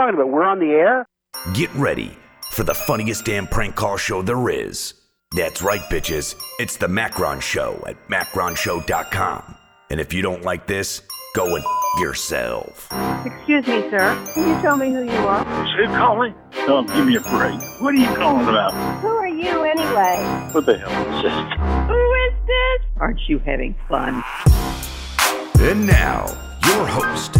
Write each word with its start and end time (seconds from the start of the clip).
you 0.00 0.06
talking 0.06 0.14
about? 0.20 0.32
We're 0.32 0.44
on 0.44 0.58
the 0.58 0.66
air? 0.72 1.06
Get 1.54 1.72
ready 1.74 2.16
for 2.52 2.64
the 2.64 2.74
funniest 2.74 3.24
damn 3.24 3.46
prank 3.46 3.74
call 3.76 3.96
show 3.96 4.22
there 4.22 4.48
is. 4.48 4.94
That's 5.36 5.62
right, 5.62 5.80
bitches. 5.82 6.34
It's 6.58 6.76
the 6.76 6.88
Macron 6.88 7.40
Show 7.40 7.82
at 7.86 7.96
macronshow.com. 8.08 9.56
And 9.90 10.00
if 10.00 10.12
you 10.12 10.22
don't 10.22 10.42
like 10.42 10.66
this, 10.66 11.02
go 11.36 11.54
and 11.54 11.64
f- 11.64 12.00
yourself. 12.00 12.88
Excuse 13.24 13.66
me, 13.66 13.88
sir. 13.90 14.18
Can 14.34 14.48
you 14.48 14.60
tell 14.62 14.76
me 14.76 14.90
who 14.90 15.04
you 15.04 15.10
are? 15.10 15.44
Who 15.44 15.86
calling? 15.86 16.34
Oh, 16.66 16.82
give 16.82 17.06
me 17.06 17.16
a 17.16 17.20
break. 17.20 17.60
What 17.80 17.94
are 17.94 17.98
you 17.98 18.12
calling 18.16 18.48
about? 18.48 18.72
Who 19.00 19.08
are 19.08 19.28
you 19.28 19.62
anyway? 19.62 20.48
What 20.52 20.66
the 20.66 20.78
hell 20.78 21.16
is 21.16 21.22
this? 21.22 21.88
Who 21.88 22.12
is 22.14 22.46
this? 22.46 22.88
Aren't 22.96 23.20
you 23.28 23.38
having 23.40 23.74
fun? 23.88 24.24
And 25.60 25.86
now, 25.86 26.26
your 26.66 26.86
host, 26.86 27.34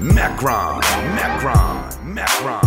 Macron, 0.00 0.80
Macron, 1.14 2.14
Macron. 2.14 2.60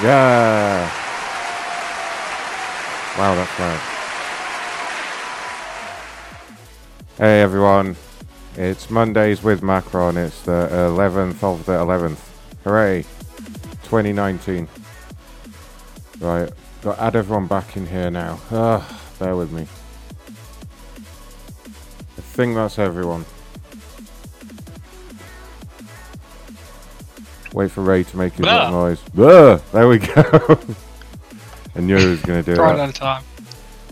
Yeah. 0.00 0.88
Wow, 3.18 3.34
that's 3.34 3.58
loud. 3.58 3.80
Hey 7.16 7.42
everyone, 7.42 7.96
it's 8.56 8.90
Mondays 8.90 9.42
with 9.42 9.62
Macron. 9.62 10.16
It's 10.16 10.40
the 10.42 10.68
11th 10.70 11.42
of 11.42 11.66
the 11.66 11.72
11th. 11.72 12.18
Hooray! 12.64 13.02
2019. 13.84 14.68
Right, 16.20 16.50
got 16.82 16.98
add 16.98 17.16
everyone 17.16 17.46
back 17.46 17.76
in 17.76 17.86
here 17.86 18.10
now. 18.10 18.40
Ugh, 18.50 18.82
bear 19.18 19.36
with 19.36 19.52
me. 19.52 19.62
I 22.16 22.20
think 22.20 22.54
that's 22.54 22.78
everyone. 22.78 23.24
Wait 27.52 27.70
for 27.70 27.82
Ray 27.82 28.02
to 28.04 28.16
make 28.16 28.32
his 28.34 28.46
Ah. 28.46 28.70
noise. 28.70 29.00
Ah, 29.18 29.60
there 29.72 29.86
we 29.86 29.98
go. 29.98 30.58
I 31.76 31.80
knew 31.80 31.96
he 31.96 32.06
was 32.06 32.22
going 32.22 32.42
to 32.42 32.54
do 32.54 32.60
it. 32.60 32.64
Right 32.64 32.78
on 32.80 32.92
time. 32.92 33.22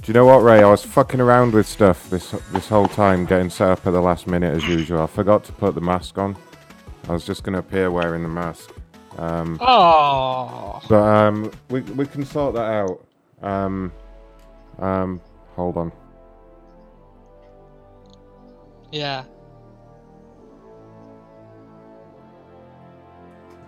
Do 0.03 0.11
you 0.11 0.15
know 0.15 0.25
what, 0.25 0.39
Ray? 0.43 0.63
I 0.63 0.69
was 0.69 0.85
fucking 0.85 1.21
around 1.21 1.55
with 1.55 1.67
stuff 1.69 2.11
this 2.11 2.33
this 2.53 2.69
whole 2.69 2.89
time, 2.89 3.25
getting 3.25 3.51
set 3.51 3.69
up 3.71 3.87
at 3.87 3.93
the 3.93 4.01
last 4.01 4.27
minute 4.27 4.53
as 4.55 4.67
usual. 4.67 5.01
I 5.03 5.07
forgot 5.07 5.45
to 5.45 5.53
put 5.53 5.77
the 5.77 5.81
mask 5.81 6.19
on. 6.19 6.37
I 7.09 7.13
was 7.13 7.25
just 7.25 7.45
going 7.45 7.53
to 7.53 7.61
appear 7.61 7.91
wearing 7.91 8.23
the 8.23 8.29
mask. 8.29 8.71
Um, 9.17 9.59
Oh, 9.61 10.81
but 10.89 11.03
um, 11.03 11.53
we 11.71 11.83
we 11.83 12.07
can 12.07 12.25
sort 12.25 12.55
that 12.55 12.63
out. 12.65 13.05
Um, 13.43 13.93
um, 14.81 15.21
hold 15.55 15.77
on. 15.77 15.93
yeah. 18.91 19.25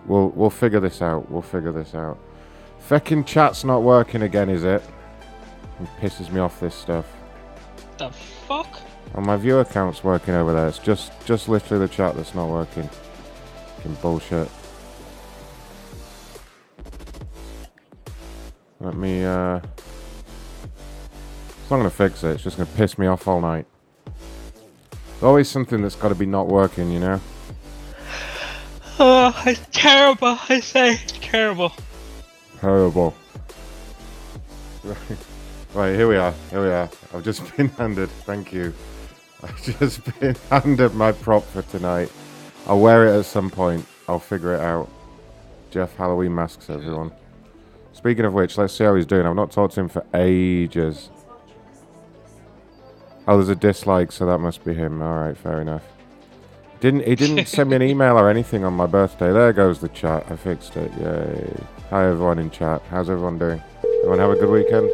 We'll 0.05 0.29
we'll 0.29 0.49
figure 0.51 0.79
this 0.81 1.01
out. 1.01 1.31
We'll 1.31 1.41
figure 1.41 1.71
this 1.71 1.95
out. 1.95 2.19
Fucking 2.79 3.23
chat's 3.23 3.63
not 3.63 3.81
working 3.83 4.21
again, 4.21 4.49
is 4.49 4.63
it? 4.63 4.83
It 5.81 5.87
pisses 6.01 6.31
me 6.31 6.39
off. 6.39 6.59
This 6.59 6.75
stuff. 6.75 7.05
The 7.97 8.09
fuck? 8.09 8.79
Oh, 9.13 9.21
my 9.21 9.37
view 9.37 9.59
account's 9.59 10.03
working 10.03 10.33
over 10.33 10.53
there. 10.53 10.67
It's 10.67 10.79
just 10.79 11.11
just 11.25 11.47
literally 11.47 11.87
the 11.87 11.93
chat 11.93 12.15
that's 12.15 12.35
not 12.35 12.49
working. 12.49 12.89
Fucking 13.77 13.95
bullshit. 14.01 14.49
Let 18.79 18.95
me, 18.95 19.23
uh... 19.23 19.57
It's 19.57 21.71
not 21.71 21.77
gonna 21.77 21.89
fix 21.89 22.23
it, 22.23 22.31
it's 22.31 22.43
just 22.43 22.57
gonna 22.57 22.69
piss 22.75 22.97
me 22.97 23.07
off 23.07 23.27
all 23.27 23.41
night. 23.41 23.65
There's 24.05 25.23
always 25.23 25.49
something 25.49 25.81
that's 25.81 25.95
gotta 25.95 26.13
be 26.13 26.25
not 26.25 26.47
working, 26.47 26.91
you 26.91 26.99
know? 26.99 27.21
Oh, 28.99 29.43
it's 29.45 29.65
terrible. 29.71 30.37
I 30.49 30.59
say 30.59 30.93
it's 30.93 31.13
terrible. 31.13 31.71
Terrible. 32.59 33.15
Right. 34.83 34.97
right, 35.81 35.95
here 35.95 36.07
we 36.07 36.15
are. 36.15 36.33
Here 36.49 36.61
we 36.61 36.69
are. 36.69 36.89
I've 37.13 37.23
just 37.23 37.55
been 37.57 37.69
handed. 37.69 38.09
Thank 38.09 38.53
you. 38.53 38.73
I've 39.43 39.61
just 39.61 40.19
been 40.19 40.35
handed 40.49 40.93
my 40.95 41.11
prop 41.11 41.43
for 41.43 41.61
tonight. 41.63 42.11
I'll 42.67 42.79
wear 42.79 43.07
it 43.07 43.19
at 43.19 43.25
some 43.25 43.49
point. 43.49 43.85
I'll 44.07 44.19
figure 44.19 44.53
it 44.53 44.61
out. 44.61 44.89
Jeff 45.71 45.95
Halloween 45.95 46.33
masks, 46.33 46.69
everyone. 46.69 47.11
Speaking 47.93 48.25
of 48.25 48.33
which, 48.33 48.57
let's 48.57 48.73
see 48.73 48.83
how 48.83 48.95
he's 48.95 49.05
doing. 49.05 49.25
I've 49.25 49.35
not 49.35 49.51
talked 49.51 49.73
to 49.75 49.81
him 49.81 49.89
for 49.89 50.05
ages. 50.13 51.09
Oh, 53.27 53.37
there's 53.37 53.49
a 53.49 53.55
dislike, 53.55 54.11
so 54.11 54.25
that 54.27 54.37
must 54.37 54.63
be 54.63 54.73
him. 54.73 55.01
All 55.01 55.19
right, 55.19 55.35
fair 55.35 55.59
enough. 55.59 55.83
Didn't 56.79 57.05
he 57.05 57.15
didn't 57.15 57.47
send 57.47 57.69
me 57.69 57.75
an 57.75 57.81
email 57.81 58.17
or 58.17 58.29
anything 58.29 58.63
on 58.63 58.73
my 58.73 58.85
birthday? 58.85 59.33
There 59.33 59.51
goes 59.53 59.79
the 59.79 59.89
chat. 59.89 60.25
I 60.29 60.35
fixed 60.35 60.77
it. 60.77 60.91
Yay! 60.99 61.53
Hi 61.89 62.07
everyone 62.07 62.39
in 62.39 62.51
chat. 62.51 62.81
How's 62.89 63.09
everyone 63.09 63.39
doing? 63.39 63.61
Everyone 64.03 64.19
have 64.19 64.31
a 64.31 64.35
good 64.35 64.49
weekend? 64.49 64.89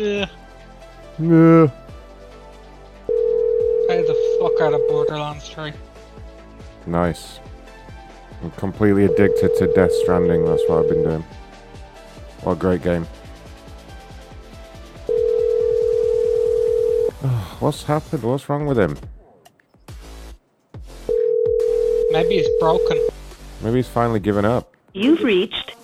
Yeah. 0.00 0.26
Yeah. 1.18 1.66
Play 3.86 4.00
the 4.00 4.38
fuck 4.40 4.58
out 4.62 4.72
of 4.72 4.80
Borderlands 4.88 5.46
3. 5.50 5.74
Nice. 6.86 7.38
I'm 8.42 8.50
completely 8.52 9.04
addicted 9.04 9.54
to 9.56 9.66
Death 9.74 9.92
Stranding. 9.96 10.46
That's 10.46 10.62
what 10.66 10.78
I've 10.78 10.88
been 10.88 11.02
doing. 11.02 11.22
What 12.44 12.52
a 12.52 12.56
great 12.56 12.82
game. 12.82 13.04
What's 17.60 17.82
happened? 17.82 18.22
What's 18.22 18.48
wrong 18.48 18.64
with 18.64 18.78
him? 18.78 18.96
Maybe 22.10 22.36
he's 22.36 22.48
broken. 22.58 22.98
Maybe 23.62 23.76
he's 23.76 23.88
finally 23.88 24.20
given 24.20 24.46
up. 24.46 24.74
You've 24.94 25.22
reached. 25.22 25.74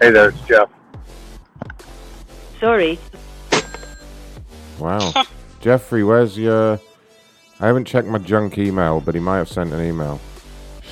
Hey 0.00 0.12
there, 0.12 0.28
it's 0.28 0.40
Jeff. 0.42 0.70
Sorry. 2.60 2.96
Wow. 4.78 5.24
Jeffrey, 5.60 6.04
where's 6.04 6.36
your. 6.36 6.80
I 7.60 7.66
haven't 7.66 7.86
checked 7.86 8.08
my 8.08 8.18
junk 8.18 8.58
email, 8.58 9.00
but 9.00 9.14
he 9.14 9.20
might 9.20 9.38
have 9.38 9.48
sent 9.48 9.72
an 9.72 9.80
email. 9.84 10.20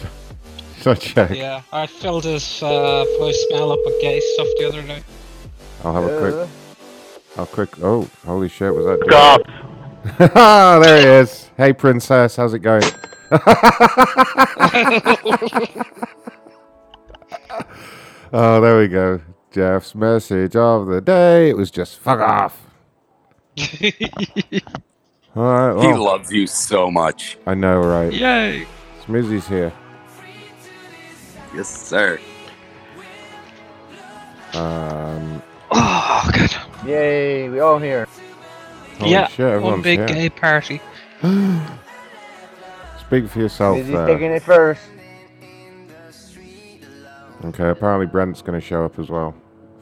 so 0.81 0.95
check? 0.95 1.37
Yeah, 1.37 1.63
I 1.73 1.87
filled 1.87 2.25
his 2.25 2.63
uh, 2.63 3.05
voicemail 3.21 3.73
up 3.73 3.81
with 3.85 4.01
gay 4.01 4.21
stuff 4.35 4.49
the 4.59 4.69
other 4.69 4.83
day. 4.83 5.03
I'll 5.85 5.95
have 5.95 6.05
a 6.05 6.19
quick. 6.19 6.49
I'll 7.37 7.47
quick. 7.47 7.83
Oh, 7.83 8.09
holy 8.25 8.49
shit, 8.49 8.75
was 8.75 8.87
that. 8.87 9.01
dude? 9.01 9.11
Stop. 9.11 9.41
Ah, 10.37 10.79
there 10.83 10.99
he 11.01 11.07
is. 11.07 11.51
Hey, 11.57 11.73
princess, 11.73 12.37
how's 12.37 12.55
it 12.55 12.61
going? 12.61 12.83
oh, 18.33 18.61
there 18.61 18.79
we 18.79 18.89
go. 18.89 19.21
Jeff's 19.51 19.95
message 19.95 20.57
of 20.57 20.87
the 20.87 21.01
day. 21.01 21.51
It 21.51 21.57
was 21.57 21.71
just 21.71 21.99
fuck 21.99 22.21
off. 22.21 22.72
All 25.35 25.43
right. 25.75 25.85
He 25.87 25.93
loves 25.95 26.31
you 26.33 26.47
so 26.47 26.91
much. 26.91 27.39
I 27.47 27.55
know, 27.55 27.81
right? 27.81 28.13
Yay! 28.13 28.67
Smizzy's 29.05 29.49
here. 29.49 29.73
Yes, 31.55 31.69
sir. 31.69 32.19
Um, 34.55 35.43
Oh, 35.71 36.31
good. 36.35 36.55
Yay, 36.87 37.49
we 37.49 37.61
all 37.61 37.79
here. 37.79 38.07
holy 38.99 39.11
yeah, 39.11 39.27
shit, 39.29 39.41
everyone's 39.47 39.73
one 39.77 39.83
big 39.83 39.99
here. 40.01 40.09
gay 40.09 40.29
party. 40.29 40.81
Speak 43.01 43.29
for 43.31 43.39
yourself 43.41 43.79
Izzy's 43.79 43.93
there. 43.95 44.07
taking 44.07 44.31
it 44.33 44.43
first. 44.43 44.83
Okay, 47.45 47.69
apparently 47.71 48.07
Brent's 48.07 48.43
going 48.43 48.59
to 48.61 48.65
show 48.65 48.85
up 48.85 48.99
as 48.99 49.09
well. 49.09 49.35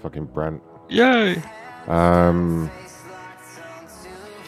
Fucking 0.03 0.27
Brent. 0.27 0.63
Yay! 0.89 1.43
Um, 1.89 2.71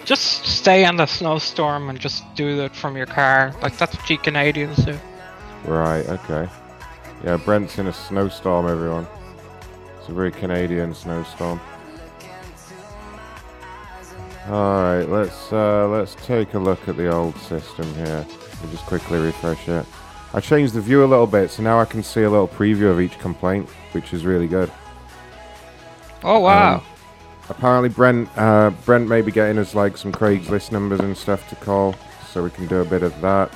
Just 0.05 0.45
stay 0.45 0.85
in 0.85 0.97
the 0.97 1.07
snowstorm 1.07 1.89
and 1.89 1.99
just 1.99 2.23
do 2.35 2.61
it 2.63 2.75
from 2.75 2.97
your 2.97 3.07
car. 3.07 3.55
Like, 3.63 3.77
that's 3.77 3.97
what 3.97 4.11
you 4.11 4.19
Canadians 4.19 4.85
do. 4.85 4.99
right, 5.65 6.07
okay. 6.09 6.49
Yeah, 7.25 7.37
Brent's 7.37 7.79
in 7.79 7.87
a 7.87 7.93
snowstorm, 7.93 8.67
everyone. 8.67 9.07
It's 9.99 10.09
a 10.09 10.13
very 10.13 10.33
Canadian 10.33 10.95
snowstorm. 10.95 11.61
Alright, 14.49 15.09
let's 15.09 15.53
uh, 15.53 15.87
let's 15.87 16.17
take 16.27 16.55
a 16.55 16.59
look 16.59 16.89
at 16.89 16.97
the 16.97 17.09
old 17.09 17.37
system 17.39 17.95
here. 17.95 18.27
We'll 18.61 18.73
just 18.73 18.85
quickly 18.87 19.21
refresh 19.21 19.69
it. 19.69 19.87
I 20.35 20.41
changed 20.41 20.75
the 20.75 20.81
view 20.81 21.05
a 21.05 21.07
little 21.07 21.29
bit, 21.29 21.51
so 21.51 21.63
now 21.63 21.79
I 21.79 21.85
can 21.85 22.03
see 22.03 22.23
a 22.23 22.31
little 22.31 22.49
preview 22.49 22.91
of 22.91 23.01
each 23.01 23.19
complaint, 23.21 23.69
which 23.93 24.13
is 24.13 24.25
really 24.25 24.49
good. 24.49 24.73
Oh, 26.25 26.41
wow. 26.41 26.77
Um, 26.77 26.85
apparently 27.57 27.89
Brent 27.89 28.29
uh, 28.37 28.71
Brent 28.85 29.09
may 29.09 29.23
be 29.23 29.31
getting 29.31 29.59
us 29.59 29.75
like 29.75 29.97
some 29.97 30.13
Craigslist 30.13 30.73
numbers 30.73 31.01
and 31.01 31.17
stuff 31.17 31.49
to 31.51 31.57
call. 31.57 31.95
so 32.31 32.43
we 32.43 32.51
can 32.51 32.67
do 32.67 32.81
a 32.81 32.85
bit 32.85 33.03
of 33.03 33.19
that. 33.21 33.53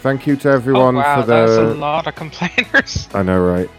Thank 0.00 0.26
you 0.26 0.36
to 0.36 0.48
everyone 0.48 0.96
oh, 0.96 1.00
wow, 1.00 1.20
for 1.20 1.26
that's 1.26 1.52
a 1.52 1.74
lot 1.74 2.06
of 2.06 2.14
complainers. 2.14 3.08
I 3.14 3.22
know, 3.22 3.40
right? 3.44 3.70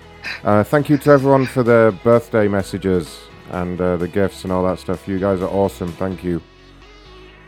Uh, 0.43 0.63
thank 0.63 0.89
you 0.89 0.97
to 0.99 1.09
everyone 1.11 1.45
for 1.45 1.63
the 1.63 1.97
birthday 2.03 2.47
messages 2.47 3.19
and 3.51 3.79
uh, 3.81 3.97
the 3.97 4.07
gifts 4.07 4.43
and 4.43 4.53
all 4.53 4.63
that 4.65 4.79
stuff. 4.79 5.07
You 5.07 5.17
guys 5.17 5.41
are 5.41 5.49
awesome. 5.49 5.91
Thank 5.93 6.23
you. 6.23 6.41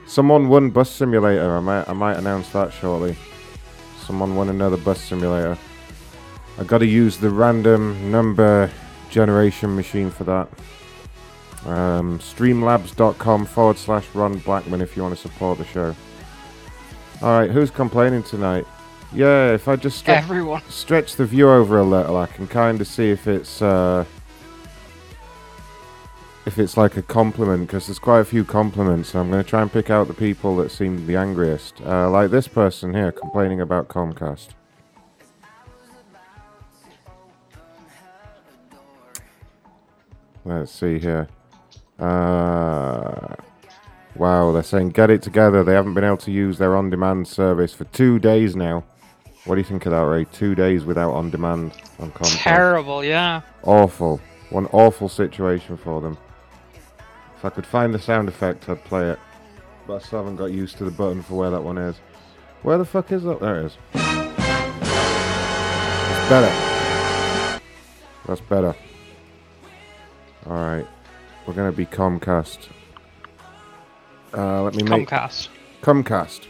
Someone 0.07 0.47
won 0.47 0.71
Bus 0.71 0.89
Simulator. 0.89 1.57
I 1.57 1.59
might, 1.59 1.87
I 1.89 1.93
might 1.93 2.17
announce 2.17 2.49
that 2.49 2.73
shortly. 2.73 3.15
Someone 3.99 4.35
won 4.35 4.49
another 4.49 4.77
Bus 4.77 4.99
Simulator. 5.01 5.57
I 6.57 6.63
got 6.63 6.79
to 6.79 6.87
use 6.87 7.17
the 7.17 7.29
random 7.29 8.09
number 8.09 8.71
generation 9.09 9.75
machine 9.75 10.09
for 10.09 10.23
that. 10.23 10.49
Um, 11.65 12.17
streamlabs.com 12.19 13.45
forward 13.45 13.77
slash 13.77 14.07
Ron 14.13 14.39
Blackman 14.39 14.81
if 14.81 14.95
you 14.95 15.03
want 15.03 15.15
to 15.15 15.21
support 15.21 15.57
the 15.59 15.65
show. 15.65 15.95
Alright, 17.21 17.51
who's 17.51 17.69
complaining 17.69 18.23
tonight? 18.23 18.65
Yeah, 19.13 19.53
if 19.53 19.67
I 19.67 19.75
just 19.75 19.97
stretch, 19.99 20.23
Everyone. 20.23 20.63
stretch 20.69 21.17
the 21.17 21.25
view 21.25 21.49
over 21.49 21.77
a 21.77 21.83
little, 21.83 22.17
I 22.17 22.25
can 22.27 22.47
kind 22.47 22.81
of 22.81 22.87
see 22.87 23.11
if 23.11 23.27
it's 23.27 23.61
uh, 23.61 24.05
if 26.45 26.57
it's 26.57 26.77
like 26.77 26.97
a 26.97 27.01
compliment 27.01 27.67
because 27.67 27.87
there's 27.87 27.99
quite 27.99 28.21
a 28.21 28.25
few 28.25 28.43
compliments. 28.43 29.09
So 29.09 29.19
I'm 29.19 29.29
going 29.29 29.43
to 29.43 29.47
try 29.49 29.61
and 29.61 29.71
pick 29.71 29.89
out 29.89 30.07
the 30.07 30.13
people 30.13 30.55
that 30.57 30.71
seem 30.71 31.05
the 31.05 31.15
angriest. 31.15 31.81
Uh, 31.81 32.09
like 32.09 32.31
this 32.31 32.47
person 32.47 32.93
here 32.93 33.11
complaining 33.11 33.61
about 33.61 33.87
Comcast. 33.87 34.49
Let's 40.43 40.71
see 40.71 40.97
here. 40.97 41.27
Uh, 42.01 43.35
wow, 44.15 44.51
they're 44.51 44.63
saying 44.63 44.89
get 44.89 45.09
it 45.11 45.21
together. 45.21 45.63
They 45.63 45.73
haven't 45.73 45.93
been 45.93 46.03
able 46.03 46.17
to 46.17 46.31
use 46.31 46.57
their 46.57 46.75
on-demand 46.75 47.27
service 47.27 47.73
for 47.73 47.83
two 47.85 48.17
days 48.17 48.55
now. 48.55 48.83
What 49.45 49.55
do 49.55 49.61
you 49.61 49.65
think 49.65 49.85
of 49.85 49.91
that, 49.91 49.99
Ray? 49.99 50.25
Two 50.25 50.55
days 50.55 50.83
without 50.83 51.11
on-demand 51.13 51.73
on 51.99 52.11
Comcast. 52.11 52.37
Terrible, 52.41 53.03
yeah. 53.03 53.41
Awful. 53.63 54.19
One 54.49 54.65
awful 54.67 55.09
situation 55.09 55.77
for 55.77 56.01
them. 56.01 56.17
If 57.37 57.45
I 57.45 57.49
could 57.49 57.65
find 57.65 57.93
the 57.93 57.99
sound 57.99 58.27
effect, 58.27 58.67
I'd 58.67 58.83
play 58.83 59.09
it. 59.09 59.19
But 59.87 59.95
I 59.95 59.99
still 59.99 60.19
haven't 60.19 60.35
got 60.35 60.51
used 60.51 60.77
to 60.77 60.85
the 60.85 60.91
button 60.91 61.21
for 61.21 61.35
where 61.35 61.49
that 61.49 61.63
one 61.63 61.77
is. 61.77 61.95
Where 62.61 62.77
the 62.77 62.85
fuck 62.85 63.11
is 63.11 63.23
that? 63.23 63.39
There 63.39 63.61
it 63.61 63.65
is. 63.65 63.77
It's 66.11 66.29
better. 66.29 66.51
That's 68.27 68.41
better. 68.41 68.75
Alright. 70.45 70.87
We're 71.45 71.53
gonna 71.53 71.71
be 71.71 71.85
Comcast. 71.85 72.69
Uh, 74.33 74.63
let 74.63 74.75
me 74.75 74.83
make 74.83 75.09
Comcast. 75.09 75.49
Comcast. 75.81 76.45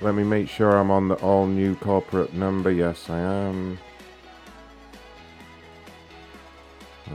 Let 0.00 0.14
me 0.14 0.24
make 0.24 0.48
sure 0.48 0.76
I'm 0.76 0.90
on 0.90 1.08
the 1.08 1.14
all 1.16 1.46
new 1.46 1.76
corporate 1.76 2.34
number. 2.34 2.70
Yes, 2.70 3.08
I 3.08 3.18
am. 3.18 3.78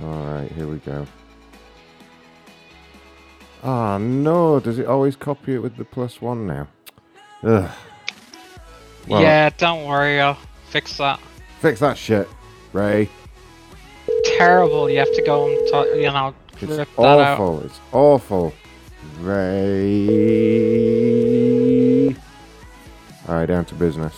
Alright, 0.01 0.51
here 0.51 0.67
we 0.67 0.77
go. 0.77 1.05
Ah, 3.63 3.97
no. 3.97 4.59
Does 4.59 4.79
it 4.79 4.85
always 4.85 5.15
copy 5.15 5.55
it 5.55 5.59
with 5.59 5.75
the 5.75 5.83
plus 5.85 6.21
one 6.21 6.47
now? 6.47 6.67
Ugh. 7.43 7.69
Well, 9.07 9.21
yeah, 9.21 9.49
don't 9.57 9.85
worry, 9.85 10.19
I'll 10.19 10.37
fix 10.69 10.97
that. 10.97 11.19
Fix 11.59 11.79
that 11.79 11.97
shit, 11.97 12.27
Ray. 12.73 13.09
Terrible, 14.39 14.89
you 14.89 14.99
have 14.99 15.13
to 15.13 15.21
go 15.21 15.47
and, 15.49 15.57
t- 15.67 16.01
you 16.03 16.07
know, 16.11 16.33
It's 16.53 16.63
rip 16.63 16.87
that 16.95 17.03
out. 17.03 17.19
awful. 17.39 17.61
It's 17.65 17.79
awful. 17.91 18.53
Ray. 19.19 19.35
Alright, 23.27 23.49
down 23.49 23.65
to 23.65 23.75
business. 23.75 24.13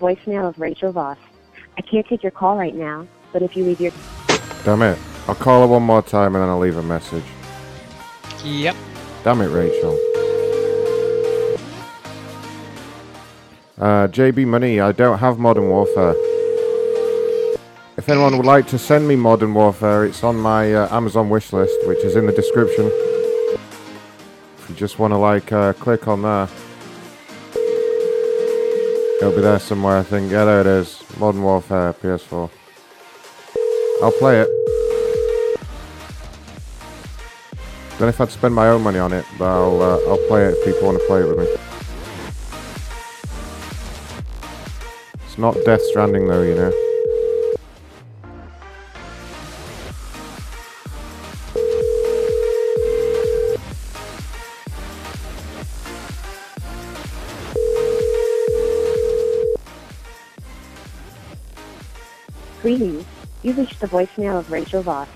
Voicemail 0.00 0.48
of 0.48 0.58
Rachel 0.58 0.90
Voss. 0.90 1.18
I 1.78 1.82
can't 1.82 2.06
take 2.06 2.22
your 2.22 2.32
call 2.32 2.56
right 2.56 2.74
now, 2.74 3.06
but 3.32 3.42
if 3.42 3.56
you 3.56 3.64
leave 3.64 3.80
your 3.80 3.92
Damn 4.64 4.82
it. 4.82 4.98
I'll 5.28 5.34
call 5.34 5.60
her 5.60 5.66
one 5.66 5.82
more 5.82 6.02
time 6.02 6.34
and 6.34 6.42
then 6.42 6.48
I'll 6.48 6.58
leave 6.58 6.76
a 6.76 6.82
message. 6.82 7.24
Yep. 8.44 8.74
Damn 9.22 9.40
it, 9.42 9.48
Rachel. 9.48 9.92
Uh, 13.78 14.08
JB 14.08 14.46
Money, 14.46 14.80
I 14.80 14.92
don't 14.92 15.18
have 15.18 15.38
Modern 15.38 15.68
Warfare. 15.68 16.14
If 17.96 18.08
anyone 18.08 18.36
would 18.36 18.46
like 18.46 18.66
to 18.68 18.78
send 18.78 19.06
me 19.06 19.16
Modern 19.16 19.54
Warfare, 19.54 20.04
it's 20.04 20.24
on 20.24 20.36
my 20.36 20.74
uh, 20.74 20.94
Amazon 20.94 21.28
wish 21.30 21.52
list, 21.52 21.86
which 21.86 21.98
is 21.98 22.16
in 22.16 22.26
the 22.26 22.32
description. 22.32 22.86
If 24.58 24.66
you 24.68 24.74
just 24.74 24.98
want 24.98 25.12
to 25.12 25.16
like 25.16 25.52
uh, 25.52 25.72
click 25.74 26.08
on 26.08 26.22
there, 26.22 26.48
it'll 29.20 29.34
be 29.34 29.42
there 29.42 29.58
somewhere. 29.58 29.98
I 29.98 30.02
think. 30.02 30.30
Yeah, 30.32 30.44
there 30.44 30.60
it 30.60 30.66
is. 30.66 31.02
Modern 31.18 31.42
Warfare 31.42 31.92
PS4. 31.94 32.50
I'll 34.02 34.12
play 34.12 34.40
it. 34.40 34.48
Don't 37.92 38.06
know 38.06 38.08
if 38.08 38.20
I'd 38.20 38.30
spend 38.30 38.54
my 38.54 38.68
own 38.68 38.82
money 38.82 38.98
on 38.98 39.12
it, 39.12 39.26
but 39.38 39.44
I'll 39.44 39.82
uh, 39.82 39.98
I'll 40.08 40.26
play 40.26 40.46
it 40.46 40.54
if 40.56 40.64
people 40.64 40.86
want 40.86 40.98
to 40.98 41.06
play 41.06 41.20
it 41.20 41.28
with 41.28 41.38
me. 41.38 41.46
It's 45.26 45.36
not 45.36 45.54
Death 45.66 45.82
Stranding 45.82 46.26
though, 46.26 46.42
you 46.42 46.54
know. 46.54 46.89
Greetings. 62.78 63.04
You've 63.42 63.58
reached 63.58 63.80
the 63.80 63.88
voicemail 63.88 64.38
of 64.38 64.52
Rachel 64.52 64.80
Voss. 64.80 65.08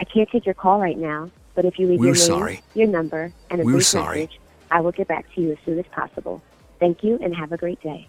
I 0.00 0.04
can't 0.04 0.28
take 0.30 0.46
your 0.46 0.54
call 0.54 0.80
right 0.80 0.96
now, 0.96 1.32
but 1.56 1.64
if 1.64 1.76
you 1.76 1.88
leave 1.88 1.98
We're 1.98 2.06
your 2.06 2.14
name, 2.14 2.22
sorry. 2.24 2.60
your 2.74 2.86
number, 2.86 3.32
and 3.50 3.60
a 3.60 3.64
We're 3.64 3.72
brief 3.72 3.86
sorry. 3.86 4.20
message, 4.20 4.38
I 4.70 4.80
will 4.82 4.92
get 4.92 5.08
back 5.08 5.26
to 5.34 5.40
you 5.40 5.50
as 5.50 5.58
soon 5.64 5.80
as 5.80 5.84
possible. 5.90 6.40
Thank 6.78 7.02
you 7.02 7.18
and 7.20 7.34
have 7.34 7.50
a 7.50 7.56
great 7.56 7.80
day. 7.82 8.06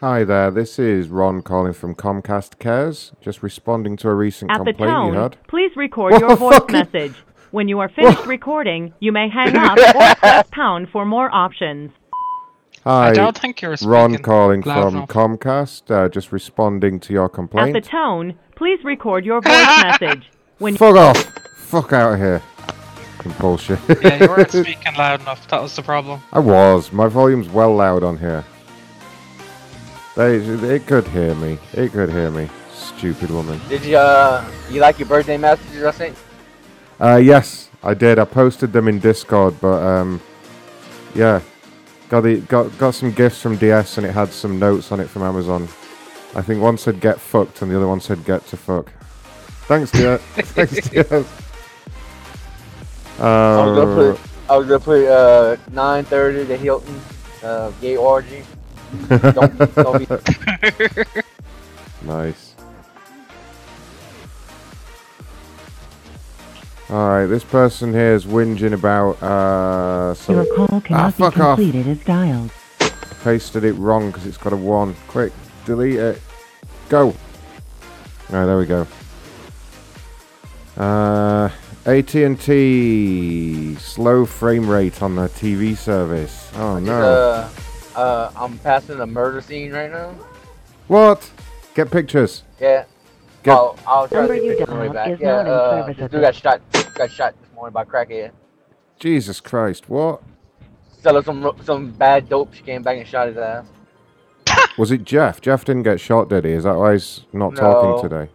Hi 0.00 0.24
there, 0.24 0.50
this 0.50 0.80
is 0.80 1.06
Ron 1.10 1.42
calling 1.42 1.74
from 1.74 1.94
Comcast 1.94 2.58
Cares, 2.58 3.12
just 3.20 3.40
responding 3.40 3.96
to 3.98 4.08
a 4.08 4.14
recent 4.16 4.50
At 4.50 4.58
the 4.64 4.72
complaint 4.72 4.80
you 4.90 5.12
tone, 5.12 5.14
had. 5.14 5.36
please 5.46 5.70
record 5.76 6.14
Whoa, 6.14 6.18
your 6.18 6.36
voice 6.36 6.54
fucking- 6.58 6.72
message. 6.92 7.14
When 7.52 7.68
you 7.68 7.78
are 7.78 7.88
finished 7.88 8.26
recording, 8.26 8.94
you 8.98 9.12
may 9.12 9.28
hang 9.28 9.54
up 9.56 9.78
or 9.78 10.14
press 10.16 10.46
pound 10.50 10.88
for 10.90 11.04
more 11.06 11.32
options. 11.32 11.92
Hi, 12.84 13.10
I 13.10 13.12
don't 13.12 13.38
think 13.38 13.62
you're 13.62 13.76
Ron 13.82 14.18
calling 14.18 14.62
from 14.62 14.96
enough. 14.96 15.08
Comcast, 15.08 15.88
uh, 15.88 16.08
just 16.08 16.32
responding 16.32 16.98
to 17.00 17.12
your 17.12 17.28
complaint. 17.28 17.76
At 17.76 17.84
complaint. 17.84 17.84
the 17.84 17.90
tone, 17.90 18.38
please 18.56 18.82
record 18.82 19.24
your 19.24 19.40
voice 19.40 19.52
message. 20.00 20.30
When 20.58 20.76
Fuck 20.76 20.96
off! 20.96 21.16
Fuck 21.58 21.92
out 21.92 22.14
of 22.14 22.18
here. 22.18 22.42
Fucking 23.18 23.32
Bullshit. 23.38 23.78
Yeah, 24.02 24.22
you 24.22 24.28
weren't 24.28 24.50
speaking 24.50 24.94
loud 24.98 25.20
enough, 25.20 25.46
that 25.48 25.62
was 25.62 25.76
the 25.76 25.82
problem. 25.82 26.20
I 26.32 26.40
was. 26.40 26.92
My 26.92 27.06
volume's 27.06 27.48
well 27.48 27.72
loud 27.74 28.02
on 28.02 28.18
here. 28.18 28.44
They, 30.16 30.36
it 30.36 30.86
could 30.88 31.06
hear 31.06 31.36
me. 31.36 31.58
It 31.72 31.92
could 31.92 32.10
hear 32.10 32.32
me. 32.32 32.50
Stupid 32.72 33.30
woman. 33.30 33.60
Did 33.68 33.84
you 33.84 33.96
uh 33.96 34.44
you 34.70 34.80
like 34.80 34.98
your 34.98 35.08
birthday 35.08 35.36
messages 35.36 35.84
I 35.84 35.90
sent? 35.92 36.18
Uh, 37.00 37.16
yes, 37.16 37.70
I 37.82 37.94
did. 37.94 38.18
I 38.18 38.24
posted 38.24 38.72
them 38.72 38.88
in 38.88 38.98
Discord, 38.98 39.54
but 39.60 39.82
um, 39.82 40.20
yeah, 41.14 41.40
got 42.12 42.20
the 42.20 42.40
got 42.42 42.76
got 42.76 42.94
some 42.94 43.10
gifts 43.10 43.40
from 43.40 43.56
DS, 43.56 43.96
and 43.96 44.06
it 44.06 44.12
had 44.12 44.30
some 44.32 44.58
notes 44.58 44.92
on 44.92 45.00
it 45.00 45.08
from 45.08 45.22
Amazon. 45.22 45.62
I 46.34 46.42
think 46.42 46.60
one 46.60 46.76
said 46.76 47.00
"get 47.00 47.18
fucked" 47.18 47.62
and 47.62 47.70
the 47.70 47.76
other 47.76 47.88
one 47.88 48.00
said 48.00 48.22
"get 48.26 48.46
to 48.48 48.56
fuck." 48.58 48.92
Thanks, 49.66 49.90
DS. 49.92 50.20
Thanks, 50.52 50.88
DS. 50.90 51.10
I'm 53.18 53.74
gonna 53.74 53.80
Uh, 53.80 54.12
put 54.12 54.20
I 54.50 54.56
was 54.58 54.66
gonna 54.66 54.80
put 54.80 55.06
uh 55.08 55.56
9:30 55.70 56.46
the 56.48 56.56
Hilton 56.58 57.00
uh 57.42 57.70
gay 57.80 57.96
orgy. 57.96 58.44
Don't, 59.08 59.56
don't 59.74 59.98
be. 59.98 60.06
Nice. 62.02 62.51
Alright, 66.92 67.26
this 67.30 67.42
person 67.42 67.94
here 67.94 68.12
is 68.12 68.26
whinging 68.26 68.74
about, 68.74 69.12
uh, 69.22 70.12
some... 70.12 70.34
Your 70.34 70.44
call 70.54 70.68
ah, 70.72 70.80
cannot 70.80 71.16
be 71.16 71.22
fuck 71.22 71.38
off. 71.38 71.56
completed 71.56 71.88
as 71.88 72.04
dialed. 72.04 72.50
Pasted 73.24 73.64
it 73.64 73.72
wrong 73.74 74.08
because 74.08 74.26
it's 74.26 74.36
got 74.36 74.52
a 74.52 74.56
1. 74.56 74.94
Quick, 75.08 75.32
delete 75.64 75.94
it. 75.98 76.20
Go. 76.90 77.14
Alright, 78.30 78.46
there 78.46 78.58
we 78.58 78.66
go. 78.66 78.86
Uh, 80.76 81.48
AT&T 81.86 83.74
slow 83.76 84.26
frame 84.26 84.68
rate 84.68 85.02
on 85.02 85.16
the 85.16 85.28
TV 85.30 85.74
service. 85.74 86.50
Oh 86.56 86.78
no. 86.78 87.00
Uh, 87.00 87.48
uh, 87.96 88.32
I'm 88.36 88.58
passing 88.58 89.00
a 89.00 89.06
murder 89.06 89.40
scene 89.40 89.72
right 89.72 89.90
now. 89.90 90.14
What? 90.88 91.30
Get 91.72 91.90
pictures. 91.90 92.42
Yeah. 92.60 92.84
Get- 93.42 93.54
I'll, 93.54 93.76
I'll 93.86 94.08
try 94.08 94.20
Number 94.20 94.36
to 94.38 94.44
you 94.44 94.56
get 94.56 94.58
pictures 94.68 94.74
the 94.74 94.80
way 94.80 94.88
dialed 94.88 94.94
back. 94.94 95.10
is 95.10 95.20
Yeah, 95.20 95.30
not 95.32 95.46
in 95.46 95.52
uh, 95.52 95.70
service 95.70 95.96
this 95.98 96.10
dude 96.10 96.20
got 96.20 96.34
shot. 96.34 96.60
Got 96.94 97.10
shot 97.10 97.34
this 97.40 97.52
morning 97.54 97.72
by 97.72 97.84
crackhead. 97.84 98.30
Jesus 99.00 99.40
Christ, 99.40 99.88
what? 99.88 100.22
Selling 101.00 101.24
some 101.24 101.52
some 101.64 101.90
bad 101.90 102.28
dope. 102.28 102.54
She 102.54 102.62
came 102.62 102.82
back 102.82 102.98
and 102.98 103.06
shot 103.06 103.26
his 103.28 103.36
ass. 103.36 103.64
Was 104.78 104.92
it 104.92 105.04
Jeff? 105.04 105.40
Jeff 105.40 105.64
didn't 105.64 105.82
get 105.82 106.00
shot, 106.00 106.28
did 106.28 106.44
he? 106.44 106.52
Is 106.52 106.64
that 106.64 106.76
why 106.76 106.92
he's 106.92 107.22
not 107.32 107.54
No. 107.54 107.60
talking 107.60 108.08
today? 108.08 108.30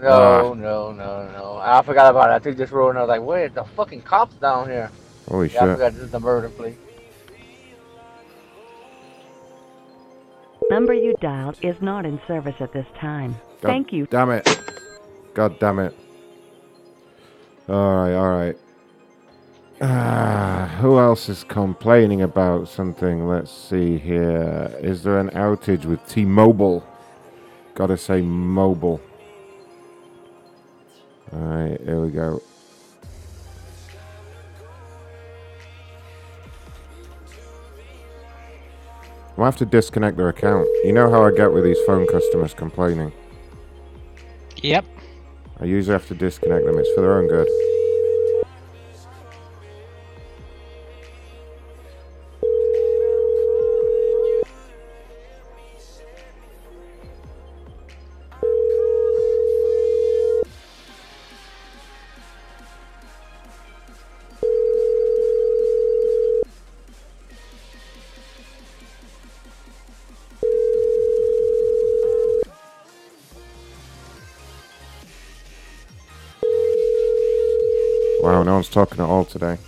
No, 0.00 0.08
Ah. 0.08 0.42
no, 0.54 0.90
no, 0.92 1.30
no. 1.32 1.58
I 1.62 1.80
forgot 1.82 2.10
about 2.10 2.30
it. 2.30 2.34
I 2.34 2.38
took 2.40 2.56
this 2.58 2.72
road 2.72 2.90
and 2.90 2.98
I 2.98 3.02
was 3.02 3.08
like, 3.08 3.22
wait, 3.22 3.54
the 3.54 3.62
fucking 3.64 4.02
cops 4.02 4.34
down 4.34 4.68
here. 4.68 4.90
Holy 5.28 5.48
yeah, 5.48 5.64
I 5.64 5.72
forgot 5.74 5.92
this 5.92 6.02
is 6.02 6.10
the 6.10 6.20
murder 6.20 6.48
plea. 6.50 6.74
Number 10.70 10.92
you 10.92 11.14
dialed 11.20 11.58
is 11.62 11.80
not 11.80 12.04
in 12.04 12.20
service 12.26 12.56
at 12.60 12.72
this 12.72 12.86
time. 12.98 13.36
God 13.64 13.70
Thank 13.70 13.92
you. 13.94 14.06
Damn 14.10 14.30
it. 14.30 14.60
God 15.32 15.58
damn 15.58 15.78
it. 15.78 15.96
Alright, 17.66 18.12
alright. 18.12 18.58
Ah, 19.80 20.76
who 20.82 20.98
else 20.98 21.30
is 21.30 21.44
complaining 21.44 22.20
about 22.20 22.68
something? 22.68 23.26
Let's 23.26 23.50
see 23.50 23.96
here. 23.96 24.70
Is 24.80 25.02
there 25.02 25.18
an 25.18 25.30
outage 25.30 25.86
with 25.86 26.06
T 26.06 26.26
Mobile? 26.26 26.86
Gotta 27.74 27.96
say 27.96 28.20
mobile. 28.20 29.00
Alright, 31.32 31.80
here 31.80 32.00
we 32.02 32.10
go. 32.10 32.42
I'll 39.38 39.44
have 39.46 39.56
to 39.56 39.64
disconnect 39.64 40.18
their 40.18 40.28
account. 40.28 40.68
You 40.84 40.92
know 40.92 41.10
how 41.10 41.24
I 41.24 41.30
get 41.30 41.50
with 41.50 41.64
these 41.64 41.80
phone 41.86 42.06
customers 42.06 42.52
complaining. 42.52 43.10
Yep. 44.64 44.86
I 45.60 45.66
usually 45.66 45.92
have 45.92 46.08
to 46.08 46.14
disconnect 46.14 46.64
them. 46.64 46.78
It's 46.78 46.88
for 46.94 47.02
their 47.02 47.18
own 47.18 47.28
good. 47.28 47.46
No 78.54 78.58
one's 78.58 78.68
talking 78.68 79.00
at 79.00 79.08
all 79.08 79.24
today. 79.24 79.58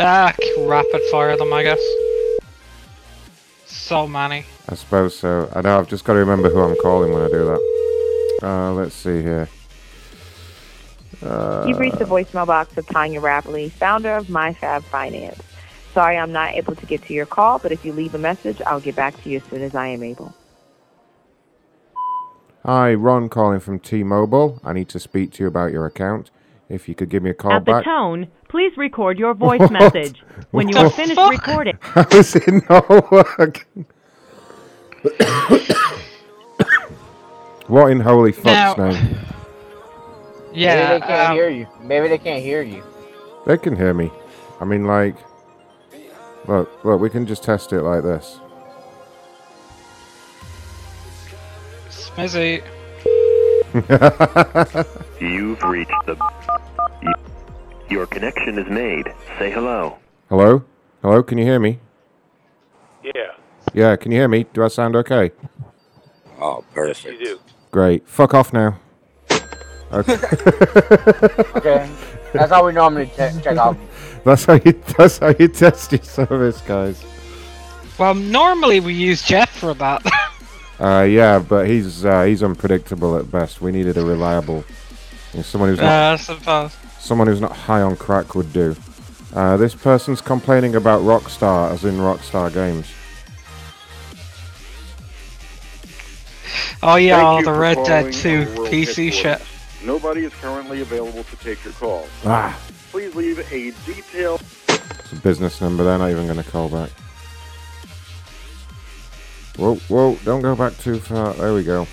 Ah, 0.00 0.34
rapid 0.58 1.00
fire 1.12 1.36
them, 1.36 1.52
I 1.52 1.62
guess. 1.62 1.80
So 3.66 4.08
many. 4.08 4.44
I 4.68 4.74
suppose 4.74 5.16
so. 5.16 5.48
I 5.54 5.60
know, 5.60 5.78
I've 5.78 5.88
just 5.88 6.04
got 6.04 6.14
to 6.14 6.18
remember 6.18 6.50
who 6.50 6.60
I'm 6.60 6.74
calling 6.82 7.12
when 7.12 7.22
I 7.22 7.28
do 7.28 7.44
that. 7.44 8.40
Uh, 8.42 8.72
let's 8.72 8.96
see 8.96 9.22
here. 9.22 9.48
Uh, 11.22 11.66
You've 11.68 11.78
reached 11.78 12.00
the 12.00 12.04
voicemail 12.04 12.48
box 12.48 12.76
of 12.76 12.84
Tanya 12.88 13.20
Rapley, 13.20 13.70
founder 13.70 14.16
of 14.16 14.26
MyFab 14.26 14.82
Finance. 14.82 15.40
Sorry 15.94 16.18
I'm 16.18 16.32
not 16.32 16.54
able 16.54 16.74
to 16.74 16.86
get 16.86 17.02
to 17.04 17.14
your 17.14 17.26
call, 17.26 17.60
but 17.60 17.70
if 17.70 17.84
you 17.84 17.92
leave 17.92 18.16
a 18.16 18.18
message, 18.18 18.60
I'll 18.66 18.80
get 18.80 18.96
back 18.96 19.22
to 19.22 19.30
you 19.30 19.36
as 19.36 19.44
soon 19.44 19.62
as 19.62 19.76
I 19.76 19.86
am 19.86 20.02
able. 20.02 20.34
Hi, 22.64 22.92
Ron 22.92 23.28
calling 23.28 23.60
from 23.60 23.78
T-Mobile. 23.78 24.60
I 24.64 24.72
need 24.72 24.88
to 24.90 24.98
speak 24.98 25.32
to 25.32 25.44
you 25.44 25.46
about 25.46 25.72
your 25.72 25.86
account. 25.86 26.30
If 26.70 26.88
you 26.88 26.94
could 26.94 27.08
give 27.10 27.22
me 27.24 27.30
a 27.30 27.34
call 27.34 27.52
At 27.52 27.64
the 27.64 27.80
tone, 27.82 28.28
please 28.48 28.76
record 28.76 29.18
your 29.18 29.34
voice 29.46 29.58
What? 29.60 29.72
message. 29.72 30.22
When 30.52 30.68
you 30.68 30.74
What 30.76 30.82
have 30.84 30.92
the 30.92 30.96
finished 30.96 31.16
fuck? 31.16 31.32
recording, 31.32 31.78
How 31.80 32.02
does 32.04 32.36
it 32.36 32.70
not 32.70 32.88
work? 33.10 33.66
what 37.66 37.90
in 37.90 37.98
holy 38.00 38.32
fuck's 38.32 38.78
Now- 38.78 38.90
name? 38.90 39.18
Yeah. 40.52 40.74
Maybe 40.74 41.00
they 41.00 41.06
can't 41.06 41.30
um, 41.30 41.36
hear 41.36 41.48
you. 41.48 41.66
Maybe 41.82 42.08
they 42.08 42.18
can't 42.18 42.42
hear 42.42 42.62
you. 42.62 42.82
They 43.46 43.56
can 43.56 43.76
hear 43.76 43.94
me. 43.94 44.10
I 44.60 44.64
mean, 44.64 44.84
like, 44.84 45.14
look, 46.48 46.84
look, 46.84 47.00
we 47.00 47.08
can 47.08 47.24
just 47.26 47.44
test 47.44 47.72
it 47.72 47.82
like 47.82 48.02
this. 48.02 48.40
Smizzy. 51.88 52.62
You've 55.20 55.62
reached 55.62 55.92
the. 56.06 56.16
Your 57.88 58.06
connection 58.06 58.58
is 58.58 58.68
made. 58.68 59.06
Say 59.38 59.50
hello. 59.50 59.98
Hello? 60.28 60.64
Hello, 61.02 61.22
can 61.22 61.38
you 61.38 61.44
hear 61.44 61.60
me? 61.60 61.78
Yeah. 63.04 63.32
Yeah, 63.72 63.96
can 63.96 64.12
you 64.12 64.18
hear 64.18 64.28
me? 64.28 64.44
Do 64.52 64.64
I 64.64 64.68
sound 64.68 64.96
okay? 64.96 65.30
Oh, 66.40 66.64
perfect. 66.74 67.20
You 67.20 67.24
do. 67.24 67.40
Great. 67.70 68.08
Fuck 68.08 68.34
off 68.34 68.52
now. 68.52 68.78
Okay. 69.92 70.16
Okay. 71.56 71.90
That's 72.32 72.52
how 72.52 72.64
we 72.64 72.72
normally 72.72 73.10
check, 73.16 73.42
check 73.42 73.56
out. 73.56 73.76
that's 74.24 74.44
how 74.44 74.54
you 74.54 74.72
that's 74.96 75.18
how 75.18 75.34
you 75.38 75.48
test 75.48 75.92
your 75.92 76.02
service, 76.02 76.60
guys. 76.60 77.04
Well, 77.98 78.14
normally 78.14 78.80
we 78.80 78.94
use 78.94 79.22
Jeff 79.22 79.50
for 79.50 79.74
that. 79.74 80.02
Uh, 80.80 81.02
yeah, 81.02 81.38
but 81.38 81.66
he's 81.66 82.04
uh, 82.04 82.24
he's 82.24 82.42
unpredictable 82.42 83.16
at 83.16 83.30
best. 83.30 83.60
We 83.60 83.70
needed 83.70 83.96
a 83.96 84.04
reliable, 84.04 84.64
you 85.32 85.38
know, 85.38 85.42
someone 85.42 85.70
who's 85.70 85.78
not 85.78 86.10
uh, 86.10 86.12
I 86.12 86.16
suppose. 86.16 86.76
someone 86.98 87.26
who's 87.26 87.40
not 87.40 87.52
high 87.52 87.82
on 87.82 87.96
crack 87.96 88.34
would 88.34 88.52
do. 88.52 88.74
Uh, 89.34 89.56
this 89.56 89.74
person's 89.74 90.20
complaining 90.20 90.74
about 90.74 91.02
Rockstar, 91.02 91.70
as 91.70 91.84
in 91.84 91.96
Rockstar 91.96 92.52
Games. 92.52 92.90
Oh 96.82 96.96
yeah, 96.96 97.16
Thank 97.16 97.26
all 97.26 97.42
the 97.42 97.60
Red 97.60 97.76
Dead 97.84 98.12
2 98.12 98.46
PC 98.64 99.12
shit. 99.12 99.42
Nobody 99.84 100.24
is 100.24 100.32
currently 100.34 100.80
available 100.80 101.24
to 101.24 101.36
take 101.36 101.62
your 101.62 101.74
call. 101.74 102.08
Ah, 102.24 102.58
Please 102.90 103.14
leave 103.14 103.38
a 103.52 103.70
detailed 103.86 104.42
it's 105.10 105.18
a 105.18 105.22
business 105.22 105.60
number. 105.60 105.82
They're 105.82 105.98
not 105.98 106.10
even 106.10 106.26
going 106.26 106.42
to 106.42 106.48
call 106.48 106.68
back. 106.68 106.90
Whoa, 109.56 109.74
whoa! 109.74 110.14
Don't 110.24 110.42
go 110.42 110.56
back 110.56 110.76
too 110.78 110.98
far. 110.98 111.34
There 111.34 111.52
we 111.52 111.64
go. 111.64 111.86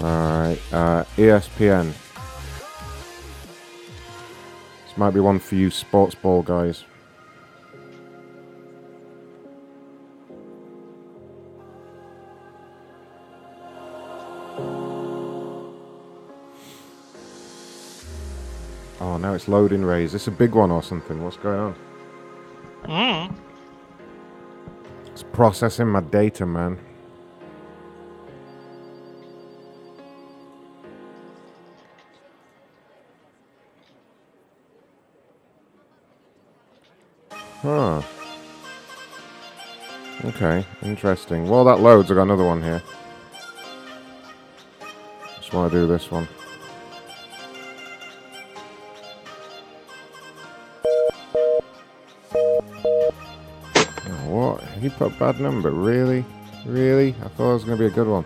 All 0.00 0.04
right, 0.04 0.58
uh, 0.72 1.04
ESPN. 1.16 1.92
This 4.84 4.98
might 4.98 5.10
be 5.10 5.20
one 5.20 5.38
for 5.38 5.54
you 5.54 5.70
sports 5.70 6.14
ball 6.14 6.42
guys. 6.42 6.84
Oh, 19.00 19.16
now 19.16 19.34
it's 19.34 19.48
loading 19.48 19.84
raise. 19.84 20.08
Is 20.08 20.12
this 20.12 20.26
a 20.28 20.30
big 20.30 20.54
one 20.54 20.70
or 20.70 20.82
something? 20.82 21.22
What's 21.24 21.36
going 21.36 21.58
on? 21.58 21.74
Mm. 22.84 23.34
It's 25.22 25.36
processing 25.36 25.86
my 25.86 26.00
data, 26.00 26.44
man. 26.44 26.80
Huh. 37.60 38.02
Okay, 40.24 40.66
interesting. 40.82 41.48
Well, 41.48 41.64
that 41.66 41.78
loads, 41.78 42.10
I 42.10 42.14
got 42.14 42.22
another 42.22 42.44
one 42.44 42.60
here. 42.60 42.82
Just 45.36 45.52
want 45.52 45.70
to 45.70 45.78
do 45.78 45.86
this 45.86 46.10
one. 46.10 46.26
What? 54.32 54.62
He 54.80 54.88
put 54.88 55.18
bad 55.18 55.40
number? 55.40 55.70
Really? 55.70 56.24
Really? 56.64 57.14
I 57.22 57.28
thought 57.28 57.50
it 57.50 57.54
was 57.54 57.64
going 57.64 57.76
to 57.76 57.84
be 57.84 57.92
a 57.92 57.94
good 57.94 58.06
one. 58.08 58.24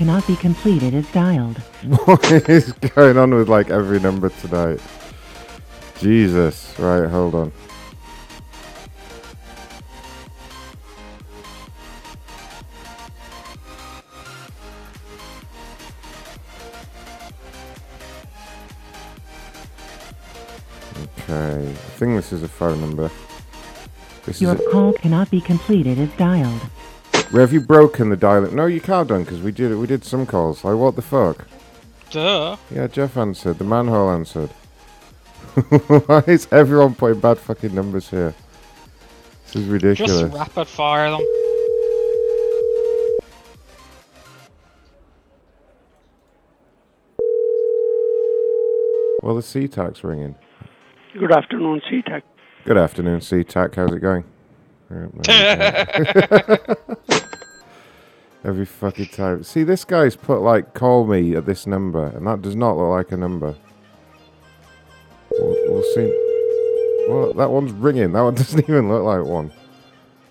Cannot 0.00 0.26
be 0.26 0.34
completed 0.36 0.94
as 0.94 1.06
dialed. 1.12 1.58
What 2.06 2.48
is 2.48 2.72
going 2.72 3.18
on 3.18 3.34
with 3.34 3.50
like 3.50 3.68
every 3.68 4.00
number 4.00 4.30
tonight? 4.30 4.80
Jesus. 5.98 6.74
Right, 6.78 7.06
hold 7.06 7.34
on. 7.34 7.52
Okay. 21.28 21.68
I 21.68 21.72
think 21.98 22.16
this 22.16 22.32
is 22.32 22.42
a 22.42 22.48
phone 22.48 22.80
number. 22.80 23.10
This 24.24 24.40
Your 24.40 24.54
is 24.54 24.60
a- 24.60 24.70
call 24.70 24.92
cannot 24.94 25.30
be 25.30 25.42
completed 25.42 25.98
as 25.98 26.08
dialed. 26.16 26.62
Where 27.30 27.42
have 27.42 27.52
you 27.52 27.60
broken 27.60 28.08
the 28.08 28.16
dial? 28.16 28.50
No, 28.50 28.66
you 28.66 28.80
can't 28.80 29.08
done 29.08 29.22
because 29.22 29.40
we 29.40 29.52
did 29.52 29.70
it. 29.70 29.76
we 29.76 29.86
did 29.86 30.04
some 30.04 30.26
calls. 30.26 30.64
Like 30.64 30.76
what 30.76 30.96
the 30.96 31.02
fuck? 31.02 31.46
Duh. 32.10 32.56
Yeah, 32.74 32.88
Jeff 32.88 33.16
answered. 33.16 33.58
The 33.58 33.64
manhole 33.64 34.10
answered. 34.10 34.50
Why 36.06 36.24
is 36.26 36.48
everyone 36.50 36.96
putting 36.96 37.20
bad 37.20 37.38
fucking 37.38 37.72
numbers 37.72 38.10
here? 38.10 38.34
This 39.44 39.62
is 39.62 39.68
ridiculous. 39.68 40.22
Just 40.22 40.34
rapid 40.34 40.66
fire 40.66 41.10
them. 41.10 41.20
Well, 49.22 49.36
the 49.36 49.42
SeaTac's 49.42 50.02
ringing. 50.02 50.34
Good 51.16 51.30
afternoon, 51.30 51.80
CTAC. 51.88 52.22
Good 52.64 52.78
afternoon, 52.78 53.20
SeaTac. 53.20 53.76
How's 53.76 53.92
it 53.92 54.00
going? 54.00 54.24
Every 58.44 58.66
fucking 58.66 59.06
time. 59.06 59.44
See, 59.44 59.62
this 59.62 59.84
guy's 59.84 60.16
put 60.16 60.40
like 60.40 60.74
call 60.74 61.06
me 61.06 61.36
at 61.36 61.46
this 61.46 61.64
number, 61.64 62.06
and 62.06 62.26
that 62.26 62.42
does 62.42 62.56
not 62.56 62.76
look 62.76 62.88
like 62.88 63.12
a 63.12 63.16
number. 63.16 63.54
We'll, 65.30 65.56
we'll 65.68 65.94
see. 65.94 66.12
Well, 67.08 67.32
that 67.34 67.52
one's 67.52 67.70
ringing. 67.70 68.12
That 68.12 68.22
one 68.22 68.34
doesn't 68.40 68.68
even 68.68 68.88
look 68.88 69.04
like 69.04 69.24
one. 69.24 69.52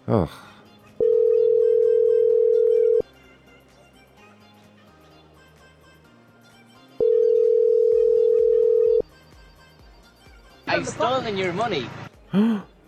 Ugh. 0.10 0.30
I've 10.67 10.86
stolen 10.88 11.38
your 11.38 11.54
money. 11.54 11.89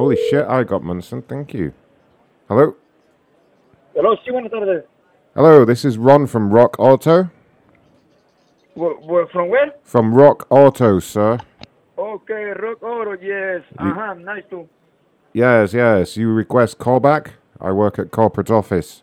Holy 0.00 0.16
shit! 0.30 0.46
I 0.46 0.64
got 0.64 0.82
Munson. 0.82 1.20
Thank 1.20 1.52
you. 1.52 1.74
Hello. 2.48 2.74
Hello, 3.94 4.16
sí, 4.24 4.32
buenas 4.32 4.50
tardes. 4.50 4.84
Hello. 5.34 5.66
This 5.66 5.84
is 5.84 5.98
Ron 5.98 6.26
from 6.26 6.50
RockAuto. 6.50 7.30
Wh- 8.78 8.96
wh- 9.04 9.30
From 9.30 9.50
where? 9.50 9.74
From 9.82 10.14
RockAuto, 10.14 11.02
sir. 11.02 11.38
Okay, 11.98 12.54
RockAuto, 12.56 13.18
yes. 13.20 13.60
Uh-huh, 13.78 14.14
nice 14.14 14.42
to. 14.48 14.66
Yes, 15.34 15.74
yes. 15.74 16.16
You 16.16 16.32
request 16.32 16.78
callback? 16.78 17.32
I 17.60 17.70
work 17.72 17.98
at 17.98 18.10
corporate 18.10 18.50
office. 18.50 19.02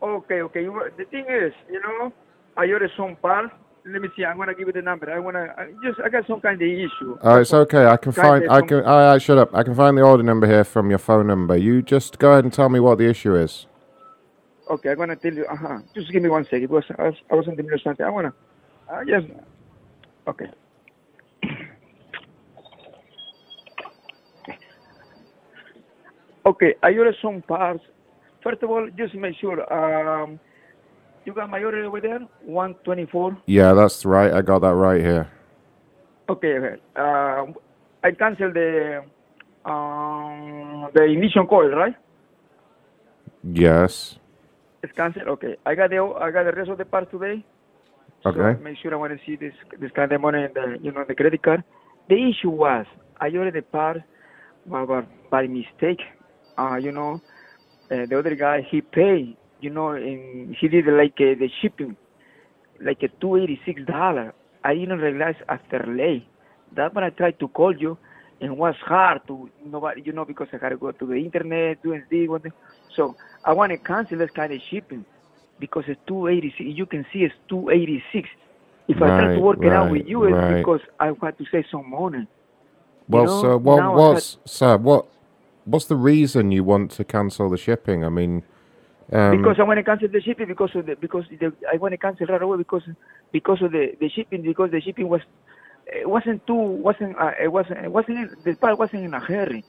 Okay, 0.00 0.42
okay. 0.42 0.64
The 0.96 1.04
thing 1.10 1.26
is, 1.28 1.52
you 1.68 1.80
know, 1.80 2.12
I 2.56 2.70
ordered 2.70 2.92
some 2.96 3.16
parts. 3.16 3.52
Let 3.86 4.02
me 4.02 4.08
see. 4.14 4.24
I'm 4.24 4.36
gonna 4.36 4.54
give 4.54 4.66
you 4.66 4.72
the 4.72 4.82
number. 4.82 5.10
I 5.10 5.18
wanna 5.18 5.54
I 5.56 5.72
just. 5.82 6.00
I 6.00 6.08
got 6.10 6.26
some 6.26 6.40
kind 6.40 6.60
of 6.60 6.68
issue. 6.68 7.18
Uh, 7.24 7.40
it's 7.40 7.54
okay. 7.54 7.86
I 7.86 7.96
can 7.96 8.12
find. 8.12 8.50
I 8.50 8.60
can. 8.60 8.84
All 8.84 9.12
right, 9.12 9.22
shut 9.22 9.38
up. 9.38 9.54
I 9.54 9.62
can 9.62 9.74
find 9.74 9.96
the 9.96 10.02
order 10.02 10.22
number 10.22 10.46
here 10.46 10.64
from 10.64 10.90
your 10.90 10.98
phone 10.98 11.26
number. 11.26 11.56
You 11.56 11.80
just 11.80 12.18
go 12.18 12.32
ahead 12.32 12.44
and 12.44 12.52
tell 12.52 12.68
me 12.68 12.78
what 12.78 12.98
the 12.98 13.08
issue 13.08 13.34
is. 13.36 13.66
Okay, 14.70 14.90
I'm 14.90 14.98
gonna 14.98 15.16
tell 15.16 15.32
you. 15.32 15.46
Uh 15.46 15.56
huh. 15.56 15.78
Just 15.94 16.12
give 16.12 16.22
me 16.22 16.28
one 16.28 16.44
second 16.44 16.68
because 16.68 16.84
I, 16.98 17.02
was, 17.04 17.14
I 17.30 17.34
wasn't 17.34 17.52
in 17.52 17.56
the 17.56 17.62
middle 17.62 17.76
of 17.76 17.82
something. 17.82 18.04
I 18.04 18.10
wanna. 18.10 18.34
Uh, 18.92 19.04
just. 19.04 19.26
Okay. 20.28 20.46
Okay, 26.44 26.74
I 26.82 26.88
ordered 26.92 27.16
some 27.22 27.42
parts. 27.42 27.82
First 28.42 28.62
of 28.62 28.70
all, 28.70 28.88
just 28.96 29.14
make 29.14 29.36
sure. 29.40 29.60
Um, 29.72 30.38
you 31.24 31.34
got 31.34 31.50
my 31.50 31.62
order 31.62 31.84
over 31.84 32.00
there, 32.00 32.20
one 32.42 32.74
twenty-four. 32.84 33.36
Yeah, 33.46 33.72
that's 33.74 34.04
right. 34.04 34.32
I 34.32 34.42
got 34.42 34.60
that 34.60 34.74
right 34.74 35.00
here. 35.00 35.30
Okay, 36.28 36.58
okay. 36.58 36.80
Um, 36.96 37.54
I 38.02 38.12
canceled 38.12 38.54
the 38.54 39.04
um, 39.64 40.88
the 40.94 41.04
ignition 41.04 41.46
coil, 41.46 41.70
right? 41.70 41.94
Yes. 43.42 44.16
It's 44.82 44.92
canceled. 44.94 45.28
Okay. 45.28 45.56
I 45.66 45.74
got 45.74 45.90
the 45.90 45.98
I 45.98 46.30
got 46.30 46.44
the 46.44 46.52
rest 46.52 46.70
of 46.70 46.78
the 46.78 46.84
parts 46.84 47.10
today. 47.10 47.44
So 48.22 48.30
Okay. 48.30 48.62
make 48.62 48.76
sure 48.78 48.92
I 48.92 48.96
want 48.96 49.12
to 49.18 49.24
see 49.26 49.36
this 49.36 49.54
this 49.78 49.90
kind 49.92 50.12
of 50.12 50.20
money 50.20 50.44
in 50.44 50.52
the 50.54 50.78
you 50.82 50.92
know 50.92 51.04
the 51.06 51.14
credit 51.14 51.42
card. 51.42 51.64
The 52.08 52.16
issue 52.30 52.50
was 52.50 52.86
I 53.20 53.26
ordered 53.28 53.54
the 53.54 53.62
part 53.62 54.02
by, 54.66 54.84
by, 54.84 55.04
by 55.30 55.46
mistake. 55.46 56.00
Uh, 56.58 56.76
you 56.76 56.92
know, 56.92 57.20
uh, 57.90 58.06
the 58.06 58.18
other 58.18 58.34
guy 58.34 58.66
he 58.70 58.80
paid. 58.80 59.36
You 59.60 59.70
know, 59.70 59.90
and 59.90 60.56
he 60.60 60.68
did 60.68 60.86
like 60.86 61.14
uh, 61.20 61.34
the 61.38 61.48
shipping, 61.62 61.96
like 62.84 63.02
a 63.02 63.08
two 63.20 63.36
eighty 63.36 63.60
six 63.66 63.82
dollar. 63.86 64.34
I 64.64 64.74
didn't 64.74 64.98
realize 65.00 65.36
after 65.48 65.84
late. 65.88 66.26
That's 66.74 66.94
when 66.94 67.04
I 67.04 67.10
tried 67.10 67.38
to 67.40 67.48
call 67.48 67.76
you, 67.76 67.98
and 68.40 68.52
it 68.52 68.58
was 68.58 68.74
hard 68.84 69.20
to 69.28 69.50
nobody 69.64 70.02
you 70.04 70.12
know 70.12 70.24
because 70.24 70.48
I 70.52 70.58
had 70.62 70.70
to 70.70 70.78
go 70.78 70.92
to 70.92 71.06
the 71.06 71.14
internet 71.16 71.82
doing 71.82 72.04
this 72.10 72.28
one. 72.28 72.42
thing. 72.42 72.52
So 72.96 73.16
I 73.44 73.52
want 73.54 73.72
to 73.72 73.78
cancel 73.78 74.18
this 74.18 74.30
kind 74.36 74.52
of 74.52 74.60
shipping 74.70 75.04
because 75.60 75.84
it's 75.88 76.00
286. 76.08 76.70
You 76.78 76.86
can 76.86 77.06
see 77.12 77.20
it's 77.20 77.34
286. 77.48 78.28
If 78.88 79.02
I 79.02 79.10
try 79.12 79.28
to 79.28 79.38
Right, 79.38 79.40
work 79.40 79.64
it 79.64 79.72
out 79.72 79.88
with 79.90 80.04
you, 80.06 80.24
it's 80.26 80.40
right. 80.40 80.46
because 80.46 80.80
I 81.00 81.12
had 81.22 81.38
to 81.38 81.44
save 81.52 81.64
some 81.70 81.90
money. 81.90 82.28
Well, 83.08 83.26
know, 83.26 83.28
sir, 83.28 83.56
what, 83.58 83.84
now 83.84 83.98
I 84.14 84.20
what's 84.20 84.38
sir, 84.46 84.76
what, 84.78 85.06
what's 85.64 85.86
the 85.86 85.96
reason 85.96 86.52
you 86.52 86.64
want 86.64 86.90
to 86.92 87.04
cancel 87.04 87.50
the 87.50 87.58
shipping? 87.58 88.04
I 88.04 88.10
mean, 88.10 88.44
um, 89.12 89.36
because 89.36 89.56
I 89.58 89.62
want 89.64 89.78
to 89.78 89.82
cancel 89.84 90.08
the 90.08 90.20
shipping 90.20 90.48
because 90.48 90.70
of 90.74 90.86
the 90.86 90.96
because 90.96 91.24
the, 91.40 91.52
I 91.72 91.76
want 91.76 91.92
to 91.92 91.98
cancel 91.98 92.26
right 92.26 92.40
away 92.42 92.58
because 92.58 92.82
because 93.32 93.60
of 93.62 93.72
the, 93.72 93.96
the 94.00 94.08
shipping 94.08 94.42
because 94.42 94.70
the 94.70 94.80
shipping 94.80 95.08
was 95.08 95.20
it 95.86 96.08
wasn't 96.08 96.46
too 96.46 96.54
wasn't 96.54 97.16
uh, 97.18 97.32
it 97.42 97.48
wasn't 97.52 97.78
it 97.84 97.90
wasn't 97.92 98.18
in, 98.18 98.36
the 98.44 98.54
part 98.54 98.78
wasn't 98.78 99.04
in 99.04 99.14
a 99.14 99.20
hurry. 99.20 99.64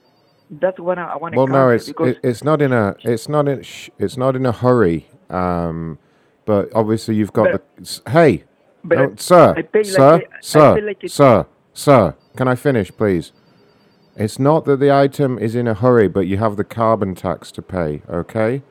That's 0.51 0.79
what 0.79 0.99
I, 0.99 1.13
I 1.13 1.17
want 1.17 1.33
to 1.33 1.37
well, 1.37 1.47
no, 1.47 1.69
it's 1.69 1.87
it, 1.89 2.19
it's 2.23 2.43
not 2.43 2.61
in 2.61 2.71
a 2.73 2.95
it's 3.03 3.27
not 3.29 3.47
in 3.47 3.63
sh- 3.63 3.89
it's 3.97 4.17
not 4.17 4.35
in 4.35 4.45
a 4.45 4.51
hurry. 4.51 5.07
Um, 5.29 5.97
but 6.45 6.69
obviously 6.75 7.15
you've 7.15 7.33
got 7.33 7.51
But- 7.51 7.65
the 7.77 8.11
hey, 8.11 8.43
but 8.83 8.97
no, 8.97 9.15
sir, 9.15 9.53
like 9.55 9.85
sir, 9.85 10.15
a- 10.17 10.43
sir, 10.43 10.81
like 10.81 11.01
sir, 11.07 11.45
sir. 11.73 12.15
Can 12.35 12.47
I 12.47 12.55
finish, 12.55 12.91
please? 12.91 13.31
It's 14.15 14.37
not 14.37 14.65
that 14.65 14.79
the 14.81 14.91
item 14.93 15.39
is 15.39 15.55
in 15.55 15.67
a 15.67 15.73
hurry, 15.73 16.07
but 16.09 16.21
you 16.27 16.37
have 16.37 16.57
the 16.57 16.63
carbon 16.65 17.15
tax 17.15 17.51
to 17.53 17.61
pay. 17.61 18.01
Okay, 18.09 18.61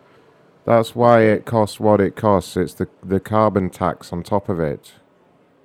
that's 0.64 0.94
why 0.94 1.22
it 1.22 1.44
costs 1.46 1.80
what 1.80 2.00
it 2.00 2.16
costs. 2.16 2.56
It's 2.56 2.74
the 2.74 2.88
the 3.02 3.20
carbon 3.20 3.70
tax 3.70 4.12
on 4.12 4.22
top 4.22 4.48
of 4.48 4.60
it. 4.60 4.92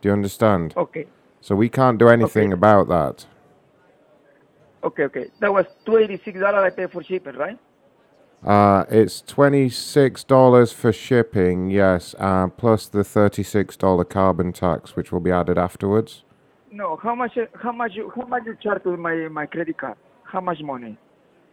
Do 0.01 0.09
you 0.09 0.13
understand? 0.13 0.73
okay 0.77 1.05
So 1.41 1.55
we 1.55 1.69
can't 1.69 1.97
do 1.97 2.07
anything 2.09 2.53
about 2.53 2.87
that. 2.89 3.25
okay 4.83 5.03
okay 5.03 5.25
that 5.39 5.51
was 5.51 5.65
286 5.85 6.39
dollars 6.39 6.63
I 6.71 6.75
paid 6.75 6.91
for 6.91 7.03
shipping 7.03 7.35
right. 7.35 7.57
Uh, 8.43 8.85
it's 8.89 9.21
twenty 9.21 9.69
six 9.69 10.23
dollars 10.23 10.71
for 10.71 10.91
shipping, 10.93 11.69
yes, 11.71 12.13
uh, 12.19 12.47
plus 12.47 12.85
the 12.87 13.03
thirty 13.03 13.41
six 13.41 13.75
dollar 13.75 14.03
carbon 14.03 14.53
tax, 14.53 14.95
which 14.95 15.11
will 15.11 15.19
be 15.19 15.31
added 15.31 15.57
afterwards. 15.57 16.23
No, 16.71 16.97
how 16.97 17.15
much? 17.15 17.37
How 17.55 17.71
much? 17.71 17.93
You, 17.95 18.11
how 18.15 18.27
much 18.27 18.43
you 18.45 18.55
charge 18.61 18.83
with 18.85 18.99
my 18.99 19.15
my 19.29 19.45
credit 19.47 19.77
card? 19.77 19.97
How 20.23 20.41
much 20.41 20.61
money? 20.61 20.97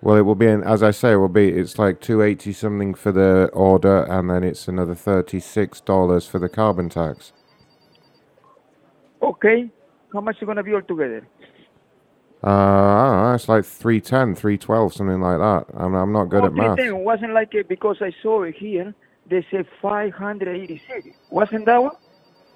Well, 0.02 0.16
it 0.16 0.22
will 0.22 0.34
be, 0.34 0.46
in, 0.48 0.64
as 0.64 0.82
I 0.82 0.90
say, 0.90 1.12
it 1.12 1.16
will 1.16 1.28
be. 1.28 1.48
It's 1.48 1.78
like 1.78 2.00
two 2.00 2.22
eighty 2.22 2.52
something 2.52 2.92
for 2.92 3.12
the 3.12 3.48
order, 3.52 4.02
and 4.02 4.28
then 4.28 4.42
it's 4.42 4.66
another 4.66 4.96
thirty 4.96 5.38
six 5.38 5.80
dollars 5.80 6.26
for 6.26 6.40
the 6.40 6.48
carbon 6.48 6.88
tax. 6.88 7.32
Okay, 9.22 9.70
how 10.12 10.20
much 10.20 10.36
you 10.40 10.46
gonna 10.48 10.64
be 10.64 10.74
altogether? 10.74 11.26
Uh, 12.44 12.48
I 12.48 13.06
don't 13.06 13.22
know, 13.22 13.34
it's 13.34 13.48
like 13.48 13.64
310, 13.64 14.34
312, 14.34 14.94
something 14.94 15.20
like 15.20 15.38
that. 15.38 15.66
I'm, 15.76 15.94
I'm 15.94 16.10
not 16.10 16.24
good 16.24 16.42
oh, 16.42 16.46
at 16.46 16.54
math. 16.54 16.74
310 16.74 17.04
wasn't 17.04 17.34
like 17.34 17.54
it 17.54 17.68
because 17.68 17.98
I 18.00 18.12
saw 18.20 18.42
it 18.42 18.56
here. 18.56 18.92
they 19.30 19.46
say 19.48 19.64
586. 19.80 21.16
Wasn't 21.30 21.66
that 21.66 21.80
one? 21.80 21.92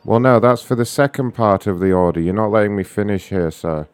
Well, 0.04 0.18
no, 0.18 0.40
that's 0.40 0.62
for 0.62 0.74
the 0.74 0.84
second 0.84 1.32
part 1.32 1.68
of 1.68 1.78
the 1.78 1.92
order. 1.92 2.20
You're 2.20 2.34
not 2.34 2.50
letting 2.50 2.74
me 2.74 2.82
finish 2.82 3.28
here, 3.28 3.52
sir. 3.52 3.86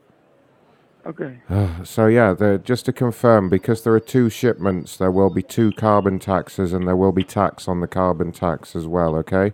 Okay. 1.04 1.38
So 1.84 2.06
yeah, 2.06 2.32
the, 2.32 2.60
just 2.62 2.84
to 2.86 2.92
confirm, 2.92 3.48
because 3.48 3.82
there 3.82 3.92
are 3.94 4.00
two 4.00 4.30
shipments, 4.30 4.96
there 4.96 5.10
will 5.10 5.30
be 5.30 5.42
two 5.42 5.72
carbon 5.72 6.18
taxes, 6.18 6.72
and 6.72 6.86
there 6.86 6.96
will 6.96 7.12
be 7.12 7.24
tax 7.24 7.66
on 7.66 7.80
the 7.80 7.88
carbon 7.88 8.30
tax 8.30 8.76
as 8.76 8.86
well. 8.86 9.16
Okay, 9.16 9.52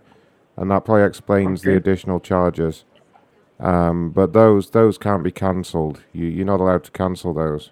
and 0.55 0.69
that 0.69 0.85
probably 0.85 1.03
explains 1.03 1.61
the 1.63 1.75
additional 1.75 2.19
charges. 2.19 2.85
Um, 3.59 4.11
but 4.11 4.33
those 4.33 4.69
those 4.69 4.97
can't 4.97 5.23
be 5.23 5.31
cancelled. 5.31 6.01
You 6.13 6.27
you're 6.27 6.45
not 6.45 6.59
allowed 6.61 6.83
to 6.85 6.91
cancel 6.91 7.33
those. 7.33 7.71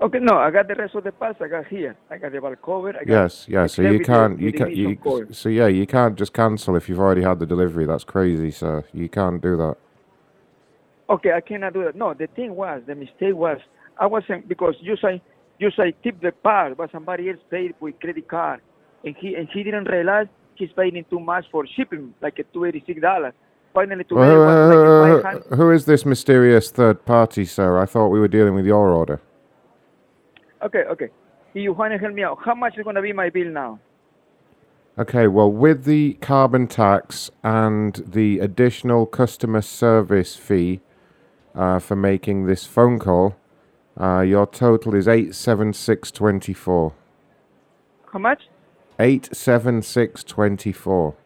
Okay, 0.00 0.20
no, 0.20 0.36
I 0.36 0.50
got 0.52 0.68
the 0.68 0.76
rest 0.76 0.94
of 0.94 1.02
the 1.02 1.10
parts. 1.10 1.40
I 1.42 1.48
got 1.48 1.66
here. 1.66 1.96
I 2.08 2.18
got 2.18 2.30
the 2.30 2.40
valve 2.40 2.62
cover. 2.62 2.90
I 2.90 3.04
got 3.04 3.08
Yes, 3.08 3.46
yes. 3.48 3.74
So 3.74 3.82
you 3.82 3.98
can't 3.98 4.38
you 4.40 4.52
can't 4.52 4.76
you, 4.76 4.96
so 5.32 5.48
yeah 5.48 5.66
you 5.66 5.86
can't 5.86 6.16
just 6.16 6.32
cancel 6.32 6.76
if 6.76 6.88
you've 6.88 7.00
already 7.00 7.22
had 7.22 7.40
the 7.40 7.46
delivery. 7.46 7.86
That's 7.86 8.04
crazy, 8.04 8.52
sir. 8.52 8.84
You 8.92 9.08
can't 9.08 9.42
do 9.42 9.56
that. 9.56 9.76
Okay, 11.10 11.32
I 11.32 11.40
cannot 11.40 11.72
do 11.72 11.84
that. 11.84 11.96
No, 11.96 12.12
the 12.14 12.26
thing 12.26 12.54
was, 12.54 12.82
the 12.86 12.94
mistake 12.94 13.34
was, 13.34 13.58
I 13.98 14.06
wasn't 14.06 14.48
because 14.48 14.74
you 14.80 14.96
say 14.96 15.22
you 15.58 15.70
say 15.76 15.94
tip 16.02 16.20
the 16.20 16.32
part, 16.32 16.76
but 16.76 16.90
somebody 16.92 17.30
else 17.30 17.38
paid 17.50 17.74
with 17.80 17.98
credit 18.00 18.28
card, 18.28 18.60
and 19.04 19.16
he 19.16 19.34
and 19.34 19.48
he 19.52 19.62
didn't 19.62 19.88
realize 19.88 20.26
he's 20.54 20.70
paying 20.76 21.04
too 21.10 21.18
much 21.20 21.46
for 21.50 21.66
shipping, 21.66 22.14
like 22.20 22.38
a 22.38 22.44
two 22.52 22.64
eighty 22.64 22.82
six 22.86 23.00
dollars. 23.00 23.32
Finally, 23.74 24.04
today 24.04 24.14
was 24.14 24.68
like 24.68 24.76
who- 24.76 24.82
a 24.82 25.22
five 25.22 25.42
hundred. 25.42 25.56
who 25.56 25.70
is 25.70 25.84
this 25.86 26.04
mysterious 26.04 26.70
third 26.70 27.04
party, 27.04 27.44
sir? 27.44 27.78
I 27.78 27.86
thought 27.86 28.08
we 28.08 28.20
were 28.20 28.28
dealing 28.28 28.54
with 28.54 28.66
your 28.66 28.90
order. 28.90 29.20
Okay, 30.62 30.84
okay. 30.90 31.08
You 31.54 31.72
want 31.72 31.92
to 31.92 31.98
help 31.98 32.14
me 32.14 32.22
out? 32.22 32.38
How 32.44 32.54
much 32.54 32.76
is 32.76 32.84
gonna 32.84 33.02
be 33.02 33.12
my 33.12 33.30
bill 33.30 33.48
now? 33.50 33.80
Okay, 34.98 35.26
well, 35.28 35.50
with 35.50 35.84
the 35.84 36.14
carbon 36.20 36.66
tax 36.66 37.30
and 37.42 38.02
the 38.06 38.40
additional 38.40 39.06
customer 39.06 39.62
service 39.62 40.36
fee 40.36 40.80
uh, 41.58 41.80
for 41.80 41.96
making 41.96 42.46
this 42.46 42.64
phone 42.64 42.98
call, 42.98 43.36
uh, 44.00 44.20
your 44.20 44.46
total 44.46 44.94
is 44.94 45.08
eight 45.08 45.34
seven 45.34 45.72
six 45.72 46.10
twenty 46.12 46.54
four. 46.54 46.94
How 48.12 48.20
much? 48.20 48.44
Eight 49.00 49.28
seven 49.36 49.82
six 49.82 50.22
twenty 50.22 50.72
four. 50.72 51.16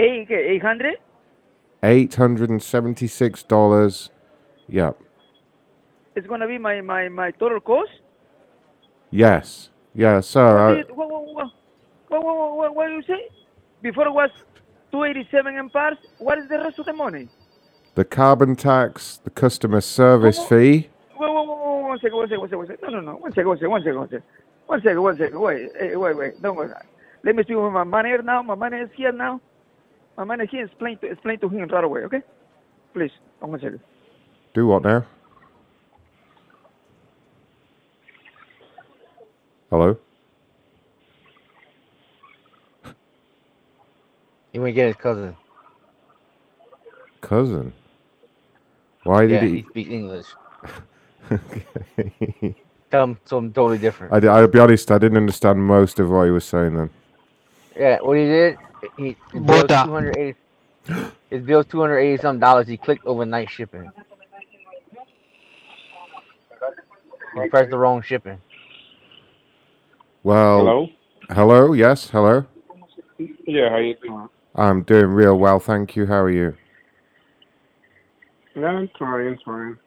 Eight 0.00 0.30
eight 0.30 0.62
hundred. 0.62 0.96
Eight 1.82 2.16
hundred 2.16 2.50
and 2.50 2.62
seventy 2.62 3.06
six 3.06 3.44
dollars. 3.44 4.10
Yep. 4.68 4.98
It's 6.16 6.26
gonna 6.26 6.48
be 6.48 6.58
my 6.58 6.80
my 6.80 7.08
my 7.08 7.30
total 7.30 7.60
cost. 7.60 7.90
Yes. 9.10 9.70
Yeah, 9.94 10.20
sir. 10.20 10.84
what, 10.90 10.96
what, 10.96 11.08
what, 11.08 11.52
what, 12.08 12.24
what, 12.24 12.56
what, 12.56 12.74
what 12.74 12.90
you 12.90 13.02
say? 13.06 13.28
Before 13.80 14.08
it 14.08 14.12
was 14.12 14.30
two 14.90 15.04
eighty 15.04 15.28
seven 15.30 15.54
in 15.56 15.70
parts. 15.70 16.00
What 16.18 16.38
is 16.38 16.48
the 16.48 16.58
rest 16.58 16.80
of 16.80 16.86
the 16.86 16.92
money? 16.92 17.28
The 17.94 18.04
carbon 18.04 18.56
tax, 18.56 19.18
the 19.24 19.30
customer 19.30 19.80
service 19.80 20.38
fee. 20.38 20.54
Wait, 20.54 20.88
wait, 21.20 21.30
wait, 21.30 21.46
wait, 21.46 21.82
one 21.82 21.98
second, 22.00 22.16
one 22.16 22.28
second, 22.28 22.40
one 22.40 22.48
second, 22.48 22.58
one 22.58 22.66
second. 22.66 22.82
No, 22.82 22.88
no, 22.88 23.00
no. 23.00 23.16
One 23.16 23.32
second, 23.32 23.48
one 23.48 23.56
second, 23.58 23.70
one 23.70 23.82
second, 23.82 23.98
one 23.98 24.08
second. 24.08 24.22
One 24.66 24.82
second, 24.82 25.02
one 25.02 25.18
second. 25.18 25.40
Wait, 25.40 25.70
eh, 25.78 25.94
wait, 25.94 26.16
wait. 26.16 26.42
Don't 26.42 26.56
go. 26.56 26.72
Let 27.22 27.36
me 27.36 27.42
speak 27.42 27.56
with 27.56 27.72
my 27.72 27.84
manager 27.84 28.22
now. 28.22 28.42
My 28.42 28.54
manager 28.54 28.84
is 28.84 28.90
here 28.96 29.12
now. 29.12 29.40
My 30.16 30.24
manager 30.24 30.50
here. 30.50 30.64
Explain 30.66 30.98
to 30.98 31.06
explain 31.10 31.38
to 31.40 31.48
him 31.48 31.68
right 31.68 31.84
away, 31.84 32.00
okay? 32.02 32.22
Please, 32.92 33.12
one 33.40 33.60
second. 33.60 33.80
Do 34.54 34.66
what 34.66 34.82
now? 34.82 35.06
Hello? 39.70 39.96
He 44.52 44.60
went 44.60 44.70
to 44.70 44.72
get 44.72 44.86
his 44.86 44.96
cousin. 44.96 45.36
Cousin? 47.20 47.72
Why 49.04 49.24
yeah, 49.28 49.40
did 49.40 49.42
he 49.42 49.48
he? 49.58 49.66
speaks 49.70 49.90
English. 49.90 50.26
Tell 52.90 53.04
him 53.04 53.18
something 53.24 53.52
totally 53.52 53.78
different. 53.78 54.12
I, 54.12 54.18
I'll 54.28 54.48
be 54.48 54.58
honest, 54.58 54.90
I 54.90 54.98
didn't 54.98 55.16
understand 55.18 55.62
most 55.64 56.00
of 56.00 56.10
what 56.10 56.24
he 56.24 56.30
was 56.30 56.44
saying 56.44 56.76
then. 56.76 56.90
Yeah, 57.76 57.98
what 58.00 58.16
he 58.16 58.24
did, 58.24 58.58
he 58.96 59.16
his 59.32 59.42
bill's 59.42 59.68
Buddha. 59.68 59.82
two 59.82 59.92
hundred 59.92 60.16
eighty. 60.18 60.38
His 61.30 61.42
bill's 61.42 61.66
two 61.66 61.80
hundred 61.80 61.98
eighty 61.98 62.20
some 62.20 62.38
dollars. 62.38 62.68
He 62.68 62.76
clicked 62.76 63.06
overnight 63.06 63.50
shipping. 63.50 63.90
He 67.34 67.48
pressed 67.48 67.70
the 67.70 67.78
wrong 67.78 68.02
shipping. 68.02 68.40
Well, 70.22 70.58
Hello? 70.58 70.88
hello, 71.30 71.72
yes, 71.72 72.10
hello. 72.10 72.46
Yeah, 73.46 73.70
how 73.70 73.78
you 73.78 73.96
doing? 74.02 74.28
I'm 74.54 74.82
doing 74.82 75.06
real 75.06 75.38
well, 75.38 75.58
thank 75.60 75.96
you. 75.96 76.06
How 76.06 76.20
are 76.22 76.30
you? 76.30 76.56
Yeah, 78.54 78.66
I'm 78.66 78.90
trying, 78.96 79.38
trying. 79.44 79.78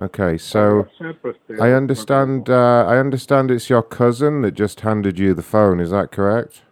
Okay, 0.00 0.38
so 0.38 0.88
I 1.60 1.72
understand. 1.72 2.48
Uh, 2.48 2.86
I 2.88 2.96
understand 2.96 3.50
it's 3.50 3.68
your 3.68 3.82
cousin 3.82 4.40
that 4.42 4.52
just 4.52 4.80
handed 4.80 5.18
you 5.18 5.34
the 5.34 5.42
phone. 5.42 5.78
Is 5.78 5.90
that 5.90 6.10
correct? 6.10 6.62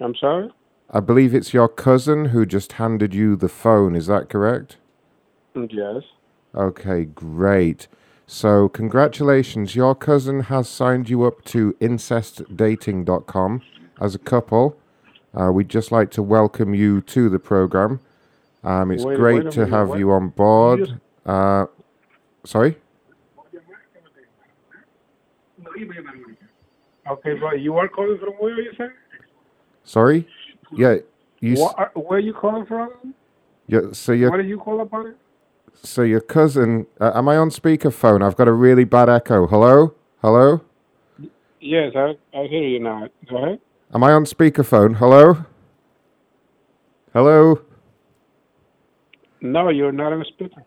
I'm 0.00 0.14
sorry? 0.14 0.50
I 0.90 1.00
believe 1.00 1.34
it's 1.34 1.52
your 1.52 1.68
cousin 1.68 2.26
who 2.26 2.46
just 2.46 2.72
handed 2.72 3.14
you 3.14 3.34
the 3.34 3.48
phone. 3.48 3.96
Is 3.96 4.06
that 4.06 4.28
correct? 4.28 4.76
Yes. 5.54 6.02
Okay, 6.54 7.06
great. 7.06 7.88
So, 8.26 8.68
congratulations. 8.68 9.74
Your 9.74 9.94
cousin 9.94 10.40
has 10.44 10.68
signed 10.68 11.08
you 11.10 11.24
up 11.24 11.44
to 11.46 11.72
incestdating.com 11.80 13.62
as 14.00 14.14
a 14.14 14.18
couple. 14.18 14.76
Uh, 15.34 15.50
we'd 15.50 15.68
just 15.68 15.90
like 15.90 16.10
to 16.12 16.22
welcome 16.22 16.74
you 16.74 17.00
to 17.00 17.28
the 17.28 17.38
program. 17.38 18.00
Um, 18.64 18.90
it's 18.92 19.04
Wait- 19.04 19.16
great 19.16 19.44
wait 19.44 19.52
to 19.52 19.66
have 19.66 19.98
you 19.98 20.12
on 20.12 20.24
You 20.24 20.30
board. 20.30 21.00
Uh, 21.26 21.66
sorry? 22.44 22.76
Okay, 27.10 27.34
but 27.40 27.60
you 27.60 27.76
are 27.76 27.88
calling 27.88 28.18
from 28.18 28.30
where, 28.34 28.60
you 28.60 28.72
say? 28.78 28.86
Sorry? 29.84 30.26
Yeah, 30.72 30.96
you. 31.40 31.56
What 31.56 31.78
are, 31.78 31.90
where 31.94 32.20
you 32.20 32.32
calling 32.32 32.64
from? 32.66 33.14
Yeah, 33.66 33.80
so 33.92 34.12
your 34.12 34.30
What 34.30 34.36
did 34.38 34.48
you 34.48 34.58
call 34.58 34.80
upon 34.80 35.08
it? 35.08 35.16
so 35.82 36.02
your 36.02 36.20
cousin. 36.20 36.86
Uh, 37.00 37.10
am 37.14 37.28
I 37.28 37.36
on 37.36 37.50
speakerphone? 37.50 38.22
I've 38.24 38.36
got 38.36 38.46
a 38.46 38.52
really 38.52 38.84
bad 38.84 39.08
echo. 39.08 39.46
Hello, 39.48 39.94
hello. 40.20 40.60
Yes, 41.60 41.92
I, 41.96 42.16
I 42.34 42.46
hear 42.46 42.62
you 42.62 42.80
now. 42.80 43.08
Go 43.28 43.36
ahead. 43.38 43.60
Am 43.94 44.02
I 44.04 44.12
on 44.12 44.24
speakerphone? 44.24 44.96
Hello, 44.96 45.44
hello. 47.12 47.60
No, 49.42 49.68
you're 49.70 49.92
not 49.92 50.12
on 50.12 50.24
speaker. 50.24 50.64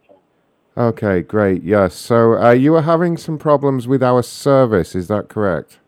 Okay, 0.78 1.22
great. 1.22 1.64
Yes. 1.64 1.96
So 1.96 2.38
uh, 2.38 2.52
you 2.52 2.74
were 2.74 2.82
having 2.82 3.16
some 3.16 3.38
problems 3.38 3.88
with 3.88 4.04
our 4.04 4.22
service. 4.22 4.94
Is 4.94 5.08
that 5.08 5.30
correct? 5.30 5.80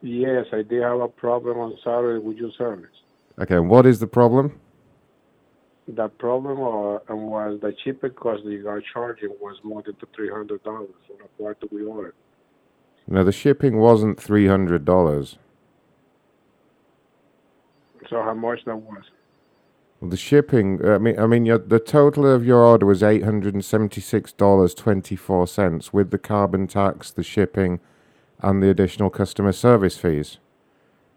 Yes, 0.00 0.46
I 0.52 0.62
did 0.62 0.82
have 0.82 1.00
a 1.00 1.08
problem 1.08 1.58
on 1.58 1.76
Saturday 1.82 2.24
with 2.24 2.36
your 2.36 2.52
service. 2.56 2.90
Okay. 3.40 3.58
What 3.58 3.84
is 3.84 3.98
the 3.98 4.06
problem? 4.06 4.60
The 5.88 6.08
problem 6.08 6.58
uh, 6.58 7.14
was 7.14 7.60
the 7.60 7.74
cheaper 7.84 8.10
cost 8.10 8.44
that 8.44 8.50
you 8.50 8.64
guys 8.64 8.82
charging 8.92 9.30
was 9.40 9.56
more 9.64 9.82
than 9.82 9.96
the 10.00 10.06
three 10.14 10.30
hundred 10.30 10.62
dollars 10.62 10.90
for 11.06 11.16
the 11.20 11.42
part 11.42 11.60
that 11.60 11.72
we 11.72 11.84
ordered. 11.84 12.14
No, 13.08 13.24
the 13.24 13.32
shipping 13.32 13.78
wasn't 13.78 14.20
three 14.20 14.46
hundred 14.46 14.84
dollars. 14.84 15.38
So 18.08 18.22
how 18.22 18.34
much 18.34 18.60
that 18.66 18.76
was? 18.76 19.02
The 20.02 20.16
shipping. 20.16 20.84
I 20.86 20.98
mean, 20.98 21.18
I 21.18 21.26
mean, 21.26 21.46
your, 21.46 21.58
the 21.58 21.78
total 21.80 22.26
of 22.26 22.44
your 22.44 22.58
order 22.58 22.84
was 22.84 23.02
eight 23.02 23.24
hundred 23.24 23.54
and 23.54 23.64
seventy-six 23.64 24.32
dollars 24.32 24.74
twenty-four 24.74 25.46
cents 25.46 25.92
with 25.92 26.10
the 26.10 26.18
carbon 26.18 26.66
tax, 26.66 27.10
the 27.10 27.22
shipping, 27.22 27.80
and 28.40 28.62
the 28.62 28.68
additional 28.68 29.08
customer 29.08 29.52
service 29.52 29.96
fees. 29.96 30.36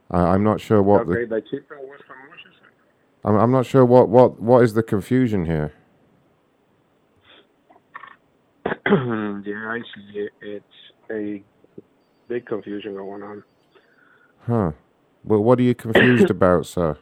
I 0.09 0.19
I'm 0.19 0.43
not 0.43 0.61
sure 0.61 0.81
what 0.81 1.01
okay, 1.01 1.25
the. 1.25 1.35
the 1.35 1.41
cheaper 1.41 1.77
was 1.77 1.99
how 2.07 2.15
much? 2.29 2.39
I'm, 3.25 3.35
I'm 3.35 3.51
not 3.51 3.65
sure 3.65 3.83
what, 3.83 4.07
what 4.07 4.41
what 4.41 4.63
is 4.63 4.73
the 4.73 4.83
confusion 4.83 5.45
here. 5.45 5.73
yeah, 8.65 8.71
I 8.87 9.81
see 9.93 10.19
it. 10.19 10.31
It's 10.41 10.65
a 11.11 11.43
big 12.29 12.45
confusion 12.45 12.95
going 12.95 13.23
on. 13.23 13.43
Huh. 14.47 14.71
Well, 15.23 15.43
what 15.43 15.59
are 15.59 15.63
you 15.63 15.75
confused 15.75 16.29
about, 16.29 16.65
sir? 16.65 16.97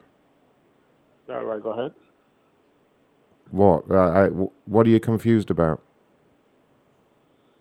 All 1.29 1.43
right, 1.45 1.61
go 1.61 1.71
ahead. 1.71 1.93
What? 3.51 3.89
Uh, 3.89 3.95
I, 3.95 4.27
what 4.27 4.85
are 4.87 4.89
you 4.89 4.99
confused 4.99 5.49
about? 5.49 5.81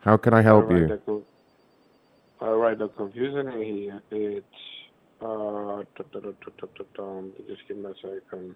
How 0.00 0.16
can 0.16 0.34
I 0.34 0.42
help 0.42 0.66
All 0.66 0.70
right, 0.70 0.80
you? 0.80 1.00
The, 1.06 1.22
all 2.40 2.56
right, 2.56 2.78
the 2.78 2.88
confusion 2.88 3.50
here 3.52 4.00
it's 4.10 4.46
uh, 5.22 5.26
um, 6.98 7.32
just 7.48 7.62
give 7.66 7.76
me 7.78 7.90
a 7.90 7.94
second. 7.94 8.54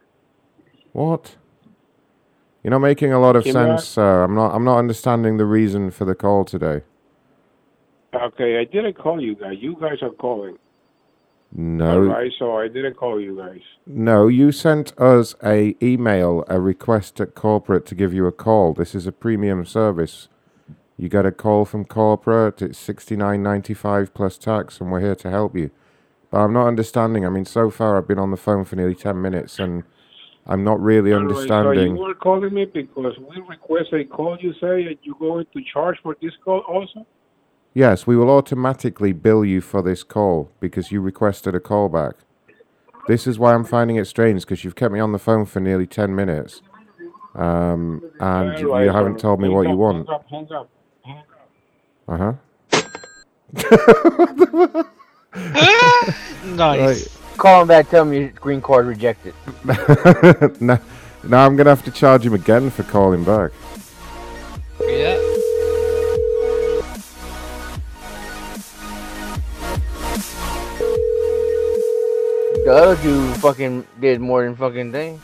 What? 0.93 1.37
You're 2.63 2.73
not 2.73 2.81
making 2.81 3.13
a 3.13 3.19
lot 3.19 3.37
of 3.37 3.45
Give 3.45 3.53
sense, 3.55 3.87
sir. 3.87 4.23
I'm 4.25 4.35
not. 4.35 4.55
I'm 4.55 4.65
not 4.65 4.79
understanding 4.79 5.39
the 5.39 5.47
reason 5.47 5.91
for 5.91 6.05
the 6.05 6.15
call 6.15 6.45
today. 6.45 6.83
Okay, 8.13 8.59
I 8.59 8.65
didn't 8.65 8.99
call 8.99 9.21
you 9.21 9.35
guys. 9.35 9.55
You 9.59 9.77
guys 9.81 9.99
are 10.03 10.11
calling. 10.11 10.59
No. 11.53 12.03
Alright, 12.03 12.33
so 12.39 12.57
I 12.57 12.69
didn't 12.69 12.95
call 12.95 13.21
you 13.21 13.37
guys. 13.37 13.61
No, 13.87 14.29
you 14.29 14.53
sent 14.53 14.99
us 14.99 15.35
a 15.45 15.75
email, 15.83 16.45
a 16.49 16.61
request 16.61 17.21
at 17.21 17.35
corporate 17.35 17.87
to 17.87 17.95
give 17.95 18.15
you 18.15 18.27
a 18.27 18.33
call. 18.33 18.73
This 18.73 18.95
is 18.95 19.07
a 19.07 19.13
premium 19.13 19.65
service. 19.67 20.29
You 20.97 21.09
get 21.09 21.27
a 21.27 21.33
call 21.33 21.65
from 21.65 21.87
corporate. 21.87 22.63
It's 22.63 22.79
sixty 22.79 23.17
nine 23.17 23.43
ninety 23.43 23.75
five 23.75 24.15
plus 24.15 24.39
tax, 24.39 24.81
and 24.81 24.93
we're 24.93 25.01
here 25.01 25.17
to 25.17 25.31
help 25.31 25.57
you. 25.57 25.71
But 26.31 26.39
I'm 26.41 26.53
not 26.53 26.69
understanding. 26.69 27.27
I 27.27 27.31
mean, 27.31 27.47
so 27.47 27.71
far 27.71 27.97
I've 27.97 28.07
been 28.07 28.19
on 28.19 28.31
the 28.31 28.37
phone 28.37 28.65
for 28.65 28.77
nearly 28.77 28.95
ten 28.95 29.21
minutes, 29.21 29.59
and 29.59 29.83
I'm 30.47 30.63
not 30.63 30.81
really 30.81 31.13
Alright, 31.13 31.31
So 31.31 31.41
understanding. 31.55 31.97
you 31.97 32.03
were 32.03 32.15
calling 32.15 32.55
me 32.55 32.67
because 32.67 33.15
we 33.19 33.41
request 33.49 33.93
a 33.93 34.05
call, 34.05 34.39
you 34.41 34.53
say, 34.61 34.85
and 34.85 34.97
you 35.03 35.17
going 35.19 35.47
to 35.53 35.61
charge 35.73 35.97
for 36.03 36.17
this 36.23 36.33
call 36.45 36.61
also? 36.61 37.07
Yes, 37.73 38.07
we 38.07 38.17
will 38.17 38.31
automatically 38.31 39.13
bill 39.13 39.45
you 39.45 39.61
for 39.61 39.83
this 39.83 40.03
call 40.03 40.51
because 40.61 40.91
you 40.91 41.01
requested 41.01 41.55
a 41.55 41.61
call 41.61 41.89
back. 41.89 42.15
This 43.07 43.27
is 43.27 43.39
why 43.39 43.55
I'm 43.55 43.65
finding 43.65 43.97
it 43.97 44.07
strange 44.07 44.43
because 44.43 44.65
you've 44.65 44.77
kept 44.77 44.93
me 44.93 45.01
on 45.01 45.13
the 45.13 45.19
phone 45.19 45.47
for 45.47 45.61
nearly 45.61 45.87
10 45.87 46.15
minutes 46.15 46.63
um, 47.35 48.03
and 48.21 48.59
you, 48.59 48.77
you 48.79 48.89
so 48.89 48.93
haven't 48.93 49.19
told 49.21 49.41
me 49.41 49.49
hang 49.49 49.57
what 49.57 49.69
you 49.69 49.77
want. 49.77 50.09
Hang 50.09 50.53
up, 50.53 50.69
hang 51.05 51.19
up. 51.19 51.29
Uh 52.09 52.35
huh. 54.73 54.85
Nice. 56.45 57.19
Call 57.37 57.63
him 57.63 57.69
back, 57.69 57.89
tell 57.89 58.03
him 58.03 58.13
your 58.13 58.29
green 58.31 58.61
card 58.61 58.87
rejected. 58.87 59.35
now, 60.61 60.81
now 61.25 61.47
I'm 61.47 61.57
going 61.57 61.65
to 61.65 61.71
have 61.71 61.85
to 61.85 61.91
charge 61.91 62.27
him 62.27 62.35
again 62.35 62.71
for 62.71 62.83
calling 62.83 63.25
back. 63.25 63.53
Yeah. 64.81 65.30
The 72.63 72.77
other 72.77 73.03
dude 73.03 73.37
fucking 73.39 73.87
did 74.01 74.21
more 74.21 74.45
than 74.45 74.55
fucking 74.55 74.93
thing. 74.93 75.21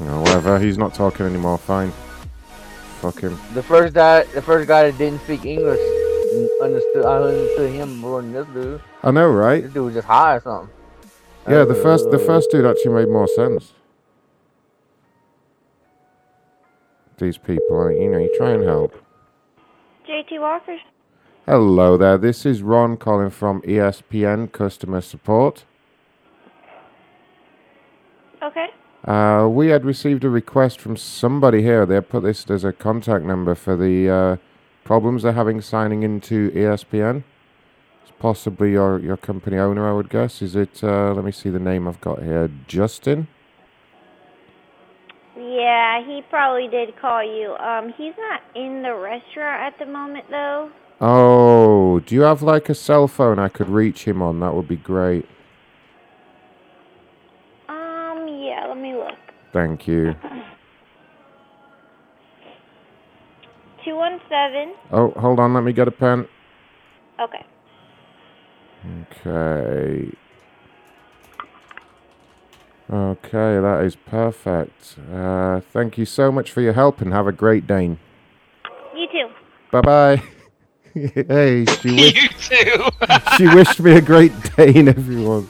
No, 0.00 0.20
whatever. 0.20 0.60
He's 0.60 0.78
not 0.78 0.94
talking 0.94 1.26
anymore. 1.26 1.58
Fine. 1.58 1.92
Fuck 3.00 3.20
him. 3.20 3.38
The 3.54 3.62
first 3.62 3.94
guy, 3.94 4.22
the 4.24 4.42
first 4.42 4.68
guy 4.68 4.90
that 4.90 4.98
didn't 4.98 5.20
speak 5.22 5.44
English, 5.44 5.80
understood. 6.62 7.04
I 7.04 7.16
understood 7.16 7.72
him 7.72 7.96
more 7.96 8.22
than 8.22 8.32
this 8.32 8.46
dude. 8.48 8.80
I 9.02 9.10
know, 9.10 9.28
right? 9.28 9.62
This 9.62 9.72
dude 9.72 9.86
was 9.86 9.94
just 9.94 10.06
high 10.06 10.36
or 10.36 10.40
something. 10.40 10.74
Yeah, 11.48 11.64
the 11.64 11.74
first 11.74 12.10
the 12.10 12.18
first 12.18 12.50
dude 12.50 12.66
actually 12.66 12.92
made 12.92 13.08
more 13.08 13.26
sense. 13.26 13.72
These 17.16 17.38
people, 17.38 17.90
you 17.90 18.10
know, 18.10 18.18
you 18.18 18.32
try 18.36 18.50
and 18.50 18.64
help. 18.64 18.94
JT 20.06 20.40
Walker. 20.40 20.76
Hello 21.46 21.96
there, 21.96 22.18
this 22.18 22.44
is 22.44 22.62
Ron 22.62 22.98
calling 22.98 23.30
from 23.30 23.62
ESPN 23.62 24.52
Customer 24.52 25.00
Support. 25.00 25.64
Okay. 28.42 28.66
Uh, 29.06 29.48
we 29.50 29.68
had 29.68 29.86
received 29.86 30.24
a 30.24 30.28
request 30.28 30.78
from 30.78 30.98
somebody 30.98 31.62
here. 31.62 31.86
They 31.86 31.98
put 32.02 32.24
this 32.24 32.48
as 32.50 32.62
a 32.62 32.74
contact 32.74 33.24
number 33.24 33.54
for 33.54 33.74
the 33.74 34.10
uh, 34.10 34.36
problems 34.84 35.22
they're 35.22 35.32
having 35.32 35.62
signing 35.62 36.02
into 36.02 36.50
ESPN. 36.50 37.24
It's 38.08 38.16
possibly 38.18 38.72
your, 38.72 38.98
your 38.98 39.18
company 39.18 39.58
owner, 39.58 39.86
I 39.86 39.92
would 39.92 40.08
guess. 40.08 40.40
Is 40.40 40.56
it, 40.56 40.82
uh, 40.82 41.12
let 41.12 41.24
me 41.24 41.32
see 41.32 41.50
the 41.50 41.58
name 41.58 41.86
I've 41.86 42.00
got 42.00 42.22
here, 42.22 42.50
Justin? 42.66 43.28
Yeah, 45.36 46.02
he 46.06 46.22
probably 46.30 46.68
did 46.68 46.98
call 46.98 47.22
you. 47.22 47.54
Um, 47.56 47.92
he's 47.98 48.14
not 48.18 48.40
in 48.54 48.82
the 48.82 48.94
restaurant 48.94 49.74
at 49.74 49.78
the 49.78 49.84
moment 49.84 50.24
though. 50.30 50.70
Oh, 51.00 52.00
do 52.00 52.14
you 52.14 52.22
have 52.22 52.42
like 52.42 52.68
a 52.70 52.74
cell 52.74 53.06
phone 53.08 53.38
I 53.38 53.48
could 53.48 53.68
reach 53.68 54.04
him 54.04 54.22
on? 54.22 54.40
That 54.40 54.54
would 54.54 54.68
be 54.68 54.76
great. 54.76 55.26
Um, 57.68 58.26
yeah, 58.26 58.64
let 58.68 58.78
me 58.78 58.94
look. 58.94 59.18
Thank 59.52 59.86
you. 59.86 60.14
Two 63.84 63.96
one 63.96 64.18
seven. 64.28 64.74
Oh, 64.90 65.10
hold 65.10 65.38
on, 65.38 65.52
let 65.52 65.62
me 65.62 65.74
get 65.74 65.88
a 65.88 65.92
pen. 65.92 66.26
Okay. 67.20 67.44
Okay. 68.86 70.10
Okay, 72.90 73.60
that 73.60 73.82
is 73.84 73.96
perfect. 73.96 74.96
Uh, 75.12 75.60
thank 75.60 75.98
you 75.98 76.06
so 76.06 76.32
much 76.32 76.50
for 76.50 76.62
your 76.62 76.72
help 76.72 77.00
and 77.02 77.12
have 77.12 77.26
a 77.26 77.32
great 77.32 77.66
day. 77.66 77.98
You 78.96 79.06
too. 79.12 79.28
Bye 79.70 79.80
bye. 79.82 80.22
hey, 80.94 81.66
she 81.66 81.88
You 81.90 81.94
wished, 81.96 82.50
too. 82.50 82.84
she 83.36 83.46
wished 83.54 83.80
me 83.80 83.92
a 83.92 84.00
great 84.00 84.32
day, 84.56 84.72
everyone. 84.74 85.48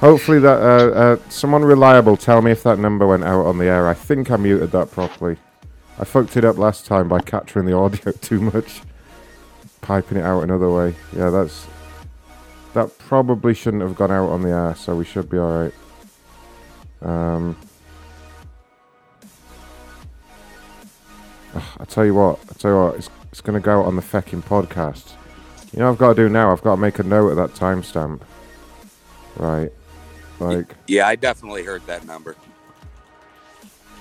Hopefully 0.00 0.38
that 0.40 0.60
uh, 0.60 0.90
uh, 0.90 1.16
someone 1.30 1.64
reliable 1.64 2.18
tell 2.18 2.42
me 2.42 2.50
if 2.50 2.62
that 2.64 2.78
number 2.78 3.06
went 3.06 3.24
out 3.24 3.46
on 3.46 3.56
the 3.56 3.64
air. 3.64 3.88
I 3.88 3.94
think 3.94 4.30
I 4.30 4.36
muted 4.36 4.70
that 4.72 4.90
properly. 4.90 5.38
I 5.98 6.04
fucked 6.04 6.36
it 6.36 6.44
up 6.44 6.58
last 6.58 6.84
time 6.84 7.08
by 7.08 7.20
capturing 7.20 7.64
the 7.64 7.74
audio 7.74 8.12
too 8.12 8.40
much, 8.40 8.82
piping 9.84 10.16
it 10.16 10.24
out 10.24 10.40
another 10.40 10.70
way. 10.70 10.94
Yeah, 11.14 11.28
that's 11.30 11.66
that 12.72 12.96
probably 12.98 13.54
shouldn't 13.54 13.82
have 13.82 13.94
gone 13.94 14.10
out 14.10 14.30
on 14.30 14.42
the 14.42 14.48
air, 14.48 14.74
so 14.74 14.96
we 14.96 15.04
should 15.04 15.28
be 15.28 15.38
all 15.38 15.62
right. 15.62 15.74
Um, 17.02 17.56
I 21.78 21.84
tell 21.84 22.04
you 22.06 22.14
what, 22.14 22.40
I 22.50 22.54
tell 22.54 22.70
you 22.70 22.78
what, 22.78 22.94
it's 22.96 23.10
it's 23.30 23.40
gonna 23.42 23.60
go 23.60 23.80
out 23.80 23.86
on 23.86 23.96
the 23.96 24.02
fecking 24.02 24.42
podcast. 24.42 25.12
You 25.72 25.80
know, 25.80 25.86
what 25.86 25.92
I've 25.92 25.98
got 25.98 26.08
to 26.16 26.22
do 26.22 26.28
now. 26.28 26.52
I've 26.52 26.62
got 26.62 26.76
to 26.76 26.80
make 26.80 27.00
a 27.00 27.02
note 27.02 27.30
of 27.30 27.36
that 27.36 27.50
timestamp. 27.50 28.20
Right, 29.36 29.72
like. 30.38 30.76
Yeah, 30.86 31.08
I 31.08 31.16
definitely 31.16 31.64
heard 31.64 31.84
that 31.88 32.06
number. 32.06 32.36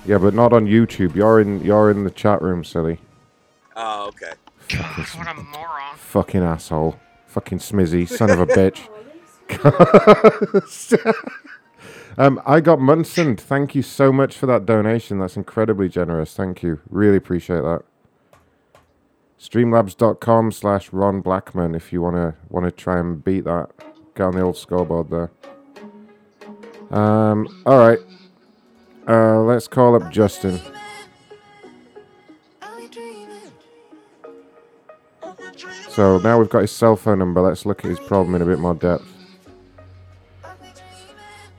Yeah, 0.06 0.19
but 0.19 0.36
not 0.36 0.54
on 0.54 0.67
YouTube. 0.67 1.15
You're 1.15 1.41
in 1.41 1.62
you're 1.62 1.89
in 1.91 2.04
the 2.04 2.12
chat 2.12 2.41
room, 2.41 2.63
silly. 2.63 3.00
Oh, 3.76 4.08
okay. 4.10 4.34
Fucking, 4.69 5.19
What 5.19 5.28
a 5.28 5.34
moron. 5.36 5.95
fucking 5.97 6.43
asshole. 6.43 6.97
Fucking 7.28 7.60
smizzy, 7.60 8.08
son 8.08 8.30
of 8.30 8.39
a 8.39 8.45
bitch. 8.47 8.88
um, 12.17 12.41
I 12.45 12.60
got 12.62 12.80
Munson. 12.80 13.36
Thank 13.36 13.76
you 13.76 13.82
so 13.82 14.12
much 14.12 14.38
for 14.38 14.45
that 14.47 14.65
donation. 14.65 15.19
That's 15.19 15.36
incredibly 15.38 15.89
generous. 15.89 16.34
Thank 16.36 16.63
you. 16.63 16.80
Really 16.89 17.17
appreciate 17.17 17.62
that. 17.62 17.82
Streamlabs.com 19.39 20.52
slash 20.54 20.93
Ron 20.93 21.19
Blackman 21.21 21.76
if 21.76 21.91
you 21.91 22.02
wanna 22.02 22.36
wanna 22.49 22.71
try 22.71 22.99
and 22.99 23.21
beat 23.23 23.43
that. 23.43 23.69
Get 24.15 24.23
on 24.23 24.36
the 24.36 24.41
old 24.41 24.58
scoreboard 24.58 25.10
there. 25.10 25.32
Um, 26.91 27.47
alright. 27.65 27.99
Uh, 29.08 29.41
let's 29.41 29.67
call 29.67 30.02
up 30.02 30.12
Justin. 30.12 30.60
So 35.93 36.17
now 36.17 36.39
we've 36.39 36.49
got 36.49 36.62
his 36.62 36.71
cell 36.71 36.95
phone 36.95 37.19
number. 37.19 37.39
Let's 37.39 37.67
look 37.67 37.86
at 37.86 37.89
his 37.89 37.99
problem 37.99 38.34
in 38.34 38.41
a 38.41 38.45
bit 38.45 38.58
more 38.58 38.73
depth. 38.73 39.06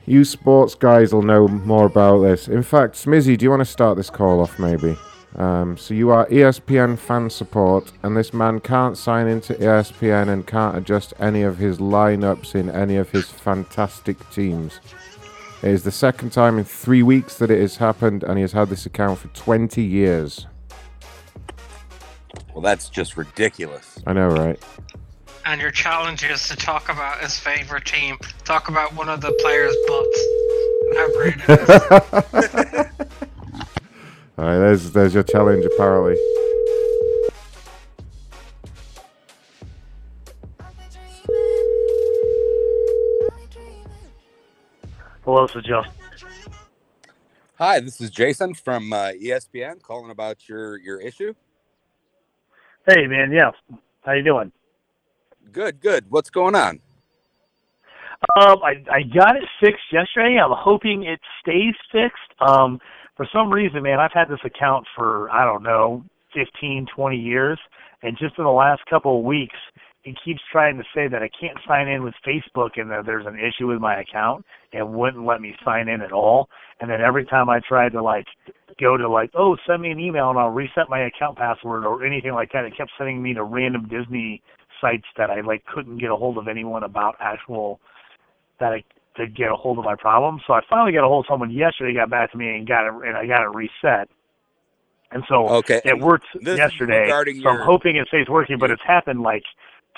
You 0.05 0.25
sports 0.25 0.75
guys 0.75 1.13
will 1.13 1.21
know 1.21 1.47
more 1.47 1.85
about 1.85 2.19
this. 2.19 2.49
In 2.49 2.61
fact, 2.61 2.95
Smizzy, 2.95 3.37
do 3.37 3.45
you 3.45 3.49
want 3.49 3.61
to 3.61 3.65
start 3.65 3.95
this 3.95 4.09
call 4.09 4.41
off 4.41 4.59
maybe? 4.59 4.97
Um, 5.37 5.77
so 5.77 5.93
you 5.93 6.09
are 6.09 6.27
ESPN 6.27 6.97
fan 6.97 7.29
support, 7.29 7.93
and 8.03 8.15
this 8.15 8.33
man 8.33 8.59
can't 8.59 8.97
sign 8.97 9.27
into 9.27 9.53
ESPN 9.53 10.27
and 10.27 10.45
can't 10.45 10.77
adjust 10.77 11.13
any 11.17 11.41
of 11.43 11.57
his 11.57 11.77
lineups 11.77 12.55
in 12.55 12.69
any 12.69 12.97
of 12.97 13.09
his 13.11 13.25
fantastic 13.25 14.29
teams. 14.31 14.81
It 15.63 15.71
is 15.71 15.83
the 15.83 15.91
second 15.91 16.31
time 16.31 16.57
in 16.57 16.65
three 16.65 17.03
weeks 17.03 17.37
that 17.37 17.51
it 17.51 17.61
has 17.61 17.77
happened, 17.77 18.23
and 18.23 18.37
he 18.37 18.41
has 18.41 18.51
had 18.51 18.67
this 18.67 18.85
account 18.85 19.19
for 19.19 19.29
20 19.29 19.81
years. 19.81 20.45
Well, 22.55 22.61
that's 22.61 22.87
just 22.87 23.17
ridiculous. 23.17 23.99
I 24.07 24.13
know, 24.13 24.29
right? 24.29 24.57
And 25.45 25.59
your 25.59 25.71
challenge 25.71 26.23
is 26.23 26.47
to 26.47 26.55
talk 26.55 26.87
about 26.87 27.19
his 27.19 27.37
favorite 27.37 27.83
team. 27.83 28.17
Talk 28.45 28.69
about 28.69 28.95
one 28.95 29.09
of 29.09 29.19
the 29.19 29.33
players' 29.41 29.75
butts. 29.85 30.21
and 30.87 30.97
How 30.97 31.11
great 31.17 31.35
it 31.37 31.49
is. 31.59 33.11
All 34.37 34.45
right, 34.45 34.57
there's 34.57 34.91
there's 34.91 35.13
your 35.13 35.23
challenge 35.23 35.65
apparently. 35.65 36.15
Hello, 45.25 45.45
this 45.45 45.57
is 45.57 45.63
Justin. 45.63 45.91
Hi, 47.55 47.81
this 47.81 47.99
is 47.99 48.09
Jason 48.09 48.53
from 48.53 48.93
uh, 48.93 49.11
ESPN 49.21 49.81
calling 49.81 50.09
about 50.09 50.47
your 50.47 50.77
your 50.77 51.01
issue. 51.01 51.33
Hey, 52.87 53.07
man. 53.07 53.31
Yeah. 53.31 53.51
How 54.03 54.11
you 54.13 54.23
doing? 54.23 54.51
Good, 55.51 55.79
good. 55.81 56.05
What's 56.09 56.29
going 56.29 56.53
on? 56.55 56.79
Um, 58.39 58.57
I 58.63 58.83
I 58.91 59.01
got 59.01 59.35
it 59.35 59.43
fixed 59.59 59.91
yesterday. 59.91 60.37
I'm 60.39 60.51
hoping 60.53 61.03
it 61.03 61.19
stays 61.41 61.73
fixed. 61.91 62.39
Um, 62.39 62.79
for 63.17 63.27
some 63.33 63.51
reason, 63.51 63.81
man, 63.83 63.99
I've 63.99 64.11
had 64.13 64.29
this 64.29 64.39
account 64.43 64.85
for 64.95 65.29
I 65.31 65.45
don't 65.45 65.63
know, 65.63 66.03
15, 66.33 66.87
20 66.95 67.17
years, 67.17 67.59
and 68.03 68.17
just 68.17 68.37
in 68.37 68.43
the 68.43 68.51
last 68.51 68.81
couple 68.89 69.17
of 69.17 69.25
weeks, 69.25 69.55
it 70.05 70.15
keeps 70.23 70.41
trying 70.51 70.77
to 70.77 70.83
say 70.93 71.07
that 71.07 71.23
I 71.23 71.29
can't 71.39 71.57
sign 71.67 71.87
in 71.87 72.03
with 72.03 72.13
Facebook 72.25 72.71
and 72.75 72.89
that 72.91 73.05
there's 73.07 73.25
an 73.25 73.39
issue 73.39 73.67
with 73.67 73.79
my 73.79 73.99
account 73.99 74.45
and 74.71 74.93
wouldn't 74.93 75.25
let 75.25 75.41
me 75.41 75.55
sign 75.65 75.87
in 75.89 76.01
at 76.01 76.11
all. 76.11 76.47
And 76.79 76.89
then 76.89 77.01
every 77.01 77.25
time 77.25 77.49
I 77.49 77.59
tried 77.67 77.91
to 77.93 78.03
like 78.03 78.25
go 78.79 78.97
to 78.97 79.09
like, 79.09 79.31
oh, 79.33 79.57
send 79.67 79.81
me 79.81 79.89
an 79.89 79.99
email 79.99 80.29
and 80.29 80.37
I'll 80.37 80.49
reset 80.49 80.89
my 80.89 81.07
account 81.07 81.37
password 81.37 81.85
or 81.85 82.05
anything 82.05 82.33
like 82.33 82.51
that, 82.53 82.65
it 82.65 82.77
kept 82.77 82.91
sending 82.97 83.21
me 83.21 83.33
to 83.33 83.43
random 83.43 83.87
Disney 83.89 84.43
sites 84.79 85.05
that 85.17 85.31
I 85.31 85.41
like 85.41 85.65
couldn't 85.65 85.97
get 85.97 86.11
a 86.11 86.15
hold 86.15 86.37
of 86.37 86.47
anyone 86.47 86.83
about 86.83 87.15
actual 87.19 87.79
that 88.59 88.73
I 88.73 88.83
to 89.17 89.27
get 89.27 89.49
a 89.49 89.55
hold 89.55 89.79
of 89.79 89.85
my 89.85 89.95
problem. 89.95 90.39
So 90.45 90.53
I 90.53 90.61
finally 90.69 90.91
got 90.91 91.03
a 91.03 91.07
hold 91.07 91.25
of 91.25 91.29
someone 91.29 91.49
yesterday, 91.49 91.95
got 91.95 92.09
back 92.11 92.31
to 92.33 92.37
me 92.37 92.49
and 92.49 92.67
got 92.67 92.85
it 92.85 92.93
and 93.07 93.17
I 93.17 93.25
got 93.25 93.43
it 93.43 93.55
reset. 93.55 94.07
And 95.11 95.23
so 95.29 95.47
Okay, 95.47 95.81
it 95.85 95.97
worked 95.97 96.25
this 96.41 96.57
yesterday. 96.57 97.09
So 97.41 97.49
I'm 97.49 97.55
your- 97.55 97.65
hoping 97.65 97.95
it 97.95 98.07
stays 98.09 98.27
working, 98.29 98.59
but 98.59 98.69
it's 98.69 98.81
happened 98.85 99.21
like 99.21 99.43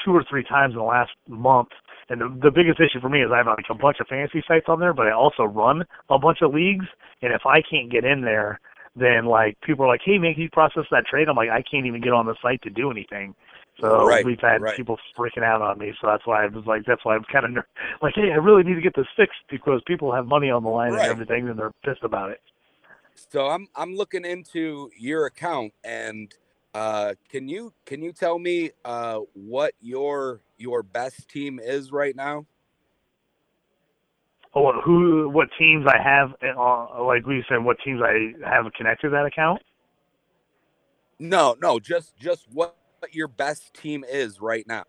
two 0.08 0.16
or 0.16 0.24
three 0.30 0.44
times 0.44 0.72
in 0.74 0.80
the 0.80 0.84
last 0.86 1.12
month. 1.28 1.70
And 2.10 2.22
the, 2.22 2.30
the 2.44 2.52
biggest 2.52 2.80
issue 2.80 3.02
for 3.02 3.10
me 3.10 3.22
is 3.22 3.30
I 3.34 3.38
have 3.38 3.48
like 3.48 3.66
a 3.70 3.76
bunch 3.76 3.98
of 4.00 4.08
fantasy 4.08 4.42
sites 4.48 4.68
on 4.70 4.80
there, 4.80 4.94
but 4.94 5.08
I 5.08 5.12
also 5.12 5.44
run 5.44 5.84
a 6.10 6.18
bunch 6.18 6.40
of 6.42 6.54
leagues. 6.54 6.86
And 7.22 7.34
if 7.34 7.42
I 7.46 7.62
can't 7.70 7.92
get 7.92 8.06
in 8.06 8.22
there, 8.22 8.60
then 8.96 9.26
like 9.26 9.60
people 9.62 9.84
are 9.86 9.90
like, 9.90 10.02
"Hey, 10.04 10.18
man, 10.18 10.34
can 10.34 10.44
you 10.44 10.50
process 10.50 10.86
that 10.90 11.06
trade?" 11.06 11.28
I'm 11.28 11.36
like, 11.36 11.50
I 11.50 11.62
can't 11.62 11.86
even 11.86 12.02
get 12.02 12.14
on 12.14 12.26
the 12.26 12.36
site 12.42 12.62
to 12.64 12.70
do 12.70 12.90
anything. 12.90 13.36
So 13.82 14.08
Right, 14.08 14.26
we've 14.26 14.40
had 14.40 14.62
right. 14.62 14.76
people 14.76 14.98
freaking 15.20 15.44
out 15.44 15.62
on 15.62 15.78
me. 15.78 15.94
So 16.02 16.08
that's 16.08 16.26
why 16.26 16.46
I 16.46 16.48
was 16.48 16.66
like, 16.66 16.84
that's 16.88 17.04
why 17.06 17.16
I'm 17.16 17.26
kind 17.32 17.46
of 17.46 17.52
ner- 17.52 17.68
like, 18.02 18.16
hey, 18.16 18.32
I 18.32 18.38
really 18.38 18.64
need 18.64 18.74
to 18.76 18.82
get 18.82 18.96
this 18.96 19.06
fixed 19.16 19.38
because 19.52 19.82
people 19.86 20.12
have 20.14 20.26
money 20.26 20.50
on 20.50 20.64
the 20.64 20.70
line 20.70 20.94
Right. 20.94 21.02
and 21.02 21.12
everything, 21.12 21.48
and 21.50 21.60
they're 21.60 21.74
pissed 21.84 22.04
about 22.04 22.32
it. 22.32 22.40
So 23.16 23.48
I'm 23.48 23.68
I'm 23.76 23.96
looking 23.96 24.26
into 24.26 24.90
your 24.98 25.26
account 25.26 25.74
and 25.84 26.34
uh 26.78 27.16
can 27.30 27.48
you 27.48 27.74
can 27.86 28.04
you 28.04 28.14
tell 28.14 28.40
me 28.40 28.72
uh 28.86 29.20
what 29.34 29.74
your 29.82 30.42
your 30.58 30.84
best 30.84 31.28
team 31.30 31.60
is 31.60 31.92
right 31.92 32.16
now? 32.16 32.46
Oh, 34.56 34.74
who, 34.84 35.30
what 35.30 35.50
teams 35.60 35.86
I 35.88 36.02
have, 36.02 36.32
uh, 36.44 37.04
like 37.04 37.26
we 37.28 37.44
said, 37.50 37.64
what 37.64 37.78
teams 37.86 38.02
I 38.04 38.34
have 38.50 38.66
connected 38.76 39.08
to 39.08 39.12
that 39.12 39.26
account? 39.26 39.62
No, 41.20 41.56
no, 41.62 41.80
just 41.80 42.18
just 42.18 42.48
what 42.52 42.76
your 43.12 43.28
best 43.28 43.74
team 43.74 44.04
is 44.04 44.42
right 44.42 44.68
now. 44.68 44.86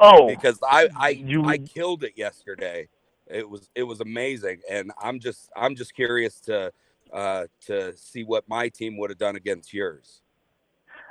Oh, 0.00 0.28
because 0.28 0.58
I 0.62 0.88
I 0.96 1.08
you- 1.10 1.44
I 1.44 1.58
killed 1.58 2.04
it 2.04 2.14
yesterday. 2.16 2.88
It 3.26 3.48
was 3.48 3.70
it 3.74 3.84
was 3.84 4.00
amazing, 4.00 4.60
and 4.70 4.92
I'm 5.00 5.20
just 5.20 5.50
I'm 5.56 5.74
just 5.76 5.94
curious 5.94 6.40
to 6.42 6.72
uh 7.12 7.46
to 7.66 7.96
see 7.96 8.24
what 8.24 8.48
my 8.48 8.68
team 8.68 8.96
would 8.98 9.10
have 9.10 9.18
done 9.18 9.36
against 9.36 9.72
yours. 9.72 10.22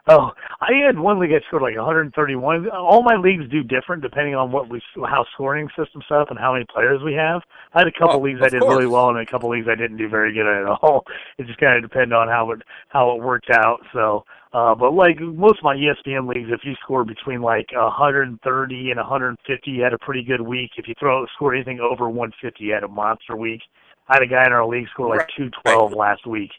Oh, 0.09 0.31
I 0.61 0.71
had 0.85 0.97
one 0.97 1.19
league 1.19 1.31
that 1.31 1.41
scored 1.47 1.63
like 1.63 1.75
131. 1.75 2.69
All 2.69 3.03
my 3.03 3.17
leagues 3.17 3.43
do 3.51 3.61
different 3.61 4.01
depending 4.01 4.35
on 4.35 4.53
what 4.53 4.69
we 4.69 4.81
how 4.95 5.25
scoring 5.33 5.67
system 5.77 6.01
set 6.07 6.17
up 6.19 6.29
and 6.29 6.39
how 6.39 6.53
many 6.53 6.65
players 6.73 7.01
we 7.03 7.13
have. 7.13 7.41
I 7.73 7.79
had 7.79 7.87
a 7.87 7.91
couple 7.91 8.21
Oh, 8.21 8.21
leagues 8.21 8.39
I 8.41 8.47
did 8.47 8.63
really 8.63 8.85
course. 8.85 8.91
well, 8.91 9.09
and 9.09 9.17
a 9.19 9.25
couple 9.25 9.49
leagues 9.49 9.67
I 9.69 9.75
didn't 9.75 9.97
do 9.97 10.07
very 10.07 10.33
good 10.33 10.47
at 10.47 10.65
all. 10.65 11.03
It 11.37 11.45
just 11.45 11.59
kind 11.59 11.75
of 11.75 11.89
depended 11.89 12.13
on 12.13 12.29
how 12.29 12.51
it 12.51 12.61
how 12.87 13.11
it 13.17 13.21
worked 13.21 13.49
out. 13.51 13.79
So, 13.93 14.23
uh, 14.53 14.75
but 14.75 14.93
like 14.93 15.19
most 15.19 15.59
of 15.59 15.65
my 15.65 15.75
ESPN 15.75 16.25
leagues, 16.33 16.49
if 16.51 16.61
you 16.63 16.73
score 16.81 17.03
between 17.03 17.41
like 17.41 17.67
130 17.73 18.89
and 18.91 18.97
150, 18.97 19.71
you 19.71 19.83
had 19.83 19.93
a 19.93 19.99
pretty 19.99 20.23
good 20.23 20.41
week. 20.41 20.71
If 20.77 20.87
you 20.87 20.95
throw 20.97 21.25
score 21.35 21.53
anything 21.53 21.81
over 21.81 22.09
150, 22.09 22.63
you 22.63 22.71
had 22.73 22.83
a 22.83 22.87
monster 22.87 23.35
week. 23.35 23.61
I 24.09 24.15
had 24.15 24.23
a 24.23 24.27
guy 24.27 24.45
in 24.45 24.53
our 24.53 24.65
league 24.65 24.87
score 24.89 25.09
like 25.09 25.27
212 25.37 25.93
last 25.93 26.25
week. 26.25 26.51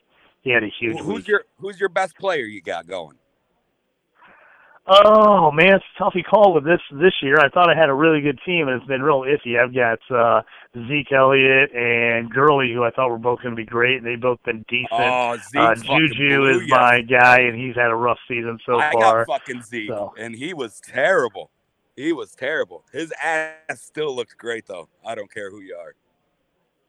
He 0.42 0.50
had 0.50 0.62
a 0.62 0.68
huge 0.80 0.96
week. 0.96 1.04
Who's 1.04 1.28
your 1.28 1.44
who's 1.58 1.80
your 1.80 1.88
best 1.88 2.16
player 2.16 2.44
you 2.44 2.61
got 2.61 2.87
going? 2.87 3.16
Oh 4.90 5.50
man, 5.50 5.74
it's 5.74 5.84
a 5.96 5.98
toughy 6.02 6.22
call 6.22 6.54
with 6.54 6.64
this 6.64 6.80
this 6.92 7.12
year. 7.20 7.37
I 7.38 7.50
thought 7.50 7.68
I 7.68 7.78
had 7.78 7.90
a 7.90 7.94
really 7.94 8.22
good 8.22 8.38
team, 8.46 8.68
and 8.68 8.78
it's 8.80 8.87
been 8.87 9.02
real 9.02 9.20
iffy. 9.20 9.58
I've 9.62 9.74
got 9.74 9.98
uh, 10.11 10.40
Zeke 10.88 11.12
Elliott 11.12 11.74
and 11.74 12.30
Gurley, 12.30 12.72
who 12.72 12.84
I 12.84 12.90
thought 12.90 13.11
were 13.11 13.18
both 13.18 13.42
going 13.42 13.54
to 13.54 13.56
be 13.56 13.66
great. 13.66 13.98
And 13.98 14.06
they've 14.06 14.20
both 14.20 14.42
been 14.44 14.64
decent. 14.66 14.88
Oh, 14.92 15.37
uh, 15.58 15.74
Juju 15.74 16.46
is 16.46 16.70
my 16.70 17.02
guy, 17.02 17.40
and 17.40 17.61
he's 17.61 17.74
had 17.74 17.90
a 17.90 17.94
rough 17.94 18.18
season 18.26 18.58
so 18.64 18.78
I 18.78 18.92
far. 18.92 19.26
got 19.26 19.40
fucking 19.40 19.61
Zeke, 19.62 19.90
So. 19.90 20.14
and 20.18 20.34
he 20.34 20.54
was 20.54 20.80
terrible. 20.80 21.50
He 21.94 22.12
was 22.14 22.32
terrible. 22.34 22.84
His 22.90 23.12
ass 23.22 23.54
still 23.82 24.16
looks 24.16 24.32
great 24.32 24.66
though. 24.66 24.88
I 25.04 25.14
don't 25.14 25.30
care 25.30 25.50
who 25.50 25.61
you 25.61 25.76
are. 25.76 25.94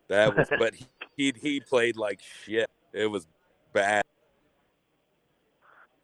That 0.09 0.35
was, 0.35 0.47
but 0.59 0.75
he 0.75 0.87
he, 1.15 1.33
he 1.41 1.59
played 1.59 1.97
like 1.97 2.21
shit. 2.21 2.69
It 2.93 3.07
was 3.07 3.27
bad. 3.73 4.03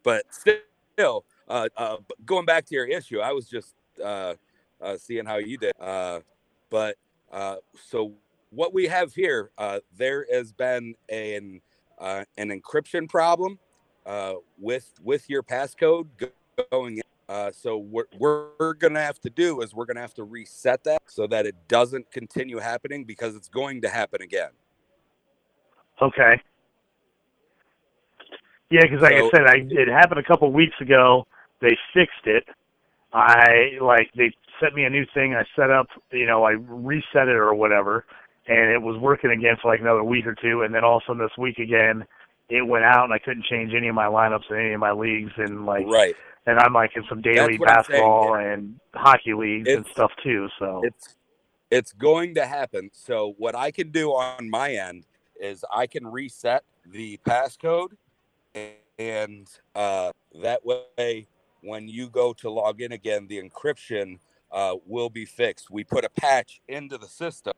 But 0.04 0.26
still, 0.30 1.26
uh, 1.48 1.70
uh, 1.76 1.98
going 2.26 2.46
back 2.46 2.66
to 2.66 2.76
your 2.76 2.86
issue, 2.86 3.20
I 3.20 3.32
was 3.32 3.48
just 3.48 3.76
uh, 4.04 4.36
uh, 4.82 4.98
seeing 4.98 5.26
how 5.26 5.38
you 5.38 5.58
did. 5.58 5.74
Uh, 5.80 6.20
but 6.70 6.98
uh, 7.32 7.58
so 7.74 8.14
what 8.50 8.74
we 8.74 8.88
have 8.88 9.14
here, 9.14 9.52
uh, 9.58 9.80
there 9.98 10.26
has 10.32 10.52
been 10.52 10.96
an 11.10 11.62
uh, 11.98 12.26
an 12.38 12.50
encryption 12.50 13.10
problem 13.10 13.58
uh, 14.06 14.34
with 14.60 14.94
with 15.04 15.30
your 15.30 15.44
passcode 15.44 16.08
going 16.72 16.98
in. 16.98 17.05
Uh, 17.28 17.52
so 17.52 17.76
what 17.78 18.06
we're 18.20 18.74
gonna 18.76 19.02
have 19.02 19.20
to 19.20 19.30
do 19.30 19.62
is 19.62 19.74
we're 19.74 19.86
gonna 19.86 20.00
have 20.02 20.14
to 20.14 20.24
reset 20.24 20.84
that 20.84 21.02
so 21.08 21.26
that 21.26 21.46
it 21.46 21.56
doesn't 21.68 22.12
continue 22.12 22.60
happening 22.60 23.04
because 23.04 23.36
it's 23.36 23.48
going 23.48 23.82
to 23.82 23.90
happen 23.90 24.22
again. 24.22 24.52
Okay. 26.02 26.40
Yeah, 28.70 28.82
because 28.84 29.02
like 29.02 29.18
So- 29.18 29.28
I 29.28 29.30
said, 29.32 29.48
I 29.48 29.54
it 29.70 29.88
happened 29.88 30.20
a 30.20 30.24
couple 30.24 30.52
weeks 30.52 30.76
ago. 30.82 31.26
They 31.62 31.78
fixed 31.94 32.26
it. 32.26 32.44
I 33.14 33.78
like 33.82 34.12
they 34.16 34.32
sent 34.60 34.76
me 34.76 34.84
a 34.84 34.90
new 34.90 35.06
thing. 35.14 35.36
I 35.36 35.44
set 35.56 35.72
up, 35.72 35.88
you 36.12 36.26
know, 36.26 36.44
I 36.44 36.52
reset 36.52 37.28
it 37.28 37.36
or 37.36 37.54
whatever, 37.54 38.06
and 38.48 38.70
it 38.72 38.82
was 38.82 38.98
working 38.98 39.32
again 39.32 39.56
for 39.62 39.72
like 39.72 39.80
another 39.80 40.04
week 40.04 40.28
or 40.28 40.36
two. 40.36 40.64
And 40.64 40.76
then 40.76 40.84
all 40.84 40.98
of 40.98 41.04
a 41.04 41.06
sudden 41.08 41.22
this 41.24 41.38
week 41.38 41.58
again, 41.58 42.06
it 42.50 42.62
went 42.62 42.84
out, 42.86 43.06
and 43.06 43.14
I 43.14 43.20
couldn't 43.20 43.46
change 43.46 43.74
any 43.74 43.88
of 43.88 43.96
my 43.96 44.06
lineups 44.06 44.52
in 44.52 44.58
any 44.58 44.74
of 44.74 44.80
my 44.80 44.92
leagues. 44.92 45.32
And 45.38 45.66
like, 45.66 45.88
Right. 45.88 46.16
And 46.48 46.60
I'm 46.60 46.74
like 46.74 46.92
in 46.96 47.04
some 47.10 47.22
daily 47.22 47.58
That's 47.58 47.88
saying, 47.88 48.02
basketball 48.02 48.36
and 48.36 48.80
hockey 48.94 49.34
leagues 49.34 49.70
and 49.70 49.86
stuff 49.88 50.12
too. 50.24 50.48
So 50.60 50.82
It's 50.84 51.16
it's 51.72 51.92
going 51.92 52.36
to 52.36 52.46
happen. 52.46 52.90
So 52.94 53.34
what 53.38 53.56
I 53.56 53.72
can 53.72 53.90
do 53.90 54.12
on 54.12 54.50
my 54.50 54.74
end 54.74 55.06
is 55.40 55.66
I 55.74 55.88
can 55.88 56.06
reset 56.06 56.64
the 56.86 57.20
passcode 57.26 57.94
and 58.98 59.48
uh, 59.74 60.12
that 60.42 60.62
way 60.66 61.28
when 61.62 61.88
you 61.88 62.10
go 62.10 62.34
to 62.34 62.50
log 62.50 62.82
in 62.82 62.92
again, 62.92 63.28
the 63.28 63.42
encryption 63.42 64.20
uh, 64.52 64.76
will 64.86 65.10
be 65.10 65.26
fixed. 65.26 65.70
We 65.70 65.84
put 65.84 66.06
a 66.06 66.10
patch 66.10 66.62
into 66.68 66.98
the 66.98 67.08
system. 67.08 67.54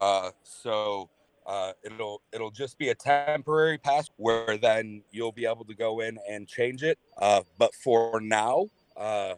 Uh, 0.00 0.30
so 0.42 1.10
uh, 1.46 1.72
it'll 1.82 2.22
it'll 2.32 2.50
just 2.50 2.78
be 2.78 2.90
a 2.90 2.94
temporary 2.94 3.78
pass 3.78 4.10
where 4.16 4.56
then 4.56 5.02
you'll 5.10 5.32
be 5.32 5.46
able 5.46 5.64
to 5.64 5.74
go 5.74 6.00
in 6.00 6.18
and 6.28 6.46
change 6.48 6.82
it. 6.82 6.98
Uh, 7.18 7.42
but 7.58 7.74
for 7.74 8.20
now, 8.20 8.66
uh, 8.96 9.34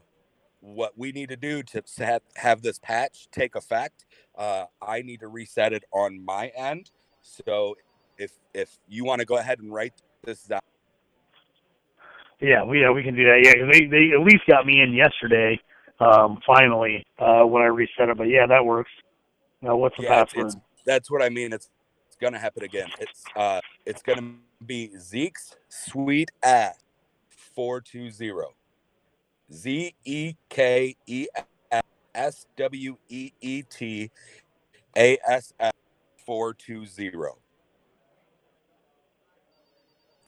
what 0.60 0.96
we 0.96 1.12
need 1.12 1.28
to 1.28 1.36
do 1.36 1.62
to 1.62 1.82
have, 1.98 2.22
have 2.36 2.62
this 2.62 2.78
patch 2.78 3.28
take 3.30 3.54
effect, 3.54 4.04
uh, 4.36 4.64
I 4.82 5.02
need 5.02 5.20
to 5.20 5.28
reset 5.28 5.72
it 5.72 5.84
on 5.92 6.24
my 6.24 6.48
end. 6.56 6.90
So 7.22 7.76
if 8.18 8.32
if 8.52 8.78
you 8.88 9.04
want 9.04 9.20
to 9.20 9.26
go 9.26 9.38
ahead 9.38 9.58
and 9.60 9.72
write 9.72 9.94
this 10.24 10.44
down, 10.44 10.60
Yeah, 12.40 12.64
we 12.64 12.80
yeah 12.80 12.90
we 12.90 13.02
can 13.02 13.14
do 13.14 13.24
that. 13.24 13.40
Yeah, 13.42 13.66
they 13.70 13.86
they 13.86 14.12
at 14.14 14.20
least 14.20 14.44
got 14.48 14.66
me 14.66 14.80
in 14.80 14.92
yesterday. 14.92 15.58
Um, 16.00 16.40
finally, 16.46 17.04
uh, 17.18 17.44
when 17.44 17.62
I 17.62 17.66
reset 17.66 18.08
it. 18.08 18.18
But 18.18 18.24
yeah, 18.24 18.46
that 18.46 18.64
works. 18.64 18.90
Now, 19.62 19.76
what's 19.76 19.96
the 19.96 20.02
yeah, 20.02 20.24
password? 20.24 20.52
that's 20.84 21.10
what 21.10 21.22
I 21.22 21.28
mean. 21.28 21.52
It's 21.52 21.70
it's 22.14 22.20
gonna 22.20 22.38
happen 22.38 22.62
again. 22.62 22.88
It's 23.00 23.24
uh 23.34 23.60
it's 23.84 24.00
gonna 24.00 24.34
be 24.64 24.92
Zeke's 24.96 25.56
sweet 25.68 26.30
at 26.44 26.76
four 27.28 27.80
two 27.80 28.08
zero. 28.08 28.54
Z 29.52 29.94
E 30.04 30.34
K 30.48 30.96
E 31.06 31.26
S 32.14 32.46
W 32.56 32.96
E 33.08 33.32
E 33.40 33.62
T 33.62 34.10
A 34.96 35.18
S 35.26 35.52
F 35.58 35.72
four 36.24 36.54
two 36.54 36.86
zero. 36.86 37.36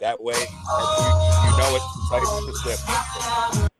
That 0.00 0.20
way, 0.20 0.34
you, 0.34 0.40
you 0.40 1.56
know 1.56 1.76
it's 1.76 2.08
site 2.08 2.26
specific. 2.42 3.70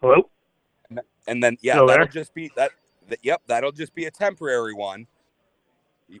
Hello. 0.00 0.30
And 1.26 1.42
then 1.42 1.56
yeah, 1.60 1.74
Still 1.74 1.86
that'll 1.86 2.06
there? 2.06 2.12
just 2.12 2.34
be 2.34 2.50
that, 2.56 2.70
that. 3.08 3.18
Yep, 3.22 3.42
that'll 3.46 3.72
just 3.72 3.94
be 3.94 4.06
a 4.06 4.10
temporary 4.10 4.74
one. 4.74 5.06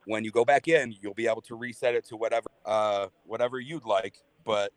when 0.04 0.22
you 0.22 0.30
go 0.30 0.44
back 0.44 0.68
in, 0.68 0.94
you'll 1.00 1.14
be 1.14 1.26
able 1.26 1.40
to 1.42 1.54
reset 1.56 1.94
it 1.94 2.04
to 2.06 2.16
whatever 2.16 2.46
uh, 2.66 3.06
whatever 3.26 3.58
you'd 3.58 3.84
like. 3.86 4.22
But 4.44 4.72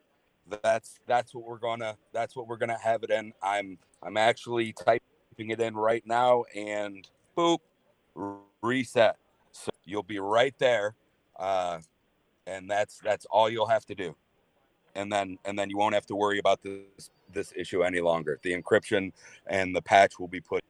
that's 0.64 1.00
that's 1.06 1.36
what 1.36 1.46
we're 1.46 1.60
gonna 1.60 1.98
that's 2.14 2.36
what 2.36 2.48
we're 2.48 2.58
gonna 2.58 2.80
have 2.82 3.04
it 3.04 3.12
in. 3.12 3.34
I'm 3.44 3.78
I'm 4.02 4.18
actually 4.18 4.74
typing 4.74 5.02
it 5.50 5.60
in 5.60 5.76
right 5.76 6.04
now, 6.06 6.46
and 6.56 7.08
boop, 7.38 7.60
reset. 8.62 9.18
So 9.52 9.70
you'll 9.86 10.04
be 10.04 10.20
right 10.20 10.56
there, 10.58 10.96
uh, 11.38 11.80
and 12.48 12.70
that's 12.70 13.00
that's 13.00 13.26
all 13.30 13.50
you'll 13.50 13.68
have 13.68 13.86
to 13.88 13.96
do, 13.96 14.16
and 14.96 15.12
then 15.12 15.38
and 15.46 15.60
then 15.60 15.70
you 15.70 15.78
won't 15.78 15.94
have 15.94 16.08
to 16.08 16.16
worry 16.16 16.40
about 16.40 16.64
this 16.64 17.12
this 17.34 17.54
issue 17.56 17.84
any 17.84 18.02
longer. 18.02 18.40
The 18.44 18.60
encryption 18.60 19.12
and 19.48 19.76
the 19.76 19.82
patch 19.82 20.20
will 20.20 20.28
be 20.28 20.42
put. 20.42 20.64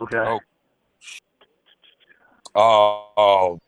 Okay. 0.00 0.18
Oh. 0.18 0.40
Oh. 3.16 3.58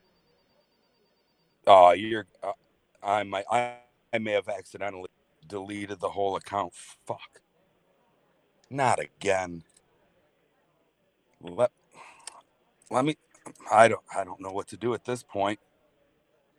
Oh, 1.67 1.93
you're. 1.93 2.27
Uh, 2.43 2.53
I 3.03 3.23
might. 3.23 3.45
I, 3.51 3.77
I 4.13 4.19
may 4.19 4.33
have 4.33 4.49
accidentally 4.49 5.09
deleted 5.47 6.01
the 6.01 6.09
whole 6.09 6.37
account. 6.37 6.73
Fuck. 7.07 7.41
Not 8.71 8.99
again. 8.99 9.63
Let. 11.41 11.71
Let 12.91 13.05
me. 13.05 13.17
I 13.71 13.89
don't. 13.89 14.03
I 14.15 14.25
don't 14.25 14.41
know 14.41 14.51
what 14.51 14.69
to 14.69 14.77
do 14.77 14.95
at 14.95 15.05
this 15.05 15.23
point. 15.23 15.61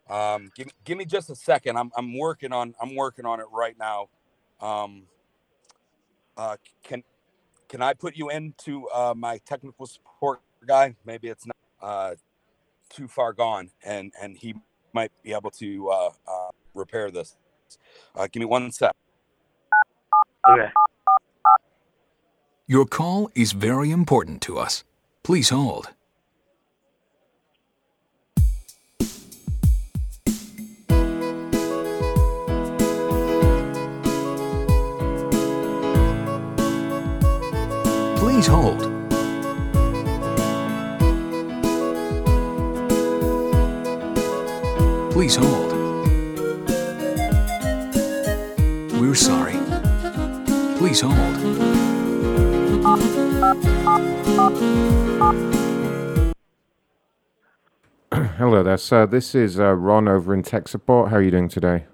Um, 0.09 0.51
give, 0.55 0.67
give 0.83 0.97
me 0.97 1.05
just 1.05 1.29
a 1.29 1.35
second. 1.35 1.77
I'm 1.77 1.91
I'm 1.97 2.17
working 2.17 2.51
on 2.51 2.75
I'm 2.81 2.95
working 2.95 3.25
on 3.25 3.39
it 3.39 3.47
right 3.51 3.75
now. 3.77 4.09
Um, 4.61 5.03
uh, 6.37 6.57
can 6.83 7.03
can 7.67 7.81
I 7.81 7.93
put 7.93 8.15
you 8.15 8.29
into 8.29 8.87
uh, 8.89 9.13
my 9.15 9.39
technical 9.39 9.85
support 9.87 10.41
guy? 10.67 10.95
Maybe 11.05 11.29
it's 11.29 11.45
not 11.45 11.55
uh, 11.81 12.15
too 12.89 13.07
far 13.07 13.33
gone, 13.33 13.71
and 13.83 14.13
and 14.21 14.37
he 14.37 14.55
might 14.93 15.11
be 15.23 15.33
able 15.33 15.51
to 15.51 15.89
uh, 15.89 16.09
uh, 16.27 16.49
repair 16.73 17.09
this. 17.09 17.35
Uh, 18.15 18.27
give 18.31 18.39
me 18.39 18.45
one 18.45 18.71
sec. 18.71 18.95
Okay. 20.47 20.69
Your 22.67 22.85
call 22.85 23.29
is 23.35 23.51
very 23.51 23.91
important 23.91 24.41
to 24.43 24.57
us. 24.57 24.83
Please 25.23 25.49
hold. 25.49 25.89
Please 38.45 38.53
hold. 38.53 38.79
Please 45.11 45.35
hold. 45.35 45.71
We're 49.01 49.15
sorry. 49.15 49.57
Please 50.77 51.01
hold. 51.01 51.15
Hello 58.37 58.61
there, 58.61 58.77
sir. 58.77 59.07
This 59.07 59.33
is 59.33 59.59
uh, 59.59 59.73
Ron 59.73 60.07
over 60.07 60.35
in 60.35 60.43
tech 60.43 60.67
support. 60.67 61.09
How 61.09 61.15
are 61.15 61.21
you 61.23 61.31
doing 61.31 61.49
today? 61.49 61.85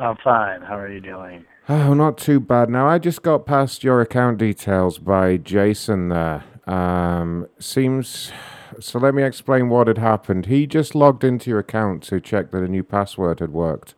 I'm 0.00 0.16
fine. 0.24 0.62
How 0.62 0.76
are 0.76 0.90
you 0.90 1.00
doing? 1.00 1.44
Oh, 1.68 1.94
not 1.94 2.18
too 2.18 2.40
bad. 2.40 2.68
Now, 2.70 2.88
I 2.88 2.98
just 2.98 3.22
got 3.22 3.46
past 3.46 3.84
your 3.84 4.00
account 4.00 4.38
details 4.38 4.98
by 4.98 5.36
Jason 5.36 6.08
there. 6.08 6.44
Um, 6.66 7.46
seems. 7.58 8.32
So 8.80 8.98
let 8.98 9.14
me 9.14 9.22
explain 9.22 9.68
what 9.68 9.86
had 9.86 9.98
happened. 9.98 10.46
He 10.46 10.66
just 10.66 10.94
logged 10.94 11.22
into 11.22 11.50
your 11.50 11.60
account 11.60 12.02
to 12.04 12.20
check 12.20 12.50
that 12.50 12.62
a 12.62 12.68
new 12.68 12.82
password 12.82 13.38
had 13.38 13.52
worked. 13.52 13.94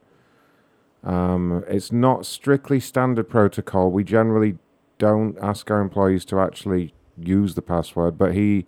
Um, 1.03 1.65
it's 1.67 1.91
not 1.91 2.27
strictly 2.27 2.81
standard 2.81 3.29
protocol. 3.29 3.91
We 3.91 4.05
generally 4.05 4.59
don't 4.99 5.39
ask 5.39 5.71
our 5.71 5.81
employees 5.81 6.25
to 6.27 6.41
actually 6.41 6.93
use 7.17 7.55
the 7.55 7.63
password, 7.63 8.19
but 8.19 8.35
he 8.35 8.67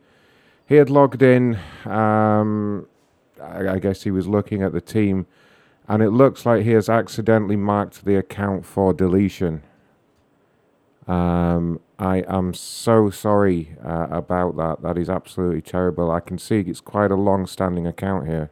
he 0.66 0.76
had 0.76 0.90
logged 0.90 1.22
in. 1.22 1.58
Um, 1.84 2.86
I, 3.42 3.68
I 3.68 3.78
guess 3.78 4.02
he 4.02 4.10
was 4.10 4.26
looking 4.26 4.62
at 4.62 4.72
the 4.72 4.80
team, 4.80 5.26
and 5.88 6.02
it 6.02 6.10
looks 6.10 6.44
like 6.46 6.64
he 6.64 6.70
has 6.72 6.88
accidentally 6.88 7.56
marked 7.56 8.04
the 8.04 8.16
account 8.16 8.64
for 8.66 8.92
deletion. 8.92 9.62
Um, 11.06 11.80
I 11.98 12.24
am 12.28 12.52
so 12.52 13.10
sorry 13.10 13.76
uh, 13.84 14.08
about 14.10 14.56
that. 14.56 14.82
That 14.82 14.98
is 14.98 15.08
absolutely 15.08 15.62
terrible. 15.62 16.10
I 16.10 16.20
can 16.20 16.38
see 16.38 16.60
it's 16.60 16.80
quite 16.80 17.10
a 17.10 17.16
long-standing 17.16 17.86
account 17.86 18.26
here. 18.26 18.50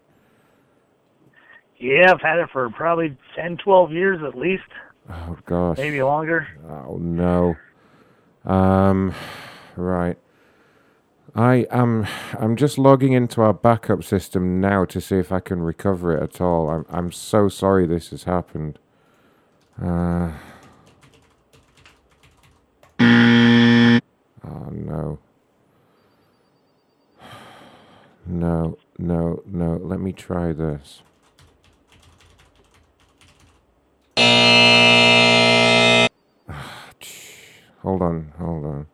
Yeah, 1.76 2.12
I've 2.12 2.20
had 2.20 2.38
it 2.38 2.48
for 2.52 2.70
probably 2.70 3.16
10, 3.34 3.56
12 3.58 3.92
years 3.92 4.20
at 4.26 4.36
least, 4.38 4.62
Oh 5.10 5.36
gosh. 5.44 5.76
maybe 5.76 6.02
longer. 6.02 6.46
Oh 6.68 6.96
no. 6.96 7.56
Um, 8.44 9.12
right. 9.76 10.16
I 11.34 11.66
am. 11.70 12.06
I'm 12.38 12.56
just 12.56 12.78
logging 12.78 13.12
into 13.12 13.42
our 13.42 13.54
backup 13.54 14.04
system 14.04 14.60
now 14.60 14.84
to 14.86 15.00
see 15.00 15.16
if 15.16 15.32
I 15.32 15.40
can 15.40 15.62
recover 15.62 16.16
it 16.16 16.22
at 16.22 16.40
all. 16.40 16.70
I'm. 16.70 16.86
I'm 16.90 17.12
so 17.12 17.48
sorry 17.48 17.86
this 17.86 18.10
has 18.10 18.24
happened. 18.24 18.78
Uh. 19.80 20.32
Oh 24.44 24.70
no. 24.70 25.18
No, 28.26 28.78
no, 28.98 29.42
no. 29.46 29.80
Let 29.82 30.00
me 30.00 30.12
try 30.12 30.52
this. 30.52 31.02
Hold 37.82 38.02
on, 38.02 38.32
hold 38.38 38.64
on. 38.64 38.86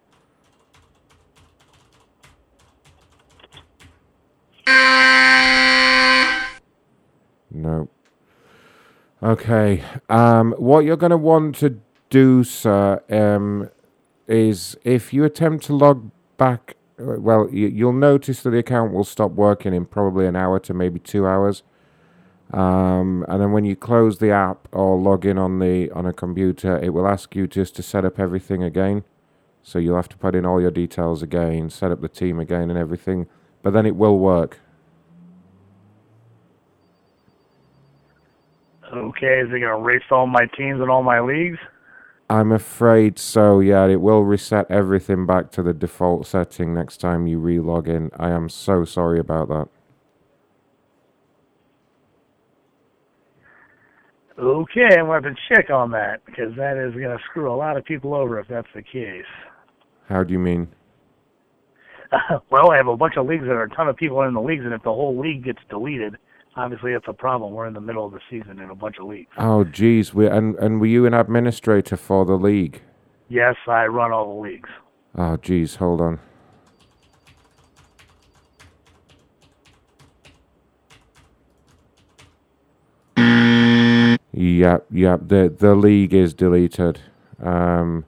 Nope. 7.50 7.90
Okay. 9.22 9.82
Um, 10.08 10.52
what 10.52 10.84
you're 10.84 10.96
going 10.96 11.10
to 11.10 11.16
want 11.16 11.56
to 11.56 11.80
do, 12.08 12.42
sir, 12.44 13.02
um, 13.10 13.70
is 14.26 14.76
if 14.84 15.12
you 15.12 15.24
attempt 15.24 15.64
to 15.66 15.74
log 15.74 16.10
back, 16.36 16.76
uh, 16.98 17.18
well, 17.18 17.48
you, 17.50 17.68
you'll 17.68 17.92
notice 17.92 18.42
that 18.42 18.50
the 18.50 18.58
account 18.58 18.92
will 18.92 19.04
stop 19.04 19.32
working 19.32 19.74
in 19.74 19.84
probably 19.84 20.26
an 20.26 20.36
hour 20.36 20.58
to 20.60 20.72
maybe 20.72 20.98
two 20.98 21.26
hours. 21.26 21.62
Um, 22.52 23.24
and 23.28 23.40
then 23.40 23.52
when 23.52 23.64
you 23.64 23.76
close 23.76 24.18
the 24.18 24.30
app 24.30 24.68
or 24.72 24.98
log 24.98 25.24
in 25.24 25.38
on 25.38 25.60
the 25.60 25.90
on 25.92 26.06
a 26.06 26.12
computer, 26.12 26.78
it 26.78 26.92
will 26.92 27.06
ask 27.06 27.36
you 27.36 27.46
just 27.46 27.76
to 27.76 27.82
set 27.82 28.04
up 28.04 28.18
everything 28.18 28.62
again. 28.62 29.04
So 29.62 29.78
you'll 29.78 29.96
have 29.96 30.08
to 30.08 30.16
put 30.16 30.34
in 30.34 30.46
all 30.46 30.60
your 30.60 30.70
details 30.70 31.22
again, 31.22 31.70
set 31.70 31.92
up 31.92 32.00
the 32.00 32.08
team 32.08 32.40
again, 32.40 32.70
and 32.70 32.78
everything. 32.78 33.28
But 33.62 33.72
then 33.72 33.86
it 33.86 33.96
will 33.96 34.18
work. 34.18 34.58
Okay, 38.92 39.40
is 39.40 39.46
it 39.48 39.60
going 39.60 39.62
to 39.62 39.74
erase 39.74 40.02
all 40.10 40.26
my 40.26 40.46
teams 40.56 40.80
and 40.80 40.90
all 40.90 41.02
my 41.02 41.20
leagues? 41.20 41.58
I'm 42.28 42.52
afraid 42.52 43.18
so. 43.18 43.60
Yeah, 43.60 43.86
it 43.86 44.00
will 44.00 44.22
reset 44.22 44.70
everything 44.70 45.26
back 45.26 45.50
to 45.52 45.62
the 45.62 45.72
default 45.72 46.26
setting 46.26 46.74
next 46.74 46.98
time 46.98 47.26
you 47.26 47.38
re-log 47.38 47.88
in. 47.88 48.10
I 48.16 48.30
am 48.30 48.48
so 48.48 48.84
sorry 48.84 49.18
about 49.18 49.48
that. 49.48 49.68
Okay, 54.38 54.96
I'm 54.98 55.06
going 55.06 55.22
to 55.22 55.28
have 55.28 55.36
to 55.36 55.54
check 55.54 55.70
on 55.70 55.90
that 55.90 56.24
because 56.24 56.56
that 56.56 56.76
is 56.76 56.94
going 56.94 57.16
to 57.16 57.18
screw 57.28 57.52
a 57.52 57.54
lot 57.54 57.76
of 57.76 57.84
people 57.84 58.14
over 58.14 58.40
if 58.40 58.48
that's 58.48 58.68
the 58.74 58.82
case. 58.82 59.24
How 60.08 60.24
do 60.24 60.32
you 60.32 60.38
mean? 60.38 60.68
well, 62.50 62.70
I 62.70 62.76
have 62.76 62.88
a 62.88 62.96
bunch 62.96 63.16
of 63.16 63.26
leagues 63.26 63.44
that 63.44 63.52
are 63.52 63.64
a 63.64 63.70
ton 63.70 63.88
of 63.88 63.96
people 63.96 64.22
in 64.22 64.34
the 64.34 64.40
leagues, 64.40 64.64
and 64.64 64.74
if 64.74 64.82
the 64.82 64.92
whole 64.92 65.18
league 65.18 65.44
gets 65.44 65.60
deleted, 65.68 66.16
obviously 66.56 66.92
it's 66.92 67.06
a 67.08 67.12
problem. 67.12 67.52
We're 67.52 67.66
in 67.66 67.74
the 67.74 67.80
middle 67.80 68.04
of 68.04 68.12
the 68.12 68.20
season 68.28 68.60
in 68.60 68.70
a 68.70 68.74
bunch 68.74 68.96
of 68.98 69.06
leagues. 69.06 69.30
Oh, 69.38 69.64
geez. 69.64 70.12
We 70.12 70.26
and 70.26 70.56
and 70.56 70.80
were 70.80 70.86
you 70.86 71.06
an 71.06 71.14
administrator 71.14 71.96
for 71.96 72.24
the 72.24 72.36
league? 72.36 72.82
Yes, 73.28 73.56
I 73.68 73.86
run 73.86 74.12
all 74.12 74.34
the 74.34 74.40
leagues. 74.40 74.68
Oh, 75.16 75.36
geez. 75.36 75.76
Hold 75.76 76.00
on. 76.00 76.20
Yep, 84.32 84.86
yep. 84.90 85.20
The 85.26 85.54
the 85.56 85.74
league 85.74 86.14
is 86.14 86.34
deleted. 86.34 87.00
Um, 87.42 88.04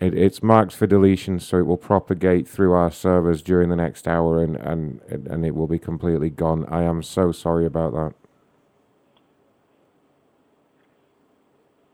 it, 0.00 0.14
it's 0.14 0.42
marked 0.42 0.72
for 0.72 0.86
deletion, 0.86 1.38
so 1.38 1.58
it 1.58 1.66
will 1.66 1.76
propagate 1.76 2.48
through 2.48 2.72
our 2.72 2.90
servers 2.90 3.42
during 3.42 3.68
the 3.68 3.76
next 3.76 4.08
hour, 4.08 4.42
and 4.42 4.56
and 4.56 5.00
and 5.08 5.44
it 5.44 5.54
will 5.54 5.66
be 5.66 5.78
completely 5.78 6.30
gone. 6.30 6.64
I 6.66 6.82
am 6.82 7.02
so 7.02 7.32
sorry 7.32 7.66
about 7.66 7.92
that. 7.92 8.14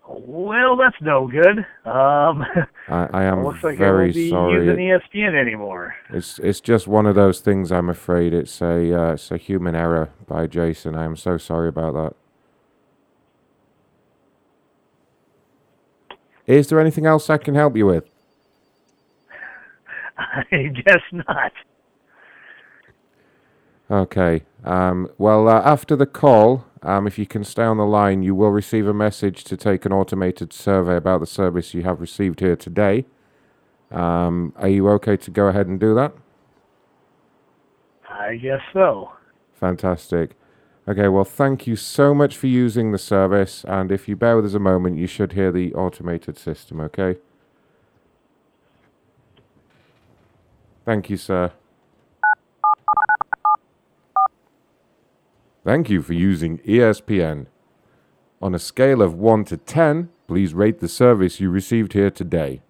Well, 0.09 0.77
that's 0.77 0.97
no 1.01 1.27
good. 1.27 1.59
Um, 1.85 2.45
I, 2.89 3.09
I 3.13 3.25
am 3.25 3.45
looks 3.45 3.65
like 3.65 3.77
very 3.77 4.05
I 4.05 4.07
won't 4.07 4.15
be 4.15 4.31
sorry. 4.31 4.67
using 4.67 4.77
ESPN 4.77 5.41
anymore. 5.41 5.97
It's 6.11 6.39
it's 6.39 6.61
just 6.61 6.87
one 6.87 7.07
of 7.07 7.17
those 7.17 7.41
things. 7.41 7.73
I'm 7.73 7.89
afraid 7.89 8.33
it's 8.33 8.61
a 8.63 8.95
uh, 8.99 9.13
it's 9.15 9.31
a 9.33 9.37
human 9.37 9.75
error 9.75 10.11
by 10.27 10.47
Jason. 10.47 10.95
I 10.95 11.05
am 11.05 11.17
so 11.17 11.39
sorry 11.39 11.69
about 11.69 11.95
that. 11.95 12.15
Is 16.47 16.69
there 16.69 16.81
anything 16.81 17.07
else 17.07 17.29
I 17.29 17.39
can 17.39 17.55
help 17.55 17.77
you 17.77 17.87
with? 17.87 18.05
I 20.19 20.73
guess 20.85 21.03
not. 21.13 21.53
Okay. 23.91 24.43
Um, 24.65 25.09
well, 25.19 25.49
uh, 25.49 25.61
after 25.65 25.95
the 25.95 26.07
call, 26.07 26.65
um, 26.83 27.07
if 27.07 27.19
you 27.19 27.27
can 27.27 27.45
stay 27.45 27.63
on 27.63 27.77
the 27.77 27.87
line, 27.87 28.23
you 28.23 28.35
will 28.35 28.51
receive 28.51 28.87
a 28.87 28.95
message 28.95 29.45
to 29.45 29.57
take 29.57 29.85
an 29.85 29.93
automated 29.93 30.53
survey 30.53 30.97
about 30.97 31.21
the 31.21 31.27
service 31.27 31.75
you 31.75 31.83
have 31.83 32.01
received 32.01 32.41
here 32.41 32.57
today. 32.57 33.05
Um, 33.91 34.53
are 34.57 34.69
you 34.69 34.89
okay 34.91 35.17
to 35.17 35.31
go 35.31 35.47
ahead 35.47 35.69
and 35.69 35.79
do 35.79 35.95
that? 35.95 36.13
I 38.09 38.37
guess 38.37 38.61
so. 38.73 39.11
Fantastic. 39.61 40.37
Okay, 40.89 41.09
well, 41.09 41.25
thank 41.25 41.67
you 41.67 41.75
so 41.75 42.15
much 42.15 42.37
for 42.37 42.47
using 42.47 42.93
the 42.93 42.99
service. 42.99 43.65
And 43.67 43.91
if 43.91 44.07
you 44.07 44.15
bear 44.15 44.37
with 44.37 44.47
us 44.47 44.55
a 44.55 44.61
moment, 44.61 44.97
you 44.97 45.09
should 45.09 45.33
hear 45.33 45.51
the 45.51 45.75
automated 45.75 46.39
system, 46.39 46.81
okay? 46.81 47.17
Thank 50.85 51.11
you, 51.11 51.17
sir. 51.17 51.51
Thank 55.65 55.91
you 55.91 56.01
for 56.03 56.13
using 56.13 56.59
ESPN. 56.59 57.47
On 58.41 58.55
a 58.55 58.59
scale 58.61 59.03
of 59.03 59.15
1 59.15 59.47
to 59.47 59.57
10, 59.57 60.11
please 60.29 60.55
rate 60.55 60.79
the 60.79 60.87
service 60.87 61.41
you 61.41 61.51
received 61.51 61.95
here 61.95 62.13
today. 62.13 62.63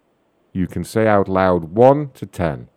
You 0.53 0.65
can 0.65 0.83
say 0.83 1.05
out 1.05 1.29
loud 1.29 1.65
1 1.65 2.09
to 2.15 2.25
10. 2.25 2.69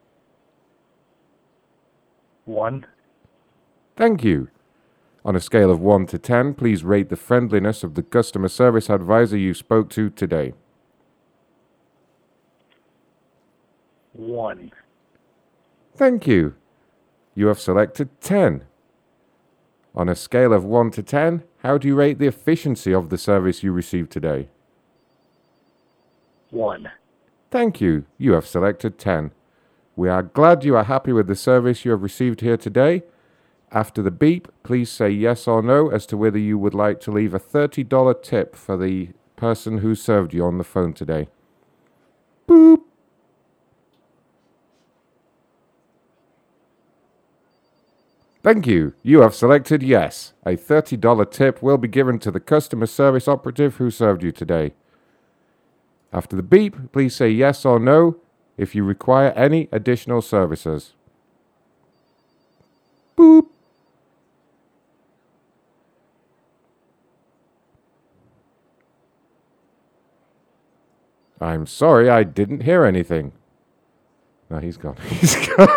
One. 2.44 2.84
Thank 3.96 4.22
you. 4.22 4.48
On 5.24 5.36
a 5.36 5.40
scale 5.40 5.70
of 5.70 5.80
1 5.80 6.06
to 6.06 6.18
10, 6.18 6.54
please 6.54 6.82
rate 6.82 7.10
the 7.10 7.16
friendliness 7.16 7.84
of 7.84 7.94
the 7.94 8.02
customer 8.02 8.48
service 8.48 8.88
advisor 8.88 9.36
you 9.36 9.52
spoke 9.52 9.90
to 9.90 10.08
today. 10.08 10.54
One. 14.12 14.72
Thank 15.94 16.26
you. 16.26 16.54
You 17.34 17.48
have 17.48 17.60
selected 17.60 18.08
10. 18.20 18.64
On 19.94 20.08
a 20.08 20.14
scale 20.14 20.52
of 20.52 20.64
1 20.64 20.90
to 20.92 21.02
10, 21.02 21.42
how 21.58 21.76
do 21.76 21.88
you 21.88 21.94
rate 21.94 22.18
the 22.18 22.26
efficiency 22.26 22.94
of 22.94 23.10
the 23.10 23.18
service 23.18 23.62
you 23.62 23.72
received 23.72 24.10
today? 24.10 24.48
One. 26.50 26.90
Thank 27.50 27.80
you. 27.80 28.06
You 28.16 28.32
have 28.32 28.46
selected 28.46 28.98
10. 28.98 29.32
We 29.96 30.08
are 30.08 30.22
glad 30.22 30.64
you 30.64 30.76
are 30.76 30.84
happy 30.84 31.12
with 31.12 31.26
the 31.26 31.36
service 31.36 31.84
you 31.84 31.90
have 31.90 32.02
received 32.02 32.40
here 32.40 32.56
today. 32.56 33.02
After 33.72 34.02
the 34.02 34.10
beep, 34.10 34.48
please 34.64 34.90
say 34.90 35.10
yes 35.10 35.46
or 35.46 35.62
no 35.62 35.88
as 35.90 36.04
to 36.06 36.16
whether 36.16 36.38
you 36.38 36.58
would 36.58 36.74
like 36.74 37.00
to 37.00 37.12
leave 37.12 37.34
a 37.34 37.40
$30 37.40 38.22
tip 38.22 38.56
for 38.56 38.76
the 38.76 39.10
person 39.36 39.78
who 39.78 39.94
served 39.94 40.34
you 40.34 40.44
on 40.44 40.58
the 40.58 40.64
phone 40.64 40.92
today. 40.92 41.28
Boop. 42.48 42.80
Thank 48.42 48.66
you. 48.66 48.94
You 49.02 49.20
have 49.20 49.34
selected 49.34 49.82
yes. 49.82 50.32
A 50.44 50.56
$30 50.56 51.30
tip 51.30 51.62
will 51.62 51.78
be 51.78 51.88
given 51.88 52.18
to 52.20 52.30
the 52.30 52.40
customer 52.40 52.86
service 52.86 53.28
operative 53.28 53.76
who 53.76 53.90
served 53.90 54.24
you 54.24 54.32
today. 54.32 54.72
After 56.12 56.34
the 56.34 56.42
beep, 56.42 56.90
please 56.92 57.14
say 57.14 57.30
yes 57.30 57.64
or 57.64 57.78
no 57.78 58.16
if 58.56 58.74
you 58.74 58.82
require 58.82 59.30
any 59.36 59.68
additional 59.70 60.22
services. 60.22 60.94
Boop. 63.16 63.46
I'm 71.40 71.66
sorry, 71.66 72.10
I 72.10 72.22
didn't 72.22 72.62
hear 72.62 72.84
anything. 72.84 73.32
No, 74.50 74.58
he's 74.58 74.76
gone. 74.76 74.96
He's 75.08 75.34
gone. 75.34 75.68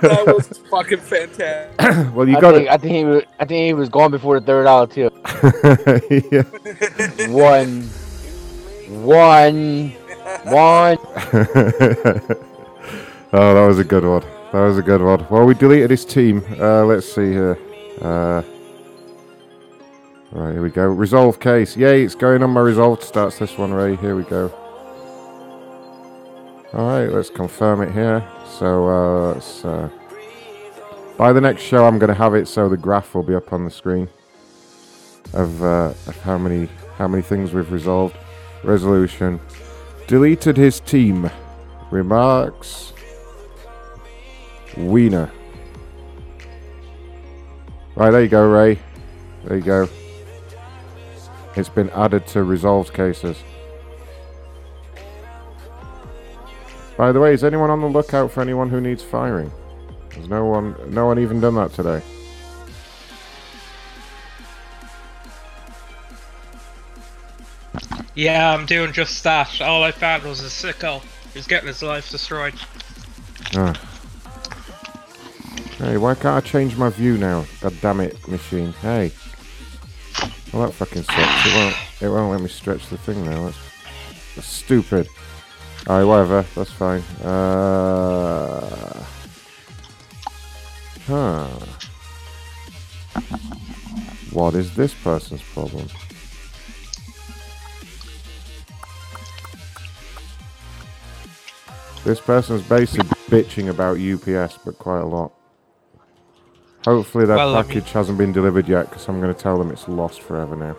that 0.00 0.24
was 0.26 0.58
fucking 0.70 0.98
fantastic. 0.98 1.78
well, 2.14 2.26
you 2.26 2.36
I 2.36 2.40
got 2.40 2.54
think, 2.54 2.66
it. 2.66 2.72
I 2.72 2.76
think 2.78 2.94
he 2.94 3.04
was. 3.04 3.22
I 3.38 3.44
think 3.44 3.66
he 3.66 3.74
was 3.74 3.88
going 3.90 4.10
before 4.10 4.40
the 4.40 4.46
third 4.46 4.64
dollar 4.64 4.86
too. 4.86 5.10
Yeah. 6.30 6.42
One. 7.28 7.82
One. 9.04 9.90
One. 10.44 10.98
oh, 13.32 13.54
that 13.54 13.66
was 13.66 13.78
a 13.78 13.84
good 13.84 14.04
one. 14.04 14.22
That 14.52 14.60
was 14.60 14.78
a 14.78 14.82
good 14.82 15.02
one. 15.02 15.26
Well, 15.30 15.44
we 15.44 15.54
deleted 15.54 15.90
his 15.90 16.04
team. 16.04 16.42
Uh, 16.58 16.84
let's 16.84 17.06
see 17.06 17.32
here. 17.32 17.58
Uh, 18.00 18.42
right, 20.32 20.52
here 20.52 20.62
we 20.62 20.70
go. 20.70 20.86
Resolve 20.86 21.38
case. 21.40 21.76
Yay, 21.76 22.02
it's 22.02 22.14
going 22.14 22.42
on 22.42 22.50
my 22.50 22.60
resolved 22.60 23.02
stats, 23.02 23.38
this 23.38 23.58
one, 23.58 23.72
Ray. 23.72 23.96
Here 23.96 24.16
we 24.16 24.22
go. 24.22 24.48
Alright, 26.72 27.10
let's 27.10 27.28
confirm 27.28 27.82
it 27.82 27.92
here. 27.92 28.26
So, 28.58 28.88
uh, 28.88 29.34
let's, 29.34 29.64
uh, 29.64 29.90
by 31.18 31.32
the 31.32 31.40
next 31.40 31.62
show, 31.62 31.84
I'm 31.84 31.98
going 31.98 32.08
to 32.08 32.14
have 32.14 32.34
it 32.34 32.48
so 32.48 32.68
the 32.68 32.76
graph 32.76 33.14
will 33.14 33.22
be 33.22 33.34
up 33.34 33.52
on 33.52 33.64
the 33.64 33.70
screen 33.70 34.08
of, 35.34 35.62
uh, 35.62 35.92
of 36.06 36.16
how 36.22 36.38
many 36.38 36.68
how 36.98 37.08
many 37.08 37.22
things 37.22 37.52
we've 37.52 37.72
resolved. 37.72 38.16
Resolution. 38.62 39.40
Deleted 40.06 40.56
his 40.56 40.80
team. 40.80 41.30
Remarks. 41.90 42.92
Wiener. 44.76 45.30
Right, 47.94 48.10
there 48.10 48.22
you 48.22 48.28
go, 48.28 48.48
Ray. 48.48 48.78
There 49.44 49.56
you 49.56 49.64
go. 49.64 49.88
It's 51.56 51.68
been 51.68 51.90
added 51.90 52.26
to 52.28 52.44
resolved 52.44 52.94
cases. 52.94 53.36
By 56.96 57.12
the 57.12 57.20
way, 57.20 57.34
is 57.34 57.44
anyone 57.44 57.70
on 57.70 57.80
the 57.80 57.86
lookout 57.86 58.30
for 58.30 58.40
anyone 58.40 58.70
who 58.70 58.80
needs 58.80 59.02
firing? 59.02 59.50
There's 60.10 60.28
no 60.28 60.44
one, 60.44 60.76
no 60.88 61.06
one 61.06 61.18
even 61.18 61.40
done 61.40 61.54
that 61.56 61.72
today. 61.72 62.02
Yeah, 68.14 68.52
I'm 68.52 68.66
doing 68.66 68.92
just 68.92 69.24
that. 69.24 69.60
All 69.60 69.82
I 69.82 69.90
found 69.90 70.22
was 70.24 70.40
a 70.40 70.44
sicko. 70.44 71.02
He's 71.32 71.46
getting 71.46 71.68
his 71.68 71.82
life 71.82 72.10
destroyed. 72.10 72.54
Ah. 73.54 73.72
Hey, 75.78 75.96
why 75.96 76.14
can't 76.14 76.36
I 76.36 76.40
change 76.40 76.76
my 76.76 76.90
view 76.90 77.16
now? 77.16 77.46
God 77.60 77.74
damn 77.80 78.00
it, 78.00 78.28
machine. 78.28 78.72
Hey. 78.74 79.12
Well, 80.52 80.66
that 80.66 80.72
fucking 80.74 81.02
sucks. 81.04 81.46
It 81.46 81.54
won't, 81.54 81.76
it 82.02 82.08
won't 82.08 82.32
let 82.32 82.40
me 82.40 82.48
stretch 82.48 82.88
the 82.88 82.98
thing 82.98 83.24
now. 83.24 83.44
That's, 83.46 83.58
that's 84.34 84.46
stupid. 84.46 85.08
Alright, 85.88 86.06
whatever. 86.06 86.44
That's 86.54 86.70
fine. 86.70 87.00
Uh. 87.24 89.04
Huh. 91.06 91.48
What 94.30 94.54
is 94.54 94.74
this 94.76 94.94
person's 94.94 95.42
problem? 95.42 95.88
This 102.04 102.20
person's 102.20 102.62
basically 102.62 103.08
bitching 103.28 103.68
about 103.68 103.98
UPS, 103.98 104.58
but 104.64 104.78
quite 104.78 105.00
a 105.00 105.06
lot. 105.06 105.32
Hopefully 106.84 107.26
that 107.26 107.36
Well, 107.36 107.54
I 107.54 107.62
mean- 107.62 107.64
package 107.68 107.92
hasn't 107.92 108.18
been 108.18 108.32
delivered 108.32 108.68
yet, 108.68 108.90
because 108.90 109.08
I'm 109.08 109.20
going 109.20 109.32
to 109.32 109.40
tell 109.40 109.58
them 109.58 109.70
it's 109.70 109.88
lost 109.88 110.20
forever 110.22 110.56
now. 110.56 110.76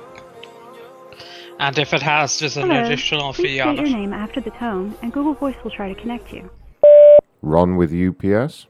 And 1.60 1.78
if 1.80 1.94
it 1.94 2.02
has, 2.02 2.40
there's 2.40 2.58
an 2.58 2.70
Hello. 2.70 2.84
additional 2.84 3.32
Please 3.34 3.44
fee 3.44 3.60
state 3.60 3.62
on 3.62 3.76
your 3.78 3.86
name 3.88 4.12
after 4.14 4.42
the 4.42 4.50
tone, 4.52 4.96
and 5.02 5.14
Google 5.14 5.34
Voice 5.34 5.56
will 5.64 5.72
try 5.72 5.88
to 5.88 5.96
connect 6.00 6.34
you. 6.34 6.50
Ron 7.42 7.78
with 7.78 7.92
UPS. 7.94 8.66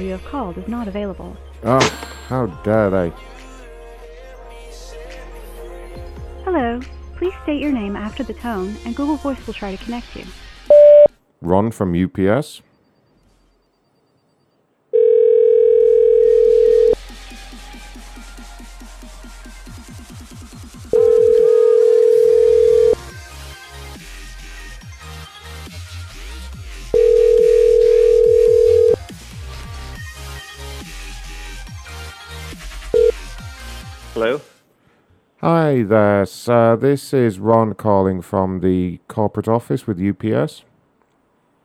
Subscriber 0.00 0.06
you 0.06 0.12
have 0.12 0.24
called 0.30 0.58
is 0.58 0.68
not 0.68 0.88
available. 0.88 1.36
Oh, 1.62 1.80
How 2.28 2.46
dare 2.64 2.90
they? 2.90 3.12
Hello. 6.44 6.80
Please 7.16 7.34
state 7.42 7.60
your 7.60 7.72
name 7.72 7.96
after 7.96 8.22
the 8.22 8.32
tone, 8.32 8.74
and 8.86 8.96
Google 8.96 9.16
Voice 9.16 9.46
will 9.46 9.52
try 9.52 9.76
to 9.76 9.84
connect 9.84 10.16
you. 10.16 10.24
Ron 11.42 11.70
from 11.70 11.94
UPS. 11.94 12.62
Hi 35.40 35.82
there, 35.82 36.26
sir. 36.26 36.76
This 36.76 37.14
is 37.14 37.38
Ron 37.38 37.74
calling 37.74 38.20
from 38.20 38.60
the 38.60 39.00
corporate 39.08 39.48
office 39.48 39.86
with 39.86 39.98
UPS. 39.98 40.64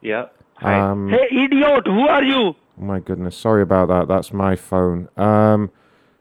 Yeah. 0.02 0.28
Hi. 0.56 0.80
Um, 0.80 1.10
Hey, 1.10 1.28
idiot, 1.44 1.86
who 1.86 2.08
are 2.08 2.24
you? 2.24 2.38
Oh 2.38 2.56
my 2.78 3.00
goodness, 3.00 3.36
sorry 3.36 3.62
about 3.62 3.90
that. 3.90 4.08
That's 4.08 4.32
my 4.32 4.56
phone. 4.56 5.10
Um, 5.18 5.72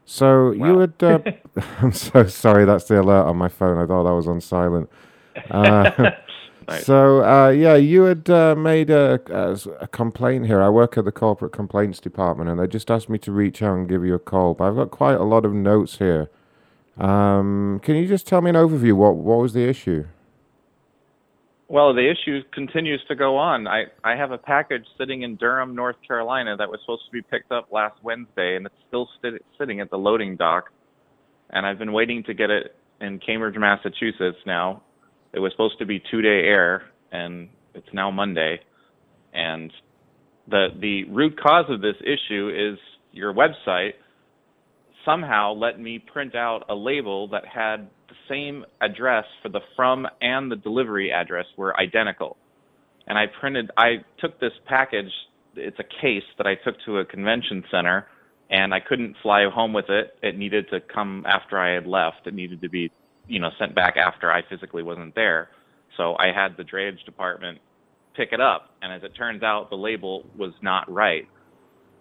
so 0.03 0.51
you 0.51 0.75
would. 0.75 1.01
Uh, 1.01 1.19
I'm 1.81 1.93
so 1.93 2.25
sorry. 2.27 2.65
That's 2.65 2.85
the 2.85 2.99
alert 2.99 3.25
on 3.25 3.37
my 3.37 3.47
phone. 3.47 3.77
I 3.77 3.85
thought 3.85 4.03
that 4.03 4.13
was 4.13 4.27
on 4.27 4.41
silent. 4.41 4.89
Uh, 5.49 6.11
So 6.79 7.23
uh, 7.23 7.49
yeah, 7.49 7.75
you 7.75 8.05
had 8.05 8.27
uh, 8.27 8.55
made 8.55 8.89
a, 8.89 9.21
a, 9.29 9.51
a 9.81 9.87
complaint 9.87 10.47
here. 10.47 10.63
I 10.63 10.69
work 10.69 10.97
at 10.97 11.05
the 11.05 11.11
corporate 11.11 11.51
complaints 11.51 11.99
department, 11.99 12.49
and 12.49 12.59
they 12.59 12.65
just 12.65 12.89
asked 12.89 13.07
me 13.07 13.19
to 13.19 13.31
reach 13.31 13.61
out 13.61 13.77
and 13.77 13.87
give 13.87 14.03
you 14.03 14.15
a 14.15 14.19
call. 14.19 14.55
But 14.55 14.69
I've 14.69 14.75
got 14.75 14.89
quite 14.89 15.13
a 15.13 15.23
lot 15.23 15.45
of 15.45 15.53
notes 15.53 15.99
here. 15.99 16.27
Um, 16.97 17.81
can 17.83 17.95
you 17.95 18.07
just 18.07 18.27
tell 18.27 18.41
me 18.41 18.49
an 18.49 18.55
overview? 18.55 18.93
What 18.93 19.15
what 19.15 19.39
was 19.39 19.53
the 19.53 19.67
issue? 19.67 20.05
Well, 21.67 21.93
the 21.95 22.09
issue 22.09 22.41
continues 22.53 23.01
to 23.07 23.15
go 23.15 23.37
on. 23.37 23.67
I, 23.67 23.85
I 24.03 24.15
have 24.15 24.31
a 24.31 24.37
package 24.37 24.85
sitting 24.99 25.23
in 25.23 25.35
Durham, 25.35 25.75
North 25.75 25.95
Carolina 26.07 26.55
that 26.57 26.69
was 26.69 26.79
supposed 26.81 27.05
to 27.07 27.11
be 27.11 27.23
picked 27.23 27.51
up 27.51 27.69
last 27.71 27.95
Wednesday, 28.03 28.55
and 28.55 28.67
it's 28.67 28.75
still 28.87 29.09
sit, 29.21 29.43
sitting 29.57 29.79
at 29.79 29.89
the 29.89 29.97
loading 29.97 30.35
dock. 30.35 30.65
And 31.49 31.65
I've 31.65 31.79
been 31.79 31.91
waiting 31.91 32.23
to 32.25 32.35
get 32.35 32.51
it 32.51 32.75
in 33.01 33.19
Cambridge, 33.19 33.55
Massachusetts 33.57 34.37
now. 34.45 34.83
It 35.33 35.39
was 35.39 35.51
supposed 35.53 35.79
to 35.79 35.85
be 35.85 36.01
two 36.11 36.21
day 36.21 36.45
air, 36.45 36.83
and 37.11 37.49
it's 37.73 37.87
now 37.93 38.11
Monday. 38.11 38.59
And 39.33 39.71
the 40.47 40.67
the 40.79 41.05
root 41.05 41.39
cause 41.41 41.65
of 41.69 41.81
this 41.81 41.95
issue 42.01 42.51
is 42.55 42.79
your 43.11 43.33
website 43.33 43.93
somehow 45.05 45.53
let 45.53 45.79
me 45.79 45.99
print 45.99 46.35
out 46.35 46.65
a 46.69 46.75
label 46.75 47.27
that 47.29 47.43
had 47.45 47.87
the 48.09 48.15
same 48.27 48.65
address 48.81 49.25
for 49.41 49.49
the 49.49 49.61
from 49.75 50.07
and 50.21 50.51
the 50.51 50.55
delivery 50.55 51.11
address 51.11 51.45
were 51.57 51.79
identical. 51.79 52.37
And 53.07 53.17
I 53.17 53.25
printed 53.39 53.71
I 53.77 53.97
took 54.19 54.39
this 54.39 54.51
package, 54.65 55.11
it's 55.55 55.79
a 55.79 56.01
case 56.01 56.23
that 56.37 56.47
I 56.47 56.55
took 56.55 56.75
to 56.85 56.99
a 56.99 57.05
convention 57.05 57.63
center 57.71 58.07
and 58.49 58.73
I 58.73 58.79
couldn't 58.79 59.15
fly 59.21 59.45
home 59.51 59.73
with 59.73 59.89
it. 59.89 60.17
It 60.21 60.37
needed 60.37 60.65
to 60.71 60.79
come 60.81 61.23
after 61.27 61.57
I 61.57 61.73
had 61.73 61.87
left. 61.87 62.27
It 62.27 62.33
needed 62.33 62.61
to 62.61 62.69
be, 62.69 62.91
you 63.27 63.39
know, 63.39 63.49
sent 63.59 63.75
back 63.75 63.95
after 63.97 64.31
I 64.31 64.41
physically 64.49 64.83
wasn't 64.83 65.15
there. 65.15 65.49
So 65.97 66.15
I 66.19 66.27
had 66.35 66.57
the 66.57 66.63
drayage 66.63 67.03
department 67.05 67.59
pick 68.15 68.29
it 68.31 68.41
up 68.41 68.71
and 68.81 68.93
as 68.93 69.03
it 69.03 69.15
turns 69.15 69.43
out 69.43 69.69
the 69.69 69.75
label 69.75 70.25
was 70.37 70.53
not 70.61 70.91
right. 70.91 71.27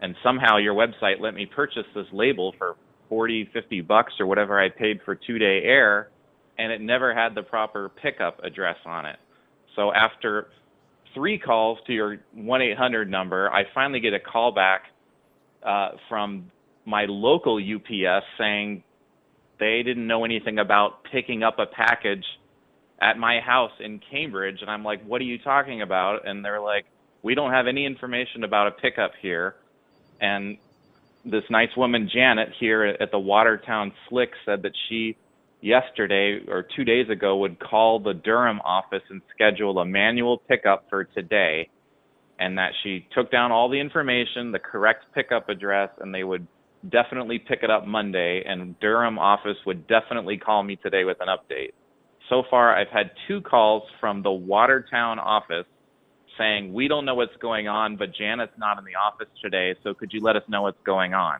And 0.00 0.14
somehow 0.22 0.58
your 0.58 0.74
website 0.74 1.20
let 1.20 1.34
me 1.34 1.46
purchase 1.46 1.86
this 1.94 2.06
label 2.12 2.54
for 2.58 2.76
40, 3.08 3.50
50 3.52 3.80
bucks 3.82 4.14
or 4.20 4.26
whatever 4.26 4.60
I 4.60 4.68
paid 4.68 5.00
for 5.04 5.14
two 5.14 5.38
day 5.38 5.62
air, 5.64 6.10
and 6.58 6.72
it 6.72 6.80
never 6.80 7.14
had 7.14 7.34
the 7.34 7.42
proper 7.42 7.88
pickup 7.88 8.42
address 8.44 8.76
on 8.84 9.06
it. 9.06 9.16
So 9.76 9.92
after 9.92 10.48
three 11.14 11.38
calls 11.38 11.78
to 11.86 11.92
your 11.92 12.18
1 12.34 12.62
800 12.62 13.10
number, 13.10 13.50
I 13.50 13.64
finally 13.74 14.00
get 14.00 14.14
a 14.14 14.20
call 14.20 14.52
back 14.52 14.82
uh, 15.64 15.90
from 16.08 16.50
my 16.84 17.06
local 17.08 17.58
UPS 17.58 18.24
saying 18.38 18.82
they 19.58 19.82
didn't 19.82 20.06
know 20.06 20.24
anything 20.24 20.58
about 20.58 21.04
picking 21.10 21.42
up 21.42 21.58
a 21.58 21.66
package 21.66 22.24
at 23.00 23.18
my 23.18 23.40
house 23.40 23.72
in 23.80 24.00
Cambridge. 24.10 24.58
And 24.60 24.70
I'm 24.70 24.84
like, 24.84 25.04
what 25.04 25.20
are 25.20 25.24
you 25.24 25.38
talking 25.38 25.82
about? 25.82 26.26
And 26.26 26.44
they're 26.44 26.60
like, 26.60 26.84
we 27.22 27.34
don't 27.34 27.52
have 27.52 27.66
any 27.66 27.86
information 27.86 28.44
about 28.44 28.66
a 28.66 28.70
pickup 28.72 29.12
here. 29.20 29.56
And 30.20 30.58
this 31.24 31.44
nice 31.50 31.74
woman 31.76 32.08
Janet 32.12 32.50
here 32.60 32.84
at 32.84 33.10
the 33.10 33.18
Watertown 33.18 33.92
Slick 34.08 34.30
said 34.44 34.62
that 34.62 34.72
she 34.88 35.16
yesterday 35.60 36.40
or 36.48 36.66
two 36.76 36.84
days 36.84 37.08
ago 37.08 37.38
would 37.38 37.58
call 37.58 37.98
the 37.98 38.12
Durham 38.12 38.60
office 38.60 39.02
and 39.08 39.22
schedule 39.34 39.78
a 39.78 39.84
manual 39.84 40.38
pickup 40.38 40.84
for 40.90 41.04
today, 41.04 41.70
and 42.38 42.58
that 42.58 42.72
she 42.82 43.06
took 43.14 43.30
down 43.30 43.50
all 43.50 43.70
the 43.70 43.80
information, 43.80 44.52
the 44.52 44.58
correct 44.58 45.06
pickup 45.14 45.48
address, 45.48 45.88
and 46.00 46.14
they 46.14 46.24
would 46.24 46.46
definitely 46.90 47.38
pick 47.38 47.60
it 47.62 47.70
up 47.70 47.86
Monday, 47.86 48.42
and 48.46 48.78
Durham 48.80 49.18
office 49.18 49.56
would 49.64 49.86
definitely 49.86 50.36
call 50.36 50.62
me 50.62 50.76
today 50.76 51.04
with 51.04 51.16
an 51.20 51.28
update. 51.28 51.72
So 52.28 52.42
far, 52.50 52.76
I've 52.76 52.88
had 52.88 53.10
two 53.26 53.40
calls 53.40 53.84
from 54.00 54.22
the 54.22 54.30
Watertown 54.30 55.18
office 55.18 55.66
saying, 56.38 56.72
We 56.72 56.88
don't 56.88 57.04
know 57.04 57.14
what's 57.14 57.36
going 57.40 57.68
on, 57.68 57.96
but 57.96 58.14
Janet's 58.14 58.52
not 58.58 58.78
in 58.78 58.84
the 58.84 58.94
office 58.94 59.28
today, 59.42 59.74
so 59.82 59.94
could 59.94 60.12
you 60.12 60.20
let 60.20 60.36
us 60.36 60.42
know 60.48 60.62
what's 60.62 60.82
going 60.84 61.14
on? 61.14 61.38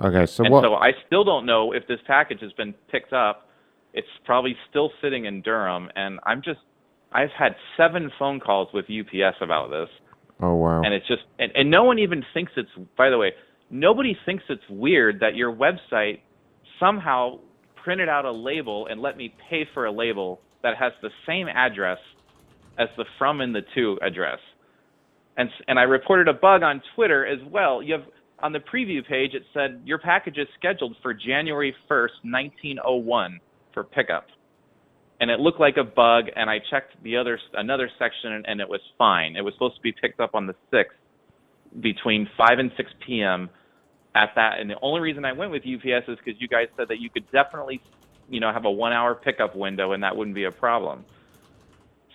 Okay, 0.00 0.26
so 0.26 0.44
and 0.44 0.52
what? 0.52 0.64
so 0.64 0.74
I 0.74 0.92
still 1.06 1.24
don't 1.24 1.46
know 1.46 1.72
if 1.72 1.86
this 1.86 2.00
package 2.06 2.40
has 2.40 2.52
been 2.52 2.74
picked 2.90 3.12
up. 3.12 3.48
It's 3.94 4.08
probably 4.24 4.56
still 4.70 4.90
sitting 5.02 5.26
in 5.26 5.42
Durham, 5.42 5.90
and 5.96 6.18
I'm 6.24 6.42
just, 6.42 6.60
I've 7.12 7.30
had 7.38 7.54
seven 7.76 8.10
phone 8.18 8.40
calls 8.40 8.68
with 8.72 8.86
UPS 8.86 9.36
about 9.42 9.70
this, 9.70 9.88
oh 10.40 10.54
wow. 10.54 10.82
and 10.82 10.94
it's 10.94 11.06
just, 11.06 11.22
and, 11.38 11.52
and 11.54 11.70
no 11.70 11.84
one 11.84 11.98
even 11.98 12.24
thinks 12.32 12.52
it's, 12.56 12.70
by 12.96 13.10
the 13.10 13.18
way, 13.18 13.32
nobody 13.70 14.16
thinks 14.24 14.44
it's 14.48 14.62
weird 14.70 15.20
that 15.20 15.36
your 15.36 15.54
website 15.54 16.20
somehow 16.80 17.38
printed 17.84 18.08
out 18.08 18.24
a 18.24 18.32
label 18.32 18.86
and 18.86 19.00
let 19.02 19.16
me 19.16 19.34
pay 19.50 19.68
for 19.74 19.86
a 19.86 19.92
label 19.92 20.40
that 20.62 20.76
has 20.76 20.92
the 21.02 21.10
same 21.26 21.48
address 21.48 21.98
as 22.78 22.88
the 22.96 23.04
from 23.18 23.40
and 23.40 23.54
the 23.54 23.62
to 23.74 23.98
address. 24.02 24.38
And 25.36 25.48
and 25.68 25.78
I 25.78 25.82
reported 25.82 26.28
a 26.28 26.34
bug 26.34 26.62
on 26.62 26.82
Twitter 26.94 27.26
as 27.26 27.38
well. 27.50 27.82
You 27.82 27.94
have 27.94 28.04
on 28.42 28.52
the 28.52 28.60
preview 28.60 29.06
page 29.06 29.34
it 29.34 29.44
said 29.54 29.80
your 29.84 29.98
package 29.98 30.38
is 30.38 30.48
scheduled 30.58 30.96
for 31.02 31.14
January 31.14 31.74
1st, 31.90 32.24
1901 32.24 33.40
for 33.72 33.84
pickup. 33.84 34.26
And 35.20 35.30
it 35.30 35.38
looked 35.38 35.60
like 35.60 35.76
a 35.76 35.84
bug 35.84 36.24
and 36.34 36.50
I 36.50 36.58
checked 36.70 37.00
the 37.02 37.16
other 37.16 37.38
another 37.54 37.88
section 37.98 38.42
and, 38.46 38.60
it 38.60 38.68
was 38.68 38.80
fine. 38.98 39.36
It 39.36 39.44
was 39.44 39.54
supposed 39.54 39.76
to 39.76 39.82
be 39.82 39.92
picked 39.92 40.20
up 40.20 40.34
on 40.34 40.46
the 40.46 40.54
6th 40.72 40.86
between 41.80 42.28
5 42.36 42.58
and 42.58 42.70
6 42.76 42.90
p.m. 43.06 43.48
at 44.14 44.30
that 44.34 44.58
and 44.58 44.68
the 44.68 44.76
only 44.82 45.00
reason 45.00 45.24
I 45.24 45.32
went 45.32 45.50
with 45.50 45.62
UPS 45.62 46.08
is 46.08 46.18
cuz 46.24 46.34
you 46.38 46.48
guys 46.48 46.68
said 46.76 46.88
that 46.88 46.98
you 47.00 47.08
could 47.08 47.30
definitely 47.30 47.80
you 48.28 48.40
know 48.40 48.52
have 48.52 48.66
a 48.66 48.70
1 48.70 48.92
hour 48.92 49.14
pickup 49.14 49.56
window 49.56 49.92
and 49.92 50.02
that 50.02 50.14
wouldn't 50.14 50.34
be 50.34 50.44
a 50.44 50.52
problem. 50.52 51.04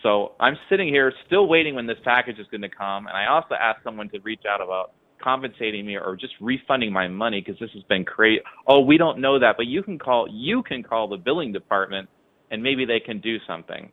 So 0.04 0.34
I'm 0.40 0.58
sitting 0.70 0.88
here 0.88 1.12
still 1.26 1.48
waiting 1.48 1.76
when 1.76 1.88
this 1.88 1.98
package 2.04 2.40
is 2.40 2.48
going 2.52 2.62
to 2.62 2.70
come, 2.70 3.08
and 3.08 3.18
I 3.18 3.28
also 3.28 3.56
asked 3.56 3.84
someone 3.84 4.10
to 4.10 4.20
reach 4.20 4.44
out 4.50 4.62
about 4.62 4.92
compensating 5.22 5.86
me 5.86 5.96
or 5.96 6.16
just 6.16 6.34
refunding 6.40 6.92
my 6.92 7.08
money 7.08 7.42
because 7.42 7.60
this 7.60 7.72
has 7.74 7.84
been 7.84 8.06
crazy. 8.06 8.42
Oh, 8.68 8.82
we 8.82 8.98
don't 8.98 9.20
know 9.20 9.40
that, 9.40 9.58
but 9.58 9.66
you 9.66 9.82
can 9.82 9.98
call 9.98 10.28
you 10.30 10.64
can 10.64 10.84
call 10.84 11.08
the 11.08 11.18
billing 11.18 11.52
department, 11.52 12.10
and 12.52 12.62
maybe 12.62 12.86
they 12.86 13.00
can 13.00 13.20
do 13.20 13.38
something. 13.48 13.92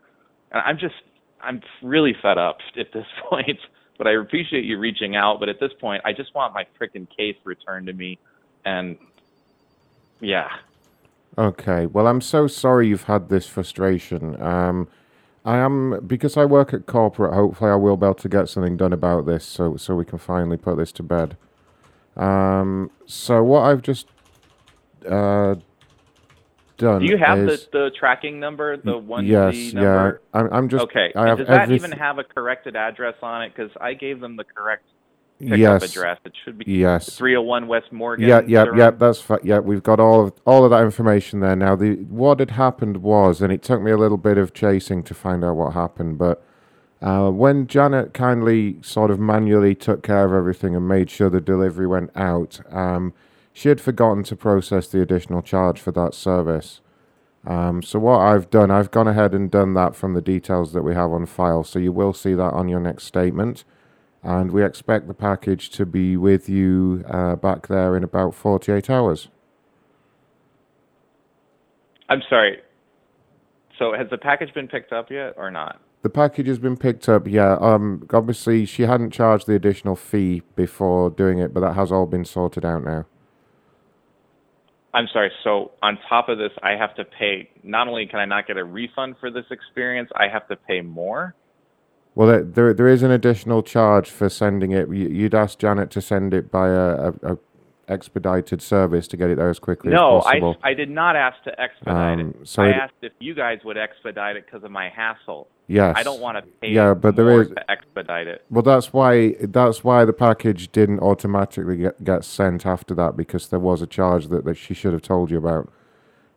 And 0.53 0.63
I'm 0.65 0.79
just 0.79 0.95
I'm 1.41 1.61
really 1.83 2.15
fed 2.23 2.39
up 2.39 2.59
at 2.79 2.93
this 2.93 3.07
point. 3.29 3.59
But 3.97 4.09
I 4.09 4.13
appreciate 4.15 4.65
you 4.65 4.79
reaching 4.79 5.15
out. 5.15 5.39
But 5.39 5.49
at 5.49 5.61
this 5.61 5.71
point, 5.81 6.03
I 6.05 6.13
just 6.13 6.35
want 6.35 6.53
my 6.53 6.67
freaking 6.81 7.07
case 7.17 7.37
returned 7.45 7.87
to 7.87 7.93
me, 7.93 8.19
and 8.65 8.99
yeah. 10.21 10.49
Okay. 11.39 11.87
Well, 11.87 12.07
I'm 12.07 12.21
so 12.21 12.47
sorry 12.47 12.89
you've 12.89 13.05
had 13.05 13.29
this 13.29 13.47
frustration. 13.47 14.41
Um, 14.41 14.89
I 15.45 15.59
am 15.59 16.01
because 16.07 16.37
I 16.37 16.45
work 16.47 16.73
at 16.73 16.87
corporate. 16.87 17.35
Hopefully, 17.35 17.71
I 17.71 17.75
will 17.75 17.97
be 17.97 18.07
able 18.07 18.15
to 18.15 18.29
get 18.29 18.49
something 18.49 18.77
done 18.77 18.93
about 18.93 19.27
this, 19.27 19.45
so 19.45 19.77
so 19.77 19.95
we 19.95 20.05
can 20.05 20.19
finally 20.19 20.57
put 20.57 20.79
this 20.79 20.91
to 20.93 21.03
bed. 21.03 21.37
Um, 22.17 22.91
so 23.07 23.43
what 23.43 23.61
I've 23.63 23.83
just 23.83 24.07
uh, 25.07 25.57
done. 26.79 27.01
Do 27.01 27.07
you 27.07 27.19
have 27.19 27.39
is, 27.41 27.67
the, 27.67 27.79
the 27.79 27.91
tracking 27.99 28.41
number, 28.41 28.77
the 28.77 28.97
one 28.97 29.27
Yes, 29.27 29.55
Z 29.55 29.73
yeah. 29.75 30.13
I'm, 30.33 30.49
I'm 30.53 30.69
just. 30.69 30.85
okay. 30.85 31.13
I 31.15 31.21
And 31.21 31.29
have 31.29 31.39
does 31.39 31.49
that 31.49 31.69
everyth- 31.69 31.75
even 31.75 31.93
have 31.93 32.19
a 32.19 32.25
corrected 32.25 32.77
address 32.77 33.17
on 33.23 33.43
it? 33.43 33.53
Because 33.55 33.71
I 33.81 33.95
gave 33.95 34.21
them 34.21 34.37
the 34.37 34.45
correct 34.45 34.85
pickup 35.41 35.59
Yes. 35.59 35.91
address. 35.91 36.19
It 36.25 36.33
should 36.45 36.59
be 36.59 36.65
Yes. 36.67 37.17
301 37.17 37.67
West 37.69 37.93
Morgan. 37.93 38.27
Yeah, 38.29 38.43
yeah, 38.47 38.67
yeah. 38.75 38.91
That's 38.91 39.21
fa- 39.21 39.41
yeah. 39.43 39.59
We've 39.59 39.83
got 39.83 40.01
all 40.01 40.21
of 40.27 40.33
all 40.47 40.65
of 40.65 40.71
that 40.71 40.83
information 40.85 41.41
there 41.41 41.57
now. 41.57 41.77
The 41.77 41.95
what 42.09 42.39
had 42.41 42.53
happened 42.53 42.99
was, 42.99 43.41
and 43.43 43.53
it 43.53 43.63
took 43.63 43.83
me 43.83 43.91
a 43.91 43.97
little 43.97 44.17
bit 44.19 44.39
of 44.39 44.53
chasing 44.55 45.03
to 45.05 45.15
find 45.15 45.45
out 45.45 45.57
what 45.57 45.73
happened, 45.75 46.19
but 46.19 46.43
uh, 47.03 47.31
when 47.31 47.67
Janet 47.67 48.15
kindly 48.15 48.79
sort 48.81 49.11
of 49.11 49.21
manually 49.21 49.75
took 49.75 50.03
care 50.03 50.25
of 50.25 50.33
everything 50.33 50.75
and 50.75 50.89
made 50.89 51.11
sure 51.11 51.29
the 51.29 51.41
delivery 51.41 51.87
went 51.87 52.11
out, 52.17 52.61
um, 52.73 53.13
she 53.53 53.69
had 53.69 53.81
forgotten 53.81 54.23
to 54.25 54.35
process 54.37 54.89
the 54.89 55.03
additional 55.03 55.43
charge 55.43 55.79
for 55.81 55.93
that 55.93 56.15
service. 56.15 56.81
Um, 57.47 57.83
so 57.83 57.99
what 57.99 58.21
I've 58.21 58.49
done, 58.49 58.71
I've 58.71 58.91
gone 58.91 59.07
ahead 59.07 59.35
and 59.35 59.51
done 59.51 59.75
that 59.75 59.95
from 59.95 60.15
the 60.15 60.23
details 60.23 60.73
that 60.73 60.83
we 60.83 60.95
have 60.95 61.11
on 61.13 61.27
file. 61.27 61.63
So 61.63 61.79
you 61.79 61.93
will 61.93 62.15
see 62.15 62.33
that 62.33 62.55
on 62.55 62.69
your 62.69 62.81
next 62.81 63.05
statement, 63.05 63.65
and 64.25 64.51
we 64.51 64.65
expect 64.65 65.07
the 65.07 65.15
package 65.15 65.71
to 65.71 65.87
be 65.87 66.17
with 66.17 66.49
you 66.49 67.05
uh, 67.09 67.37
back 67.37 67.69
there 67.69 67.97
in 67.97 68.03
about 68.03 68.35
48 68.35 68.89
hours. 68.89 69.29
I'm 72.09 72.23
sorry. 72.29 72.59
So 73.79 73.93
has 73.93 74.09
the 74.11 74.19
package 74.19 74.53
been 74.55 74.69
picked 74.69 74.93
up 74.93 75.11
yet 75.11 75.35
or 75.37 75.51
not? 75.51 75.81
The 76.03 76.11
package 76.11 76.47
has 76.49 76.59
been 76.59 76.77
picked 76.77 77.09
up, 77.09 77.27
yeah. 77.27 77.57
Um, 77.61 78.07
obviously, 78.13 78.67
she 78.67 78.83
hadn't 78.83 79.11
charged 79.11 79.47
the 79.47 79.55
additional 79.55 79.97
fee 79.97 80.43
before 80.55 81.11
doing 81.11 81.39
it, 81.39 81.55
but 81.55 81.61
that 81.61 81.75
has 81.75 81.91
all 81.91 82.07
been 82.07 82.25
sorted 82.25 82.65
out 82.65 82.85
now. 82.85 83.07
I'm 84.93 85.09
sorry. 85.13 85.33
So 85.43 85.73
on 85.83 85.99
top 86.09 86.29
of 86.29 86.39
this, 86.39 86.53
I 86.63 86.73
have 86.73 86.95
to 86.97 87.05
pay. 87.05 87.51
Not 87.63 87.89
only 87.89 88.07
can 88.07 88.21
I 88.21 88.27
not 88.27 88.47
get 88.47 88.57
a 88.57 88.65
refund 88.65 89.17
for 89.19 89.31
this 89.31 89.47
experience, 89.51 90.09
I 90.15 90.29
have 90.29 90.47
to 90.49 90.57
pay 90.57 90.83
more. 90.83 91.35
Well, 92.15 92.43
there, 92.43 92.73
there, 92.73 92.89
is 92.89 93.03
an 93.03 93.11
additional 93.11 93.63
charge 93.63 94.09
for 94.11 94.29
sending 94.29 94.71
it. 94.71 94.89
You- 94.89 95.09
You'd 95.09 95.35
ask 95.35 95.59
Janet 95.59 95.91
to 95.93 96.01
send 96.01 96.33
it 96.33 96.51
by 96.51 96.69
a, 96.69 97.09
a, 97.09 97.13
a 97.33 97.39
expedited 97.89 98.63
service 98.63 99.07
to 99.09 99.17
get 99.17 99.29
it 99.31 99.37
there 99.37 99.51
as 99.51 99.59
quickly 99.59 99.91
No, 99.91 100.19
as 100.19 100.25
possible. 100.25 100.53
No, 100.53 100.59
I 100.63 100.71
I 100.71 100.75
did 100.75 100.89
not 100.89 101.17
ask 101.17 101.43
to 101.45 101.61
expedite 101.61 102.21
Um, 102.21 102.35
it. 102.41 102.49
so 102.49 102.63
I 102.63 102.69
it- 102.69 102.75
asked 102.77 102.95
if 103.03 103.13
you 103.19 103.35
guys 103.35 103.59
would 103.65 103.77
expedite 103.77 104.37
it 104.37 104.47
because 104.47 104.65
of 104.65 104.71
my 104.71 104.89
hassle. 104.89 105.49
Yes. 105.67 105.95
I 105.97 106.03
don't 106.03 106.21
want 106.21 106.37
to 106.39 106.43
pay. 106.61 106.69
Yeah, 106.69 106.95
but 106.95 107.17
there 107.17 107.41
is- 107.43 107.49
to 107.49 107.71
expedite 107.71 108.27
it. 108.27 108.45
Well, 108.51 108.63
that's 108.63 108.93
why 108.93 109.35
that's 109.41 109.83
why 109.83 110.05
the 110.05 110.13
package 110.13 110.71
didn't 110.73 111.01
automatically 111.01 111.77
get, 111.79 112.05
get 112.05 112.25
sent 112.25 112.65
after 112.65 112.95
that 112.95 113.17
because 113.17 113.49
there 113.49 113.59
was 113.61 113.83
a 113.83 113.87
charge 113.87 114.29
that, 114.29 114.45
that 114.45 114.57
she 114.57 114.73
should 114.75 114.93
have 114.93 115.03
told 115.03 115.31
you 115.31 115.39
about. 115.39 115.71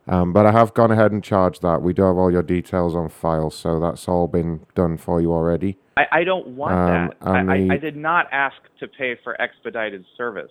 Um, 0.08 0.32
but 0.32 0.46
I 0.46 0.52
have 0.52 0.72
gone 0.72 0.90
ahead 0.90 1.12
and 1.12 1.22
charged 1.22 1.60
that. 1.62 1.82
We 1.82 1.92
do 1.92 2.02
have 2.02 2.16
all 2.16 2.32
your 2.32 2.42
details 2.42 2.94
on 2.94 3.10
file, 3.10 3.50
so 3.50 3.78
that's 3.78 4.08
all 4.08 4.26
been 4.26 4.64
done 4.74 4.96
for 4.96 5.20
you 5.20 5.32
already. 5.32 5.76
I, 5.98 6.04
I 6.12 6.24
don't 6.24 6.48
want 6.48 6.74
Um, 6.74 7.10
that. 7.20 7.28
I, 7.28 7.72
I, 7.72 7.74
I 7.74 7.76
did 7.76 7.96
not 7.96 8.26
ask 8.32 8.56
to 8.80 8.88
pay 8.88 9.16
for 9.22 9.40
expedited 9.40 10.04
service. 10.16 10.50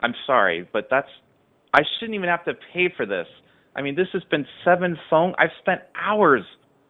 I'm 0.00 0.14
sorry, 0.26 0.68
but 0.72 0.88
that's 0.90 1.08
I 1.74 1.80
shouldn't 1.98 2.14
even 2.14 2.28
have 2.28 2.44
to 2.44 2.54
pay 2.72 2.92
for 2.96 3.06
this. 3.06 3.26
I 3.74 3.82
mean, 3.82 3.94
this 3.96 4.08
has 4.12 4.22
been 4.30 4.46
seven 4.64 4.98
phone. 5.08 5.34
I've 5.38 5.50
spent 5.60 5.80
hours 6.00 6.42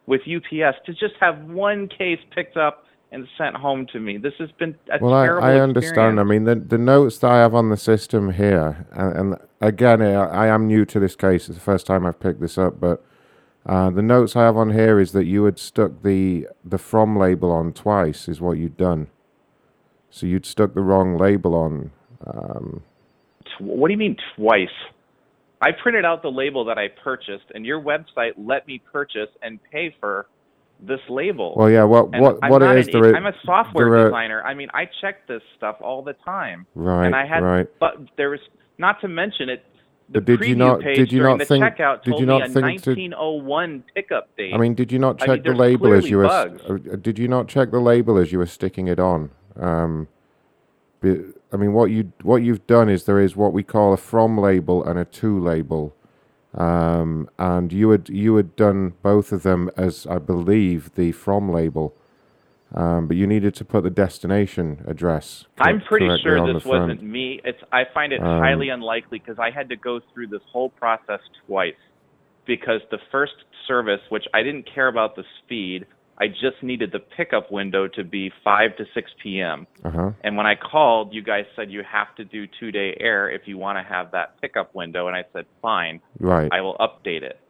with 0.07 0.23
UPS 0.23 0.77
to 0.87 0.93
just 0.93 1.15
have 1.21 1.41
one 1.45 1.89
case 1.89 2.19
picked 2.35 2.57
up 2.57 2.85
and 3.13 3.29
sent 3.39 3.55
home 3.57 3.87
to 3.93 4.01
me. 4.01 4.17
This 4.17 4.33
has 4.39 4.51
been 4.59 4.75
a 4.91 4.99
well, 5.03 5.15
I, 5.15 5.27
terrible 5.27 5.47
I 5.47 5.61
understand. 5.61 6.19
I 6.19 6.25
mean, 6.25 6.45
the 6.45 6.57
the 6.57 6.79
notes 6.79 7.19
that 7.19 7.31
I 7.31 7.39
have 7.39 7.55
on 7.55 7.69
the 7.69 7.77
system 7.77 8.33
here, 8.33 8.87
and, 8.93 9.17
and 9.17 9.37
again, 9.61 10.03
I, 10.03 10.13
I 10.13 10.47
am 10.49 10.67
new 10.67 10.85
to 10.87 10.99
this 10.99 11.15
case. 11.15 11.49
It's 11.49 11.59
the 11.59 11.65
first 11.65 11.87
time 11.87 12.07
I've 12.07 12.19
picked 12.19 12.41
this 12.41 12.59
up, 12.59 12.81
but 12.81 13.05
uh, 13.67 13.91
the 13.91 14.03
notes 14.03 14.35
I 14.35 14.43
have 14.43 14.57
on 14.57 14.73
here 14.73 14.99
is 14.99 15.13
that 15.13 15.27
you 15.27 15.45
had 15.45 15.59
stuck 15.59 16.03
the 16.03 16.49
the 16.65 16.79
from 16.79 17.19
label 17.19 17.53
on 17.53 17.73
twice. 17.73 18.29
Is 18.29 18.41
what 18.41 18.59
you'd 18.59 18.77
done. 18.77 19.09
So 20.11 20.27
you'd 20.27 20.47
stuck 20.47 20.75
the 20.75 20.83
wrong 20.83 21.17
label 21.17 21.55
on. 21.55 21.91
Um, 22.27 22.83
What 23.61 23.89
do 23.89 23.93
you 23.93 23.99
mean 23.99 24.17
twice? 24.37 24.69
I 25.61 25.71
printed 25.71 26.05
out 26.05 26.23
the 26.23 26.31
label 26.31 26.65
that 26.65 26.77
I 26.77 26.89
purchased, 26.89 27.45
and 27.55 27.65
your 27.65 27.81
website 27.81 28.33
let 28.37 28.67
me 28.67 28.83
purchase 28.93 29.29
and 29.43 29.61
pay 29.71 29.95
for 30.01 30.27
this 30.85 31.01
label. 31.09 31.55
Well, 31.57 31.71
yeah, 31.71 31.85
what- 31.85 32.09
And 32.13 32.23
what- 32.23 32.39
I'm 32.43 32.51
what 32.51 32.63
is, 32.63 32.87
an 32.89 32.93
there 32.93 33.03
idiot. 33.05 33.15
are- 33.15 33.17
I'm 33.17 33.27
a 33.27 33.37
software 33.45 33.91
there 33.91 34.05
designer. 34.07 34.43
I 34.43 34.55
mean, 34.55 34.69
I 34.75 34.89
check 35.01 35.27
this 35.29 35.43
stuff 35.57 35.77
all 35.81 36.03
the 36.03 36.15
time. 36.25 36.67
Right, 36.75 37.07
And 37.07 37.15
I 37.15 37.25
had, 37.25 37.43
right. 37.43 37.67
but 37.79 37.99
there 38.17 38.31
was 38.31 38.41
not 38.79 39.01
to 39.03 39.09
mention 39.09 39.49
it. 39.49 39.65
The 40.11 40.21
But 40.21 40.25
did 40.41 40.45
you 40.49 40.57
not- 40.57 40.81
did 40.81 40.99
you 40.99 41.21
during 41.21 41.23
not 41.35 41.39
the 41.39 41.45
think- 41.47 41.65
checkout 41.65 42.03
did 42.03 42.15
you 42.15 42.21
me 42.21 42.27
not 42.27 42.43
a 42.43 42.45
think 42.49 42.83
to- 42.83 42.91
1901 42.91 43.85
pickup 43.95 44.29
date. 44.37 44.53
I 44.53 44.59
mean, 44.59 44.75
did 44.75 44.93
you 44.93 44.99
not 44.99 45.23
I 45.23 45.27
check 45.27 45.45
mean, 45.45 45.53
the 45.55 45.59
label 45.59 45.93
as 45.95 46.11
you 46.11 46.19
were? 46.19 46.25
bugs. 46.25 46.61
uh, 46.69 46.97
Did 47.01 47.19
you 47.19 47.29
not 47.29 47.47
check 47.49 47.71
the 47.71 47.81
label 47.81 48.19
as 48.19 48.31
you 48.33 48.39
were 48.39 48.47
sticking 48.47 48.89
it 48.89 48.99
on? 48.99 49.31
Um, 49.59 50.09
I 51.05 51.57
mean, 51.57 51.73
what 51.73 51.91
you 51.91 52.13
what 52.23 52.43
you've 52.43 52.67
done 52.67 52.89
is 52.89 53.05
there 53.05 53.19
is 53.21 53.37
what 53.37 53.53
we 53.53 53.63
call 53.63 53.93
a 53.93 53.97
from 53.97 54.37
label 54.39 54.85
and 54.85 54.99
a 54.99 55.05
to 55.05 55.39
label, 55.39 55.95
um, 56.55 57.29
and 57.39 57.73
you 57.73 57.91
had 57.91 58.09
you 58.09 58.37
had 58.37 58.57
done 58.57 58.95
both 59.03 59.33
of 59.33 59.43
them 59.43 59.71
as 59.77 60.07
I 60.07 60.19
believe 60.19 60.95
the 60.95 61.13
from 61.13 61.51
label, 61.51 61.95
um, 62.75 63.07
but 63.09 63.17
you 63.17 63.27
needed 63.27 63.55
to 63.57 63.65
put 63.65 63.85
the 63.85 63.91
destination 63.91 64.85
address. 64.87 65.47
cor- 65.57 65.67
I'm 65.67 65.81
pretty 65.81 66.09
sure 66.23 66.53
this 66.53 66.65
wasn't 66.65 67.03
me. 67.03 67.41
It's 67.45 67.61
I 67.73 67.85
find 67.95 68.13
it 68.13 68.21
Um, 68.21 68.41
highly 68.41 68.69
unlikely 68.69 69.19
because 69.19 69.39
I 69.39 69.51
had 69.51 69.69
to 69.71 69.77
go 69.77 70.01
through 70.13 70.29
this 70.29 70.43
whole 70.51 70.69
process 70.71 71.21
twice 71.47 71.75
because 72.47 72.81
the 72.91 72.99
first 73.11 73.35
service, 73.67 74.01
which 74.11 74.25
I 74.35 74.43
didn't 74.43 74.67
care 74.75 74.89
about 74.89 75.17
the 75.17 75.25
speed, 75.39 75.87
I 76.23 76.29
just 76.29 76.63
needed 76.63 76.93
the 76.93 77.01
pickup 77.01 77.51
window 77.51 77.89
to 77.97 78.05
be 78.05 78.31
5 78.45 78.77
to 78.77 78.85
6 78.95 79.11
p.m. 79.23 79.67
Uh-huh. 79.85 80.13
And 80.23 80.37
when 80.37 80.47
I 80.47 80.55
called, 80.55 81.13
you 81.13 81.21
guys 81.23 81.47
said 81.57 81.71
you 81.71 81.83
have 81.91 82.15
to 82.15 82.25
do 82.25 82.47
two-day 82.61 82.97
air 83.01 83.29
if 83.29 83.43
you 83.47 83.59
want 83.59 83.77
to 83.79 83.83
have 83.83 84.13
that 84.13 84.41
pickup 84.41 84.73
window, 84.73 85.09
and 85.09 85.17
I 85.17 85.25
said 85.33 85.47
fine, 85.61 86.01
Right. 86.21 86.49
I 86.53 86.61
will 86.61 86.77
update 86.79 87.23
it. 87.23 87.41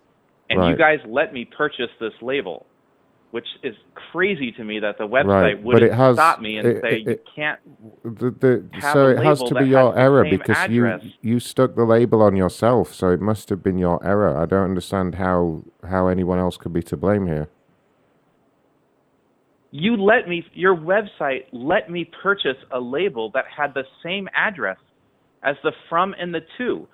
And 0.48 0.64
you 0.70 0.76
guys 0.76 1.00
let 1.06 1.34
me 1.34 1.44
purchase 1.44 1.90
this 2.00 2.12
label, 2.22 2.64
which 3.30 3.46
is 3.62 3.74
crazy 4.10 4.52
to 4.52 4.64
me 4.64 4.80
that 4.80 4.96
the 4.98 5.04
website 5.06 5.26
Right, 5.26 5.62
wouldn't 5.62 5.92
has- 5.92 6.16
stop 6.16 6.40
me 6.40 6.56
and 6.58 6.66
it- 6.68 6.80
say 6.82 6.92
it- 6.96 7.02
you 7.06 7.10
it- 7.12 7.24
can't 7.36 7.58
The, 8.20 8.30
the, 8.30 8.80
so 8.92 9.06
a 9.06 9.10
it 9.10 9.18
has 9.18 9.42
to 9.44 9.54
be 9.54 9.66
your 9.66 9.98
error 9.98 10.24
because 10.24 10.56
address. 10.56 11.02
you 11.04 11.10
you 11.34 11.40
stuck 11.40 11.74
the 11.74 11.84
label 11.84 12.22
on 12.22 12.36
yourself, 12.36 12.92
so 12.94 13.10
it 13.10 13.20
must 13.20 13.48
have 13.50 13.62
been 13.62 13.78
your 13.78 13.98
error. 14.04 14.36
I 14.36 14.46
don't 14.46 14.64
understand 14.64 15.16
how 15.16 15.62
how 15.88 16.08
anyone 16.08 16.38
else 16.38 16.56
could 16.56 16.72
be 16.72 16.82
to 16.84 16.96
blame 16.96 17.26
here. 17.26 17.48
You 19.72 19.96
let 19.96 20.28
me 20.28 20.44
your 20.52 20.76
website 20.76 21.44
let 21.52 21.90
me 21.90 22.08
purchase 22.22 22.56
a 22.72 22.78
label 22.78 23.30
that 23.34 23.44
had 23.54 23.74
the 23.74 23.84
same 24.04 24.28
address 24.36 24.76
as 25.42 25.56
the 25.64 25.72
from 25.88 26.14
and 26.20 26.32
the 26.34 26.40
to 26.58 26.86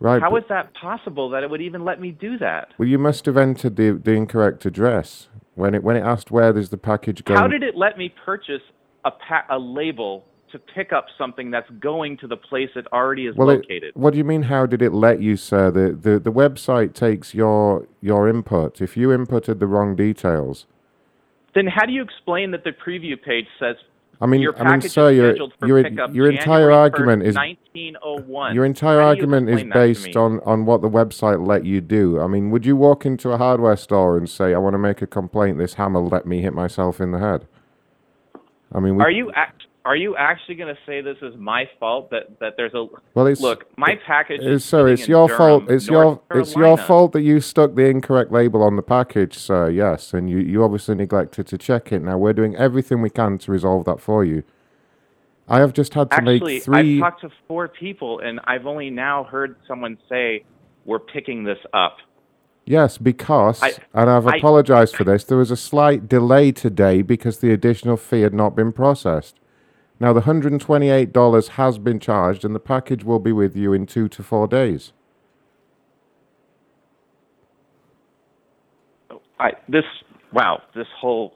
Right. 0.00 0.20
How 0.20 0.34
is 0.36 0.42
that 0.48 0.74
possible 0.74 1.30
that 1.30 1.44
it 1.44 1.50
would 1.50 1.62
even 1.62 1.84
let 1.84 2.00
me 2.00 2.10
do 2.10 2.36
that 2.38 2.68
well, 2.78 2.88
you 2.88 2.98
must 2.98 3.24
have 3.26 3.36
entered 3.36 3.76
the 3.76 3.92
the 3.92 4.10
incorrect 4.12 4.66
address 4.66 5.28
when 5.54 5.74
it 5.74 5.84
when 5.84 5.96
it 5.96 6.00
asked 6.00 6.30
where 6.32 6.52
does 6.52 6.70
the 6.70 6.76
package 6.76 7.24
go. 7.24 7.34
how 7.34 7.46
did 7.46 7.62
it 7.62 7.76
let 7.76 7.96
me 7.96 8.12
purchase 8.24 8.62
a 9.04 9.10
pa- 9.10 9.46
a 9.50 9.58
label 9.58 10.24
to 10.50 10.58
pick 10.58 10.92
up 10.92 11.06
something 11.18 11.50
that's 11.50 11.70
going 11.80 12.16
to 12.18 12.26
the 12.26 12.36
place 12.36 12.70
it 12.76 12.86
already 12.92 13.26
is 13.26 13.36
well, 13.36 13.50
it- 13.50 13.56
located 13.58 13.92
what 13.94 14.12
do 14.12 14.18
you 14.18 14.24
mean? 14.24 14.44
How 14.44 14.66
did 14.66 14.82
it 14.82 14.92
let 14.92 15.20
you, 15.20 15.36
sir? 15.36 15.70
The, 15.70 15.92
the 15.92 16.18
the 16.18 16.32
website 16.32 16.94
takes 16.94 17.34
your 17.34 17.86
your 18.00 18.28
input. 18.28 18.80
If 18.80 18.96
you 18.96 19.08
inputted 19.08 19.58
the 19.58 19.66
wrong 19.66 19.94
details, 19.94 20.66
then 21.54 21.66
how 21.66 21.86
do 21.86 21.92
you 21.92 22.02
explain 22.02 22.50
that 22.50 22.64
the 22.64 22.70
preview 22.70 23.20
page 23.20 23.46
says 23.58 23.76
I 24.20 24.26
mean, 24.26 24.40
your 24.40 24.56
I 24.60 24.70
mean, 24.70 24.80
sir, 24.80 25.10
your 25.10 25.32
scheduled 25.32 25.52
for 25.58 25.66
your 25.66 25.82
pickup 25.82 26.14
your 26.14 26.30
entire 26.30 26.44
January 26.44 26.72
1st, 26.72 26.76
argument 26.76 27.22
is 27.24 27.34
1901 27.34 28.54
Your 28.54 28.64
entire 28.64 29.00
argument 29.00 29.48
is 29.48 29.54
explain 29.54 29.68
that 29.70 29.74
to 29.74 29.80
based 29.80 30.16
on, 30.16 30.40
on 30.40 30.64
what 30.66 30.82
the 30.82 30.88
website 30.88 31.46
let 31.46 31.64
you 31.64 31.80
do. 31.80 32.20
I 32.20 32.26
mean, 32.26 32.50
would 32.50 32.64
you 32.64 32.76
walk 32.76 33.04
into 33.04 33.30
a 33.30 33.38
hardware 33.38 33.76
store 33.76 34.16
and 34.16 34.28
say, 34.30 34.54
I 34.54 34.58
want 34.58 34.74
to 34.74 34.78
make 34.78 35.02
a 35.02 35.06
complaint, 35.06 35.58
this 35.58 35.74
hammer 35.74 36.00
let 36.00 36.26
me 36.26 36.42
hit 36.42 36.52
myself 36.54 37.00
in 37.00 37.10
the 37.10 37.18
head? 37.18 37.46
I 38.72 38.80
mean, 38.80 38.96
we, 38.96 39.02
Are 39.02 39.10
you 39.10 39.32
act- 39.32 39.66
are 39.84 39.96
you 39.96 40.16
actually 40.16 40.54
going 40.54 40.74
to 40.74 40.80
say 40.86 41.00
this 41.02 41.18
is 41.20 41.34
my 41.36 41.68
fault 41.78 42.10
that 42.10 42.38
that 42.40 42.54
there's 42.56 42.72
a 42.74 42.86
Well, 43.14 43.26
it's- 43.26 43.40
look? 43.40 43.66
My 43.76 43.98
package 44.06 44.40
is 44.40 44.56
it's, 44.56 44.64
sir, 44.64 44.88
it's 44.88 45.06
your 45.06 45.28
Durham, 45.28 45.38
fault. 45.38 45.70
It's 45.70 45.88
North 45.90 46.20
your 46.32 46.40
it's 46.40 46.56
your 46.56 46.76
fault 46.78 47.12
that 47.12 47.20
you 47.22 47.40
stuck 47.40 47.74
the 47.74 47.84
incorrect 47.86 48.32
label 48.32 48.62
on 48.62 48.76
the 48.76 48.82
package, 48.82 49.36
sir. 49.36 49.68
Yes, 49.68 50.14
and 50.14 50.30
you, 50.30 50.38
you 50.38 50.64
obviously 50.64 50.94
neglected 50.94 51.46
to 51.48 51.58
check 51.58 51.92
it. 51.92 52.00
Now 52.02 52.16
we're 52.16 52.32
doing 52.32 52.56
everything 52.56 53.02
we 53.02 53.10
can 53.10 53.36
to 53.38 53.52
resolve 53.52 53.84
that 53.84 54.00
for 54.00 54.24
you. 54.24 54.42
I 55.46 55.58
have 55.58 55.74
just 55.74 55.92
had 55.92 56.10
to 56.10 56.16
Actually, 56.16 56.40
make 56.54 56.62
three. 56.62 56.96
I've 56.96 57.00
talked 57.10 57.20
to 57.20 57.30
four 57.46 57.68
people, 57.68 58.20
and 58.20 58.40
I've 58.44 58.66
only 58.66 58.88
now 58.88 59.24
heard 59.24 59.56
someone 59.68 59.98
say 60.08 60.44
we're 60.86 60.98
picking 60.98 61.44
this 61.44 61.58
up. 61.74 61.98
Yes, 62.64 62.96
because, 62.96 63.62
I- 63.62 63.74
and 63.92 64.08
I've 64.08 64.26
I- 64.26 64.36
apologized 64.38 64.96
for 64.96 65.04
this, 65.04 65.22
there 65.24 65.36
was 65.36 65.50
a 65.50 65.56
slight 65.56 66.08
delay 66.08 66.50
today 66.50 67.02
because 67.02 67.40
the 67.40 67.52
additional 67.52 67.98
fee 67.98 68.22
had 68.22 68.32
not 68.32 68.56
been 68.56 68.72
processed. 68.72 69.38
Now, 70.00 70.12
the 70.12 70.22
$128 70.22 71.48
has 71.48 71.78
been 71.78 72.00
charged, 72.00 72.44
and 72.44 72.54
the 72.54 72.60
package 72.60 73.04
will 73.04 73.20
be 73.20 73.32
with 73.32 73.56
you 73.56 73.72
in 73.72 73.86
two 73.86 74.08
to 74.08 74.22
four 74.22 74.48
days. 74.48 74.92
I 79.38 79.50
this 79.68 79.84
wow, 80.32 80.62
this 80.74 80.86
whole 81.00 81.34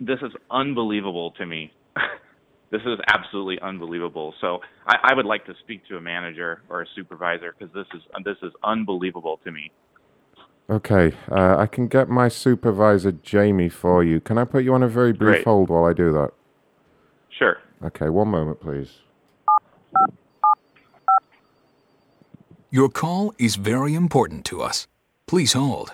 this 0.00 0.18
is 0.22 0.32
unbelievable 0.50 1.32
to 1.32 1.46
me. 1.46 1.72
this 2.70 2.82
is 2.82 2.98
absolutely 3.08 3.58
unbelievable. 3.60 4.34
So 4.40 4.60
I, 4.86 4.96
I 5.10 5.14
would 5.14 5.26
like 5.26 5.46
to 5.46 5.54
speak 5.62 5.86
to 5.88 5.96
a 5.96 6.00
manager 6.00 6.62
or 6.68 6.82
a 6.82 6.86
supervisor 6.94 7.54
because 7.58 7.72
this 7.74 7.86
is 7.94 8.02
this 8.24 8.36
is 8.42 8.52
unbelievable 8.62 9.40
to 9.44 9.52
me. 9.52 9.70
Okay, 10.70 11.12
uh, 11.30 11.56
I 11.58 11.66
can 11.66 11.88
get 11.88 12.08
my 12.08 12.28
supervisor, 12.28 13.12
Jamie, 13.12 13.68
for 13.68 14.02
you. 14.02 14.18
Can 14.18 14.38
I 14.38 14.44
put 14.44 14.64
you 14.64 14.72
on 14.72 14.82
a 14.82 14.88
very 14.88 15.12
brief 15.12 15.36
Great. 15.36 15.44
hold 15.44 15.68
while 15.68 15.84
I 15.84 15.92
do 15.92 16.10
that? 16.14 16.30
Sure. 17.38 17.58
Okay, 17.82 18.08
one 18.08 18.28
moment, 18.28 18.60
please. 18.60 18.90
Your 22.70 22.88
call 22.88 23.34
is 23.38 23.56
very 23.56 23.94
important 23.94 24.44
to 24.46 24.60
us. 24.60 24.86
Please 25.26 25.52
hold. 25.52 25.92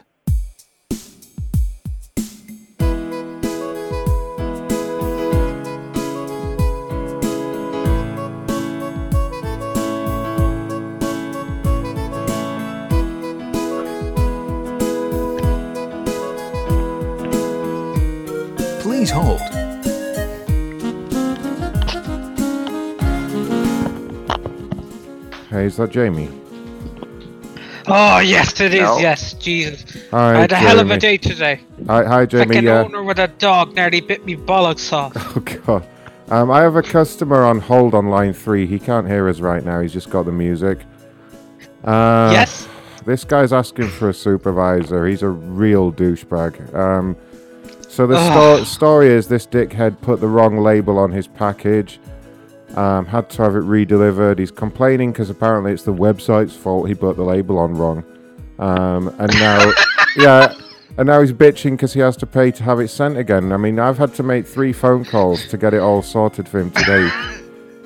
That 25.80 25.90
Jamie? 25.90 26.28
Oh 27.86 28.18
yes, 28.18 28.60
it 28.60 28.74
is. 28.74 28.80
No. 28.80 28.98
Yes, 28.98 29.32
Jesus. 29.34 30.08
Hi, 30.10 30.36
I 30.36 30.40
had 30.42 30.52
a 30.52 30.56
hell 30.56 30.78
of 30.78 30.90
a 30.90 30.98
day 30.98 31.16
today. 31.16 31.60
Hi, 31.86 32.04
hi, 32.04 32.26
Jamie. 32.26 32.46
Like 32.46 32.58
an 32.58 32.64
yeah. 32.64 32.82
owner 32.82 33.02
with 33.02 33.18
a 33.18 33.28
dog 33.28 33.74
nearly 33.74 34.00
bit 34.00 34.24
me 34.24 34.36
bollocks 34.36 34.92
off. 34.92 35.12
Oh 35.36 35.40
God. 35.40 35.86
Um, 36.28 36.50
I 36.50 36.60
have 36.60 36.76
a 36.76 36.82
customer 36.82 37.42
on 37.42 37.58
hold 37.58 37.94
on 37.94 38.06
line 38.08 38.32
three. 38.32 38.66
He 38.66 38.78
can't 38.78 39.08
hear 39.08 39.28
us 39.28 39.40
right 39.40 39.64
now. 39.64 39.80
He's 39.80 39.92
just 39.92 40.10
got 40.10 40.26
the 40.26 40.32
music. 40.32 40.78
Uh, 41.82 42.30
Yes? 42.32 42.68
This 43.04 43.24
guy's 43.24 43.52
asking 43.52 43.88
for 43.88 44.10
a 44.10 44.14
supervisor. 44.14 45.06
He's 45.06 45.22
a 45.22 45.28
real 45.28 45.90
douchebag. 45.92 46.72
Um, 46.74 47.16
so 47.88 48.06
the 48.06 48.24
sto- 48.30 48.62
story 48.64 49.08
is 49.08 49.26
this 49.26 49.46
dickhead 49.46 50.00
put 50.02 50.20
the 50.20 50.28
wrong 50.28 50.58
label 50.58 50.98
on 50.98 51.10
his 51.10 51.26
package. 51.26 51.98
Um, 52.76 53.04
had 53.06 53.28
to 53.30 53.42
have 53.42 53.56
it 53.56 53.64
redelivered. 53.64 54.38
He's 54.38 54.50
complaining 54.52 55.12
because 55.12 55.28
apparently 55.30 55.72
it's 55.72 55.82
the 55.82 55.92
website's 55.92 56.54
fault. 56.56 56.88
He 56.88 56.94
put 56.94 57.16
the 57.16 57.24
label 57.24 57.58
on 57.58 57.74
wrong. 57.74 58.04
Um, 58.58 59.08
and 59.18 59.32
now, 59.40 59.72
yeah, 60.16 60.54
and 60.96 61.06
now 61.06 61.20
he's 61.20 61.32
bitching 61.32 61.72
because 61.72 61.92
he 61.94 62.00
has 62.00 62.16
to 62.18 62.26
pay 62.26 62.50
to 62.52 62.62
have 62.62 62.78
it 62.78 62.88
sent 62.88 63.16
again. 63.18 63.52
I 63.52 63.56
mean, 63.56 63.78
I've 63.80 63.98
had 63.98 64.14
to 64.14 64.22
make 64.22 64.46
three 64.46 64.72
phone 64.72 65.04
calls 65.04 65.46
to 65.48 65.56
get 65.56 65.74
it 65.74 65.78
all 65.80 66.02
sorted 66.02 66.48
for 66.48 66.60
him 66.60 66.70
today, 66.70 67.08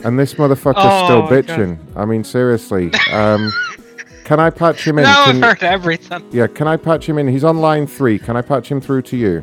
and 0.05 0.19
this 0.19 0.35
motherfucker's 0.35 0.75
Oh 0.79 1.05
still 1.07 1.23
my 1.23 1.29
God. 1.31 1.45
bitching. 1.45 1.79
I 1.97 2.05
mean, 2.05 2.25
seriously. 2.25 2.93
Um, 3.13 3.53
can 4.25 4.41
I 4.41 4.51
patch 4.51 4.87
him 4.87 4.99
in? 4.99 5.05
Now 5.05 5.25
I've 5.25 5.41
heard 5.41 5.63
everything. 5.63 6.25
yeah, 6.33 6.47
can 6.47 6.67
I 6.69 6.77
patch 6.77 7.09
him 7.09 7.19
in? 7.19 7.29
He's 7.29 7.45
on 7.45 7.59
line 7.59 7.87
three. 7.87 8.19
Can 8.19 8.37
I 8.37 8.43
patch 8.43 8.69
him 8.71 8.81
through 8.81 9.03
to 9.03 9.17
you? 9.17 9.43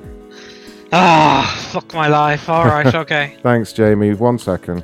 Ah, 0.94 1.70
fuck 1.72 1.94
my 1.94 2.08
life. 2.10 2.50
All 2.50 2.66
right, 2.66 2.94
okay. 3.02 3.38
Thanks, 3.42 3.74
Jamie. 3.74 4.14
One 4.14 4.38
second. 4.38 4.84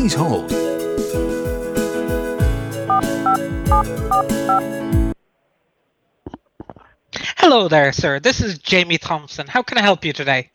Please 0.00 0.14
hold. 0.14 0.50
Hello 7.36 7.68
there, 7.68 7.92
sir. 7.92 8.18
This 8.18 8.40
is 8.40 8.58
Jamie 8.60 8.96
Thompson. 8.96 9.46
How 9.46 9.62
can 9.62 9.76
I 9.76 9.82
help 9.82 10.06
you 10.06 10.14
today? 10.14 10.50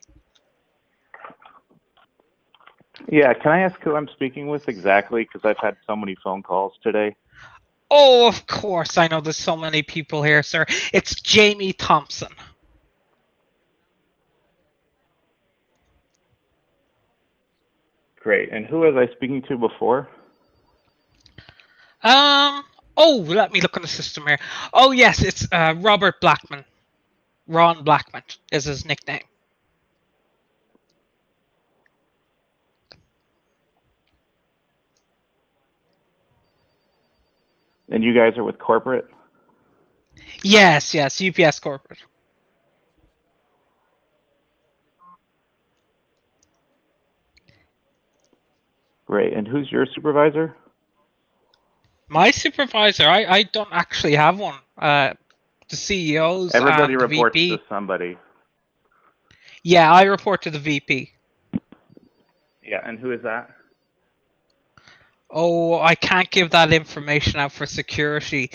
Yeah, 3.08 3.34
can 3.36 3.52
I 3.52 3.60
ask 3.60 3.80
who 3.82 3.96
I'm 3.96 4.08
speaking 4.08 4.48
with 4.48 4.68
exactly? 4.68 5.26
Because 5.32 5.41
I've 5.48 5.64
had 5.64 5.78
so 5.86 5.96
many 5.96 6.16
phone 6.24 6.41
calls 6.41 6.74
today. 6.82 7.16
Oh, 7.91 8.28
of 8.28 8.48
course. 8.48 8.98
I 8.98 9.08
know 9.08 9.22
there's 9.22 9.38
so 9.38 9.56
many 9.56 9.84
people 9.84 10.24
here, 10.24 10.41
sir. 10.41 10.66
It's 10.91 11.22
Jamie 11.22 11.74
Thompson. 11.74 12.30
Great. 18.26 18.52
And 18.52 18.66
who 18.66 18.80
was 18.80 18.96
I 18.96 19.14
speaking 19.14 19.44
to 19.44 19.56
before? 19.56 20.10
Um. 22.02 22.64
Oh, 22.98 23.24
let 23.28 23.52
me 23.52 23.62
look 23.62 23.78
on 23.78 23.84
the 23.84 23.88
system 23.88 24.26
here. 24.26 24.40
Oh, 24.74 24.90
yes, 24.92 25.22
it's 25.22 25.48
uh, 25.52 25.76
Robert 25.78 26.20
Blackman. 26.22 26.66
Ron 27.48 27.84
Blackman 27.84 28.24
is 28.52 28.64
his 28.64 28.84
nickname. 28.84 29.22
And 37.90 38.04
you 38.04 38.16
guys 38.16 38.40
are 38.40 38.44
with 38.44 38.58
corporate? 38.58 39.08
Yes, 40.42 40.96
yes, 40.96 41.22
UPS 41.22 41.60
corporate. 41.60 42.00
Great. 49.06 49.34
And 49.34 49.47
who's 49.47 49.72
your 49.72 49.86
supervisor? 49.86 50.56
My 52.08 52.32
supervisor, 52.32 53.08
I, 53.08 53.26
I 53.26 53.43
don't 53.43 53.70
actually 53.72 54.16
have 54.16 54.39
one. 54.39 54.60
Uh, 54.78 55.14
the 55.70 55.76
CEOs 55.76 56.53
Everybody 56.53 56.95
reports 56.95 57.34
VP. 57.34 57.58
to 57.58 57.64
somebody. 57.68 58.18
Yeah, 59.64 59.91
I 59.91 60.03
report 60.03 60.43
to 60.43 60.51
the 60.51 60.60
VP. 60.60 61.12
Yeah, 62.64 62.82
and 62.84 62.99
who 62.99 63.12
is 63.12 63.22
that? 63.24 63.49
Oh, 65.30 65.80
I 65.80 65.95
can't 65.95 66.30
give 66.30 66.51
that 66.51 66.72
information 66.72 67.39
out 67.39 67.51
for 67.51 67.66
security. 67.66 68.51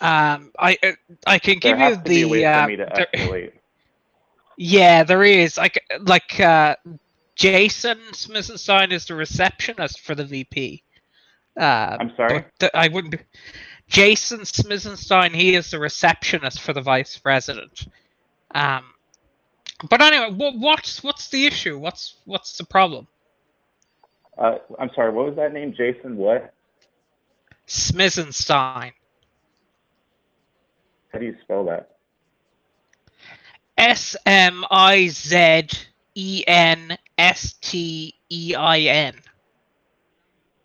Um, 0.00 0.52
I 0.58 0.76
uh, 0.82 0.92
I 1.26 1.38
can 1.38 1.58
give 1.58 1.78
there 1.78 1.88
you 1.88 1.94
has 1.94 1.96
to 1.98 2.02
be 2.02 2.22
a 2.22 2.28
way 2.28 2.38
the 2.38 2.44
for 2.44 2.50
uh, 2.50 2.66
me 2.66 2.76
to 2.76 2.88
there- 2.94 3.50
yeah, 4.56 5.04
there 5.04 5.22
is 5.22 5.56
like 5.56 5.84
like 6.00 6.38
uh, 6.40 6.76
Jason 7.40 7.96
Smithenstein 8.12 8.92
is 8.92 9.06
the 9.06 9.14
receptionist 9.14 10.00
for 10.00 10.14
the 10.14 10.26
VP. 10.26 10.82
Uh, 11.58 11.96
I'm 11.98 12.12
sorry? 12.14 12.44
I 12.74 12.88
wouldn't. 12.88 13.12
Be... 13.12 13.18
Jason 13.88 14.40
Smithenstein, 14.40 15.34
he 15.34 15.54
is 15.54 15.70
the 15.70 15.78
receptionist 15.78 16.60
for 16.60 16.74
the 16.74 16.82
vice 16.82 17.16
president. 17.16 17.86
Um, 18.54 18.84
but 19.88 20.02
anyway, 20.02 20.34
what, 20.36 20.58
what's 20.58 21.02
what's 21.02 21.30
the 21.30 21.46
issue? 21.46 21.78
What's 21.78 22.16
what's 22.26 22.58
the 22.58 22.64
problem? 22.64 23.06
Uh, 24.36 24.56
I'm 24.78 24.90
sorry, 24.94 25.10
what 25.10 25.24
was 25.24 25.36
that 25.36 25.54
name? 25.54 25.72
Jason 25.74 26.18
what? 26.18 26.52
Smithenstein. 27.66 28.92
How 31.10 31.18
do 31.18 31.24
you 31.24 31.36
spell 31.40 31.64
that? 31.64 31.96
S 33.78 34.14
M 34.26 34.62
I 34.70 35.08
Z 35.08 35.68
E 36.14 36.44
N 36.46 36.96
S 37.18 37.54
T 37.60 38.14
E 38.30 38.54
I 38.54 38.78
N. 38.78 39.14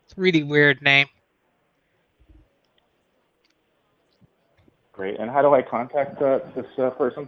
It's 0.06 0.18
a 0.18 0.22
really 0.22 0.44
weird 0.44 0.82
name. 0.82 1.08
Great. 4.94 5.20
And 5.20 5.30
how 5.30 5.42
do 5.42 5.54
I 5.54 5.62
contact 5.62 6.22
uh, 6.22 6.40
this 6.56 6.66
uh, 6.78 6.90
person? 6.92 7.28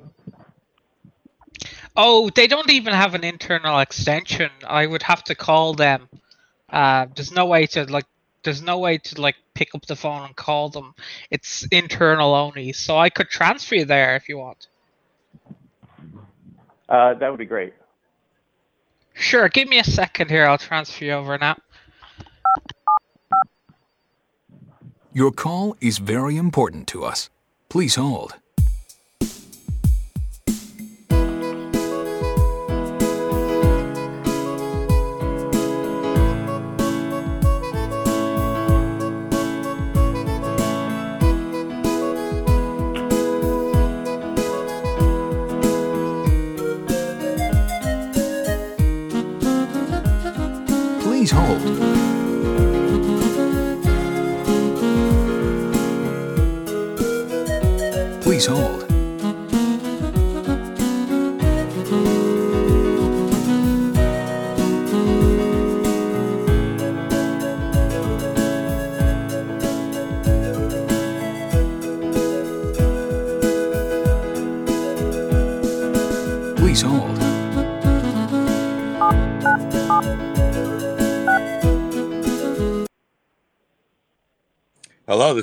Oh, 1.97 2.29
they 2.29 2.47
don't 2.47 2.69
even 2.69 2.93
have 2.93 3.15
an 3.15 3.23
internal 3.23 3.79
extension. 3.79 4.51
I 4.65 4.85
would 4.85 5.01
have 5.01 5.23
to 5.25 5.35
call 5.35 5.73
them. 5.73 6.07
Uh, 6.69 7.07
there's 7.15 7.31
no 7.31 7.45
way 7.45 7.65
to 7.67 7.83
like. 7.85 8.05
There's 8.43 8.61
no 8.61 8.77
way 8.77 8.99
to 8.99 9.19
like 9.19 9.35
pick 9.55 9.75
up 9.75 9.85
the 9.87 9.95
phone 9.95 10.23
and 10.23 10.35
call 10.35 10.69
them. 10.69 10.93
It's 11.31 11.67
internal 11.71 12.33
only. 12.33 12.71
So 12.71 12.97
I 12.97 13.09
could 13.09 13.29
transfer 13.29 13.75
you 13.75 13.85
there 13.85 14.15
if 14.15 14.29
you 14.29 14.37
want. 14.37 14.67
Uh, 16.87 17.15
that 17.15 17.29
would 17.29 17.39
be 17.39 17.45
great. 17.45 17.73
Sure. 19.17 19.49
Give 19.49 19.67
me 19.67 19.79
a 19.79 19.83
second 19.83 20.29
here. 20.29 20.45
I'll 20.45 20.57
transfer 20.57 21.05
you 21.05 21.13
over 21.13 21.37
now. 21.37 21.57
Your 25.11 25.31
call 25.31 25.75
is 25.81 25.97
very 25.97 26.37
important 26.37 26.87
to 26.89 27.03
us. 27.03 27.29
Please 27.69 27.95
hold. 27.95 28.35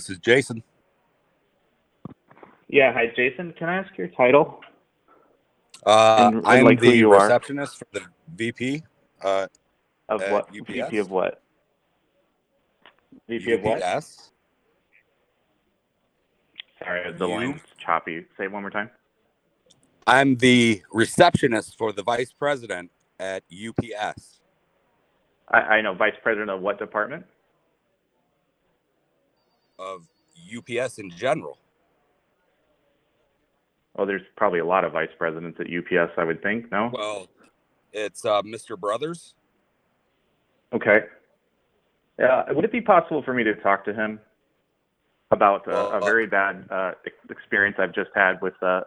This 0.05 0.17
is 0.17 0.19
Jason. 0.19 0.63
Yeah, 2.69 2.93
hi, 2.93 3.07
Jason. 3.17 3.55
Can 3.59 3.69
I 3.69 3.77
ask 3.77 3.97
your 3.97 4.09
title? 4.09 4.61
Uh, 5.87 6.17
And- 6.19 6.37
and, 6.39 6.47
I'm 6.47 6.65
like, 6.65 6.81
the 6.81 6.95
you 6.95 7.11
are? 7.13 7.23
receptionist 7.23 7.79
for 7.79 7.87
the 7.93 8.07
VP. 8.29 8.83
Uh, 9.23 9.49
Of 10.09 10.21
what? 10.31 10.49
UPS. 10.55 10.67
VP 10.73 10.99
of 10.99 11.11
what? 11.11 11.43
VP 13.29 13.53
of 13.53 13.63
what? 13.63 13.83
UPS. 13.83 14.33
Sorry, 16.79 17.13
the 17.13 17.27
You- 17.27 17.35
line's 17.35 17.61
choppy. 17.79 18.27
Say 18.37 18.45
it 18.45 18.53
one 18.53 18.63
more 18.63 18.71
time. 18.71 18.91
I'm 20.07 20.37
the 20.37 20.83
receptionist 20.93 21.79
for 21.79 21.93
the 21.93 22.03
vice 22.03 22.33
president 22.33 22.91
at 23.19 23.43
UPS. 23.51 24.41
I, 25.49 25.61
I 25.61 25.81
know. 25.81 25.95
Vice 25.95 26.17
President 26.23 26.51
of 26.51 26.61
what 26.61 26.79
department? 26.79 27.25
of 29.79 30.07
UPS 30.57 30.99
in 30.99 31.11
general. 31.11 31.59
Oh, 33.97 34.05
there's 34.05 34.23
probably 34.37 34.59
a 34.59 34.67
lot 34.67 34.85
of 34.85 34.93
vice 34.93 35.11
presidents 35.19 35.59
at 35.61 35.67
UPS, 35.67 36.13
I 36.17 36.25
would 36.25 36.43
think. 36.43 36.71
No. 36.73 36.91
Well, 36.93 37.29
it's 37.93 38.25
uh, 38.25 38.43
Mr. 38.43 38.79
Brothers. 38.79 39.35
Okay. 40.73 41.01
Yeah. 42.19 42.51
Would 42.51 42.65
it 42.65 42.73
be 42.73 42.81
possible 42.81 43.23
for 43.23 43.33
me 43.33 43.45
to 43.45 43.55
talk 43.57 43.85
to 43.85 43.95
him 43.95 44.19
about 45.31 45.67
uh, 45.69 45.91
a 45.93 46.01
very 46.01 46.27
bad 46.27 46.67
uh, 46.71 46.93
experience 47.31 47.77
I've 47.79 47.95
just 47.95 48.11
had 48.15 48.41
with 48.43 48.55
uh, 48.63 48.83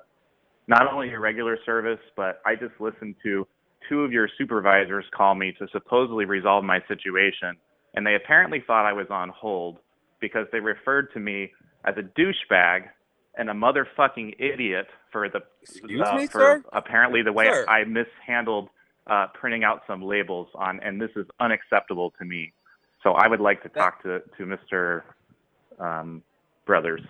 not 0.67 0.91
only 0.91 1.09
your 1.09 1.21
regular 1.21 1.57
service, 1.65 1.99
but 2.15 2.41
I 2.45 2.55
just 2.55 2.73
listened 2.79 3.15
to 3.23 3.47
two 3.89 4.03
of 4.03 4.11
your 4.11 4.29
supervisors 4.37 5.05
call 5.15 5.35
me 5.35 5.53
to 5.59 5.67
supposedly 5.71 6.25
resolve 6.25 6.63
my 6.63 6.79
situation, 6.87 7.55
and 7.95 8.05
they 8.05 8.15
apparently 8.15 8.63
thought 8.65 8.85
I 8.85 8.93
was 8.93 9.07
on 9.09 9.29
hold 9.29 9.77
because 10.19 10.47
they 10.51 10.59
referred 10.59 11.11
to 11.13 11.19
me 11.19 11.51
as 11.85 11.95
a 11.97 12.03
douchebag 12.19 12.85
and 13.37 13.49
a 13.49 13.53
motherfucking 13.53 14.35
idiot 14.39 14.87
for 15.11 15.29
the 15.29 15.39
Excuse 15.61 16.01
uh, 16.05 16.15
me, 16.15 16.27
for 16.27 16.39
sir? 16.39 16.63
apparently 16.73 17.21
the 17.21 17.31
way 17.31 17.45
Sir. 17.45 17.65
I 17.67 17.83
mishandled 17.83 18.69
uh, 19.05 19.27
printing 19.33 19.63
out 19.63 19.81
some 19.87 20.01
labels 20.01 20.47
on, 20.55 20.79
and 20.83 20.99
this 20.99 21.11
is 21.15 21.25
unacceptable 21.39 22.11
to 22.19 22.25
me. 22.25 22.51
So 23.03 23.11
I 23.11 23.27
would 23.27 23.39
like 23.39 23.63
to 23.63 23.69
talk 23.69 24.01
to 24.03 24.21
to 24.37 24.43
Mr. 24.43 25.03
Um, 25.79 26.23
Brothers. 26.65 27.01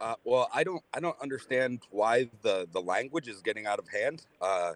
Uh, 0.00 0.14
well, 0.24 0.48
I 0.54 0.62
don't, 0.62 0.82
I 0.94 1.00
don't 1.00 1.20
understand 1.20 1.80
why 1.90 2.28
the 2.42 2.68
the 2.72 2.80
language 2.80 3.28
is 3.28 3.40
getting 3.40 3.66
out 3.66 3.78
of 3.78 3.88
hand. 3.88 4.26
Uh, 4.40 4.74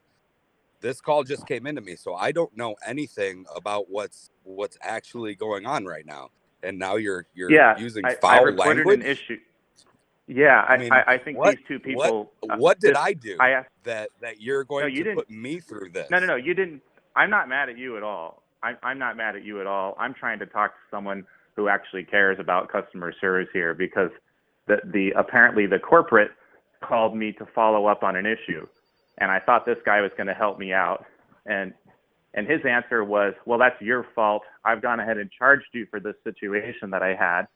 this 0.80 1.00
call 1.00 1.22
just 1.22 1.46
came 1.46 1.66
into 1.66 1.80
me, 1.80 1.96
so 1.96 2.14
I 2.14 2.32
don't 2.32 2.56
know 2.56 2.76
anything 2.86 3.46
about 3.54 3.90
what's 3.90 4.30
what's 4.44 4.78
actually 4.80 5.34
going 5.34 5.66
on 5.66 5.84
right 5.84 6.06
now. 6.06 6.30
And 6.62 6.78
now 6.78 6.96
you're 6.96 7.26
you're 7.34 7.50
yeah, 7.50 7.76
using 7.78 8.04
I, 8.04 8.10
I 8.10 8.14
foul 8.16 8.44
reported 8.44 8.76
language. 8.86 9.00
an 9.00 9.06
issue. 9.06 9.38
Yeah, 10.28 10.64
I, 10.68 10.74
I 10.74 10.78
mean, 10.78 10.92
I, 10.92 11.02
I 11.14 11.18
think 11.18 11.36
what- 11.38 11.56
these 11.56 11.66
two 11.66 11.78
people. 11.80 12.30
What, 12.40 12.52
uh, 12.52 12.56
what 12.56 12.80
did 12.80 12.92
this- 12.94 12.98
I 13.02 13.12
do 13.14 13.36
I 13.40 13.50
asked, 13.50 13.70
that 13.84 14.10
that 14.20 14.40
you're 14.40 14.64
going 14.64 14.82
No, 14.84 14.86
you 14.88 14.98
to 14.98 15.02
didn't- 15.04 15.16
put 15.16 15.30
me 15.30 15.58
through 15.60 15.90
this? 15.92 16.08
No, 16.10 16.18
no, 16.18 16.26
no. 16.26 16.36
You 16.36 16.54
didn't. 16.54 16.82
I'm 17.16 17.30
not 17.30 17.48
mad 17.48 17.68
at 17.68 17.76
you 17.76 17.96
at 17.96 18.02
all. 18.02 18.42
I'm, 18.62 18.76
I'm 18.82 18.98
not 18.98 19.16
mad 19.16 19.34
at 19.36 19.44
you 19.44 19.60
at 19.60 19.66
all. 19.66 19.96
I'm 19.98 20.14
trying 20.14 20.38
to 20.38 20.46
talk 20.46 20.70
to 20.70 20.80
someone 20.90 21.26
who 21.56 21.68
actually 21.68 22.04
cares 22.04 22.38
about 22.38 22.70
customer 22.70 23.12
service 23.20 23.48
here 23.52 23.74
because 23.74 24.10
the, 24.68 24.76
the 24.84 25.10
apparently 25.16 25.66
the 25.66 25.78
corporate 25.80 26.30
called 26.80 27.14
me 27.16 27.32
to 27.32 27.44
follow 27.54 27.86
up 27.86 28.02
on 28.04 28.14
an 28.16 28.24
issue, 28.24 28.66
and 29.18 29.30
I 29.30 29.40
thought 29.40 29.66
this 29.66 29.78
guy 29.84 30.00
was 30.00 30.12
going 30.16 30.28
to 30.28 30.34
help 30.34 30.58
me 30.58 30.72
out, 30.72 31.04
and 31.44 31.74
and 32.34 32.46
his 32.46 32.60
answer 32.68 33.04
was, 33.04 33.34
well, 33.44 33.58
that's 33.58 33.80
your 33.80 34.06
fault. 34.14 34.42
I've 34.64 34.80
gone 34.80 35.00
ahead 35.00 35.18
and 35.18 35.30
charged 35.30 35.66
you 35.72 35.86
for 35.90 36.00
this 36.00 36.14
situation 36.24 36.90
that 36.90 37.02
I 37.02 37.14
had, 37.14 37.46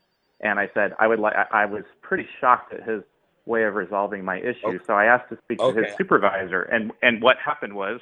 and 0.40 0.58
I 0.58 0.70
said 0.74 0.92
I 0.98 1.06
would 1.06 1.18
like. 1.18 1.34
I, 1.50 1.64
was 1.64 1.84
pretty 2.02 2.26
shocked 2.40 2.74
at 2.74 2.86
his 2.86 3.02
way 3.46 3.64
of 3.64 3.74
resolving 3.74 4.24
my 4.24 4.38
issue, 4.38 4.78
so 4.86 4.94
I 4.94 5.06
asked 5.06 5.30
to 5.30 5.38
speak 5.44 5.58
to 5.58 5.72
his 5.72 5.86
supervisor, 5.96 6.62
and 6.62 6.92
and 7.02 7.22
what 7.22 7.36
happened 7.44 7.74
was 7.74 8.00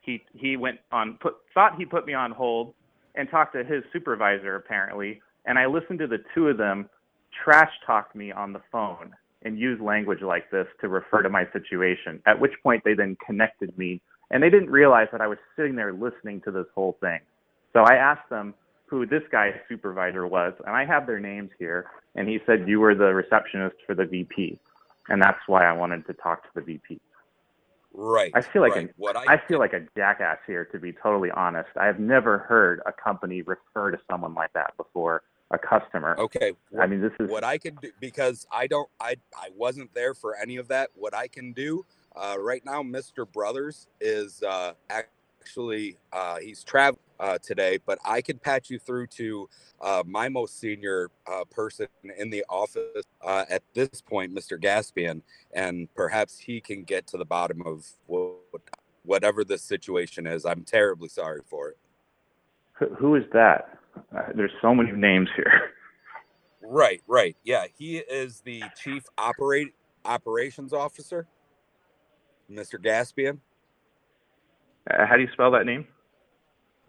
he 0.00 0.22
he 0.34 0.56
went 0.56 0.78
on 0.90 1.18
put 1.20 1.34
thought 1.54 1.76
he 1.76 1.84
put 1.84 2.06
me 2.06 2.14
on 2.14 2.32
hold 2.32 2.74
and 3.14 3.30
talked 3.30 3.54
to 3.54 3.62
his 3.62 3.84
supervisor 3.92 4.56
apparently. 4.56 5.20
And 5.44 5.58
I 5.58 5.66
listened 5.66 5.98
to 6.00 6.06
the 6.06 6.18
two 6.34 6.48
of 6.48 6.58
them 6.58 6.88
trash 7.44 7.70
talk 7.86 8.14
me 8.14 8.32
on 8.32 8.52
the 8.52 8.60
phone 8.72 9.12
and 9.42 9.58
use 9.58 9.80
language 9.80 10.20
like 10.20 10.50
this 10.50 10.66
to 10.80 10.88
refer 10.88 11.22
to 11.22 11.28
my 11.28 11.44
situation 11.52 12.20
at 12.26 12.38
which 12.38 12.52
point 12.62 12.82
they 12.84 12.94
then 12.94 13.16
connected 13.24 13.76
me 13.78 14.00
and 14.30 14.42
they 14.42 14.50
didn't 14.50 14.70
realize 14.70 15.08
that 15.12 15.20
I 15.20 15.26
was 15.26 15.38
sitting 15.56 15.76
there 15.76 15.92
listening 15.92 16.40
to 16.42 16.50
this 16.50 16.66
whole 16.74 16.96
thing 17.00 17.20
so 17.72 17.80
I 17.80 17.94
asked 17.94 18.28
them 18.30 18.54
who 18.86 19.06
this 19.06 19.22
guy's 19.30 19.54
supervisor 19.68 20.26
was 20.26 20.54
and 20.66 20.74
I 20.74 20.84
have 20.84 21.06
their 21.06 21.20
names 21.20 21.50
here 21.58 21.86
and 22.14 22.28
he 22.28 22.40
said 22.46 22.68
you 22.68 22.80
were 22.80 22.94
the 22.94 23.14
receptionist 23.14 23.76
for 23.86 23.94
the 23.94 24.04
VP 24.04 24.58
and 25.08 25.22
that's 25.22 25.40
why 25.46 25.64
I 25.64 25.72
wanted 25.72 26.06
to 26.06 26.14
talk 26.14 26.42
to 26.44 26.48
the 26.54 26.60
VP 26.60 27.00
Right. 27.94 28.30
I 28.34 28.42
feel 28.42 28.62
like 28.62 28.76
right. 28.76 28.90
a, 28.90 28.94
what 28.96 29.16
I, 29.16 29.34
I, 29.34 29.42
feel 29.48 29.58
like 29.58 29.72
a 29.72 29.80
jackass 29.96 30.38
here, 30.46 30.64
to 30.66 30.78
be 30.78 30.92
totally 30.92 31.30
honest. 31.30 31.70
I 31.76 31.86
have 31.86 31.98
never 31.98 32.38
heard 32.38 32.80
a 32.86 32.92
company 32.92 33.42
refer 33.42 33.90
to 33.90 33.98
someone 34.08 34.34
like 34.34 34.52
that 34.52 34.76
before, 34.76 35.22
a 35.50 35.58
customer. 35.58 36.14
Okay. 36.18 36.52
I 36.78 36.86
mean, 36.86 37.00
this 37.00 37.12
is 37.18 37.30
what 37.30 37.44
I 37.44 37.58
can 37.58 37.76
do 37.76 37.90
because 38.00 38.46
I 38.52 38.66
don't 38.66 38.88
I 39.00 39.16
I 39.36 39.48
wasn't 39.56 39.94
there 39.94 40.14
for 40.14 40.36
any 40.36 40.56
of 40.56 40.68
that. 40.68 40.90
What 40.94 41.14
I 41.14 41.26
can 41.28 41.52
do 41.52 41.86
uh, 42.18 42.36
right 42.38 42.64
now, 42.64 42.82
Mr. 42.82 43.30
Brothers 43.30 43.88
is 44.00 44.42
uh, 44.42 44.72
actually 44.90 45.96
uh, 46.12 46.38
he's 46.38 46.64
traveling 46.64 47.00
uh, 47.20 47.38
today, 47.42 47.78
but 47.84 47.98
I 48.04 48.20
can 48.20 48.38
patch 48.38 48.70
you 48.70 48.78
through 48.78 49.08
to 49.08 49.48
uh, 49.80 50.02
my 50.06 50.28
most 50.28 50.58
senior 50.58 51.10
uh, 51.30 51.44
person 51.44 51.88
in 52.16 52.30
the 52.30 52.44
office 52.48 53.04
uh, 53.24 53.44
at 53.48 53.62
this 53.74 54.00
point, 54.00 54.34
Mr. 54.34 54.60
Gaspian, 54.60 55.22
and 55.52 55.92
perhaps 55.94 56.38
he 56.38 56.60
can 56.60 56.84
get 56.84 57.06
to 57.08 57.16
the 57.16 57.24
bottom 57.24 57.62
of 57.66 57.86
what, 58.06 58.62
whatever 59.04 59.44
the 59.44 59.58
situation 59.58 60.26
is. 60.26 60.44
I'm 60.44 60.64
terribly 60.64 61.08
sorry 61.08 61.42
for 61.46 61.70
it. 61.70 61.78
who, 62.98 63.14
is 63.14 63.24
that? 63.32 63.78
Uh, 64.16 64.22
there's 64.34 64.52
so 64.62 64.74
many 64.74 64.92
names 64.92 65.28
here. 65.34 65.72
Right, 66.62 67.02
right. 67.06 67.36
Yeah, 67.44 67.64
he 67.76 67.98
is 67.98 68.40
the 68.40 68.62
chief 68.76 69.04
operate 69.16 69.74
operations 70.04 70.72
officer, 70.72 71.26
Mr. 72.50 72.82
Gaspian. 72.82 73.38
Uh, 74.90 75.06
how 75.06 75.16
do 75.16 75.22
you 75.22 75.28
spell 75.32 75.50
that 75.50 75.66
name? 75.66 75.86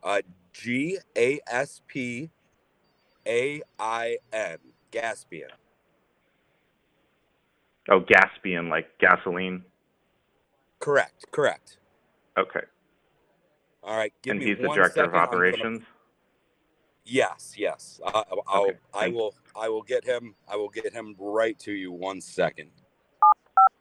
Uh, 0.03 0.22
G 0.53 0.97
A 1.18 1.39
S 1.47 1.82
P 1.88 2.30
A 3.28 3.62
I 3.78 4.18
N. 4.32 4.57
Gaspian. 4.91 5.49
Oh, 7.91 8.01
Gaspian, 8.01 8.70
like 8.70 8.97
gasoline. 8.99 9.64
Correct, 10.80 11.26
correct. 11.32 11.78
Okay. 12.38 12.62
All 13.84 13.97
right. 13.97 14.14
Give 14.22 14.34
and 14.34 14.41
he's 14.41 14.57
the 14.57 14.68
director 14.68 14.84
of 14.84 14.91
second, 14.93 15.03
I'm 15.05 15.12
gonna- 15.12 15.28
operations. 15.28 15.82
Yes, 17.05 17.55
yes. 17.57 17.99
I, 18.05 18.24
I'll, 18.47 18.64
Okay, 18.70 18.78
I 18.93 19.07
will. 19.07 19.34
I 19.55 19.68
will 19.68 19.82
get 19.82 20.05
him. 20.05 20.36
I 20.47 20.55
will 20.55 20.70
get 20.70 20.93
him 20.93 21.16
right 21.18 21.57
to 21.60 21.72
you. 21.72 21.91
One 21.91 22.22
second. 22.22 22.70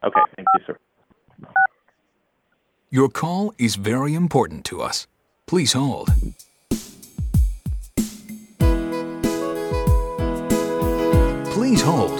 Okay, 0.02 0.20
thank 0.34 0.48
you, 0.54 0.60
sir. 0.66 0.78
Your 2.90 3.10
call 3.10 3.52
is 3.58 3.76
very 3.76 4.14
important 4.14 4.64
to 4.64 4.80
us. 4.80 5.06
Please 5.46 5.74
hold. 5.74 6.08
Please 11.52 11.82
hold. 11.82 12.18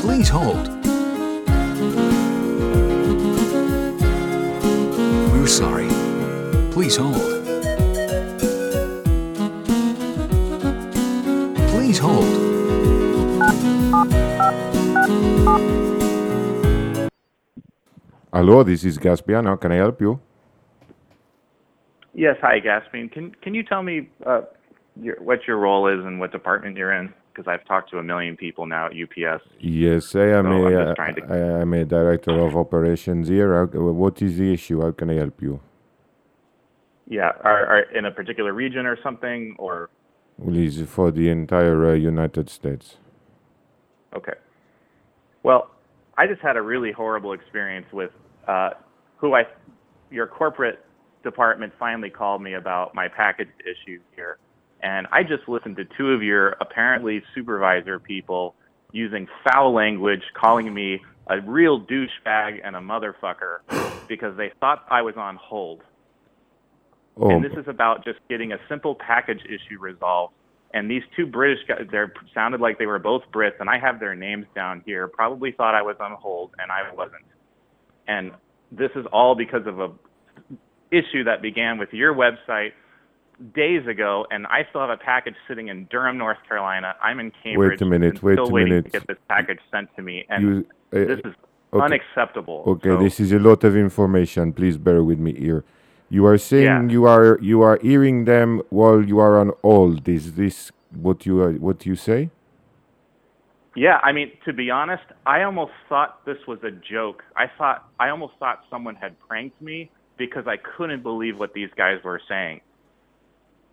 Please 0.00 0.28
hold. 0.28 0.73
Please 6.94 7.02
hold. 7.02 7.44
Please 11.70 11.98
hold. 11.98 12.24
Hello, 18.32 18.62
this 18.62 18.84
is 18.84 18.96
Gaspian. 18.98 19.46
How 19.46 19.56
can 19.56 19.72
I 19.72 19.76
help 19.76 20.00
you? 20.00 20.20
Yes, 22.14 22.36
hi, 22.40 22.60
Gaspian. 22.60 23.10
Can 23.10 23.34
can 23.42 23.54
you 23.54 23.64
tell 23.64 23.82
me 23.82 24.08
uh, 24.24 24.42
your, 24.94 25.20
what 25.20 25.40
your 25.48 25.56
role 25.56 25.88
is 25.88 26.04
and 26.04 26.20
what 26.20 26.30
department 26.30 26.76
you're 26.76 26.92
in? 26.92 27.12
Because 27.32 27.48
I've 27.48 27.64
talked 27.66 27.90
to 27.90 27.98
a 27.98 28.04
million 28.04 28.36
people 28.36 28.66
now 28.66 28.86
at 28.86 28.92
UPS. 28.92 29.42
Yes, 29.58 30.14
I 30.14 30.26
am 30.38 30.44
So 30.44 30.50
a, 30.52 30.66
I'm 30.66 30.84
just 30.86 30.96
trying 30.96 31.14
to- 31.16 31.24
I 31.24 31.60
am 31.62 31.72
a 31.74 31.84
director 31.84 32.38
of 32.38 32.54
operations 32.54 33.26
here. 33.26 33.64
What 33.66 34.22
is 34.22 34.38
the 34.38 34.52
issue? 34.52 34.80
How 34.80 34.92
can 34.92 35.10
I 35.10 35.14
help 35.14 35.42
you? 35.42 35.58
Yeah, 37.06 37.30
are, 37.42 37.66
are 37.66 37.80
in 37.96 38.06
a 38.06 38.10
particular 38.10 38.52
region 38.52 38.86
or 38.86 38.98
something, 39.02 39.54
or 39.58 39.90
Well, 40.38 40.56
it's 40.56 40.80
for 40.90 41.10
the 41.10 41.28
entire 41.28 41.90
uh, 41.90 41.94
United 41.94 42.48
States. 42.50 42.96
Okay. 44.14 44.34
Well, 45.42 45.70
I 46.16 46.26
just 46.26 46.40
had 46.40 46.56
a 46.56 46.62
really 46.62 46.92
horrible 46.92 47.32
experience 47.32 47.86
with 47.92 48.10
uh, 48.48 48.70
who 49.16 49.34
I, 49.34 49.44
your 50.10 50.26
corporate 50.26 50.84
department 51.22 51.72
finally 51.78 52.10
called 52.10 52.42
me 52.42 52.54
about 52.54 52.94
my 52.94 53.08
package 53.08 53.48
issue 53.60 54.00
here. 54.14 54.38
And 54.82 55.06
I 55.10 55.22
just 55.22 55.48
listened 55.48 55.76
to 55.76 55.84
two 55.96 56.10
of 56.10 56.22
your 56.22 56.50
apparently 56.60 57.22
supervisor 57.34 57.98
people 57.98 58.54
using 58.92 59.26
foul 59.42 59.72
language, 59.72 60.22
calling 60.34 60.72
me 60.72 61.00
a 61.26 61.40
real 61.40 61.80
douchebag 61.80 62.60
and 62.62 62.76
a 62.76 62.80
motherfucker 62.80 63.58
because 64.08 64.36
they 64.36 64.52
thought 64.60 64.84
I 64.90 65.02
was 65.02 65.16
on 65.16 65.36
hold. 65.36 65.82
Oh, 67.16 67.30
And 67.30 67.44
this 67.44 67.52
is 67.52 67.68
about 67.68 68.04
just 68.04 68.18
getting 68.28 68.52
a 68.52 68.58
simple 68.68 68.94
package 68.94 69.40
issue 69.44 69.78
resolved. 69.78 70.34
And 70.72 70.90
these 70.90 71.02
two 71.14 71.26
British 71.26 71.60
guys, 71.68 71.86
they 71.92 71.98
sounded 72.34 72.60
like 72.60 72.78
they 72.78 72.86
were 72.86 72.98
both 72.98 73.22
Brits, 73.32 73.60
and 73.60 73.70
I 73.70 73.78
have 73.78 74.00
their 74.00 74.16
names 74.16 74.46
down 74.56 74.82
here. 74.84 75.06
Probably 75.06 75.52
thought 75.52 75.74
I 75.74 75.82
was 75.82 75.96
on 76.00 76.12
hold, 76.12 76.50
and 76.58 76.72
I 76.72 76.92
wasn't. 76.92 77.22
And 78.08 78.32
this 78.72 78.90
is 78.96 79.06
all 79.12 79.36
because 79.36 79.66
of 79.66 79.78
a 79.78 79.92
issue 80.90 81.22
that 81.24 81.42
began 81.42 81.78
with 81.78 81.92
your 81.92 82.12
website 82.14 82.72
days 83.54 83.86
ago, 83.86 84.26
and 84.32 84.46
I 84.48 84.66
still 84.70 84.80
have 84.80 84.90
a 84.90 84.96
package 84.96 85.34
sitting 85.46 85.68
in 85.68 85.86
Durham, 85.92 86.18
North 86.18 86.38
Carolina. 86.48 86.94
I'm 87.00 87.20
in 87.20 87.30
Cambridge. 87.42 87.80
Wait 87.80 87.82
a 87.82 87.86
minute, 87.86 88.22
wait 88.22 88.34
still 88.34 88.48
a 88.48 88.50
waiting 88.50 88.70
minute. 88.70 88.84
to 88.86 88.90
get 88.90 89.06
this 89.06 89.18
package 89.28 89.60
sent 89.70 89.94
to 89.94 90.02
me, 90.02 90.24
and 90.28 90.42
You- 90.42 90.66
uh, 90.92 91.04
this 91.06 91.20
is 91.20 91.34
okay. 91.72 91.84
unacceptable. 91.84 92.64
Okay, 92.66 92.90
So- 92.90 92.96
this 92.96 93.20
is 93.20 93.32
a 93.32 93.38
lot 93.38 93.62
of 93.62 93.76
information. 93.76 94.52
Please 94.52 94.76
bear 94.76 95.02
with 95.04 95.20
me 95.20 95.32
here. 95.34 95.64
You 96.10 96.26
are 96.26 96.38
saying 96.38 96.64
Yeah. 96.64 96.88
you 96.94 97.04
are 97.06 97.38
you 97.40 97.62
are 97.62 97.78
hearing 97.82 98.24
them 98.24 98.62
while 98.70 99.02
you 99.02 99.18
are 99.18 99.38
on 99.40 99.52
hold. 99.62 100.08
Is 100.08 100.34
this 100.34 100.70
what 100.92 101.26
you 101.26 101.40
are 101.40 101.52
what 101.52 101.86
you 101.86 101.96
say? 101.96 102.30
Yeah, 103.76 103.98
I 104.04 104.12
mean, 104.12 104.30
to 104.44 104.52
be 104.52 104.70
honest, 104.70 105.02
I 105.26 105.42
almost 105.42 105.72
thought 105.88 106.24
this 106.24 106.38
was 106.46 106.62
a 106.62 106.70
joke. 106.70 107.24
I 107.36 107.46
thought 107.58 107.88
I 107.98 108.10
almost 108.10 108.34
thought 108.38 108.64
someone 108.70 108.94
had 108.94 109.18
pranked 109.26 109.60
me 109.60 109.90
because 110.16 110.46
I 110.46 110.56
couldn't 110.58 111.02
believe 111.02 111.38
what 111.40 111.54
these 111.54 111.70
guys 111.76 111.98
were 112.04 112.20
saying. 112.28 112.60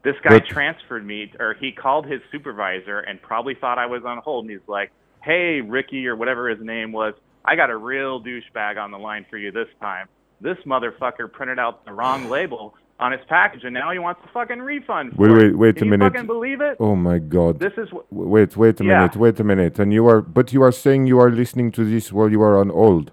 This 0.04 0.16
guy 0.24 0.40
But- 0.40 0.48
transferred 0.48 1.06
me, 1.06 1.32
or 1.40 1.54
he 1.54 1.72
called 1.72 2.08
his 2.08 2.22
supervisor 2.32 3.00
and 3.02 3.22
probably 3.22 3.54
thought 3.54 3.78
I 3.78 3.86
was 3.86 4.04
on 4.04 4.18
hold. 4.18 4.46
And 4.46 4.52
he's 4.52 4.68
like, 4.68 4.92
"Hey, 5.22 5.62
Ricky, 5.62 6.08
or 6.08 6.16
whatever 6.16 6.50
his 6.50 6.60
name 6.60 6.92
was, 6.92 7.14
I 7.46 7.56
got 7.56 7.70
a 7.70 7.78
real 7.78 8.20
douchebag 8.20 8.82
on 8.82 8.90
the 8.90 8.98
line 8.98 9.26
for 9.30 9.38
you 9.38 9.52
this 9.52 9.68
time. 9.80 10.08
This 10.42 10.58
motherfucker 10.66 11.32
printed 11.32 11.60
out 11.60 11.86
the 11.86 11.94
wrong 11.94 12.30
label 12.30 12.76
on 13.00 13.12
his 13.12 13.22
package, 13.28 13.64
and 13.64 13.74
now 13.74 13.92
he 13.92 14.00
wants 14.00 14.22
a 14.26 14.28
fucking 14.30 14.60
refund." 14.60 15.14
For 15.16 15.22
Wait, 15.22 15.32
wait, 15.32 15.46
it. 15.52 15.58
wait 15.58 15.76
Can 15.76 15.84
a 15.84 15.86
you 15.86 15.92
minute. 15.92 16.14
fucking 16.14 16.28
believe 16.28 16.62
it? 16.62 16.78
Oh 16.80 16.96
my 16.96 17.20
god. 17.20 17.60
This 17.60 17.74
is 17.78 17.90
wh- 17.90 18.12
Wait, 18.12 18.58
wait 18.58 18.80
a 18.82 18.84
Yeah. 18.84 19.00
minute, 19.00 19.16
wait 19.18 19.40
a 19.40 19.44
minute. 19.44 19.80
And 19.80 19.94
you 19.94 20.08
are 20.08 20.22
but 20.22 20.52
you 20.54 20.62
are 20.64 20.72
saying 20.72 21.08
you 21.08 21.20
are 21.20 21.30
listening 21.32 21.72
to 21.74 21.84
this 21.86 22.12
while 22.12 22.30
you 22.32 22.42
are 22.42 22.58
on 22.58 22.70
hold. 22.70 23.12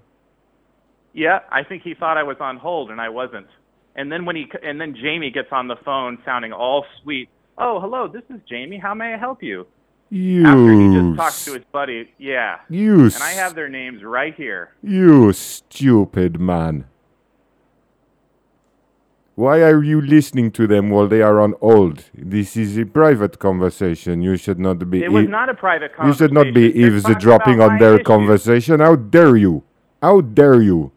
Yeah, 1.12 1.41
I 1.51 1.62
think 1.64 1.83
he 1.83 1.95
thought 1.95 2.16
I 2.16 2.22
was 2.22 2.37
on 2.41 2.57
hold 2.59 2.91
and 2.91 3.01
I 3.01 3.09
wasn't. 3.09 3.49
And 3.97 4.12
then 4.12 4.24
when 4.24 4.37
he 4.37 4.51
and 4.62 4.81
then 4.81 4.95
Jamie 4.95 5.31
gets 5.31 5.49
on 5.53 5.68
the 5.68 5.76
phone 5.85 6.18
sounding 6.24 6.53
all 6.53 6.85
sweet. 7.03 7.29
Oh, 7.57 7.81
hello, 7.81 8.07
this 8.09 8.22
is 8.31 8.41
Jamie. 8.49 8.79
How 8.79 8.95
may 8.95 9.14
I 9.14 9.16
help 9.18 9.43
you? 9.43 9.66
You 10.11 10.47
After 10.47 10.72
he 10.72 10.95
just 10.95 11.16
talked 11.16 11.45
to 11.47 11.53
his 11.55 11.64
buddy. 11.72 12.09
Yeah. 12.18 12.61
You 12.70 13.05
And 13.07 13.22
I 13.22 13.31
have 13.33 13.55
their 13.55 13.68
names 13.68 14.03
right 14.05 14.35
here. 14.35 14.70
You 14.83 15.33
stupid 15.33 16.39
man. 16.41 16.85
Why 19.39 19.62
are 19.62 19.84
you 19.84 20.01
listening 20.01 20.51
to 20.59 20.66
them 20.66 20.91
while 20.91 21.07
they 21.07 21.22
are 21.22 21.39
on 21.41 21.53
hold? 21.61 22.03
This 22.12 22.57
is 22.57 22.76
a 22.76 22.84
private 22.84 23.39
conversation. 23.39 24.20
You 24.20 24.36
should 24.36 24.59
not 24.59 24.91
be. 24.91 25.05
It 25.05 25.12
was 25.12 25.26
e- 25.26 25.28
not 25.28 25.49
a 25.49 25.55
private 25.55 25.95
conversation. 25.95 26.09
You 26.09 26.18
should 26.18 26.32
not 26.32 26.53
be. 26.53 26.72
They're 26.72 26.86
eavesdropping 26.89 27.61
on 27.61 27.78
their 27.78 28.01
conversation. 28.01 28.80
How 28.80 28.97
dare 28.97 29.36
you? 29.36 29.62
How 30.03 30.22
dare 30.22 30.61
you? 30.61 30.91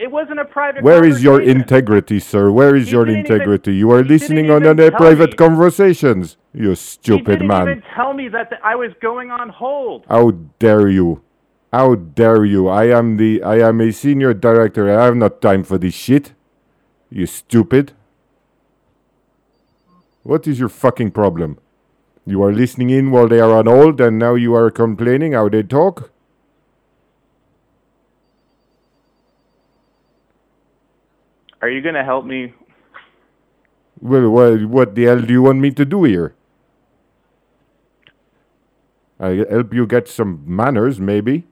It 0.00 0.10
wasn't 0.10 0.40
a 0.40 0.44
private 0.44 0.82
Where 0.82 1.04
is 1.04 1.22
your 1.22 1.40
integrity, 1.40 2.18
sir? 2.18 2.50
Where 2.50 2.74
is 2.74 2.86
He 2.86 2.92
your 2.96 3.04
didn't 3.04 3.26
even- 3.26 3.32
integrity? 3.32 3.74
you 3.76 3.92
are 3.92 4.02
listening 4.02 4.50
on 4.50 4.62
their 4.64 4.90
private 4.90 5.30
me. 5.30 5.36
conversations. 5.36 6.36
You 6.52 6.74
stupid 6.74 7.26
He 7.28 7.32
didn't 7.46 7.46
man. 7.48 7.68
even 7.68 7.82
tell 7.94 8.12
me 8.12 8.26
that 8.30 8.50
th- 8.50 8.60
I 8.64 8.74
was 8.74 8.90
going 9.00 9.30
on 9.30 9.50
hold. 9.50 10.04
How 10.08 10.32
dare 10.58 10.88
you? 10.88 11.20
How 11.72 11.94
dare 11.94 12.44
you? 12.44 12.66
I 12.66 12.86
am 12.98 13.18
the 13.18 13.40
I 13.44 13.56
am 13.68 13.80
a 13.80 13.92
senior 13.92 14.34
director. 14.34 14.90
I 14.90 15.04
have 15.04 15.14
not 15.14 15.40
time 15.40 15.62
for 15.62 15.78
this 15.78 15.94
shit. 15.94 16.32
You 17.10 17.26
stupid. 17.26 17.92
What 20.22 20.46
is 20.46 20.58
your 20.58 20.68
fucking 20.68 21.12
problem? 21.12 21.58
You 22.26 22.42
are 22.42 22.52
listening 22.52 22.90
in 22.90 23.10
while 23.10 23.28
they 23.28 23.40
are 23.40 23.52
on 23.52 23.66
hold 23.66 24.00
and 24.00 24.18
now 24.18 24.34
you 24.34 24.54
are 24.54 24.70
complaining 24.70 25.32
how 25.32 25.48
they 25.48 25.62
talk? 25.62 26.10
Are 31.62 31.70
you 31.70 31.80
going 31.80 31.94
to 31.94 32.04
help 32.04 32.24
me? 32.24 32.52
Well, 34.00 34.28
what, 34.30 34.64
what 34.66 34.94
the 34.94 35.04
hell 35.04 35.20
do 35.22 35.32
you 35.32 35.42
want 35.42 35.58
me 35.58 35.70
to 35.72 35.84
do 35.84 36.04
here? 36.04 36.34
I 39.18 39.44
help 39.50 39.74
you 39.74 39.86
get 39.86 40.06
some 40.06 40.44
manners, 40.46 41.00
maybe. 41.00 41.46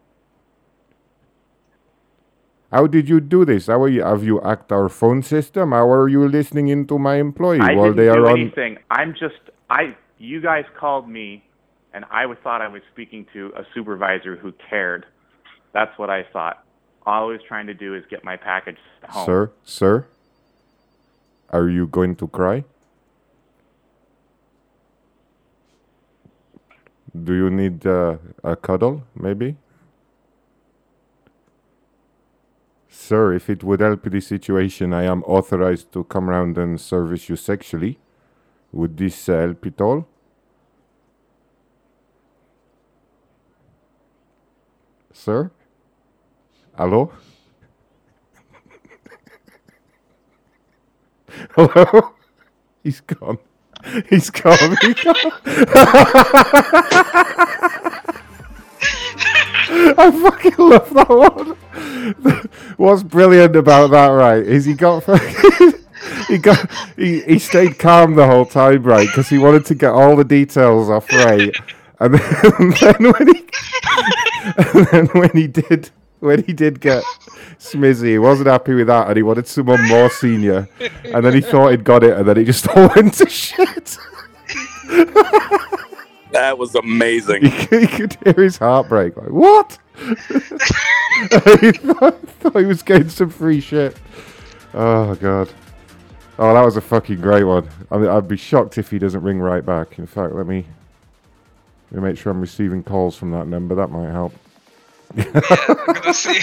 How 2.72 2.86
did 2.86 3.08
you 3.08 3.20
do 3.20 3.44
this? 3.44 3.68
How 3.68 3.82
are 3.82 3.88
you, 3.88 4.02
have 4.02 4.24
you 4.24 4.40
hacked 4.40 4.72
our 4.72 4.88
phone 4.88 5.22
system? 5.22 5.72
How 5.72 5.88
are 5.88 6.08
you 6.08 6.26
listening 6.28 6.68
into 6.68 6.98
my 6.98 7.16
employee 7.16 7.60
I 7.60 7.74
while 7.74 7.94
they 7.94 8.08
are 8.08 8.16
do 8.16 8.26
on? 8.26 8.40
anything. 8.40 8.78
I'm 8.90 9.12
just 9.12 9.38
I. 9.70 9.96
You 10.18 10.40
guys 10.40 10.64
called 10.78 11.08
me, 11.08 11.44
and 11.92 12.04
I 12.10 12.26
thought 12.42 12.62
I 12.62 12.68
was 12.68 12.82
speaking 12.92 13.26
to 13.34 13.52
a 13.56 13.64
supervisor 13.74 14.36
who 14.36 14.52
cared. 14.68 15.06
That's 15.72 15.96
what 15.98 16.10
I 16.10 16.24
thought. 16.32 16.64
All 17.04 17.24
I 17.28 17.32
was 17.32 17.40
trying 17.46 17.66
to 17.68 17.74
do 17.74 17.94
is 17.94 18.02
get 18.10 18.24
my 18.24 18.36
package 18.36 18.78
home. 19.08 19.26
Sir, 19.26 19.52
sir, 19.62 20.06
are 21.50 21.68
you 21.68 21.86
going 21.86 22.16
to 22.16 22.26
cry? 22.26 22.64
Do 27.24 27.32
you 27.32 27.48
need 27.50 27.86
uh, 27.86 28.16
a 28.42 28.56
cuddle, 28.56 29.04
maybe? 29.14 29.56
Sir, 32.98 33.34
if 33.34 33.50
it 33.50 33.62
would 33.62 33.80
help 33.80 34.02
the 34.04 34.20
situation, 34.20 34.94
I 34.94 35.04
am 35.04 35.22
authorized 35.24 35.92
to 35.92 36.02
come 36.04 36.30
round 36.30 36.56
and 36.56 36.80
service 36.80 37.28
you 37.28 37.36
sexually. 37.36 37.98
Would 38.72 38.96
this 38.96 39.28
uh, 39.28 39.38
help 39.38 39.66
at 39.66 39.80
all? 39.80 40.08
Sir? 45.12 45.50
Hello? 46.76 47.12
Hello? 51.54 52.14
He's 52.82 53.00
gone. 53.00 53.38
He's 54.08 54.30
gone. 54.30 54.76
He's 54.80 54.94
gone. 55.04 55.32
I 59.98 60.10
fucking 60.10 60.54
love 60.58 60.92
that 60.92 61.08
one. 61.08 62.48
What's 62.76 63.02
brilliant 63.02 63.56
about 63.56 63.90
that, 63.92 64.08
right, 64.08 64.42
is 64.42 64.66
he 64.66 64.74
got 64.74 65.04
fucking, 65.04 65.72
he 66.28 66.38
got 66.38 66.70
he, 66.96 67.22
he 67.22 67.38
stayed 67.38 67.78
calm 67.78 68.14
the 68.14 68.26
whole 68.26 68.44
time, 68.44 68.82
right, 68.82 69.06
because 69.06 69.28
he 69.28 69.38
wanted 69.38 69.64
to 69.66 69.74
get 69.74 69.90
all 69.90 70.14
the 70.14 70.24
details 70.24 70.90
off 70.90 71.10
right, 71.12 71.54
and 72.00 72.14
then, 72.14 72.52
and 72.58 72.72
then 72.74 73.12
when 73.12 73.34
he 73.34 73.48
and 74.56 74.86
then 74.88 75.06
when 75.08 75.30
he 75.30 75.46
did 75.46 75.90
when 76.20 76.44
he 76.44 76.52
did 76.52 76.80
get 76.80 77.02
Smizzy, 77.58 78.10
he 78.10 78.18
wasn't 78.18 78.48
happy 78.48 78.74
with 78.74 78.88
that, 78.88 79.08
and 79.08 79.16
he 79.16 79.22
wanted 79.22 79.46
someone 79.46 79.82
more 79.88 80.10
senior, 80.10 80.68
and 81.04 81.24
then 81.24 81.32
he 81.32 81.40
thought 81.40 81.70
he'd 81.70 81.84
got 81.84 82.04
it, 82.04 82.16
and 82.18 82.28
then 82.28 82.36
it 82.36 82.44
just 82.44 82.68
all 82.68 82.90
went 82.94 83.14
to 83.14 83.28
shit. 83.28 83.96
That 86.32 86.58
was 86.58 86.74
amazing. 86.74 87.46
He, 87.70 87.86
could- 87.86 88.16
hear 88.24 88.44
his 88.44 88.58
heartbreak. 88.58 89.16
Like, 89.16 89.28
what? 89.30 89.78
he 89.98 91.72
thought, 91.72 92.20
thought 92.40 92.56
he 92.58 92.64
was 92.66 92.82
getting 92.82 93.08
some 93.08 93.30
free 93.30 93.60
shit. 93.60 93.96
Oh, 94.74 95.14
God. 95.14 95.48
Oh, 96.38 96.52
that 96.52 96.62
was 96.64 96.76
a 96.76 96.80
fucking 96.82 97.20
great 97.20 97.44
one. 97.44 97.68
I 97.90 97.96
mean, 97.98 98.10
I'd 98.10 98.28
be 98.28 98.36
shocked 98.36 98.76
if 98.76 98.90
he 98.90 98.98
doesn't 98.98 99.22
ring 99.22 99.38
right 99.40 99.64
back. 99.64 99.98
In 99.98 100.06
fact, 100.06 100.34
let 100.34 100.46
me, 100.46 100.66
let 101.90 102.02
me 102.02 102.08
make 102.10 102.18
sure 102.18 102.30
I'm 102.30 102.40
receiving 102.40 102.82
calls 102.82 103.16
from 103.16 103.30
that 103.30 103.46
number. 103.46 103.74
That 103.74 103.88
might 103.88 104.10
help. 104.10 104.34
I'm 105.16 105.32
gonna 105.94 106.12
see. 106.12 106.38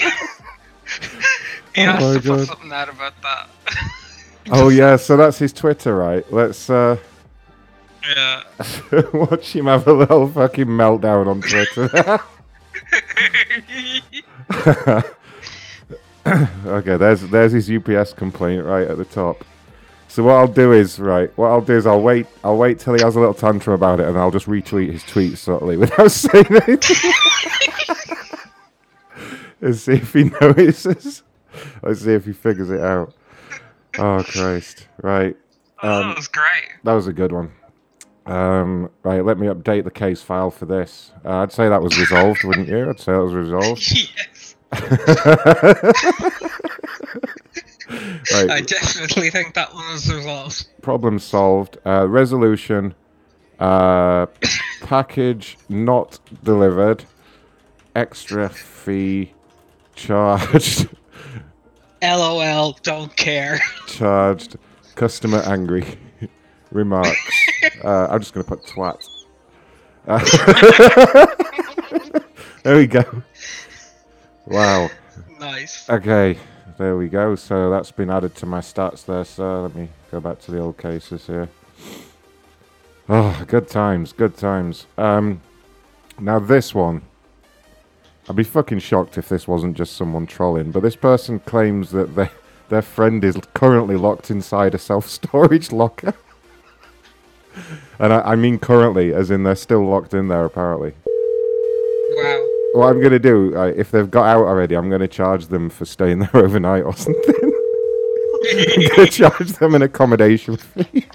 he 1.76 1.86
Oh 1.86 1.92
has 1.92 2.02
my 2.02 2.14
to 2.14 2.20
put 2.20 2.24
God. 2.24 2.48
something 2.48 2.72
out 2.72 2.90
about 2.90 3.14
that. 3.22 3.50
Oh, 4.52 4.70
yeah, 4.70 4.96
so 4.96 5.16
that's 5.16 5.38
his 5.38 5.54
Twitter, 5.54 5.96
right? 5.96 6.26
Let's 6.34 6.70
uh, 6.70 6.98
yeah. 8.08 8.44
watch 9.14 9.56
him 9.56 9.66
have 9.66 9.88
a 9.88 9.94
little 9.94 10.28
fucking 10.28 10.68
meltdown 10.68 11.28
on 11.28 11.42
Twitter. 11.42 12.20
okay, 16.66 16.98
there's 16.98 17.22
there's 17.30 17.52
his 17.52 17.70
UPS 17.70 18.14
complaint 18.14 18.66
right 18.66 18.88
at 18.88 18.98
the 18.98 19.06
top. 19.06 19.44
So 20.08 20.24
what 20.24 20.34
I'll 20.34 20.48
do 20.48 20.72
is 20.72 21.00
right. 21.00 21.36
What 21.38 21.48
I'll 21.48 21.62
do 21.62 21.74
is 21.76 21.88
I'll 21.88 22.02
wait. 22.02 22.28
I'll 22.44 22.58
wait 22.58 22.80
till 22.80 22.94
he 22.94 23.02
has 23.02 23.16
a 23.16 23.20
little 23.20 23.34
tantrum 23.34 23.74
about 23.74 24.00
it, 24.00 24.08
and 24.08 24.18
I'll 24.18 24.32
just 24.32 24.46
retweet 24.46 24.92
his 24.92 25.04
tweet 25.04 25.38
subtly 25.38 25.78
without 25.78 26.12
saying 26.12 26.46
anything, 26.50 27.14
and 29.62 29.76
see 29.76 29.94
if 29.94 30.14
he 30.14 30.26
notices. 30.42 31.24
Let's 31.82 32.02
see 32.02 32.14
if 32.14 32.26
he 32.26 32.34
figures 32.34 32.70
it 32.70 32.82
out. 32.82 33.14
Oh 33.98 34.24
Christ! 34.28 34.88
Right. 35.02 35.36
Um, 35.82 36.10
that 36.10 36.16
was 36.16 36.28
great. 36.28 36.70
that 36.84 36.94
was 36.94 37.08
a 37.08 37.14
good 37.14 37.32
one. 37.32 37.52
Um, 38.26 38.90
right, 39.04 39.24
let 39.24 39.38
me 39.38 39.48
update 39.48 39.84
the 39.84 39.92
case 39.92 40.22
file 40.22 40.52
for 40.52 40.66
this. 40.66 41.12
Uh, 41.26 41.40
I'd 41.40 41.52
say 41.52 41.68
that 41.70 41.82
was 41.82 41.98
resolved, 42.00 42.44
wouldn't 42.44 42.70
you? 42.70 42.90
I'd 42.90 43.00
say 43.00 43.12
that 43.12 43.24
was 43.24 43.34
resolved. 43.34 43.92
yes. 43.92 44.56
Right. 48.34 48.50
I 48.50 48.62
definitely 48.62 49.30
think 49.30 49.54
that 49.54 49.74
one 49.74 49.92
was 49.92 50.12
resolved. 50.12 50.66
Problem 50.82 51.20
solved. 51.20 51.78
Uh, 51.86 52.08
resolution. 52.08 52.96
Uh, 53.60 54.26
package 54.82 55.58
not 55.70 56.20
delivered. 56.44 57.04
Extra 57.96 58.50
fee 58.50 59.34
charged. 59.96 60.90
LOL, 62.02 62.78
don't 62.82 63.16
care. 63.16 63.60
charged. 63.88 64.58
Customer 64.96 65.44
angry. 65.46 65.86
Remarks. 66.74 67.18
Uh, 67.84 68.08
I'm 68.10 68.20
just 68.20 68.34
going 68.34 68.46
to 68.46 68.50
put 68.50 68.64
twat. 68.66 69.06
Uh, 70.08 70.20
there 72.64 72.78
we 72.78 72.88
go. 72.88 73.24
Wow. 74.46 74.90
Nice. 75.40 75.90
Okay, 75.90 76.38
there 76.78 76.96
we 76.96 77.08
go. 77.10 77.36
So 77.36 77.70
that's 77.70 77.92
been 77.92 78.10
added 78.10 78.36
to 78.36 78.46
my 78.46 78.60
stats 78.60 79.06
there. 79.06 79.26
So 79.26 79.64
let 79.64 79.76
me 79.76 79.90
go 80.12 80.20
back 80.20 80.40
to 80.42 80.52
the 80.52 80.60
old 80.60 80.78
cases 80.78 81.26
here. 81.28 81.50
Oh, 83.10 83.44
good 83.48 83.68
times, 83.68 84.14
good 84.14 84.38
times. 84.38 84.88
Um, 84.98 85.42
now 86.20 86.40
this 86.40 86.74
one, 86.74 87.02
I'd 88.30 88.36
be 88.36 88.44
fucking 88.44 88.80
shocked 88.80 89.18
if 89.18 89.28
this 89.28 89.48
wasn't 89.48 89.76
just 89.76 89.98
someone 89.98 90.26
trolling. 90.26 90.72
But 90.72 90.84
this 90.84 90.96
person 90.96 91.40
claims 91.40 91.92
that 91.92 92.16
their 92.16 92.32
their 92.70 92.82
friend 92.82 93.24
is 93.24 93.38
currently 93.54 93.98
locked 93.98 94.32
inside 94.32 94.74
a 94.74 94.80
self 94.80 95.08
storage 95.08 95.72
locker. 95.74 96.14
And 98.00 98.14
I, 98.14 98.22
I 98.22 98.36
mean 98.36 98.60
currently, 98.60 99.14
as 99.14 99.32
in 99.32 99.44
they're 99.44 99.56
still 99.56 99.86
locked 99.86 100.14
in 100.14 100.28
there 100.28 100.46
apparently. 100.46 100.94
Wow. 102.16 102.48
What 102.74 102.90
I'm 102.90 103.02
gonna 103.02 103.20
do, 103.20 103.56
uh, 103.56 103.74
if 103.76 103.92
they've 103.92 104.10
got 104.10 104.26
out 104.26 104.46
already, 104.46 104.76
I'm 104.76 104.90
gonna 104.90 105.08
charge 105.08 105.48
them 105.48 105.70
for 105.70 105.86
staying 105.86 106.20
there 106.20 106.36
overnight 106.36 106.84
or 106.84 106.96
something. 106.96 107.54
I'm 108.52 108.88
gonna 108.96 109.10
charge 109.10 109.52
them 109.54 109.76
an 109.76 109.82
accommodation 109.84 110.58
fee. 110.58 111.08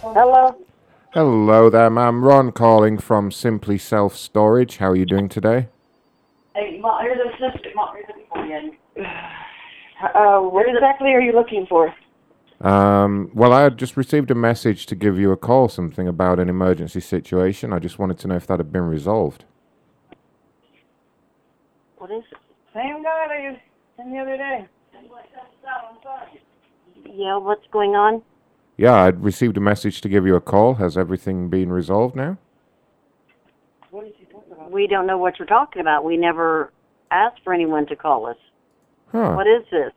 Hello. 0.00 0.56
Hello 1.12 1.70
there, 1.70 1.90
ma'am. 1.90 2.24
Ron 2.24 2.52
calling 2.52 2.98
from 2.98 3.30
Simply 3.30 3.78
Self 3.78 4.16
Storage. 4.16 4.78
How 4.78 4.90
are 4.90 4.96
you 4.96 5.06
doing 5.06 5.28
today? 5.28 5.68
Hey, 6.58 6.80
here's 7.02 7.18
the 7.18 7.46
assistant. 7.46 7.74
Here's 7.94 8.06
the 8.08 8.14
people 8.14 8.42
again. 8.42 8.76
Uh, 10.14 10.40
what 10.40 10.66
exactly 10.68 11.10
are 11.10 11.20
you 11.20 11.32
looking 11.32 11.66
for? 11.68 11.94
Um, 12.60 13.30
well, 13.32 13.52
I 13.52 13.62
had 13.62 13.78
just 13.78 13.96
received 13.96 14.32
a 14.32 14.34
message 14.34 14.86
to 14.86 14.96
give 14.96 15.20
you 15.20 15.30
a 15.30 15.36
call, 15.36 15.68
something 15.68 16.08
about 16.08 16.40
an 16.40 16.48
emergency 16.48 16.98
situation. 16.98 17.72
I 17.72 17.78
just 17.78 18.00
wanted 18.00 18.18
to 18.18 18.28
know 18.28 18.34
if 18.34 18.48
that 18.48 18.58
had 18.58 18.72
been 18.72 18.82
resolved. 18.82 19.44
What 21.98 22.10
is 22.10 22.24
it? 22.32 22.38
Same 22.74 23.04
guy 23.04 23.28
that 23.28 23.40
you 23.40 23.56
sent 23.96 24.10
the 24.10 24.18
other 24.18 24.36
day. 24.36 24.66
Yeah, 27.06 27.36
what's 27.36 27.66
going 27.72 27.94
on? 27.94 28.22
Yeah, 28.76 28.94
I'd 28.94 29.22
received 29.22 29.56
a 29.56 29.60
message 29.60 30.00
to 30.00 30.08
give 30.08 30.26
you 30.26 30.34
a 30.34 30.40
call. 30.40 30.74
Has 30.74 30.98
everything 30.98 31.48
been 31.50 31.70
resolved 31.70 32.16
now? 32.16 32.36
We 34.70 34.86
don't 34.86 35.06
know 35.06 35.18
what 35.18 35.38
you're 35.38 35.46
talking 35.46 35.80
about. 35.80 36.04
We 36.04 36.16
never 36.16 36.72
asked 37.10 37.40
for 37.44 37.52
anyone 37.52 37.86
to 37.86 37.96
call 37.96 38.26
us. 38.26 38.36
Huh. 39.12 39.32
What 39.32 39.46
is 39.46 39.64
this? 39.70 39.92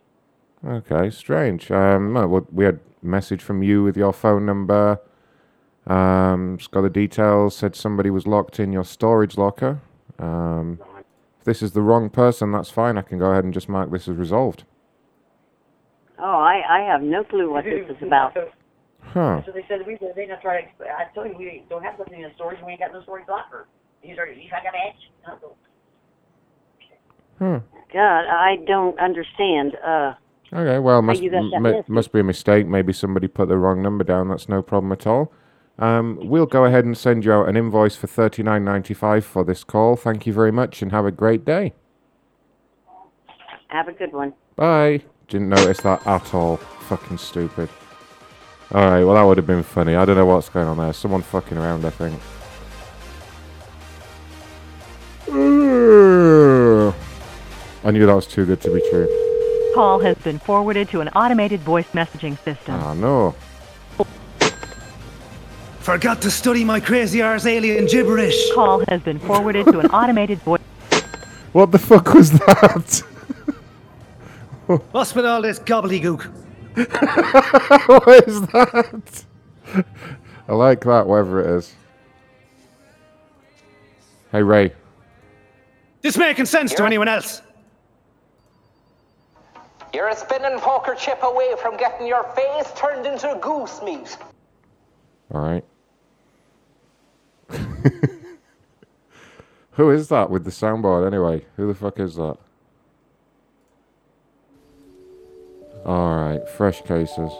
Okay, 0.65 1.09
strange. 1.09 1.71
Um, 1.71 2.13
well, 2.13 2.47
we 2.51 2.65
had 2.65 2.79
a 3.01 3.05
message 3.05 3.41
from 3.41 3.63
you 3.63 3.83
with 3.83 3.97
your 3.97 4.13
phone 4.13 4.45
number. 4.45 4.99
Um, 5.87 6.55
it's 6.55 6.67
got 6.67 6.81
the 6.81 6.89
details. 6.89 7.55
Said 7.55 7.75
somebody 7.75 8.09
was 8.09 8.27
locked 8.27 8.59
in 8.59 8.71
your 8.71 8.83
storage 8.83 9.37
locker. 9.37 9.81
Um, 10.19 10.79
if 11.39 11.45
this 11.45 11.61
is 11.61 11.71
the 11.71 11.81
wrong 11.81 12.09
person, 12.09 12.51
that's 12.51 12.69
fine. 12.69 12.97
I 12.97 13.01
can 13.01 13.17
go 13.17 13.31
ahead 13.31 13.43
and 13.43 13.53
just 13.53 13.67
mark 13.67 13.91
this 13.91 14.07
as 14.07 14.15
resolved. 14.15 14.63
Oh, 16.19 16.23
I, 16.23 16.61
I 16.69 16.79
have 16.81 17.01
no 17.01 17.23
clue 17.23 17.51
what 17.51 17.63
this 17.65 17.89
is 17.89 18.03
about. 18.03 18.37
Huh. 19.01 19.41
So 19.45 19.51
they 19.51 19.65
said 19.67 19.79
we 19.87 19.97
they 20.15 20.27
not 20.27 20.41
try 20.41 20.61
to. 20.61 20.67
I 20.85 21.11
told 21.15 21.31
you 21.31 21.37
we 21.37 21.63
don't 21.67 21.83
have 21.83 21.95
something 21.97 22.21
in 22.21 22.29
the 22.29 22.35
storage. 22.35 22.59
We 22.63 22.73
ain't 22.73 22.79
got 22.79 22.93
no 22.93 23.01
storage 23.01 23.27
locker. 23.27 23.67
These 24.03 24.17
are 24.17 24.33
these 24.33 24.49
I. 24.53 24.93
Hmm. 27.37 27.57
God, 27.93 28.25
I 28.27 28.57
don't 28.67 28.99
understand. 28.99 29.75
Uh, 29.85 30.13
Okay, 30.53 30.79
well, 30.79 31.01
must, 31.01 31.21
you 31.21 31.31
got 31.31 31.43
that 31.63 31.75
m- 31.77 31.83
must 31.87 32.11
be 32.11 32.19
a 32.19 32.23
mistake. 32.25 32.67
Maybe 32.67 32.91
somebody 32.91 33.29
put 33.29 33.47
the 33.47 33.57
wrong 33.57 33.81
number 33.81 34.03
down. 34.03 34.27
That's 34.27 34.49
no 34.49 34.61
problem 34.61 34.91
at 34.91 35.07
all. 35.07 35.31
Um, 35.79 36.19
we'll 36.23 36.45
go 36.45 36.65
ahead 36.65 36.83
and 36.83 36.97
send 36.97 37.23
you 37.23 37.31
out 37.31 37.47
an 37.47 37.55
invoice 37.55 37.95
for 37.95 38.07
thirty 38.07 38.43
nine 38.43 38.65
ninety 38.65 38.93
five 38.93 39.25
for 39.25 39.45
this 39.45 39.63
call. 39.63 39.95
Thank 39.95 40.27
you 40.27 40.33
very 40.33 40.51
much, 40.51 40.81
and 40.81 40.91
have 40.91 41.05
a 41.05 41.11
great 41.11 41.45
day. 41.45 41.73
have 43.69 43.87
a 43.87 43.93
good 43.93 44.11
one. 44.11 44.33
Bye. 44.57 45.01
Didn't 45.29 45.47
notice 45.49 45.79
that 45.81 46.05
at 46.05 46.33
all. 46.33 46.57
Fucking 46.57 47.17
stupid. 47.17 47.69
All 48.73 48.89
right, 48.91 49.03
well 49.05 49.15
that 49.15 49.23
would 49.23 49.37
have 49.37 49.47
been 49.47 49.63
funny. 49.63 49.95
I 49.95 50.03
don't 50.03 50.17
know 50.17 50.25
what's 50.25 50.49
going 50.49 50.67
on 50.67 50.77
there. 50.77 50.91
Someone 50.91 51.21
fucking 51.21 51.57
around, 51.57 51.85
I 51.85 51.89
think. 51.91 52.19
I 57.83 57.91
knew 57.91 58.05
that 58.05 58.15
was 58.15 58.27
too 58.27 58.45
good 58.45 58.61
to 58.61 58.73
be 58.73 58.81
true. 58.89 59.07
Call 59.75 59.99
has 59.99 60.17
been 60.17 60.39
forwarded 60.39 60.89
to 60.89 61.01
an 61.01 61.09
automated 61.09 61.59
voice 61.61 61.87
messaging 61.91 62.37
system. 62.43 62.75
Oh 62.75 62.93
no. 62.93 63.35
Forgot 65.79 66.21
to 66.21 66.31
study 66.31 66.63
my 66.63 66.79
crazy 66.79 67.21
arse 67.21 67.45
alien 67.45 67.87
gibberish. 67.87 68.53
Call 68.53 68.83
has 68.87 69.01
been 69.01 69.19
forwarded 69.19 69.65
to 69.65 69.79
an 69.79 69.85
automated 69.91 70.39
voice. 70.39 70.61
What 71.53 71.71
the 71.71 71.79
fuck 71.79 72.13
was 72.13 72.31
that? 72.31 73.03
What's 74.91 75.13
with 75.13 75.25
all 75.25 75.41
this 75.41 75.59
gobbledygook? 75.59 76.27
what 77.87 78.27
is 78.27 78.41
that? 78.47 79.25
I 80.47 80.53
like 80.53 80.81
that, 80.81 81.07
whatever 81.07 81.41
it 81.41 81.57
is. 81.57 81.75
Hey 84.31 84.43
Ray. 84.43 84.71
This 86.01 86.17
making 86.17 86.45
sense 86.45 86.73
to 86.75 86.83
anyone 86.85 87.07
else? 87.07 87.41
You're 89.93 90.09
a 90.09 90.15
spinning 90.15 90.57
poker 90.59 90.95
chip 90.95 91.21
away 91.21 91.53
from 91.61 91.77
getting 91.77 92.07
your 92.07 92.23
face 92.35 92.71
turned 92.75 93.05
into 93.05 93.37
goose 93.41 93.81
meat. 93.83 94.17
All 95.33 95.41
right. 95.41 95.63
Who 99.71 99.91
is 99.91 100.07
that 100.09 100.29
with 100.29 100.45
the 100.45 100.51
soundboard 100.51 101.05
anyway? 101.05 101.45
Who 101.57 101.67
the 101.67 101.75
fuck 101.75 101.99
is 101.99 102.15
that? 102.15 102.37
All 105.85 106.15
right, 106.15 106.47
fresh 106.49 106.81
cases. 106.83 107.31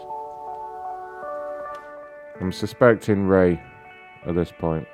I'm 2.40 2.52
suspecting 2.52 3.26
Ray 3.26 3.62
at 4.26 4.34
this 4.34 4.52
point. 4.58 4.86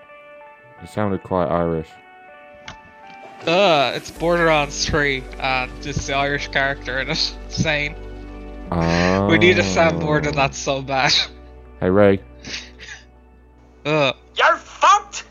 It 0.82 0.88
sounded 0.88 1.22
quite 1.22 1.46
Irish. 1.46 1.88
Uh, 3.46 3.92
it's 3.94 4.10
Borderlands 4.10 4.84
3, 4.86 5.22
and 5.40 5.70
it's 5.86 6.06
the 6.06 6.14
Irish 6.14 6.48
character 6.48 6.98
in 7.00 7.08
it. 7.10 7.36
Insane. 7.46 7.94
We 8.70 9.38
need 9.38 9.58
a 9.58 9.62
soundboard 9.62 10.26
of 10.26 10.34
that's 10.34 10.58
so 10.58 10.82
bad. 10.82 11.12
Hey 11.80 11.90
Ray. 11.90 12.20
Uh. 13.86 14.12
You're 14.36 14.56
fucked! 14.58 15.24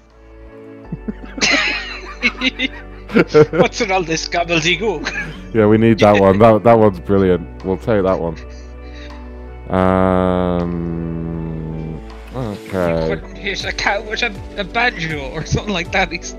What's 3.52 3.82
in 3.82 3.92
all 3.92 4.02
this 4.04 4.28
gobbledygook? 4.28 5.34
Yeah, 5.54 5.68
we 5.68 5.78
need 5.78 6.00
that 6.00 6.20
one. 6.20 6.40
That 6.40 6.64
that 6.64 6.78
one's 6.80 7.00
brilliant. 7.00 7.64
We'll 7.64 7.78
take 7.78 8.04
that 8.04 8.20
one. 8.20 8.36
Um. 9.70 10.68
Okay. 12.36 13.08
Couldn't 13.10 13.36
hit 13.36 13.64
a 13.66 13.72
cow 13.72 14.02
with 14.02 14.24
a, 14.24 14.34
a 14.58 14.64
banjo 14.64 15.30
or 15.32 15.46
something 15.46 15.74
like 15.74 15.92
that. 15.92 16.12
He's- 16.12 16.36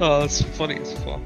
Oh, 0.00 0.20
that's 0.20 0.42
funny 0.42 0.76
as 0.76 0.92
fuck. 1.04 1.20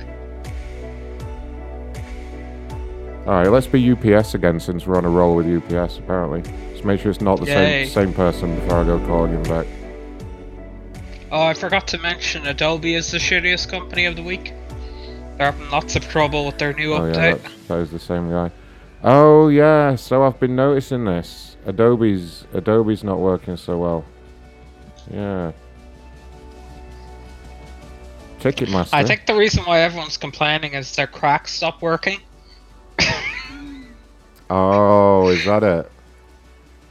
All 3.26 3.34
right, 3.34 3.48
let's 3.48 3.66
be 3.68 3.92
UPS 3.92 4.34
again 4.34 4.58
since 4.58 4.86
we're 4.86 4.96
on 4.96 5.04
a 5.04 5.08
roll 5.08 5.36
with 5.36 5.46
UPS. 5.46 5.98
Apparently, 5.98 6.42
just 6.72 6.84
make 6.84 7.00
sure 7.00 7.10
it's 7.10 7.20
not 7.20 7.38
the 7.38 7.46
Yay. 7.46 7.86
same 7.86 8.06
same 8.06 8.14
person 8.14 8.54
before 8.56 8.80
I 8.80 8.84
go 8.84 8.98
calling 9.06 9.32
him 9.32 9.42
back. 9.44 9.66
Oh, 11.30 11.42
I 11.42 11.54
forgot 11.54 11.86
to 11.88 11.98
mention 11.98 12.46
Adobe 12.46 12.94
is 12.94 13.10
the 13.12 13.18
shittiest 13.18 13.70
company 13.70 14.06
of 14.06 14.16
the 14.16 14.22
week. 14.22 14.52
They're 15.38 15.52
having 15.52 15.70
lots 15.70 15.94
of 15.96 16.06
trouble 16.08 16.44
with 16.46 16.58
their 16.58 16.72
new 16.72 16.92
Oh 16.94 17.06
yeah, 17.06 17.12
update. 17.12 17.42
that, 17.42 17.68
that 17.68 17.78
is 17.78 17.90
the 17.90 17.98
same 18.00 18.28
guy. 18.28 18.50
Oh 19.04 19.48
yeah, 19.48 19.94
so 19.94 20.24
I've 20.24 20.38
been 20.40 20.56
noticing 20.56 21.04
this. 21.04 21.56
Adobe's 21.64 22.44
Adobe's 22.54 23.04
not 23.04 23.18
working 23.20 23.56
so 23.56 23.78
well. 23.78 24.04
Yeah. 25.12 25.52
Ticketmaster. 28.42 28.90
I 28.92 29.04
think 29.04 29.26
the 29.26 29.34
reason 29.34 29.62
why 29.64 29.80
everyone's 29.80 30.16
complaining 30.16 30.74
is 30.74 30.94
their 30.96 31.06
cracks 31.06 31.52
stop 31.52 31.80
working. 31.82 32.20
Oh, 34.54 35.28
is 35.28 35.46
that 35.46 35.62
it? 35.62 35.90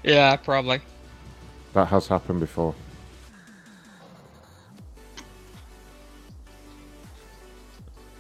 Yeah, 0.04 0.36
probably. 0.36 0.82
That 1.74 1.90
has 1.90 2.08
happened 2.08 2.40
before. 2.40 2.74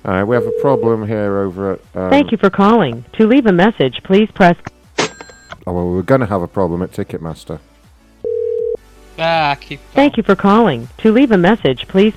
Alright, 0.05 0.27
we 0.27 0.35
have 0.35 0.45
a 0.45 0.61
problem 0.61 1.07
here 1.07 1.39
over 1.39 1.73
at. 1.73 1.79
Um, 1.95 2.11
Thank 2.11 2.31
you 2.31 2.37
for 2.37 2.51
calling. 2.51 3.03
To 3.13 3.25
leave 3.25 3.47
a 3.47 3.51
message, 3.51 4.01
please 4.03 4.29
press. 4.31 4.57
Oh, 4.99 5.73
well, 5.73 5.89
we're 5.89 6.03
going 6.03 6.21
to 6.21 6.27
have 6.27 6.43
a 6.43 6.47
problem 6.47 6.83
at 6.83 6.91
Ticketmaster. 6.91 7.59
Ah, 9.17 9.57
keep. 9.59 9.79
Thank 9.93 10.17
you 10.17 10.23
for 10.23 10.35
calling. 10.35 10.87
To 10.99 11.11
leave 11.11 11.31
a 11.31 11.37
message, 11.37 11.87
please. 11.87 12.13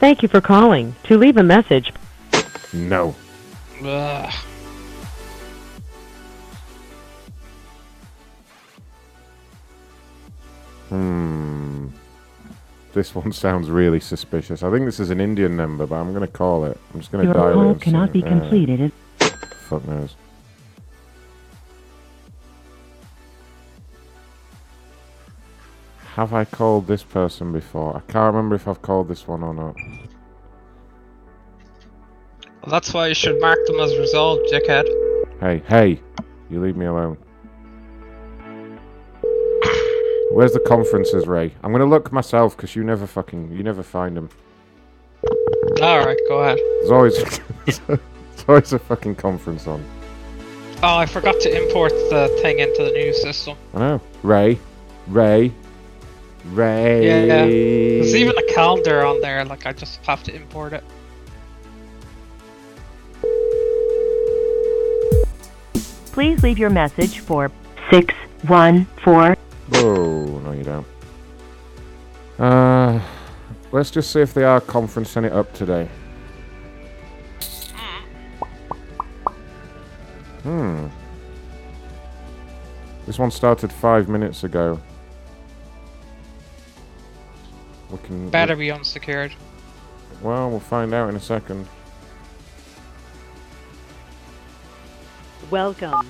Thank 0.00 0.22
you 0.22 0.28
for 0.28 0.40
calling. 0.40 0.94
To 1.04 1.16
leave 1.18 1.36
a 1.36 1.42
message, 1.42 1.92
No. 2.72 3.14
Ugh. 3.84 4.32
Hmm. 10.88 11.88
This 12.92 13.14
one 13.14 13.32
sounds 13.32 13.70
really 13.70 14.00
suspicious. 14.00 14.62
I 14.64 14.70
think 14.70 14.84
this 14.84 14.98
is 14.98 15.10
an 15.10 15.20
Indian 15.20 15.56
number, 15.56 15.86
but 15.86 15.96
I'm 15.96 16.10
going 16.12 16.26
to 16.26 16.32
call 16.32 16.64
it. 16.64 16.76
I'm 16.92 17.00
just 17.00 17.12
going 17.12 17.22
to 17.24 17.26
Your 17.26 17.34
dial 17.34 17.50
it. 17.50 17.54
call 17.54 17.70
and 17.70 17.78
see 17.80 17.84
cannot 17.84 18.12
be 18.12 18.22
completed. 18.22 18.80
It- 18.80 18.92
Fuck 19.68 19.86
knows. 19.86 20.16
Have 26.20 26.34
I 26.34 26.44
called 26.44 26.86
this 26.86 27.02
person 27.02 27.50
before? 27.50 27.96
I 27.96 28.00
can't 28.12 28.34
remember 28.34 28.54
if 28.54 28.68
I've 28.68 28.82
called 28.82 29.08
this 29.08 29.26
one 29.26 29.42
or 29.42 29.54
not. 29.54 29.74
Well, 32.60 32.68
that's 32.68 32.92
why 32.92 33.06
you 33.06 33.14
should 33.14 33.40
mark 33.40 33.58
them 33.64 33.80
as 33.80 33.96
resolved, 33.96 34.42
dickhead. 34.52 34.84
Hey, 35.40 35.62
hey, 35.66 35.98
you 36.50 36.60
leave 36.60 36.76
me 36.76 36.84
alone. 36.84 37.16
Where's 40.30 40.52
the 40.52 40.62
conferences, 40.66 41.26
Ray? 41.26 41.54
I'm 41.62 41.72
gonna 41.72 41.86
look 41.86 42.12
myself 42.12 42.54
because 42.54 42.76
you 42.76 42.84
never 42.84 43.06
fucking 43.06 43.52
you 43.52 43.62
never 43.62 43.82
find 43.82 44.14
them. 44.14 44.28
Alright, 45.80 46.18
go 46.28 46.40
ahead. 46.40 46.58
There's 46.80 46.90
always 46.90 47.40
there's 47.64 48.44
always 48.46 48.72
a 48.74 48.78
fucking 48.78 49.14
conference 49.14 49.66
on. 49.66 49.82
Oh, 50.82 50.98
I 50.98 51.06
forgot 51.06 51.40
to 51.40 51.64
import 51.64 51.92
the 52.10 52.28
thing 52.42 52.58
into 52.58 52.84
the 52.84 52.90
new 52.90 53.14
system. 53.14 53.56
I 53.72 53.78
know. 53.78 54.00
Ray, 54.22 54.58
Ray, 55.06 55.54
Ray. 56.46 57.06
Yeah, 57.06 57.24
yeah. 57.24 57.44
There's 57.46 58.14
even 58.14 58.36
a 58.36 58.54
calendar 58.54 59.04
on 59.04 59.20
there, 59.20 59.44
like 59.44 59.66
I 59.66 59.72
just 59.72 60.04
have 60.06 60.22
to 60.24 60.34
import 60.34 60.72
it. 60.72 60.84
Please 66.12 66.42
leave 66.42 66.58
your 66.58 66.70
message 66.70 67.20
for 67.20 67.50
614. 67.90 69.36
Whoa, 69.72 70.38
no 70.40 70.52
you 70.52 70.64
don't. 70.64 70.86
Uh, 72.38 73.00
let's 73.70 73.90
just 73.90 74.10
see 74.10 74.20
if 74.20 74.34
they 74.34 74.44
are 74.44 74.60
conferencing 74.60 75.24
it 75.24 75.32
up 75.32 75.52
today. 75.52 75.88
Hmm. 80.42 80.86
This 83.06 83.18
one 83.18 83.30
started 83.30 83.72
five 83.72 84.08
minutes 84.08 84.42
ago. 84.42 84.80
We 87.90 87.98
can. 87.98 88.30
Better 88.30 88.56
be 88.56 88.70
unsecured. 88.70 89.32
Well, 90.22 90.48
we'll 90.50 90.60
find 90.60 90.94
out 90.94 91.08
in 91.08 91.16
a 91.16 91.20
second. 91.20 91.66
Welcome. 95.50 96.08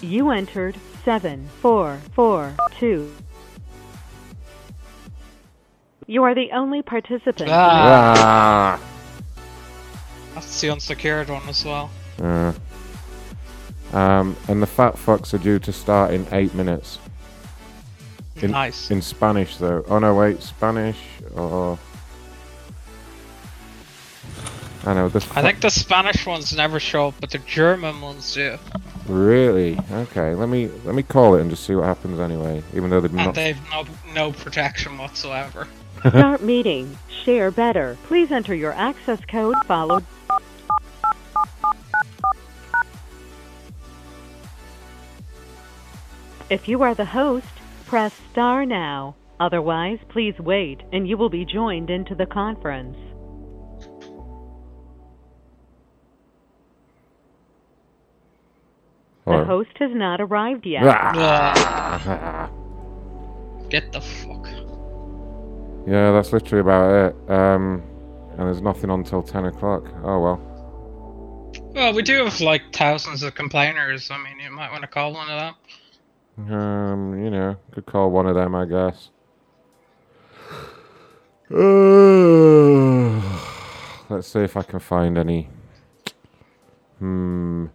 You 0.00 0.30
entered 0.30 0.76
7442. 1.04 3.14
You 6.06 6.22
are 6.24 6.34
the 6.34 6.50
only 6.52 6.82
participant. 6.82 7.48
Ah. 7.50 8.78
That's 10.34 10.60
the 10.60 10.70
unsecured 10.70 11.30
one 11.30 11.48
as 11.48 11.64
well. 11.64 11.90
Uh, 12.20 12.52
um, 13.92 14.36
and 14.48 14.60
the 14.60 14.66
fat 14.66 14.96
fucks 14.96 15.32
are 15.32 15.38
due 15.38 15.60
to 15.60 15.72
start 15.72 16.12
in 16.12 16.26
eight 16.32 16.52
minutes. 16.54 16.98
In, 18.36 18.50
Nice. 18.50 18.90
In 18.90 19.02
Spanish, 19.02 19.56
though. 19.58 19.84
Oh 19.88 19.98
no, 19.98 20.14
wait, 20.14 20.42
Spanish 20.42 20.98
or. 21.34 21.78
I 24.84 24.94
know 24.94 25.08
the. 25.08 25.18
I 25.36 25.42
think 25.42 25.60
the 25.60 25.70
Spanish 25.70 26.26
ones 26.26 26.56
never 26.56 26.80
show 26.80 27.08
up, 27.08 27.14
but 27.20 27.30
the 27.30 27.38
German 27.38 28.00
ones 28.00 28.34
do. 28.34 28.58
Really? 29.06 29.78
Okay. 29.92 30.34
Let 30.34 30.48
me 30.48 30.68
let 30.84 30.94
me 30.94 31.02
call 31.04 31.36
it 31.36 31.40
and 31.40 31.50
just 31.50 31.64
see 31.64 31.74
what 31.76 31.84
happens 31.84 32.18
anyway. 32.18 32.62
Even 32.74 32.90
though 32.90 33.00
they've 33.00 33.10
And 33.14 33.26
not. 33.26 33.34
they've 33.34 33.58
no 33.70 33.84
no 34.12 34.32
protection 34.32 34.98
whatsoever. 34.98 35.68
Start 36.00 36.42
meeting. 36.42 36.98
Share 37.24 37.52
better. 37.52 37.96
Please 38.04 38.32
enter 38.32 38.54
your 38.56 38.72
access 38.72 39.20
code 39.26 39.54
followed. 39.66 40.04
If 46.50 46.68
you 46.68 46.82
are 46.82 46.94
the 46.94 47.04
host, 47.04 47.46
press 47.92 48.14
star 48.32 48.64
now. 48.64 49.14
Otherwise, 49.38 49.98
please 50.08 50.32
wait 50.38 50.80
and 50.94 51.06
you 51.06 51.14
will 51.14 51.28
be 51.28 51.44
joined 51.44 51.90
into 51.90 52.14
the 52.14 52.24
conference. 52.24 52.96
The 59.26 59.32
Or- 59.32 59.44
host 59.44 59.72
has 59.78 59.90
not 59.92 60.22
arrived 60.22 60.64
yet. 60.64 60.84
Ah. 60.86 62.48
Get 63.68 63.92
the 63.92 64.00
fuck. 64.00 64.46
yeah, 65.86 66.12
that's 66.12 66.32
literally 66.32 66.60
about 66.62 66.90
it. 67.10 67.30
Um, 67.30 67.82
and 68.30 68.40
there's 68.40 68.62
nothing 68.62 68.88
on 68.88 69.04
till 69.04 69.22
ten 69.22 69.44
o'clock. 69.44 69.84
Oh 70.02 70.18
well. 70.18 70.40
Well, 71.74 71.92
we 71.92 72.00
do 72.02 72.24
have 72.24 72.40
like 72.40 72.62
thousands 72.72 73.22
of 73.22 73.34
complainers. 73.34 74.10
I 74.10 74.16
mean, 74.16 74.40
you 74.42 74.50
might 74.50 74.70
want 74.72 74.80
to 74.80 74.88
call 74.88 75.12
one 75.12 75.28
of 75.28 75.38
them. 75.38 75.54
Um, 76.50 77.22
you 77.22 77.30
know, 77.30 77.56
could 77.72 77.86
call 77.86 78.10
one 78.10 78.26
of 78.26 78.34
them, 78.34 78.54
I 78.54 78.64
guess. 78.64 79.10
Let's 84.10 84.28
see 84.28 84.40
if 84.40 84.56
I 84.56 84.62
can 84.62 84.80
find 84.80 85.16
any. 85.16 85.48
Hmm. 86.98 87.66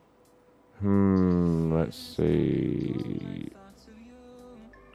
Hmm. 0.80 1.74
Let's 1.74 1.98
see. 1.98 3.50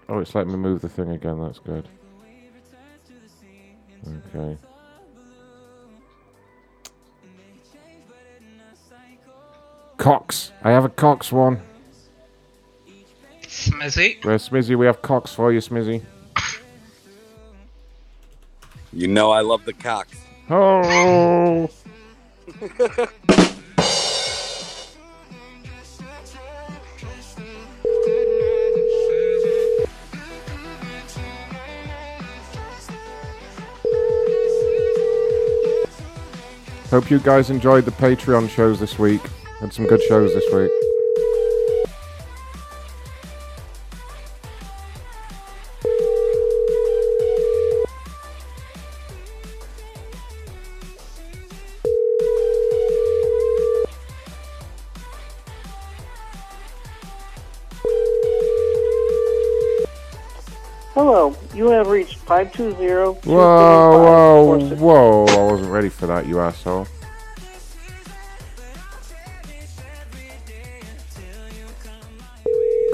Oh, 0.09 0.19
it's 0.19 0.35
letting 0.35 0.53
me 0.53 0.59
move 0.59 0.83
the 0.83 0.89
thing 0.89 1.11
again. 1.11 1.41
That's 1.41 1.59
good. 1.59 1.89
Okay. 4.35 4.59
Cox. 9.97 10.53
I 10.63 10.71
have 10.71 10.85
a 10.85 10.89
Cox 10.89 11.33
one. 11.33 11.63
Smizzy. 13.83 14.25
Where's 14.25 14.49
Smizzy? 14.49 14.77
We 14.77 14.87
have 14.87 15.03
cocks 15.03 15.35
for 15.35 15.53
you, 15.53 15.59
Smizzy. 15.59 16.03
You 18.93 19.09
know 19.09 19.33
I 19.33 19.41
love 19.41 19.65
the 19.65 19.73
cocks. 19.73 20.19
Oh. 20.51 21.69
Hope 36.91 37.11
you 37.11 37.19
guys 37.19 37.49
enjoyed 37.49 37.87
the 37.87 37.91
Patreon 37.91 38.49
shows 38.51 38.79
this 38.79 38.99
week. 38.99 39.23
Had 39.61 39.73
some 39.73 39.87
good 39.87 40.03
shows 40.03 40.35
this 40.35 40.53
week. 40.53 40.71
Whoa, 62.71 63.19
whoa, 63.25 64.77
whoa. 64.77 65.27
I 65.27 65.53
wasn't 65.53 65.71
ready 65.71 65.89
for 65.89 66.07
that, 66.07 66.27
you 66.27 66.39
asshole. 66.41 66.87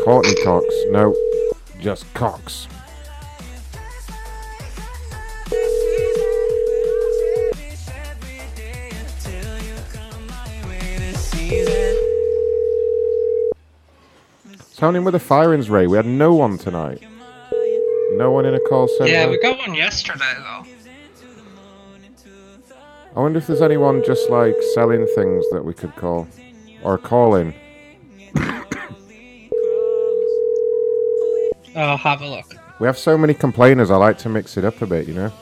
Courteney 0.05 0.43
Cox. 0.43 0.67
No, 0.91 1.15
just 1.81 2.13
Cox. 2.15 2.67
Sounding 14.71 15.05
with 15.05 15.15
a 15.15 15.19
firing's 15.19 15.69
ray. 15.69 15.87
We 15.87 15.97
had 15.97 16.07
no 16.07 16.33
one 16.35 16.57
tonight. 16.57 17.03
No 18.19 18.33
one 18.33 18.45
in 18.47 18.55
a 18.55 18.59
call 18.59 18.89
center. 18.89 19.13
Yeah, 19.13 19.31
we 19.31 19.39
got 19.39 19.59
one 19.59 19.75
yesterday 19.77 20.35
though. 20.39 20.65
I 23.15 23.21
wonder 23.21 23.39
if 23.39 23.47
there's 23.47 23.63
anyone 23.63 24.03
just 24.05 24.29
like 24.29 24.57
selling 24.75 25.07
things 25.15 25.45
that 25.53 25.65
we 25.65 25.73
could 25.73 25.95
call 25.95 26.27
or 26.83 26.99
calling. 26.99 27.55
I'll 28.35 28.65
uh, 31.77 31.97
have 31.97 32.21
a 32.23 32.29
look. 32.29 32.57
We 32.81 32.89
have 32.89 32.99
so 32.99 33.17
many 33.17 33.35
complainers. 33.35 33.89
I 33.89 33.97
like 33.97 34.19
to 34.19 34.29
mix 34.29 34.57
it 34.57 34.65
up 34.65 34.83
a 34.83 34.87
bit, 34.87 35.07
you 35.07 35.15
know. 35.15 35.33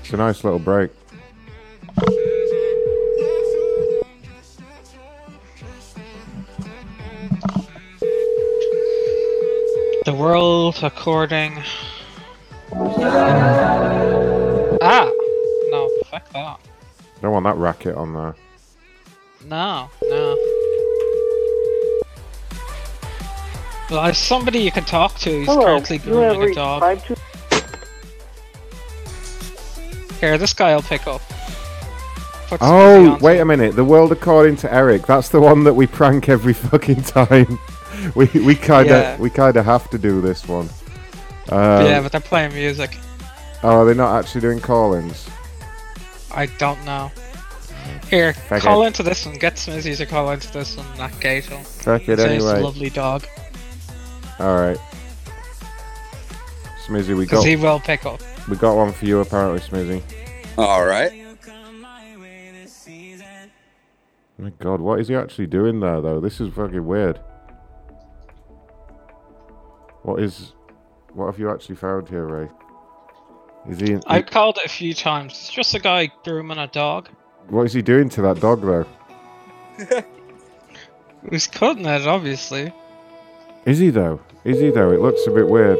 It's 0.00 0.12
a 0.12 0.18
nice 0.18 0.44
little 0.44 0.58
break. 0.58 0.90
World 10.28 10.78
according. 10.82 11.62
Ah! 14.82 15.10
No, 15.70 15.88
fuck 16.04 16.28
that. 16.32 16.60
Don't 17.22 17.32
want 17.32 17.44
that 17.44 17.56
racket 17.56 17.96
on 17.96 18.12
there. 18.12 18.34
No, 19.46 19.88
no. 20.02 20.36
Well, 23.90 24.02
there's 24.04 24.18
somebody 24.18 24.58
you 24.58 24.70
can 24.70 24.84
talk 24.84 25.16
to 25.20 25.30
who's 25.30 25.46
Hello, 25.46 25.64
currently 25.64 25.96
you 25.96 26.02
have 26.16 26.36
grooming 26.36 26.42
a 26.42 26.44
reached 26.44 26.58
dog. 26.58 27.00
52 27.00 27.14
Here, 30.20 30.36
this 30.36 30.52
guy 30.52 30.74
will 30.74 30.82
pick 30.82 31.06
up. 31.06 31.22
Put 32.48 32.58
Oh, 32.60 33.16
wait 33.22 33.40
a 33.40 33.46
minute. 33.46 33.76
The 33.76 33.84
world 33.84 34.12
according 34.12 34.56
to 34.56 34.70
Eric. 34.72 35.06
That's 35.06 35.30
the 35.30 35.40
one 35.40 35.64
that 35.64 35.72
we 35.72 35.86
prank 35.86 36.28
every 36.28 36.52
fucking 36.52 37.02
time. 37.04 37.58
We 38.14 38.26
we 38.26 38.54
kind 38.54 38.86
of 38.88 38.96
Yeah. 38.96 39.16
we 39.18 39.30
kind 39.30 39.56
of 39.56 39.64
have 39.64 39.88
to 39.90 39.98
do 39.98 40.20
this 40.20 40.46
one. 40.48 40.68
Um, 41.50 41.86
yeah, 41.86 42.00
but 42.02 42.12
they're 42.12 42.20
playing 42.20 42.52
music. 42.54 42.96
Oh, 43.62 43.80
are 43.80 43.84
they 43.84 43.94
not 43.94 44.18
actually 44.18 44.42
doing 44.42 44.60
callings? 44.60 45.28
I 46.32 46.46
don't 46.58 46.82
know. 46.84 47.10
Here, 48.10 48.32
Fuck 48.34 48.62
call 48.62 48.82
it. 48.84 48.88
into 48.88 49.02
this 49.02 49.24
one. 49.26 49.36
Get 49.36 49.54
Smizzy 49.56 49.96
to 49.96 50.06
call 50.06 50.30
into 50.30 50.52
this 50.52 50.76
one. 50.76 50.86
That 50.98 51.18
gate 51.20 51.48
will. 51.50 51.58
Fuck 51.58 52.02
it 52.02 52.06
Say 52.06 52.12
it's 52.12 52.44
a 52.44 52.48
anyway. 52.48 52.60
lovely 52.62 52.90
dog. 52.90 53.24
All 54.38 54.56
right. 54.56 54.78
Smizzy, 56.86 57.16
we 57.16 57.24
got. 57.26 57.30
Because 57.30 57.38
got 57.44 57.46
he 57.46 57.56
will 57.56 57.80
pick 57.80 58.04
up. 58.06 58.20
we 58.48 58.56
got 58.56 58.76
one 58.76 58.92
for 58.92 59.04
you 59.06 59.20
apparently, 59.20 59.60
Smizzy. 59.60 60.02
All 60.58 60.84
right. 60.84 61.12
My 64.40 64.50
God, 64.60 64.80
what 64.80 65.00
is 65.00 65.08
he 65.08 65.16
actually 65.16 65.48
doing 65.48 65.80
there 65.80 66.00
though? 66.00 66.20
This 66.20 66.40
is 66.40 66.52
fucking 66.54 66.86
weird. 66.86 67.18
What 70.08 70.22
is? 70.22 70.54
What 71.12 71.26
have 71.26 71.38
you 71.38 71.50
actually 71.50 71.76
found 71.76 72.08
here, 72.08 72.24
Ray? 72.24 72.48
Is 73.68 73.78
he? 73.78 73.98
I 74.06 74.22
called 74.22 74.56
it 74.56 74.64
a 74.64 74.68
few 74.70 74.94
times. 74.94 75.32
It's 75.32 75.50
just 75.50 75.74
a 75.74 75.78
guy 75.78 76.10
grooming 76.24 76.56
a 76.56 76.66
dog. 76.66 77.10
What 77.48 77.64
is 77.64 77.74
he 77.74 77.82
doing 77.82 78.08
to 78.10 78.22
that 78.22 78.40
dog 78.40 78.62
though? 78.62 78.86
Who's 81.28 81.46
cutting 81.46 81.84
it, 81.84 82.06
obviously. 82.06 82.72
Is 83.66 83.80
he 83.80 83.90
though? 83.90 84.18
Is 84.44 84.58
he 84.58 84.70
though? 84.70 84.92
It 84.92 85.02
looks 85.02 85.26
a 85.26 85.30
bit 85.30 85.46
weird. 85.46 85.78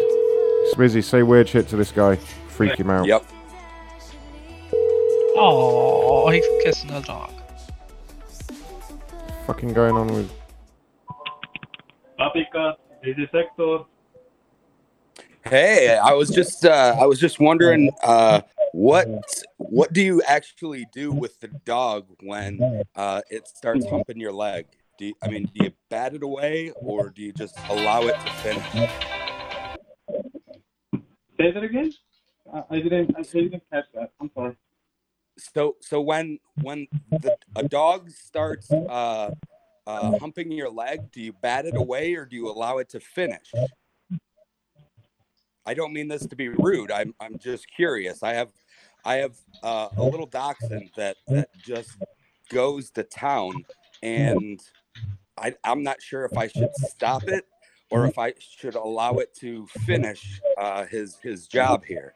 Smizzy, 0.74 1.02
say 1.02 1.22
weird 1.22 1.48
shit 1.48 1.66
to 1.68 1.76
this 1.76 1.90
guy. 1.90 2.16
Freak 2.48 2.76
him 2.76 2.90
out. 2.90 3.06
Yep. 3.06 3.24
Oh, 5.36 6.28
he's 6.28 6.44
kissing 6.62 6.90
a 6.90 7.00
dog. 7.00 7.32
Fucking 9.46 9.72
going 9.72 9.94
on 9.94 10.08
with. 10.08 10.30
Paprika, 12.18 12.74
this 13.02 13.16
is 13.16 13.28
Hector. 13.32 13.84
Hey, 15.44 15.96
I 15.96 16.12
was 16.12 16.30
just 16.30 16.64
uh, 16.64 16.96
I 16.98 17.06
was 17.06 17.18
just 17.18 17.40
wondering 17.40 17.90
uh, 18.02 18.42
what 18.72 19.08
what 19.56 19.92
do 19.92 20.02
you 20.02 20.22
actually 20.22 20.86
do 20.92 21.12
with 21.12 21.38
the 21.40 21.48
dog 21.64 22.06
when 22.20 22.82
uh, 22.96 23.22
it 23.30 23.48
starts 23.48 23.86
humping 23.86 24.18
your 24.18 24.32
leg? 24.32 24.66
Do 24.98 25.06
you, 25.06 25.14
I 25.22 25.28
mean 25.28 25.50
do 25.54 25.64
you 25.64 25.72
bat 25.90 26.14
it 26.14 26.22
away 26.22 26.72
or 26.76 27.10
do 27.10 27.22
you 27.22 27.32
just 27.32 27.56
allow 27.68 28.02
it 28.02 28.14
to 28.14 28.32
finish? 28.42 28.72
Say 31.38 31.52
that 31.52 31.62
again? 31.62 31.92
I 32.70 32.80
didn't. 32.80 33.14
I 33.16 33.22
didn't 33.22 33.62
catch 33.70 33.84
that. 33.94 34.10
I'm 34.20 34.30
sorry. 34.34 34.56
So 35.38 35.76
so 35.80 36.00
when 36.00 36.38
when 36.62 36.88
the, 37.10 37.36
a 37.56 37.62
dog 37.62 38.10
starts 38.10 38.70
uh, 38.70 39.30
uh, 39.86 40.18
humping 40.18 40.50
your 40.50 40.70
leg, 40.70 41.10
do 41.12 41.20
you 41.20 41.32
bat 41.32 41.64
it 41.64 41.76
away 41.76 42.14
or 42.14 42.24
do 42.26 42.36
you 42.36 42.48
allow 42.48 42.78
it 42.78 42.88
to 42.90 43.00
finish? 43.00 43.52
I 45.68 45.74
don't 45.74 45.92
mean 45.92 46.08
this 46.08 46.24
to 46.24 46.34
be 46.34 46.48
rude. 46.48 46.90
I'm 46.90 47.14
I'm 47.20 47.36
just 47.38 47.66
curious. 47.70 48.22
I 48.22 48.32
have 48.32 48.48
I 49.04 49.16
have 49.16 49.36
uh, 49.62 49.90
a 49.98 50.02
little 50.02 50.24
dachshund 50.24 50.90
that 50.96 51.18
that 51.26 51.50
just 51.62 51.90
goes 52.48 52.90
to 52.92 53.02
town, 53.02 53.66
and 54.02 54.58
I 55.36 55.54
I'm 55.64 55.82
not 55.82 56.00
sure 56.00 56.24
if 56.24 56.38
I 56.38 56.48
should 56.48 56.74
stop 56.74 57.24
it 57.24 57.44
or 57.90 58.06
if 58.06 58.18
I 58.18 58.32
should 58.38 58.76
allow 58.76 59.16
it 59.16 59.34
to 59.40 59.66
finish 59.84 60.40
uh, 60.56 60.86
his 60.86 61.18
his 61.22 61.46
job 61.46 61.84
here. 61.84 62.14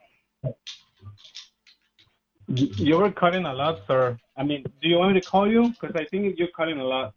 You 2.48 2.68
you 2.78 2.96
were 2.96 3.12
cutting 3.12 3.44
a 3.44 3.52
lot, 3.52 3.82
sir. 3.86 4.16
I 4.34 4.44
mean, 4.44 4.64
do 4.80 4.88
you 4.88 4.96
want 4.96 5.12
me 5.12 5.20
to 5.20 5.26
call 5.26 5.46
you? 5.46 5.68
Because 5.68 5.94
I 5.94 6.06
think 6.06 6.38
you're 6.38 6.54
cutting 6.56 6.80
a 6.80 6.84
lot. 6.84 7.12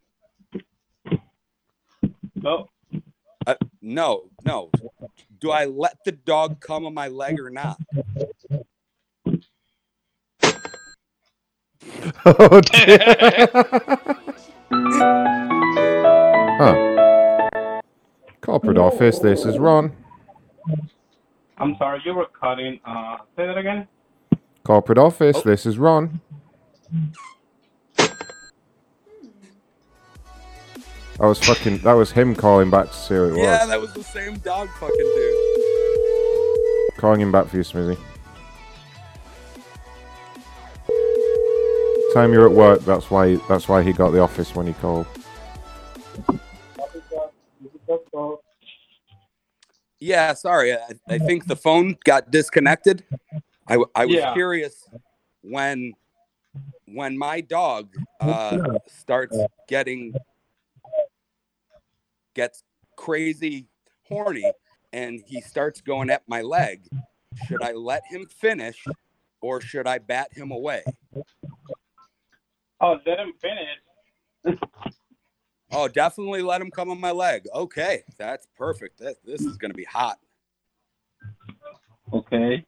No. 2.35 2.67
Uh, 3.47 3.55
no, 3.81 4.29
no. 4.43 4.71
Do 5.39 5.51
I 5.51 5.65
let 5.65 5.97
the 6.03 6.11
dog 6.11 6.59
come 6.59 6.85
on 6.85 6.93
my 6.93 7.07
leg 7.07 7.39
or 7.39 7.49
not? 7.49 7.77
oh 12.25 12.61
dear. 12.61 13.47
huh. 16.59 17.81
Corporate 18.41 18.77
office. 18.77 19.19
This 19.19 19.45
is 19.45 19.57
Ron. 19.57 19.95
I'm 21.57 21.75
sorry, 21.77 22.01
you 22.05 22.13
were 22.13 22.27
cutting. 22.39 22.79
Uh, 22.85 23.17
say 23.35 23.45
that 23.45 23.57
again. 23.57 23.87
Corporate 24.63 24.97
office. 24.97 25.41
This 25.41 25.65
is 25.65 25.77
Ron. 25.77 26.19
That 31.19 31.27
was 31.27 31.39
fucking. 31.39 31.77
That 31.79 31.93
was 31.93 32.11
him 32.11 32.35
calling 32.35 32.69
back 32.69 32.87
to 32.87 32.93
see 32.93 33.13
who 33.13 33.23
it 33.25 33.31
was. 33.31 33.39
Yeah, 33.39 33.65
that 33.65 33.79
was 33.79 33.93
the 33.93 34.03
same 34.03 34.37
dog 34.39 34.67
fucking 34.79 34.97
dude. 34.97 36.95
Calling 36.97 37.21
him 37.21 37.31
back 37.31 37.47
for 37.47 37.55
you, 37.57 37.63
Smizzy. 37.63 37.97
Time 42.13 42.33
you're 42.33 42.45
at 42.45 42.51
work. 42.51 42.81
That's 42.81 43.09
why. 43.09 43.35
That's 43.47 43.69
why 43.69 43.81
he 43.81 43.93
got 43.93 44.11
the 44.11 44.19
office 44.19 44.53
when 44.55 44.67
he 44.67 44.73
called. 44.73 45.07
Yeah, 49.99 50.33
sorry. 50.33 50.73
I, 50.73 50.79
I 51.07 51.17
think 51.17 51.47
the 51.47 51.55
phone 51.55 51.95
got 52.03 52.29
disconnected. 52.29 53.03
I, 53.67 53.73
w- 53.73 53.89
I 53.95 54.05
was 54.05 54.15
Yeah. 54.15 54.33
curious 54.33 54.87
when 55.41 55.93
when 56.87 57.17
my 57.17 57.41
dog 57.41 57.89
uh, 58.21 58.77
starts 58.87 59.37
getting 59.67 60.13
gets 62.35 62.63
crazy 62.95 63.67
horny 64.03 64.51
and 64.93 65.21
he 65.25 65.41
starts 65.41 65.81
going 65.81 66.09
at 66.09 66.23
my 66.27 66.41
leg. 66.41 66.87
Should 67.47 67.63
I 67.63 67.71
let 67.71 68.03
him 68.07 68.27
finish 68.27 68.85
or 69.41 69.59
should 69.59 69.87
I 69.87 69.97
bat 69.97 70.29
him 70.31 70.51
away? 70.51 70.83
Oh, 72.81 72.97
let 73.05 73.19
him 73.19 73.33
finish. 73.41 74.59
Oh, 75.71 75.87
definitely 75.87 76.41
let 76.41 76.61
him 76.61 76.69
come 76.69 76.89
on 76.89 76.99
my 76.99 77.11
leg. 77.11 77.47
Okay, 77.53 78.03
that's 78.17 78.47
perfect. 78.57 78.99
That, 78.99 79.15
this 79.25 79.41
is 79.41 79.57
going 79.57 79.71
to 79.71 79.75
be 79.75 79.83
hot. 79.83 80.17
Okay. 82.13 82.65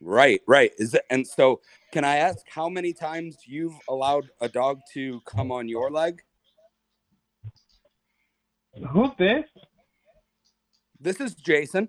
Right, 0.00 0.42
right. 0.46 0.72
Is 0.76 0.92
it, 0.92 1.02
and 1.08 1.26
so 1.26 1.62
can 1.92 2.04
I 2.04 2.16
ask 2.16 2.46
how 2.46 2.68
many 2.68 2.92
times 2.92 3.38
you've 3.46 3.74
allowed 3.88 4.28
a 4.42 4.48
dog 4.48 4.80
to 4.92 5.22
come 5.22 5.50
on 5.50 5.66
your 5.68 5.90
leg? 5.90 6.22
Who's 8.90 9.10
this? 9.18 9.44
This 11.00 11.20
is 11.20 11.34
Jason. 11.34 11.88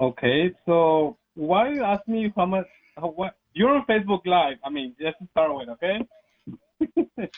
Okay, 0.00 0.52
so 0.66 1.16
why 1.34 1.70
you 1.70 1.84
ask 1.84 2.06
me 2.08 2.32
how 2.36 2.46
much? 2.46 2.66
How, 2.96 3.08
what? 3.08 3.36
You're 3.52 3.70
on 3.70 3.86
Facebook 3.86 4.26
Live. 4.26 4.56
I 4.64 4.70
mean, 4.70 4.94
just 5.00 5.18
to 5.18 5.28
start 5.30 5.54
with, 5.54 5.68
okay? 5.68 6.00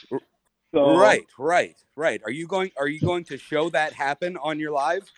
so 0.74 0.96
Right, 0.96 1.26
right, 1.38 1.76
right. 1.96 2.22
Are 2.24 2.30
you 2.30 2.46
going? 2.46 2.70
Are 2.78 2.88
you 2.88 3.00
going 3.00 3.24
to 3.24 3.36
show 3.36 3.68
that 3.70 3.92
happen 3.92 4.38
on 4.38 4.58
your 4.58 4.72
live? 4.72 5.10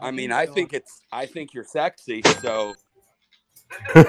I 0.00 0.10
mean, 0.10 0.32
I 0.32 0.46
think 0.46 0.72
it's. 0.72 1.02
I 1.12 1.26
think 1.26 1.52
you're 1.52 1.64
sexy. 1.64 2.22
So 2.40 2.74
wait, 3.94 4.04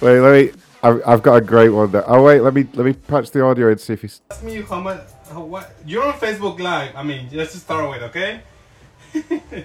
let 0.00 0.32
me. 0.32 0.50
I've, 0.84 1.02
I've 1.06 1.22
got 1.22 1.36
a 1.36 1.40
great 1.40 1.70
one 1.70 1.90
there. 1.92 2.04
Oh 2.06 2.22
wait, 2.22 2.40
let 2.40 2.52
me 2.52 2.66
let 2.74 2.84
me 2.84 2.92
patch 2.92 3.30
the 3.30 3.42
audio 3.42 3.70
and 3.70 3.80
see 3.80 3.94
if 3.94 4.02
he's. 4.02 4.20
ask 4.30 4.42
me 4.42 4.60
how 4.60 4.80
much? 4.80 5.00
How, 5.30 5.42
what? 5.42 5.74
You're 5.86 6.04
on 6.04 6.12
Facebook 6.14 6.58
Live. 6.60 6.94
I 6.94 7.02
mean, 7.02 7.28
let's 7.32 7.52
just 7.52 7.54
to 7.54 7.58
start 7.60 7.90
with, 7.90 8.02
okay? 8.02 8.42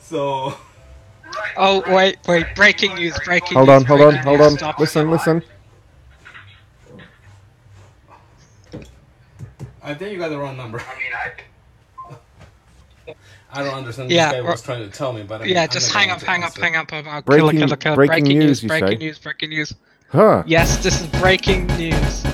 so 0.00 0.54
Oh 1.56 1.84
wait, 1.94 2.18
wait! 2.26 2.46
Breaking 2.56 2.96
news! 2.96 3.16
Breaking 3.24 3.58
news 3.58 3.58
Hold 3.58 3.68
news! 3.68 3.76
on, 3.76 3.84
hold 3.84 4.00
on, 4.00 4.10
breaking 4.24 4.24
hold 4.24 4.40
on. 4.62 4.74
Listen, 4.80 5.10
listen. 5.10 5.42
I 9.82 9.94
think 9.94 10.12
you 10.12 10.18
got 10.18 10.28
the 10.30 10.38
wrong 10.38 10.56
number. 10.56 10.80
I 10.80 10.98
mean, 10.98 11.12
I. 11.14 11.32
I 13.52 13.62
don't 13.64 13.74
understand 13.74 14.10
Yeah, 14.10 14.32
this 14.32 14.42
guy 14.42 14.50
was 14.50 14.62
trying 14.62 14.90
to 14.90 14.96
tell 14.96 15.12
me, 15.12 15.22
but 15.22 15.42
I 15.42 15.44
yeah, 15.44 15.62
I'm 15.62 15.68
just 15.68 15.92
not 15.92 16.00
hang 16.00 16.10
up, 16.10 16.20
hang 16.22 16.42
up, 16.42 16.56
hang 16.56 16.76
up. 16.76 16.92
I'll 16.92 17.02
kill 17.02 17.18
it, 17.18 17.24
Breaking- 17.24 17.58
kill 17.60 17.72
it, 17.72 17.80
kill 17.80 17.92
it. 17.92 17.96
breaking 17.96 18.24
Breaking 18.24 18.38
news, 18.40 18.46
news! 18.46 18.62
you 18.62 18.68
Breaking 18.68 18.88
say? 18.88 18.96
news! 19.06 19.18
Breaking 19.18 19.50
news! 19.50 19.74
Huh. 20.12 20.42
Yes, 20.44 20.82
this 20.82 21.00
is 21.00 21.06
breaking 21.20 21.68
news. 21.78 22.24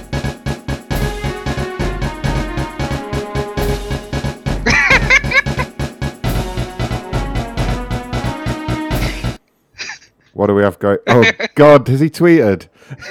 What 10.32 10.48
do 10.48 10.54
we 10.54 10.62
have 10.62 10.78
going? 10.78 10.98
Oh 11.06 11.24
God, 11.54 11.88
has 11.88 12.00
he 12.00 12.10
tweeted? 12.10 12.68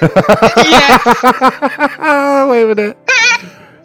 Wait 2.48 2.62
a 2.62 2.74
minute. 2.74 2.96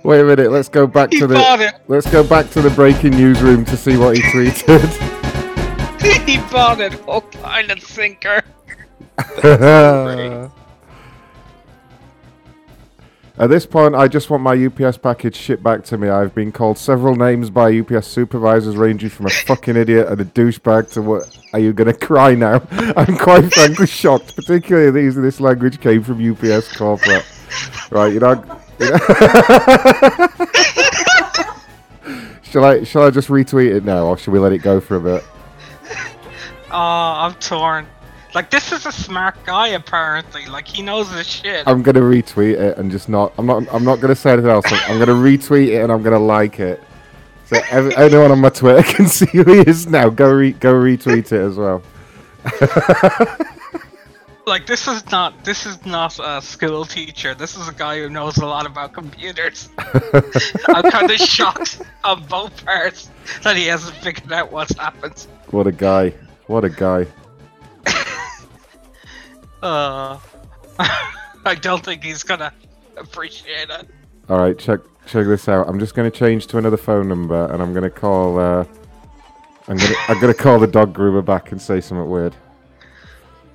Wait 0.04 0.20
a 0.20 0.24
minute. 0.24 0.52
Let's 0.52 0.70
go 0.70 0.86
back 0.86 1.10
to 1.10 1.26
the. 1.26 1.74
Let's 1.88 2.10
go 2.12 2.24
back 2.24 2.52
to 2.52 2.62
the 2.62 2.70
breaking 2.70 3.12
news 3.12 3.42
room 3.42 3.66
to 3.66 3.76
see 3.76 3.98
what 3.98 4.16
he 4.16 4.22
tweeted. 4.24 4.88
he 6.28 6.38
bought 6.52 6.82
it 6.82 6.94
oh, 7.08 7.22
hook, 7.22 7.34
line, 7.42 7.72
and 7.72 7.82
sinker. 7.82 8.44
At 13.42 13.50
this 13.50 13.66
point, 13.66 13.96
I 13.96 14.08
just 14.08 14.30
want 14.30 14.44
my 14.44 14.54
UPS 14.54 15.00
package 15.00 15.36
shipped 15.36 15.64
back 15.64 15.84
to 15.86 15.98
me. 15.98 16.10
I've 16.10 16.36
been 16.36 16.52
called 16.52 16.78
several 16.78 17.16
names 17.16 17.50
by 17.50 17.76
UPS 17.76 18.06
supervisors, 18.06 18.78
ranging 18.78 19.10
from 19.10 19.26
a 19.26 19.32
fucking 19.32 19.76
idiot 19.76 20.10
and 20.10 20.22
a 20.22 20.26
douchebag 20.26 20.92
to 20.92 21.02
what? 21.02 21.40
Are 21.52 21.58
you 21.58 21.74
gonna 21.74 21.92
cry 21.92 22.36
now? 22.36 22.62
I'm 22.96 23.18
quite 23.18 23.52
frankly 23.52 23.88
shocked, 23.88 24.36
particularly 24.36 24.92
these 24.92 25.16
this 25.16 25.40
language 25.40 25.82
came 25.82 26.04
from 26.04 26.22
UPS 26.22 26.78
corporate. 26.78 27.26
Right, 27.90 28.14
you 28.14 28.20
know. 28.20 28.44
You 28.78 28.92
know 28.92 28.98
shall 32.44 32.64
I? 32.64 32.84
Shall 32.84 33.08
I 33.08 33.10
just 33.10 33.30
retweet 33.30 33.74
it 33.76 33.84
now, 33.84 34.06
or 34.06 34.20
should 34.20 34.34
we 34.34 34.40
let 34.40 34.54
it 34.54 34.60
go 34.60 34.80
for 34.80 34.98
a 34.98 35.02
bit? 35.02 35.24
Oh, 36.70 36.78
I'm 36.78 37.34
torn. 37.34 37.88
Like 38.34 38.50
this 38.50 38.72
is 38.72 38.86
a 38.86 38.92
smart 38.92 39.36
guy 39.46 39.70
apparently. 39.70 40.46
Like 40.46 40.68
he 40.68 40.82
knows 40.82 41.12
his 41.12 41.28
shit. 41.28 41.68
I'm 41.68 41.82
gonna 41.82 42.02
retweet 42.02 42.60
it 42.60 42.78
and 42.78 42.90
just 42.90 43.10
not. 43.10 43.34
I'm 43.38 43.46
not. 43.46 43.64
I'm 43.74 43.84
not 43.84 44.00
gonna 44.00 44.16
say 44.16 44.32
anything 44.32 44.50
else. 44.50 44.66
I'm, 44.72 45.00
gonna 45.00 45.14
retweet 45.14 45.68
it 45.70 45.82
and 45.82 45.92
I'm 45.92 46.02
gonna 46.02 46.20
like 46.20 46.60
it. 46.60 46.82
So 47.48 47.62
ev- 47.70 47.94
anyone 47.98 48.32
on 48.32 48.40
my 48.40 48.50
Twitter 48.50 48.84
can 48.96 49.08
see 49.08 49.26
who 49.26 49.44
he 49.44 49.60
is 49.70 49.88
now. 49.88 50.10
Go 50.10 50.32
re- 50.32 50.54
go 50.54 50.74
retweet 50.74 51.32
it 51.32 51.42
as 51.42 51.58
well. 51.58 51.84
Like 54.48 54.66
this 54.66 54.88
is 54.88 55.10
not 55.12 55.46
this 55.46 55.66
is 55.66 55.86
not 55.86 56.20
a 56.20 56.42
school 56.42 56.84
teacher. 56.84 57.36
This 57.36 57.56
is 57.56 57.68
a 57.68 57.74
guy 57.74 58.00
who 58.00 58.10
knows 58.10 58.38
a 58.38 58.46
lot 58.46 58.66
about 58.66 58.92
computers. 58.92 59.70
I'm 59.78 60.90
kind 60.90 61.12
of 61.12 61.18
shocked 61.18 61.82
on 62.04 62.26
both 62.26 62.66
parts 62.66 63.10
that 63.44 63.56
he 63.56 63.68
hasn't 63.68 63.96
figured 63.98 64.32
out 64.34 64.52
what's 64.52 64.78
happened. 64.78 65.28
What 65.52 65.68
a 65.68 65.72
guy. 65.72 66.14
What 66.48 66.66
a 66.66 66.70
guy. 66.70 67.06
Uh, 69.62 70.18
I 71.46 71.56
don't 71.56 71.84
think 71.84 72.04
he's 72.04 72.24
gonna 72.24 72.54
appreciate 72.98 73.70
it. 73.70 73.88
All 74.30 74.40
right, 74.40 74.58
check 74.58 74.80
check 75.06 75.26
this 75.26 75.48
out. 75.48 75.68
I'm 75.68 75.80
just 75.80 75.96
gonna 75.96 76.12
change 76.12 76.48
to 76.48 76.58
another 76.58 76.78
phone 76.78 77.08
number 77.08 77.52
and 77.52 77.62
I'm 77.62 77.74
gonna 77.74 77.90
call. 77.90 78.40
Uh, 78.40 78.66
I'm 79.68 79.78
gonna 79.78 79.96
I'm 80.08 80.20
gonna 80.20 80.34
call 80.34 80.60
the 80.60 80.68
dog 80.68 80.94
groomer 80.94 81.24
back 81.24 81.52
and 81.52 81.62
say 81.62 81.82
something 81.82 82.10
weird. 82.10 82.36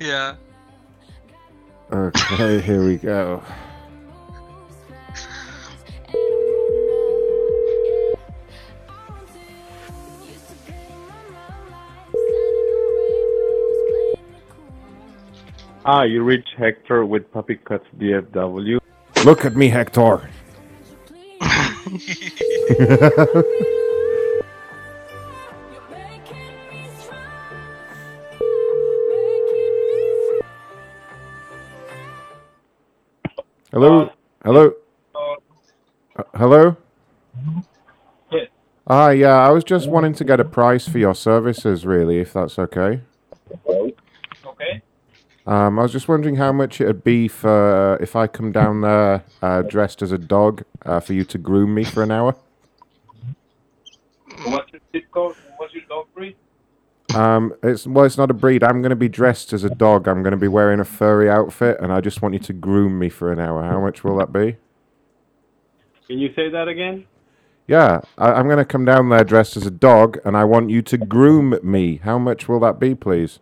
Yeah. 0.01 0.37
Okay, 1.93 2.61
here 2.61 2.85
we 2.85 2.97
go. 2.97 3.43
Ah, 15.89 16.03
you 16.03 16.25
reach 16.25 16.49
Hector 16.59 17.07
with 17.07 17.31
Puppy 17.31 17.55
Cuts 17.55 17.87
DFW. 17.97 18.81
Look 19.25 19.45
at 19.45 19.55
me, 19.55 19.69
Hector. 19.69 20.29
Hello? 33.71 34.11
Hello? 34.45 34.73
Uh, 35.15 36.23
hello? 36.35 36.77
Yes. 38.33 38.49
Ah, 38.89 39.11
yeah, 39.11 39.37
I 39.37 39.51
was 39.51 39.63
just 39.63 39.89
wanting 39.89 40.15
to 40.15 40.25
get 40.25 40.41
a 40.41 40.45
price 40.45 40.89
for 40.89 40.99
your 40.99 41.15
services, 41.15 41.87
really, 41.87 42.19
if 42.19 42.33
that's 42.33 42.59
okay. 42.59 43.03
Okay. 43.65 44.83
Um, 45.47 45.79
I 45.79 45.83
was 45.83 45.93
just 45.93 46.09
wondering 46.09 46.37
how 46.37 46.53
much 46.53 46.81
it'd 46.81 47.05
be 47.05 47.29
for 47.29 47.97
if 48.01 48.17
I 48.17 48.27
come 48.27 48.51
down 48.51 48.81
there 48.81 49.25
uh, 49.43 49.63
dressed 49.63 50.03
as 50.03 50.11
a 50.11 50.19
dog 50.19 50.65
uh, 50.85 50.99
for 50.99 51.13
you 51.13 51.25
to 51.25 51.39
groom 51.39 51.73
me 51.75 51.85
for 51.85 52.03
an 52.03 52.11
hour. 52.11 52.35
What's 54.45 54.73
your 54.73 54.81
zip 54.93 55.11
code? 55.13 55.37
What's 55.57 55.73
your 55.73 55.85
dog 55.89 56.07
breed? 56.15 56.37
Um, 57.15 57.55
it's 57.63 57.87
well, 57.87 58.05
it's 58.05 58.19
not 58.19 58.31
a 58.31 58.35
breed. 58.35 58.65
I'm 58.65 58.83
going 58.83 58.91
to 58.91 58.97
be 58.97 59.09
dressed 59.09 59.53
as 59.53 59.63
a 59.63 59.71
dog. 59.71 60.09
I'm 60.09 60.23
going 60.23 60.33
to 60.33 60.37
be 60.37 60.49
wearing 60.49 60.81
a 60.81 60.85
furry 60.85 61.31
outfit, 61.31 61.79
and 61.81 61.93
I 61.93 62.01
just 62.01 62.23
want 62.23 62.35
you 62.35 62.41
to 62.41 62.53
groom 62.53 62.99
me 62.99 63.09
for 63.09 63.33
an 63.33 63.39
hour. 63.39 63.63
How 63.63 63.81
much 63.81 64.03
will 64.03 64.17
that 64.19 64.33
be? 64.33 64.57
Can 66.09 66.19
you 66.19 66.33
say 66.35 66.51
that 66.51 66.67
again? 66.67 67.07
Yeah, 67.69 68.01
I, 68.19 68.33
I'm 68.33 68.47
going 68.47 68.59
to 68.59 68.65
come 68.65 68.85
down 68.85 69.09
there 69.09 69.25
dressed 69.25 69.57
as 69.57 69.65
a 69.65 69.71
dog, 69.71 70.19
and 70.25 70.37
I 70.37 70.45
want 70.45 70.71
you 70.71 70.83
to 70.83 70.99
groom 70.99 71.59
me. 71.63 71.99
How 71.99 72.19
much 72.19 72.49
will 72.49 72.61
that 72.61 72.81
be, 72.81 72.97
please? 72.97 73.39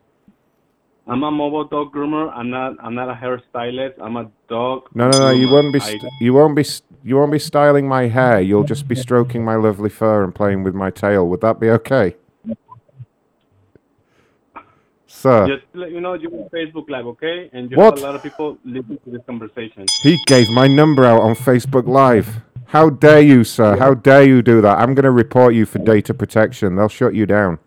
I'm 1.06 1.22
a 1.22 1.30
mobile 1.30 1.64
dog 1.64 1.92
groomer. 1.92 2.32
I'm 2.34 2.48
not. 2.50 2.76
I'm 2.82 2.94
not 2.94 3.10
a 3.10 3.14
hairstylist. 3.14 3.94
I'm 4.00 4.16
a 4.16 4.30
dog. 4.48 4.88
No, 4.94 5.10
no, 5.10 5.18
no. 5.18 5.30
You 5.30 5.50
won't 5.50 5.72
be. 5.72 5.80
St- 5.80 6.02
you 6.20 6.32
won't 6.32 6.56
be. 6.56 6.64
St- 6.64 6.82
you 7.02 7.16
won't 7.16 7.30
be 7.32 7.38
styling 7.38 7.86
my 7.86 8.08
hair. 8.08 8.40
You'll 8.40 8.64
just 8.64 8.88
be 8.88 8.94
stroking 8.94 9.44
my 9.44 9.56
lovely 9.56 9.90
fur 9.90 10.24
and 10.24 10.34
playing 10.34 10.62
with 10.62 10.74
my 10.74 10.90
tail. 10.90 11.28
Would 11.28 11.42
that 11.42 11.60
be 11.60 11.68
okay, 11.68 12.16
sir? 15.06 15.46
Just 15.46 15.70
to 15.74 15.80
let 15.80 15.90
you 15.90 16.00
know, 16.00 16.14
you're 16.14 16.32
on 16.32 16.48
Facebook 16.48 16.88
Live, 16.88 17.06
okay? 17.06 17.50
And 17.52 17.68
just 17.68 17.78
What? 17.78 17.98
a 17.98 18.02
lot 18.02 18.14
of 18.14 18.22
people 18.22 18.56
listen 18.64 18.98
to 19.04 19.10
this 19.10 19.20
conversation. 19.26 19.84
He 20.02 20.18
gave 20.26 20.48
my 20.50 20.66
number 20.66 21.04
out 21.04 21.20
on 21.20 21.34
Facebook 21.34 21.86
Live. 21.86 22.40
How 22.66 22.88
dare 22.90 23.20
you, 23.20 23.44
sir? 23.44 23.76
How 23.76 23.94
dare 23.94 24.24
you 24.24 24.42
do 24.42 24.60
that? 24.62 24.78
I'm 24.78 24.94
going 24.94 25.04
to 25.04 25.10
report 25.10 25.54
you 25.54 25.66
for 25.66 25.78
data 25.78 26.14
protection. 26.14 26.76
They'll 26.76 26.88
shut 26.88 27.14
you 27.14 27.26
down. 27.26 27.58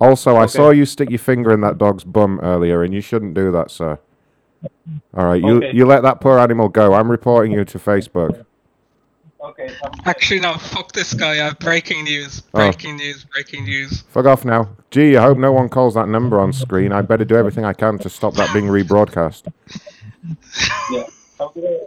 Also, 0.00 0.36
I 0.36 0.46
saw 0.46 0.70
you 0.70 0.86
stick 0.86 1.10
your 1.10 1.18
finger 1.18 1.52
in 1.52 1.60
that 1.60 1.76
dog's 1.78 2.04
bum 2.04 2.40
earlier, 2.42 2.82
and 2.82 2.94
you 2.94 3.00
shouldn't 3.00 3.34
do 3.34 3.52
that, 3.52 3.70
sir. 3.70 3.98
All 5.14 5.26
right, 5.26 5.42
you 5.42 5.56
Okay. 5.56 5.72
you 5.72 5.86
let 5.86 6.02
that 6.02 6.20
poor 6.20 6.38
animal 6.38 6.68
go. 6.68 6.94
I'm 6.94 7.10
reporting 7.10 7.52
you 7.52 7.64
to 7.64 7.78
Facebook. 7.78 8.44
Okay. 9.42 9.70
Actually, 10.04 10.40
no. 10.40 10.54
Fuck 10.54 10.92
this 10.92 11.14
guy. 11.14 11.32
I 11.32 11.36
have 11.36 11.58
breaking 11.58 12.04
news. 12.04 12.42
Oh. 12.52 12.58
Breaking 12.58 12.96
news. 12.96 13.24
Breaking 13.24 13.64
news. 13.64 14.02
Fuck 14.10 14.26
off 14.26 14.44
now. 14.44 14.68
Gee, 14.90 15.16
I 15.16 15.22
hope 15.22 15.38
no 15.38 15.50
one 15.50 15.70
calls 15.70 15.94
that 15.94 16.08
number 16.08 16.38
on 16.38 16.52
screen. 16.52 16.92
I 16.92 17.00
better 17.00 17.24
do 17.24 17.36
everything 17.36 17.64
I 17.64 17.72
can 17.72 17.98
to 18.00 18.10
stop 18.10 18.34
that 18.34 18.52
being 18.52 18.66
rebroadcast. 18.66 19.50
Yeah. 20.92 21.04
Okay. 21.40 21.80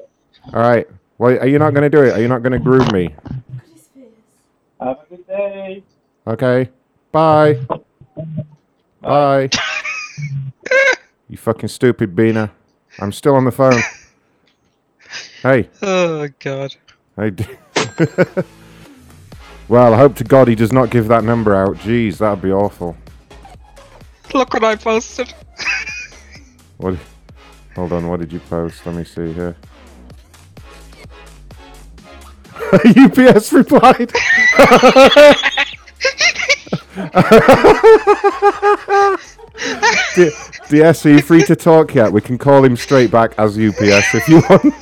All 0.51 0.61
right. 0.61 0.87
Well, 1.19 1.37
are 1.37 1.47
you 1.47 1.59
not 1.59 1.75
going 1.75 1.83
to 1.83 1.95
do 1.95 2.03
it? 2.03 2.13
Are 2.13 2.21
you 2.21 2.27
not 2.27 2.41
going 2.41 2.53
to 2.53 2.59
groom 2.59 2.87
me? 2.91 3.13
Have 4.81 4.97
a 4.99 5.05
good 5.09 5.27
day. 5.27 5.83
Okay. 6.25 6.69
Bye. 7.11 7.59
Bye. 9.03 9.49
you 11.29 11.37
fucking 11.37 11.67
stupid 11.67 12.15
beaner. 12.15 12.49
I'm 12.99 13.11
still 13.11 13.35
on 13.35 13.43
the 13.43 13.51
phone. 13.51 13.81
Hey. 15.41 15.69
Oh 15.81 16.27
god. 16.39 16.73
Hey. 17.17 17.31
D- 17.31 17.45
well, 19.67 19.93
I 19.93 19.97
hope 19.97 20.15
to 20.15 20.23
God 20.23 20.47
he 20.47 20.55
does 20.55 20.71
not 20.71 20.89
give 20.89 21.09
that 21.09 21.25
number 21.25 21.53
out. 21.53 21.75
Jeez, 21.77 22.17
that'd 22.19 22.41
be 22.41 22.51
awful. 22.51 22.95
Look 24.33 24.53
what 24.53 24.63
I 24.63 24.75
posted. 24.75 25.33
What? 26.77 26.97
Hold 27.75 27.93
on. 27.93 28.09
What 28.09 28.19
did 28.19 28.33
you 28.33 28.39
post? 28.39 28.85
Let 28.85 28.95
me 28.95 29.05
see 29.05 29.31
here. 29.31 29.55
UPS 32.73 33.53
replied. 33.53 34.11
D- 40.15 40.31
DS, 40.69 41.05
are 41.05 41.09
you 41.11 41.21
free 41.21 41.43
to 41.43 41.55
talk 41.55 41.93
yet? 41.93 42.11
We 42.11 42.21
can 42.21 42.37
call 42.37 42.63
him 42.63 42.75
straight 42.75 43.11
back 43.11 43.33
as 43.37 43.57
UPS 43.57 44.15
if 44.15 44.27
you 44.27 44.41
want. 44.49 44.73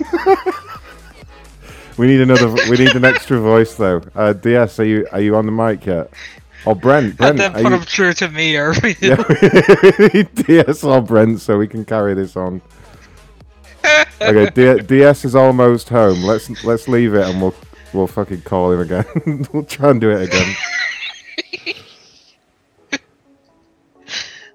we 1.97 2.07
need 2.07 2.21
another. 2.21 2.49
We 2.69 2.77
need 2.77 2.95
an 2.95 3.05
extra 3.05 3.39
voice 3.39 3.75
though. 3.75 4.01
Uh, 4.15 4.33
DS, 4.33 4.79
are 4.79 4.85
you 4.85 5.07
are 5.11 5.21
you 5.21 5.35
on 5.35 5.45
the 5.45 5.51
mic 5.51 5.85
yet? 5.85 6.09
Or 6.65 6.75
Brent? 6.75 7.17
Brent, 7.17 7.31
and 7.31 7.39
then 7.39 7.51
are 7.51 7.63
put 7.63 7.69
you- 7.71 7.75
him 7.77 7.81
through 7.83 8.13
to 8.13 8.29
me 8.29 8.55
or 8.55 8.73
yeah, 9.01 9.15
DS 10.35 10.83
or 10.83 11.01
Brent 11.01 11.41
so 11.41 11.57
we 11.57 11.67
can 11.67 11.83
carry 11.85 12.13
this 12.13 12.35
on. 12.35 12.61
Okay, 14.21 14.49
D- 14.53 14.83
DS 14.83 15.25
is 15.25 15.35
almost 15.35 15.89
home. 15.89 16.21
Let's 16.23 16.63
let's 16.63 16.87
leave 16.87 17.13
it 17.13 17.27
and 17.27 17.41
we'll 17.41 17.55
we'll 17.93 18.07
fucking 18.07 18.41
call 18.43 18.71
him 18.71 18.79
again. 18.81 19.45
we'll 19.51 19.63
try 19.65 19.89
and 19.89 19.99
do 19.99 20.11
it 20.11 20.29
again. 20.29 20.55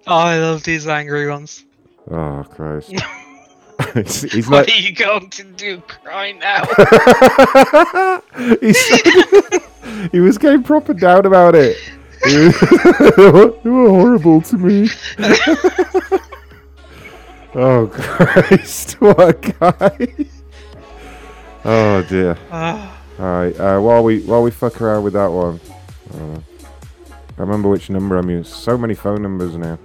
Oh, 0.09 0.15
I 0.15 0.39
love 0.39 0.63
these 0.63 0.87
angry 0.87 1.29
ones. 1.29 1.65
Oh 2.09 2.47
Christ. 2.49 2.93
he's, 3.95 4.23
he's 4.33 4.49
what 4.49 4.69
not. 4.69 4.77
are 4.77 4.81
you 4.81 4.95
going 4.95 5.31
to 5.31 5.43
do? 5.43 5.81
Cry 5.81 6.31
now? 6.31 6.65
he 8.61 8.73
said 8.73 9.63
he 10.13 10.21
was 10.21 10.39
getting 10.39 10.63
proper 10.63 10.95
down 10.95 11.27
about 11.27 11.57
it. 11.57 11.77
He 12.25 12.33
you 12.35 13.73
were 13.73 13.89
horrible 13.89 14.43
to 14.43 14.57
me. 14.57 14.89
oh 17.57 17.89
Christ! 17.93 19.01
What 19.01 19.19
a 19.19 19.33
guy. 19.33 20.09
Oh 21.65 22.03
dear. 22.09 22.39
Ah. 22.53 23.03
All 23.19 23.25
right. 23.25 23.59
Uh, 23.59 23.81
while 23.81 24.05
we 24.05 24.21
while 24.21 24.43
we 24.45 24.53
fuck 24.53 24.81
around 24.81 25.03
with 25.03 25.15
that 25.15 25.27
one, 25.33 25.59
uh, 26.15 26.41
I 27.39 27.43
remember 27.43 27.69
which 27.69 27.91
number 27.91 28.17
I'm 28.17 28.31
using. 28.31 28.45
So 28.53 28.79
many 28.79 28.95
phone 28.95 29.23
numbers 29.23 29.57
now. 29.57 29.79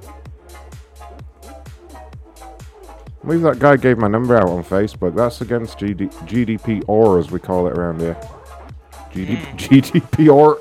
I 1.43 3.25
believe 3.25 3.41
that 3.41 3.59
guy 3.59 3.75
gave 3.77 3.97
my 3.97 4.07
number 4.07 4.35
out 4.35 4.49
on 4.49 4.63
Facebook. 4.63 5.15
That's 5.15 5.41
against 5.41 5.77
GD, 5.77 6.11
GDPR, 6.27 7.19
as 7.19 7.29
we 7.29 7.39
call 7.39 7.67
it 7.67 7.77
around 7.77 7.99
here. 8.01 8.15
GD, 9.11 9.37
GDPR. 9.57 10.57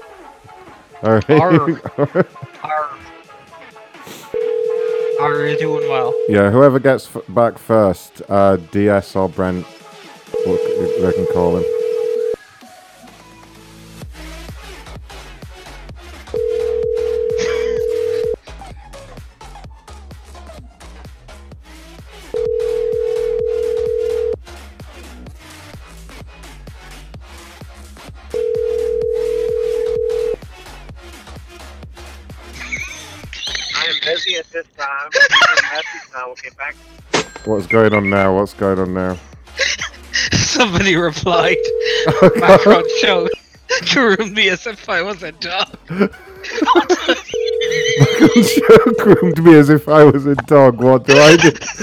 All 1.03 1.13
right. 1.15 1.31
Arr. 1.31 1.81
Arr. 2.65 2.91
Are 5.21 5.47
you 5.47 5.59
doing 5.59 5.89
well? 5.89 6.15
yeah, 6.29 6.51
whoever 6.51 6.79
gets 6.79 7.15
f- 7.15 7.23
back 7.29 7.59
first, 7.59 8.23
uh, 8.31 8.57
DS 8.57 9.15
or 9.17 9.29
Brent, 9.29 9.67
we 10.47 10.53
they 11.01 11.13
can 11.15 11.27
call 11.33 11.59
him. 11.59 11.80
This 34.53 34.67
time. 34.77 35.11
Leave 35.15 35.23
a 35.31 35.63
message 35.63 35.87
and 36.07 36.17
I 36.17 36.27
will 36.27 36.35
get 36.35 36.57
back. 36.57 36.75
What's 37.45 37.69
going 37.69 37.95
on 37.95 38.11
now? 38.11 38.35
What's 38.35 38.53
going 38.53 38.81
on 38.81 38.95
now? 38.95 39.17
Somebody 40.33 40.97
replied. 40.97 41.57
Oh, 42.23 42.31
Macron 42.37 42.85
show 43.01 43.29
groomed 43.93 44.35
me 44.35 44.49
as 44.49 44.67
if 44.67 44.89
I 44.89 45.03
was 45.03 45.23
a 45.23 45.33
dog. 45.33 45.77
Macron 45.91 46.09
Show 48.43 48.93
groomed 48.99 49.45
me 49.45 49.55
as 49.55 49.69
if 49.69 49.87
I 49.89 50.05
was 50.05 50.25
a 50.27 50.35
dog. 50.35 50.83
What 50.83 51.05
do 51.07 51.13
I 51.17 51.37
do? 51.37 51.51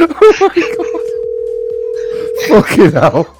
oh 0.00 0.34
my 0.40 0.54
god. 2.48 2.64
Fucking 2.64 2.92
hell. 2.92 3.37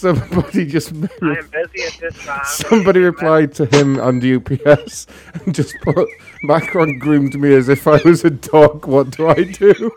Somebody 0.00 0.64
just 0.64 0.92
I 0.94 1.34
am 1.34 1.50
busy 1.50 1.84
at 1.84 1.98
this 2.00 2.16
time. 2.24 2.40
somebody 2.44 3.00
replied 3.00 3.52
to 3.56 3.66
him 3.66 4.00
on 4.00 4.18
the 4.18 4.36
UPS 4.36 5.06
and 5.34 5.54
just 5.54 5.74
put 5.82 6.08
Macron 6.42 6.98
groomed 6.98 7.38
me 7.38 7.54
as 7.54 7.68
if 7.68 7.86
I 7.86 8.00
was 8.02 8.24
a 8.24 8.30
dog. 8.30 8.86
What 8.86 9.10
do 9.10 9.28
I 9.28 9.44
do? 9.44 9.92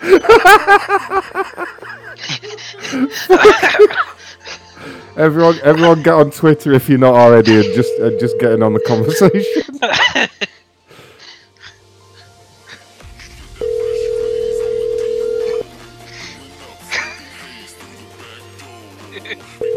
everyone, 5.16 5.58
everyone, 5.64 6.04
get 6.04 6.14
on 6.14 6.30
Twitter 6.30 6.72
if 6.72 6.88
you're 6.88 6.98
not 6.98 7.14
already, 7.14 7.56
and 7.56 7.74
just 7.74 7.90
uh, 8.00 8.10
just 8.20 8.38
getting 8.38 8.62
on 8.62 8.74
the 8.74 8.80
conversation. 8.86 10.38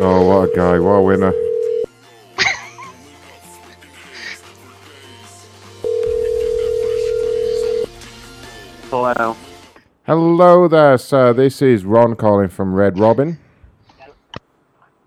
oh, 0.01 0.25
what 0.27 0.49
a 0.49 0.55
guy! 0.55 0.79
What 0.79 0.91
a 0.91 1.01
winner! 1.01 1.33
Hello. 8.89 9.35
Hello 10.05 10.67
there, 10.67 10.97
sir. 10.97 11.33
This 11.33 11.61
is 11.61 11.85
Ron 11.85 12.15
calling 12.15 12.49
from 12.49 12.73
Red 12.73 12.99
Robin. 12.99 13.39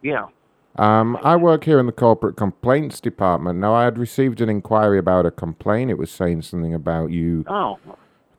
Yeah. 0.02 0.28
Um, 0.76 1.18
I 1.22 1.36
work 1.36 1.64
here 1.64 1.78
in 1.78 1.86
the 1.86 1.92
corporate 1.92 2.36
complaints 2.36 3.00
department. 3.00 3.58
Now, 3.60 3.74
I 3.74 3.84
had 3.84 3.98
received 3.98 4.40
an 4.40 4.48
inquiry 4.48 4.98
about 4.98 5.26
a 5.26 5.30
complaint. 5.30 5.90
It 5.90 5.98
was 5.98 6.10
saying 6.10 6.42
something 6.42 6.74
about 6.74 7.10
you 7.10 7.44
Oh. 7.46 7.78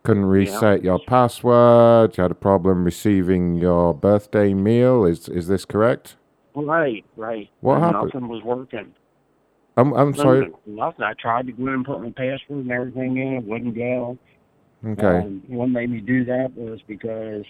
couldn't 0.04 0.26
reset 0.26 0.84
your 0.84 1.00
password. 1.00 2.18
You 2.18 2.24
had 2.24 2.32
a 2.32 2.36
problem 2.36 2.84
receiving 2.84 3.56
your 3.56 3.94
birthday 3.94 4.54
meal. 4.54 5.06
Is 5.06 5.30
is 5.30 5.48
this 5.48 5.66
correct? 5.66 6.16
Right, 6.56 7.06
right. 7.18 7.50
What 7.62 7.82
happened? 7.82 8.12
Nothing 8.14 8.28
was 8.30 8.44
working. 8.44 8.94
I'm 9.78 9.94
I'm 9.94 10.16
sorry. 10.16 10.42
Nothing, 10.42 10.56
nothing. 10.68 11.04
I 11.04 11.14
tried 11.20 11.48
to 11.48 11.52
go 11.52 11.68
in 11.68 11.74
and 11.74 11.86
put 11.86 12.02
my 12.02 12.10
password 12.12 12.40
and 12.50 12.72
everything 12.72 13.18
in. 13.18 13.34
It 13.34 13.44
wouldn't 13.44 13.76
go. 13.76 14.18
Okay. 14.86 15.26
Um, 15.26 15.44
what 15.48 15.68
made 15.68 15.90
me 15.90 16.00
do 16.00 16.24
that 16.26 16.56
was 16.56 16.80
because 16.88 17.44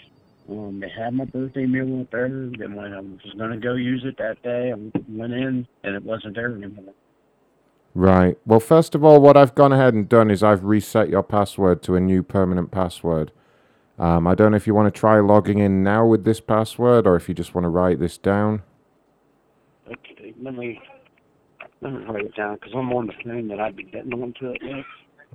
um, 0.49 0.79
they 0.79 0.89
had 0.89 1.13
my 1.13 1.25
birthday 1.25 1.65
meal 1.65 2.01
up 2.01 2.11
there. 2.11 2.29
Then 2.29 2.75
when 2.75 2.93
I 2.93 2.99
was 2.99 3.19
going 3.37 3.51
to 3.51 3.57
go 3.57 3.73
use 3.73 4.03
it 4.05 4.17
that 4.17 4.41
day, 4.41 4.71
I 4.71 4.75
went 5.09 5.33
in 5.33 5.67
and 5.83 5.95
it 5.95 6.03
wasn't 6.03 6.35
there 6.35 6.55
anymore. 6.55 6.93
Right. 7.93 8.37
Well, 8.45 8.59
first 8.59 8.95
of 8.95 9.03
all, 9.03 9.21
what 9.21 9.37
I've 9.37 9.55
gone 9.55 9.71
ahead 9.71 9.93
and 9.93 10.07
done 10.07 10.29
is 10.29 10.43
I've 10.43 10.63
reset 10.63 11.09
your 11.09 11.23
password 11.23 11.81
to 11.83 11.95
a 11.95 11.99
new 11.99 12.23
permanent 12.23 12.71
password. 12.71 13.31
Um, 13.97 14.27
I 14.27 14.35
don't 14.35 14.51
know 14.51 14.57
if 14.57 14.67
you 14.67 14.75
want 14.75 14.93
to 14.93 14.99
try 14.99 15.19
logging 15.19 15.59
in 15.59 15.83
now 15.83 16.05
with 16.05 16.25
this 16.25 16.41
password 16.41 17.07
or 17.07 17.15
if 17.15 17.29
you 17.29 17.35
just 17.35 17.55
want 17.55 17.63
to 17.63 17.69
write 17.69 17.99
this 17.99 18.17
down. 18.17 18.63
Let 20.41 20.55
me 20.55 20.79
let 21.81 21.93
me 21.93 22.05
write 22.05 22.25
it 22.25 22.35
down 22.35 22.55
because 22.55 22.73
I'm 22.75 22.91
on 22.93 23.07
the 23.07 23.13
phone 23.23 23.47
that 23.49 23.59
I'd 23.59 23.75
be 23.75 23.83
getting 23.83 24.13
onto 24.13 24.47
it 24.51 24.61
with. 24.61 24.85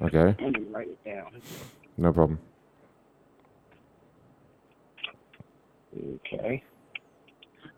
Okay. 0.03 0.37
Let 0.43 0.53
me 0.53 0.67
write 0.71 0.89
it 0.89 1.05
down. 1.05 1.43
No 1.97 2.13
problem. 2.13 2.39
Okay. 5.97 6.63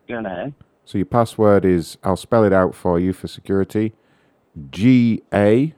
Go 0.08 0.18
ahead. 0.18 0.54
So 0.84 0.98
your 0.98 1.06
password 1.06 1.64
is, 1.64 1.96
I'll 2.02 2.16
spell 2.16 2.44
it 2.44 2.52
out 2.52 2.74
for 2.74 2.98
you 2.98 3.12
for 3.12 3.28
security. 3.28 3.94
G 4.70 5.22
A 5.32 5.74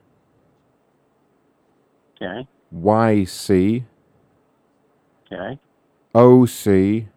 Okay. 2.17 2.49
Y 2.71 3.25
C 3.25 3.85
Okay. 5.33 5.59
O 6.15 6.47
C 6.47 7.09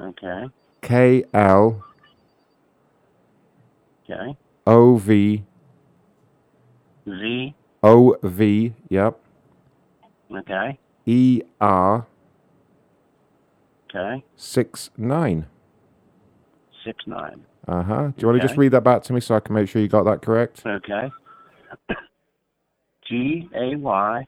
Okay. 0.00 0.44
K 0.84 1.24
L 1.32 1.82
Okay. 4.04 4.36
O 4.66 4.96
V 4.98 5.42
Z. 7.08 7.54
O 7.82 8.16
V, 8.22 8.74
yep. 8.90 9.18
Okay. 10.30 10.78
E 11.06 11.40
R 11.58 12.06
Okay. 13.88 14.22
six 14.36 14.90
nine. 14.98 15.46
Six 16.84 17.06
nine. 17.06 17.46
Uh 17.66 17.82
huh. 17.82 18.02
Do 18.08 18.14
you 18.18 18.26
want 18.28 18.36
to 18.36 18.42
just 18.42 18.52
Okay. 18.52 18.60
read 18.60 18.72
that 18.72 18.84
back 18.84 19.02
to 19.04 19.14
me 19.14 19.20
so 19.20 19.36
I 19.36 19.40
can 19.40 19.54
make 19.54 19.70
sure 19.70 19.80
you 19.80 19.88
got 19.88 20.04
that 20.04 20.20
correct? 20.20 20.66
Okay. 20.66 21.10
G 23.08 23.48
A 23.54 23.74
Y 23.76 24.26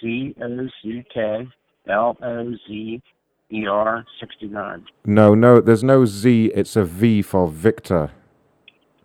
C 0.00 0.34
O 0.42 0.66
C 0.82 1.04
K 1.14 1.46
L 1.88 2.16
O 2.20 2.52
Z 2.66 3.02
E 3.52 3.66
R 3.66 4.04
69. 4.20 4.86
No, 5.04 5.34
no, 5.34 5.60
there's 5.60 5.84
no 5.84 6.06
Z. 6.06 6.52
It's 6.54 6.74
a 6.76 6.84
V 6.84 7.22
for 7.22 7.48
Victor. 7.48 8.10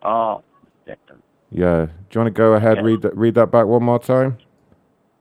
Oh, 0.04 0.42
Victor. 0.86 1.18
Yeah. 1.52 1.86
Do 1.86 1.92
you 2.14 2.22
want 2.22 2.28
to 2.28 2.38
go 2.38 2.54
ahead? 2.54 2.78
Yeah. 2.78 2.84
Read 2.84 3.02
that. 3.02 3.18
Read 3.18 3.36
that 3.36 3.52
back 3.52 3.66
one 3.66 3.84
more 3.84 4.00
time. 4.00 4.38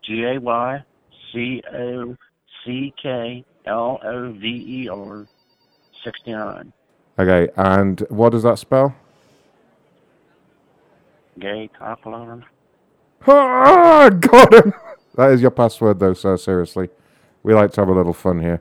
G 0.05 0.23
A 0.25 0.39
Y 0.39 0.85
C 1.33 1.63
O 1.75 2.17
C 2.65 2.95
K 3.03 3.45
L 3.67 3.99
O 4.05 4.33
V 4.33 4.47
E 4.85 4.89
R 4.89 5.27
69. 6.05 6.73
Okay. 7.19 7.53
And 7.57 8.01
what 8.09 8.31
does 8.31 8.45
that 8.45 8.59
spell? 8.59 8.95
Gay 11.39 11.69
cocklover. 11.79 12.43
Ah, 13.29 14.09
got 14.11 14.55
him. 14.55 14.73
That 15.17 15.31
is 15.31 15.41
your 15.41 15.51
password, 15.51 15.99
though, 15.99 16.13
sir. 16.13 16.37
Seriously, 16.37 16.91
we 17.43 17.55
like 17.55 17.73
to 17.73 17.81
have 17.81 17.89
a 17.89 17.93
little 17.95 18.13
fun 18.13 18.41
here. 18.41 18.61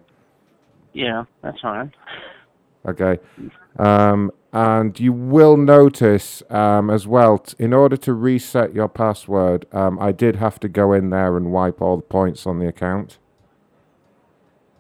Yeah, 0.96 1.26
that's 1.42 1.60
fine. 1.60 1.94
Okay. 2.88 3.20
Um, 3.78 4.32
and 4.54 4.98
you 4.98 5.12
will 5.12 5.58
notice 5.58 6.42
um, 6.50 6.90
as 6.90 7.06
well, 7.06 7.40
t- 7.40 7.54
in 7.60 7.74
order 7.74 7.98
to 7.98 8.14
reset 8.14 8.74
your 8.74 8.88
password, 8.88 9.66
um, 9.74 10.00
I 10.00 10.14
did 10.14 10.38
have 10.38 10.58
to 10.62 10.70
go 10.70 10.94
in 10.94 11.10
there 11.10 11.36
and 11.36 11.52
wipe 11.52 11.82
all 11.82 11.98
the 11.98 12.04
points 12.04 12.48
on 12.48 12.60
the 12.60 12.68
account. 12.68 13.18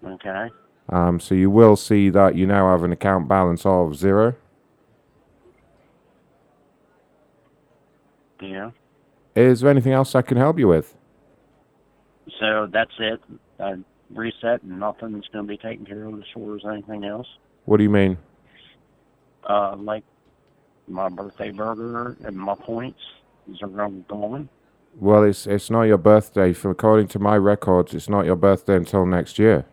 Okay. 0.05 0.49
Um, 0.87 1.19
so 1.19 1.35
you 1.35 1.49
will 1.49 1.75
see 1.75 2.09
that 2.09 2.35
you 2.35 2.47
now 2.47 2.71
have 2.71 2.83
an 2.83 2.93
account 2.93 3.27
balance 3.27 3.65
of 3.65 3.97
zero. 3.97 4.35
Yeah. 8.39 8.71
Is 9.35 9.59
there 9.59 9.69
anything 9.69 9.91
else 9.91 10.15
I 10.15 10.21
can 10.21 10.37
help 10.37 10.57
you 10.57 10.69
with? 10.69 10.95
So 12.39 12.69
that's 12.71 12.91
it. 12.99 13.19
I 13.59 13.75
reset 14.13 14.61
and 14.63 14.79
nothing's 14.79 15.27
going 15.33 15.45
to 15.45 15.49
be 15.49 15.57
taken 15.57 15.85
care 15.85 16.05
of 16.05 16.13
as 16.19 16.25
far 16.33 16.55
as 16.55 16.61
anything 16.65 17.05
else. 17.05 17.27
What 17.65 17.77
do 17.77 17.83
you 17.83 17.89
mean? 17.89 18.17
Uh, 19.47 19.75
like 19.77 20.03
my 20.87 21.09
birthday 21.09 21.51
burger 21.51 22.17
and 22.23 22.35
my 22.37 22.55
points. 22.55 22.99
These 23.47 23.61
are 23.61 23.67
going 23.67 23.91
to 23.91 23.97
be 23.97 24.05
gone. 24.07 24.49
Well, 24.99 25.23
it's 25.23 25.45
it's 25.45 25.69
not 25.69 25.83
your 25.83 25.97
birthday. 25.97 26.53
For 26.53 26.71
according 26.71 27.07
to 27.09 27.19
my 27.19 27.35
records, 27.35 27.93
it's 27.93 28.07
not 28.07 28.25
your 28.25 28.37
birthday 28.37 28.75
until 28.77 29.05
next 29.05 29.37
year. 29.37 29.65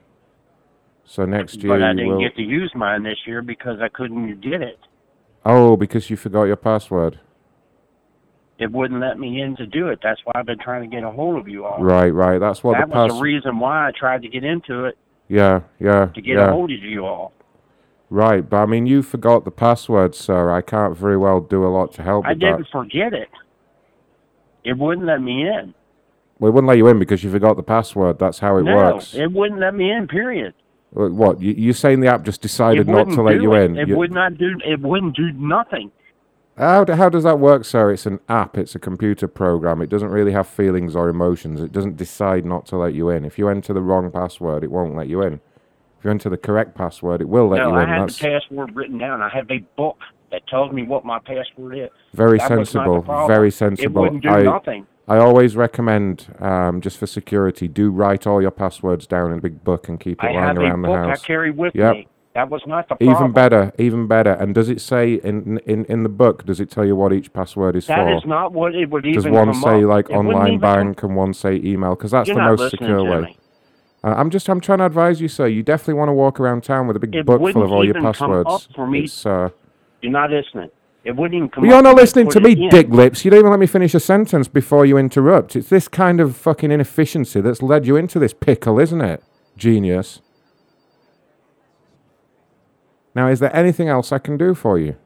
So 1.05 1.25
next 1.25 1.63
year 1.63 1.73
But 1.79 1.83
I 1.83 1.93
didn't 1.93 2.09
will. 2.09 2.21
get 2.21 2.35
to 2.37 2.43
use 2.43 2.73
mine 2.75 3.03
this 3.03 3.19
year 3.27 3.43
because 3.43 3.81
I 3.81 3.89
couldn't 3.89 4.41
get 4.41 4.63
it. 4.63 4.79
Oh, 5.45 5.77
because 5.77 6.11
you 6.11 6.17
forgot 6.17 6.45
your 6.45 6.57
password. 6.57 7.21
It 8.63 8.71
wouldn't 8.71 9.01
let 9.01 9.19
me 9.19 9.41
in 9.41 9.57
to 9.57 9.67
do 9.67 9.89
it. 9.89 9.99
That's 10.05 10.21
why 10.25 10.35
I've 10.37 10.47
been 10.47 10.61
trying 10.61 10.89
to 10.89 10.95
get 10.95 11.03
a 11.03 11.11
hold 11.11 11.37
of 11.37 11.49
you 11.49 11.65
all. 11.65 11.83
Right, 11.83 12.11
right. 12.11 12.39
That's 12.39 12.63
what 12.63 12.79
that 12.79 12.89
the 12.89 12.95
was 12.95 13.13
the 13.13 13.21
reason 13.21 13.59
why 13.59 13.89
I 13.89 13.91
tried 13.91 14.23
to 14.23 14.29
get 14.29 14.45
into 14.45 14.85
it 14.85 14.97
yeah, 15.29 15.63
yeah, 15.81 16.07
to 16.15 16.21
get 16.21 16.37
yeah. 16.37 16.49
a 16.49 16.53
hold 16.53 16.71
of 16.71 16.81
you 16.81 17.05
all. 17.05 17.33
Right, 18.09 18.49
but 18.49 18.59
I 18.59 18.67
mean, 18.67 18.87
you 18.87 19.03
forgot 19.03 19.45
the 19.45 19.51
password, 19.51 20.15
sir. 20.15 20.53
I 20.53 20.61
can't 20.61 20.97
very 20.97 21.17
well 21.17 21.41
do 21.41 21.65
a 21.65 21.69
lot 21.69 21.93
to 21.95 22.03
help 22.05 22.25
I 22.25 22.35
didn't 22.35 22.59
that. 22.59 22.71
forget 22.71 23.13
it. 23.13 23.31
It 24.63 24.79
wouldn't 24.79 25.09
let 25.09 25.21
me 25.21 25.43
in. 25.43 25.75
Well, 26.39 26.51
it 26.51 26.55
wouldn't 26.55 26.69
let 26.69 26.77
you 26.79 26.87
in 26.87 27.01
because 27.01 27.25
you 27.25 27.33
forgot 27.33 27.57
the 27.57 27.65
password. 27.65 28.21
That's 28.21 28.39
how 28.39 28.59
it 28.59 28.63
no, 28.63 28.77
works. 28.77 29.15
it 29.15 29.33
wouldn't 29.33 29.59
let 29.59 29.75
me 29.75 29.91
in. 29.91 30.07
Period. 30.07 30.55
What? 30.91 31.41
You, 31.41 31.53
you're 31.57 31.75
saying 31.75 31.99
the 31.99 32.09
app 32.09 32.23
just 32.23 32.43
decided 32.43 32.87
not 32.87 33.09
to 33.09 33.23
let 33.23 33.41
you 33.41 33.55
it. 33.55 33.65
in? 33.65 33.79
It 33.79 33.89
You- 33.89 33.97
would 33.97 34.13
not 34.13 34.39
do. 34.39 34.57
It 34.65 34.81
wouldn't 34.81 35.17
do 35.17 35.33
nothing. 35.33 35.91
How, 36.63 36.85
how 36.95 37.09
does 37.09 37.25
that 37.25 37.41
work, 37.41 37.65
sir? 37.65 37.91
It's 37.91 38.07
an 38.07 38.21
app, 38.29 38.57
it's 38.57 38.77
a 38.77 38.79
computer 38.79 39.27
program. 39.27 39.83
It 39.83 39.89
doesn't 39.91 40.11
really 40.11 40.31
have 40.31 40.47
feelings 40.47 40.95
or 40.95 41.09
emotions. 41.09 41.61
It 41.61 41.73
doesn't 41.73 41.97
decide 41.97 42.45
not 42.47 42.67
to 42.67 42.77
let 42.77 42.95
you 42.95 43.09
in. 43.11 43.25
If 43.25 43.37
you 43.37 43.49
enter 43.49 43.73
the 43.73 43.83
wrong 43.83 44.13
password, 44.13 44.63
it 44.63 44.71
won't 44.71 44.95
let 44.95 45.09
you 45.09 45.23
in. 45.23 45.41
If 45.99 46.05
you 46.05 46.11
enter 46.13 46.29
the 46.31 46.37
correct 46.37 46.77
password, 46.77 47.21
it 47.21 47.29
will 47.29 47.49
let 47.49 47.59
no, 47.59 47.71
you 47.71 47.77
I 47.77 47.83
in. 47.83 47.89
have 47.89 48.07
That's 48.07 48.19
the 48.19 48.41
password 48.41 48.77
written 48.77 48.99
down. 48.99 49.23
I 49.23 49.29
have 49.29 49.51
a 49.51 49.59
book 49.77 49.99
that 50.31 50.47
tells 50.47 50.73
me 50.73 50.85
what 50.85 51.05
my 51.05 51.19
password 51.19 51.77
is. 51.77 51.91
very 52.15 52.39
That 52.39 52.51
was 52.53 52.73
not 52.75 52.85
the 52.85 52.91
sensible. 52.93 53.27
Very 53.27 53.49
It 53.49 53.55
sensible. 53.55 54.03
wouldn't 54.03 54.23
do 54.23 54.29
I, 54.29 54.43
nothing. 54.45 54.87
I 55.09 55.19
always 55.19 55.57
recommend, 55.57 56.33
um, 56.39 56.81
just 56.81 56.97
for 56.97 57.09
security, 57.09 57.67
do 57.67 57.91
write 57.91 58.25
all 58.25 58.41
your 58.41 58.53
passwords 58.53 59.09
down 59.09 59.33
in 59.33 59.39
a 59.39 59.43
big 59.43 59.65
book 59.65 59.89
and 59.89 59.99
keep 59.99 60.23
it 60.23 60.27
I 60.27 60.33
lying 60.33 60.47
have 60.47 60.57
a 60.59 60.61
around 60.61 60.83
the 60.83 60.89
book 60.89 60.97
I 60.99 61.17
carry 61.27 61.51
with 61.51 61.75
Yep. 61.75 61.93
me. 61.95 62.09
That 62.35 62.49
was 62.49 62.63
not 62.67 62.89
the 62.89 62.97
Even 63.05 63.33
better, 63.33 63.73
even 63.79 64.07
better. 64.07 64.33
And 64.33 64.55
does 64.55 64.71
it 64.71 64.81
say 64.81 65.15
in 65.23 65.59
in 65.67 65.85
in 65.87 66.03
the 66.03 66.09
book? 66.09 66.47
Does 66.47 66.61
it 66.61 66.71
tell 66.71 66.85
you 66.85 66.97
what 66.97 67.13
each 67.13 67.31
password 67.33 67.77
is 67.77 67.87
That 67.87 67.99
for? 67.99 68.05
That 68.07 68.17
is 68.17 68.25
not 68.25 68.53
what 68.55 68.75
it 68.75 68.89
would 68.91 69.05
even. 69.05 69.23
Does 69.23 69.31
one 69.31 69.53
say 69.55 69.83
up. 69.85 69.89
like 69.91 70.09
It 70.11 70.15
online 70.15 70.47
even 70.55 70.61
come- 70.61 70.77
bank 70.87 71.03
and 71.03 71.15
one 71.17 71.35
say 71.35 71.57
email? 71.63 71.95
Because 71.95 72.13
that's 72.13 72.29
You're 72.29 72.37
the 72.37 72.57
most 72.57 72.71
secure 72.71 73.05
way. 73.05 73.21
me. 73.21 73.37
Uh, 74.03 74.15
I'm 74.17 74.31
just 74.31 74.49
I'm 74.49 74.61
trying 74.61 74.79
to 74.79 74.87
advise 74.87 75.21
you, 75.21 75.29
sir. 75.29 75.47
You 75.47 75.63
definitely 75.63 75.95
want 75.95 76.09
to 76.09 76.15
walk 76.15 76.41
around 76.41 76.65
town 76.65 76.87
with 76.87 76.97
a 76.97 77.01
big 77.01 77.15
It 77.15 77.27
book 77.27 77.41
full 77.53 77.63
of 77.63 77.71
all 77.71 77.85
your 77.85 77.91
even 77.97 78.03
come 78.03 78.13
passwords. 78.15 78.49
up 78.49 78.63
for 78.75 78.87
me. 78.87 79.07
Uh, 79.27 79.51
You're 80.01 80.13
not 80.13 80.31
listening. 80.31 80.71
It 81.05 81.15
wouldn't 81.17 81.35
even 81.37 81.49
come 81.51 81.63
well, 81.65 81.73
you're 81.75 81.83
not 81.83 81.97
listening 81.97 82.31
to 82.31 82.41
me, 82.41 82.53
in. 82.53 82.69
dick 82.71 82.89
lips. 82.89 83.25
You 83.25 83.31
don't 83.33 83.41
even 83.41 83.51
let 83.51 83.59
me 83.61 83.67
finish 83.67 83.93
a 83.93 84.01
sentence 84.01 84.47
before 84.49 84.87
you 84.87 84.97
interrupt. 84.97 85.55
It's 85.57 85.69
this 85.69 85.87
kind 85.89 86.19
of 86.21 86.35
fucking 86.37 86.71
inefficiency 86.71 87.41
that's 87.43 87.61
led 87.61 87.87
you 87.87 87.97
into 87.97 88.19
this 88.21 88.33
pickle, 88.33 88.79
isn't 88.79 89.01
it? 89.03 89.23
Genius. 89.57 90.22
Now, 93.15 93.29
is 93.29 93.41
there 93.41 93.55
anything 93.55 93.89
else 93.89 94.13
I 94.13 94.19
can 94.19 94.37
do 94.37 94.55
for 94.55 94.79
you? 94.79 94.97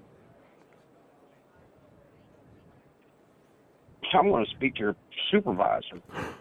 I 4.15 4.21
want 4.23 4.49
to 4.49 4.55
speak 4.55 4.77
to 4.77 4.81
your 4.81 4.97
supervisor. 5.31 6.01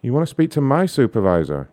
You 0.00 0.12
want 0.12 0.22
to 0.22 0.30
speak 0.30 0.52
to 0.52 0.60
my 0.60 0.86
supervisor? 0.86 1.68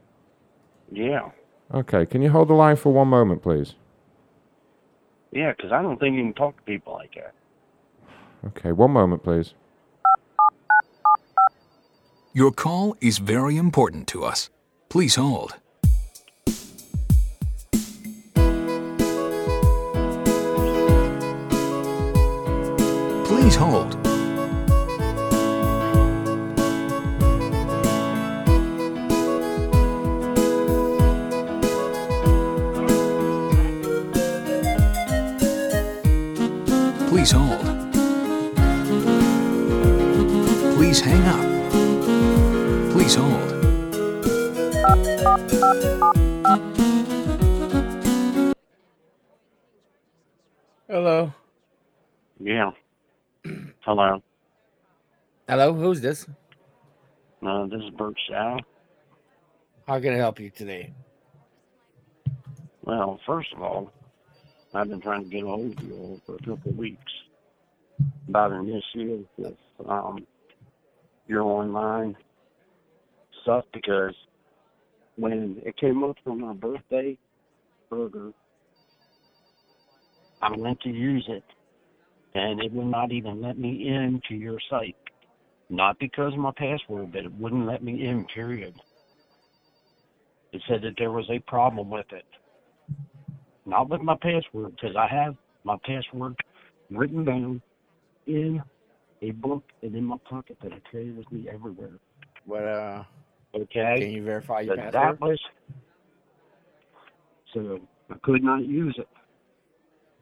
Yeah. 0.92 1.30
Okay, 1.72 2.08
can 2.08 2.24
you 2.24 2.32
hold 2.32 2.48
the 2.48 2.56
line 2.56 2.76
for 2.76 2.92
one 2.92 3.08
moment, 3.08 3.44
please? 3.44 3.76
Yeah, 5.32 5.54
because 5.56 5.72
I 5.72 5.84
don't 5.84 6.00
think 6.00 6.16
you 6.16 6.24
can 6.24 6.34
talk 6.34 6.58
to 6.58 6.64
people 6.64 6.94
like 6.94 7.14
that. 7.14 7.36
Okay, 8.48 8.72
one 8.72 8.90
moment, 8.90 9.22
please. 9.22 9.54
Your 12.34 12.52
call 12.52 12.98
is 13.00 13.20
very 13.20 13.58
important 13.58 14.08
to 14.08 14.24
us. 14.24 14.50
Please 14.90 15.16
hold. 15.16 15.58
Please 23.46 23.58
hold. 23.58 23.92
Please 37.08 37.32
hold. 37.32 37.62
Please 40.76 41.00
hang 41.02 41.22
up. 41.28 41.46
Please 42.94 43.14
hold. 43.14 43.52
Hello. 50.90 51.32
Yeah. 52.40 52.72
Hello. 53.86 54.20
Hello, 55.48 55.72
who's 55.72 56.02
this? 56.02 56.26
Uh, 57.46 57.68
this 57.68 57.82
is 57.82 57.92
Bert 57.96 58.16
Sal. 58.28 58.60
How 59.86 60.00
can 60.00 60.12
I 60.12 60.18
help 60.18 60.40
you 60.40 60.50
today? 60.50 60.92
Well, 62.84 63.20
first 63.28 63.50
of 63.56 63.62
all, 63.62 63.92
I've 64.74 64.90
been 64.90 65.02
trying 65.02 65.26
to 65.26 65.30
get 65.30 65.44
a 65.44 65.46
hold 65.46 65.78
of 65.78 65.84
you 65.84 66.20
for 66.26 66.34
a 66.34 66.40
couple 66.40 66.72
of 66.72 66.78
weeks 66.78 67.12
about 68.28 68.54
an 68.54 68.70
issue 68.70 69.24
with 69.38 69.54
um, 69.88 70.26
your 71.28 71.44
online 71.44 72.18
stuff 73.44 73.66
because 73.72 74.16
when 75.16 75.62
it 75.64 75.78
came 75.78 76.04
up 76.04 76.16
for 76.24 76.36
my 76.36 76.54
birthday 76.54 77.16
burger, 77.92 78.32
I 80.42 80.58
went 80.58 80.82
to 80.82 80.90
use 80.90 81.26
it 81.30 81.44
and 82.36 82.62
it 82.62 82.72
would 82.74 82.88
not 82.88 83.14
even 83.14 83.42
let 83.42 83.58
me 83.60 83.88
into 83.88 84.36
your 84.36 84.60
site. 84.70 84.98
Not 85.70 85.98
because 86.00 86.34
of 86.34 86.40
my 86.40 86.52
password, 86.58 87.14
but 87.14 87.26
it 87.26 87.34
wouldn't 87.34 87.68
let 87.68 87.84
me 87.84 88.08
in, 88.08 88.26
period. 88.34 88.76
It 90.54 90.62
said 90.70 90.82
that 90.84 90.96
there 90.98 91.12
was 91.12 91.26
a 91.32 91.40
problem 91.50 91.90
with 91.90 92.06
it. 92.12 92.26
Not 93.66 93.90
with 93.90 94.02
my 94.02 94.16
password, 94.22 94.74
because 94.76 94.96
I 94.98 95.08
have 95.08 95.36
my 95.64 95.78
password 95.86 96.36
written 96.92 97.26
down 97.26 97.62
in 98.28 98.62
a 99.22 99.32
book 99.32 99.64
and 99.82 99.96
in 99.96 100.04
my 100.06 100.18
pocket 100.30 100.58
that 100.64 100.74
I 100.74 100.80
carry 100.92 101.12
with 101.12 101.32
me 101.32 101.50
everywhere. 101.52 102.00
What 102.46 102.64
uh 102.64 103.04
Okay? 103.56 103.96
can 103.98 104.12
you 104.12 104.24
verify 104.24 104.62
your 104.62 104.76
But 104.76 104.78
password? 104.78 104.94
that 104.94 105.22
was 105.22 105.40
so 107.54 107.80
I 108.12 108.16
could 108.24 108.44
not 108.44 108.66
use 108.66 108.96
it. 109.00 109.08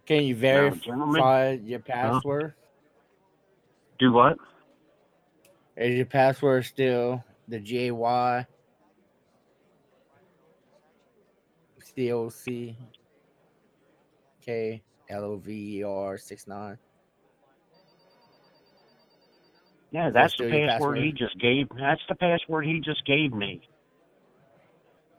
Can 0.05 0.23
you 0.23 0.35
verify 0.35 1.57
your 1.63 1.79
uh-huh. 1.79 1.93
password? 2.19 2.53
Do 3.99 4.11
what? 4.11 4.37
Is 5.77 5.95
your 5.95 6.05
password 6.05 6.65
still 6.65 7.23
the 7.47 7.59
G 7.59 7.87
A 7.87 7.95
Y 7.95 8.45
C 11.95 12.11
O 12.11 12.29
C 12.29 12.75
K 14.45 14.81
L 15.09 15.23
O 15.23 15.35
V 15.37 15.79
E 15.79 15.83
R 15.83 16.17
six 16.17 16.47
nine? 16.47 16.77
Yeah, 19.91 20.07
Is 20.07 20.13
that 20.13 20.21
that's 20.21 20.37
the 20.37 20.49
your 20.49 20.67
password 20.67 20.97
he 20.97 21.11
just 21.11 21.37
gave. 21.39 21.67
That's 21.77 22.01
the 22.09 22.15
password 22.15 22.65
he 22.65 22.79
just 22.79 23.05
gave 23.05 23.31
me. 23.31 23.61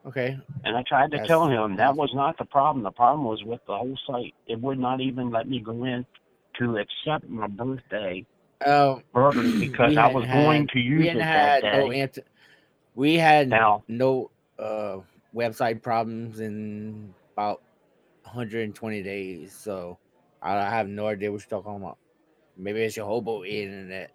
Okay. 0.06 0.38
And 0.64 0.76
I 0.76 0.82
tried 0.82 1.10
to 1.12 1.16
That's- 1.16 1.28
tell 1.28 1.48
him 1.48 1.76
that 1.76 1.96
was 1.96 2.10
not 2.14 2.36
the 2.38 2.44
problem. 2.44 2.82
The 2.84 2.90
problem 2.90 3.24
was 3.26 3.42
with 3.44 3.60
the 3.66 3.76
whole 3.76 3.98
site. 4.06 4.34
It 4.46 4.60
would 4.60 4.78
not 4.78 5.00
even 5.00 5.30
let 5.30 5.48
me 5.48 5.60
go 5.60 5.84
in 5.84 6.04
to 6.58 6.76
accept 6.78 7.28
my 7.28 7.46
birthday 7.48 8.24
Oh, 8.66 9.02
burger 9.12 9.42
because 9.60 9.96
I 9.96 10.06
was 10.12 10.24
going 10.26 10.68
to 10.68 10.78
use 10.78 11.06
it 11.06 11.14
that 11.18 11.64
had 11.64 11.78
no 11.78 11.90
day. 11.90 12.00
ant- 12.00 12.18
we 12.94 13.14
had 13.14 13.48
Now- 13.48 13.82
no 13.88 14.30
uh 14.58 14.98
website 15.34 15.82
problems 15.82 16.38
in 16.38 17.12
about 17.32 17.60
120 18.22 19.02
days. 19.02 19.52
So 19.52 19.98
I 20.42 20.56
I 20.58 20.70
have 20.70 20.86
no 20.88 21.06
idea 21.08 21.32
what 21.32 21.40
you're 21.50 21.60
talking 21.62 21.76
about. 21.82 21.98
Maybe 22.56 22.82
it's 22.82 22.96
your 22.96 23.06
hobo 23.06 23.42
internet. 23.44 24.10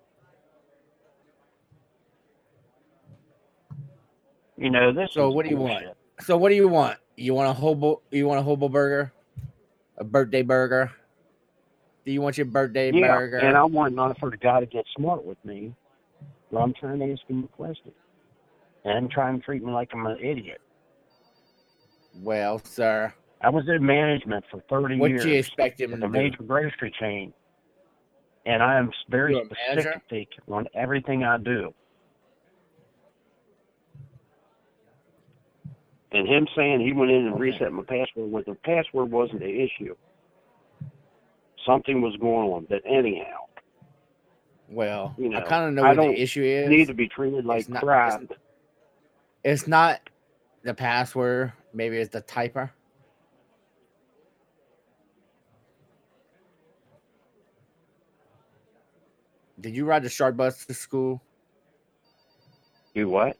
You 4.59 4.69
know, 4.69 4.93
this 4.93 5.09
So 5.13 5.31
what 5.31 5.45
do 5.45 5.49
you 5.51 5.57
bullshit. 5.57 5.83
want? 5.83 5.97
So 6.21 6.37
what 6.37 6.49
do 6.49 6.55
you 6.55 6.67
want? 6.67 6.97
You 7.15 7.33
want 7.33 7.49
a 7.49 7.53
hobo? 7.53 8.01
You 8.11 8.27
want 8.27 8.39
a 8.39 8.43
hobo 8.43 8.67
burger? 8.69 9.13
A 9.97 10.03
birthday 10.03 10.41
burger? 10.41 10.91
Do 12.05 12.11
you 12.11 12.21
want 12.21 12.37
your 12.37 12.45
birthday 12.45 12.91
Yeah, 12.91 13.15
burger? 13.15 13.39
and 13.39 13.55
I 13.57 13.63
want 13.63 13.95
not 13.95 14.17
for 14.19 14.29
the 14.29 14.37
guy 14.37 14.59
to 14.59 14.65
get 14.65 14.85
smart 14.95 15.23
with 15.23 15.37
me. 15.45 15.73
But 16.51 16.59
I'm 16.59 16.73
trying 16.73 16.99
to 16.99 17.11
ask 17.11 17.21
him 17.27 17.43
a 17.43 17.47
question. 17.47 17.91
And 18.83 18.97
I'm 18.97 19.09
trying 19.09 19.37
to 19.39 19.45
treat 19.45 19.63
me 19.63 19.71
like 19.71 19.89
I'm 19.93 20.05
an 20.05 20.17
idiot. 20.19 20.59
well, 22.21 22.59
sir, 22.65 23.13
I 23.41 23.49
was 23.49 23.63
in 23.67 23.85
management 23.85 24.43
for 24.51 24.61
30 24.69 24.97
what 24.97 25.09
years 25.09 25.23
do 25.23 25.29
you 25.29 25.37
expect 25.37 25.79
him 25.79 25.99
to 25.99 26.05
a 26.05 26.09
major 26.09 26.43
grocery 26.43 26.93
chain. 26.99 27.33
And 28.45 28.63
I 28.63 28.77
am 28.77 28.91
very 29.09 29.33
You're 29.33 29.41
a 29.43 29.75
manager? 29.75 30.01
specific 30.09 30.27
on 30.47 30.65
everything 30.73 31.23
I 31.23 31.37
do. 31.37 31.73
And 36.11 36.27
him 36.27 36.47
saying 36.55 36.79
he 36.81 36.91
went 36.93 37.11
in 37.11 37.27
and 37.27 37.39
reset 37.39 37.71
my 37.71 37.83
password 37.83 38.31
when 38.31 38.43
the 38.47 38.55
password 38.55 39.11
wasn't 39.11 39.41
the 39.41 39.63
issue. 39.63 39.95
Something 41.65 42.01
was 42.01 42.15
going 42.17 42.49
on. 42.49 42.65
But 42.69 42.81
anyhow, 42.85 43.45
Well, 44.69 45.13
you 45.17 45.29
know, 45.29 45.37
I 45.37 45.41
kind 45.41 45.65
of 45.67 45.73
know 45.73 45.83
I 45.83 45.93
what 45.93 46.07
the 46.15 46.21
issue 46.21 46.43
is. 46.43 46.69
You 46.69 46.77
need 46.77 46.87
to 46.87 46.93
be 46.93 47.07
treated 47.07 47.45
like 47.45 47.61
It's 47.61 47.69
not- 47.69 47.83
crap. 47.83 48.21
It's, 48.23 48.33
it's 49.43 49.67
not 49.67 49.99
the 50.63 50.73
password. 50.73 51.53
Maybe 51.73 51.97
it's 51.97 52.11
the 52.11 52.21
typer. 52.21 52.71
Did 59.59 59.75
you 59.75 59.85
ride 59.85 60.03
the 60.03 60.09
short 60.09 60.37
bus 60.37 60.65
to 60.65 60.73
school? 60.73 61.21
Do 62.95 63.09
what? 63.09 63.37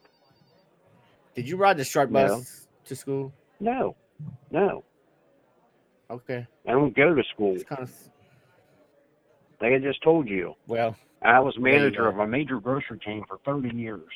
Did 1.39 1.47
you 1.47 1.55
ride 1.55 1.77
the 1.77 2.05
No. 2.11 2.27
bus 2.27 2.67
to 2.83 2.95
school? 2.97 3.31
No, 3.61 3.95
no. 4.51 4.83
Okay. 6.11 6.45
I 6.67 6.71
don't 6.73 6.93
go 6.93 7.15
to 7.15 7.23
school. 7.33 7.55
It's 7.55 7.63
kind 7.63 7.81
of 7.83 7.93
Like 9.61 9.71
I 9.71 9.77
just 9.77 10.03
told 10.03 10.27
you, 10.27 10.53
well. 10.67 10.97
I 11.21 11.39
was 11.39 11.57
manager 11.57 12.09
of 12.09 12.19
a 12.19 12.27
major 12.27 12.59
grocery 12.59 12.99
chain 12.99 13.23
for 13.25 13.37
30 13.45 13.73
years. 13.73 14.09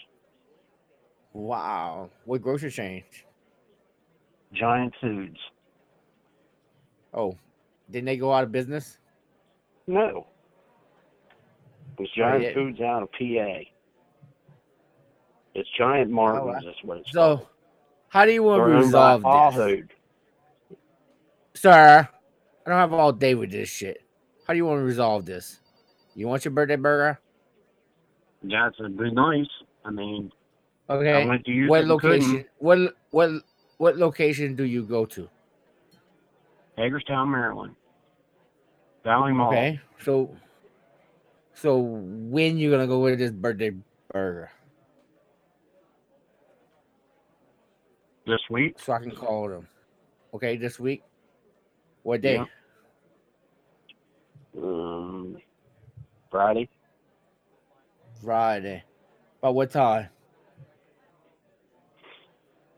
Wow. 1.32 2.10
What 2.26 2.42
grocery 2.42 2.72
chain? 2.72 3.04
Giant 4.52 4.94
Foods. 5.00 5.40
Oh, 7.14 7.38
didn't 7.90 8.06
they 8.08 8.18
go 8.18 8.34
out 8.34 8.44
of 8.44 8.52
business? 8.52 9.00
No. 9.88 10.28
It 11.98 12.02
was 12.02 12.10
Oh, 12.18 12.18
Giant. 12.18 12.54
Foods 12.54 12.82
out 12.82 13.02
of 13.04 13.10
PA. 13.14 13.60
It's 15.56 15.70
Giant 15.78 16.10
Martins, 16.12 16.64
I- 16.64 16.66
that's 16.66 16.84
what 16.84 16.98
it's 16.98 17.12
So, 17.12 17.38
called. 17.38 17.48
how 18.10 18.26
do 18.26 18.32
you 18.32 18.44
want 18.44 18.60
to 18.64 18.76
resolve 18.76 19.22
this? 19.24 19.86
Sir, 21.56 22.08
I 22.66 22.70
don't 22.70 22.80
have 22.80 22.94
all 22.94 23.12
day 23.12 23.36
with 23.36 23.52
this 23.52 23.70
shit. 23.70 24.02
How 24.48 24.54
do 24.54 24.58
you 24.58 24.66
want 24.66 24.80
to 24.80 24.84
resolve 24.84 25.26
this? 25.26 25.60
You 26.16 26.28
want 26.28 26.44
your 26.46 26.52
birthday 26.54 26.76
burger? 26.76 27.20
That's 28.44 28.76
a 28.80 28.90
be 28.90 29.12
nice. 29.12 29.48
I 29.86 29.92
mean, 29.92 30.32
Okay. 30.90 31.24
I 31.24 31.26
went 31.26 31.46
to 31.46 31.68
what 31.68 31.82
couldn't. 31.84 31.90
location? 31.90 32.46
What 32.58 32.96
what 33.12 33.30
what 33.78 33.98
location 33.98 34.56
do 34.56 34.64
you 34.64 34.84
go 34.84 35.06
to? 35.06 35.30
Hagerstown, 36.78 37.32
Maryland. 37.32 37.76
Valley 39.04 39.32
Mall. 39.34 39.50
Okay. 39.50 39.80
So 40.00 40.36
so 41.54 41.78
when 41.80 42.58
you 42.58 42.70
gonna 42.72 42.88
go 42.88 43.00
with 43.00 43.20
this 43.20 43.32
birthday 43.32 43.72
burger? 44.12 44.52
This 48.26 48.42
week. 48.50 48.80
So 48.80 48.94
I 48.94 49.00
can 49.00 49.12
call 49.12 49.50
them. 49.50 49.68
Okay, 50.34 50.58
this 50.58 50.80
week. 50.80 51.04
What 52.04 52.22
day? 52.22 52.36
Yeah. 52.36 52.46
Um, 54.62 55.38
Friday. 56.32 56.70
Friday. 58.24 58.84
About 59.40 59.56
what 59.56 59.72
time? 59.72 60.10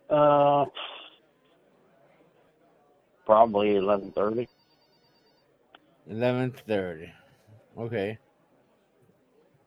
Uh, 0.09 0.65
probably 3.26 3.76
11:30. 3.76 4.47
Eleven 6.07 6.51
thirty. 6.67 7.11
Okay. 7.77 8.17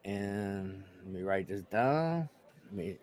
And 0.04 0.84
let 1.04 1.12
me 1.12 1.22
write 1.22 1.48
this 1.48 1.62
down. 1.62 2.28
Let 2.66 2.72
me 2.72 2.96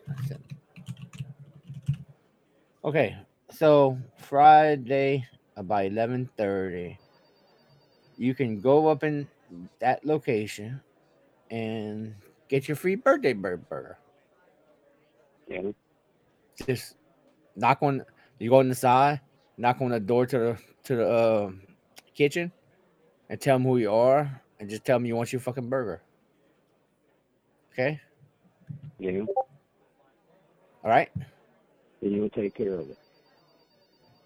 Okay, 2.86 3.18
so 3.50 3.98
Friday 4.16 5.26
about 5.58 5.86
eleven 5.86 6.30
thirty. 6.38 7.00
You 8.16 8.36
can 8.36 8.62
go 8.62 8.88
up 8.88 9.04
in 9.04 9.28
that 9.80 10.06
location 10.06 10.80
and 11.50 12.14
get 12.48 12.68
your 12.68 12.78
free 12.78 12.94
birthday 12.94 13.34
bur- 13.34 13.58
burger. 13.58 13.98
Yeah. 15.48 15.72
Just 16.68 16.96
knock 17.56 17.80
on. 17.82 18.06
You 18.38 18.52
go 18.52 18.60
inside, 18.60 19.20
knock 19.58 19.82
on 19.82 19.90
the 19.90 20.00
door 20.00 20.28
to 20.28 20.38
the 20.38 20.58
to 20.84 20.96
the 20.96 21.46
um, 21.46 21.62
kitchen, 22.14 22.52
and 23.30 23.42
tell 23.42 23.56
them 23.56 23.66
who 23.66 23.78
you 23.78 23.92
are, 23.92 24.30
and 24.60 24.70
just 24.70 24.86
tell 24.86 25.00
them 25.00 25.08
you 25.08 25.16
want 25.16 25.34
your 25.34 25.40
fucking 25.40 25.70
burger. 25.70 26.04
Okay. 27.74 28.00
Yeah. 29.00 29.22
All 30.84 30.92
right. 30.92 31.10
And 32.06 32.14
you'll 32.14 32.30
take 32.30 32.54
care 32.54 32.76
of 32.76 32.88
it. 32.88 32.98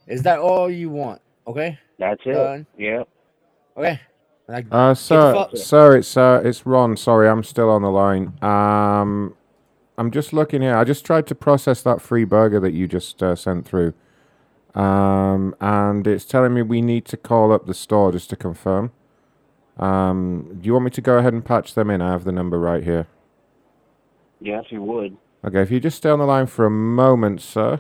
Is 0.06 0.22
that 0.24 0.40
all 0.40 0.70
you 0.70 0.90
want? 0.90 1.22
Okay. 1.48 1.80
That's 1.98 2.20
it. 2.26 2.34
Done. 2.34 2.68
Yep. 2.78 3.08
Okay. 3.78 4.02
Like, 4.50 4.66
Uh, 4.70 4.94
sir, 4.94 5.48
sir, 5.54 5.96
it's 5.96 6.18
uh, 6.18 6.42
it's 6.44 6.66
Ron. 6.66 6.98
Sorry, 6.98 7.30
I'm 7.30 7.42
still 7.44 7.70
on 7.70 7.82
the 7.82 7.90
line. 7.90 8.34
Um, 8.42 9.34
I'm 9.98 10.12
just 10.12 10.34
looking 10.34 10.62
here. 10.62 10.76
I 10.76 10.84
just 10.84 11.06
tried 11.06 11.26
to 11.28 11.36
process 11.36 11.82
that 11.84 12.02
free 12.02 12.26
burger 12.26 12.60
that 12.60 12.72
you 12.74 12.86
just 12.86 13.24
uh, 13.24 13.36
sent 13.36 13.66
through. 13.66 13.94
Um, 14.76 15.56
and 15.62 16.06
it's 16.06 16.26
telling 16.26 16.54
me 16.54 16.62
we 16.64 16.82
need 16.82 17.06
to 17.06 17.18
call 17.18 17.54
up 17.54 17.66
the 17.66 17.74
store 17.74 18.12
just 18.12 18.30
to 18.32 18.36
confirm. 18.36 18.92
Um, 19.78 20.58
do 20.60 20.68
you 20.68 20.74
want 20.74 20.86
me 20.86 20.92
to 20.92 21.02
go 21.02 21.18
ahead 21.18 21.32
and 21.32 21.46
patch 21.46 21.76
them 21.76 21.90
in? 21.90 22.02
I 22.02 22.12
have 22.12 22.26
the 22.26 22.34
number 22.34 22.60
right 22.60 22.84
here. 22.84 23.08
Yes, 24.42 24.66
you 24.70 24.82
would. 24.84 25.16
Okay, 25.42 25.62
if 25.62 25.72
you 25.72 25.80
just 25.80 25.96
stay 25.96 26.10
on 26.10 26.20
the 26.20 26.26
line 26.26 26.48
for 26.48 26.66
a 26.66 26.70
moment, 26.70 27.40
sir. 27.40 27.80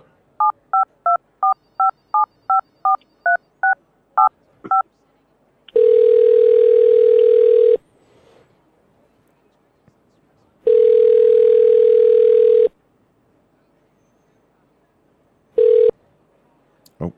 Oh. 17.01 17.11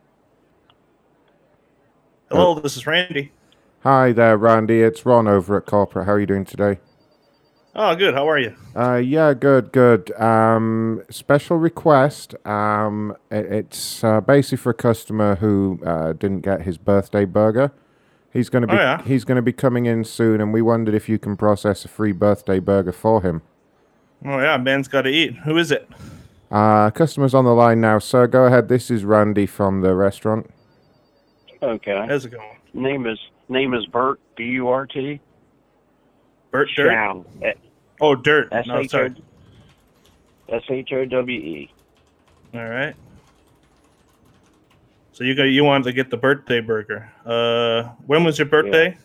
Hello, 2.32 2.60
this 2.60 2.76
is 2.76 2.88
Randy. 2.88 3.32
Hi 3.84 4.12
there, 4.12 4.38
Randy. 4.38 4.82
It's 4.82 5.06
Ron 5.06 5.28
over 5.28 5.58
at 5.58 5.68
Corporate. 5.68 6.08
How 6.08 6.14
are 6.14 6.20
you 6.20 6.26
doing 6.26 6.46
today? 6.46 6.80
Oh, 7.74 7.96
good. 7.96 8.14
How 8.14 8.28
are 8.30 8.38
you? 8.38 8.54
Uh, 8.76 8.96
yeah, 8.96 9.34
good, 9.34 9.72
good. 9.72 10.12
Um, 10.20 11.04
special 11.10 11.58
request. 11.58 12.36
Um, 12.46 13.16
it, 13.30 13.46
it's 13.46 14.04
uh, 14.04 14.20
basically 14.20 14.58
for 14.58 14.72
a 14.72 14.74
customer 14.74 15.36
who 15.36 15.80
uh, 15.86 16.14
didn't 16.14 16.42
get 16.42 16.64
his 16.64 16.78
birthday 16.78 17.24
burger. 17.24 17.72
He's 18.34 18.50
going 18.50 18.62
to 18.62 18.68
be 18.68 18.74
Oh, 18.74 18.78
yeah? 18.78 19.02
he's 19.04 19.24
going 19.24 19.38
to 19.38 19.42
be 19.42 19.54
coming 19.54 19.86
in 19.86 20.04
soon, 20.04 20.42
and 20.42 20.54
we 20.54 20.62
wondered 20.62 20.94
if 20.96 21.08
you 21.08 21.18
can 21.18 21.38
process 21.38 21.86
a 21.86 21.88
free 21.88 22.12
birthday 22.12 22.60
burger 22.60 22.92
for 22.92 23.22
him. 23.22 23.42
Oh 24.26 24.40
yeah, 24.40 24.58
man's 24.58 24.88
got 24.88 25.02
to 25.04 25.10
eat. 25.10 25.36
Who 25.40 25.58
is 25.58 25.72
it? 25.72 25.90
Uh, 26.52 26.92
customers 26.92 27.34
on 27.34 27.44
the 27.46 27.54
line 27.54 27.82
now, 27.82 28.00
sir. 28.00 28.28
Go 28.28 28.46
ahead. 28.46 28.68
This 28.70 28.92
is 28.92 29.04
Randy 29.04 29.46
from 29.46 29.82
the 29.82 29.96
restaurant. 29.96 30.50
Okay. 31.64 32.06
How's 32.08 32.26
it 32.26 32.30
going? 32.32 32.58
Name 32.74 33.06
is 33.08 33.20
name 33.50 33.74
is 33.74 33.86
Burt 33.88 34.20
B 34.36 34.44
U 34.46 34.68
R 34.68 34.86
T. 34.86 35.20
Burt 36.52 36.70
Dirt. 36.76 36.92
Chow. 36.92 37.26
Oh, 38.00 38.16
Dirt. 38.16 38.50
S 38.52 38.68
No, 38.68 38.80
H 38.80 38.86
O 38.86 38.88
sorry. 38.88 39.24
S 40.50 40.64
H 40.70 40.90
O 40.94 41.06
W 41.06 41.40
E. 41.40 41.72
All 42.54 42.68
right. 42.68 42.96
So 45.14 45.24
you 45.24 45.36
got 45.36 45.44
you 45.44 45.64
wanted 45.64 45.86
to 45.86 45.94
get 45.94 46.10
the 46.10 46.18
birthday 46.18 46.62
burger. 46.62 47.12
Uh, 47.26 47.94
when 48.06 48.24
was 48.24 48.38
your 48.38 48.48
birthday? 48.48 48.98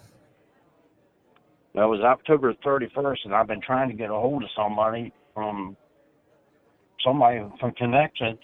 That 1.74 1.85
was 1.85 2.01
October 2.01 2.55
31st, 2.64 3.18
and 3.27 3.35
I've 3.35 3.47
been 3.47 3.60
trying 3.60 3.90
to 3.90 3.94
get 3.94 4.09
a 4.09 4.14
hold 4.14 4.43
of 4.43 4.48
somebody 4.56 5.12
from 5.35 5.77
somebody 7.05 7.44
from 7.60 7.73
Connection 7.73 8.39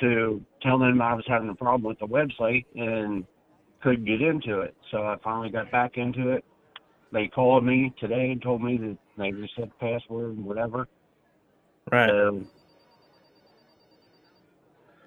to 0.00 0.44
tell 0.62 0.78
them 0.78 1.00
I 1.00 1.14
was 1.14 1.24
having 1.26 1.48
a 1.48 1.54
problem 1.54 1.84
with 1.84 1.98
the 1.98 2.06
website 2.06 2.66
and 2.74 3.24
couldn't 3.82 4.04
get 4.04 4.20
into 4.20 4.60
it. 4.60 4.76
So 4.90 4.98
I 4.98 5.16
finally 5.24 5.48
got 5.48 5.70
back 5.70 5.96
into 5.96 6.30
it. 6.32 6.44
They 7.12 7.28
called 7.28 7.64
me 7.64 7.92
today 7.98 8.30
and 8.32 8.42
told 8.42 8.62
me 8.62 8.76
that 8.78 8.96
they 9.16 9.32
reset 9.32 9.70
the 9.70 9.74
password 9.80 10.36
and 10.36 10.44
whatever. 10.44 10.88
Right. 11.90 12.10
Um, 12.10 12.48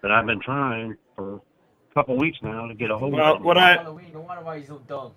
but 0.01 0.11
I've 0.11 0.25
been 0.25 0.39
trying 0.39 0.95
for 1.15 1.35
a 1.35 1.93
couple 1.93 2.15
weeks 2.17 2.37
now 2.41 2.67
to 2.67 2.73
get 2.73 2.89
a 2.89 2.97
hold 2.97 3.13
Well, 3.13 3.35
of 3.35 3.41
what 3.43 3.55
them. 3.55 3.63
I 3.63 3.83
No 3.83 4.21
wonder 4.21 4.43
why 4.43 4.59
he's 4.59 4.67
so 4.69 4.81
dumb. 4.87 5.11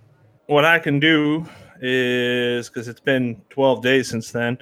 what 0.47 0.65
I 0.65 0.79
can 0.81 0.99
do 0.99 1.47
is 1.81 2.69
because 2.69 2.89
it's 2.89 3.01
been 3.01 3.41
12 3.51 3.83
days 3.83 4.09
since 4.09 4.33
then. 4.33 4.59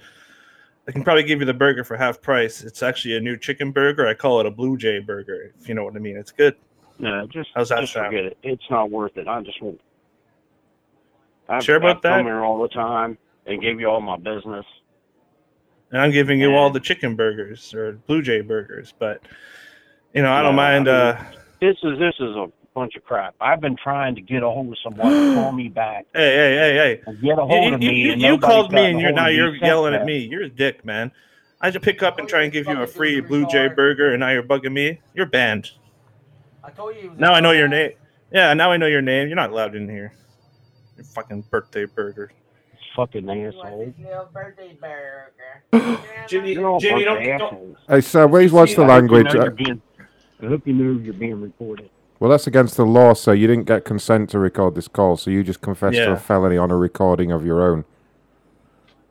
I 0.87 0.93
can 0.93 1.05
probably 1.05 1.23
give 1.23 1.41
you 1.41 1.47
the 1.47 1.55
burger 1.55 1.85
for 1.85 1.97
half 1.97 2.21
price. 2.21 2.63
It's 2.63 2.83
actually 2.83 3.17
a 3.17 3.21
new 3.21 3.37
chicken 3.37 3.71
burger. 3.71 4.07
I 4.07 4.15
call 4.15 4.41
it 4.41 4.47
a 4.47 4.51
Blue 4.51 4.77
Jay 4.77 4.99
burger, 4.99 5.53
if 5.59 5.69
you 5.69 5.75
know 5.75 5.85
what 5.85 5.95
I 5.97 6.01
mean. 6.01 6.17
It's 6.17 6.33
good. 6.33 6.57
No, 6.99 7.27
just 7.29 7.49
How's 7.55 7.69
that 7.71 7.81
just 7.81 7.93
sound? 7.95 8.09
forget 8.09 8.25
it. 8.27 8.39
It's 8.43 8.65
not 8.71 8.91
worth 8.91 9.17
it. 9.17 9.27
I 9.29 9.41
just 9.43 9.63
won't. 9.63 9.81
I've, 11.51 11.65
Sure 11.65 11.77
about 11.77 11.97
I've 11.97 12.03
come 12.03 12.25
here 12.25 12.45
all 12.45 12.61
the 12.63 12.69
time 12.69 13.19
and 13.47 13.61
give 13.61 13.81
you 13.81 13.89
all 13.89 14.01
my 14.01 14.17
business. 14.17 14.65
And 15.93 16.01
I'm 16.01 16.13
giving 16.13 16.41
you 16.41 16.55
all 16.55 16.71
the 16.71 16.81
chicken 16.81 17.17
burgers 17.17 17.75
or 17.75 17.93
Blue 18.07 18.23
Jay 18.23 18.41
burgers, 18.43 18.95
but 18.99 19.23
you 20.15 20.23
know 20.23 20.33
I 20.33 20.43
don't 20.43 20.55
No, 20.55 20.63
mind. 20.63 20.89
I 20.89 21.13
mean, 21.13 21.17
uh, 21.17 21.33
This 21.61 21.77
is 21.83 21.99
this 21.99 22.15
is 22.21 22.37
a 22.37 22.47
bunch 22.75 22.95
of 22.95 23.05
crap. 23.05 23.35
I've 23.41 23.61
been 23.61 23.77
trying 23.77 24.15
to 24.15 24.21
get 24.21 24.45
a 24.45 24.49
hold 24.49 24.69
of 24.69 24.79
someone 24.85 25.11
to 25.13 25.35
call 25.35 25.53
me 25.53 25.69
back. 25.69 26.07
Hey, 26.15 26.21
hey, 26.37 26.57
hey, 26.57 27.01
hey! 27.05 27.13
Get 27.21 27.39
a 27.39 27.43
hold 27.43 27.65
You, 27.65 27.75
of 27.75 27.83
you, 27.83 27.91
me. 27.91 27.97
you, 27.97 28.13
and 28.13 28.23
you 28.23 28.39
called 28.39 28.73
me, 28.73 28.85
and 28.87 29.01
you're 29.01 29.13
now 29.13 29.27
you're 29.27 29.53
since 29.55 29.63
yelling 29.63 29.95
at 29.95 30.07
me. 30.07 30.19
You're 30.19 30.45
a 30.45 30.49
dick, 30.49 30.85
man. 30.85 31.11
I 31.61 31.71
just 31.71 31.85
pick 31.85 32.03
up 32.03 32.19
and 32.19 32.29
try 32.29 32.43
and 32.45 32.53
give 32.53 32.67
you 32.69 32.81
a 32.81 32.87
free 32.87 33.21
Blue 33.21 33.47
Jay 33.47 33.69
burger, 33.69 34.13
and 34.13 34.21
now 34.21 34.31
you're 34.31 34.43
bugging 34.45 34.73
me. 34.73 35.01
You're 35.15 35.27
banned. 35.27 35.73
I 36.63 36.71
told 36.71 36.95
you. 36.97 37.13
Now 37.19 37.33
I 37.35 37.41
know 37.41 37.51
your 37.51 37.69
name. 37.69 37.93
Yeah, 38.33 38.55
now 38.55 38.71
I 38.71 38.77
know 38.77 38.87
your 38.87 39.03
name. 39.03 39.27
You're 39.29 39.37
not 39.37 39.51
allowed 39.51 39.75
in 39.75 39.89
here. 39.89 40.13
Your 41.01 41.07
fucking 41.07 41.45
birthday 41.51 41.87
burger. 41.87 42.31
Fucking 42.95 43.27
asshole. 43.31 43.95
birthday 44.35 44.77
burger. 44.79 45.99
Jimmy, 46.29 46.53
You're 46.53 46.69
all 46.69 46.79
Jimmy, 46.79 47.05
a 47.05 47.07
bunch 47.07 47.27
don't, 47.27 47.39
don't. 47.39 47.49
assholes. 47.49 47.77
Hey, 47.89 48.01
sir, 48.03 48.29
please 48.29 48.53
watch 48.53 48.75
the 48.75 48.83
I 48.83 48.85
hope 48.85 48.91
you 49.09 49.15
language. 49.17 49.35
know 49.35 49.43
you're 49.43 49.51
being- 49.51 49.83
I 50.43 50.47
hope 50.47 50.67
you 50.67 50.73
know 50.75 51.01
you're 51.01 51.15
being 51.15 51.41
recorded. 51.41 51.89
Well, 52.19 52.31
that's 52.31 52.47
against 52.47 52.77
the 52.77 52.85
law, 52.85 53.15
sir. 53.15 53.33
You 53.33 53.47
didn't 53.47 53.65
get 53.65 53.87
consent 53.87 54.29
to 54.31 54.39
record 54.39 54.75
this 54.75 54.89
call, 54.89 55.17
so 55.17 55.31
you 55.31 55.43
just 55.43 55.63
confessed 55.63 55.97
to 55.97 56.03
Yeah. 56.03 56.13
a 56.13 56.17
felony 56.19 56.59
on 56.59 56.71
a 56.71 56.77
recording 56.77 57.33
of 57.33 57.47
your 57.47 57.63
own. 57.63 57.87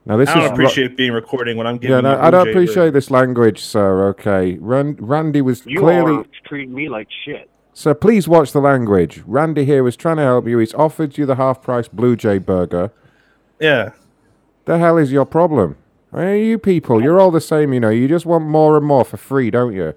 Now, 0.06 0.18
this 0.18 0.30
is 0.30 0.36
I 0.36 0.40
don't 0.40 0.46
is 0.46 0.52
appreciate 0.52 0.96
being 0.96 1.12
recording 1.14 1.58
when 1.58 1.66
I'm 1.66 1.78
giving. 1.78 1.96
Yeah, 1.96 2.02
no, 2.02 2.12
you 2.12 2.18
a 2.18 2.22
I 2.22 2.30
don't 2.30 2.48
appreciate 2.50 2.94
this 2.94 3.10
language, 3.10 3.62
sir. 3.64 4.08
Okay, 4.10 4.58
Ran- 4.62 4.98
Randy 5.00 5.42
was 5.42 5.66
You 5.66 5.80
clearly. 5.80 6.18
are 6.18 6.26
treating 6.46 6.74
me 6.76 6.88
like 6.90 7.08
shit. 7.26 7.50
Sir, 7.74 7.94
please 7.94 8.28
watch 8.28 8.52
the 8.52 8.60
language. 8.60 9.24
Randy 9.26 9.64
here 9.64 9.84
was 9.84 9.96
trying 9.96 10.18
to 10.18 10.24
help 10.24 10.48
you. 10.48 10.58
He's 10.58 10.74
offered 10.74 11.18
you 11.18 11.26
the 11.26 11.36
half-price 11.36 11.88
Blue 11.88 12.16
Jay 12.16 12.38
burger. 12.38 12.92
Yeah. 13.60 13.92
The 14.66 14.78
hell 14.78 14.98
is 14.98 15.12
your 15.12 15.26
problem? 15.26 15.78
Hey, 16.14 16.46
you 16.46 16.58
people, 16.58 17.02
you're 17.02 17.20
all 17.20 17.32
the 17.32 17.40
same, 17.40 17.72
you 17.72 17.80
know. 17.80 17.90
You 17.90 18.08
just 18.08 18.26
want 18.26 18.46
more 18.46 18.76
and 18.76 18.86
more 18.86 19.06
for 19.06 19.18
free, 19.18 19.52
don't 19.52 19.74
you? 19.74 19.94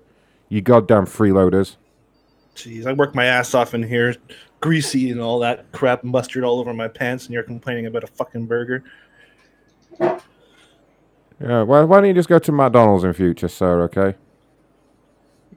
You 0.49 0.61
goddamn 0.61 1.07
freeloaders. 1.07 1.77
Jeez, 2.55 2.87
I 2.87 2.93
work 2.93 3.15
my 3.15 3.25
ass 3.25 3.55
off 3.55 3.73
in 3.73 3.83
here, 3.83 4.15
greasy 4.61 5.11
and 5.11 5.21
all 5.21 5.39
that 5.39 5.73
crap, 5.73 6.05
mustard 6.05 6.45
all 6.45 6.61
over 6.61 6.75
my 6.75 6.87
pants, 6.87 7.25
and 7.25 7.33
you're 7.33 7.43
complaining 7.43 7.87
about 7.87 8.05
a 8.05 8.09
fucking 8.09 8.47
burger. 8.47 8.85
Yeah, 9.99 11.63
well, 11.63 11.87
why 11.87 11.99
don't 11.99 12.09
you 12.09 12.15
just 12.15 12.29
go 12.29 12.39
to 12.39 12.53
McDonald's 12.53 13.05
in 13.05 13.15
future, 13.15 13.49
sir? 13.49 13.81
Okay. 13.85 14.15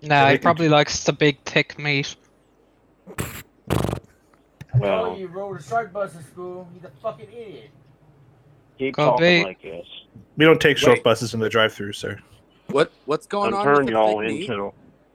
Nah, 0.05 0.25
they 0.27 0.31
he 0.33 0.37
probably 0.37 0.69
likes 0.69 1.03
the 1.03 1.13
big 1.13 1.39
thick 1.45 1.79
meat. 1.79 2.15
I 3.17 4.79
told 4.79 5.17
you, 5.17 5.27
you 5.27 5.33
rode 5.33 5.59
a 5.59 5.63
short 5.63 5.91
bus 5.91 6.13
to 6.13 6.21
school. 6.23 6.67
He's 6.73 6.83
a 6.83 6.91
fucking 7.01 7.27
idiot. 7.31 7.71
Keep 8.77 8.95
Go 8.95 9.05
talking 9.05 9.19
big. 9.21 9.43
like 9.45 9.61
this. 9.61 9.87
We 10.37 10.45
don't 10.45 10.59
take 10.61 10.77
short 10.77 10.97
Wait. 10.97 11.03
buses 11.03 11.33
in 11.33 11.39
the 11.39 11.49
drive-through, 11.49 11.93
sir. 11.93 12.19
What 12.67 12.91
what's 13.05 13.25
going 13.25 13.53
I'm 13.53 13.59
on? 13.59 13.65
turning 13.65 13.85
the 13.87 13.91
y'all 13.93 14.19
thick 14.19 14.27
meat? 14.29 14.49
into 14.49 14.71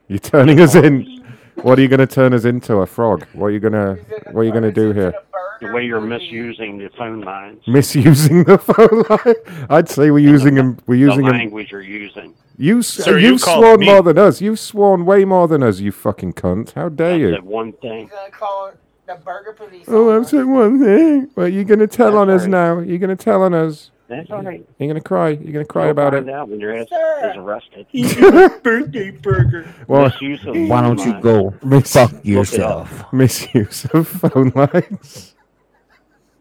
You're 0.09 0.19
turning 0.19 0.61
us 0.61 0.75
in. 0.75 1.25
What 1.57 1.79
are 1.79 1.83
you 1.83 1.89
going 1.89 1.99
to 2.01 2.07
turn 2.07 2.33
us 2.33 2.45
into? 2.45 2.77
A 2.77 2.87
frog? 2.87 3.27
What 3.35 3.47
are 3.47 3.51
you 3.51 3.61
gonna 3.61 3.97
What 4.33 4.41
are 4.43 4.45
you 4.45 4.53
gonna 4.53 4.73
do 4.73 4.93
here? 4.93 5.13
The 5.61 5.73
way 5.73 5.85
you're 5.85 6.01
misusing 6.01 6.79
the 6.79 6.89
phone 6.97 7.21
lines. 7.23 7.63
Misusing 7.67 8.45
the 8.45 8.59
phone 8.59 9.05
line? 9.09 9.67
I'd 9.71 9.89
say 9.89 10.11
we're 10.11 10.19
using 10.21 10.55
them. 10.55 10.79
We're 10.87 10.95
using 10.97 11.25
the 11.25 11.31
them. 11.31 11.39
language 11.39 11.71
you're 11.71 11.81
using. 11.83 12.35
You, 12.57 12.81
s- 12.81 12.89
Sir, 12.89 13.19
you've 13.19 13.33
you 13.33 13.39
sworn 13.39 13.81
me. 13.81 13.87
more 13.87 14.03
than 14.03 14.19
us. 14.19 14.41
You've 14.41 14.59
sworn 14.61 15.07
way 15.07 15.25
more 15.25 15.49
than 15.49 15.63
us. 15.63 15.81
You 15.81 15.93
fucking 15.93 16.35
cunt! 16.35 16.73
How 16.73 16.89
dare 16.89 17.11
That's 17.11 17.21
you? 17.21 17.31
that 17.33 17.45
one 17.45 17.73
thing. 17.75 18.01
He's 18.03 18.11
gonna 18.11 18.31
call 18.31 18.73
the 19.07 19.15
burger 19.25 19.53
police. 19.53 19.85
Oh, 19.89 20.11
I'm 20.11 20.25
saying 20.25 20.51
one 20.53 20.79
thing. 20.79 21.31
Well, 21.37 21.49
you're 21.49 21.65
gonna 21.65 21.87
tell 21.87 22.13
That's 22.13 22.21
on 22.21 22.31
us 22.31 22.47
now. 22.47 22.79
You're 22.81 22.99
gonna 22.99 23.17
tell 23.17 23.43
on 23.43 23.55
us. 23.55 23.91
That's 24.09 24.29
all 24.33 24.43
right. 24.43 24.67
You're 24.79 24.89
gonna 24.89 25.01
cry. 25.01 25.29
You're 25.31 25.53
gonna 25.53 25.65
cry 25.65 25.85
You'll 25.85 25.93
about 25.93 26.13
find 26.15 26.29
it. 26.29 26.33
out 26.35 26.49
when 26.49 26.59
your 26.59 26.77
ass 26.77 26.89
Sir. 26.89 27.31
is 27.31 27.37
arrested. 27.37 27.87
birthday 28.65 29.11
burger. 29.13 29.73
Well, 29.87 30.11
Why 30.11 30.83
don't 30.83 30.99
you 31.07 31.21
go 31.21 31.51
fuck 31.85 32.13
yourself? 32.25 33.13
misuse 33.13 33.85
of 33.95 34.09
phone 34.09 34.53
lines, 34.57 35.35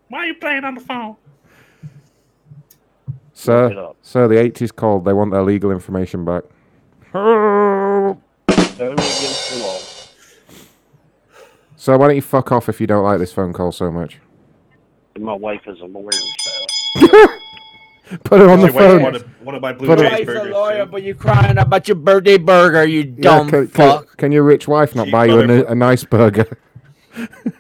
Why 0.09 0.19
are 0.19 0.25
you 0.25 0.35
playing 0.35 0.63
on 0.65 0.75
the 0.75 0.81
phone? 0.81 1.15
sir. 3.33 3.93
Sir, 4.01 4.27
the 4.27 4.35
80s 4.35 4.75
called. 4.75 5.05
They 5.05 5.13
want 5.13 5.31
their 5.31 5.43
legal 5.43 5.71
information 5.71 6.25
back. 6.25 6.43
Totally 7.13 8.17
against 8.91 9.51
the 9.51 9.59
law. 9.63 9.77
So 11.75 11.97
why 11.97 12.07
don't 12.07 12.15
you 12.15 12.21
fuck 12.21 12.51
off 12.51 12.67
if 12.69 12.81
you 12.81 12.87
don't 12.87 13.03
like 13.05 13.19
this 13.19 13.31
phone 13.31 13.53
call 13.53 13.71
so 13.71 13.89
much? 13.91 14.19
My 15.17 15.33
wife 15.33 15.61
is 15.67 15.79
a 15.81 15.85
lawyer, 15.85 16.11
so 16.11 16.51
Put 18.23 18.41
it 18.41 18.49
on 18.49 18.59
the 18.61 18.65
Your 18.67 18.73
wife 18.73 18.73
phone. 18.73 19.01
wanted 19.03 19.21
one 19.45 19.55
of 19.55 19.61
my 19.61 19.73
Blue 19.73 19.87
Put 19.87 19.99
it- 19.99 20.03
Jays 20.09 20.11
Wife's 20.11 20.21
a 20.29 20.33
burgers. 20.33 20.53
lawyer, 20.53 20.85
but 20.85 21.03
you're 21.03 21.15
crying 21.15 21.57
about 21.57 21.87
your 21.87 21.95
birthday 21.95 22.37
burger, 22.37 22.83
you 22.85 23.01
Yeah, 23.01 23.21
dumb 23.21 23.49
can, 23.49 23.67
can, 23.67 23.89
fuck. 23.89 24.17
can 24.17 24.31
your 24.31 24.43
rich 24.43 24.67
wife 24.67 24.95
not 24.95 25.05
Cheap 25.05 25.11
buy 25.11 25.25
you 25.25 25.39
a, 25.39 25.43
motherfucker. 25.43 25.69
a 25.71 25.75
nice 25.75 26.03
burger? 26.03 26.57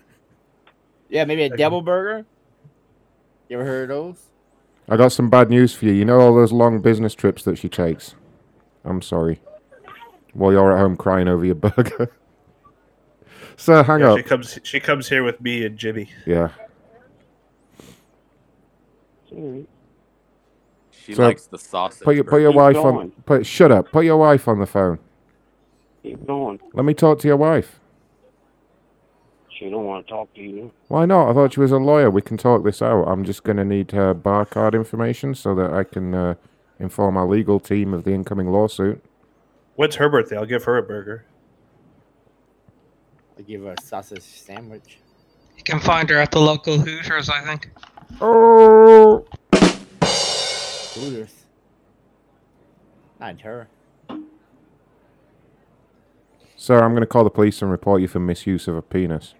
Yeah, 1.11 1.25
maybe 1.25 1.41
a 1.41 1.49
devil 1.57 1.81
burger. 1.81 2.23
You 3.49 3.57
ever 3.59 3.65
heard 3.65 3.89
of 3.91 3.97
those? 3.97 4.29
I 4.87 4.95
got 4.97 5.11
some 5.11 5.29
bad 5.29 5.49
news 5.49 5.73
for 5.73 5.85
you. 5.85 5.91
You 5.93 6.05
know 6.05 6.19
all 6.19 6.33
those 6.35 6.51
long 6.51 6.81
business 6.81 7.13
trips 7.15 7.43
that 7.43 7.57
she 7.57 7.67
takes? 7.69 8.15
I'm 8.85 9.01
sorry. 9.01 9.41
While 10.33 10.51
you're 10.51 10.71
at 10.73 10.79
home 10.79 10.95
crying 10.95 11.27
over 11.27 11.43
your 11.45 11.55
burger. 11.55 12.11
so 13.57 13.83
hang 13.83 13.99
Yeah, 14.01 14.11
up. 14.13 14.17
she 14.19 14.23
comes. 14.23 14.59
She 14.63 14.79
comes 14.79 15.09
here 15.09 15.23
with 15.23 15.41
me 15.41 15.65
and 15.65 15.77
Jimmy. 15.77 16.09
Yeah. 16.25 16.49
She 19.31 21.13
So, 21.13 21.23
likes 21.23 21.47
the 21.47 21.57
sausage. 21.57 22.03
Put 22.03 22.15
your, 22.15 22.23
put 22.23 22.41
your 22.41 22.51
wife 22.51 22.75
going. 22.75 22.95
on. 22.97 23.11
Put, 23.25 23.45
shut 23.45 23.71
up. 23.71 23.91
Put 23.91 24.05
your 24.05 24.17
wife 24.17 24.47
on 24.47 24.59
the 24.59 24.65
phone. 24.67 24.99
keep 26.03 26.25
going. 26.25 26.59
Let 26.73 26.85
me 26.85 26.93
talk 26.93 27.19
to 27.19 27.27
your 27.27 27.37
wife. 27.37 27.79
She 29.59 29.69
don't 29.69 29.83
want 29.83 30.07
to 30.07 30.13
talk 30.13 30.33
to 30.35 30.41
you. 30.41 30.71
Why 30.87 31.05
not? 31.05 31.29
I 31.29 31.33
thought 31.33 31.53
she 31.53 31.59
was 31.59 31.73
a 31.73 31.77
lawyer. 31.77 32.09
We 32.09 32.21
can 32.21 32.37
talk 32.37 32.63
this 32.63 32.81
out. 32.81 33.03
I'm 33.03 33.25
just 33.25 33.43
going 33.43 33.57
to 33.57 33.65
need 33.65 33.91
her 33.91 34.13
bar 34.13 34.45
card 34.45 34.73
information 34.73 35.35
so 35.35 35.53
that 35.55 35.73
I 35.73 35.83
can 35.83 36.15
uh, 36.15 36.35
inform 36.79 37.17
our 37.17 37.27
legal 37.27 37.59
team 37.59 37.93
of 37.93 38.05
the 38.05 38.13
incoming 38.13 38.47
lawsuit. 38.47 39.03
What's 39.75 39.97
her 39.97 40.07
birthday? 40.07 40.37
I'll 40.37 40.45
give 40.45 40.63
her 40.63 40.77
a 40.77 40.81
burger. 40.81 41.25
I 43.37 43.41
give 43.41 43.63
her 43.63 43.75
a 43.77 43.81
sausage 43.81 44.23
sandwich. 44.23 44.99
You 45.57 45.63
can 45.63 45.81
find 45.81 46.09
her 46.09 46.19
at 46.19 46.31
the 46.31 46.39
local 46.39 46.77
Hooters, 46.77 47.29
I 47.29 47.41
think. 47.41 47.69
Oh. 48.21 49.25
Hooters. 50.95 51.33
Not 53.19 53.41
her. 53.41 53.67
Sir, 56.55 56.81
I'm 56.81 56.91
going 56.91 57.01
to 57.01 57.07
call 57.07 57.25
the 57.25 57.29
police 57.29 57.61
and 57.61 57.69
report 57.69 57.99
you 58.01 58.07
for 58.07 58.21
misuse 58.21 58.69
of 58.69 58.77
a 58.77 58.81
penis. 58.81 59.33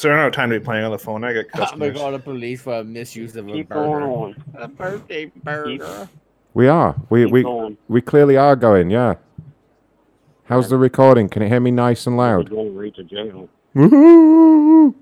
Sir, 0.00 0.12
I 0.12 0.16
don't 0.16 0.24
have 0.24 0.32
time 0.32 0.48
to 0.48 0.58
be 0.58 0.64
playing 0.64 0.82
on 0.82 0.92
the 0.92 0.98
phone. 0.98 1.22
I 1.24 1.34
got 1.34 1.44
I'm 1.74 1.78
gonna 1.78 1.92
call 1.92 2.12
the 2.12 2.18
police 2.18 2.62
for 2.62 2.78
a 2.78 2.84
misuse 2.84 3.36
of 3.36 3.46
a 3.46 3.52
Keep 3.52 3.68
burger. 3.68 4.00
going 4.00 4.02
on. 4.02 4.44
A 4.54 4.66
birthday 4.66 5.26
burger. 5.44 6.08
We 6.54 6.68
are. 6.68 6.96
We 7.10 7.24
Keep 7.24 7.32
we 7.34 7.42
going. 7.42 7.76
we 7.86 8.00
clearly 8.00 8.38
are 8.38 8.56
going. 8.56 8.88
Yeah. 8.88 9.16
How's 10.44 10.70
the 10.70 10.78
recording? 10.78 11.28
Can 11.28 11.42
it 11.42 11.50
hear 11.50 11.60
me 11.60 11.70
nice 11.70 12.06
and 12.06 12.16
loud? 12.16 12.48
We're 12.48 12.56
going 12.56 12.76
right 12.76 12.94
to 12.94 13.04
jail. 13.04 13.46
Woohoo! 13.76 14.94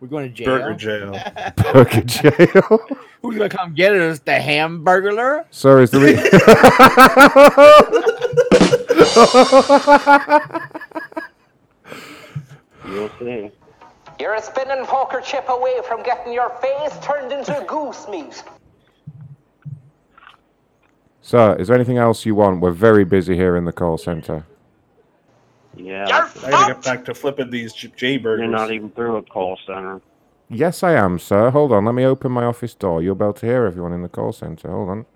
We're 0.00 0.08
going 0.08 0.32
to 0.32 0.34
jail. 0.34 0.46
Burger 0.46 0.74
jail. 0.74 1.12
Burger 1.74 2.00
jail. 2.00 2.80
Who's 3.20 3.36
gonna 3.36 3.50
come 3.50 3.74
get 3.74 3.94
us? 3.94 4.20
The 4.20 4.32
hamburglar? 4.32 5.44
So 5.50 5.76
is 5.76 5.90
the 5.90 6.00
You'll 12.88 13.10
see. 13.18 13.50
You're 14.22 14.34
a 14.34 14.40
spinning 14.40 14.86
poker 14.86 15.20
chip 15.20 15.48
away 15.48 15.80
from 15.88 16.04
getting 16.04 16.32
your 16.32 16.50
face 16.60 16.96
turned 17.02 17.32
into 17.32 17.64
goose 17.68 18.06
meat. 18.08 18.44
Sir, 21.20 21.56
is 21.56 21.66
there 21.66 21.74
anything 21.74 21.98
else 21.98 22.24
you 22.24 22.36
want? 22.36 22.60
We're 22.60 22.70
very 22.70 23.04
busy 23.04 23.34
here 23.34 23.56
in 23.56 23.64
the 23.64 23.72
call 23.72 23.98
center. 23.98 24.46
Yeah. 25.76 26.28
I 26.44 26.50
gotta 26.50 26.74
get 26.74 26.84
back 26.84 27.04
to 27.06 27.14
flipping 27.14 27.50
these 27.50 27.72
J, 27.72 27.90
J 27.96 28.18
burgers. 28.18 28.44
You're 28.44 28.52
not 28.52 28.70
even 28.70 28.90
through 28.90 29.16
a 29.16 29.22
call 29.22 29.58
center. 29.66 30.00
Yes, 30.48 30.84
I 30.84 30.92
am, 30.92 31.18
sir. 31.18 31.50
Hold 31.50 31.72
on. 31.72 31.84
Let 31.84 31.96
me 31.96 32.04
open 32.04 32.30
my 32.30 32.44
office 32.44 32.74
door. 32.74 33.02
You'll 33.02 33.16
be 33.16 33.24
able 33.24 33.32
to 33.32 33.46
hear 33.46 33.64
everyone 33.64 33.92
in 33.92 34.02
the 34.02 34.08
call 34.08 34.32
center. 34.32 34.70
Hold 34.70 34.88
on. 34.88 35.06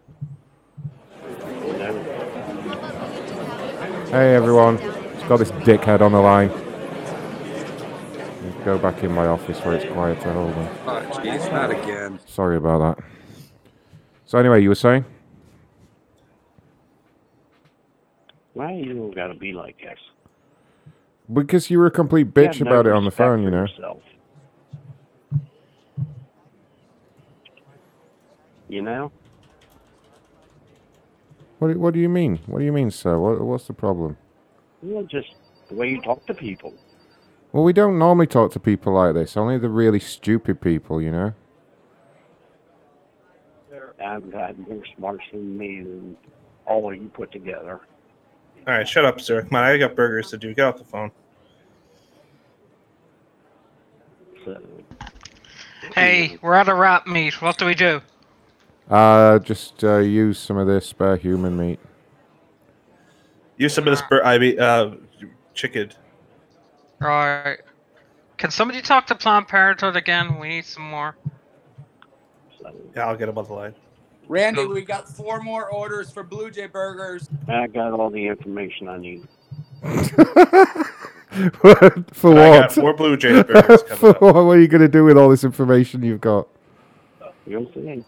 Hey, 4.11 4.35
everyone. 4.35 4.79
It's 4.79 5.29
got 5.29 5.37
this 5.37 5.53
dickhead 5.53 6.01
on 6.01 6.11
the 6.11 6.19
line. 6.19 6.66
Let's 8.67 8.83
go 8.83 8.91
back 8.91 9.05
in 9.05 9.13
my 9.13 9.27
office 9.27 9.61
where 9.61 9.77
it's 9.77 9.85
quieter. 9.93 10.33
Hold 10.33 10.53
on. 10.55 10.79
Oh, 10.89 11.21
jeez, 11.21 11.53
not 11.53 11.71
again. 11.71 12.19
Sorry 12.27 12.57
about 12.57 12.97
that. 12.97 13.05
So 14.25 14.39
anyway, 14.39 14.61
you 14.61 14.71
were 14.71 14.75
saying? 14.75 15.05
Why 18.55 18.73
you 18.73 19.13
gotta 19.15 19.35
be 19.35 19.53
like 19.53 19.79
this? 19.79 20.01
Because 21.33 21.71
you 21.71 21.79
were 21.79 21.87
a 21.87 21.91
complete 21.93 22.27
You 22.27 22.33
bitch 22.33 22.59
have 22.59 22.63
no 22.63 22.71
about 22.73 22.87
it 22.89 22.93
on 22.93 23.05
the 23.05 23.13
phone, 23.13 23.45
you 23.45 23.53
know. 23.53 23.67
yourself. 23.67 24.03
You 28.69 28.83
know? 28.83 29.13
What, 31.61 31.73
do- 31.73 31.79
what 31.79 31.95
do 31.95 32.01
you 32.01 32.09
mean? 32.09 32.41
What 32.47 32.59
do 32.59 32.65
you 32.65 32.73
mean, 32.73 32.91
sir? 32.91 33.17
What, 33.17 33.41
what's 33.43 33.69
the 33.69 33.75
problem? 33.75 34.17
Well, 34.83 35.05
just 35.05 35.29
the 35.69 35.77
way 35.77 35.91
you 35.91 36.01
talk 36.03 36.27
to 36.27 36.35
people. 36.35 36.75
Well, 37.57 37.65
we 37.65 37.73
don't 37.73 37.99
normally 37.99 38.27
talk 38.27 38.53
to 38.53 38.61
people 38.61 38.93
like 38.93 39.15
this. 39.15 39.35
Only 39.35 39.57
the 39.57 39.71
really 39.71 39.99
stupid 39.99 40.61
people, 40.61 41.01
you 41.01 41.11
know. 41.11 41.33
I've 43.99 44.31
got 44.31 44.59
more 44.59 44.83
smarts 44.95 45.25
than 45.33 45.57
me 45.57 45.81
than 45.81 46.19
all 46.67 46.93
of 46.93 46.99
you 47.01 47.09
put 47.09 47.33
together. 47.33 47.81
All 48.67 48.75
right, 48.75 48.87
shut 48.87 49.07
up, 49.07 49.23
sir. 49.23 49.41
Come 49.41 49.57
on, 49.57 49.65
I 49.65 49.79
got 49.79 49.97
burgers 49.97 50.29
to 50.33 50.37
do. 50.37 50.53
Get 50.53 50.67
off 50.67 50.77
the 50.77 50.85
phone. 50.85 51.11
So, 54.45 54.61
Hey, 55.95 56.37
we're 56.43 56.53
at 56.53 56.69
a 56.69 56.75
rat 56.75 57.07
meet. 57.07 57.41
What 57.41 57.57
do 57.57 57.65
we 57.65 57.75
do? 57.75 58.03
Uh, 58.91 59.39
just 59.39 59.83
uh, 59.83 59.97
use 59.97 60.39
some 60.39 60.59
of 60.59 60.67
this 60.67 60.87
spare 60.87 61.17
human 61.17 61.57
meat. 61.57 61.81
Use 63.57 63.73
some 63.73 63.89
of 63.89 63.93
this 63.93 64.03
bur- 64.11 64.23
I 64.23 64.37
mean, 64.37 64.61
uh, 64.61 64.97
chicken. 65.55 65.91
Right. 67.01 67.59
Can 68.39 68.51
somebody 68.51 68.83
talk 68.83 69.07
to 69.07 69.15
Planned 69.15 69.49
Parenthood 69.49 69.97
again? 69.97 70.39
We 70.39 70.49
need 70.49 70.65
some 70.65 70.89
more. 70.89 71.17
Yeah, 72.95 73.07
I'll 73.07 73.17
get 73.17 73.29
him 73.29 73.39
on 73.39 73.47
the 73.47 73.53
line. 73.53 73.75
Randy, 74.29 74.67
we 74.67 74.83
got 74.83 75.09
four 75.09 75.41
more 75.41 75.71
orders 75.71 76.11
for 76.11 76.25
Blue 76.25 76.51
Jay 76.51 76.67
Burgers. 76.67 77.29
I 77.49 77.69
got 77.69 77.93
all 77.93 78.11
the 78.11 78.27
information 78.27 78.89
I 78.89 78.99
need. 78.99 79.29
For 82.13 82.39
I 82.39 82.51
what? 82.51 82.75
got 82.75 82.77
more 82.79 82.95
Blue 82.95 83.17
Jays 83.17 83.45
burgers 83.45 83.83
coming 83.83 83.99
For 83.99 84.13
what? 84.15 84.35
What 84.47 84.57
are 84.57 84.61
you 84.61 84.69
going 84.69 84.81
to 84.81 84.89
do 84.89 85.05
with 85.05 85.19
all 85.19 85.29
this 85.29 85.45
information 85.45 86.03
you've 86.03 86.21
got? 86.21 86.49
You'll 87.47 87.71
see. 87.75 88.03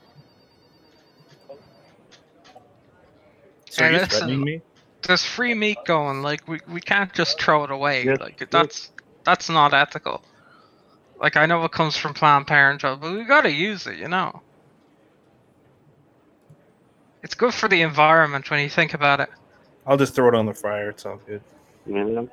So 3.71 3.85
Hey, 3.85 3.91
you 3.93 3.99
listen, 3.99 4.09
threatening 4.09 4.45
me? 4.45 4.63
There's 5.03 5.25
free 5.25 5.55
meat 5.55 5.79
going. 5.85 6.23
Like 6.23 6.47
we, 6.49 6.61
we 6.69 6.81
can't 6.81 7.13
just 7.13 7.41
throw 7.41 7.65
it 7.65 7.71
away. 7.71 8.05
like 8.17 8.51
that's 8.51 8.91
that's 9.25 9.49
not 9.49 9.75
ethical. 9.75 10.23
Like 11.21 11.37
I 11.37 11.47
know 11.47 11.65
it 11.65 11.73
comes 11.73 11.97
from 11.97 12.15
Planned 12.15 12.47
Parenthood, 12.47 13.01
but 13.01 13.13
we 13.13 13.25
gotta 13.25 13.51
use 13.51 13.87
it. 13.87 13.99
You 13.99 14.09
know. 14.09 14.43
It's 17.23 17.35
good 17.35 17.53
for 17.53 17.69
the 17.69 17.83
environment 17.83 18.51
when 18.51 18.61
you 18.61 18.69
think 18.69 18.95
about 18.95 19.21
it. 19.21 19.29
I'll 19.87 19.97
just 19.97 20.15
throw 20.15 20.29
it 20.29 20.35
on 20.35 20.47
the 20.47 20.55
fryer. 20.55 20.91
It's 20.91 21.05
all 21.05 21.21
good. 21.27 21.43
Yeah. 21.87 22.25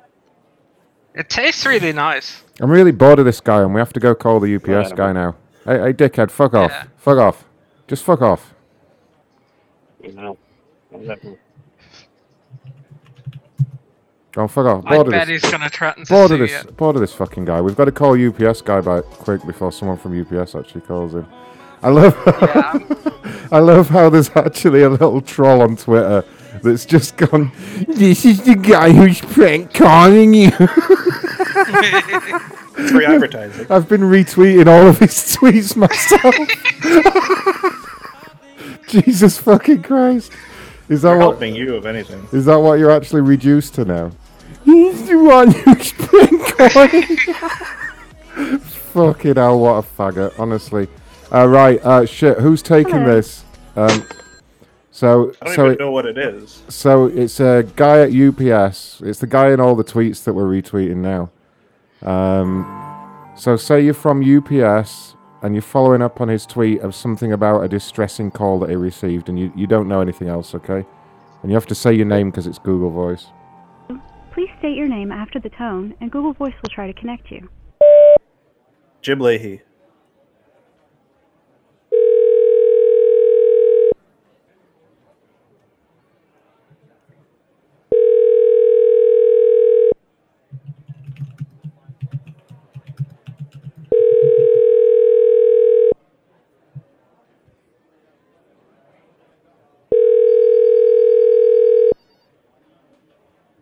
It 1.14 1.30
tastes 1.30 1.64
really 1.64 1.92
nice. 1.92 2.42
I'm 2.60 2.70
really 2.70 2.92
bored 2.92 3.18
of 3.18 3.24
this 3.24 3.40
guy, 3.40 3.62
and 3.62 3.72
we 3.72 3.80
have 3.80 3.92
to 3.94 4.00
go 4.00 4.14
call 4.14 4.38
the 4.38 4.54
UPS 4.54 4.68
Right, 4.68 4.96
guy 4.96 5.12
now. 5.12 5.34
Hey, 5.64 5.78
hey, 5.78 5.92
dickhead, 5.94 6.30
fuck 6.30 6.54
off. 6.54 6.72
Fuck 6.98 7.18
off. 7.18 7.44
Just 7.88 8.04
fuck 8.04 8.20
off. 8.20 8.54
You 10.02 10.12
know? 10.12 10.38
Whatever. 14.36 14.40
Don't 14.40 14.48
fuck 14.48 14.66
off. 14.66 14.84
I 14.86 14.96
of 14.96 15.10
bet 15.10 15.26
this. 15.28 15.42
he's 15.42 15.50
gonna 15.50 15.68
threaten 15.68 16.04
to 16.04 16.12
Bored 16.12 16.30
of 16.30 16.38
sue 16.38 16.46
this. 16.46 16.64
you. 16.64 16.70
Bored 16.72 16.96
of 16.96 17.00
this 17.00 17.12
fucking 17.14 17.44
guy. 17.46 17.60
We've 17.60 17.76
got 17.76 17.86
to 17.86 17.92
call 17.92 18.14
UPS 18.20 18.60
guy 18.62 18.80
back 18.80 19.04
quick 19.04 19.44
before 19.46 19.72
someone 19.72 19.96
from 19.98 20.18
UPS 20.20 20.54
actually 20.54 20.82
calls 20.82 21.14
him. 21.14 21.26
I 21.82 21.88
love. 21.90 22.14
I 23.52 23.58
love 23.60 23.88
how 23.88 24.10
there's 24.10 24.30
actually 24.34 24.82
a 24.82 24.88
little 24.90 25.20
troll 25.20 25.62
on 25.62 25.76
Twitter 25.76 26.24
that's 26.62 26.84
just 26.84 27.16
gone. 27.16 27.52
This 27.86 28.24
is 28.24 28.42
the 28.44 28.54
guy 28.56 28.90
who's 28.92 29.20
prank 29.20 29.72
calling 29.74 30.34
you. 30.34 30.50
Free 32.88 33.06
advertising. 33.06 33.66
I've 33.70 33.88
been 33.88 34.00
retweeting 34.02 34.66
all 34.66 34.86
of 34.88 34.98
his 34.98 35.12
tweets 35.36 35.76
myself. 35.76 36.34
Jesus 38.88 39.38
fucking 39.38 39.82
Christ! 39.82 40.32
Is 40.88 41.02
that 41.02 41.08
They're 41.10 41.18
what? 41.18 41.30
helping 41.32 41.54
you, 41.56 41.76
if 41.76 41.84
anything. 41.86 42.26
Is 42.32 42.44
that 42.44 42.56
what 42.58 42.78
you're 42.78 42.90
actually 42.92 43.22
reduced 43.22 43.74
to 43.74 43.84
now? 43.84 44.12
He's 44.66 45.06
the 45.08 45.18
one 45.18 45.50
who's 45.52 45.92
prank 45.92 46.56
calling. 46.58 47.02
Fucking 48.60 49.34
hell! 49.36 49.60
What 49.60 49.72
a 49.76 49.82
faggot! 49.82 50.38
Honestly. 50.38 50.88
Uh, 51.32 51.46
right. 51.48 51.80
Uh, 51.84 52.04
shit. 52.06 52.38
Who's 52.38 52.62
taking 52.62 53.04
this? 53.04 53.44
Um. 53.76 54.06
So. 54.90 55.32
I 55.40 55.46
don't 55.46 55.54
so 55.54 55.62
even 55.62 55.72
it- 55.72 55.80
know 55.80 55.90
what 55.92 56.06
it 56.06 56.18
is. 56.18 56.62
so 56.68 57.06
it's 57.06 57.40
a 57.40 57.66
guy 57.76 58.00
at 58.02 58.10
UPS. 58.12 59.00
It's 59.02 59.20
the 59.20 59.26
guy 59.26 59.50
in 59.52 59.60
all 59.60 59.74
the 59.74 59.84
tweets 59.84 60.24
that 60.24 60.34
we're 60.34 60.44
retweeting 60.48 60.96
now. 60.96 61.30
Um, 62.02 63.32
so 63.36 63.56
say 63.56 63.82
you're 63.84 63.94
from 63.94 64.20
UPS 64.22 65.14
and 65.42 65.54
you're 65.54 65.62
following 65.62 66.02
up 66.02 66.20
on 66.20 66.28
his 66.28 66.44
tweet 66.46 66.80
of 66.80 66.94
something 66.94 67.32
about 67.32 67.62
a 67.62 67.68
distressing 67.68 68.30
call 68.30 68.58
that 68.60 68.70
he 68.70 68.76
received, 68.76 69.28
and 69.28 69.38
you, 69.38 69.52
you 69.54 69.66
don't 69.66 69.86
know 69.88 70.00
anything 70.00 70.28
else, 70.28 70.54
okay? 70.54 70.84
And 71.42 71.50
you 71.50 71.54
have 71.54 71.66
to 71.66 71.74
say 71.74 71.92
your 71.92 72.06
name 72.06 72.30
because 72.30 72.46
it's 72.46 72.58
Google 72.58 72.90
Voice. 72.90 73.26
Please 74.36 74.50
state 74.58 74.76
your 74.76 74.86
name 74.86 75.10
after 75.10 75.40
the 75.40 75.48
tone, 75.48 75.94
and 75.98 76.12
Google 76.12 76.34
Voice 76.34 76.52
will 76.60 76.68
try 76.68 76.86
to 76.86 76.92
connect 76.92 77.30
you. 77.30 77.48
Jim 79.00 79.18
Leahy. 79.18 79.62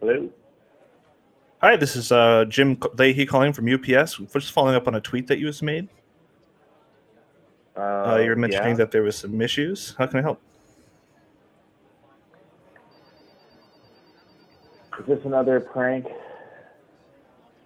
Hello? 0.00 0.28
Hi, 1.64 1.76
this 1.76 1.96
is 1.96 2.12
uh, 2.12 2.44
Jim 2.46 2.78
Leahy 2.98 3.24
calling 3.24 3.54
from 3.54 3.72
UPS. 3.72 4.20
We're 4.20 4.26
just 4.38 4.52
following 4.52 4.74
up 4.74 4.86
on 4.86 4.96
a 4.96 5.00
tweet 5.00 5.28
that 5.28 5.38
you 5.38 5.46
just 5.46 5.62
made. 5.62 5.88
Uh, 7.74 8.20
you're 8.22 8.36
mentioning 8.36 8.72
yeah. 8.72 8.74
that 8.74 8.90
there 8.90 9.02
was 9.02 9.16
some 9.16 9.40
issues. 9.40 9.94
How 9.96 10.06
can 10.06 10.18
I 10.18 10.22
help? 10.22 10.42
Is 15.00 15.06
this 15.06 15.20
another 15.24 15.58
prank? 15.58 16.04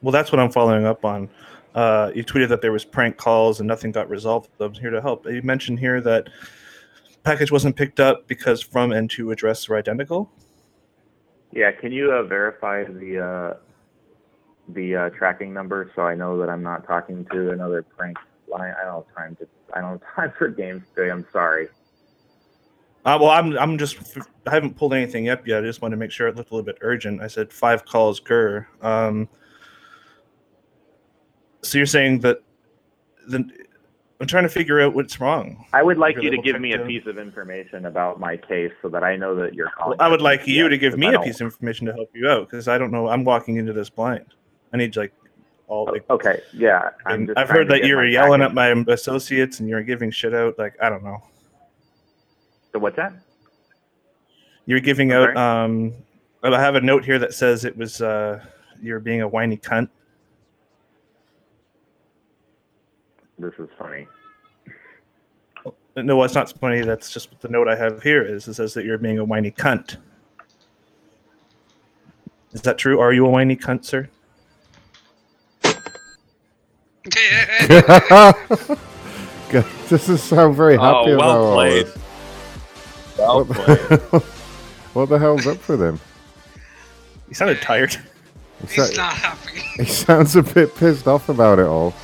Well, 0.00 0.12
that's 0.12 0.30
what 0.30 0.38
I'm 0.38 0.52
following 0.52 0.86
up 0.86 1.04
on. 1.04 1.28
Uh, 1.74 2.12
you 2.14 2.22
tweeted 2.22 2.50
that 2.50 2.62
there 2.62 2.70
was 2.70 2.84
prank 2.84 3.16
calls 3.16 3.58
and 3.58 3.66
nothing 3.66 3.90
got 3.90 4.08
resolved. 4.08 4.48
I'm 4.60 4.74
here 4.74 4.90
to 4.90 5.02
help. 5.02 5.26
You 5.26 5.42
mentioned 5.42 5.80
here 5.80 6.00
that 6.02 6.28
package 7.24 7.50
wasn't 7.50 7.74
picked 7.74 7.98
up 7.98 8.28
because 8.28 8.62
from 8.62 8.92
and 8.92 9.10
to 9.10 9.32
address 9.32 9.68
are 9.68 9.74
identical. 9.74 10.30
Yeah, 11.52 11.72
can 11.72 11.90
you 11.90 12.12
uh, 12.12 12.22
verify 12.22 12.84
the 12.84 13.18
uh, 13.18 13.67
the 14.68 14.96
uh, 14.96 15.10
tracking 15.10 15.52
number 15.52 15.90
so 15.96 16.02
I 16.02 16.14
know 16.14 16.38
that 16.38 16.48
I'm 16.48 16.62
not 16.62 16.86
talking 16.86 17.24
to 17.32 17.50
another 17.52 17.82
prank 17.82 18.16
line. 18.48 18.74
I 18.80 18.84
don't 18.84 19.06
have 19.06 19.16
time 19.16 19.36
to. 19.36 19.48
I 19.74 19.80
don't 19.80 20.02
have 20.02 20.14
time 20.14 20.32
for 20.38 20.48
games 20.48 20.84
today. 20.94 21.10
I'm 21.10 21.26
sorry. 21.32 21.68
Uh, 23.04 23.18
well, 23.20 23.30
I'm 23.30 23.58
I'm 23.58 23.78
just 23.78 23.96
I 24.46 24.50
haven't 24.54 24.76
pulled 24.76 24.92
anything 24.92 25.28
up 25.28 25.46
yet. 25.46 25.62
I 25.62 25.66
just 25.66 25.80
want 25.80 25.92
to 25.92 25.96
make 25.96 26.10
sure 26.10 26.28
it 26.28 26.36
looked 26.36 26.50
a 26.50 26.54
little 26.54 26.66
bit 26.66 26.78
urgent. 26.80 27.22
I 27.22 27.28
said 27.28 27.52
five 27.52 27.84
calls, 27.84 28.20
Gur. 28.20 28.66
Um, 28.82 29.28
so 31.62 31.78
you're 31.78 31.86
saying 31.86 32.20
that 32.20 32.42
the 33.28 33.48
I'm 34.20 34.26
trying 34.26 34.42
to 34.42 34.48
figure 34.48 34.80
out 34.80 34.94
what's 34.94 35.20
wrong. 35.20 35.64
I 35.72 35.82
would 35.82 35.96
like 35.96 36.20
you 36.20 36.30
to 36.30 36.38
give 36.38 36.60
me 36.60 36.72
a 36.72 36.84
piece 36.84 37.06
of 37.06 37.18
information 37.18 37.86
about 37.86 38.18
my 38.18 38.36
case 38.36 38.72
so 38.82 38.88
that 38.88 39.04
I 39.04 39.14
know 39.14 39.36
that 39.36 39.54
you're 39.54 39.66
Well, 39.66 39.84
calling. 39.84 40.00
I 40.00 40.08
would 40.08 40.20
like 40.20 40.46
you 40.46 40.68
to 40.68 40.76
give 40.76 40.98
me 40.98 41.14
a 41.14 41.20
piece 41.20 41.40
of 41.40 41.46
information 41.46 41.86
to 41.86 41.92
help 41.92 42.10
you 42.14 42.28
out 42.28 42.50
because 42.50 42.66
I 42.66 42.78
don't 42.78 42.90
know. 42.90 43.08
I'm 43.08 43.22
walking 43.24 43.56
into 43.56 43.72
this 43.72 43.90
blind. 43.90 44.34
I 44.72 44.76
need 44.76 44.96
like 44.96 45.12
all. 45.66 45.86
Like, 45.86 46.08
Okay, 46.10 46.40
yeah. 46.52 46.90
I'm 47.06 47.30
I've 47.36 47.48
heard 47.48 47.68
that 47.68 47.84
you 47.84 47.96
were 47.96 48.06
yelling 48.06 48.40
package. 48.40 48.58
at 48.58 48.84
my 48.86 48.92
associates 48.92 49.60
and 49.60 49.68
you're 49.68 49.82
giving 49.82 50.10
shit 50.10 50.34
out. 50.34 50.58
Like 50.58 50.74
I 50.82 50.88
don't 50.88 51.04
know. 51.04 51.22
So 52.72 52.78
what's 52.78 52.96
that? 52.96 53.12
You're 54.66 54.80
giving 54.80 55.12
out. 55.12 55.36
Um, 55.36 55.94
I 56.42 56.60
have 56.60 56.74
a 56.74 56.80
note 56.80 57.04
here 57.04 57.18
that 57.18 57.34
says 57.34 57.64
it 57.64 57.76
was 57.76 58.02
uh, 58.02 58.44
you're 58.82 59.00
being 59.00 59.22
a 59.22 59.28
whiny 59.28 59.56
cunt. 59.56 59.88
This 63.38 63.54
is 63.58 63.68
funny. 63.78 64.06
No, 65.96 66.22
it's 66.22 66.34
not 66.34 66.52
funny. 66.60 66.82
That's 66.82 67.10
just 67.10 67.30
what 67.30 67.40
the 67.40 67.48
note 67.48 67.66
I 67.68 67.74
have 67.74 68.02
here 68.02 68.22
is. 68.24 68.46
It 68.46 68.54
says 68.54 68.74
that 68.74 68.84
you're 68.84 68.98
being 68.98 69.18
a 69.18 69.24
whiny 69.24 69.50
cunt. 69.50 69.96
Is 72.52 72.62
that 72.62 72.78
true? 72.78 73.00
Are 73.00 73.12
you 73.12 73.26
a 73.26 73.30
whiny 73.30 73.56
cunt, 73.56 73.84
sir? 73.84 74.08
God, 79.50 79.64
this 79.88 80.08
is 80.08 80.22
sound 80.22 80.56
very 80.56 80.76
happy. 80.76 80.84
Oh, 80.84 80.98
happy 80.98 81.16
well 81.16 81.30
about 81.30 81.40
all 81.40 81.54
played. 81.54 81.86
this. 81.86 81.96
Well 83.18 83.44
what, 83.44 83.48
the, 83.48 84.24
what 84.92 85.08
the 85.08 85.18
hell's 85.18 85.46
up 85.46 85.66
with 85.68 85.80
him? 85.82 86.00
He 87.28 87.34
sounded 87.34 87.60
tired. 87.60 87.96
He 88.60 88.66
He's 88.74 88.96
not 88.96 89.14
happy. 89.14 89.60
He 89.76 89.84
sounds 89.84 90.34
a 90.34 90.42
bit 90.42 90.74
pissed 90.74 91.06
off 91.06 91.28
about 91.28 91.60
it 91.60 91.66
all. 91.66 91.94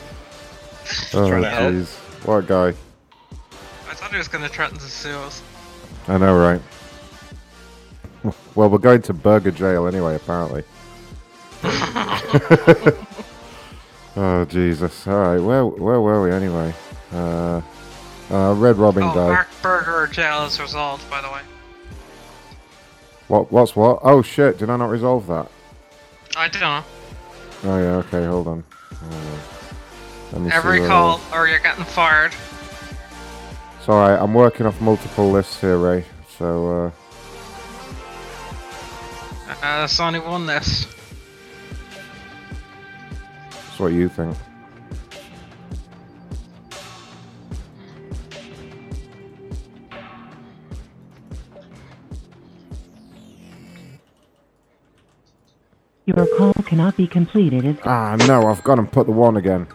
Oh, 1.12 1.28
trying 1.28 1.42
jeez. 1.42 1.96
What 2.24 2.36
a 2.36 2.42
guy. 2.42 2.68
I 2.68 3.94
thought 3.94 4.12
he 4.12 4.16
was 4.18 4.28
going 4.28 4.44
to 4.44 4.50
threaten 4.50 4.78
to 4.78 4.84
sue 4.84 5.10
us. 5.10 5.42
I 6.06 6.18
know, 6.18 6.38
right? 6.38 6.60
Well, 8.54 8.70
we're 8.70 8.78
going 8.78 9.02
to 9.02 9.12
Burger 9.12 9.50
Jail 9.50 9.88
anyway, 9.88 10.14
apparently. 10.14 10.62
oh, 14.16 14.44
Jesus. 14.44 15.06
Alright, 15.06 15.42
where, 15.42 15.64
where 15.66 16.00
were 16.00 16.22
we 16.22 16.32
anyway? 16.32 16.74
Uh, 17.12 17.60
uh, 18.30 18.54
Red 18.54 18.76
Robin 18.76 19.02
oh, 19.02 19.14
guy. 19.14 19.28
Mark 19.28 19.48
Berger 19.62 20.06
jail 20.12 20.44
is 20.44 20.60
resolved, 20.60 21.08
by 21.10 21.20
the 21.20 21.28
way. 21.28 21.40
What? 23.28 23.50
What's 23.52 23.74
what? 23.74 24.00
Oh, 24.02 24.22
shit. 24.22 24.58
Did 24.58 24.70
I 24.70 24.76
not 24.76 24.90
resolve 24.90 25.26
that? 25.28 25.50
I 26.36 26.48
don't 26.48 26.60
know. 26.60 26.84
Oh, 27.64 27.78
yeah, 27.78 27.96
okay, 27.96 28.24
hold 28.26 28.48
on. 28.48 28.64
Hold 28.98 29.12
on. 29.12 29.38
Let 30.32 30.42
me 30.42 30.50
Every 30.50 30.80
call, 30.80 31.20
or 31.32 31.46
you're 31.46 31.60
getting 31.60 31.84
fired. 31.84 32.34
It's 33.78 33.88
alright, 33.88 34.20
I'm 34.20 34.34
working 34.34 34.66
off 34.66 34.80
multiple 34.80 35.30
lists 35.30 35.60
here, 35.60 35.78
Ray. 35.78 36.04
So, 36.38 36.86
uh, 36.86 36.90
Uh, 39.62 39.78
there's 39.78 40.00
only 40.00 40.18
one 40.18 40.46
list. 40.46 40.88
That's 43.74 43.80
what 43.80 43.92
you 43.92 44.08
think. 44.08 44.36
Your 56.06 56.24
call 56.36 56.52
cannot 56.52 56.96
be 56.96 57.08
completed 57.08 57.66
as 57.66 57.76
Ah, 57.84 58.14
no, 58.28 58.46
I've 58.46 58.62
gone 58.62 58.78
and 58.78 58.92
put 58.92 59.06
the 59.06 59.12
one 59.12 59.36
again. 59.36 59.66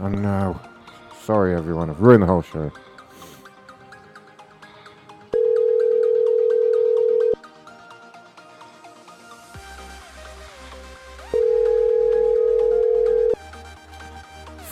Oh, 0.00 0.08
no. 0.08 0.60
Sorry, 1.22 1.54
everyone. 1.54 1.90
I've 1.90 2.00
ruined 2.00 2.24
the 2.24 2.26
whole 2.26 2.42
show. 2.42 2.72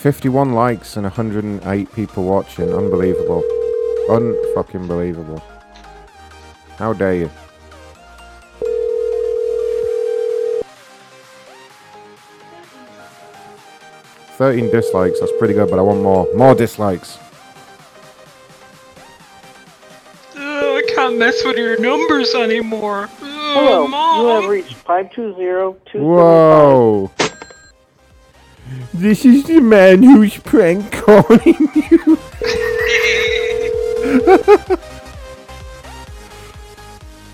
Fifty-one 0.08 0.54
likes 0.54 0.96
and 0.96 1.06
hundred 1.06 1.44
and 1.44 1.62
eight 1.66 1.92
people 1.92 2.24
watching. 2.24 2.72
Unbelievable. 2.72 3.42
Unfucking 4.08 4.88
believable. 4.88 5.42
How 6.78 6.94
dare 6.94 7.14
you? 7.14 7.30
Thirteen 14.36 14.70
dislikes. 14.70 15.20
That's 15.20 15.32
pretty 15.38 15.54
good, 15.54 15.68
but 15.68 15.78
I 15.78 15.82
want 15.82 16.02
more. 16.02 16.26
More 16.34 16.54
dislikes. 16.54 17.18
Oh, 20.36 20.76
I 20.76 20.94
can't 20.94 21.18
mess 21.18 21.44
with 21.44 21.56
your 21.56 21.78
numbers 21.80 22.34
anymore. 22.34 23.08
Oh, 23.20 23.54
Hello, 23.54 23.88
Mom. 23.88 24.20
you 24.22 24.28
have 24.28 24.48
reached 24.50 24.74
520 24.74 25.98
Whoa! 25.98 27.10
This 28.92 29.24
is 29.24 29.44
the 29.44 29.60
man 29.60 30.02
who's 30.02 30.36
prank 30.38 30.90
calling 30.92 31.56
you. 31.74 32.18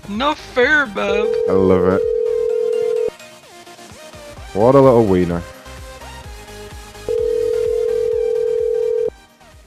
Not 0.15 0.37
fair, 0.37 0.85
bub. 0.85 1.27
I 1.49 1.53
love 1.53 1.99
it. 1.99 2.01
What 4.53 4.75
a 4.75 4.79
little 4.79 5.05
wiener. 5.05 5.41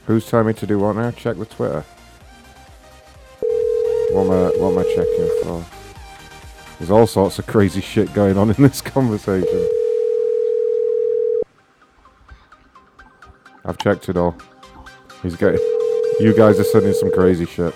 Who's 0.05 0.25
telling 0.27 0.47
me 0.47 0.53
to 0.53 0.65
do 0.65 0.79
what 0.79 0.95
now? 0.95 1.11
Check 1.11 1.37
the 1.37 1.45
Twitter. 1.45 1.85
What 4.11 4.23
am 4.25 4.31
I, 4.31 4.49
what 4.57 4.71
am 4.71 4.79
I 4.79 4.83
checking 4.95 5.29
for? 5.43 5.63
There's 6.79 6.89
all 6.89 7.05
sorts 7.05 7.37
of 7.37 7.45
crazy 7.45 7.81
shit 7.81 8.11
going 8.13 8.37
on 8.37 8.49
in 8.49 8.63
this 8.63 8.81
conversation. 8.95 9.69
I've 13.69 13.77
checked 13.77 14.09
it 14.09 14.17
all. 14.17 14.35
He's 15.21 15.35
getting. 15.35 15.59
You 16.19 16.33
guys 16.35 16.59
are 16.59 16.63
sending 16.63 16.93
some 16.93 17.11
crazy 17.11 17.45
shit. 17.45 17.75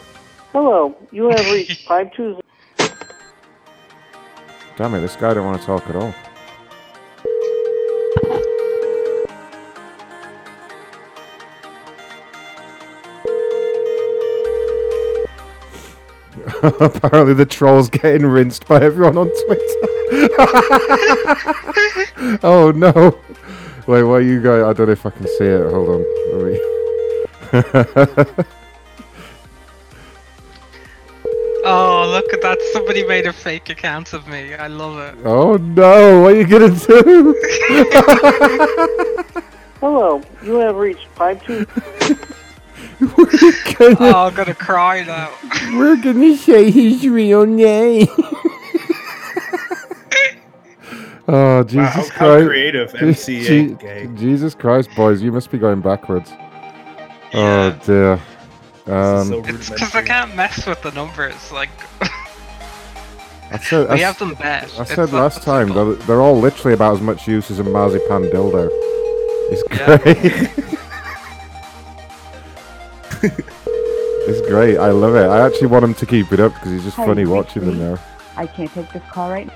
Hello, 0.52 0.96
you 1.12 1.30
have 1.30 1.46
reached 1.52 1.88
520. 1.88 2.42
Damn 4.76 4.96
it, 4.96 5.02
this 5.02 5.16
guy 5.16 5.36
don't 5.36 5.46
want 5.46 5.62
to 5.62 5.66
talk 5.68 5.88
at 5.88 5.96
all. 5.96 6.16
Apparently, 16.80 17.36
the 17.36 17.46
troll's 17.46 17.92
getting 17.92 18.26
rinsed 18.26 18.68
by 18.68 18.82
everyone 18.82 19.16
on 19.16 19.30
Twitter. 19.46 19.62
oh 22.42 22.74
no! 22.76 23.20
Wait, 23.86 24.04
what 24.04 24.20
you 24.20 24.42
guys? 24.42 24.64
I 24.64 24.72
don't 24.74 24.88
know 24.88 24.94
if 24.94 25.06
I 25.06 25.10
can 25.10 25.28
see 25.28 25.44
it. 25.46 25.70
Hold 25.72 25.90
on. 25.90 26.06
Let 26.34 26.44
me. 28.38 28.44
Oh, 31.66 32.06
look 32.10 32.34
at 32.34 32.42
that. 32.42 32.60
Somebody 32.74 33.08
made 33.08 33.26
a 33.26 33.32
fake 33.32 33.70
account 33.70 34.12
of 34.12 34.28
me. 34.28 34.54
I 34.54 34.68
love 34.68 34.98
it. 35.00 35.16
oh 35.26 35.56
no! 35.56 36.22
What 36.22 36.34
are 36.34 36.36
you 36.36 36.46
gonna 36.46 36.76
do? 36.76 37.34
Hello, 39.80 40.22
you 40.44 40.56
have 40.56 40.76
reached 40.76 41.08
520. 41.16 42.22
Oh, 43.80 44.28
I'm 44.28 44.34
gonna 44.34 44.54
cry 44.54 45.04
now. 45.04 45.32
We're 45.74 45.98
gonna 45.98 46.36
say 46.38 46.72
his 46.72 47.08
real 47.08 47.46
name. 47.46 48.08
Oh 51.28 51.64
Jesus 51.64 52.10
how- 52.10 52.20
how 52.20 52.34
Christ! 52.36 52.48
creative, 52.48 52.92
Je- 52.94 53.00
MC8 53.00 53.46
Je- 53.46 53.74
gay. 53.76 54.10
Jesus 54.16 54.56
Christ, 54.56 54.90
boys, 54.96 55.22
you 55.22 55.32
must 55.32 55.50
be 55.52 55.58
going 55.58 55.82
backwards. 55.82 56.32
Oh 57.34 57.72
dear. 57.86 58.20
Um, 58.86 59.32
It's 59.46 59.70
because 59.70 59.96
I 59.96 60.02
can't 60.02 60.36
mess 60.36 60.66
with 60.68 60.82
the 60.82 60.92
numbers. 60.92 61.52
Like, 61.52 61.70
I 63.52 63.58
said, 63.60 63.88
we 63.90 63.96
I, 63.96 63.98
have 64.00 64.20
them 64.20 64.34
bet. 64.34 64.70
I 64.78 64.84
said 64.84 65.12
not 65.12 65.14
last 65.14 65.42
time 65.44 65.68
simple. 65.68 65.94
they're, 65.96 66.06
they're 66.06 66.22
all 66.22 66.38
literally 66.38 66.74
about 66.74 66.96
as 66.96 67.02
much 67.02 67.28
use 67.28 67.50
as 67.50 67.60
a 67.60 67.64
marzipan 67.64 68.24
dildo. 68.24 68.68
It's 69.52 69.64
great. 69.64 70.50
it's 74.28 74.42
great. 74.50 74.78
I 74.78 74.90
love 74.92 75.16
it. 75.16 75.28
I 75.28 75.46
actually 75.46 75.68
want 75.68 75.86
him 75.86 75.94
to 75.94 76.06
keep 76.06 76.32
it 76.34 76.40
up 76.40 76.54
because 76.56 76.72
he's 76.72 76.84
just 76.84 76.98
Hi, 76.98 77.06
funny 77.06 77.22
you've 77.22 77.30
watching 77.32 77.66
them 77.66 77.80
now. 77.80 78.00
I 78.36 78.48
can't 78.48 78.72
take 78.74 78.92
this 78.92 79.04
call 79.12 79.30
right 79.30 79.48
now. 79.48 79.54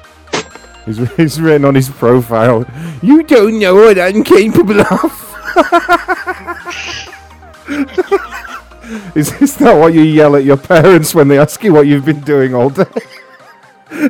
He's, 0.88 0.98
he's 1.16 1.40
written 1.42 1.66
on 1.66 1.76
his 1.76 1.90
profile, 1.90 2.66
You 3.04 3.22
don't 3.24 3.60
know 3.60 3.76
what 3.76 4.00
I'm 4.00 4.24
capable 4.24 4.80
of. 4.80 5.24
is 9.16 9.38
this 9.38 9.60
not 9.60 9.78
what 9.78 9.94
you 9.94 10.02
yell 10.02 10.38
at 10.38 10.46
your 10.46 10.56
parents 10.58 11.14
when 11.14 11.28
they 11.28 11.38
ask 11.38 11.62
you 11.64 11.74
what 11.74 11.88
you've 11.88 12.06
been 12.06 12.22
doing 12.22 12.56
all 12.56 12.70
day? 12.70 12.86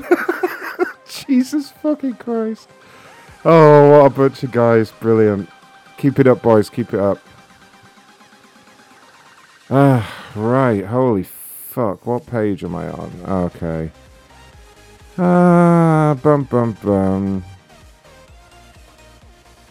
Jesus 1.08 1.72
fucking 1.72 2.16
Christ. 2.16 2.70
Oh, 3.44 3.90
what 3.92 4.06
a 4.06 4.10
bunch 4.12 4.44
of 4.44 4.52
guys. 4.52 4.92
Brilliant. 4.92 5.50
Keep 5.98 6.20
it 6.20 6.28
up, 6.28 6.44
boys. 6.44 6.70
Keep 6.70 6.94
it 6.94 7.00
up. 7.00 7.20
Ah, 9.70 10.32
right. 10.36 10.86
Holy 10.86 11.24
fuck. 11.24 12.06
What 12.06 12.28
page 12.28 12.64
am 12.64 12.76
I 12.76 12.90
on? 12.90 13.12
Okay. 13.26 13.92
Ah, 15.20 16.16
bum 16.22 16.44
bum 16.44 16.78
bum. 16.84 17.44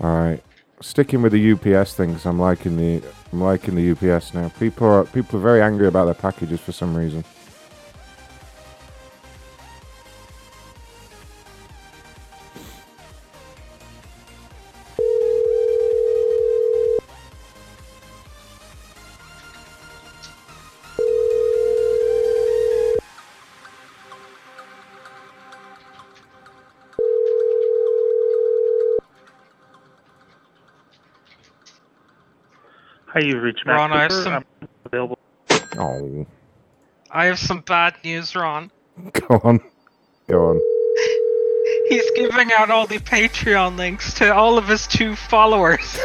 Alright. 0.01 0.43
Sticking 0.81 1.23
with 1.23 1.33
the 1.33 1.53
UPS 1.53 1.95
things, 1.95 2.27
I'm 2.27 2.41
liking 2.41 2.77
the 2.77 3.03
I'm 3.33 3.41
liking 3.41 3.77
the 3.77 3.93
UPS 3.93 4.35
now. 4.35 4.49
People 4.59 4.89
are 4.89 5.05
people 5.05 5.39
are 5.39 5.43
very 5.43 5.63
angry 5.63 5.87
about 5.87 6.07
their 6.07 6.15
packages 6.15 6.61
for 6.61 6.73
some 6.73 6.97
reason. 6.97 7.25
Hi, 33.17 33.23
you've 33.23 33.43
reached 33.43 33.65
Max 33.65 33.79
Ron, 33.79 33.93
I 33.95 34.03
have 34.03 34.11
Cooper. 34.11 34.23
some- 34.25 34.45
I'm 34.61 34.69
available. 34.85 35.19
Oh. 35.79 36.27
I 37.11 37.25
have 37.25 37.39
some 37.39 37.61
bad 37.61 37.95
news, 38.05 38.37
Ron. 38.37 38.71
Go 39.15 39.41
on. 39.43 39.59
Go 40.29 40.51
on. 40.51 40.61
He's 41.89 42.05
giving 42.15 42.53
out 42.53 42.71
all 42.71 42.87
the 42.87 42.99
Patreon 42.99 43.79
links 43.79 44.13
to 44.15 44.35
all 44.35 44.59
of 44.59 44.69
his 44.69 44.87
two 44.87 45.17
followers. 45.17 45.99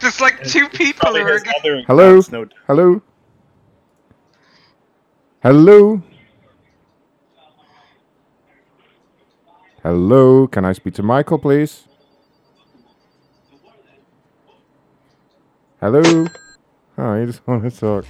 There's 0.00 0.20
like 0.20 0.44
two 0.44 0.68
people 0.68 1.08
who 1.16 1.22
are. 1.24 1.40
g- 1.40 1.50
Hello? 1.88 2.22
Hello? 2.68 3.02
Hello? 5.42 6.02
Hello? 9.82 10.46
Can 10.46 10.64
I 10.64 10.72
speak 10.72 10.94
to 10.94 11.02
Michael, 11.02 11.38
please? 11.40 11.88
Hello? 15.80 16.26
Oh, 16.98 17.14
you 17.14 17.24
just 17.24 17.46
want 17.46 17.62
to 17.62 17.70
talk. 17.70 18.04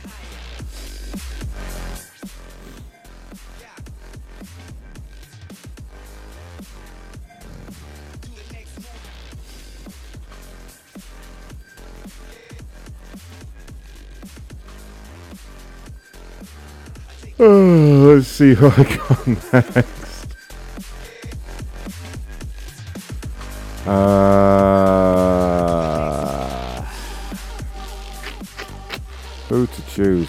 Oh, 17.38 18.14
let's 18.16 18.26
see 18.26 18.55
what 18.55 18.76
I 18.80 18.97
got 18.97 19.76
next. 19.76 19.99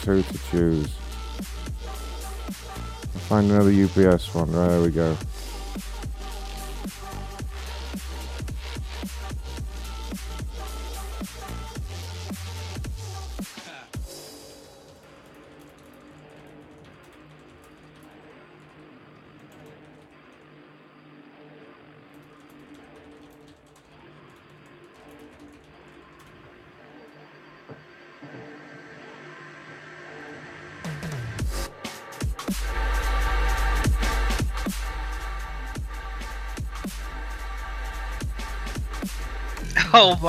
Choose? 0.02 0.26
Who 0.26 0.34
to 0.34 0.38
choose? 0.50 0.96
I'll 3.14 3.22
find 3.28 3.52
another 3.52 3.72
UPS 3.72 4.34
one. 4.34 4.52
There 4.52 4.82
we 4.82 4.90
go. 4.90 5.18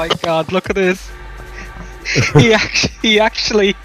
My 0.09 0.15
god, 0.17 0.51
look 0.53 0.69
at 0.69 0.75
this. 0.75 1.11
he 2.35 2.53
actually, 2.53 2.99
he 3.03 3.21
actually, 3.21 3.77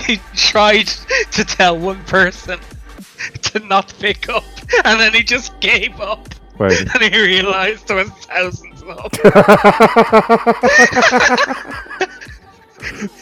he 0.00 0.20
tried 0.34 0.88
to 1.30 1.44
tell 1.44 1.78
one 1.78 2.02
person 2.04 2.58
to 3.42 3.60
not 3.60 3.94
pick 4.00 4.28
up, 4.28 4.42
and 4.84 4.98
then 4.98 5.12
he 5.12 5.22
just 5.22 5.60
gave 5.60 6.00
up. 6.00 6.34
Wait. 6.58 6.86
And 6.94 7.02
he 7.02 7.20
realized 7.20 7.88
there 7.88 7.96
was 7.96 8.10
thousands 8.10 8.82
of 8.82 9.10
them. 9.12 9.32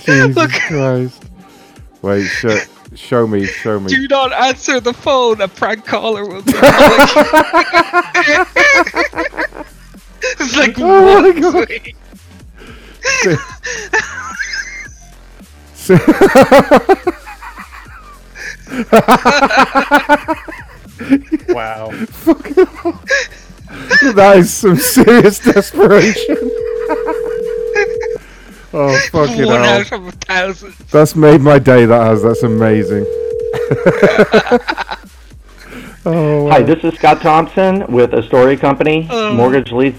Jesus 0.02 0.58
Christ. 0.66 1.24
Wait, 2.02 2.26
show, 2.26 2.58
show 2.94 3.26
me, 3.26 3.46
show 3.46 3.80
me. 3.80 3.88
Do 3.88 4.08
not 4.08 4.32
answer 4.32 4.80
the 4.80 4.92
phone. 4.92 5.40
A 5.40 5.48
prank 5.48 5.86
caller 5.86 6.26
will 6.26 6.42
be 6.42 6.52
calling. 6.52 7.08
it's 10.22 10.56
like 10.56 10.74
Oh 10.78 11.32
my 11.32 11.40
God. 11.40 11.91
Wow. 21.48 21.90
Fucking 21.90 22.66
hell. 22.66 22.92
that 24.14 24.36
is 24.38 24.52
some 24.52 24.76
serious 24.76 25.38
desperation. 25.40 26.36
oh, 28.72 28.98
fucking 29.10 29.46
One 29.46 29.62
hell. 29.62 29.80
out 29.80 29.92
of 29.92 30.06
a 30.06 30.12
thousand. 30.12 30.74
That's 30.90 31.16
made 31.16 31.40
my 31.40 31.58
day, 31.58 31.86
that 31.86 32.06
has. 32.06 32.22
That's 32.22 32.42
amazing. 32.44 33.04
oh, 36.06 36.48
Hi, 36.50 36.60
wow. 36.60 36.66
this 36.66 36.84
is 36.84 36.94
Scott 36.94 37.20
Thompson 37.20 37.84
with 37.92 38.14
Astoria 38.14 38.56
Company, 38.56 39.08
Um. 39.10 39.36
Mortgage 39.36 39.72
Lease. 39.72 39.98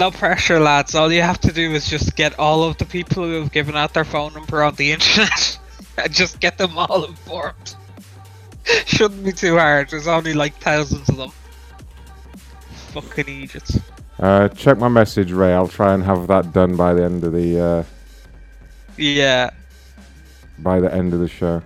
No 0.00 0.10
pressure, 0.10 0.58
lads. 0.58 0.94
All 0.94 1.12
you 1.12 1.20
have 1.20 1.38
to 1.42 1.52
do 1.52 1.72
is 1.72 1.86
just 1.86 2.16
get 2.16 2.38
all 2.38 2.64
of 2.64 2.78
the 2.78 2.86
people 2.86 3.22
who 3.22 3.34
have 3.40 3.52
given 3.52 3.76
out 3.76 3.92
their 3.92 4.04
phone 4.06 4.32
number 4.32 4.62
on 4.62 4.74
the 4.76 4.92
internet 4.96 5.58
and 5.98 6.10
just 6.10 6.40
get 6.40 6.56
them 6.56 6.76
all 6.78 7.04
informed. 7.04 7.76
Shouldn't 8.86 9.22
be 9.24 9.32
too 9.32 9.58
hard. 9.58 9.90
There's 9.90 10.08
only 10.08 10.32
like 10.32 10.54
thousands 10.56 11.06
of 11.10 11.16
them. 11.18 11.30
Fucking 12.92 13.28
idiots. 13.28 13.78
Uh, 14.18 14.48
check 14.48 14.78
my 14.78 14.88
message, 14.88 15.32
Ray. 15.32 15.52
I'll 15.52 15.68
try 15.68 15.92
and 15.92 16.02
have 16.02 16.26
that 16.28 16.52
done 16.52 16.76
by 16.76 16.94
the 16.94 17.04
end 17.04 17.22
of 17.22 17.32
the 17.34 17.60
uh, 17.60 17.84
Yeah. 18.96 19.50
by 20.58 20.80
the 20.80 20.92
end 20.92 21.12
of 21.12 21.20
the 21.20 21.28
show. 21.28 21.62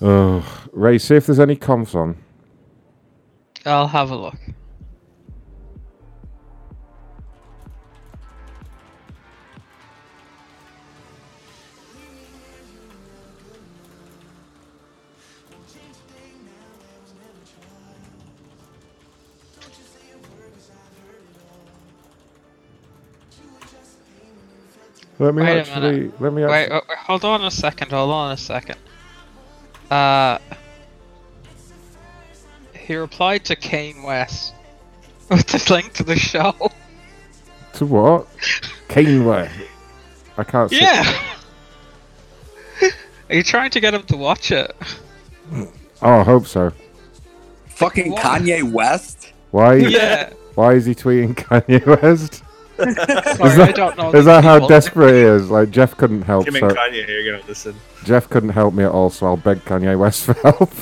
Oh, 0.00 0.66
Ray, 0.72 0.98
see 0.98 1.16
if 1.16 1.26
there's 1.26 1.40
any 1.40 1.56
comps 1.56 1.94
on. 1.94 2.22
I'll 3.66 3.88
have 3.88 4.10
a 4.10 4.16
look. 4.16 4.36
Let 25.20 25.34
me 25.34 25.42
Wait 25.42 25.56
a 25.56 25.60
actually. 25.60 26.12
Let 26.20 26.32
me 26.32 26.44
Wait, 26.44 26.70
actually. 26.70 26.76
uh, 26.76 26.96
hold 26.96 27.24
on 27.24 27.44
a 27.44 27.50
second. 27.50 27.90
Hold 27.90 28.12
on 28.12 28.30
a 28.32 28.36
second. 28.36 28.78
Uh, 29.90 30.38
He 32.74 32.94
replied 32.96 33.44
to 33.46 33.56
Kanye 33.56 34.02
West 34.04 34.54
with 35.30 35.46
the 35.46 35.72
link 35.72 35.92
to 35.94 36.02
the 36.04 36.16
show. 36.16 36.54
To 37.74 37.86
what? 37.86 38.26
Kanye 38.88 39.24
West. 39.24 39.54
I 40.36 40.44
can't 40.44 40.70
see. 40.70 40.80
Yeah. 40.80 41.34
Are 43.30 43.34
you 43.34 43.42
trying 43.42 43.70
to 43.72 43.80
get 43.80 43.92
him 43.92 44.04
to 44.04 44.16
watch 44.16 44.50
it? 44.52 44.74
Oh, 45.52 45.68
I 46.00 46.22
hope 46.22 46.46
so. 46.46 46.72
Fucking 47.66 48.12
What? 48.12 48.22
Kanye 48.22 48.62
West. 48.72 49.32
Why? 49.50 49.74
Yeah. 49.76 50.32
Why 50.54 50.72
is 50.74 50.86
he 50.86 50.94
tweeting 50.94 51.34
Kanye 51.36 51.84
West? 52.02 52.42
Sorry, 52.78 52.92
is 52.92 53.40
I 53.40 53.56
that, 53.56 53.74
don't 53.74 53.96
know 53.98 54.14
is 54.14 54.24
that 54.26 54.44
how 54.44 54.64
desperate 54.68 55.12
he 55.12 55.18
is? 55.20 55.50
Like 55.50 55.70
Jeff 55.70 55.96
couldn't 55.96 56.22
help. 56.22 56.44
Kim 56.44 56.54
So 56.54 56.68
and 56.68 56.76
Kanye 56.76 57.04
here, 57.06 57.20
you're 57.20 57.32
gonna 57.32 57.44
listen. 57.48 57.74
Jeff 58.04 58.28
couldn't 58.30 58.50
help 58.50 58.74
me 58.74 58.84
at 58.84 58.92
all, 58.92 59.10
so 59.10 59.26
I'll 59.26 59.36
beg 59.36 59.58
Kanye 59.64 59.98
West 59.98 60.22
for 60.24 60.34
help. 60.34 60.70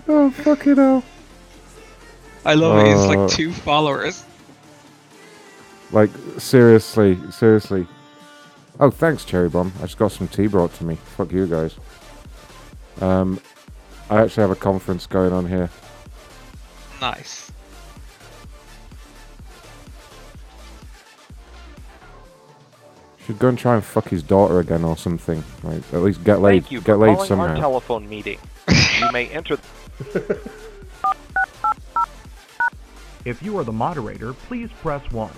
oh 0.08 0.30
fucking 0.30 0.76
hell! 0.76 1.02
I 2.46 2.54
love 2.54 2.78
it. 2.78 2.86
He's 2.88 2.98
Uh, 3.00 3.06
like 3.08 3.28
two 3.30 3.52
followers. 3.52 4.24
Like 5.92 6.10
seriously, 6.38 7.18
seriously. 7.30 7.86
Oh, 8.78 8.90
thanks, 8.90 9.24
Cherry 9.26 9.50
Bomb. 9.50 9.72
I 9.80 9.82
just 9.82 9.98
got 9.98 10.12
some 10.12 10.28
tea 10.28 10.46
brought 10.46 10.72
to 10.74 10.84
me. 10.84 10.94
Fuck 11.16 11.32
you 11.32 11.46
guys. 11.46 11.76
Um, 13.02 13.38
I 14.08 14.22
actually 14.22 14.40
have 14.42 14.50
a 14.50 14.56
conference 14.56 15.06
going 15.06 15.32
on 15.34 15.46
here. 15.46 15.68
Nice. 17.00 17.39
Should 23.30 23.38
go 23.38 23.48
and 23.48 23.58
try 23.58 23.74
and 23.76 23.84
fuck 23.84 24.08
his 24.08 24.24
daughter 24.24 24.58
again 24.58 24.82
or 24.82 24.96
something. 24.96 25.44
Like 25.62 25.82
at 25.92 26.00
least 26.00 26.24
get 26.24 26.40
laid. 26.40 26.64
Thank 26.64 26.72
you 26.72 26.80
get 26.80 26.86
for 26.94 26.96
laid 26.96 27.16
calling 27.16 27.38
our 27.38 27.54
telephone 27.54 28.08
meeting. 28.08 28.38
You 28.68 29.12
may 29.12 29.28
enter. 29.28 29.56
If 33.26 33.42
you 33.42 33.58
are 33.58 33.64
the 33.64 33.72
moderator, 33.72 34.32
please 34.32 34.70
press 34.80 35.12
1. 35.12 35.30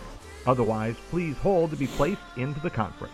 Otherwise, 0.46 0.94
please 1.10 1.36
hold 1.38 1.70
to 1.70 1.76
be 1.76 1.88
placed 1.88 2.20
into 2.36 2.60
the 2.60 2.70
conference. 2.70 3.12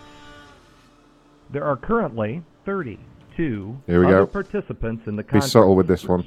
There 1.49 1.63
are 1.63 1.75
currently 1.75 2.43
32 2.65 3.81
Here 3.87 3.99
we 3.99 4.05
other 4.05 4.25
go. 4.25 4.27
participants 4.27 5.07
in 5.07 5.15
the 5.15 5.23
conference. 5.23 5.25
Be 5.25 5.31
conference. 5.31 5.51
subtle 5.51 5.75
with 5.75 5.87
this 5.87 6.05
one. 6.05 6.23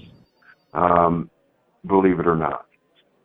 um, 0.74 1.30
believe 1.86 2.18
it 2.18 2.26
or 2.26 2.34
not. 2.34 2.66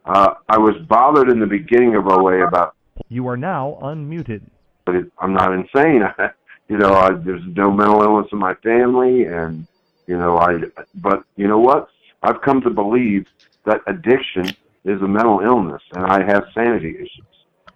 Uh, 0.06 0.36
I 0.48 0.60
was 0.60 0.76
bothered 0.88 1.30
in 1.30 1.40
the 1.40 1.48
beginning 1.48 1.96
of 1.96 2.08
OA 2.08 2.48
about, 2.48 2.76
You 3.10 3.28
are 3.28 3.38
now 3.38 3.80
unmuted. 3.82 4.42
But 4.88 4.96
it, 4.96 5.12
I'm 5.20 5.34
not 5.34 5.54
insane. 5.54 6.02
you 6.70 6.78
know, 6.78 6.94
I, 6.94 7.12
there's 7.14 7.44
no 7.56 7.70
mental 7.70 8.02
illness 8.02 8.28
in 8.32 8.40
my 8.40 8.56
family, 8.56 9.26
and 9.26 9.68
you 10.08 10.18
know, 10.18 10.38
I. 10.38 10.60
But 10.96 11.24
you 11.36 11.48
know 11.48 11.60
what? 11.60 11.90
I've 12.24 12.42
come 12.42 12.62
to 12.62 12.70
believe 12.72 13.28
that 13.66 13.82
addiction 13.86 14.46
is 14.86 15.02
a 15.02 15.08
mental 15.08 15.42
illness, 15.42 15.82
and 15.92 16.06
I 16.06 16.24
have 16.26 16.46
sanity 16.56 16.96
issues. 16.96 17.26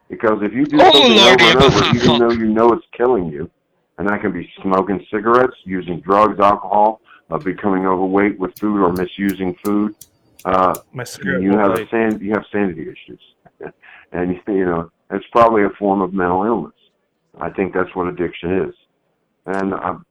Because 0.09 0.39
if 0.41 0.53
you 0.53 0.65
do 0.65 0.77
Oh, 0.79 0.91
something 0.91 1.17
Lordy, 1.17 1.43
over 1.43 1.51
and 1.51 1.61
over, 1.61 1.95
even 1.95 2.19
though 2.19 2.31
you 2.43 2.47
know 2.47 2.71
it's 2.71 2.85
killing 2.97 3.27
you, 3.27 3.51
and 3.97 4.07
that 4.07 4.21
can 4.21 4.31
be 4.31 4.49
smoking 4.61 5.05
cigarettes, 5.11 5.55
using 5.65 5.99
drugs, 5.99 6.39
alcohol, 6.39 7.01
uh, 7.29 7.37
becoming 7.37 7.85
overweight 7.85 8.39
with 8.39 8.57
food, 8.57 8.81
or 8.81 8.93
misusing 8.93 9.53
food. 9.65 9.93
Uh, 10.45 10.79
My 10.93 11.05
you 11.21 11.51
have 11.57 11.71
light. 11.71 11.89
san- 11.91 12.19
you 12.21 12.31
have 12.31 12.45
sanity 12.51 12.83
issues, 12.83 13.21
and 14.13 14.39
you 14.47 14.65
know 14.65 14.89
it's 15.11 15.25
probably 15.31 15.63
a 15.63 15.69
form 15.77 16.01
of 16.01 16.13
mental 16.13 16.43
illness. 16.45 16.73
I 17.39 17.49
think 17.49 17.73
that's 17.73 17.93
what 17.95 18.07
addiction 18.07 18.63
is, 18.69 18.75
and 19.45 19.73
I'm 19.73 20.05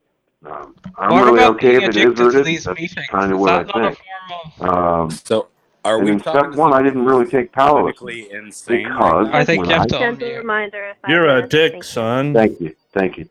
um, 0.47 0.75
I'm 0.97 1.11
What 1.13 1.25
really 1.27 1.39
about 1.41 1.57
okay 1.57 1.79
being 1.79 1.83
if 1.83 1.89
it 1.91 1.97
is 1.97 2.21
or 2.21 2.31
to 2.33 2.41
it 2.41 2.45
these 2.45 2.61
isn't. 2.61 2.75
That's 2.75 2.81
meetings? 2.95 3.07
kind 3.11 3.33
of 3.33 3.39
Is 3.39 3.43
what 3.43 3.53
I 3.53 3.63
that 3.65 3.77
not 3.77 3.97
think. 3.97 4.61
Um, 4.63 5.11
So 5.11 5.49
are 5.85 5.99
we 5.99 6.13
in 6.13 6.21
step 6.21 6.55
one, 6.55 6.73
I 6.73 6.83
didn't 6.83 7.05
really 7.05 7.27
take 7.27 7.53
powerlessness 7.53 8.65
because 8.67 9.29
I 9.33 9.45
think 9.45 9.61
when 9.61 9.69
you 9.71 9.75
I 9.75 9.79
have 9.81 9.87
to 9.89 9.99
Gentle 9.99 10.29
unmute. 10.29 10.39
reminder 10.39 10.89
if 10.91 10.97
I 11.05 11.11
You're 11.13 11.29
a 11.29 11.47
dick, 11.47 11.85
son. 11.85 12.33
Thank 12.33 12.59
you, 12.61 12.75
thank 12.95 13.19
you. 13.19 13.29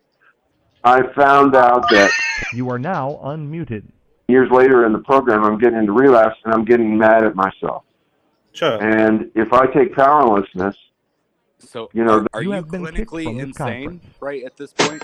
I 0.84 1.02
found 1.14 1.56
out 1.56 1.90
that 1.90 2.12
You 2.54 2.70
are 2.70 2.80
now 2.80 3.20
unmuted. 3.24 3.84
years 4.28 4.50
later 4.52 4.86
in 4.86 4.94
the 4.94 5.00
program, 5.00 5.44
I'm 5.44 5.58
getting 5.58 5.80
into 5.80 5.92
relapse 5.94 6.38
and 6.46 6.54
I'm 6.54 6.64
getting 6.64 6.96
mad 6.98 7.24
at 7.24 7.36
myself. 7.36 7.84
Sure. 8.54 8.82
And 8.82 9.32
if 9.36 9.52
I 9.52 9.66
take 9.68 9.96
powerlessness, 9.96 10.76
So 11.60 11.90
You 11.94 12.04
know, 12.04 12.20
are, 12.20 12.28
are 12.34 12.42
you 12.44 12.56
you, 12.56 12.62
been 12.64 12.84
clinically 12.84 13.28
insane 13.40 13.54
conference. 13.54 14.06
right 14.20 14.44
at 14.44 14.58
this 14.58 14.74
point? 14.74 15.04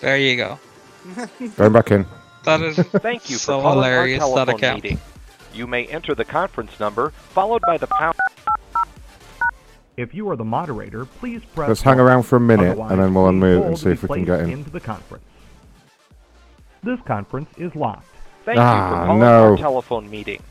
There 0.00 0.18
you 0.18 0.36
go. 0.36 0.58
Going 1.56 1.72
back 1.72 1.90
in. 1.90 2.04
That 2.44 2.60
is 2.62 2.76
Thank 2.78 3.30
you 3.30 3.36
so 3.36 3.58
for 3.58 3.62
calling 3.62 3.76
hilarious. 3.84 4.22
our 4.22 4.28
That 4.28 4.34
telephone 4.46 4.54
account. 4.56 4.82
meeting. 4.84 5.00
You 5.54 5.66
may 5.66 5.86
enter 5.86 6.14
the 6.14 6.24
conference 6.24 6.78
number 6.80 7.10
followed 7.10 7.62
by 7.66 7.78
the 7.78 7.86
pound. 7.86 8.16
If 9.96 10.12
you 10.12 10.28
are 10.30 10.36
the 10.36 10.44
moderator, 10.44 11.04
please 11.04 11.42
press 11.54 11.68
Let's 11.68 11.82
hang 11.82 12.00
around 12.00 12.24
for 12.24 12.36
a 12.36 12.40
minute, 12.40 12.70
Otherwise, 12.72 12.90
and 12.92 13.00
then 13.00 13.14
we'll 13.14 13.26
unmute 13.26 13.64
and 13.66 13.78
see 13.78 13.90
if 13.90 14.02
we 14.02 14.08
can 14.08 14.24
get 14.24 14.40
in. 14.40 14.50
Into 14.50 14.70
the 14.70 14.80
conference. 14.80 15.24
This 16.82 16.98
conference 17.06 17.48
is 17.56 17.74
locked. 17.76 18.04
Thank 18.44 18.56
you 18.56 18.62
for 18.62 18.68
Ah, 18.68 19.06
calling 19.06 19.20
no. 19.20 19.50
our 19.52 19.56
telephone 19.56 20.10
meeting. 20.10 20.42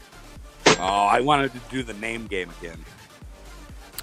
Oh, 0.80 1.07
I 1.11 1.19
wanted 1.19 1.52
to 1.53 1.60
do 1.69 1.84
the 1.84 1.94
name 1.95 2.26
game 2.27 2.49
again. 2.61 2.80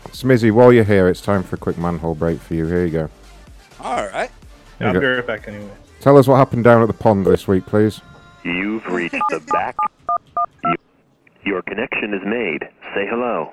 Smizzy, 0.08 0.50
while 0.50 0.72
you're 0.72 0.84
here, 0.84 1.08
it's 1.08 1.20
time 1.20 1.42
for 1.42 1.56
a 1.56 1.58
quick 1.58 1.78
manhole 1.78 2.14
break 2.14 2.40
for 2.40 2.54
you. 2.54 2.66
Here 2.66 2.84
you 2.84 2.90
go. 2.92 3.10
All 3.80 4.06
right. 4.08 4.30
There 4.78 4.88
I'll 4.88 4.94
you 4.94 5.00
be 5.00 5.06
right 5.06 5.26
back 5.26 5.48
anyway. 5.48 5.70
Tell 6.00 6.16
us 6.16 6.26
what 6.26 6.36
happened 6.36 6.64
down 6.64 6.82
at 6.82 6.88
the 6.88 6.94
pond 6.94 7.26
this 7.26 7.46
week, 7.46 7.66
please. 7.66 8.00
You've 8.44 8.86
reached 8.86 9.22
the 9.30 9.40
back. 9.52 9.76
Your 11.44 11.62
connection 11.62 12.14
is 12.14 12.22
made. 12.24 12.62
Say 12.94 13.06
hello. 13.08 13.52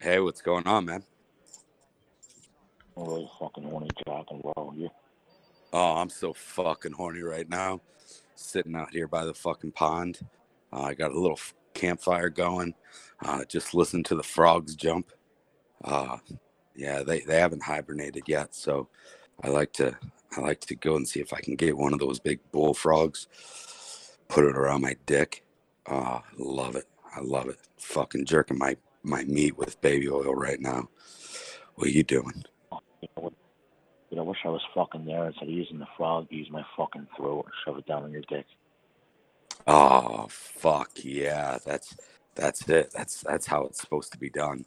Hey, 0.00 0.20
what's 0.20 0.40
going 0.40 0.66
on, 0.68 0.84
man? 0.84 1.02
Really 2.96 3.28
fucking 3.40 3.64
horny 3.64 3.88
Jack 4.06 4.26
and 4.30 4.40
roll 4.56 4.72
you. 4.76 4.88
Oh, 5.72 5.96
I'm 5.96 6.10
so 6.10 6.32
fucking 6.32 6.92
horny 6.92 7.22
right 7.22 7.48
now. 7.48 7.80
Sitting 8.36 8.76
out 8.76 8.90
here 8.92 9.08
by 9.08 9.24
the 9.24 9.34
fucking 9.34 9.72
pond. 9.72 10.20
Uh, 10.72 10.82
I 10.82 10.94
got 10.94 11.10
a 11.10 11.18
little 11.18 11.36
f- 11.38 11.54
campfire 11.76 12.28
going. 12.28 12.74
Uh, 13.24 13.44
just 13.44 13.74
listen 13.74 14.02
to 14.04 14.14
the 14.14 14.22
frogs 14.22 14.74
jump. 14.74 15.12
Uh, 15.84 16.18
yeah, 16.74 17.02
they, 17.02 17.20
they 17.20 17.38
haven't 17.38 17.62
hibernated 17.62 18.24
yet, 18.26 18.54
so 18.54 18.88
I 19.42 19.48
like 19.48 19.72
to 19.74 19.96
I 20.36 20.40
like 20.40 20.60
to 20.62 20.74
go 20.74 20.96
and 20.96 21.08
see 21.08 21.20
if 21.20 21.32
I 21.32 21.40
can 21.40 21.54
get 21.54 21.78
one 21.78 21.92
of 21.92 21.98
those 21.98 22.18
big 22.18 22.40
bullfrogs. 22.52 23.28
Put 24.28 24.44
it 24.44 24.56
around 24.56 24.82
my 24.82 24.96
dick. 25.06 25.44
Uh, 25.86 26.20
love 26.36 26.76
it. 26.76 26.86
I 27.14 27.20
love 27.20 27.48
it. 27.48 27.58
Fucking 27.78 28.26
jerking 28.26 28.58
my 28.58 28.76
my 29.02 29.24
meat 29.24 29.56
with 29.56 29.80
baby 29.80 30.08
oil 30.08 30.34
right 30.34 30.60
now. 30.60 30.88
What 31.76 31.88
are 31.88 31.90
you 31.90 32.02
doing? 32.02 32.44
I 34.18 34.22
wish 34.22 34.38
I 34.44 34.48
was 34.48 34.62
fucking 34.74 35.04
there 35.04 35.26
instead 35.26 35.48
of 35.48 35.54
using 35.54 35.78
the 35.78 35.86
frog. 35.96 36.26
Use 36.30 36.48
my 36.50 36.64
fucking 36.76 37.06
throat 37.16 37.44
and 37.44 37.54
shove 37.64 37.78
it 37.78 37.86
down 37.86 38.06
in 38.06 38.12
your 38.12 38.22
dick. 38.28 38.46
Oh 39.66 40.26
fuck 40.30 40.92
yeah, 41.04 41.58
that's 41.64 41.96
that's 42.36 42.68
it. 42.68 42.92
That's 42.94 43.22
that's 43.22 43.46
how 43.46 43.64
it's 43.64 43.80
supposed 43.80 44.12
to 44.12 44.18
be 44.18 44.30
done. 44.30 44.66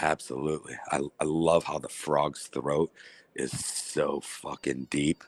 Absolutely. 0.00 0.76
I 0.92 1.00
I 1.20 1.24
love 1.24 1.64
how 1.64 1.78
the 1.78 1.88
frog's 1.90 2.48
throat 2.48 2.92
is 3.34 3.52
so 3.66 4.20
fucking 4.22 4.88
deep. 4.90 5.24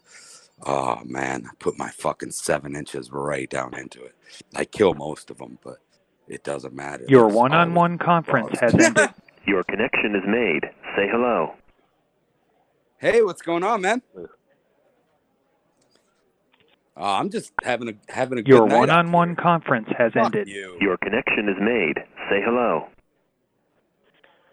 Oh 0.66 1.00
man, 1.04 1.46
I 1.50 1.54
put 1.58 1.78
my 1.78 1.90
fucking 1.90 2.32
seven 2.32 2.76
inches 2.76 3.10
right 3.12 3.50
down 3.50 3.74
into 3.74 4.04
it. 4.04 4.14
I 4.54 4.64
kill 4.66 4.94
most 4.94 5.30
of 5.30 5.38
them, 5.38 5.58
but 5.64 5.78
it 6.28 6.44
doesn't 6.44 6.74
matter. 6.74 7.08
Your 7.08 7.28
There's 7.28 7.28
one 7.28 7.54
on 7.54 7.74
one 7.74 7.98
conference 7.98 8.50
frogs. 8.50 8.60
has 8.60 8.78
ended. 8.78 9.10
Your 9.46 9.64
connection 9.64 10.14
is 10.16 10.22
made. 10.26 10.64
Say 10.96 11.08
hello. 11.10 11.54
Hey, 12.98 13.22
what's 13.22 13.42
going 13.42 13.64
on, 13.64 13.82
man? 13.82 14.02
Uh, 17.00 17.04
I'm 17.14 17.30
just 17.30 17.52
having 17.64 17.88
a 17.88 17.94
having 18.12 18.38
a 18.38 18.42
Your 18.42 18.60
good 18.60 18.68
night. 18.68 18.78
one-on-one 18.78 19.36
conference 19.36 19.88
has 19.96 20.12
Fuck 20.12 20.34
ended. 20.34 20.48
you. 20.48 20.76
Your 20.82 20.98
connection 20.98 21.48
is 21.48 21.56
made. 21.58 21.96
Say 22.28 22.42
hello. 22.44 22.88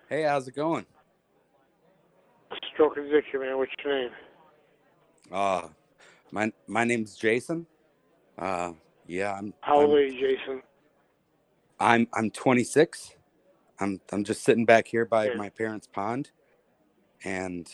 Hey, 0.10 0.24
how's 0.24 0.48
it 0.48 0.56
going? 0.56 0.86
Stroke 2.74 2.96
addiction, 2.96 3.42
man. 3.42 3.58
What's 3.58 3.72
your 3.84 3.94
name? 4.04 4.12
Uh 5.30 5.68
my 6.32 6.54
my 6.68 6.86
name's 6.86 7.18
Jason. 7.18 7.66
Uh 8.40 8.72
yeah, 9.08 9.34
I'm 9.34 9.54
How 9.62 9.82
old 9.82 9.90
I'm, 9.90 9.96
are 9.96 10.02
you, 10.04 10.14
Jason? 10.14 10.62
I'm 11.82 12.08
I'm 12.14 12.32
26. 12.32 13.16
I'm 13.82 14.00
I'm 14.14 14.24
just 14.24 14.44
sitting 14.44 14.64
back 14.64 14.88
here 14.88 15.04
by 15.04 15.26
Yeah. 15.28 15.34
my 15.36 15.50
parents' 15.50 15.88
pond 15.88 16.32
and 17.26 17.68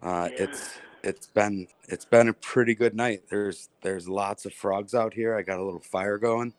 uh 0.00 0.28
it's 0.36 0.78
it's 1.06 1.28
been 1.28 1.68
it's 1.88 2.04
been 2.04 2.28
a 2.28 2.32
pretty 2.32 2.74
good 2.74 2.94
night. 2.94 3.22
There's 3.30 3.68
there's 3.82 4.08
lots 4.08 4.44
of 4.44 4.52
frogs 4.52 4.94
out 4.94 5.14
here. 5.14 5.36
I 5.36 5.42
got 5.42 5.60
a 5.60 5.64
little 5.64 5.80
fire 5.80 6.18
going. 6.18 6.52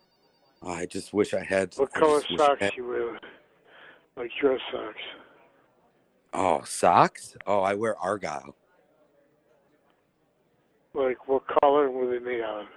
I 0.66 0.86
just 0.86 1.14
wish 1.14 1.34
I 1.34 1.44
had 1.44 1.74
What 1.76 1.92
I 1.96 2.00
color 2.00 2.20
just 2.22 2.32
wish 2.32 2.40
I 2.40 2.46
socks 2.48 2.62
had- 2.62 2.76
you 2.78 2.88
wear? 2.88 3.20
Like 4.16 4.32
dress 4.42 4.60
socks. 4.72 5.02
Oh, 6.34 6.62
socks? 6.66 7.36
Oh, 7.46 7.62
I 7.62 7.74
wear 7.76 7.96
Argyle. 7.98 8.56
Like 10.94 11.28
what 11.28 11.44
color 11.62 11.92
were 11.92 12.10
they 12.10 12.20
made 12.20 12.42
out 12.42 12.62
of? 12.62 12.68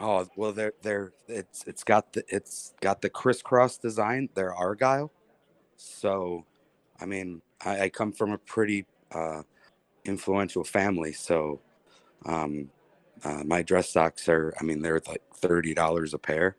Oh 0.00 0.26
well, 0.36 0.52
they're 0.52 0.72
they're 0.82 1.12
it's 1.28 1.62
it's 1.66 1.84
got 1.84 2.12
the 2.14 2.24
it's 2.28 2.72
got 2.80 3.02
the 3.02 3.10
crisscross 3.10 3.76
design. 3.76 4.30
They're 4.34 4.54
Argyle, 4.54 5.12
so 5.76 6.44
I 6.98 7.04
mean 7.06 7.42
I, 7.64 7.82
I 7.82 7.88
come 7.90 8.10
from 8.12 8.32
a 8.32 8.38
pretty 8.38 8.86
uh, 9.12 9.42
influential 10.04 10.64
family, 10.64 11.12
so 11.12 11.60
um, 12.26 12.70
uh, 13.24 13.42
my 13.44 13.62
dress 13.62 13.90
socks 13.90 14.28
are 14.28 14.54
I 14.60 14.64
mean 14.64 14.82
they're 14.82 15.00
like 15.06 15.22
thirty 15.36 15.74
dollars 15.74 16.14
a 16.14 16.18
pair, 16.18 16.56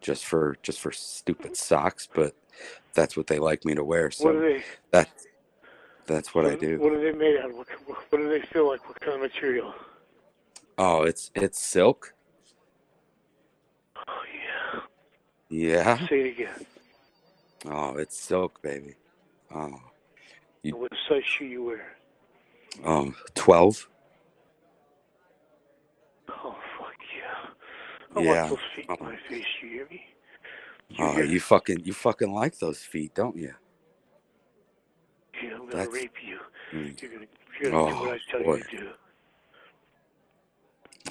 just 0.00 0.24
for 0.26 0.56
just 0.62 0.80
for 0.80 0.92
stupid 0.92 1.56
socks, 1.56 2.08
but 2.12 2.34
that's 2.94 3.16
what 3.16 3.26
they 3.26 3.38
like 3.38 3.64
me 3.64 3.74
to 3.74 3.84
wear. 3.84 4.10
So 4.10 4.26
What 4.26 4.34
are 4.36 4.40
they? 4.52 4.64
that 4.90 5.08
that's 6.06 6.34
what 6.34 6.46
I 6.46 6.54
do. 6.56 6.78
What 6.78 6.92
are 6.92 7.00
they 7.00 7.16
made 7.16 7.38
out 7.38 7.50
of? 7.50 7.56
What, 7.56 7.68
what 8.10 8.18
do 8.18 8.28
they 8.28 8.40
feel 8.46 8.68
like? 8.68 8.86
What 8.88 9.00
kind 9.00 9.14
of 9.14 9.20
material? 9.20 9.72
Oh, 10.78 11.02
it's 11.02 11.30
it's 11.34 11.62
silk. 11.62 12.12
Oh 13.96 14.22
Yeah. 15.48 15.96
yeah. 15.96 16.06
Say 16.08 16.20
it 16.20 16.26
again. 16.32 16.66
Oh, 17.66 17.96
it's 17.96 18.18
silk, 18.18 18.60
baby. 18.62 18.94
Oh, 19.54 19.78
You- 20.62 20.76
What 20.76 20.92
size 21.08 21.22
shoe 21.24 21.44
you 21.44 21.62
wear? 21.64 21.96
Oh, 22.84 23.14
12. 23.34 23.88
Oh 26.28 26.56
fuck 26.78 26.94
yeah. 27.16 27.50
I 28.16 28.22
Yeah. 28.22 28.28
want 28.42 28.50
those 28.50 28.58
feet 28.76 28.86
in 28.98 29.06
my 29.06 29.16
face. 29.28 29.44
You 29.62 29.68
hear 29.68 29.86
me? 29.90 30.02
Oh, 30.98 31.20
you 31.20 31.40
fucking 31.40 31.84
you 31.84 31.92
fucking 31.92 32.32
like 32.32 32.58
those 32.58 32.78
feet, 32.80 33.14
don't 33.14 33.36
you? 33.36 33.54
Yeah, 35.42 35.52
I'm 35.54 35.58
gonna 35.60 35.70
That's- 35.76 35.94
rape 35.94 36.12
you. 36.26 36.38
Mm. 36.72 37.00
You're 37.02 37.10
gonna, 37.12 37.26
you're 37.60 37.70
gonna 37.72 37.90
do 37.90 37.96
Oh, 37.96 38.00
what 38.06 38.14
I 38.14 38.18
tell 38.30 38.42
boy. 38.42 38.56
you 38.56 38.62
to 38.64 38.76
do. 38.76 38.90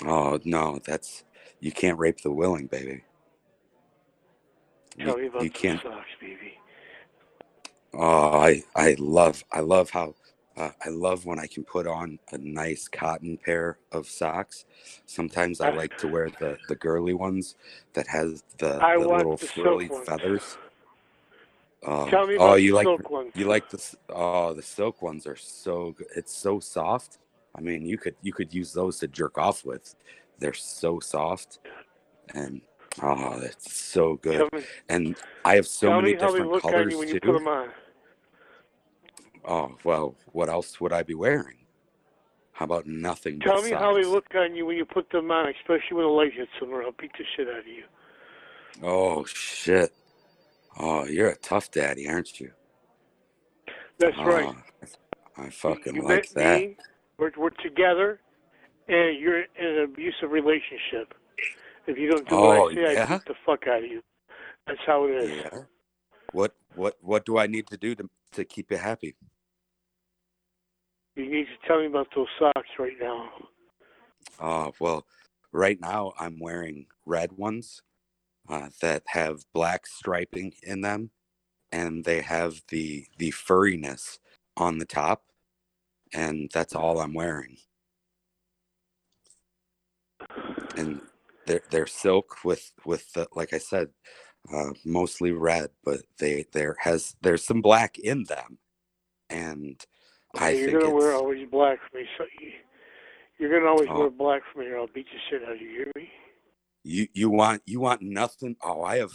Oh 0.06 0.40
no, 0.46 0.80
that's 0.86 1.24
you 1.60 1.72
can't 1.72 2.00
rape 2.00 2.22
the 2.22 2.32
willing, 2.32 2.68
baby. 2.68 3.04
Tell 5.00 5.18
me 5.18 5.24
You, 5.24 5.30
about 5.30 5.44
you 5.44 5.50
can't. 5.50 5.82
socks, 5.82 6.08
baby. 6.20 6.54
Oh, 7.94 8.40
I 8.40 8.64
I 8.76 8.96
love 9.00 9.44
I 9.52 9.60
love 9.62 9.90
how 9.92 10.16
uh, 10.62 10.72
I 10.86 10.90
love 10.90 11.26
when 11.26 11.40
I 11.40 11.48
can 11.48 11.64
put 11.64 11.88
on 11.88 12.20
a 12.32 12.38
nice 12.38 12.88
cotton 12.88 13.38
pair 13.38 13.80
of 13.92 14.08
socks. 14.08 14.66
Sometimes 15.08 15.60
I 15.60 15.72
like 15.72 15.98
to 15.98 16.08
wear 16.08 16.30
the 16.30 16.58
the 16.68 16.76
girly 16.76 17.14
ones 17.14 17.56
that 17.94 18.08
has 18.08 18.44
the, 18.60 18.78
the 18.78 19.00
little 19.00 19.38
the 19.38 19.48
frilly 19.48 19.90
feathers. 20.06 20.58
Oh, 21.84 22.08
Tell 22.12 22.28
me 22.28 22.36
oh, 22.36 22.46
about 22.50 22.62
you 22.62 22.72
the 22.72 22.76
like 22.76 22.86
silk 22.86 23.10
ones. 23.10 23.32
you 23.34 23.46
like 23.46 23.70
the 23.70 23.96
oh 24.10 24.54
the 24.54 24.62
silk 24.62 25.02
ones 25.02 25.26
are 25.26 25.36
so 25.36 25.96
good. 25.98 26.08
It's 26.16 26.34
so 26.34 26.60
soft. 26.60 27.18
I 27.56 27.62
mean, 27.62 27.86
you 27.86 27.98
could 27.98 28.16
you 28.22 28.32
could 28.32 28.54
use 28.54 28.72
those 28.72 29.00
to 29.00 29.08
jerk 29.08 29.40
off 29.40 29.66
with. 29.66 29.96
They're 30.38 30.54
so 30.54 31.00
soft, 31.00 31.58
and 32.36 32.62
oh, 33.02 33.40
it's 33.42 33.74
so 33.74 34.18
good. 34.18 34.48
Me- 34.54 34.64
And 34.90 35.16
I 35.44 35.56
have 35.56 35.66
so 35.66 36.00
many 36.00 36.14
different 36.14 36.62
colors 36.62 36.94
you 36.94 37.00
when 37.00 37.08
you 37.08 37.20
put 37.20 37.40
too. 37.40 37.70
Oh 39.46 39.76
well, 39.84 40.16
what 40.32 40.50
else 40.50 40.80
would 40.80 40.94
I 40.94 41.04
be 41.04 41.16
wearing? 41.16 41.58
How 42.54 42.66
about 42.66 42.86
nothing 42.86 43.40
Tell 43.40 43.62
me 43.64 43.72
how 43.72 43.94
they 43.96 44.04
look 44.04 44.26
on 44.36 44.56
you 44.56 44.66
when 44.66 44.78
you 44.78 44.86
put 44.86 45.10
them 45.10 45.32
on, 45.32 45.50
especially 45.50 45.98
when 45.98 46.06
the 46.06 46.12
light 46.12 46.34
hits 46.34 46.52
them, 46.60 46.70
or 46.70 46.84
I'll 46.84 46.92
beat 46.92 47.12
the 47.18 47.24
shit 47.36 47.48
out 47.48 47.60
of 47.60 47.68
you. 47.68 47.84
Oh 48.84 49.26
shit! 49.26 49.92
Oh, 50.78 51.06
you're 51.06 51.30
a 51.30 51.36
tough 51.38 51.72
daddy, 51.72 52.08
aren't 52.08 52.40
you? 52.40 52.52
That's 53.98 54.18
right. 54.18 54.46
Oh, 54.48 54.88
I 55.38 55.50
fucking 55.50 55.96
You 55.96 56.04
like 56.04 56.30
that. 56.32 56.60
me. 56.62 56.78
We're, 57.18 57.32
we're 57.38 57.50
together, 57.50 58.20
and 58.88 59.20
you're 59.20 59.42
in 59.42 59.46
an 59.60 59.84
abusive 59.84 60.32
relationship. 60.32 61.14
If 61.88 61.98
you 61.98 62.10
don't 62.12 62.28
do 62.30 62.36
Oh, 62.36 62.48
what 62.48 62.78
I 62.78 62.82
oh, 62.82 62.86
say, 62.94 62.98
I 62.98 63.06
beat 63.06 63.26
the 63.26 63.36
fuck 63.46 63.68
out 63.68 63.84
of 63.84 63.90
you. 63.90 64.02
That's 64.68 64.80
how 64.86 65.06
it 65.06 65.12
is. 65.12 65.30
Yeah. 65.30 65.60
What 66.32 66.56
what 66.76 66.96
what 67.02 67.26
do 67.26 67.38
I 67.38 67.48
need 67.48 67.68
to 67.68 67.78
do 67.78 67.96
to 67.96 68.10
to 68.34 68.46
keep 68.46 68.72
you 68.72 68.78
happy? 68.78 69.16
You 71.16 71.30
need 71.30 71.46
to 71.46 71.68
tell 71.68 71.80
me 71.80 71.88
about 71.88 72.08
those 72.16 72.28
socks 72.40 72.70
right 72.80 72.98
now. 73.00 73.30
Oh 74.40 74.74
well, 74.80 75.06
right 75.52 75.80
now 75.80 76.14
I'm 76.20 76.40
wearing 76.40 76.86
red 77.06 77.34
ones 77.34 77.82
uh, 78.48 78.70
that 78.82 79.04
have 79.08 79.44
black 79.54 79.86
striping 79.88 80.54
in 80.64 80.82
them, 80.82 81.12
and 81.72 82.06
they 82.06 82.22
have 82.22 82.62
the 82.70 83.08
the 83.18 83.32
furriness 83.32 84.20
on 84.56 84.78
the 84.78 84.86
top, 84.86 85.24
and 86.14 86.50
that's 86.54 86.76
all 86.76 87.00
I'm 87.00 87.14
wearing. 87.14 87.58
And 90.78 91.02
they're 91.46 91.64
they're 91.70 91.88
silk 91.88 92.38
with 92.46 92.72
with 92.86 93.12
the, 93.14 93.28
like 93.36 93.54
I 93.54 93.58
said, 93.58 93.90
uh, 94.54 94.72
mostly 94.86 95.32
red, 95.32 95.72
but 95.84 96.02
they 96.20 96.46
there 96.54 96.78
has 96.80 97.16
there's 97.22 97.44
some 97.44 97.62
black 97.62 98.00
in 98.00 98.24
them, 98.26 98.60
and 99.30 99.86
I 100.36 100.52
you're 100.52 100.80
gonna 100.80 100.94
wear 100.96 101.14
always 101.14 101.48
black 101.50 101.80
for 101.90 101.98
me. 101.98 102.06
So 102.18 102.26
you, 102.40 102.52
you're 103.38 103.60
gonna 103.60 103.72
always 103.72 103.90
Oh. 103.90 104.00
wear 104.00 104.10
black 104.10 104.42
for 104.54 104.60
me, 104.60 104.68
or 104.68 104.78
I'll 104.80 104.88
beat 104.88 105.06
the 105.06 105.20
shit 105.30 105.44
out 105.48 105.56
of 105.56 105.62
you. 105.62 105.68
You 105.70 105.76
hear 105.78 105.92
me? 105.96 106.10
you 106.84 107.08
you 107.14 107.30
want 107.30 107.62
you 107.68 107.80
want 107.80 108.02
nothing 108.02 108.56
oh 108.64 108.82
i 108.82 108.98
have 108.98 109.12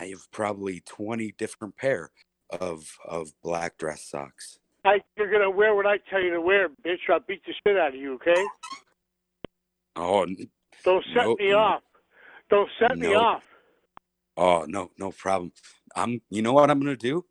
i 0.00 0.06
have 0.06 0.26
probably 0.30 0.80
20 0.86 1.32
different 1.36 1.76
pair 1.76 2.10
of 2.58 2.86
of 3.06 3.28
black 3.42 3.76
dress 3.76 4.08
socks 4.08 4.58
I, 4.86 5.00
you're 5.16 5.30
gonna 5.30 5.50
wear 5.50 5.74
what 5.74 5.86
I 5.86 5.96
tell 6.10 6.22
you 6.22 6.30
to 6.32 6.40
wear, 6.42 6.68
bitch. 6.68 6.98
I'll 7.10 7.20
beat 7.20 7.42
the 7.46 7.52
shit 7.66 7.78
out 7.78 7.88
of 7.88 7.94
you. 7.94 8.14
Okay? 8.14 8.44
oh 9.96 10.26
Don't 10.84 11.04
set 11.14 11.24
Nope. 11.24 11.40
me 11.40 11.52
off. 11.52 11.82
Don't 12.50 12.68
set 12.78 12.98
me 12.98 13.08
off. 13.08 13.42
oh 14.36 14.64
no 14.68 14.90
no 14.98 15.10
problem 15.10 15.52
i'm 15.96 16.20
you 16.30 16.42
know 16.42 16.52
what 16.52 16.70
i'm 16.70 16.80
gonna 16.80 16.96
do 16.96 17.24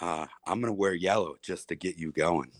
uh 0.00 0.26
i'm 0.46 0.60
gonna 0.60 0.72
wear 0.72 0.94
yellow 0.94 1.34
just 1.42 1.68
to 1.68 1.74
get 1.74 1.96
you 1.98 2.12
going 2.12 2.50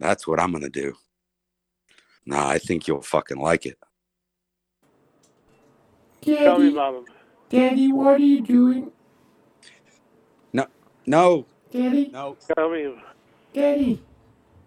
that's 0.00 0.26
what 0.26 0.40
i'm 0.40 0.50
gonna 0.52 0.68
do 0.68 0.94
nah 2.26 2.48
i 2.48 2.58
think 2.58 2.88
you'll 2.88 3.02
fucking 3.02 3.38
like 3.38 3.66
it 3.66 3.78
Tell 6.22 6.58
me 6.58 6.70
about 6.72 6.92
them. 6.92 7.04
Daddy, 7.48 7.92
what 7.92 8.14
are 8.14 8.18
you 8.18 8.42
doing? 8.42 8.92
no 10.52 10.66
no 11.06 11.46
Daddy, 11.72 12.10
no 12.12 12.36
Tell 12.56 12.68
me. 12.70 12.94
Daddy, 13.54 14.02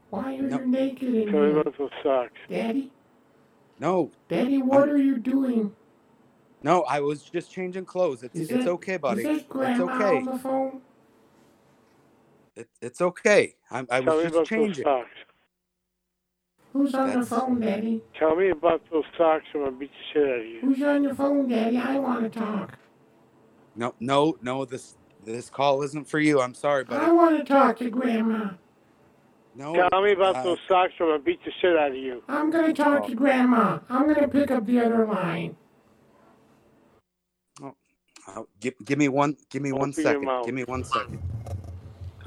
why 0.10 0.36
are 0.38 0.42
No. 0.42 0.60
you 0.60 0.66
naked 0.68 1.14
in 1.14 1.32
Tell 1.32 1.42
me 1.44 1.52
about 1.52 1.78
those 1.78 1.92
socks. 2.02 2.32
Daddy, 2.50 2.92
no 3.80 4.12
Daddy, 4.30 4.62
what 4.62 4.90
are 4.90 4.98
you 4.98 5.18
doing? 5.18 5.72
no 6.64 6.84
i 6.84 7.00
was 7.00 7.24
just 7.24 7.52
changing 7.52 7.86
clothes 7.86 8.24
it's 8.24 8.36
Is 8.36 8.50
it's 8.50 8.66
that- 8.66 8.72
okay 8.72 8.98
buddy 8.98 9.22
Is 9.22 9.28
that 9.28 9.36
it's 9.36 9.46
Grandma 9.48 9.84
okay 9.96 10.18
on 10.18 10.26
the 10.26 10.40
phone? 10.40 10.82
It, 12.56 12.70
it's 12.82 13.02
okay 13.02 13.56
I'm, 13.72 13.88
i 13.90 14.02
Tell 14.02 14.16
was 14.18 14.32
just 14.32 14.46
changing 14.46 14.84
socks. 14.84 15.10
Who's 16.74 16.96
on 16.96 17.20
the 17.20 17.26
phone, 17.26 17.60
Daddy? 17.60 18.02
Tell 18.18 18.36
me 18.36 18.50
about 18.50 18.82
those 18.92 19.04
socks, 19.16 19.46
or 19.54 19.66
I'll 19.66 19.72
beat 19.72 19.92
the 19.92 20.20
shit 20.20 20.28
out 20.28 20.40
of 20.40 20.46
you. 20.46 20.60
Who's 20.62 20.82
on 20.82 21.04
the 21.04 21.14
phone, 21.14 21.48
Daddy? 21.48 21.78
I 21.78 22.00
want 22.00 22.24
to 22.24 22.40
talk. 22.40 22.80
No, 23.76 23.94
no, 24.00 24.38
no. 24.42 24.66
This 24.66 24.96
this 25.24 25.52
call 25.52 25.84
isn't 25.84 26.10
for 26.10 26.20
you. 26.20 26.42
I'm 26.42 26.56
sorry, 26.56 26.84
but 26.84 27.00
I 27.00 27.12
want 27.12 27.38
to 27.38 27.44
talk 27.44 27.78
to 27.78 27.92
Grandma. 27.92 28.52
No. 29.56 29.88
Tell 29.92 30.02
me 30.02 30.14
about 30.14 30.38
uh, 30.38 30.44
those 30.44 30.58
socks, 30.68 30.94
or 31.00 31.14
I'll 31.14 31.20
beat 31.20 31.44
the 31.46 31.52
shit 31.62 31.78
out 31.78 31.92
of 31.92 31.98
you. 31.98 32.24
I'm 32.28 32.50
going 32.50 32.74
to 32.74 32.74
talk 32.74 33.06
to 33.08 33.14
Grandma. 33.14 33.80
I'm 33.88 34.06
going 34.06 34.22
to 34.22 34.28
pick 34.28 34.50
up 34.50 34.66
the 34.66 34.80
other 34.80 35.06
line. 35.06 35.56
uh, 37.62 38.42
give, 38.60 38.74
give 38.84 38.98
me 38.98 39.10
one. 39.10 39.38
Give 39.52 39.62
me 39.62 39.72
one 39.72 39.90
Open 39.90 40.04
your 40.04 40.14
second. 40.14 40.26
mouth. 40.26 40.46
Give 40.46 40.56
me 40.56 40.64
one 40.64 40.84
second. 40.84 41.22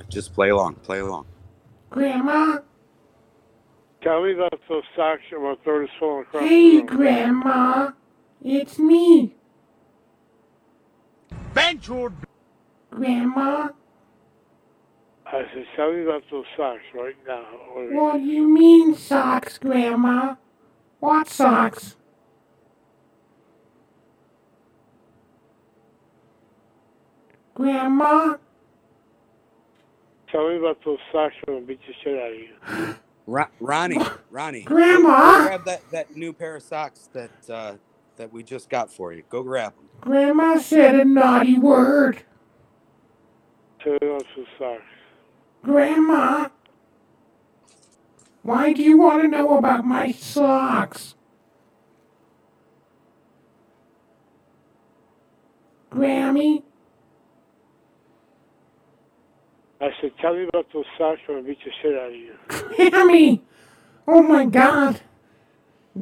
Just 0.09 0.33
play 0.35 0.51
along. 0.51 0.77
Play 0.77 1.01
along. 1.01 1.27
Grandma? 1.91 2.59
Tell 4.03 4.23
me 4.23 4.35
about 4.35 4.53
those 4.69 4.83
socks, 4.95 5.23
or 5.33 5.49
I'll 5.51 5.57
throw 5.65 5.81
this 5.81 5.91
phone 5.99 6.23
across 6.23 6.43
Hey, 6.49 6.77
the 6.77 6.85
room. 6.85 6.87
Grandma. 6.87 7.91
It's 8.43 8.79
me. 8.79 9.35
Bend. 11.55 11.83
Grandma? 12.91 13.69
I 15.27 15.43
said, 15.53 15.67
tell 15.75 15.93
me 15.93 16.03
about 16.05 16.23
those 16.31 16.45
socks 16.57 16.83
right 16.95 17.17
now. 17.27 17.45
Or- 17.75 17.87
What 17.95 18.13
do 18.19 18.25
you 18.25 18.47
mean 18.49 18.95
socks, 18.95 19.59
Grandma? 19.59 20.37
What 21.01 21.29
socks? 21.29 21.97
Grandma? 27.55 28.37
Tell 30.31 30.49
me 30.49 30.57
about 30.59 30.79
those 30.85 30.99
socks 31.13 31.35
and 31.47 31.57
I'll 31.57 31.63
beat 31.63 31.81
the 31.87 31.95
shit 32.03 32.19
out 32.19 32.33
of 32.33 32.89
you. 32.89 32.95
Ro- 33.27 33.47
Ronnie, 33.61 34.01
Ronnie, 34.31 34.63
Grandma, 34.63 35.45
grab 35.47 35.65
that, 35.65 35.91
that 35.91 36.17
new 36.17 36.33
pair 36.33 36.57
of 36.57 36.63
socks 36.63 37.09
that 37.13 37.31
uh, 37.51 37.75
that 38.17 38.33
we 38.33 38.43
just 38.43 38.69
got 38.69 38.91
for 38.91 39.13
you. 39.13 39.23
Go 39.29 39.43
grab 39.43 39.75
them. 39.75 39.89
Grandma 40.01 40.59
said 40.59 40.95
a 40.95 41.05
naughty 41.05 41.59
word. 41.59 42.23
Tell 43.83 43.93
me 43.93 43.99
about 44.03 44.25
those 44.37 44.47
socks. 44.59 44.83
Grandma, 45.65 46.49
why 48.43 48.73
do 48.73 48.83
you 48.83 48.99
want 48.99 49.23
to 49.23 49.29
know 49.29 49.59
about 49.59 49.85
my 49.85 50.13
socks? 50.13 51.15
Grammy. 55.91 56.63
I 59.81 59.91
said, 60.01 60.13
tell 60.21 60.35
me 60.35 60.45
about 60.49 60.67
those 60.73 60.85
socks 60.97 61.21
or 61.29 61.37
I'll 61.37 61.43
beat 61.43 61.59
the 61.65 61.71
shit 61.83 61.95
out 61.97 62.09
of 62.09 62.15
you. 62.15 62.35
Grammy! 62.49 63.41
Oh 64.09 64.23
my 64.23 64.47
god. 64.47 65.01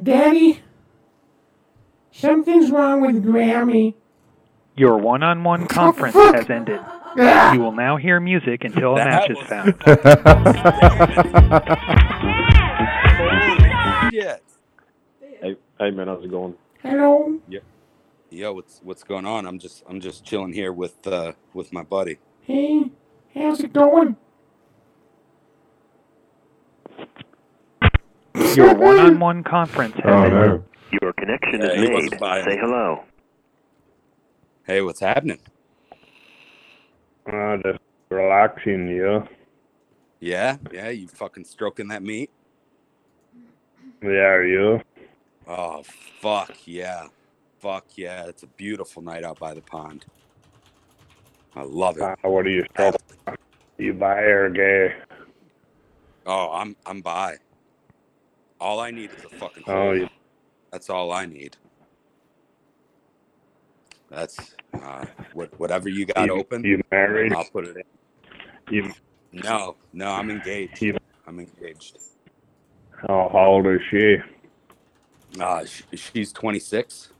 Daddy? 0.01 0.61
Something's 2.13 2.71
wrong 2.71 3.01
with 3.01 3.25
Grammy. 3.25 3.95
Your 4.77 4.99
one-on-one 4.99 5.67
conference 5.67 6.15
has 6.15 6.49
ended. 6.51 6.81
You 7.17 7.61
will 7.61 7.73
now 7.73 7.97
hear 7.97 8.21
music 8.21 8.65
until 8.65 8.97
a 8.97 9.05
match 9.05 9.31
is 9.31 9.39
found. 9.47 9.75
Yeah. 14.13 14.37
Hey, 15.41 15.57
hey 15.81 15.91
man, 15.91 16.07
how's 16.07 16.25
it 16.25 16.31
going? 16.31 16.55
Hello? 16.83 17.41
Yeah. 17.49 17.61
Yo, 18.31 18.53
what's 18.53 18.81
what's 18.85 19.03
going 19.03 19.27
on? 19.27 19.45
I'm 19.45 19.59
just 19.59 19.83
I'm 19.89 20.01
just 20.01 20.25
chilling 20.25 20.53
here 20.53 20.73
with 20.73 21.05
uh 21.07 21.33
with 21.53 21.73
my 21.73 21.83
buddy. 21.83 22.19
Hey, 22.43 22.91
how's 23.35 23.61
it 23.61 23.73
going? 23.73 24.17
Your 28.57 28.75
one-on-one 28.75 29.43
conference 29.45 29.95
has 29.97 30.05
Oh, 30.07 30.23
ended. 30.23 30.63
Your 31.03 31.13
connection 31.15 31.61
Yeah, 31.61 31.67
is 31.69 31.75
he 31.75 31.81
made. 31.89 31.93
wasn't 32.21 32.45
Say 32.45 32.57
hello. 32.59 33.05
Hey, 34.65 34.81
what's 34.81 35.01
happening? 35.01 35.39
Uh, 37.31 37.57
just 37.65 37.79
relaxing, 38.11 38.89
yeah. 38.89 39.27
Yeah, 40.21 40.57
yeah, 40.73 40.89
you 40.91 41.09
fucking 41.09 41.45
stroking 41.45 41.89
that 41.89 42.03
meat? 42.03 42.31
Yeah, 44.03 44.43
you. 44.43 44.81
Oh 45.47 45.83
fuck 46.21 46.53
yeah. 46.67 47.09
Fuck 47.59 47.85
yeah. 47.97 48.27
It's 48.27 48.43
a 48.43 48.47
beautiful 48.47 49.03
night 49.03 49.25
out 49.25 49.39
by 49.39 49.53
the 49.55 49.61
pond. 49.61 50.05
I 51.55 51.63
love 51.63 51.97
it. 51.99 52.03
Uh, 52.03 52.15
what 52.23 52.47
are 52.47 52.51
you 52.51 52.65
still? 52.73 52.93
You 53.79 53.93
buy 53.93 54.21
or 54.21 54.51
gay? 54.51 54.95
Oh, 56.27 56.51
I'm 56.53 56.77
I'm 56.87 57.01
by. 57.01 57.37
All 58.61 58.81
I 58.81 58.91
need 58.91 59.11
is 59.11 59.25
a 59.25 59.29
fucking 59.29 59.65
Oh, 59.67 59.93
you- 59.93 60.09
That's 60.71 60.89
all 60.91 61.13
I 61.13 61.27
need. 61.27 61.57
That's 64.11 64.55
uh, 64.81 65.05
what 65.33 65.59
whatever 65.59 65.89
you 65.89 66.07
got 66.07 66.27
You- 66.27 66.35
open. 66.35 66.65
you 66.65 66.81
married? 66.91 67.33
I'll 67.33 67.45
put 67.45 67.67
it 67.67 67.77
in. 67.77 68.75
You. 68.75 68.93
No, 69.33 69.77
no, 69.93 70.11
I'm 70.11 70.31
engaged. 70.31 70.81
You- 70.81 70.97
I'm 71.27 71.41
engaged. 71.41 71.99
Oh, 73.09 73.29
how 73.31 73.47
old 73.47 73.67
is 73.67 73.81
she? 73.91 74.17
Uh, 75.41 75.65
sh- 75.65 75.83
she's 75.95 76.33
26. 76.33 77.11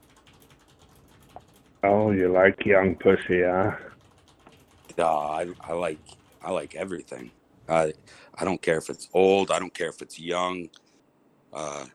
Oh, 1.83 2.11
you 2.11 2.29
like 2.31 2.65
young 2.65 2.95
pussy, 2.95 3.43
huh? 3.43 3.71
Uh, 4.97 5.03
I, 5.27 5.47
I 5.61 5.73
like 5.73 5.99
I 6.45 6.51
like 6.51 6.75
everything. 6.75 7.31
I 7.67 7.93
I 8.35 8.45
don't 8.45 8.61
care 8.61 8.77
if 8.77 8.89
it's 8.89 9.09
old. 9.13 9.49
I 9.51 9.59
don't 9.59 9.73
care 9.73 9.89
if 9.89 10.01
it's 10.01 10.19
young. 10.19 10.69
Uh, 11.51 11.85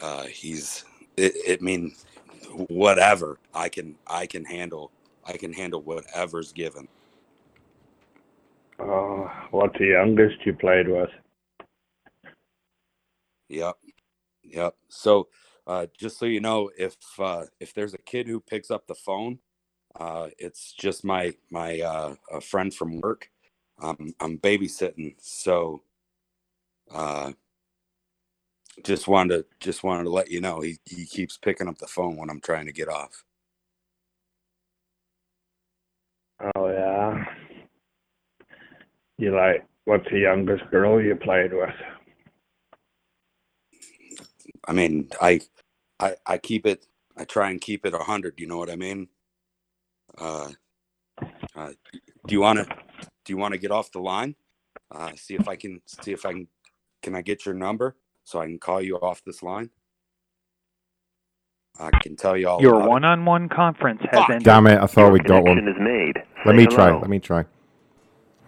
uh, 0.00 0.24
he's 0.24 0.84
it, 1.16 1.32
it 1.34 1.62
mean 1.62 1.94
whatever. 2.68 3.38
I 3.54 3.70
can 3.70 3.96
I 4.06 4.26
can 4.26 4.44
handle 4.44 4.90
I 5.24 5.38
can 5.38 5.52
handle 5.54 5.80
whatever's 5.80 6.52
given. 6.52 6.86
Oh, 8.78 9.30
what's 9.50 9.78
the 9.78 9.86
youngest 9.86 10.44
you 10.44 10.52
played 10.52 10.88
with? 10.88 11.08
Yep, 13.48 13.76
yep. 14.42 14.74
So 14.88 15.28
uh, 15.66 15.86
just 15.96 16.18
so 16.18 16.26
you 16.26 16.40
know, 16.40 16.70
if 16.76 16.96
uh, 17.18 17.44
if 17.58 17.72
there's 17.72 17.94
a 17.94 17.98
kid 17.98 18.26
who 18.26 18.40
picks 18.40 18.70
up 18.70 18.86
the 18.86 18.94
phone, 18.94 19.38
uh, 19.98 20.28
it's 20.38 20.72
just 20.72 21.04
my 21.04 21.34
my 21.50 21.80
uh, 21.80 22.14
a 22.32 22.40
friend 22.40 22.74
from 22.74 23.00
work. 23.00 23.28
Um, 23.80 24.14
I'm 24.20 24.38
babysitting, 24.38 25.14
so 25.18 25.82
uh, 26.92 27.32
just 28.82 29.06
wanted 29.06 29.36
to 29.38 29.46
just 29.60 29.84
wanted 29.84 30.04
to 30.04 30.10
let 30.10 30.30
you 30.30 30.40
know 30.40 30.60
he 30.60 30.78
he 30.84 31.04
keeps 31.06 31.36
picking 31.36 31.68
up 31.68 31.78
the 31.78 31.86
phone 31.86 32.16
when 32.16 32.30
I'm 32.30 32.40
trying 32.40 32.66
to 32.66 32.72
get 32.72 32.88
off. 32.88 33.24
Oh 36.56 36.68
yeah. 36.68 37.24
You 39.18 39.34
like 39.34 39.66
what's 39.84 40.08
the 40.10 40.18
youngest 40.18 40.68
girl 40.70 41.00
you 41.00 41.14
played 41.14 41.52
with? 41.52 41.74
I 44.66 44.72
mean, 44.72 45.08
I 45.20 45.40
I 46.00 46.16
I 46.26 46.38
keep 46.38 46.66
it. 46.66 46.86
I 47.16 47.24
try 47.24 47.50
and 47.50 47.60
keep 47.60 47.86
it 47.86 47.94
a 47.94 47.98
hundred. 47.98 48.40
You 48.40 48.48
know 48.48 48.58
what 48.58 48.70
I 48.70 48.76
mean? 48.76 49.08
Uh, 50.18 50.50
uh, 51.56 51.70
do 52.26 52.34
you 52.34 52.40
want 52.40 52.58
to 52.58 52.66
do 53.24 53.32
you 53.32 53.36
want 53.36 53.52
to 53.52 53.58
get 53.58 53.70
off 53.70 53.92
the 53.92 54.00
line? 54.00 54.36
Uh, 54.94 55.12
see 55.16 55.34
if 55.34 55.48
I 55.48 55.56
can 55.56 55.80
see 55.86 56.12
if 56.12 56.26
I 56.26 56.32
can 56.32 56.48
can 57.02 57.14
I 57.14 57.22
get 57.22 57.46
your 57.46 57.54
number 57.54 57.96
so 58.24 58.40
I 58.40 58.46
can 58.46 58.58
call 58.58 58.80
you 58.82 58.96
off 58.96 59.22
this 59.24 59.42
line. 59.42 59.70
I 61.78 61.90
can 62.02 62.16
tell 62.16 62.36
you 62.36 62.48
all 62.48 62.60
Your 62.60 62.76
about 62.76 62.88
one-on-one 62.88 63.48
conference 63.48 64.00
has 64.10 64.24
ended. 64.30 64.44
Damn 64.44 64.66
it, 64.68 64.78
I 64.80 64.86
thought 64.86 65.12
we 65.12 65.20
got 65.20 65.44
one. 65.44 65.56
Connection 65.56 65.68
is 65.68 65.76
made. 65.80 66.22
Let 66.44 66.54
Say 66.54 66.56
me 66.56 66.66
try. 66.66 66.90
hello. 66.90 67.00
Let 67.00 67.10
me 67.10 67.18
try. 67.18 67.44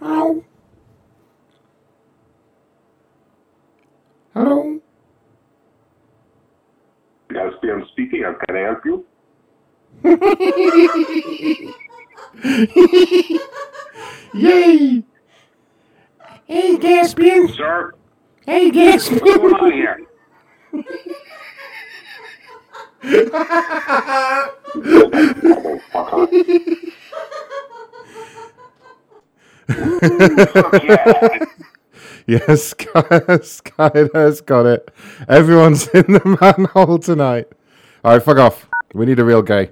Hello? 0.01 0.45
Hello? 4.35 4.81
Gatsby, 7.33 7.73
I'm 7.73 7.85
speaking. 7.93 8.23
How 8.25 8.35
can 8.47 8.57
I 8.57 8.61
help 8.61 8.81
you? 8.85 9.05
Yay! 14.35 15.03
Hey, 16.45 16.77
Gaspian. 16.77 17.49
Sir? 17.57 17.95
Hey, 18.45 18.71
Gaspian. 18.71 19.43
What's 19.43 19.61
going 19.61 19.63
on 19.65 19.73
here? 19.73 20.07
yes, 32.27 32.69
Sky, 32.69 33.39
Sky 33.43 34.09
has 34.15 34.41
got 34.41 34.67
it. 34.67 34.91
Everyone's 35.29 35.89
in 35.89 36.13
the 36.13 36.39
manhole 36.41 36.99
tonight. 36.99 37.49
All 38.05 38.13
right, 38.13 38.23
fuck 38.23 38.39
off. 38.39 38.69
We 38.95 39.07
need 39.07 39.19
a 39.19 39.25
real 39.25 39.43
gay. 39.43 39.71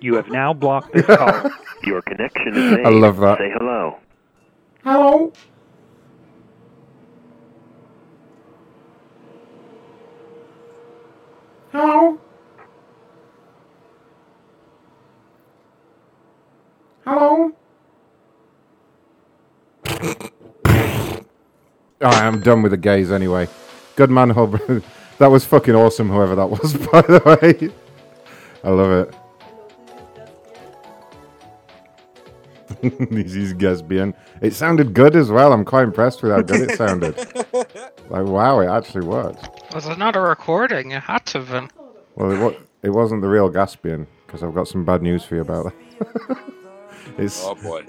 You 0.00 0.14
have 0.16 0.28
now 0.28 0.52
blocked 0.52 0.92
this 0.92 1.06
call. 1.06 1.50
Your 1.84 2.02
connection 2.02 2.48
is 2.48 2.72
made. 2.72 2.86
I 2.86 2.90
love 2.90 3.16
that. 3.18 3.38
Say 3.38 3.50
hello. 3.50 3.98
Hello? 4.84 5.32
Hello? 11.72 12.18
Hello? 17.04 17.52
All 22.02 22.12
right, 22.12 22.22
I'm 22.22 22.40
done 22.40 22.62
with 22.62 22.72
the 22.72 22.76
gays 22.76 23.10
anyway. 23.10 23.48
Good 23.96 24.10
man, 24.10 24.32
bro. 24.32 24.48
that 25.18 25.28
was 25.28 25.44
fucking 25.44 25.74
awesome, 25.74 26.10
whoever 26.10 26.34
that 26.34 26.50
was, 26.50 26.74
by 26.92 27.00
the 27.02 27.22
way. 27.24 27.70
I 28.62 28.70
love 28.70 28.90
it. 28.90 29.25
This 33.10 33.34
is 33.34 33.54
Gaspian. 33.54 34.14
It 34.40 34.52
sounded 34.54 34.94
good 34.94 35.16
as 35.16 35.30
well. 35.30 35.52
I'm 35.52 35.64
quite 35.64 35.84
impressed 35.84 36.22
with 36.22 36.32
how 36.32 36.42
good 36.42 36.70
it 36.70 36.76
sounded. 36.76 37.16
like, 38.10 38.26
wow, 38.26 38.60
it 38.60 38.66
actually 38.68 39.06
worked. 39.06 39.48
Was 39.74 39.86
it 39.86 39.98
not 39.98 40.16
a 40.16 40.20
recording? 40.20 40.90
It 40.92 41.02
had 41.02 41.24
to 41.26 41.38
have 41.38 41.50
been. 41.50 41.70
Well, 42.14 42.30
it, 42.30 42.38
wa- 42.38 42.60
it 42.82 42.90
wasn't 42.90 43.22
the 43.22 43.28
real 43.28 43.50
Gaspian, 43.50 44.06
because 44.26 44.42
I've 44.42 44.54
got 44.54 44.68
some 44.68 44.84
bad 44.84 45.02
news 45.02 45.24
for 45.24 45.36
you 45.36 45.40
about 45.42 45.72
that. 45.98 46.38
it's, 47.18 47.42
Oh 47.44 47.54
boy. 47.54 47.84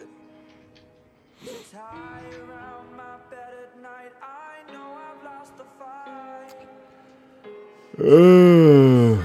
Ugh. 7.99 9.23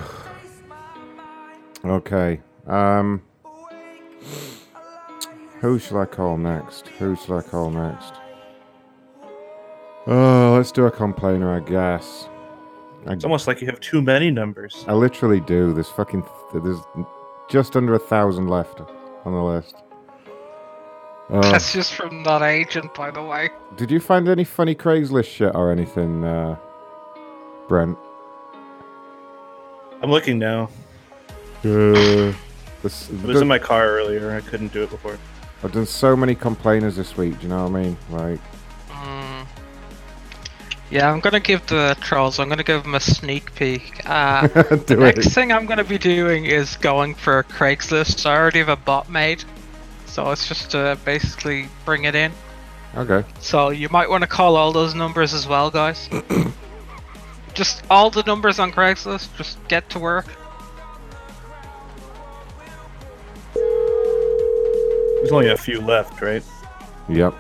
okay. 1.84 2.41
Um. 2.67 3.23
Who 5.62 5.78
shall 5.78 5.99
I 5.99 6.07
call 6.07 6.36
next? 6.36 6.89
Who 6.99 7.15
shall 7.15 7.39
I 7.39 7.42
call 7.42 7.70
next? 7.70 8.15
Oh, 10.08 10.55
let's 10.57 10.73
do 10.73 10.86
a 10.86 10.91
complainer, 10.91 11.55
I 11.55 11.60
guess. 11.60 12.28
I, 13.07 13.12
It's 13.12 13.23
almost 13.24 13.47
like 13.47 13.60
you 13.60 13.68
have 13.68 13.78
too 13.78 14.02
many 14.02 14.32
numbers. 14.32 14.84
I 14.89 14.94
literally 14.94 15.39
do. 15.39 15.73
There's 15.73 15.89
fucking. 15.89 16.24
There's 16.52 16.81
just 17.49 17.76
under 17.76 17.94
a 17.94 17.99
thousand 18.00 18.49
left 18.49 18.81
on 19.24 19.32
the 19.32 19.42
list. 19.42 19.76
Oh. 21.31 21.41
That's 21.41 21.73
just 21.73 21.94
from 21.94 22.24
that 22.24 22.42
agent, 22.42 22.92
by 22.92 23.10
the 23.10 23.23
way. 23.23 23.49
Did 23.76 23.91
you 23.91 24.00
find 24.00 24.28
any 24.28 24.44
funny 24.44 24.74
Craigslist 24.74 25.28
shit 25.28 25.55
or 25.55 25.73
anything, 25.73 26.23
uh, 26.24 26.57
Brent? 27.68 27.97
I'm 30.02 30.10
looking 30.10 30.39
now. 30.39 30.65
Uh, 31.65 32.34
This, 32.82 33.08
It 33.08 33.23
was 33.23 33.41
in 33.41 33.49
my 33.49 33.60
car 33.60 33.89
earlier. 33.89 34.32
I 34.32 34.42
couldn't 34.42 34.74
do 34.74 34.82
it 34.82 34.91
before. 34.91 35.16
I've 35.65 35.73
done 35.73 35.86
so 35.86 36.16
many 36.16 36.34
complainers 36.34 36.97
this 36.97 37.16
week. 37.16 37.39
Do 37.39 37.42
you 37.44 37.49
know 37.49 37.65
what 37.66 37.78
I 37.78 37.82
mean? 37.82 37.97
Like, 38.10 38.41
Mm. 38.91 39.47
Yeah, 40.91 41.10
I'm 41.10 41.20
gonna 41.20 41.41
give 41.41 41.66
the 41.66 41.97
trolls. 42.00 42.39
I'm 42.39 42.49
gonna 42.49 42.62
give 42.65 42.82
them 42.82 42.94
a 42.94 43.00
sneak 43.00 43.55
peek. 43.55 44.02
Uh, 44.05 44.47
the 44.49 44.82
Do 44.86 44.97
next 44.97 45.28
thing 45.28 45.52
I'm 45.52 45.66
gonna 45.66 45.84
be 45.84 45.99
doing 45.99 46.44
is 46.47 46.76
going 46.76 47.15
for 47.15 47.42
Craigslist. 47.44 48.26
I 48.26 48.36
already 48.36 48.58
have 48.58 48.68
a 48.68 48.76
bot 48.76 49.08
made, 49.08 49.44
so 50.07 50.31
it's 50.31 50.47
just 50.49 50.70
to 50.73 50.99
basically 51.05 51.68
bring 51.84 52.05
it 52.05 52.15
in. 52.15 52.32
okay. 52.97 53.24
So 53.41 53.70
you 53.70 53.89
might 53.89 54.10
want 54.10 54.23
to 54.23 54.28
call 54.28 54.57
all 54.57 54.73
those 54.73 54.94
numbers 54.94 55.32
as 55.32 55.47
well, 55.47 55.70
guys. 55.70 56.08
just 57.55 57.82
all 57.91 58.10
the 58.10 58.23
numbers 58.24 58.58
on 58.58 58.73
Craigslist. 58.73 59.34
Just 59.36 59.57
get 59.68 59.89
to 59.91 59.99
work. 59.99 60.26
There's 65.23 65.31
only 65.31 65.51
a 65.51 65.57
few 65.57 65.81
left, 65.81 66.20
right? 66.20 66.42
Yep. 67.09 67.33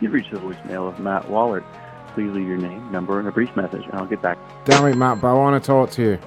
You've 0.00 0.12
reached 0.12 0.32
the 0.32 0.38
voicemail 0.38 0.88
of 0.88 0.98
Matt 0.98 1.22
Wallert. 1.28 1.64
Please 2.14 2.32
leave 2.32 2.48
your 2.48 2.56
name, 2.56 2.90
number, 2.90 3.20
and 3.20 3.28
a 3.28 3.30
brief 3.30 3.54
message, 3.54 3.84
and 3.84 3.94
I'll 3.94 4.04
get 4.04 4.20
back. 4.20 4.36
Damn 4.64 4.84
it, 4.86 4.96
Matt, 4.96 5.20
but 5.20 5.28
I 5.28 5.34
want 5.34 5.62
to 5.62 5.64
talk 5.64 5.92
to 5.92 6.02
you. 6.02 6.18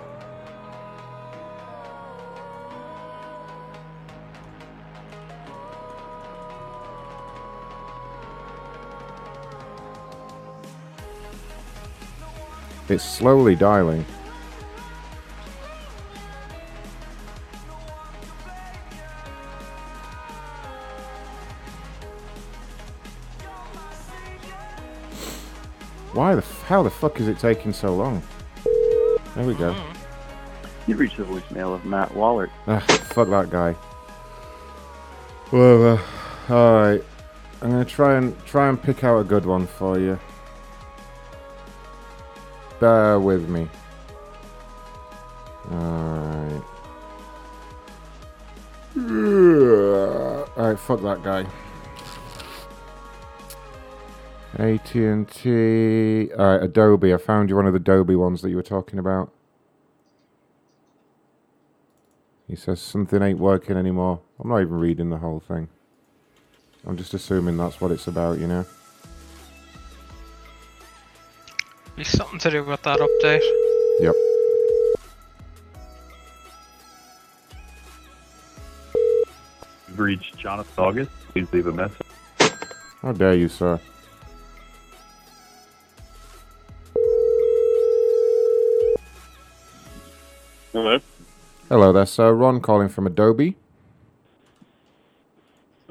It's 12.92 13.06
slowly 13.06 13.56
dialing. 13.56 14.04
Why 26.12 26.36
the 26.36 26.40
f- 26.40 26.64
how 26.64 26.84
the 26.84 26.90
fuck 26.90 27.22
is 27.22 27.30
it 27.30 27.40
taking 27.40 27.72
so 27.72 27.96
long? 27.96 28.22
There 29.36 29.46
we 29.46 29.54
go. 29.54 29.74
You've 30.86 31.00
reached 31.00 31.16
the 31.16 31.24
voicemail 31.24 31.74
of 31.74 31.86
Matt 31.86 32.10
Wallert. 32.10 32.50
Ah, 32.68 32.80
fuck 32.80 33.30
that 33.30 33.50
guy. 33.50 33.72
Whatever. 35.52 36.02
Alright. 36.50 37.06
I'm 37.62 37.72
gonna 37.72 37.86
try 37.86 38.18
and 38.18 38.38
try 38.46 38.68
and 38.68 38.84
pick 38.84 39.06
out 39.06 39.20
a 39.20 39.24
good 39.24 39.46
one 39.46 39.66
for 39.66 39.98
you. 39.98 40.20
Bear 42.82 43.20
with 43.20 43.48
me. 43.48 43.70
Alright. 45.72 46.64
Alright, 50.58 50.80
fuck 50.80 51.02
that 51.04 51.22
guy. 51.24 51.46
AT&T. 54.58 56.32
Alright, 56.34 56.64
Adobe. 56.64 57.14
I 57.14 57.18
found 57.18 57.52
you 57.52 57.56
one 57.56 57.68
of 57.68 57.74
the 57.74 57.78
Adobe 57.78 58.16
ones 58.16 58.42
that 58.42 58.50
you 58.50 58.56
were 58.56 58.64
talking 58.64 58.98
about. 58.98 59.32
He 62.48 62.56
says 62.56 62.82
something 62.82 63.22
ain't 63.22 63.38
working 63.38 63.78
anymore. 63.78 64.22
I'm 64.40 64.50
not 64.50 64.62
even 64.62 64.80
reading 64.80 65.12
the 65.12 65.20
whole 65.20 65.40
thing. 65.40 65.70
I'm 66.88 66.98
just 66.98 67.14
assuming 67.14 67.58
that's 67.58 67.80
what 67.80 67.92
it's 67.92 68.08
about, 68.08 68.40
you 68.40 68.48
know? 68.48 68.66
Be 71.96 72.04
something 72.04 72.40
to 72.40 72.50
do 72.50 72.64
with 72.64 72.82
that 72.84 73.00
update. 73.00 73.42
Yep. 74.00 74.16
You've 79.88 80.00
reached 80.00 80.38
Jonathan 80.38 80.84
August. 80.84 81.12
Please 81.30 81.52
leave 81.54 81.68
a 81.68 81.72
message. 81.72 81.98
How 83.02 83.12
dare 83.12 83.36
you, 83.36 83.48
sir? 83.50 83.80
Hello. 90.72 91.00
Hello 91.70 91.92
there, 91.92 92.06
sir. 92.06 92.34
Ron 92.34 92.62
calling 92.62 92.90
from 92.90 93.06
Adobe. 93.06 93.58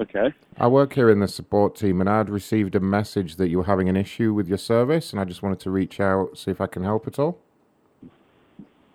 Okay. 0.01 0.33
I 0.57 0.67
work 0.67 0.93
here 0.93 1.11
in 1.11 1.19
the 1.19 1.27
support 1.27 1.75
team 1.75 2.01
and 2.01 2.09
I'd 2.09 2.29
received 2.29 2.73
a 2.73 2.79
message 2.79 3.35
that 3.35 3.49
you 3.49 3.59
were 3.59 3.65
having 3.65 3.87
an 3.87 3.95
issue 3.95 4.33
with 4.33 4.47
your 4.47 4.57
service 4.57 5.11
and 5.11 5.21
I 5.21 5.25
just 5.25 5.43
wanted 5.43 5.59
to 5.59 5.69
reach 5.69 5.99
out, 5.99 6.37
see 6.37 6.49
if 6.49 6.59
I 6.59 6.65
can 6.65 6.83
help 6.83 7.05
at 7.05 7.19
all. 7.19 7.37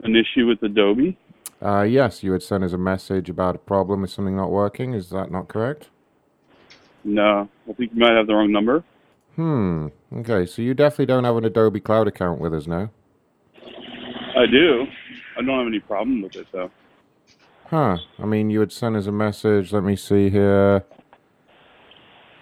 An 0.03 0.17
issue 0.17 0.47
with 0.47 0.61
Adobe? 0.63 1.17
Uh, 1.63 1.83
yes, 1.83 2.25
you 2.25 2.33
had 2.33 2.43
sent 2.43 2.65
us 2.65 2.73
a 2.73 2.79
message 2.79 3.31
about 3.31 3.55
a 3.55 3.59
problem 3.59 4.03
with 4.03 4.11
something 4.11 4.37
not 4.37 4.51
working. 4.51 4.95
Is 4.95 5.11
that 5.11 5.31
not 5.31 5.47
correct? 5.47 5.91
No. 7.05 7.49
I 7.69 7.73
think 7.73 7.93
you 7.95 8.01
might 8.01 8.17
have 8.17 8.27
the 8.27 8.35
wrong 8.35 8.51
number. 8.51 8.83
Hmm. 9.37 9.89
Okay, 10.13 10.45
so 10.45 10.61
you 10.61 10.75
definitely 10.75 11.07
don't 11.07 11.25
have 11.25 11.37
an 11.37 11.45
Adobe 11.45 11.81
Cloud 11.81 12.09
account 12.09 12.41
with 12.41 12.53
us 12.53 12.67
now. 12.67 12.91
I 13.65 14.47
do. 14.51 14.87
I 15.39 15.43
don't 15.43 15.59
have 15.59 15.67
any 15.69 15.81
problem 15.81 16.23
with 16.23 16.35
it 16.35 16.49
though. 16.51 16.71
Huh. 17.69 17.99
I 18.19 18.27
mean, 18.27 18.51
you 18.51 18.61
had 18.61 18.73
sent 18.73 18.97
us 18.97 19.07
a 19.07 19.13
message. 19.13 19.73
Let 19.73 19.85
me 19.85 19.95
see 19.95 20.31
here. 20.31 20.85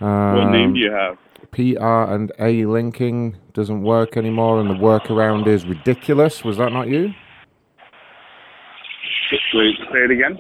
Um, 0.05 0.37
what 0.37 0.51
name 0.51 0.75
do 0.75 0.81
you 0.81 0.91
have? 0.91 1.17
PR 1.51 2.13
and 2.13 2.31
AE 2.39 2.67
linking 2.67 3.39
doesn't 3.55 3.83
work 3.83 4.19
anymore, 4.19 4.61
and 4.61 4.69
the 4.69 4.75
workaround 4.75 5.47
is 5.47 5.65
ridiculous. 5.65 6.45
Was 6.45 6.59
that 6.59 6.73
not 6.73 6.89
you? 6.89 7.15
Wait, 9.55 9.77
say 9.93 9.99
it 9.99 10.11
again. 10.11 10.39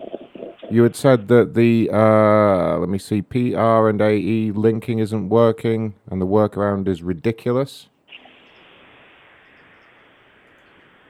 You 0.71 0.83
had 0.83 0.95
said 0.95 1.29
that 1.29 1.55
the 1.55 1.89
uh, 1.91 2.79
let 2.79 2.91
me 2.91 2.99
see, 2.99 3.23
PR 3.23 3.89
and 3.89 4.03
AE 4.03 4.51
linking 4.51 4.99
isn't 4.99 5.31
working, 5.31 5.95
and 6.11 6.21
the 6.21 6.27
workaround 6.27 6.87
is 6.87 7.03
ridiculous. 7.03 7.89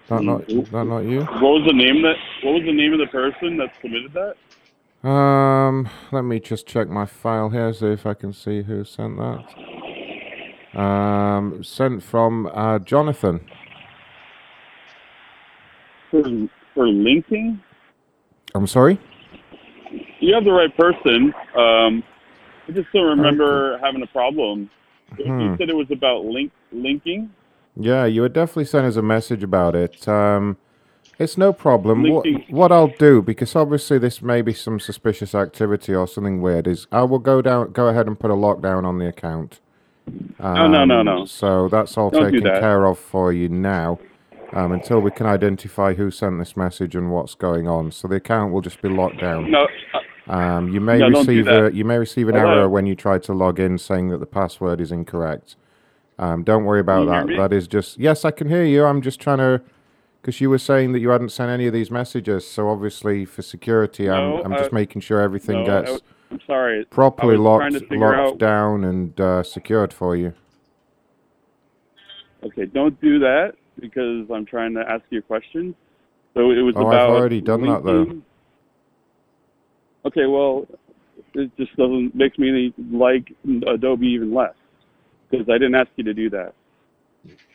That 0.08 0.22
not 0.22 0.46
that 0.46 0.84
not 0.86 1.00
you? 1.00 1.20
What 1.24 1.40
was 1.40 1.64
the 1.66 1.72
name 1.72 2.02
that? 2.02 2.16
What 2.44 2.52
was 2.52 2.62
the 2.64 2.72
name 2.72 2.92
of 2.92 3.00
the 3.00 3.06
person 3.06 3.56
that 3.56 3.72
submitted 3.80 4.12
that? 4.12 4.34
Um, 5.04 5.88
let 6.12 6.22
me 6.22 6.40
just 6.40 6.66
check 6.66 6.88
my 6.88 7.04
file 7.04 7.50
here, 7.50 7.70
see 7.74 7.88
if 7.88 8.06
I 8.06 8.14
can 8.14 8.32
see 8.32 8.62
who 8.62 8.84
sent 8.84 9.18
that. 9.18 9.44
Um, 10.80 11.62
sent 11.62 12.02
from 12.02 12.46
uh, 12.52 12.78
Jonathan. 12.78 13.46
For 16.10 16.22
for 16.74 16.88
linking, 16.88 17.60
I'm 18.54 18.66
sorry. 18.66 18.98
you 20.20 20.34
have 20.34 20.44
the 20.44 20.52
right 20.52 20.74
person. 20.76 21.34
Um, 21.54 22.02
I 22.66 22.72
just 22.72 22.88
don't 22.94 23.18
remember 23.18 23.78
having 23.82 24.02
a 24.02 24.06
problem. 24.06 24.70
You 25.18 25.26
Hmm. 25.26 25.54
said 25.56 25.68
it 25.68 25.76
was 25.76 25.86
about 25.92 26.24
link 26.24 26.50
linking. 26.72 27.30
Yeah, 27.76 28.06
you 28.06 28.22
had 28.22 28.32
definitely 28.32 28.64
sent 28.64 28.86
us 28.86 28.96
a 28.96 29.02
message 29.02 29.42
about 29.42 29.76
it. 29.76 30.08
Um, 30.08 30.56
it's 31.18 31.38
no 31.38 31.52
problem. 31.52 32.02
What, 32.08 32.26
what 32.48 32.72
I'll 32.72 32.88
do, 32.98 33.22
because 33.22 33.54
obviously 33.56 33.98
this 33.98 34.20
may 34.22 34.42
be 34.42 34.52
some 34.52 34.80
suspicious 34.80 35.34
activity 35.34 35.94
or 35.94 36.06
something 36.08 36.40
weird, 36.42 36.66
is 36.66 36.86
I 36.92 37.02
will 37.02 37.18
go 37.18 37.42
down, 37.42 37.72
go 37.72 37.88
ahead 37.88 38.06
and 38.06 38.18
put 38.18 38.30
a 38.30 38.34
lockdown 38.34 38.84
on 38.84 38.98
the 38.98 39.08
account. 39.08 39.60
No, 40.38 40.66
no, 40.66 40.84
no, 40.84 41.00
Um, 41.00 41.06
no. 41.06 41.24
So 41.24 41.68
that's 41.68 41.96
all 41.96 42.10
Don't 42.10 42.24
taken 42.30 42.42
care 42.42 42.84
of 42.86 42.98
for 42.98 43.32
you 43.32 43.48
now, 43.48 43.98
um, 44.52 44.72
until 44.72 45.00
we 45.00 45.10
can 45.10 45.26
identify 45.26 45.94
who 45.94 46.10
sent 46.10 46.38
this 46.38 46.56
message 46.56 46.94
and 46.94 47.10
what's 47.10 47.34
going 47.34 47.66
on. 47.68 47.90
So 47.90 48.08
the 48.08 48.16
account 48.16 48.52
will 48.52 48.60
just 48.60 48.82
be 48.82 48.88
locked 48.88 49.20
down. 49.20 49.50
No. 49.50 49.66
Um, 50.26 50.70
you 50.72 50.80
may 50.80 50.98
No, 50.98 51.10
don't 51.10 51.26
do 51.26 51.32
receive 51.44 51.48
a 51.48 51.70
you 51.74 51.84
may 51.84 51.98
receive 51.98 52.28
an 52.28 52.34
Hello? 52.34 52.50
error 52.50 52.68
when 52.68 52.86
you 52.86 52.94
try 52.94 53.18
to 53.18 53.32
log 53.34 53.60
in 53.60 53.76
saying 53.76 54.08
that 54.08 54.18
the 54.20 54.26
password 54.26 54.80
is 54.80 54.90
incorrect. 54.90 55.56
Um, 56.18 56.44
don't 56.44 56.64
worry 56.64 56.80
about 56.80 57.06
that. 57.08 57.26
That 57.36 57.52
is 57.52 57.66
just 57.68 57.98
yes, 57.98 58.24
I 58.24 58.30
can 58.30 58.48
hear 58.48 58.64
you. 58.64 58.84
I'm 58.84 59.02
just 59.02 59.20
trying 59.20 59.38
to 59.38 59.60
because 60.24 60.40
you 60.40 60.48
were 60.48 60.56
saying 60.58 60.92
that 60.92 61.00
you 61.00 61.10
hadn't 61.10 61.28
sent 61.28 61.50
any 61.50 61.66
of 61.66 61.74
these 61.74 61.90
messages. 61.90 62.48
So 62.48 62.70
obviously 62.70 63.26
for 63.26 63.42
security, 63.42 64.06
No, 64.06 64.38
I'm 64.42 64.52
I'm 64.54 64.58
just 64.58 64.72
making 64.72 65.02
sure 65.02 65.20
everything 65.20 65.64
no, 65.64 65.82
gets 65.82 66.00
I'm 66.30 66.40
sorry. 66.46 66.86
properly 66.86 67.34
I 67.34 67.38
locked 67.38 67.74
locked 67.90 68.32
out- 68.32 68.38
down 68.38 68.84
and 68.84 69.20
uh, 69.20 69.42
secured 69.42 69.92
for 69.92 70.16
you. 70.16 70.32
Okay, 72.42 72.64
don't 72.64 72.98
do 73.02 73.18
that 73.18 73.52
because 73.78 74.26
I'm 74.30 74.46
trying 74.46 74.72
to 74.74 74.80
ask 74.80 75.02
you 75.10 75.18
a 75.18 75.22
question. 75.22 75.74
So 76.32 76.50
it 76.52 76.62
was 76.62 76.72
Oh, 76.74 76.86
I've 76.86 77.10
already 77.10 77.42
done 77.42 77.60
that, 77.66 77.84
though. 77.84 78.22
Okay, 80.06 80.24
well, 80.26 80.66
it 81.34 81.50
just 81.58 81.76
doesn't 81.76 82.14
makes 82.14 82.38
me 82.38 82.72
like 82.90 83.30
Adobe 83.66 84.06
even 84.06 84.32
less 84.32 84.54
because 85.30 85.46
I 85.50 85.58
didn't 85.58 85.74
ask 85.74 85.88
you 85.96 86.04
to 86.04 86.14
do 86.14 86.30
that. 86.30 86.54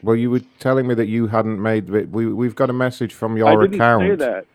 Well, 0.02 0.16
you 0.16 0.30
were 0.32 0.42
telling 0.60 0.88
me 0.88 0.96
that 0.96 1.08
you 1.08 1.28
hadn't 1.28 1.62
made 1.62 1.90
we 1.90 2.26
we've 2.28 2.56
got 2.56 2.70
a 2.70 2.74
message 2.74 3.14
from 3.14 3.38
your 3.38 3.48
I 3.48 3.62
didn't 3.62 3.76
account. 3.76 4.04
say 4.04 4.16
that. 4.16 4.46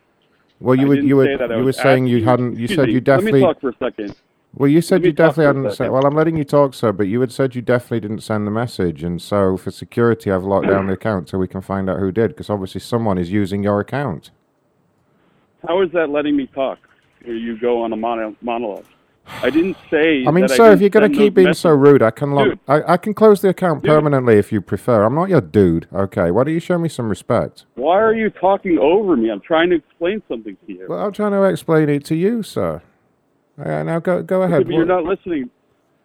Well, 0.60 0.76
you 0.76 0.86
I 0.86 0.88
were 0.88 0.94
you 0.94 1.16
were 1.16 1.56
you 1.58 1.64
were 1.64 1.72
saying 1.72 2.06
you 2.06 2.24
hadn't. 2.24 2.58
You 2.58 2.68
said 2.68 2.88
me, 2.88 2.94
you 2.94 3.00
definitely. 3.00 3.40
Let 3.40 3.48
me 3.48 3.54
talk 3.54 3.60
for 3.60 3.68
a 3.70 3.90
second. 3.90 4.16
Well, 4.56 4.70
you 4.70 4.80
said 4.80 5.04
you 5.04 5.12
definitely 5.12 5.46
hadn't. 5.46 5.64
Said, 5.70 5.76
second. 5.76 5.92
well, 5.92 6.06
I'm 6.06 6.14
letting 6.14 6.36
you 6.36 6.44
talk, 6.44 6.74
sir, 6.74 6.92
but 6.92 7.08
you 7.08 7.20
had 7.20 7.32
said 7.32 7.56
you 7.56 7.62
definitely 7.62 8.00
didn't 8.00 8.20
send 8.22 8.46
the 8.46 8.52
message, 8.52 9.02
and 9.02 9.20
so 9.20 9.56
for 9.56 9.72
security, 9.72 10.30
I've 10.30 10.44
locked 10.44 10.68
down 10.68 10.86
the 10.86 10.92
account 11.00 11.28
so 11.28 11.38
we 11.38 11.48
can 11.48 11.60
find 11.60 11.90
out 11.90 11.98
who 11.98 12.12
did, 12.12 12.28
because 12.28 12.48
obviously 12.48 12.80
someone 12.80 13.18
is 13.18 13.32
using 13.32 13.64
your 13.64 13.80
account. 13.80 14.30
How 15.66 15.82
is 15.82 15.90
that 15.92 16.08
letting 16.10 16.36
me 16.36 16.46
talk? 16.46 16.78
Where 17.24 17.34
you 17.34 17.58
go 17.58 17.82
on 17.82 17.92
a 17.92 17.96
mono- 17.96 18.36
monologue? 18.42 18.84
I 19.26 19.50
didn't 19.50 19.76
say. 19.90 20.24
I 20.26 20.30
mean, 20.30 20.42
that 20.42 20.52
I 20.52 20.56
sir, 20.56 20.72
if 20.72 20.80
you're 20.80 20.90
going 20.90 21.10
to 21.10 21.16
keep 21.16 21.34
being 21.34 21.54
so 21.54 21.70
rude, 21.70 22.02
I 22.02 22.10
can. 22.10 22.58
I, 22.68 22.92
I 22.92 22.96
can 22.96 23.14
close 23.14 23.40
the 23.40 23.48
account 23.48 23.82
Dude. 23.82 23.88
permanently 23.88 24.38
if 24.38 24.52
you 24.52 24.60
prefer. 24.60 25.04
I'm 25.04 25.14
not 25.14 25.28
your 25.28 25.40
dude. 25.40 25.88
Okay, 25.92 26.30
why 26.30 26.44
don't 26.44 26.54
you 26.54 26.60
show 26.60 26.78
me 26.78 26.88
some 26.88 27.08
respect? 27.08 27.64
Why 27.74 28.00
are 28.00 28.14
you 28.14 28.30
talking 28.30 28.78
over 28.78 29.16
me? 29.16 29.30
I'm 29.30 29.40
trying 29.40 29.70
to 29.70 29.76
explain 29.76 30.22
something 30.28 30.56
to 30.66 30.72
you. 30.72 30.86
Well, 30.88 30.98
I'm 30.98 31.12
trying 31.12 31.32
to 31.32 31.42
explain 31.44 31.88
it 31.88 32.04
to 32.06 32.14
you, 32.14 32.42
sir. 32.42 32.82
Uh, 33.58 33.82
now 33.82 33.98
go 33.98 34.22
go 34.22 34.42
ahead. 34.42 34.68
You're 34.68 34.84
not 34.84 35.04
listening. 35.04 35.50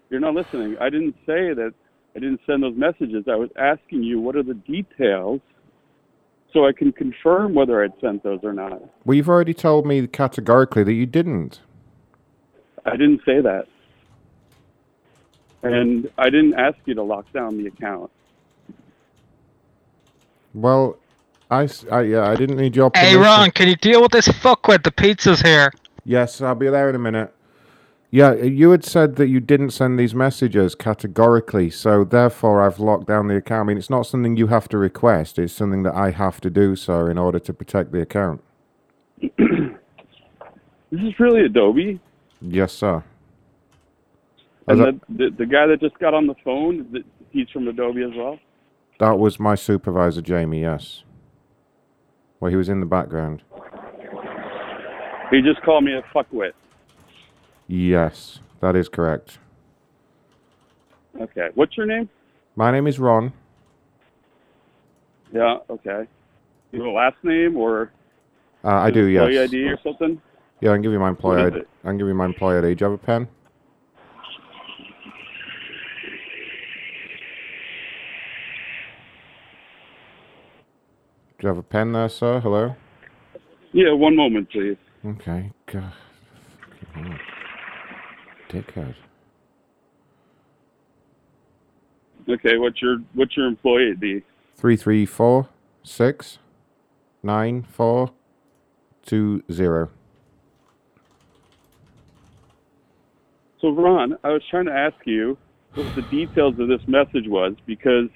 You're 0.09 0.19
not 0.19 0.33
listening. 0.33 0.77
I 0.80 0.89
didn't 0.89 1.15
say 1.25 1.53
that. 1.53 1.73
I 2.15 2.19
didn't 2.19 2.41
send 2.45 2.64
those 2.64 2.75
messages. 2.75 3.25
I 3.30 3.35
was 3.35 3.49
asking 3.57 4.03
you 4.03 4.19
what 4.19 4.35
are 4.35 4.43
the 4.43 4.56
details, 4.56 5.41
so 6.51 6.65
I 6.65 6.72
can 6.72 6.91
confirm 6.91 7.53
whether 7.53 7.83
I'd 7.83 7.93
sent 8.01 8.23
those 8.23 8.39
or 8.43 8.53
not. 8.53 8.81
Well, 9.06 9.15
you've 9.15 9.30
already 9.30 9.53
told 9.53 9.85
me 9.85 10.07
categorically 10.07 10.83
that 10.83 10.93
you 10.93 11.06
didn't. 11.06 11.61
I 12.90 12.98
didn't 12.98 13.22
say 13.26 13.42
that, 13.42 13.68
and 15.64 16.09
I 16.18 16.26
didn't 16.30 16.56
ask 16.56 16.77
you 16.85 16.95
to 16.95 17.03
lock 17.03 17.32
down 17.34 17.58
the 17.58 17.68
account. 17.68 18.09
Well, 20.53 20.98
I, 21.51 21.68
I 21.92 22.01
yeah, 22.01 22.30
I 22.30 22.35
didn't 22.35 22.58
need 22.58 22.76
your 22.76 22.92
Hey 22.95 23.14
permission. 23.14 23.22
Ron, 23.22 23.51
can 23.51 23.68
you 23.68 23.76
deal 23.76 24.01
with 24.01 24.11
this 24.11 24.27
fuckwit? 24.27 24.84
The 24.84 24.92
pizza's 24.92 25.42
here. 25.42 25.72
Yes, 26.03 26.42
I'll 26.42 26.56
be 26.56 26.69
there 26.69 26.90
in 26.90 26.95
a 26.95 27.00
minute. 27.00 27.34
Yeah, 28.11 28.34
you 28.34 28.72
had 28.72 28.84
said 28.84 29.18
that 29.18 29.27
you 29.27 29.40
didn't 29.40 29.69
send 29.69 30.00
these 30.00 30.16
messages 30.16 30.74
categorically, 30.74 31.69
so 31.69 32.03
therefore 32.03 32.64
I've 32.64 32.80
locked 32.80 33.06
down 33.06 33.27
the 33.27 33.35
account. 33.35 33.61
I 33.61 33.68
mean, 33.68 33.77
it's 33.77 33.90
not 33.90 34.08
something 34.08 34.35
you 34.35 34.48
have 34.48 34.68
to 34.69 34.80
request, 34.80 35.38
it's 35.38 35.53
something 35.53 35.84
that 35.84 35.93
I 35.93 36.09
have 36.11 36.42
to 36.42 36.50
do 36.50 36.76
so 36.76 37.06
in 37.06 37.19
order 37.19 37.38
to 37.38 37.53
protect 37.53 37.92
the 37.92 38.01
account. 38.01 38.42
This 40.92 41.01
is 41.01 41.19
really 41.19 41.45
Adobe, 41.45 42.00
Yes, 42.42 42.72
sir. 42.74 43.03
and 44.68 44.80
the, 44.80 45.00
the 45.09 45.30
the 45.40 45.45
guy 45.45 45.68
that 45.68 45.80
just 45.82 45.98
got 46.00 46.14
on 46.14 46.27
the 46.27 46.35
phone, 46.43 47.03
he's 47.32 47.50
from 47.50 47.68
Adobe 47.68 48.03
as 48.03 48.11
well. 48.16 48.40
that 49.00 49.18
was 49.19 49.40
my 49.40 49.56
supervisor, 49.56 50.22
Jamie, 50.22 50.61
yes. 50.61 51.03
Well, 52.40 52.50
he 52.50 52.56
was 52.58 52.69
in 52.69 52.80
the 52.80 52.85
background. 52.85 53.42
He 55.32 55.42
just 55.42 55.61
called 55.64 55.84
me 55.84 55.93
a 55.93 56.01
fuckwit. 56.16 56.53
Yes, 57.68 58.40
that 58.61 58.76
is 58.76 58.88
correct. 58.90 59.38
Okay, 61.19 61.50
what's 61.56 61.76
your 61.76 61.85
name? 61.85 62.09
My 62.56 62.72
name 62.72 62.88
is 62.88 62.98
Ron. 63.00 63.34
Yeah, 65.34 65.58
okay. 65.69 66.08
You 66.72 66.80
have 66.80 66.88
a 66.88 66.92
last 66.92 67.18
name 67.24 67.58
or 67.58 67.92
Uh, 68.64 68.69
I 68.69 68.92
do, 68.92 69.06
yes. 69.06 69.27
ID 69.38 69.64
or 69.66 69.77
something? 69.84 70.22
Yeah, 70.61 70.71
I 70.71 70.73
can 70.73 70.81
give 70.81 70.91
you 70.91 70.99
my 70.99 71.09
is 71.09 71.53
ID. 71.53 71.61
I 71.83 71.88
can 71.88 71.97
give 71.97 72.07
you 72.07 72.13
my 72.13 72.25
employer 72.25 72.59
ID. 72.59 72.75
Do 72.75 72.85
you 72.85 72.91
have 72.91 72.99
a 72.99 73.03
pen? 73.03 73.27
Do 81.38 81.43
you 81.43 81.47
have 81.47 81.57
a 81.57 81.63
pen 81.63 81.93
there, 81.93 82.09
sir? 82.09 82.41
Hello? 82.41 82.75
Yeah, 83.71 83.93
one 83.93 84.15
moment, 84.17 84.49
please. 84.49 84.75
Okay. 85.05 85.51
God. 85.67 85.93
fucking 86.93 87.03
hell. 87.05 87.19
Dickhead. 88.49 88.95
Okay, 92.27 92.57
what's 92.57 92.81
your 92.81 92.97
what's 93.13 93.38
your 93.38 93.47
employee 93.47 93.91
ID? 93.91 94.23
Three 94.55 94.75
three 94.75 95.05
four 95.05 95.47
six 95.83 96.39
nine 97.23 97.63
four 97.63 98.11
two 99.05 99.43
zero. 99.51 99.89
So 103.61 103.69
Ron, 103.69 104.17
I 104.23 104.29
was 104.29 104.41
trying 104.49 104.65
to 104.65 104.73
ask 104.73 104.95
you 105.05 105.38
what 105.75 105.93
the 105.95 106.01
details 106.03 106.57
of 106.59 106.67
this 106.67 106.81
message 106.88 107.27
was 107.27 107.53
because 107.65 108.09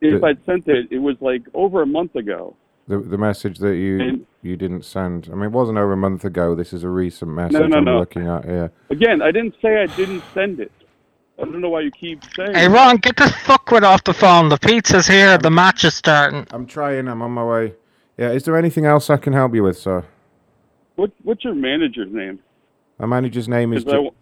if 0.00 0.20
The- 0.20 0.26
I'd 0.26 0.44
sent 0.46 0.68
it, 0.68 0.88
it 0.90 0.98
was 0.98 1.16
like 1.20 1.42
over 1.54 1.82
a 1.82 1.86
month 1.86 2.14
ago. 2.16 2.54
The 2.88 2.98
the 2.98 3.18
message 3.18 3.58
that 3.58 3.76
you 3.76 4.00
And- 4.00 4.26
you 4.42 4.56
didn't 4.56 4.84
send. 4.84 5.28
I 5.32 5.34
mean, 5.34 5.44
it 5.44 5.52
wasn't 5.52 5.78
over 5.78 5.92
a 5.92 5.96
month 5.96 6.24
ago. 6.24 6.54
This 6.54 6.72
is 6.72 6.84
a 6.84 6.88
recent 6.88 7.32
message 7.32 7.68
no, 7.68 7.78
I'm 7.78 7.84
no. 7.84 7.98
looking 7.98 8.26
at 8.28 8.44
here. 8.44 8.70
Again, 8.90 9.22
I 9.22 9.32
didn't 9.32 9.54
say 9.60 9.82
I 9.82 9.86
didn't 9.86 10.22
send 10.34 10.60
it. 10.60 10.70
I 11.38 11.42
don't 11.44 11.60
know 11.60 11.68
why 11.68 11.80
you 11.80 11.90
keep 11.90 12.22
saying. 12.36 12.54
Hey. 12.54 12.68
Ron, 12.68 12.96
get 12.98 13.16
this 13.16 13.32
fuckwit 13.32 13.82
off 13.82 14.04
the 14.04 14.14
phone. 14.14 14.48
The 14.48 14.56
pizza's 14.58 15.06
here. 15.08 15.36
The 15.36 15.50
match 15.50 15.84
is 15.84 15.94
starting. 15.94 16.46
I'm 16.50 16.64
trying. 16.66 17.08
I'm 17.08 17.20
on 17.22 17.32
my 17.32 17.44
way. 17.44 17.74
Yeah. 18.16 18.30
Is 18.30 18.44
there 18.44 18.56
anything 18.56 18.86
else 18.86 19.10
I 19.10 19.16
can 19.16 19.32
help 19.32 19.54
you 19.54 19.62
with, 19.64 19.76
sir? 19.76 20.04
What 20.94 21.10
what's 21.24 21.42
your 21.44 21.54
manager's 21.54 22.10
name? 22.12 22.38
My 22.98 23.06
manager's 23.06 23.48
name 23.48 23.72
is. 23.72 23.84
is. 23.84 23.84
'Cause 23.92 24.12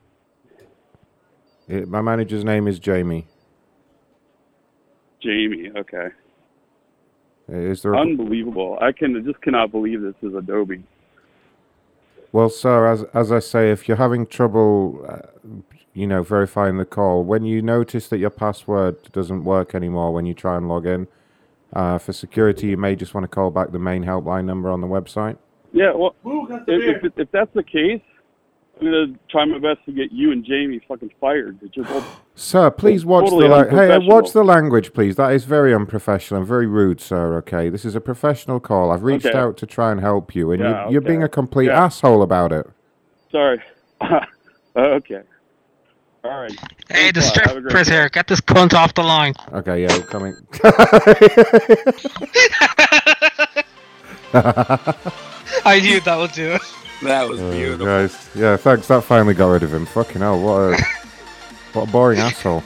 I 1.68 1.72
Ja- 1.72 1.78
wa- 1.78 1.80
Yeah, 1.80 1.84
my 1.86 2.00
manager's 2.02 2.44
name 2.44 2.68
is 2.68 2.78
Jamie. 2.78 3.26
Jamie. 5.20 5.70
Okay. 5.76 6.08
Is 7.48 7.82
there? 7.82 7.92
A, 7.94 8.00
Unbelievable. 8.00 8.78
I 8.80 8.92
can 8.92 9.22
just 9.24 9.40
cannot 9.42 9.70
believe 9.70 10.00
this 10.02 10.14
is 10.22 10.34
Adobe. 10.34 10.82
well, 12.32 12.48
sir, 12.48 12.86
as 12.86 13.02
as 13.14 13.30
I 13.32 13.38
say, 13.40 13.70
if 13.70 13.86
you're 13.88 13.96
having 13.98 14.26
trouble, 14.26 15.04
uh, 15.08 15.18
you 15.92 16.06
know, 16.06 16.22
verifying 16.22 16.78
the 16.78 16.84
call, 16.84 17.22
when 17.22 17.44
you 17.44 17.62
notice 17.62 18.08
that 18.08 18.18
your 18.18 18.30
password 18.30 18.96
doesn't 19.12 19.44
work 19.44 19.74
anymore 19.74 20.12
when 20.12 20.26
you 20.26 20.34
try 20.34 20.56
and 20.56 20.68
log 20.68 20.86
in, 20.86 21.06
uh, 21.74 21.98
for 21.98 22.12
security, 22.12 22.68
you 22.68 22.76
may 22.76 22.96
just 22.96 23.14
want 23.14 23.24
to 23.24 23.28
call 23.28 23.50
back 23.50 23.72
the 23.72 23.78
main 23.78 24.04
helpline 24.04 24.44
number 24.46 24.70
on 24.70 24.80
the 24.80 24.86
website. 24.86 25.36
Yeah. 25.72 25.92
Well, 25.94 26.14
if, 26.66 27.04
if 27.04 27.12
if 27.18 27.30
that's 27.30 27.52
the 27.54 27.62
case, 27.62 28.00
I'm 28.80 28.86
gonna 28.86 29.06
try 29.30 29.44
my 29.44 29.58
best 29.58 29.84
to 29.86 29.92
get 29.92 30.10
you 30.10 30.32
and 30.32 30.44
Jamie 30.44 30.80
fucking 30.88 31.10
fired. 31.20 31.60
That 31.60 31.76
you're 31.76 31.84
both 31.84 32.04
Sir, 32.34 32.70
please 32.70 33.04
watch 33.04 33.24
totally 33.26 33.46
the 33.48 33.54
la- 33.54 33.68
hey, 33.68 33.98
watch 34.06 34.32
the 34.32 34.42
language, 34.42 34.92
please. 34.92 35.14
That 35.16 35.32
is 35.32 35.44
very 35.44 35.72
unprofessional 35.72 36.40
and 36.40 36.48
very 36.48 36.66
rude, 36.66 37.00
sir. 37.00 37.36
Okay, 37.38 37.68
this 37.68 37.84
is 37.84 37.94
a 37.94 38.00
professional 38.00 38.58
call. 38.58 38.90
I've 38.90 39.04
reached 39.04 39.26
Okay. 39.26 39.38
out 39.38 39.56
to 39.58 39.66
try 39.66 39.92
and 39.92 40.00
help 40.00 40.34
you, 40.34 40.50
and 40.50 40.60
Yeah, 40.60 40.86
you, 40.86 40.92
you're 40.92 41.00
being 41.00 41.22
a 41.22 41.28
complete 41.28 41.66
Yeah. 41.66 41.84
asshole 41.84 42.22
about 42.22 42.52
it. 42.52 42.66
Sorry. 43.30 43.60
okay. 44.76 45.22
All 46.24 46.40
right. 46.40 46.52
Hey, 46.88 47.12
the 47.12 47.20
Thanks 47.20 47.36
a 47.36 47.40
lot. 47.40 47.46
Have 47.48 47.56
a 47.56 47.60
great 47.60 47.70
stripper's 47.70 47.88
here. 47.88 48.08
Get 48.08 48.26
this 48.26 48.40
cunt 48.40 48.74
off 48.74 48.94
the 48.94 49.02
line. 49.04 49.34
Okay, 49.52 49.82
yeah, 49.82 49.96
we're 49.96 50.06
coming. 50.06 50.34
I 55.64 55.80
knew 55.80 56.00
that 56.00 56.16
would 56.18 56.32
do 56.32 56.52
it. 56.52 56.62
That 57.02 57.28
was 57.28 57.40
Oh, 57.40 57.50
beautiful. 57.50 57.86
guys. 57.86 58.28
Yeah, 58.34 58.56
thanks. 58.56 58.86
That 58.88 59.04
finally 59.04 59.34
got 59.34 59.48
rid 59.48 59.62
of 59.62 59.72
him. 59.74 59.84
Fucking 59.86 60.20
hell, 60.22 60.40
what 60.40 60.80
a 60.80 60.84
what 61.72 61.88
a 61.88 61.92
boring 61.92 62.18
asshole. 62.20 62.62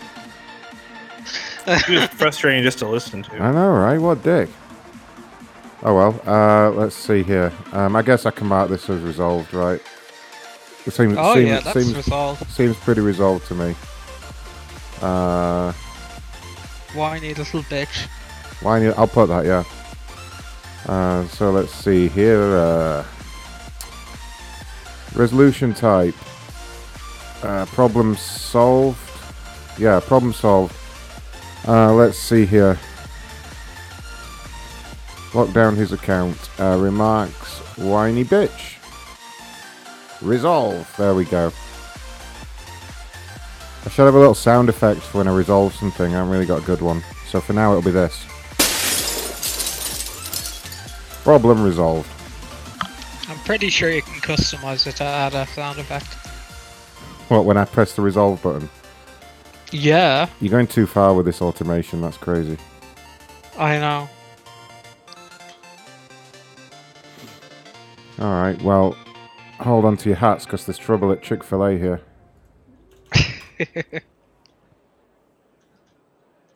He 1.87 1.97
was 1.97 2.09
frustrating 2.11 2.63
just 2.63 2.79
to 2.79 2.89
listen 2.89 3.23
to. 3.25 3.35
I 3.43 3.53
know, 3.53 3.71
right? 3.73 3.99
What 3.99 4.19
a 4.19 4.23
dick. 4.23 4.49
Oh 5.83 5.95
well. 5.95 6.21
Uh, 6.27 6.71
let's 6.71 6.95
see 6.97 7.23
here. 7.23 7.53
Um, 7.73 7.95
I 7.97 8.03
guess 8.03 8.27
I 8.27 8.31
can 8.31 8.47
mark 8.47 8.69
this 8.71 8.89
as 8.89 9.01
resolved, 9.03 9.53
right? 9.55 9.81
It 10.87 10.93
seems. 10.93 11.17
Oh, 11.19 11.35
seems, 11.35 11.49
yeah, 11.49 11.61
that's 11.61 11.79
seems, 11.85 11.97
resolved. 11.97 12.51
Seems 12.51 12.77
pretty 12.77 13.01
resolved 13.01 13.47
to 13.49 13.55
me. 13.55 13.75
Uh, 15.03 15.73
Whiny 16.95 17.35
little 17.35 17.63
bitch. 17.65 18.07
why? 18.63 18.85
I'll 18.89 19.07
put 19.07 19.27
that. 19.29 19.45
Yeah. 19.45 19.65
Uh, 20.87 21.27
so 21.29 21.51
let's 21.51 21.73
see 21.75 22.09
here. 22.09 22.41
Uh, 22.57 23.05
resolution 25.19 25.75
type. 25.75 26.15
Uh, 27.43 27.67
problem 27.67 28.17
solved. 28.17 28.99
Yeah, 29.79 30.01
problem 30.01 30.33
solved. 30.33 30.75
Uh, 31.67 31.93
let's 31.93 32.19
see 32.19 32.47
here. 32.47 32.79
Lock 35.35 35.53
down 35.53 35.77
his 35.77 35.93
account. 35.93 36.39
Uh, 36.59 36.79
remarks. 36.81 37.59
Whiny 37.77 38.25
bitch. 38.25 38.77
Resolve. 40.23 40.91
There 40.97 41.15
we 41.15 41.25
go. 41.25 41.53
I 43.85 43.91
should 43.91 44.07
have 44.07 44.15
a 44.15 44.19
little 44.19 44.35
sound 44.35 44.69
effect 44.69 45.01
for 45.01 45.19
when 45.19 45.29
I 45.29 45.35
resolve 45.35 45.75
something. 45.75 46.13
I 46.13 46.19
haven't 46.19 46.33
really 46.33 46.47
got 46.47 46.63
a 46.63 46.67
good 46.67 46.81
one. 46.81 47.03
So 47.29 47.41
for 47.41 47.53
now, 47.53 47.71
it'll 47.71 47.83
be 47.83 47.91
this. 47.91 48.25
Problem 51.23 51.63
resolved. 51.63 52.18
I'm 53.49 53.53
pretty 53.53 53.71
sure 53.71 53.91
you 53.91 54.03
can 54.03 54.21
customize 54.21 54.87
it 54.87 54.97
to 54.97 55.05
add 55.05 55.33
a 55.33 55.47
sound 55.47 55.79
effect. 55.79 56.05
What, 57.31 57.47
when 57.47 57.57
I 57.57 57.65
press 57.65 57.95
the 57.95 58.03
resolve 58.03 58.43
button? 58.43 58.69
Yeah, 59.73 60.29
You're 60.39 60.51
going 60.51 60.67
too 60.67 60.87
far 60.87 61.15
with 61.15 61.25
this 61.25 61.41
automation. 61.41 62.03
That's 62.03 62.19
crazy. 62.19 62.59
I 63.57 63.79
know. 63.79 64.07
All 68.19 68.35
right. 68.35 68.61
Well, 68.61 68.95
hold 69.61 69.87
on 69.87 69.97
to 69.97 70.11
your 70.11 70.19
hats 70.19 70.45
because 70.45 70.67
there's 70.67 70.77
trouble 70.77 71.11
at 71.11 71.23
Chick 71.23 71.43
Fil 71.43 71.65
A 71.65 71.79
here. 71.79 72.03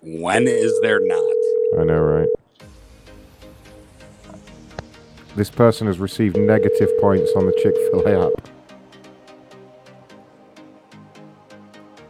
When 0.02 0.46
is 0.46 0.78
there 0.82 1.00
not? 1.00 1.34
I 1.78 1.84
know, 1.84 2.00
right? 2.00 2.28
This 5.34 5.48
person 5.48 5.86
has 5.86 5.98
received 5.98 6.36
negative 6.36 6.90
points 7.00 7.32
on 7.34 7.46
the 7.46 7.52
Chick 7.52 7.74
fil 7.90 8.06
A 8.06 8.26
app. 8.26 8.48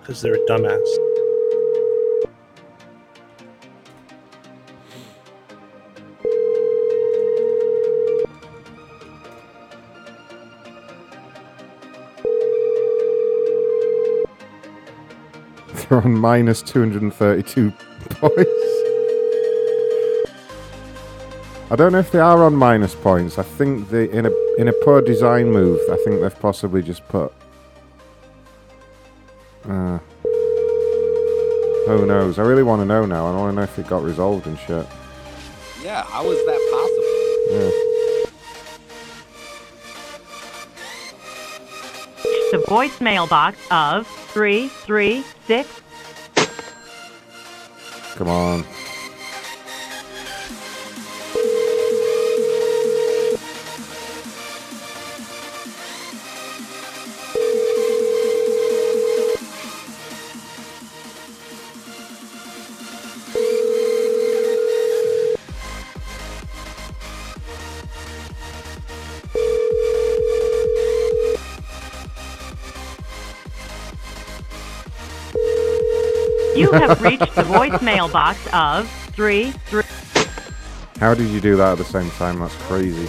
Because 0.01 0.21
they're 0.21 0.35
a 0.35 0.47
dumbass. 0.49 0.81
They're 15.89 16.03
on 16.03 16.19
minus 16.19 16.61
232 16.63 17.71
points. 18.11 18.82
I 21.73 21.75
don't 21.75 21.93
know 21.93 22.01
if 22.01 22.11
they 22.13 22.19
are 22.19 22.45
on 22.45 22.55
minus 22.55 22.95
points. 22.95 23.39
I 23.39 23.45
think 23.45 23.89
they 23.89 24.05
in 24.11 24.27
a 24.27 24.33
in 24.59 24.69
a 24.69 24.75
poor 24.85 25.01
design 25.01 25.51
move. 25.51 25.81
I 25.91 25.97
think 26.05 26.21
they've 26.21 26.39
possibly 26.39 26.83
just 26.83 27.09
put. 27.09 27.33
Uh, 29.65 29.99
who 31.87 32.05
knows? 32.05 32.39
I 32.39 32.43
really 32.43 32.63
want 32.63 32.83
to 32.83 32.85
know 32.85 33.07
now. 33.07 33.27
I 33.27 33.35
want 33.35 33.53
to 33.53 33.57
know 33.57 33.63
if 33.63 33.79
it 33.79 33.87
got 33.87 34.03
resolved 34.03 34.47
and 34.47 34.59
shit. 34.59 34.87
Yeah, 35.83 36.03
how 36.03 36.31
is 36.31 36.45
that 36.45 36.61
possible? 36.75 37.57
Yeah. 37.57 37.71
The 42.51 42.59
voicemail 42.67 43.27
box 43.31 43.57
of 43.71 44.07
336. 44.07 45.81
Come 48.17 48.29
on. 48.29 48.63
Have 76.73 77.03
reached 77.03 77.35
the 77.35 77.43
voicemail 77.43 78.11
box 78.13 78.39
of 78.53 78.89
three 79.15 79.53
three. 79.67 79.83
How 80.99 81.15
did 81.15 81.29
you 81.29 81.41
do 81.41 81.57
that 81.57 81.73
at 81.73 81.79
the 81.79 81.85
same 81.85 82.11
time? 82.13 82.39
That's 82.39 82.55
crazy. 82.63 83.09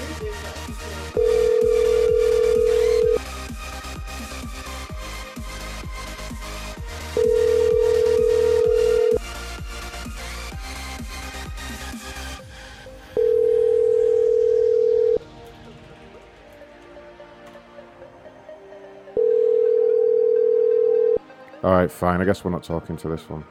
Alright, 21.63 21.91
fine. 21.91 22.19
I 22.19 22.25
guess 22.25 22.43
we're 22.43 22.51
not 22.51 22.63
talking 22.63 22.97
to 22.97 23.07
this 23.07 23.29
one. 23.29 23.45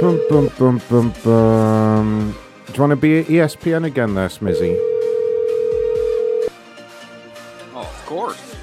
Bum, 0.00 0.20
bum, 0.28 0.50
bum, 0.58 0.80
bum, 0.88 1.14
bum. 1.24 2.36
Do 2.66 2.72
you 2.72 2.80
want 2.80 2.90
to 2.90 2.96
be 2.96 3.18
at 3.20 3.26
ESPN 3.26 3.84
again 3.84 4.14
there, 4.14 4.28
Smizzy? 4.28 4.76
Oh, 7.74 7.80
of 7.80 8.06
course. 8.06 8.54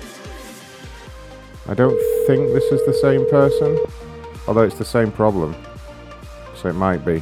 I 1.67 1.73
don't 1.73 1.99
think 2.25 2.53
this 2.53 2.65
is 2.65 2.85
the 2.85 2.93
same 2.93 3.29
person, 3.29 3.77
although 4.47 4.63
it's 4.63 4.77
the 4.77 4.85
same 4.85 5.11
problem. 5.11 5.55
So 6.55 6.69
it 6.69 6.73
might 6.73 7.03
be. 7.03 7.21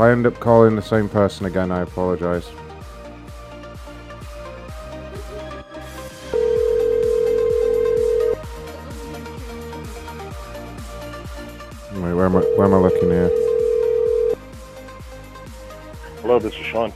If 0.00 0.04
I 0.04 0.12
end 0.12 0.26
up 0.26 0.40
calling 0.40 0.76
the 0.76 0.80
same 0.80 1.10
person 1.10 1.44
again, 1.44 1.70
I 1.70 1.82
apologize. 1.82 2.48
Wait, 11.92 12.14
where 12.14 12.24
am 12.24 12.36
I, 12.36 12.40
where 12.40 12.64
am 12.64 12.72
I 12.72 12.78
looking 12.78 13.10
here? 13.10 13.28
Hello, 16.22 16.38
this 16.38 16.54
is 16.54 16.64
Sean. 16.64 16.94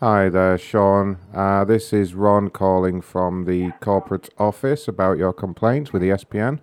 Hi 0.00 0.30
there, 0.30 0.56
Sean. 0.56 1.18
Uh, 1.34 1.66
this 1.66 1.92
is 1.92 2.14
Ron 2.14 2.48
calling 2.48 3.02
from 3.02 3.44
the 3.44 3.72
corporate 3.82 4.30
office 4.38 4.88
about 4.88 5.18
your 5.18 5.34
complaints 5.34 5.92
with 5.92 6.00
ESPN. 6.00 6.60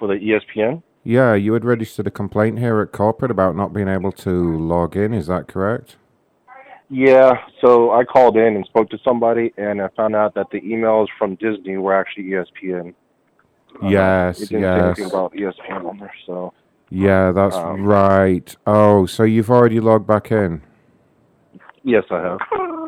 For 0.00 0.08
the 0.08 0.14
ESPN? 0.14 0.82
Yeah, 1.04 1.34
you 1.34 1.52
had 1.52 1.64
registered 1.66 2.06
a 2.06 2.10
complaint 2.10 2.58
here 2.58 2.80
at 2.80 2.90
corporate 2.92 3.30
about 3.30 3.54
not 3.54 3.72
being 3.74 3.88
able 3.88 4.10
to 4.12 4.58
log 4.58 4.96
in. 4.96 5.12
Is 5.12 5.26
that 5.26 5.46
correct? 5.46 5.96
Yeah, 6.88 7.32
so 7.60 7.90
I 7.92 8.04
called 8.04 8.36
in 8.36 8.56
and 8.56 8.64
spoke 8.66 8.88
to 8.90 8.98
somebody, 9.04 9.52
and 9.58 9.80
I 9.82 9.88
found 9.88 10.14
out 10.16 10.34
that 10.34 10.48
the 10.50 10.60
emails 10.62 11.06
from 11.18 11.34
Disney 11.36 11.76
were 11.76 11.94
actually 11.94 12.24
ESPN. 12.24 12.94
Uh, 13.82 13.88
Yes, 13.88 14.40
it 14.40 14.48
didn't 14.50 14.62
say 14.62 14.68
yes. 14.76 14.98
anything 14.98 15.04
about 15.06 15.32
ESPN 15.34 15.84
on 15.88 15.98
there, 15.98 16.12
so 16.26 16.52
Yeah, 16.90 17.32
that's 17.32 17.56
Um, 17.56 17.84
right. 17.84 18.54
Oh, 18.66 19.04
so 19.06 19.24
you've 19.24 19.50
already 19.50 19.80
logged 19.80 20.06
back 20.06 20.30
in? 20.30 20.62
yes, 21.82 22.04
I 22.10 22.20
have. 22.20 22.38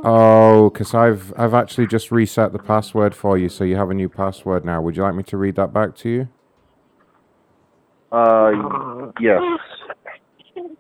Oh, 0.05 0.70
because 0.70 0.95
I've 0.95 1.33
I've 1.36 1.55
actually 1.55 1.86
just 1.89 2.12
reset 2.12 2.53
the 2.53 2.59
password 2.61 3.15
for 3.15 3.36
you, 3.36 3.49
so 3.49 3.65
you 3.65 3.77
have 3.77 3.91
a 3.91 3.95
new 3.95 4.09
password 4.09 4.65
now. 4.65 4.81
Would 4.81 4.97
you 4.97 5.03
like 5.03 5.15
me 5.15 5.23
to 5.25 5.36
read 5.36 5.57
that 5.57 5.73
back 5.73 5.97
to 5.97 6.09
you? 6.09 6.28
Uh, 8.20 9.12
yes. 9.20 9.43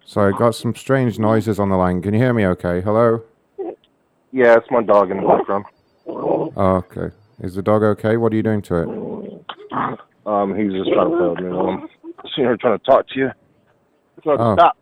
So 0.04 0.22
I 0.22 0.30
got 0.38 0.54
some 0.54 0.74
strange 0.74 1.18
noises 1.18 1.58
on 1.58 1.68
the 1.68 1.76
line. 1.76 2.00
Can 2.00 2.14
you 2.14 2.20
hear 2.20 2.32
me? 2.32 2.46
Okay. 2.46 2.80
Hello. 2.80 3.22
Yeah, 4.32 4.56
it's 4.56 4.66
my 4.70 4.82
dog 4.82 5.10
in 5.10 5.18
the 5.18 5.26
background. 5.26 5.64
Oh, 6.06 6.52
okay. 6.56 7.14
Is 7.40 7.54
the 7.54 7.62
dog 7.62 7.82
okay? 7.82 8.16
What 8.16 8.32
are 8.32 8.36
you 8.36 8.42
doing 8.42 8.62
to 8.62 8.76
it? 8.76 8.88
Um, 10.24 10.56
he's 10.56 10.72
just 10.72 10.90
trying 10.92 11.10
to 11.10 11.16
play 11.16 11.28
with 11.28 11.40
me. 11.82 11.88
Sitting 12.30 12.44
here 12.44 12.56
trying 12.56 12.78
to 12.78 12.84
talk 12.84 13.06
to 13.08 13.18
you. 13.18 13.30
Trying 14.22 14.38
to 14.38 14.44
Oh. 14.44 14.54
Stop. 14.54 14.76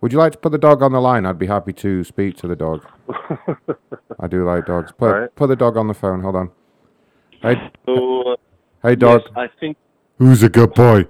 Would 0.00 0.12
you 0.12 0.18
like 0.18 0.32
to 0.32 0.38
put 0.38 0.52
the 0.52 0.58
dog 0.58 0.80
on 0.82 0.92
the 0.92 1.00
line? 1.00 1.26
I'd 1.26 1.38
be 1.40 1.46
happy 1.48 1.72
to 1.72 2.04
speak 2.04 2.36
to 2.36 2.46
the 2.46 2.54
dog. 2.54 2.86
I 4.20 4.28
do 4.28 4.44
like 4.44 4.66
dogs. 4.66 4.92
Put 4.92 5.06
Alright. 5.12 5.34
put 5.34 5.48
the 5.48 5.56
dog 5.56 5.76
on 5.76 5.88
the 5.88 5.94
phone. 5.94 6.20
Hold 6.22 6.36
on. 6.36 6.50
Hey, 7.42 7.56
So, 7.86 8.22
uh, 8.32 8.36
hey, 8.84 8.94
dog. 8.94 9.22
yes, 9.24 9.32
I 9.36 9.48
think 9.58 9.76
Who's 10.18 10.42
a 10.44 10.48
good 10.48 10.74
boy? 10.74 11.06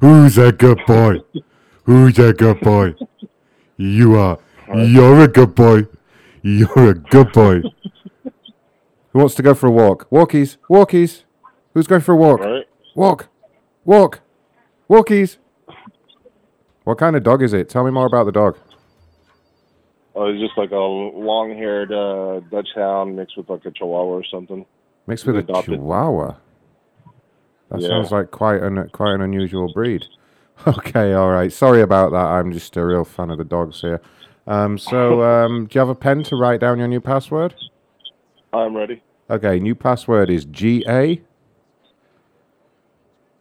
Who's 0.00 0.38
a 0.38 0.52
good 0.52 0.80
boy? 0.86 1.18
Who's 1.84 2.18
a 2.18 2.32
good 2.32 2.60
boy? 2.60 2.94
You 3.76 4.16
are. 4.16 4.38
You're 4.74 5.20
a 5.20 5.28
good 5.28 5.54
boy. 5.54 5.86
You're 6.42 6.90
a 6.90 6.94
good 6.94 7.32
boy. 7.32 7.62
Who 9.12 9.18
wants 9.18 9.34
to 9.34 9.42
go 9.42 9.54
for 9.54 9.66
a 9.66 9.70
walk? 9.70 10.08
Walkies. 10.10 10.56
Walkies. 10.70 11.24
Who's 11.74 11.86
going 11.86 12.00
for 12.00 12.12
a 12.12 12.16
walk? 12.16 12.40
Right. 12.40 12.66
Walk. 12.94 13.28
Walk. 13.84 14.20
Walkies. 14.88 15.36
What 16.84 16.98
kind 16.98 17.16
of 17.16 17.22
dog 17.22 17.42
is 17.42 17.52
it? 17.52 17.68
Tell 17.68 17.84
me 17.84 17.90
more 17.90 18.06
about 18.06 18.24
the 18.24 18.32
dog. 18.32 18.56
oh, 20.14 20.32
he's 20.32 20.40
just 20.40 20.56
like 20.56 20.70
a 20.70 20.76
long-haired 20.76 21.92
uh, 21.92 22.40
Dachshund 22.50 23.14
mixed 23.16 23.36
with 23.36 23.50
like 23.50 23.64
a 23.64 23.70
Chihuahua 23.70 24.12
or 24.12 24.24
something. 24.24 24.64
Mixed 25.06 25.26
with 25.26 25.36
a 25.36 25.40
Adopted. 25.40 25.74
Chihuahua. 25.74 26.36
That 27.70 27.80
Yeah. 27.80 27.88
sounds 27.88 28.10
like 28.10 28.30
quite 28.30 28.62
an 28.62 28.88
quite 28.90 29.14
an 29.14 29.20
unusual 29.20 29.72
breed. 29.72 30.06
Okay, 30.66 31.14
all 31.14 31.30
right. 31.30 31.50
Sorry 31.50 31.80
about 31.80 32.10
that. 32.12 32.26
I'm 32.26 32.52
just 32.52 32.76
a 32.76 32.84
real 32.84 33.02
fan 33.04 33.30
of 33.30 33.38
the 33.38 33.44
dogs 33.44 33.80
here. 33.80 34.02
Um, 34.46 34.76
so, 34.76 35.22
um, 35.44 35.64
do 35.66 35.78
you 35.78 35.78
have 35.78 35.88
a 35.88 35.94
pen 35.94 36.22
to 36.24 36.36
write 36.36 36.60
down 36.60 36.78
your 36.78 36.86
new 36.86 37.00
password? 37.00 37.54
I'm 38.52 38.76
ready. 38.76 39.02
Okay, 39.30 39.58
new 39.58 39.74
password 39.74 40.28
is 40.28 40.44
G 40.44 40.84
A 40.86 41.22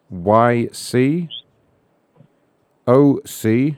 Y 0.10 0.70
C 0.72 1.28
O 2.88 3.20
C 3.26 3.76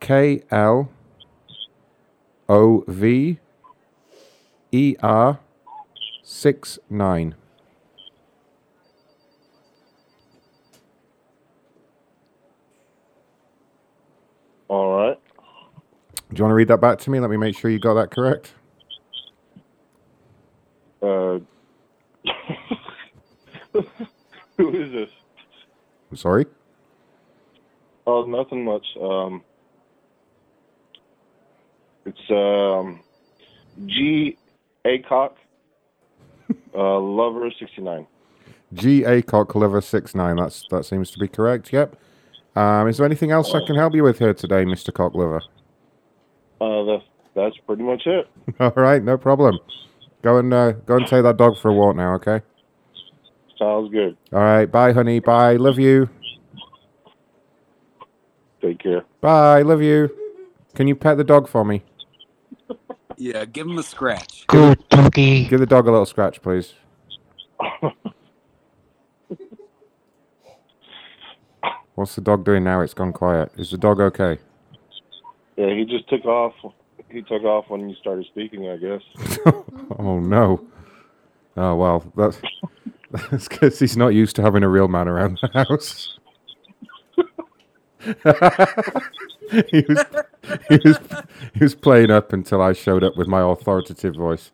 K 0.00 0.42
L 0.50 0.90
O 2.48 2.84
V 2.88 3.38
E 4.72 4.96
R 5.00 5.38
six 14.68 15.08
nine. 15.08 15.20
you 16.36 16.42
want 16.44 16.50
to 16.50 16.54
read 16.54 16.68
that 16.68 16.80
back 16.80 16.98
to 17.00 17.10
me? 17.10 17.20
Let 17.20 17.30
me 17.30 17.36
make 17.36 17.56
sure 17.56 17.70
you 17.70 17.78
got 17.78 17.94
that 17.94 18.10
correct. 18.10 18.54
Uh, 21.00 21.38
who 24.56 24.70
is 24.74 24.92
this? 24.92 25.10
I'm 26.10 26.16
sorry. 26.16 26.46
Oh, 28.06 28.24
nothing 28.24 28.64
much. 28.64 28.86
Um, 29.00 29.42
it's 32.06 32.30
um, 32.30 33.00
G. 33.86 34.36
Acock, 34.86 35.32
uh, 36.74 36.98
Lover 36.98 37.50
sixty 37.58 37.82
nine. 37.82 38.06
G 38.72 39.04
A 39.04 39.22
Cock 39.22 39.54
Lover 39.54 39.80
six 39.80 40.14
nine. 40.14 40.36
That's 40.36 40.64
that 40.70 40.84
seems 40.84 41.10
to 41.10 41.18
be 41.18 41.28
correct. 41.28 41.72
Yep. 41.72 41.96
Um, 42.56 42.88
is 42.88 42.96
there 42.96 43.06
anything 43.06 43.30
else 43.30 43.54
I 43.54 43.64
can 43.64 43.76
help 43.76 43.94
you 43.94 44.02
with 44.02 44.18
here 44.18 44.34
today, 44.34 44.64
Mister 44.64 44.92
Cock 44.92 45.14
Liver? 45.14 45.42
Uh, 46.60 46.84
that's 46.84 47.04
that's 47.34 47.56
pretty 47.66 47.82
much 47.82 48.06
it. 48.06 48.28
All 48.60 48.72
right, 48.74 49.02
no 49.02 49.16
problem. 49.16 49.58
Go 50.22 50.38
and 50.38 50.52
uh, 50.52 50.72
go 50.72 50.96
and 50.96 51.06
take 51.06 51.22
that 51.22 51.36
dog 51.36 51.58
for 51.58 51.70
a 51.70 51.74
walk 51.74 51.96
now. 51.96 52.14
Okay. 52.14 52.42
Sounds 53.58 53.90
good. 53.90 54.16
All 54.32 54.40
right. 54.40 54.66
Bye, 54.66 54.92
honey. 54.92 55.20
Bye. 55.20 55.56
Love 55.56 55.78
you. 55.78 56.08
Take 58.60 58.80
care. 58.80 59.04
Bye. 59.20 59.62
Love 59.62 59.82
you. 59.82 60.10
Can 60.74 60.86
you 60.86 60.94
pet 60.96 61.16
the 61.16 61.24
dog 61.24 61.48
for 61.48 61.64
me? 61.64 61.82
Yeah, 63.16 63.44
give 63.44 63.66
him 63.66 63.78
a 63.78 63.82
scratch. 63.82 64.46
Good 64.46 64.88
doggy. 64.88 65.44
Give 65.46 65.58
the 65.58 65.66
dog 65.66 65.88
a 65.88 65.90
little 65.90 66.06
scratch, 66.06 66.40
please. 66.40 66.74
What's 71.98 72.14
the 72.14 72.20
dog 72.20 72.44
doing 72.44 72.62
now? 72.62 72.80
It's 72.80 72.94
gone 72.94 73.12
quiet. 73.12 73.50
Is 73.56 73.72
the 73.72 73.76
dog 73.76 74.00
okay? 74.00 74.38
Yeah, 75.56 75.74
he 75.74 75.84
just 75.84 76.08
took 76.08 76.24
off. 76.26 76.54
He 77.10 77.22
took 77.22 77.42
off 77.42 77.64
when 77.70 77.88
you 77.88 77.96
started 77.96 78.24
speaking, 78.26 78.68
I 78.68 78.76
guess. 78.76 79.02
oh 79.98 80.20
no. 80.20 80.64
Oh 81.56 81.74
well, 81.74 82.04
that's 82.16 82.40
that's 83.10 83.48
because 83.48 83.80
he's 83.80 83.96
not 83.96 84.10
used 84.10 84.36
to 84.36 84.42
having 84.42 84.62
a 84.62 84.68
real 84.68 84.86
man 84.86 85.08
around 85.08 85.40
the 85.42 85.48
house. 85.48 86.16
he 89.70 89.84
was 89.88 90.04
he 90.68 90.78
was 90.84 91.00
he 91.54 91.58
was 91.58 91.74
playing 91.74 92.12
up 92.12 92.32
until 92.32 92.62
I 92.62 92.74
showed 92.74 93.02
up 93.02 93.16
with 93.16 93.26
my 93.26 93.40
authoritative 93.40 94.14
voice. 94.14 94.52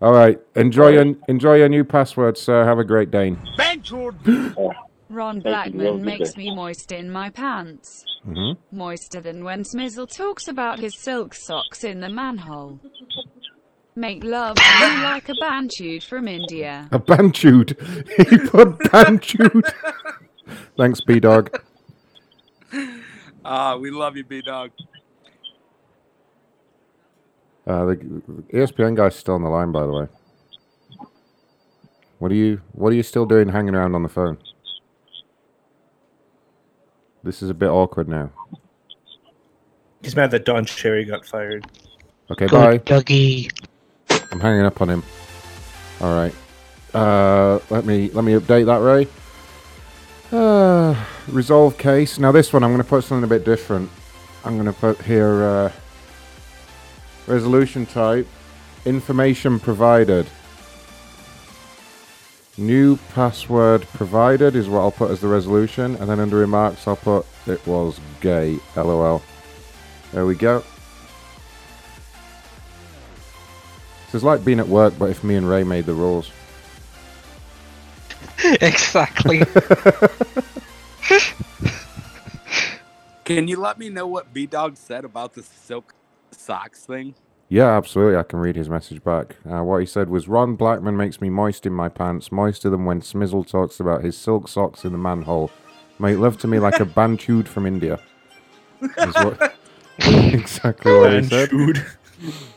All 0.00 0.12
right, 0.12 0.38
enjoy 0.54 0.90
your 0.90 1.16
enjoy 1.26 1.56
your 1.56 1.68
new 1.68 1.82
password, 1.82 2.38
sir. 2.38 2.64
Have 2.64 2.78
a 2.78 2.84
great 2.84 3.10
day. 3.10 3.34
Ron 5.08 5.40
Blackman 5.40 5.86
Have 5.86 5.94
a 5.94 5.98
good 5.98 6.04
makes 6.04 6.36
me 6.36 6.54
moist 6.54 6.92
in 6.92 7.10
my 7.10 7.30
pants. 7.30 8.04
hmm 8.24 8.52
Moister 8.72 9.20
than 9.20 9.44
when 9.44 9.62
Smizzle 9.62 10.08
talks 10.10 10.48
about 10.48 10.78
his 10.78 10.98
silk 10.98 11.34
socks 11.34 11.84
in 11.84 12.00
the 12.00 12.08
manhole. 12.08 12.80
Make 13.96 14.24
love 14.24 14.56
to 14.56 14.62
me 14.80 15.02
like 15.02 15.28
a 15.28 15.34
bantude 15.34 16.02
from 16.02 16.26
India. 16.26 16.88
A 16.90 16.98
bantude. 16.98 17.76
he 18.16 18.38
put 18.38 18.78
bantude. 18.90 19.64
Thanks, 20.76 21.00
B 21.00 21.20
dog. 21.20 21.56
Ah, 23.44 23.76
we 23.76 23.90
love 23.90 24.16
you, 24.16 24.24
B 24.24 24.40
Dog. 24.42 24.70
Uh, 27.66 27.84
the 27.86 27.94
the 27.94 28.42
ESPN 28.52 28.96
guy's 28.96 29.14
still 29.14 29.34
on 29.34 29.42
the 29.42 29.48
line, 29.48 29.70
by 29.70 29.86
the 29.86 29.92
way. 29.92 30.06
What 32.18 32.32
are 32.32 32.34
you 32.34 32.60
What 32.72 32.92
are 32.92 32.96
you 32.96 33.02
still 33.02 33.26
doing, 33.26 33.50
hanging 33.50 33.74
around 33.74 33.94
on 33.94 34.02
the 34.02 34.08
phone? 34.08 34.38
This 37.24 37.42
is 37.42 37.48
a 37.48 37.54
bit 37.54 37.70
awkward 37.70 38.06
now. 38.06 38.30
He's 40.02 40.14
mad 40.14 40.30
that 40.32 40.44
Don 40.44 40.66
Cherry 40.66 41.06
got 41.06 41.24
fired. 41.24 41.66
Okay, 42.30 42.46
Good 42.46 42.50
bye. 42.50 42.78
Dougie. 42.78 43.50
I'm 44.30 44.40
hanging 44.40 44.66
up 44.66 44.82
on 44.82 44.90
him. 44.90 45.02
All 46.02 46.14
right. 46.14 46.34
Uh, 46.92 47.60
let 47.70 47.86
me 47.86 48.10
let 48.10 48.24
me 48.24 48.34
update 48.34 48.66
that, 48.66 48.80
Ray. 48.82 49.08
Uh, 50.30 50.94
resolve 51.28 51.78
case. 51.78 52.18
Now 52.18 52.30
this 52.30 52.52
one, 52.52 52.62
I'm 52.62 52.70
going 52.70 52.82
to 52.82 52.88
put 52.88 53.04
something 53.04 53.24
a 53.24 53.26
bit 53.26 53.44
different. 53.46 53.90
I'm 54.44 54.54
going 54.58 54.66
to 54.66 54.78
put 54.78 55.00
here 55.00 55.42
uh, 55.44 55.72
resolution 57.26 57.86
type, 57.86 58.26
information 58.84 59.58
provided. 59.58 60.26
New 62.56 62.96
password 63.12 63.82
provided 63.94 64.54
is 64.54 64.68
what 64.68 64.80
I'll 64.80 64.92
put 64.92 65.10
as 65.10 65.20
the 65.20 65.26
resolution, 65.26 65.96
and 65.96 66.08
then 66.08 66.20
under 66.20 66.36
remarks 66.36 66.86
I'll 66.86 66.94
put 66.96 67.26
it 67.46 67.66
was 67.66 67.98
gay. 68.20 68.58
LOL. 68.76 69.22
There 70.12 70.24
we 70.24 70.36
go. 70.36 70.60
So 74.08 74.18
it's 74.18 74.24
like 74.24 74.44
being 74.44 74.60
at 74.60 74.68
work, 74.68 74.94
but 74.96 75.10
if 75.10 75.24
me 75.24 75.34
and 75.34 75.48
Ray 75.48 75.64
made 75.64 75.86
the 75.86 75.94
rules. 75.94 76.30
exactly. 78.44 79.40
Can 83.24 83.48
you 83.48 83.58
let 83.58 83.78
me 83.78 83.88
know 83.88 84.06
what 84.06 84.32
B 84.32 84.46
Dog 84.46 84.76
said 84.76 85.04
about 85.04 85.34
the 85.34 85.42
silk 85.42 85.92
socks 86.30 86.86
thing? 86.86 87.16
Yeah, 87.48 87.76
absolutely. 87.76 88.16
I 88.16 88.22
can 88.22 88.38
read 88.40 88.56
his 88.56 88.68
message 88.68 89.04
back. 89.04 89.36
Uh, 89.48 89.62
what 89.62 89.78
he 89.78 89.86
said 89.86 90.08
was 90.08 90.28
Ron 90.28 90.56
Blackman 90.56 90.96
makes 90.96 91.20
me 91.20 91.30
moist 91.30 91.66
in 91.66 91.72
my 91.72 91.88
pants, 91.88 92.32
moister 92.32 92.70
than 92.70 92.84
when 92.84 93.00
Smizzle 93.00 93.46
talks 93.46 93.78
about 93.80 94.02
his 94.02 94.16
silk 94.16 94.48
socks 94.48 94.84
in 94.84 94.92
the 94.92 94.98
manhole. 94.98 95.50
Make 95.98 96.18
love 96.18 96.38
to 96.38 96.48
me 96.48 96.58
like 96.58 96.80
a 96.80 96.84
bantude 96.96 97.46
from 97.46 97.66
India. 97.66 98.00
Is 98.80 99.14
what, 99.14 99.54
exactly 99.98 100.92
what 100.92 101.12
he 101.12 101.22
said. 101.22 101.50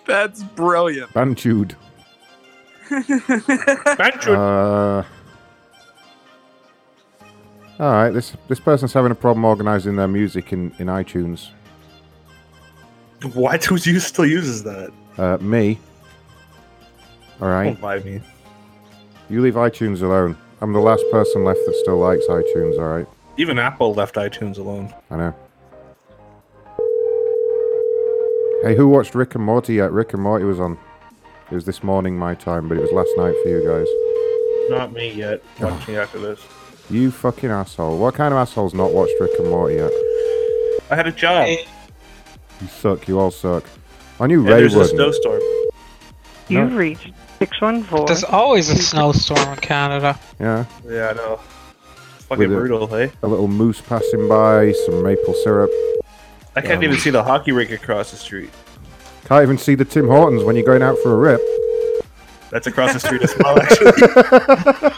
That's 0.05 0.43
brilliant. 0.43 1.13
Bantude. 1.13 1.75
Bantude. 2.89 4.29
Uh, 4.29 5.03
all 7.79 7.91
right, 7.91 8.09
this 8.09 8.35
this 8.47 8.59
person's 8.59 8.93
having 8.93 9.11
a 9.11 9.15
problem 9.15 9.45
organizing 9.45 9.97
their 9.97 10.07
music 10.07 10.51
in, 10.51 10.73
in 10.79 10.87
iTunes. 10.87 11.49
What? 13.33 13.65
Who's 13.65 13.85
you 13.85 13.99
still 13.99 14.25
uses 14.25 14.63
that? 14.63 14.91
Uh, 15.17 15.37
me. 15.41 15.79
All 17.41 17.47
right. 17.47 17.65
Don't 17.65 17.81
mind 17.81 18.05
me. 18.05 18.21
You 19.29 19.41
leave 19.41 19.55
iTunes 19.55 20.01
alone. 20.01 20.37
I'm 20.61 20.73
the 20.73 20.79
last 20.79 21.03
person 21.11 21.43
left 21.43 21.59
that 21.65 21.75
still 21.75 21.97
likes 21.97 22.25
iTunes, 22.27 22.77
alright? 22.77 23.07
Even 23.37 23.59
Apple 23.59 23.93
left 23.93 24.15
iTunes 24.15 24.57
alone. 24.57 24.93
I 25.11 25.17
know. 25.17 25.35
Hey, 28.63 28.75
who 28.75 28.87
watched 28.87 29.13
Rick 29.13 29.35
and 29.35 29.43
Morty 29.43 29.75
yet? 29.75 29.91
Rick 29.91 30.13
and 30.13 30.23
Morty 30.23 30.45
was 30.45 30.59
on. 30.59 30.77
It 31.51 31.55
was 31.55 31.65
this 31.65 31.83
morning 31.83 32.17
my 32.17 32.33
time, 32.35 32.67
but 32.67 32.77
it 32.77 32.81
was 32.81 32.91
last 32.91 33.11
night 33.17 33.35
for 33.43 33.49
you 33.49 33.65
guys. 33.65 34.77
Not 34.77 34.93
me 34.93 35.11
yet. 35.13 35.43
Watching 35.59 35.95
after 35.95 36.19
this. 36.19 36.39
You 36.89 37.11
fucking 37.11 37.49
asshole. 37.51 37.97
What 37.99 38.15
kind 38.15 38.33
of 38.33 38.39
asshole's 38.39 38.73
not 38.73 38.91
watched 38.93 39.13
Rick 39.19 39.31
and 39.39 39.49
Morty 39.49 39.75
yet? 39.75 39.91
I 40.89 40.95
had 40.95 41.05
a 41.07 41.11
job. 41.11 41.47
You 42.61 42.67
suck, 42.67 43.07
you 43.07 43.19
all 43.19 43.31
suck. 43.31 43.63
I 44.19 44.27
knew 44.27 44.43
Yeah, 44.43 44.53
Ray 44.53 44.59
there's 44.61 44.73
a 44.75 44.79
wouldn't. 44.79 44.95
snowstorm. 44.95 45.41
You've 46.47 46.71
No. 46.71 46.77
reached 46.77 47.11
614. 47.39 48.05
There's 48.07 48.23
always 48.23 48.69
a 48.69 48.77
snowstorm 48.77 49.49
in 49.53 49.55
Canada. 49.57 50.17
Yeah. 50.39 50.65
Yeah, 50.89 51.09
I 51.09 51.13
know. 51.13 51.39
It's 52.15 52.25
fucking 52.25 52.39
With 52.49 52.51
a- 52.57 52.59
brutal, 52.59 52.87
hey? 52.87 53.11
A 53.21 53.27
little 53.27 53.47
moose 53.47 53.81
passing 53.81 54.27
by, 54.27 54.71
some 54.85 55.03
maple 55.03 55.33
syrup. 55.43 55.69
I 56.55 56.61
can't 56.61 56.77
Um, 56.77 56.83
even 56.85 56.97
see 56.97 57.11
the 57.11 57.23
hockey 57.23 57.51
rink 57.51 57.71
across 57.71 58.09
the 58.11 58.17
street. 58.17 58.49
Can't 59.25 59.43
even 59.43 59.57
see 59.57 59.75
the 59.75 59.85
Tim 59.85 60.07
Hortons 60.07 60.43
when 60.43 60.55
you're 60.55 60.65
going 60.65 60.81
out 60.81 60.97
for 60.99 61.11
a 61.13 61.15
rip. 61.17 61.41
That's 62.49 62.65
across 62.65 62.93
the 62.93 62.99
street 62.99 63.21
as 63.21 63.35
well, 63.37 63.59
actually. 63.59 63.91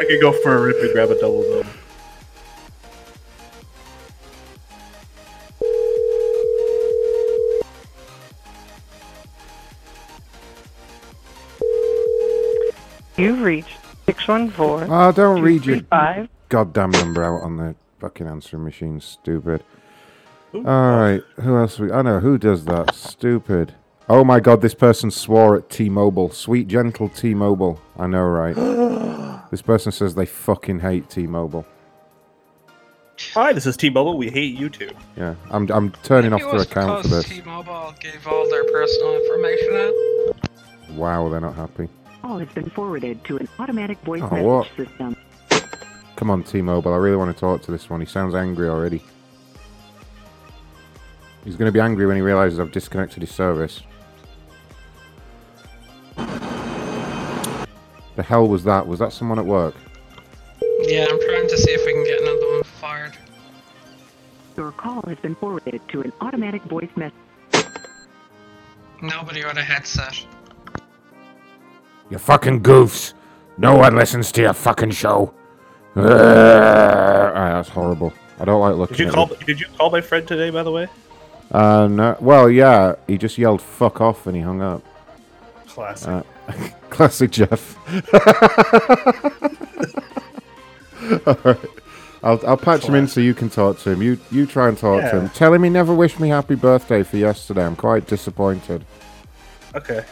I 0.00 0.04
could 0.08 0.20
go 0.20 0.32
for 0.42 0.56
a 0.56 0.60
rip 0.62 0.76
and 0.82 0.92
grab 0.92 1.10
a 1.10 1.20
double 1.20 1.42
double. 1.42 1.64
You've 13.18 13.42
reached 13.42 13.76
614. 14.06 14.88
Oh, 14.88 14.94
ah, 14.94 15.10
don't 15.10 15.42
read 15.42 15.66
your 15.66 15.80
goddamn 16.48 16.92
number 16.92 17.24
out 17.24 17.42
on 17.42 17.56
the 17.56 17.74
fucking 17.98 18.28
answering 18.28 18.62
machine, 18.62 19.00
stupid. 19.00 19.64
Alright, 20.54 21.22
who 21.40 21.56
else? 21.56 21.80
We, 21.80 21.90
I 21.90 22.02
know, 22.02 22.20
who 22.20 22.38
does 22.38 22.64
that? 22.66 22.94
Stupid. 22.94 23.74
Oh 24.08 24.22
my 24.22 24.38
god, 24.38 24.62
this 24.62 24.72
person 24.72 25.10
swore 25.10 25.56
at 25.56 25.68
T 25.68 25.90
Mobile. 25.90 26.30
Sweet, 26.30 26.68
gentle 26.68 27.08
T 27.08 27.34
Mobile. 27.34 27.80
I 27.98 28.06
know, 28.06 28.22
right? 28.22 28.54
this 29.50 29.62
person 29.62 29.90
says 29.90 30.14
they 30.14 30.24
fucking 30.24 30.78
hate 30.78 31.10
T 31.10 31.26
Mobile. 31.26 31.66
Hi, 33.34 33.52
this 33.52 33.66
is 33.66 33.76
T-Mobile. 33.76 34.16
We 34.16 34.30
hate 34.30 34.56
you 34.56 34.68
too. 34.68 34.90
Yeah, 35.16 35.34
I'm, 35.50 35.68
I'm 35.72 35.90
turning 36.04 36.30
Maybe 36.30 36.44
off 36.44 36.54
it 36.54 36.56
their 36.56 36.82
account 36.82 37.02
for 37.02 37.08
this. 37.08 37.24
T-Mobile 37.24 37.94
gave 37.98 38.24
all 38.28 38.48
their 38.48 38.62
personal 38.62 39.16
information 39.16 39.74
out. 39.74 40.96
Wow, 40.96 41.28
they're 41.28 41.40
not 41.40 41.56
happy. 41.56 41.88
Call 42.22 42.38
has 42.38 42.48
been 42.48 42.68
forwarded 42.70 43.24
to 43.24 43.36
an 43.38 43.48
automatic 43.58 43.98
voice 44.00 44.22
Oh, 44.22 44.30
message 44.30 44.44
what? 44.44 44.68
system. 44.76 45.16
Come 46.16 46.30
on, 46.30 46.42
T 46.42 46.60
Mobile. 46.62 46.92
I 46.92 46.96
really 46.96 47.16
want 47.16 47.34
to 47.34 47.38
talk 47.40 47.62
to 47.62 47.70
this 47.70 47.88
one. 47.88 48.00
He 48.00 48.06
sounds 48.06 48.34
angry 48.34 48.68
already. 48.68 49.02
He's 51.44 51.56
going 51.56 51.68
to 51.68 51.72
be 51.72 51.80
angry 51.80 52.06
when 52.06 52.16
he 52.16 52.22
realizes 52.22 52.58
I've 52.58 52.72
disconnected 52.72 53.22
his 53.22 53.30
service. 53.30 53.82
The 58.16 58.22
hell 58.24 58.48
was 58.48 58.64
that? 58.64 58.86
Was 58.86 58.98
that 58.98 59.12
someone 59.12 59.38
at 59.38 59.46
work? 59.46 59.74
Yeah, 60.80 61.06
I'm 61.08 61.20
trying 61.20 61.48
to 61.48 61.56
see 61.56 61.70
if 61.70 61.86
we 61.86 61.92
can 61.92 62.04
get 62.04 62.20
another 62.20 62.52
one 62.54 62.62
fired. 62.64 63.16
Your 64.56 64.72
call 64.72 65.02
has 65.06 65.18
been 65.18 65.36
forwarded 65.36 65.80
to 65.88 66.00
an 66.00 66.12
automatic 66.20 66.62
voice 66.64 66.90
message. 66.96 67.14
Nobody 69.00 69.44
on 69.44 69.56
a 69.56 69.62
headset. 69.62 70.26
You 72.10 72.18
fucking 72.18 72.62
goofs. 72.62 73.14
No 73.56 73.76
one 73.76 73.96
listens 73.96 74.30
to 74.32 74.42
your 74.42 74.52
fucking 74.54 74.92
show. 74.92 75.34
Uh, 75.96 76.02
that's 76.02 77.68
horrible. 77.68 78.12
I 78.38 78.44
don't 78.44 78.60
like 78.60 78.76
looking 78.76 78.96
Did 78.96 79.02
you 79.04 79.08
at 79.08 79.14
call? 79.14 79.32
it. 79.32 79.46
Did 79.46 79.60
you 79.60 79.66
call 79.76 79.90
my 79.90 80.00
friend 80.00 80.26
today? 80.28 80.50
By 80.50 80.62
the 80.62 80.70
way, 80.70 80.86
Uh, 81.50 81.88
no. 81.90 82.16
Well, 82.20 82.48
yeah, 82.50 82.94
he 83.06 83.18
just 83.18 83.36
yelled 83.36 83.60
"fuck 83.60 84.00
off" 84.00 84.26
and 84.26 84.36
he 84.36 84.42
hung 84.42 84.62
up. 84.62 84.82
classic. 85.66 86.08
Uh, 86.08 86.22
classic 86.90 87.30
Jeff. 87.32 87.76
Alright. 91.26 91.58
I'll, 92.22 92.40
I'll 92.46 92.56
patch 92.56 92.84
him 92.84 92.94
in 92.96 93.06
so 93.06 93.20
you 93.20 93.32
can 93.34 93.48
talk 93.48 93.78
to 93.80 93.90
him. 93.90 94.02
You 94.02 94.18
you 94.30 94.44
try 94.46 94.68
and 94.68 94.76
talk 94.76 95.02
to 95.02 95.20
him. 95.20 95.28
Tell 95.30 95.54
him 95.54 95.62
he 95.62 95.70
never 95.70 95.94
wished 95.94 96.18
me 96.18 96.28
happy 96.28 96.56
birthday 96.56 97.02
for 97.04 97.16
yesterday. 97.16 97.64
I'm 97.64 97.76
quite 97.76 98.06
disappointed. 98.06 98.84
Okay. 99.74 100.04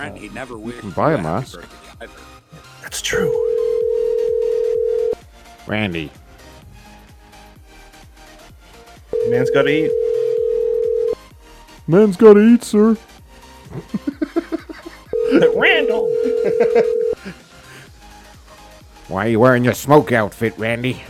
Friend, 0.00 0.16
he 0.16 0.30
never 0.30 0.56
wished 0.56 0.80
can 0.80 0.92
buy 0.92 1.10
you 1.10 1.16
a 1.16 1.18
happy 1.18 1.28
mask. 1.28 1.60
That's 2.80 3.02
true. 3.02 3.30
Randy. 5.66 6.10
Man's 9.28 9.50
got 9.50 9.64
to 9.64 9.68
eat. 9.68 9.90
Man's 11.86 12.16
gotta 12.16 12.40
eat, 12.40 12.64
sir. 12.64 12.96
Randall. 15.54 16.06
Why 19.08 19.26
are 19.26 19.28
you 19.28 19.38
wearing 19.38 19.64
your 19.64 19.74
smoke 19.74 20.12
outfit, 20.12 20.56
Randy? 20.56 21.02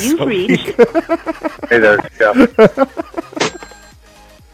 You've 0.00 0.20
reached. 0.26 0.64
Hey 1.68 1.78
there, 1.78 1.98
Jeff. 2.16 3.27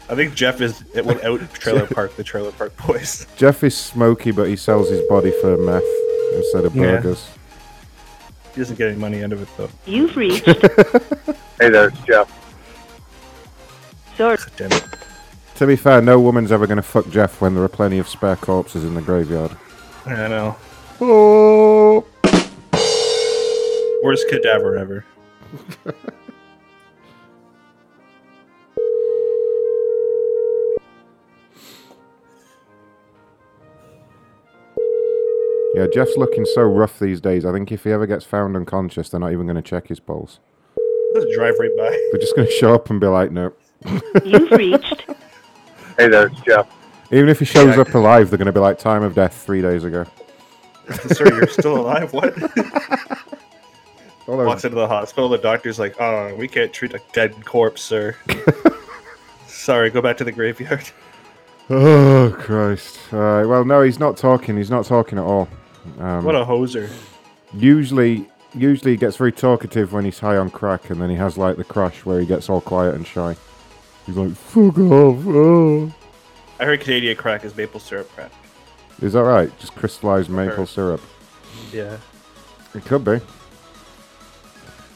I 0.07 0.13
think 0.15 0.35
Jeff 0.35 0.61
is 0.61 0.83
it 0.93 1.03
went 1.05 1.23
out 1.23 1.39
Trailer 1.53 1.87
Park, 1.87 2.15
the 2.15 2.23
Trailer 2.23 2.51
Park 2.51 2.75
Boys. 2.85 3.25
Jeff 3.37 3.63
is 3.63 3.75
smoky, 3.75 4.31
but 4.31 4.47
he 4.47 4.55
sells 4.55 4.89
his 4.89 5.01
body 5.09 5.31
for 5.41 5.57
meth 5.57 5.83
instead 6.35 6.65
of 6.65 6.75
Yeah. 6.75 6.97
burgers. 6.97 7.27
He 8.53 8.61
doesn't 8.61 8.77
get 8.77 8.89
any 8.89 8.97
money 8.97 9.23
out 9.23 9.33
of 9.33 9.41
it 9.41 9.47
though. 9.57 9.69
You've 9.85 10.15
reached. 10.15 10.47
Hey 11.57 11.69
there, 11.69 11.89
Jeff. 12.05 12.29
Sorry. 14.17 14.35
Damn 14.57 14.73
it. 14.73 14.83
To 15.55 15.65
be 15.65 15.77
fair, 15.77 16.01
no 16.01 16.19
woman's 16.19 16.51
ever 16.51 16.67
going 16.67 16.75
to 16.75 16.81
fuck 16.83 17.09
Jeff 17.09 17.39
when 17.39 17.55
there 17.55 17.63
are 17.63 17.69
plenty 17.69 17.97
of 17.97 18.09
spare 18.09 18.35
corpses 18.35 18.83
in 18.83 18.93
the 18.93 19.01
graveyard. 19.01 19.51
I 20.05 20.27
know. 20.27 20.57
Oh. 20.99 22.05
Worst 24.03 24.27
cadaver 24.29 24.77
ever. 24.77 25.05
Yeah, 35.75 35.87
Jeff's 35.93 36.15
looking 36.17 36.45
so 36.45 36.61
rough 36.61 36.99
these 36.99 37.19
days. 37.19 37.45
I 37.45 37.51
think 37.51 37.71
if 37.71 37.83
he 37.83 37.91
ever 37.91 38.07
gets 38.07 38.23
found 38.25 38.55
unconscious, 38.55 39.09
they're 39.09 39.19
not 39.19 39.33
even 39.33 39.45
going 39.45 39.57
to 39.57 39.61
check 39.61 39.87
his 39.87 39.99
pulse. 39.99 40.39
Just 41.15 41.27
drive 41.35 41.55
right 41.59 41.71
by. 41.77 41.89
They're 42.11 42.19
just 42.21 42.35
going 42.35 42.47
to 42.47 42.53
show 42.53 42.73
up 42.73 42.89
and 42.89 42.99
be 42.99 43.07
like, 43.07 43.31
nope. 43.31 43.59
You've 44.25 44.51
reached. 44.51 45.05
Hey 45.97 46.07
there, 46.09 46.27
it's 46.27 46.39
Jeff. 46.41 46.67
Even 47.11 47.29
if 47.29 47.39
he 47.39 47.45
shows 47.45 47.75
Yeah. 47.75 47.81
up 47.81 47.93
alive, 47.93 48.29
they're 48.29 48.37
going 48.37 48.45
to 48.47 48.51
be 48.53 48.59
like, 48.59 48.77
time 48.79 49.03
of 49.03 49.15
death 49.15 49.43
three 49.45 49.61
days 49.61 49.83
ago. 49.83 50.05
Sir, 51.13 51.25
you're 51.33 51.47
still 51.47 51.77
alive. 51.79 52.13
What? 52.13 52.37
Hold 54.25 54.39
on. 54.39 54.45
Walks 54.47 54.65
into 54.65 54.75
the 54.75 54.87
hospital. 54.87 55.29
The 55.29 55.37
doctor's 55.37 55.77
like, 55.77 55.95
"Oh, 56.01 56.33
we 56.35 56.47
can't 56.47 56.73
treat 56.73 56.93
a 56.95 57.01
dead 57.13 57.45
corpse, 57.45 57.81
sir. 57.83 58.15
Sorry, 59.45 59.91
go 59.91 60.01
back 60.01 60.17
to 60.17 60.23
the 60.23 60.31
graveyard." 60.31 60.83
Oh, 61.69 62.35
Christ. 62.39 62.97
Alright, 63.13 63.47
well, 63.47 63.63
no, 63.65 63.81
he's 63.83 63.99
not 63.99 64.17
talking. 64.17 64.57
He's 64.57 64.69
not 64.71 64.85
talking 64.85 65.17
at 65.19 65.23
all. 65.23 65.47
Um, 65.99 66.23
What 66.25 66.35
a 66.35 66.43
hoser. 66.45 66.89
Usually, 67.53 68.29
usually 68.53 68.91
he 68.91 68.97
gets 68.97 69.17
very 69.17 69.31
talkative 69.31 69.93
when 69.93 70.05
he's 70.05 70.19
high 70.19 70.37
on 70.37 70.49
crack, 70.49 70.89
and 70.89 71.01
then 71.01 71.09
he 71.09 71.15
has 71.15 71.37
like 71.37 71.57
the 71.57 71.63
crush 71.63 72.05
where 72.05 72.19
he 72.19 72.25
gets 72.25 72.49
all 72.49 72.61
quiet 72.61 72.95
and 72.95 73.05
shy. 73.07 73.35
He's 74.05 74.15
like, 74.17 74.31
"Fuck 74.33 74.77
off!" 74.77 75.23
oh." 75.27 75.93
I 76.59 76.65
heard 76.65 76.79
Canadian 76.81 77.15
crack 77.17 77.43
is 77.45 77.55
maple 77.55 77.79
syrup 77.79 78.09
crack. 78.15 78.31
Is 79.01 79.13
that 79.13 79.23
right? 79.23 79.57
Just 79.59 79.75
crystallized 79.75 80.29
maple 80.29 80.65
syrup. 80.65 81.01
Yeah. 81.71 81.97
It 82.73 82.85
could 82.85 83.03
be. 83.03 83.19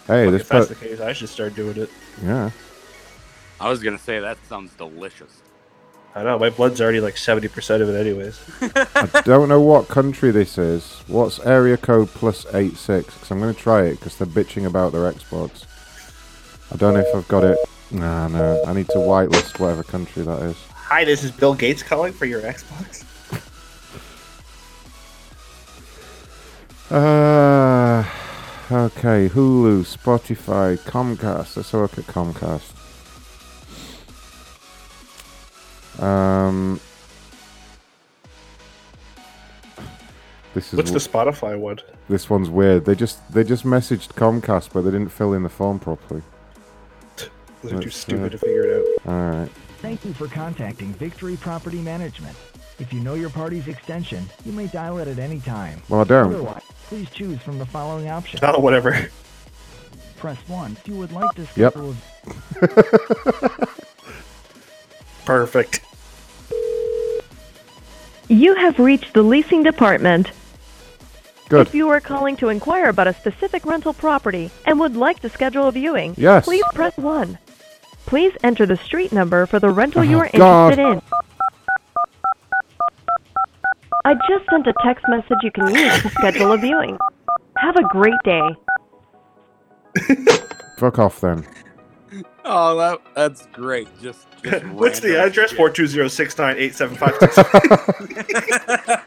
Hey, 0.08 0.26
Fuck, 0.26 0.32
this 0.32 0.42
if 0.42 0.48
that's 0.50 0.68
per- 0.68 0.74
the 0.74 0.86
case, 0.88 1.00
I 1.00 1.14
should 1.14 1.30
start 1.30 1.56
doing 1.56 1.78
it. 1.78 1.90
yeah. 2.24 2.50
I 3.62 3.70
was 3.70 3.84
gonna 3.84 4.00
say 4.00 4.20
that 4.20 4.38
sounds 4.48 4.74
delicious. 4.74 5.42
I 6.16 6.24
know 6.24 6.40
my 6.40 6.50
blood's 6.50 6.82
already 6.82 7.00
like 7.00 7.18
seventy 7.18 7.48
percent 7.48 7.82
of 7.82 7.90
it, 7.90 8.00
anyways. 8.00 8.40
I 8.96 9.22
don't 9.26 9.48
know 9.48 9.62
what 9.62 9.88
country 9.88 10.32
this 10.32 10.58
is. 10.58 11.02
What's 11.08 11.40
area 11.40 11.78
code 11.78 12.10
plus 12.10 12.46
eight 12.54 12.78
six? 12.78 13.14
Because 13.14 13.32
I'm 13.32 13.40
going 13.40 13.54
to 13.54 13.60
try 13.60 13.84
it 13.84 13.96
because 13.96 14.18
they're 14.18 14.28
bitching 14.28 14.66
about 14.66 14.92
their 14.92 15.10
Xbox. 15.12 15.66
I 16.74 16.78
don't 16.78 16.96
know 16.96 17.00
if 17.00 17.16
I've 17.16 17.28
got 17.28 17.44
it. 17.44 17.58
Nah, 17.92 18.28
no. 18.28 18.64
I 18.66 18.74
need 18.74 18.88
to 18.88 18.98
whitelist 18.98 19.60
whatever 19.60 19.84
country 19.84 20.24
that 20.24 20.42
is. 20.42 20.58
Hi, 20.74 21.06
this 21.06 21.24
is 21.24 21.32
Bill 21.32 21.54
Gates 21.54 21.84
calling 21.84 22.14
for 22.14 22.26
your 22.26 22.42
Xbox. 22.42 23.06
Uh, 26.92 28.04
okay, 28.72 29.30
Hulu, 29.30 29.86
Spotify, 29.86 30.78
Comcast. 30.80 31.56
Let's 31.56 31.72
have 31.72 31.74
a 31.76 31.84
look 31.84 31.98
at 32.00 32.06
Comcast. 32.06 32.74
Um, 36.00 36.80
this 40.54 40.74
is 40.74 40.78
What's 40.78 40.92
the 40.92 41.00
Spotify 41.00 41.58
one? 41.58 41.80
This 42.08 42.30
one's 42.30 42.50
weird. 42.50 42.86
They 42.86 42.96
just 42.96 43.32
they 43.34 43.44
just 43.44 43.66
messaged 43.66 44.10
Comcast, 44.14 44.70
but 44.74 44.82
they 44.82 44.92
didn't 44.92 45.10
fill 45.10 45.34
in 45.34 45.44
the 45.44 45.50
form 45.50 45.80
properly. 45.80 46.22
Those 47.64 47.74
are 47.74 47.78
too 47.78 47.84
Let's, 47.86 47.96
stupid 47.98 48.26
uh, 48.26 48.30
to 48.30 48.38
figure 48.38 48.64
it 48.64 49.02
out. 49.06 49.12
All 49.12 49.40
right. 49.42 49.50
Thank 49.80 50.04
you 50.06 50.14
for 50.14 50.28
contacting 50.28 50.94
Victory 50.94 51.38
Property 51.38 51.82
Management. 51.82 52.36
If 52.80 52.94
you 52.94 53.02
know 53.02 53.14
your 53.16 53.30
party's 53.30 53.68
extension, 53.68 54.26
you 54.46 54.54
may 54.54 54.68
dial 54.68 55.00
it 55.00 55.08
at 55.08 55.20
any 55.20 55.42
time. 55.42 55.82
Well, 55.90 56.02
I 56.02 56.04
don't. 56.06 56.34
Otherwise, 56.34 56.64
please 56.88 57.10
choose 57.10 57.40
from 57.42 57.60
the 57.60 57.66
following 57.66 58.10
options. 58.10 58.42
Oh, 58.44 58.60
whatever. 58.60 59.10
Press 60.18 60.38
1 60.48 60.74
if 60.74 60.88
you 60.88 60.96
would 60.96 61.12
like 61.14 61.30
to 61.36 61.48
Yep. 61.56 61.74
schedule 61.74 61.96
a 62.62 63.68
Perfect. 65.26 65.82
You 68.30 68.56
have 68.56 68.80
reached 68.80 69.14
the 69.14 69.24
leasing 69.24 69.64
department. 69.64 70.32
Good. 71.50 71.68
If 71.68 71.74
you 71.74 71.90
are 71.90 72.00
calling 72.00 72.38
to 72.38 72.50
inquire 72.50 72.90
about 72.90 73.08
a 73.08 73.14
specific 73.14 73.66
rental 73.66 73.94
property 73.94 74.52
and 74.68 74.80
would 74.80 74.96
like 74.96 75.20
to 75.22 75.30
schedule 75.30 75.68
a 75.68 75.72
viewing, 75.72 76.14
Yes. 76.16 76.46
please 76.46 76.64
press 76.76 76.96
1. 76.98 77.40
Please 78.06 78.34
enter 78.44 78.66
the 78.68 78.78
street 78.78 79.12
number 79.12 79.46
for 79.48 79.60
the 79.60 79.70
rental 79.70 80.04
you 80.04 80.18
Oh, 80.18 80.20
are 80.22 80.30
God. 80.38 80.72
interested 80.74 80.92
in. 80.94 81.02
I 84.06 84.14
just 84.28 84.46
sent 84.50 84.68
a 84.68 84.74
text 84.84 85.04
message 85.10 85.38
you 85.42 85.52
can 85.52 85.74
use 85.74 86.02
to 86.04 86.10
schedule 86.10 86.52
a 86.52 86.58
viewing. 86.58 86.98
Have 87.58 87.76
a 87.76 87.84
great 87.90 88.14
day. 88.24 88.42
Fuck 90.78 91.00
off 91.00 91.20
then. 91.22 91.46
Oh, 92.46 92.76
that 92.78 93.02
that's 93.16 93.46
great. 93.48 93.88
Just, 94.02 94.26
just 94.44 94.66
What's 94.68 95.00
the 95.00 95.10
random 95.10 95.28
address? 95.30 95.50
shit. 95.52 95.58
Four 95.58 95.70
two 95.70 95.86
zero 95.88 96.08
six 96.08 96.38
nine 96.38 96.56
eight 96.58 96.74
seven 96.74 96.96
five 96.98 97.16
six. 97.20 97.38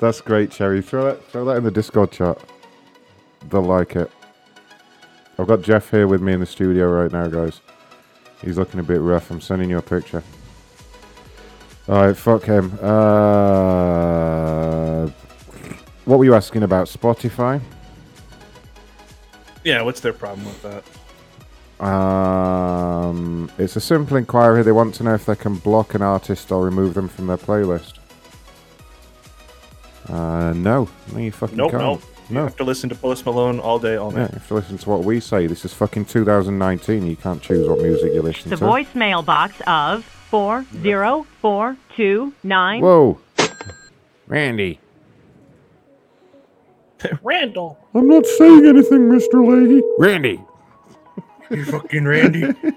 That's 0.00 0.20
great, 0.20 0.50
Cherry. 0.52 0.80
Throw 0.82 1.04
that 1.06 1.24
throw 1.26 1.44
that 1.46 1.56
in 1.56 1.64
the 1.64 1.70
Discord 1.70 2.10
chat. 2.12 2.38
They'll 3.48 3.62
like 3.62 3.96
it. 3.96 4.10
I've 5.38 5.46
got 5.46 5.62
Jeff 5.62 5.90
here 5.90 6.06
with 6.08 6.20
me 6.20 6.32
in 6.32 6.40
the 6.40 6.46
studio 6.46 6.88
right 6.90 7.10
now, 7.12 7.28
guys. 7.28 7.60
He's 8.42 8.58
looking 8.58 8.80
a 8.80 8.82
bit 8.84 9.00
rough. 9.00 9.30
I'm 9.30 9.40
sending 9.40 9.70
you 9.70 9.78
a 9.78 9.82
picture. 9.82 10.22
Alright, 11.88 12.16
fuck 12.16 12.44
him. 12.44 12.78
Uh, 12.82 12.98
what 16.04 16.18
were 16.18 16.24
you 16.24 16.34
asking 16.34 16.62
about? 16.64 16.86
Spotify? 16.88 17.60
Yeah, 19.64 19.82
what's 19.82 20.00
their 20.00 20.12
problem 20.12 20.46
with 20.46 20.62
that? 20.62 20.84
Um, 21.80 23.50
it's 23.58 23.76
a 23.76 23.80
simple 23.80 24.16
inquiry. 24.16 24.62
They 24.62 24.72
want 24.72 24.94
to 24.96 25.04
know 25.04 25.14
if 25.14 25.26
they 25.26 25.36
can 25.36 25.56
block 25.56 25.94
an 25.94 26.02
artist 26.02 26.50
or 26.50 26.64
remove 26.64 26.94
them 26.94 27.08
from 27.08 27.26
their 27.28 27.36
playlist. 27.36 27.94
Uh, 30.08 30.52
no. 30.54 30.88
No, 31.12 31.18
you 31.18 31.30
fucking 31.32 31.56
Nope, 31.56 31.70
can't. 31.72 31.82
nope. 31.82 32.02
You 32.30 32.36
have 32.38 32.56
to 32.56 32.64
listen 32.64 32.88
to 32.90 32.94
Post 32.94 33.24
Malone 33.26 33.58
all 33.60 33.78
day, 33.78 33.96
all 33.96 34.10
night. 34.10 34.16
Yeah, 34.16 34.22
night. 34.24 34.32
you 34.32 34.38
have 34.38 34.48
to 34.48 34.54
listen 34.54 34.78
to 34.78 34.90
what 34.90 35.04
we 35.04 35.20
say. 35.20 35.46
This 35.46 35.64
is 35.64 35.72
fucking 35.72 36.04
2019. 36.06 37.06
You 37.06 37.16
can't 37.16 37.40
choose 37.40 37.66
what 37.68 37.78
music 37.80 38.12
you 38.12 38.20
listen 38.22 38.50
The 38.50 38.56
to. 38.56 38.64
The 38.64 38.70
voicemail 38.70 39.24
box 39.24 39.54
of 39.66 40.04
40429. 40.30 42.80
Whoa. 42.82 43.18
Randy. 44.26 44.78
Randall. 47.22 47.78
I'm 47.94 48.08
not 48.08 48.26
saying 48.26 48.66
anything, 48.66 49.08
Mr. 49.08 49.34
Lahey. 49.34 49.80
Randy. 49.98 50.40
You 51.50 51.64
fucking 51.64 52.04
Randy. 52.04 52.54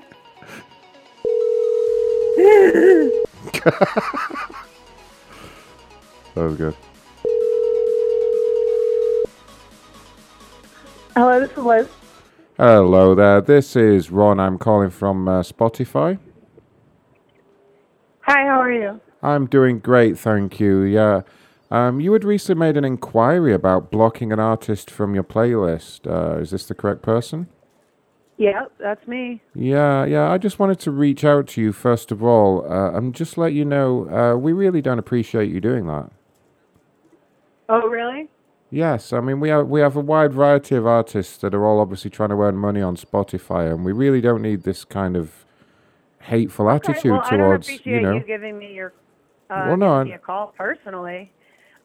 That 6.33 6.43
was 6.43 6.55
good. 6.55 6.75
Hello, 11.15 11.39
this 11.39 11.51
is 11.51 11.57
Liz. 11.57 11.87
Hello 12.57 13.13
there. 13.13 13.41
This 13.41 13.75
is 13.75 14.09
Ron. 14.09 14.39
I'm 14.39 14.57
calling 14.57 14.89
from 14.89 15.27
uh, 15.27 15.41
Spotify. 15.41 16.19
Hi, 18.21 18.45
how 18.45 18.61
are 18.61 18.71
you? 18.71 19.01
I'm 19.21 19.45
doing 19.47 19.79
great, 19.79 20.17
thank 20.17 20.59
you. 20.59 20.81
Yeah. 20.81 21.21
Um, 21.69 21.99
you 21.99 22.13
had 22.13 22.23
recently 22.23 22.59
made 22.59 22.77
an 22.77 22.85
inquiry 22.85 23.53
about 23.53 23.91
blocking 23.91 24.31
an 24.31 24.39
artist 24.39 24.89
from 24.89 25.13
your 25.13 25.23
playlist. 25.23 26.07
Uh, 26.07 26.39
is 26.39 26.51
this 26.51 26.65
the 26.65 26.73
correct 26.75 27.01
person? 27.01 27.47
Yeah, 28.41 28.65
that's 28.79 29.07
me. 29.07 29.39
Yeah, 29.53 30.03
yeah. 30.03 30.31
I 30.31 30.39
just 30.39 30.57
wanted 30.57 30.79
to 30.79 30.89
reach 30.89 31.23
out 31.23 31.45
to 31.49 31.61
you 31.61 31.71
first 31.71 32.11
of 32.11 32.23
all, 32.23 32.65
uh, 32.65 32.91
and 32.97 33.13
just 33.13 33.37
let 33.37 33.53
you 33.53 33.63
know 33.63 34.09
uh, 34.09 34.35
we 34.35 34.51
really 34.51 34.81
don't 34.81 34.97
appreciate 34.97 35.51
you 35.51 35.61
doing 35.61 35.85
that. 35.85 36.09
Oh, 37.69 37.87
really? 37.87 38.29
Yes, 38.71 39.13
I 39.13 39.19
mean 39.19 39.39
we 39.41 39.49
have 39.49 39.67
we 39.67 39.81
have 39.81 39.95
a 39.95 39.99
wide 39.99 40.33
variety 40.33 40.73
of 40.75 40.87
artists 40.87 41.37
that 41.37 41.53
are 41.53 41.63
all 41.63 41.79
obviously 41.79 42.09
trying 42.09 42.29
to 42.29 42.35
earn 42.35 42.55
money 42.55 42.81
on 42.81 42.95
Spotify, 42.95 43.71
and 43.71 43.85
we 43.85 43.91
really 43.91 44.21
don't 44.21 44.41
need 44.41 44.63
this 44.63 44.85
kind 44.85 45.15
of 45.15 45.45
hateful 46.21 46.67
attitude 46.67 47.11
well, 47.11 47.21
I 47.23 47.29
don't 47.29 47.39
towards 47.41 47.67
appreciate 47.67 47.93
you 47.93 48.01
know. 48.01 48.13
you 48.15 48.21
giving 48.21 48.57
me 48.57 48.73
your 48.73 48.91
uh, 49.51 49.65
Well, 49.67 49.77
no, 49.77 49.99
giving 49.99 50.13
me 50.13 50.15
a 50.15 50.19
call 50.19 50.47
personally. 50.57 51.31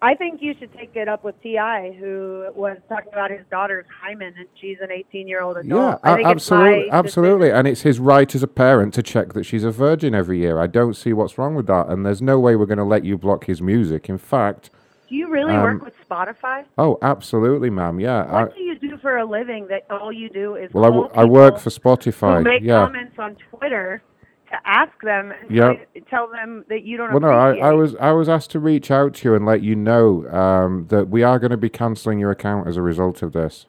I 0.02 0.15
think 0.15 0.42
you 0.42 0.55
should 0.58 0.73
take 0.75 0.94
it 0.94 1.08
up 1.08 1.25
with 1.25 1.41
T.I., 1.42 1.92
who 1.99 2.47
was 2.55 2.76
talking 2.89 3.12
about 3.12 3.31
his 3.31 3.41
daughter's 3.50 3.86
hymen, 4.02 4.34
and 4.39 4.47
she's 4.60 4.76
an 4.83 4.89
18-year-old 4.91 5.57
adult. 5.57 5.66
Yeah, 6.05 6.08
I 6.08 6.12
a- 6.12 6.16
think 6.16 6.26
it's 6.28 6.33
absolutely, 6.33 6.91
absolutely, 6.91 7.50
and 7.50 7.66
it's 7.66 7.81
his 7.83 7.99
right 7.99 8.33
as 8.34 8.42
a 8.42 8.47
parent 8.49 8.92
to 8.94 9.02
check 9.02 9.33
that 9.33 9.44
she's 9.44 9.65
a 9.65 9.70
virgin 9.70 10.15
every 10.15 10.39
year. 10.39 10.60
I 10.60 10.66
don't 10.66 10.94
see 10.94 11.12
what's 11.15 11.39
wrong 11.39 11.55
with 11.55 11.66
that, 11.68 11.89
and 11.89 12.05
there's 12.05 12.20
no 12.20 12.39
way 12.39 12.57
we're 12.57 12.66
going 12.66 12.76
to 12.78 12.84
let 12.84 13.05
you 13.05 13.16
block 13.16 13.47
his 13.47 13.62
music. 13.62 14.08
In 14.10 14.18
fact, 14.18 14.70
Do 15.08 15.15
you 15.15 15.28
really 15.31 15.55
Um, 15.55 15.62
work 15.62 15.84
with 15.84 15.94
Spotify? 16.08 16.65
oh, 16.76 16.99
absolutely, 17.00 17.70
ma'am. 17.70 17.99
Yeah, 17.99 18.25
I, 18.25 18.42
What 18.44 18.55
do 18.55 18.62
you 18.62 18.78
do 18.78 18.99
for 18.99 19.16
a 19.16 19.25
living 19.25 19.66
that 19.68 19.86
all 19.91 20.12
you 20.12 20.28
do 20.28 20.57
is 20.57 20.73
well, 20.75 20.84
I, 20.84 20.89
w- 20.89 21.08
I 21.15 21.25
work 21.25 21.58
for 21.58 21.70
Spotify. 21.70 22.42
make 22.44 22.62
yeah. 22.62 22.84
comments 22.84 23.18
on 23.18 23.36
Twitter 23.50 24.02
ask 24.64 24.92
them 25.02 25.32
Yeah. 25.50 25.74
tell- 26.08 26.30
them 26.30 26.64
that 26.68 26.82
you 26.84 26.96
don't 26.96 27.10
Well, 27.12 27.20
no, 27.20 27.28
I, 27.30 27.56
I 27.56 27.72
was 27.72 27.94
I 27.96 28.12
was 28.12 28.28
asked 28.28 28.50
to 28.52 28.60
reach 28.60 28.90
out 28.90 29.14
to 29.14 29.28
you 29.28 29.34
and 29.34 29.44
let 29.46 29.62
you 29.62 29.74
know 29.76 30.26
um, 30.30 30.86
that 30.88 31.08
we 31.08 31.22
are 31.22 31.38
going 31.38 31.50
to 31.50 31.56
be 31.56 31.68
cancelling 31.68 32.18
your 32.18 32.30
account 32.30 32.66
as 32.68 32.76
a 32.76 32.82
result 32.82 33.22
of 33.22 33.32
this. 33.32 33.66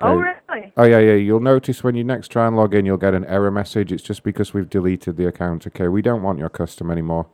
Oh, 0.00 0.18
Okay. 0.18 0.32
really? 0.50 0.72
Oh 0.76 0.84
yeah, 0.84 0.98
yeah. 0.98 1.14
You'll 1.14 1.40
notice 1.40 1.82
when 1.82 1.94
you 1.94 2.04
next 2.04 2.28
try 2.28 2.46
and 2.46 2.56
log 2.56 2.74
in, 2.74 2.84
you'll 2.86 2.96
get 2.98 3.14
an 3.14 3.24
error 3.24 3.50
message. 3.50 3.92
It's 3.92 4.02
just 4.02 4.22
because 4.22 4.52
we've 4.54 4.68
deleted 4.68 5.16
the 5.16 5.26
account. 5.26 5.66
Okay, 5.66 5.88
we 5.88 6.02
don't 6.02 6.22
want 6.22 6.38
your 6.38 6.48
custom 6.50 6.90
anymore. 6.90 7.26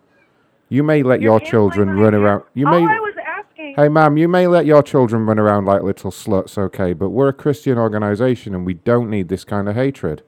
You 0.69 0.83
may 0.83 1.03
let 1.03 1.21
your 1.21 1.41
children 1.41 1.91
run 1.99 2.15
around. 2.15 2.45
You 2.55 2.67
All 2.67 2.73
may. 2.81 2.87
I 2.87 2.99
was 3.01 3.15
asking. 3.27 3.75
Hey, 3.77 3.89
ma'am, 3.89 4.17
you 4.17 4.29
may 4.29 4.47
let 4.47 4.65
your 4.67 4.83
children 4.83 5.27
run 5.27 5.39
around 5.39 5.65
like 5.67 5.83
little 5.83 6.11
sluts, 6.11 6.57
okay? 6.57 6.93
But 6.93 7.11
we're 7.11 7.29
a 7.29 7.33
Christian 7.33 7.79
organization 7.79 8.55
and 8.55 8.65
we 8.65 8.75
don't 8.75 9.11
need 9.11 9.29
this 9.29 9.45
kind 9.45 9.69
of 9.69 9.75
hatred. 9.75 10.23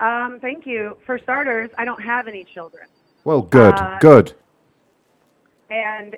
Um, 0.00 0.38
thank 0.40 0.66
you. 0.66 0.96
For 1.06 1.18
starters, 1.18 1.70
I 1.78 1.84
don't 1.84 2.02
have 2.02 2.28
any 2.28 2.44
children. 2.44 2.86
Well, 3.24 3.42
good, 3.42 3.74
Uh, 3.74 3.98
good. 4.00 4.34
and 5.70 6.16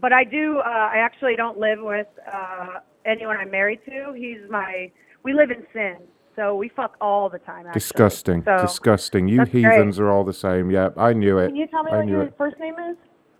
but 0.00 0.12
I 0.12 0.24
do. 0.24 0.58
Uh, 0.58 0.62
I 0.68 0.96
actually 0.96 1.36
don't 1.36 1.58
live 1.58 1.78
with 1.80 2.08
uh, 2.32 2.80
anyone 3.06 3.36
I'm 3.36 3.50
married 3.50 3.80
to. 3.86 4.12
He's 4.14 4.38
my. 4.50 4.90
We 5.22 5.32
live 5.32 5.50
in 5.52 5.64
sin, 5.72 5.98
so 6.34 6.56
we 6.56 6.68
fuck 6.68 6.96
all 7.00 7.28
the 7.28 7.38
time. 7.38 7.66
Actually. 7.66 7.72
Disgusting, 7.74 8.42
So, 8.44 8.58
disgusting. 8.60 9.28
You 9.28 9.38
that's 9.38 9.50
great. 9.52 9.64
heathens 9.64 10.00
are 10.00 10.10
all 10.10 10.24
the 10.24 10.32
same. 10.32 10.70
Yeah, 10.70 10.88
I 10.96 11.12
knew 11.12 11.38
it. 11.38 11.46
Can 11.48 11.56
you 11.56 11.68
tell 11.68 11.84
me 11.84 11.92
I 11.92 11.98
what 11.98 12.08
your 12.08 12.22
it. 12.22 12.34
first 12.36 12.58
name 12.58 12.74
is 12.90 12.96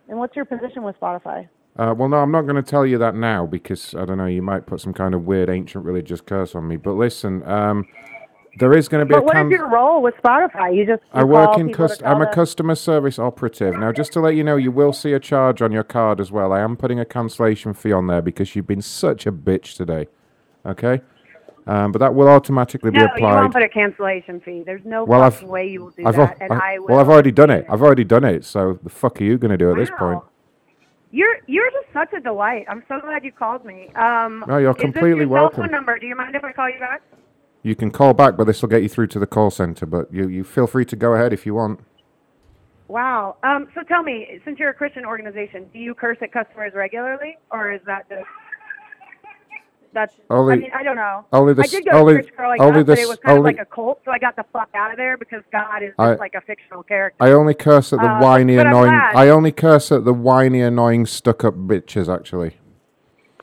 and 0.09 0.17
what's 0.19 0.37
your 0.37 0.45
position 0.45 0.85
with 0.85 0.99
Spotify? 1.01 1.49
Uh, 1.77 1.93
well, 1.97 2.09
no, 2.09 2.19
I'm 2.19 2.31
not 2.31 2.43
going 2.43 2.55
to 2.57 2.63
tell 2.63 2.87
you 2.87 2.99
that 2.99 3.15
now 3.17 3.47
because 3.47 3.95
I 3.95 4.05
don't 4.05 4.19
know. 4.19 4.27
You 4.27 4.43
might 4.43 4.67
put 4.67 4.81
some 4.81 4.93
kind 4.93 5.15
of 5.15 5.25
weird 5.25 5.49
ancient 5.51 5.85
religious 5.85 6.21
curse 6.21 6.55
on 6.55 6.69
me. 6.69 6.77
But 6.77 6.93
listen, 6.93 7.43
um, 7.49 7.87
there 8.59 8.73
is 8.77 8.89
going 8.89 9.01
to 9.01 9.07
be 9.07 9.15
But 9.15 9.23
a. 9.23 9.25
what 9.25 9.33
can- 9.35 9.47
is 9.47 9.53
your 9.53 9.69
role 9.69 10.03
with 10.03 10.15
Spotify? 10.23 10.75
You 10.77 10.85
just 10.87 11.03
I 11.13 11.25
work 11.25 11.59
in 11.59 11.73
cust- 11.73 12.03
I'm 12.05 12.21
a 12.21 12.33
customer 12.33 12.75
service 12.75 13.19
operative. 13.19 13.75
Now, 13.77 13.93
just 13.93 14.13
to 14.13 14.21
let 14.21 14.35
you 14.35 14.45
know, 14.45 14.57
you 14.57 14.71
will 14.71 14.93
see 14.93 15.13
a 15.13 15.21
charge 15.21 15.63
on 15.63 15.73
your 15.73 15.85
card 15.85 16.21
as 16.21 16.31
well. 16.31 16.53
I 16.53 16.61
am 16.61 16.77
putting 16.77 17.01
a 17.01 17.05
cancellation 17.05 17.75
fee 17.75 17.93
on 17.93 18.07
there 18.09 18.23
because 18.23 18.55
you've 18.55 18.67
been 18.67 18.83
such 18.83 19.27
a 19.27 19.33
bitch 19.33 19.77
today. 19.77 20.09
Okay, 20.65 21.01
um, 21.67 21.91
but 21.93 21.99
that 21.99 22.15
will 22.15 22.29
automatically 22.29 22.91
be 22.91 22.99
applied. 23.01 23.21
No, 23.21 23.29
you 23.29 23.35
won't 23.35 23.53
put 23.53 23.63
a 23.63 23.69
cancellation 23.69 24.41
fee. 24.41 24.63
There's 24.65 24.85
no 24.85 25.05
well, 25.05 25.23
I've 25.23 25.35
fucking 25.35 25.49
way 25.49 25.67
you 25.69 25.85
will 25.85 25.91
do 25.91 26.07
I've 26.07 26.17
that, 26.17 26.37
and 26.41 26.53
I- 26.53 26.75
I 26.75 26.79
will. 26.79 26.87
well, 26.89 26.99
I've 27.01 27.09
already 27.09 27.33
done 27.33 27.51
it. 27.51 27.67
I've 27.69 27.83
already 27.83 28.05
done 28.05 28.25
it. 28.25 28.45
So 28.45 28.79
the 28.83 28.91
fuck 28.91 29.21
are 29.21 29.25
you 29.25 29.39
going 29.39 29.51
to 29.51 29.57
do 29.57 29.71
at 29.73 29.77
this 29.77 29.91
point? 29.99 30.23
You're 31.11 31.37
you're 31.47 31.71
just 31.73 31.93
such 31.93 32.13
a 32.13 32.21
delight. 32.21 32.65
I'm 32.69 32.85
so 32.89 33.01
glad 33.01 33.25
you 33.25 33.33
called 33.33 33.65
me. 33.65 33.89
Um, 33.97 34.45
No, 34.47 34.59
you're 34.59 34.73
completely 34.73 35.11
is 35.11 35.17
this 35.17 35.21
your 35.23 35.29
welcome. 35.29 35.57
Cell 35.57 35.65
phone 35.65 35.73
number. 35.73 35.99
Do 35.99 36.07
you 36.07 36.15
mind 36.17 36.35
if 36.37 36.45
I 36.45 36.53
call 36.53 36.71
you 36.71 36.79
back? 36.79 37.03
You 37.63 37.77
can 37.77 37.91
call 37.91 38.13
back, 38.13 38.37
but 38.37 38.45
this 38.45 38.61
will 38.61 38.69
get 38.69 38.83
you 38.83 38.89
through 38.89 39.07
to 39.09 39.19
the 39.19 39.27
call 39.27 39.51
center. 39.51 39.87
But 39.87 40.13
you, 40.13 40.29
you 40.29 40.43
feel 40.45 40.67
free 40.67 40.85
to 40.87 40.97
go 40.97 41.15
ahead 41.15 41.33
if 41.33 41.47
you 41.47 41.55
want. 41.55 41.81
Wow. 42.89 43.37
Um, 43.43 43.69
so 43.75 43.83
tell 43.83 44.03
me, 44.03 44.41
since 44.45 44.59
you're 44.59 44.71
a 44.71 44.75
Christian 44.75 45.05
organization, 45.05 45.67
do 45.73 45.79
you 45.79 45.95
curse 45.95 46.19
at 46.23 46.33
customers 46.33 46.73
regularly, 46.75 47.39
or 47.51 47.73
is 47.73 47.81
that 47.87 48.09
just 48.09 48.25
that's? 49.95 50.15
Only- 50.29 50.55
I 50.55 50.57
mean, 50.57 50.71
I 50.75 50.83
don't 50.83 50.97
know. 50.97 51.25
only 51.33 51.55
the 51.55 51.63
I 51.63 51.67
did 51.67 51.85
go 51.85 51.93
only- 51.93 52.15
to 52.17 52.23
church 52.23 52.37
growing 52.37 52.61
only 52.61 52.81
up, 52.81 52.87
the 52.87 52.93
but 52.93 52.99
it 52.99 53.09
was 53.09 53.19
kind 53.19 53.33
of 53.33 53.39
only- 53.39 53.53
like 53.55 53.61
a 53.63 53.65
cult, 53.65 54.01
so 54.05 54.11
I 54.11 54.19
got 54.19 54.35
the 54.37 54.45
fuck 54.53 54.69
out 54.75 54.91
of 54.91 54.97
there 54.97 55.17
because 55.17 55.43
God 55.53 55.83
is 55.83 55.91
just 55.91 56.01
I- 56.01 56.15
like 56.17 56.35
a 56.35 56.41
fictional 56.41 56.83
character. 56.83 57.23
I 57.23 57.31
only 57.33 57.55
curse 57.55 57.93
at 57.93 58.01
the 58.01 58.11
Uh, 58.11 58.21
whiny, 58.21 58.57
annoying. 58.59 58.91
I 58.93 59.29
only 59.29 59.53
curse 59.53 59.93
at 59.93 60.05
the 60.05 60.13
whiny, 60.15 60.61
annoying, 60.61 61.07
stuck-up 61.07 61.55
bitches. 61.55 62.13
Actually, 62.13 62.57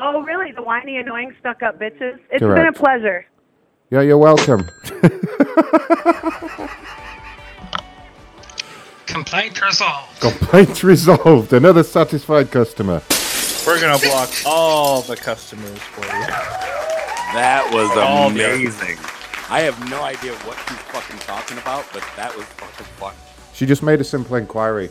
Oh, 0.01 0.21
really? 0.23 0.51
The 0.53 0.61
whiny, 0.63 0.97
annoying, 0.97 1.33
stuck-up 1.39 1.77
bitches. 1.79 2.19
It's 2.31 2.39
been 2.39 2.51
a 2.51 2.55
Correct. 2.55 2.77
pleasure. 2.77 3.25
Yeah, 3.91 4.01
you're 4.01 4.17
welcome. 4.17 4.69
Complaint 9.05 9.61
resolved. 9.65 10.19
Complaint 10.21 10.83
resolved. 10.83 11.53
Another 11.53 11.83
satisfied 11.83 12.51
customer. 12.51 13.01
We're 13.65 13.81
gonna 13.81 13.99
block 13.99 14.29
all 14.45 15.01
the 15.01 15.15
customers 15.15 15.79
for 15.79 16.05
you. 16.05 16.27
That 17.33 17.69
was 17.73 17.89
All 17.97 18.29
the 18.29 18.43
amazing. 18.45 18.97
I 19.49 19.61
have 19.61 19.79
no 19.89 20.01
idea 20.03 20.33
what 20.45 20.57
she's 20.67 20.77
fucking 20.89 21.19
talking 21.19 21.57
about, 21.57 21.85
but 21.91 22.03
that 22.15 22.35
was 22.35 22.45
fucking 22.45 22.85
fun. 22.97 23.15
She 23.53 23.65
just 23.65 23.81
made 23.83 23.99
a 23.99 24.03
simple 24.03 24.35
inquiry 24.35 24.89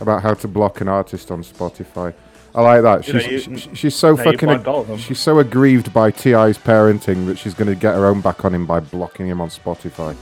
about 0.00 0.22
how 0.22 0.34
to 0.34 0.48
block 0.48 0.80
an 0.80 0.88
artist 0.88 1.30
on 1.30 1.42
Spotify. 1.42 2.14
I 2.56 2.60
like 2.62 2.82
that. 2.82 3.06
You 3.06 3.12
know, 3.12 3.18
She's, 3.20 3.46
you- 3.46 3.58
she- 3.58 3.74
she's 3.74 3.94
so 3.94 4.16
fucking. 4.16 4.48
blocked 4.48 4.66
all 4.66 4.80
of 4.80 4.88
them. 4.88 4.96
she's 4.98 5.20
so 5.20 5.38
aggrieved 5.38 5.92
by 5.92 6.10
T.I.'s 6.10 6.56
parenting 6.58 7.26
that 7.26 7.38
she's 7.38 7.52
going 7.54 7.68
to 7.68 7.74
get 7.74 7.94
her 7.94 8.06
own 8.06 8.20
back 8.22 8.44
on 8.46 8.54
him 8.54 8.64
by 8.66 8.80
blocking 8.80 9.26
him 9.28 9.40
on 9.42 9.50
Spotify. 9.50 10.14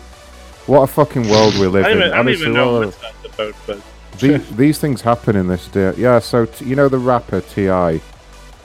What 0.66 0.80
a 0.82 0.86
fucking 0.88 1.28
world 1.28 1.54
we 1.54 1.66
live 1.68 1.84
I 1.86 1.90
in. 1.92 1.98
even, 1.98 2.12
I 2.12 2.16
don't 2.16 2.28
even 2.30 2.52
know 2.52 2.80
what 2.80 2.88
a- 2.88 3.28
about, 3.34 3.54
but 3.66 3.80
these, 4.18 4.56
these 4.56 4.78
things 4.78 5.00
happen 5.02 5.36
in 5.36 5.46
this 5.46 5.68
day. 5.68 5.94
Yeah, 5.96 6.18
so 6.18 6.44
t- 6.46 6.64
you 6.64 6.74
know 6.74 6.88
the 6.88 6.98
rapper 6.98 7.40
Ti. 7.40 8.00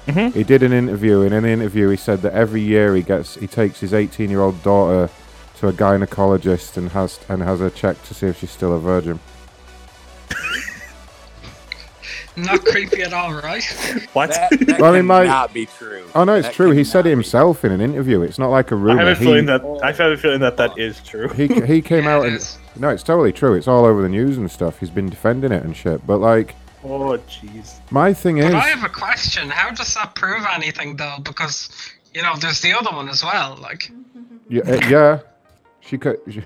Mhm. 0.07 0.33
He 0.33 0.43
did 0.43 0.63
an 0.63 0.73
interview. 0.73 1.21
and 1.21 1.33
In 1.35 1.45
an 1.45 1.51
interview, 1.51 1.89
he 1.89 1.97
said 1.97 2.21
that 2.23 2.33
every 2.33 2.61
year 2.61 2.95
he 2.95 3.03
gets 3.03 3.35
he 3.35 3.45
takes 3.45 3.79
his 3.79 3.93
18 3.93 4.31
year 4.31 4.41
old 4.41 4.63
daughter 4.63 5.09
to 5.59 5.67
a 5.67 5.73
gynecologist 5.73 6.77
and 6.77 6.89
has 6.91 7.19
and 7.29 7.43
has 7.43 7.59
her 7.59 7.69
checked 7.69 8.05
to 8.05 8.13
see 8.15 8.25
if 8.27 8.39
she's 8.39 8.49
still 8.49 8.73
a 8.75 8.79
virgin. 8.79 9.19
Not 12.43 12.63
creepy 12.65 13.01
at 13.01 13.13
all, 13.13 13.33
right? 13.33 13.63
What? 14.13 14.29
That, 14.31 14.49
that 14.67 14.79
Well, 14.81 14.93
I 14.93 14.97
mean, 14.97 15.05
my- 15.05 15.47
be 15.47 15.65
true. 15.65 16.03
Oh 16.15 16.23
no, 16.23 16.35
it's 16.35 16.47
That 16.47 16.55
true. 16.55 16.71
He 16.71 16.83
said 16.83 17.01
it 17.01 17.03
be 17.05 17.09
himself 17.11 17.63
in 17.65 17.71
an 17.71 17.81
interview. 17.81 18.21
It's 18.21 18.39
not 18.39 18.49
like 18.49 18.71
a 18.71 18.75
rumor. 18.75 19.01
I 19.01 19.05
have 19.05 19.17
a 19.17 19.19
He- 19.19 19.25
feeling 19.25 19.45
that 19.47 19.61
I 19.83 19.91
have 19.91 20.11
a 20.11 20.17
feeling 20.17 20.39
that 20.41 20.57
that 20.57 20.77
is 20.77 21.01
true. 21.03 21.27
he 21.29 21.47
he 21.47 21.81
came 21.81 22.07
out 22.07 22.25
and 22.25 22.39
no, 22.75 22.89
it's 22.89 23.03
totally 23.03 23.33
true. 23.33 23.55
It's 23.55 23.67
all 23.67 23.85
over 23.85 24.01
the 24.01 24.09
news 24.09 24.37
and 24.37 24.49
stuff. 24.49 24.79
He's 24.79 24.89
been 24.89 25.09
defending 25.09 25.51
it 25.51 25.63
and 25.63 25.75
shit. 25.75 26.05
But 26.07 26.17
like, 26.19 26.55
Oh 26.83 27.17
jeez. 27.27 27.79
my 27.91 28.13
thing 28.13 28.37
is, 28.37 28.45
But 28.45 28.55
I 28.55 28.67
have 28.69 28.83
a 28.83 28.89
question. 28.89 29.49
How 29.49 29.69
does 29.71 29.93
that 29.95 30.15
prove 30.15 30.45
anything, 30.53 30.95
though? 30.95 31.17
Because 31.23 31.69
you 32.13 32.21
know, 32.21 32.35
there's 32.37 32.61
the 32.61 32.73
other 32.73 32.91
one 32.91 33.09
as 33.09 33.23
well. 33.23 33.57
Like, 33.61 33.91
yeah, 34.47 34.63
uh, 34.63 34.87
yeah, 34.89 35.19
she 35.81 35.97
could. 35.97 36.19
She, 36.29 36.41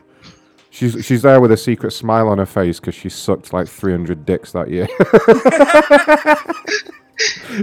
she's 0.74 1.06
she's 1.06 1.22
there 1.22 1.40
with 1.40 1.52
a 1.52 1.58
secret 1.58 1.92
smile 1.92 2.28
on 2.28 2.40
her 2.40 2.46
face 2.46 2.80
because 2.80 2.96
she 2.96 3.10
sucked 3.10 3.54
like 3.54 3.68
300 3.68 4.26
dicks 4.26 4.52
that 4.54 4.70
year. 4.70 4.88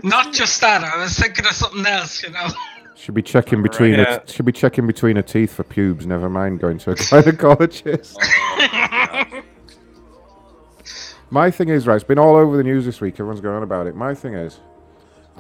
Not 0.05 0.32
just 0.32 0.60
that. 0.60 0.84
I 0.84 1.02
was 1.02 1.18
thinking 1.18 1.44
of 1.44 1.52
something 1.52 1.84
else. 1.84 2.22
You 2.22 2.30
know. 2.30 2.47
Should 2.94 3.14
be 3.14 3.22
checking 3.22 3.62
between 3.62 3.94
Yeah. 3.94 4.05
her, 4.05 4.22
should 4.26 4.47
be 4.47 4.52
checking 4.52 4.86
between 4.86 5.16
her 5.16 5.22
teeth 5.22 5.52
for 5.52 5.64
pubes. 5.64 6.06
Never 6.06 6.30
mind 6.30 6.60
going 6.60 6.78
to 6.78 6.92
a 6.92 6.94
gynecologist. 6.94 8.16
My 11.32 11.50
thing 11.50 11.68
is, 11.68 11.86
right, 11.86 11.94
it's 11.94 12.05
been 12.05 12.18
all 12.18 12.34
over 12.36 12.56
the 12.56 12.64
news 12.64 12.84
this 12.84 13.00
week. 13.00 13.14
Everyone's 13.14 13.40
going 13.40 13.55
on 13.56 13.62
about 13.62 13.86
it. 13.86 13.94
My 13.94 14.14
thing 14.14 14.34
is, 14.34 14.58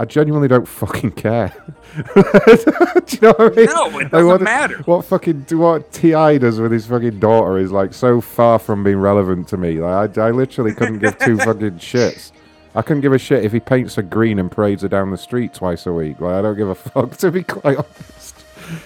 I 0.00 0.06
genuinely 0.06 0.48
don't 0.48 0.66
fucking 0.66 1.10
care. 1.10 1.52
do 1.94 2.00
you 2.00 3.20
know 3.20 3.34
what 3.34 3.40
I 3.40 3.48
mean? 3.54 3.66
No, 3.66 3.98
it 3.98 4.10
doesn't 4.10 4.26
what, 4.26 4.40
matter. 4.40 4.78
What 4.86 5.04
fucking 5.04 5.44
what 5.50 5.92
T.I. 5.92 6.38
does 6.38 6.58
with 6.58 6.72
his 6.72 6.86
fucking 6.86 7.20
daughter 7.20 7.58
is 7.58 7.70
like 7.70 7.92
so 7.92 8.22
far 8.22 8.58
from 8.58 8.82
being 8.82 8.96
relevant 8.96 9.46
to 9.48 9.58
me. 9.58 9.78
Like 9.78 10.16
I, 10.16 10.28
I 10.28 10.30
literally 10.30 10.72
couldn't 10.72 11.00
give 11.00 11.18
two 11.18 11.36
fucking 11.36 11.72
shits. 11.72 12.32
I 12.74 12.80
couldn't 12.80 13.02
give 13.02 13.12
a 13.12 13.18
shit 13.18 13.44
if 13.44 13.52
he 13.52 13.60
paints 13.60 13.96
her 13.96 14.02
green 14.02 14.38
and 14.38 14.50
parades 14.50 14.80
her 14.80 14.88
down 14.88 15.10
the 15.10 15.18
street 15.18 15.52
twice 15.52 15.84
a 15.84 15.92
week. 15.92 16.18
Like 16.18 16.32
I 16.32 16.40
don't 16.40 16.56
give 16.56 16.70
a 16.70 16.74
fuck 16.74 17.18
to 17.18 17.30
be 17.30 17.42
quite 17.42 17.76
honest. 17.76 18.42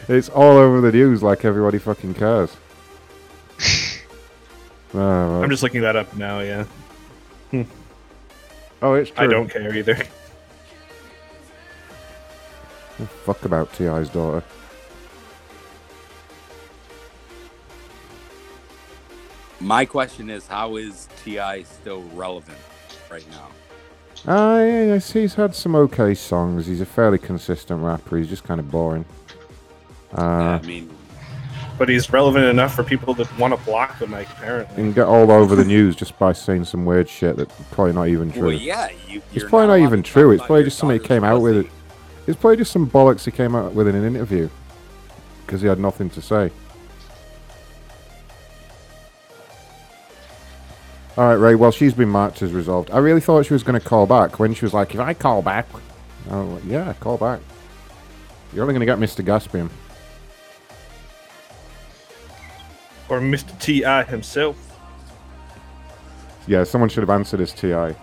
It's 0.09 0.29
all 0.31 0.57
over 0.57 0.81
the 0.81 0.91
news 0.91 1.23
like 1.23 1.45
everybody 1.45 1.79
fucking 1.79 2.15
cares. 2.15 2.57
Oh, 3.61 4.95
well. 4.95 5.45
I'm 5.45 5.51
just 5.51 5.63
looking 5.63 5.83
that 5.83 5.95
up 5.95 6.17
now. 6.17 6.41
Yeah. 6.41 6.65
Oh, 8.83 8.95
it's 8.95 9.11
true. 9.11 9.25
I 9.25 9.29
don't 9.29 9.49
care 9.49 9.73
either. 9.73 9.97
Oh, 13.01 13.07
fuck 13.07 13.45
about 13.45 13.73
T.I.'s 13.75 14.09
daughter. 14.09 14.43
My 19.61 19.85
question 19.85 20.31
is, 20.31 20.47
how 20.47 20.77
is 20.77 21.09
T.I. 21.25 21.63
still 21.63 22.03
relevant 22.15 22.59
right 23.11 23.25
now? 23.31 23.49
Ah, 24.27 24.59
yeah, 24.59 24.85
yes, 24.85 25.13
he's 25.13 25.35
had 25.35 25.55
some 25.55 25.75
okay 25.75 26.15
songs. 26.15 26.67
He's 26.67 26.81
a 26.81 26.87
fairly 26.87 27.19
consistent 27.19 27.83
rapper. 27.83 28.17
He's 28.19 28.29
just 28.29 28.45
kind 28.45 28.61
of 28.61 28.71
boring. 28.71 29.05
Uh, 30.17 30.23
I 30.23 30.63
mean, 30.63 30.91
But 31.79 31.89
he's 31.89 32.11
relevant 32.11 32.45
enough 32.47 32.75
for 32.75 32.85
people 32.85 33.15
that 33.15 33.39
want 33.39 33.59
to 33.59 33.65
block 33.65 33.99
him. 33.99 34.13
Like 34.13 34.29
apparently. 34.31 34.83
And 34.83 34.95
get 34.95 35.07
all 35.07 35.31
over 35.31 35.57
the 35.57 35.65
news 35.65 35.97
just 35.97 36.19
by 36.19 36.33
saying 36.33 36.65
some 36.67 36.85
weird 36.85 37.09
shit 37.09 37.37
that's 37.37 37.55
probably 37.71 37.93
not 37.93 38.09
even 38.09 38.31
true. 38.33 38.43
well, 38.43 38.53
yeah, 38.53 38.91
you. 39.09 39.23
It's 39.27 39.37
you're 39.37 39.49
probably 39.49 39.67
not 39.69 39.81
not, 39.81 39.87
even 39.87 40.03
true. 40.03 40.31
It's 40.31 40.45
probably 40.45 40.65
just 40.65 40.79
something 40.79 41.01
he 41.01 41.07
came 41.07 41.25
out 41.25 41.41
with. 41.43 41.57
It. 41.57 41.67
It's 42.27 42.41
probably 42.41 42.57
just 42.57 42.73
some 42.73 42.89
bollocks 42.89 43.25
he 43.25 43.31
came 43.31 43.55
out 43.55 43.75
with 43.75 43.87
in 43.87 43.95
an 43.95 44.05
interview 44.05 44.49
because 45.45 45.61
he 45.61 45.69
had 45.69 45.79
nothing 45.79 46.09
to 46.11 46.23
say. 46.23 46.51
All 51.17 51.29
right, 51.29 51.35
Ray. 51.35 51.55
Well, 51.55 51.71
she's 51.71 51.95
been 51.95 52.09
marked 52.09 52.43
as 52.43 52.53
resolved. 52.53 52.91
I 52.91 52.99
really 52.99 53.21
thought 53.21 53.47
she 53.47 53.53
was 53.53 53.63
going 53.63 53.81
to 53.81 53.87
call 53.87 54.07
back 54.07 54.41
when 54.41 54.53
she 54.53 54.65
was 54.65 54.75
like, 54.75 54.95
"If 54.95 55.01
I 55.01 55.15
call 55.15 55.43
back," 55.43 55.67
I 56.29 56.41
was 56.41 56.49
like, 56.55 56.71
"Yeah, 56.71 56.93
call 56.95 57.19
back." 57.19 57.41
You're 58.53 58.63
only 58.63 58.75
going 58.75 58.81
to 58.81 58.87
get 58.87 58.99
Mr. 58.99 59.25
Gaspian. 59.25 59.69
Or 63.09 63.21
Mr. 63.21 63.59
T.I. 63.61 64.05
himself. 64.05 64.57
Yeah, 66.47 66.65
someone 66.65 66.89
should 66.89 67.03
have 67.03 67.11
answered 67.11 67.41
as 67.41 67.53
Ti. 67.53 67.95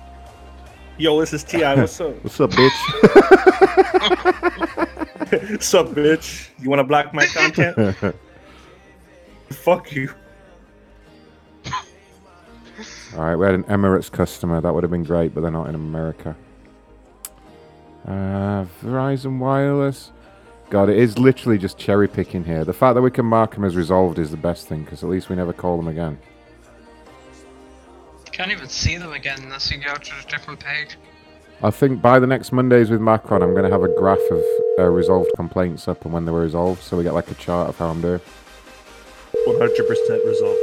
Yo, 0.98 1.20
this 1.20 1.34
is 1.34 1.44
Ti. 1.44 1.64
What's 1.64 2.00
up? 2.00 2.14
What's 2.24 2.40
up, 2.40 2.52
bitch? 2.52 2.72
What's 5.52 5.74
up, 5.74 5.88
bitch? 5.88 6.50
You 6.60 6.70
want 6.70 6.80
to 6.80 6.84
block 6.84 7.14
my 7.14 7.26
content? 7.26 7.96
Fuck 9.50 9.94
you. 9.94 10.14
All 13.14 13.24
right, 13.24 13.36
we 13.36 13.46
had 13.46 13.56
an 13.56 13.64
Emirates 13.64 14.12
customer. 14.12 14.62
That 14.62 14.74
would 14.74 14.84
have 14.84 14.92
been 14.92 15.04
great, 15.04 15.34
but 15.34 15.42
they're 15.42 15.52
not 15.52 15.68
in 15.68 15.76
America. 15.76 16.36
Uh, 18.06 18.66
Verizon 18.82 19.40
Wireless. 19.40 20.12
God, 20.70 20.90
it 20.90 20.98
is 20.98 21.18
literally 21.18 21.58
just 21.58 21.78
cherry 21.78 22.08
picking 22.08 22.46
here. 22.46 22.64
The 22.64 22.72
fact 22.74 22.96
that 22.96 23.02
we 23.02 23.12
can 23.12 23.26
mark 23.26 23.56
them 23.56 23.66
as 23.66 23.76
resolved 23.76 24.18
is 24.20 24.32
the 24.32 24.38
best 24.38 24.68
thing, 24.68 24.84
because 24.84 25.04
at 25.04 25.10
least 25.10 25.28
we 25.30 25.36
never 25.36 25.52
call 25.52 25.76
them 25.76 25.90
again. 25.90 26.18
Can't 28.32 28.52
even 28.52 28.70
see 28.70 28.98
them 28.98 29.12
again 29.12 29.40
unless 29.44 29.70
you 29.72 29.78
go 29.78 29.94
to 29.94 30.12
a 30.26 30.30
different 30.30 30.60
page. 30.60 30.98
I 31.64 31.70
think 31.70 32.02
by 32.02 32.20
the 32.20 32.26
next 32.26 32.52
Mondays 32.52 32.90
with 32.90 33.02
Macron, 33.02 33.44
I'm 33.44 33.52
going 33.52 33.66
to 33.66 33.70
have 33.70 33.84
a 33.84 33.94
graph 33.96 34.20
of 34.32 34.44
uh, 34.80 34.84
resolved 34.86 35.30
complaints 35.36 35.88
up 35.88 36.04
and 36.06 36.14
when 36.14 36.26
they 36.26 36.32
were 36.32 36.42
resolved, 36.42 36.82
so 36.82 36.98
we 36.98 37.04
get 37.04 37.14
like 37.14 37.30
a 37.30 37.36
chart 37.36 37.70
of 37.70 37.78
how 37.78 37.90
I'm 37.90 38.02
doing. 38.02 38.22
100% 39.48 40.26
resolved. 40.26 40.60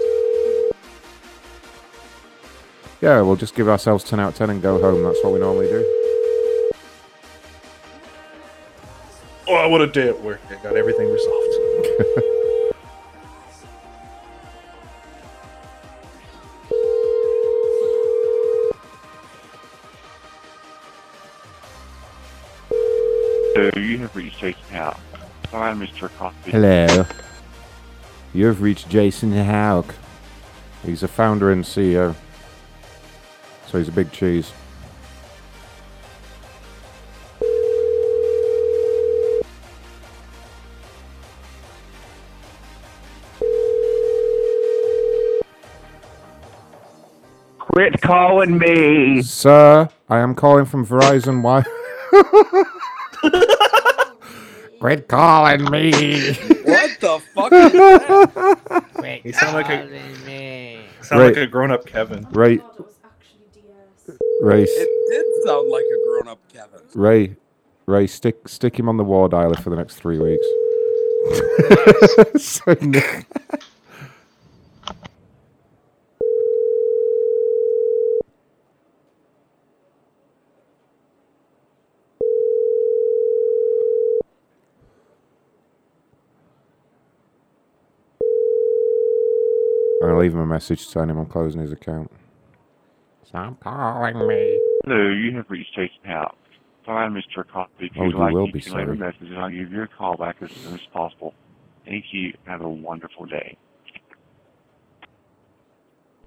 Yeah, 3.01 3.21
we'll 3.21 3.37
just 3.37 3.55
give 3.55 3.69
ourselves 3.69 4.03
10 4.05 4.19
out 4.19 4.33
of 4.33 4.35
10 4.37 4.51
and 4.51 4.63
go 4.63 4.81
home. 4.81 5.05
That's 5.05 5.23
what 5.23 5.33
we 5.35 5.39
normally 5.39 5.69
do. 5.69 5.85
Oh, 9.47 9.69
what 9.69 9.81
a 9.81 9.87
day 9.87 10.09
at 10.09 10.21
work. 10.21 10.41
I 10.51 10.61
got 10.63 10.77
everything 10.77 11.09
resolved. 11.09 12.35
So 23.59 23.71
you 23.75 23.99
have 23.99 24.15
reached 24.15 24.39
Jason 24.39 24.63
Howe. 24.71 24.97
Sorry, 25.51 25.75
Mr. 25.75 26.09
Cosby. 26.17 26.53
Hello. 26.53 27.05
You 28.33 28.47
have 28.47 28.63
reached 28.63 28.89
Jason 28.89 29.33
Hauk. 29.33 29.97
He's 30.87 31.03
a 31.03 31.09
founder 31.09 31.51
and 31.51 31.65
CEO. 31.65 32.15
So 33.67 33.79
he's 33.79 33.89
a 33.89 33.91
big 33.91 34.13
cheese. 34.13 34.53
Quit 47.59 48.01
calling 48.03 48.57
me. 48.57 49.23
Sir, 49.23 49.89
I 50.09 50.19
am 50.21 50.37
calling 50.37 50.65
from 50.65 50.87
Verizon. 50.87 51.43
Why? 51.43 51.65
Quit 54.81 55.09
calling 55.09 55.65
me. 55.71 55.91
What 55.93 57.01
the 57.01 57.21
fuck 57.35 57.53
is 57.53 57.73
that? 57.73 59.21
You 59.25 59.33
sound 59.33 59.55
like 59.55 59.69
a 59.69 59.89
sound 61.03 61.21
Right. 61.21 61.29
like 61.29 61.37
a 61.37 61.47
grown-up 61.47 61.85
Kevin. 61.87 62.27
Ray. 62.31 62.61
Ray. 64.41 64.63
It 64.65 65.11
did 65.11 65.27
sound 65.47 65.69
like 65.71 65.83
a 65.85 65.99
grown-up 66.07 66.39
Kevin. 66.53 66.81
Ray. 66.95 67.37
Ray, 67.87 68.07
stick 68.07 68.49
stick 68.49 68.79
him 68.79 68.89
on 68.89 68.97
the 68.99 69.05
war 69.05 69.29
dialer 69.29 69.59
for 69.61 69.71
the 69.71 69.77
next 69.77 69.97
three 69.97 70.19
weeks. 70.19 70.47
So 72.39 72.75
Nick- 72.81 73.27
I'm 90.01 90.09
gonna 90.09 90.21
leave 90.21 90.33
him 90.35 90.41
a 90.41 90.47
message 90.47 90.91
telling 90.91 91.11
him 91.11 91.19
I'm 91.19 91.27
closing 91.27 91.61
his 91.61 91.73
account. 91.73 92.11
Stop 93.25 93.61
calling 93.61 94.15
me. 94.29 94.61
Hello, 94.85 95.11
you 95.11 95.37
have 95.37 95.47
reached 95.51 95.75
Jason 95.75 95.99
Howe. 96.05 96.35
Sorry, 96.85 97.11
Mr. 97.11 97.45
Cosby. 97.47 97.87
If 97.87 97.93
Oh, 97.99 98.05
you'd 98.05 98.13
you 98.13 98.19
like, 98.19 98.33
will 98.33 98.47
you 98.47 98.53
be 98.53 98.61
can 98.61 98.75
leave 98.77 98.89
a 98.89 98.95
message 98.95 99.23
and 99.29 99.39
I'll 99.39 99.51
give 99.51 99.73
you 99.73 99.83
a 99.83 99.89
call 99.89 100.17
back 100.17 100.37
as 100.41 100.51
soon 100.53 100.75
as 100.75 100.81
possible. 100.93 101.35
Thank 101.85 102.07
you. 102.13 102.33
Have 102.47 102.61
a 102.63 102.69
wonderful 102.69 103.27
day. 103.27 103.59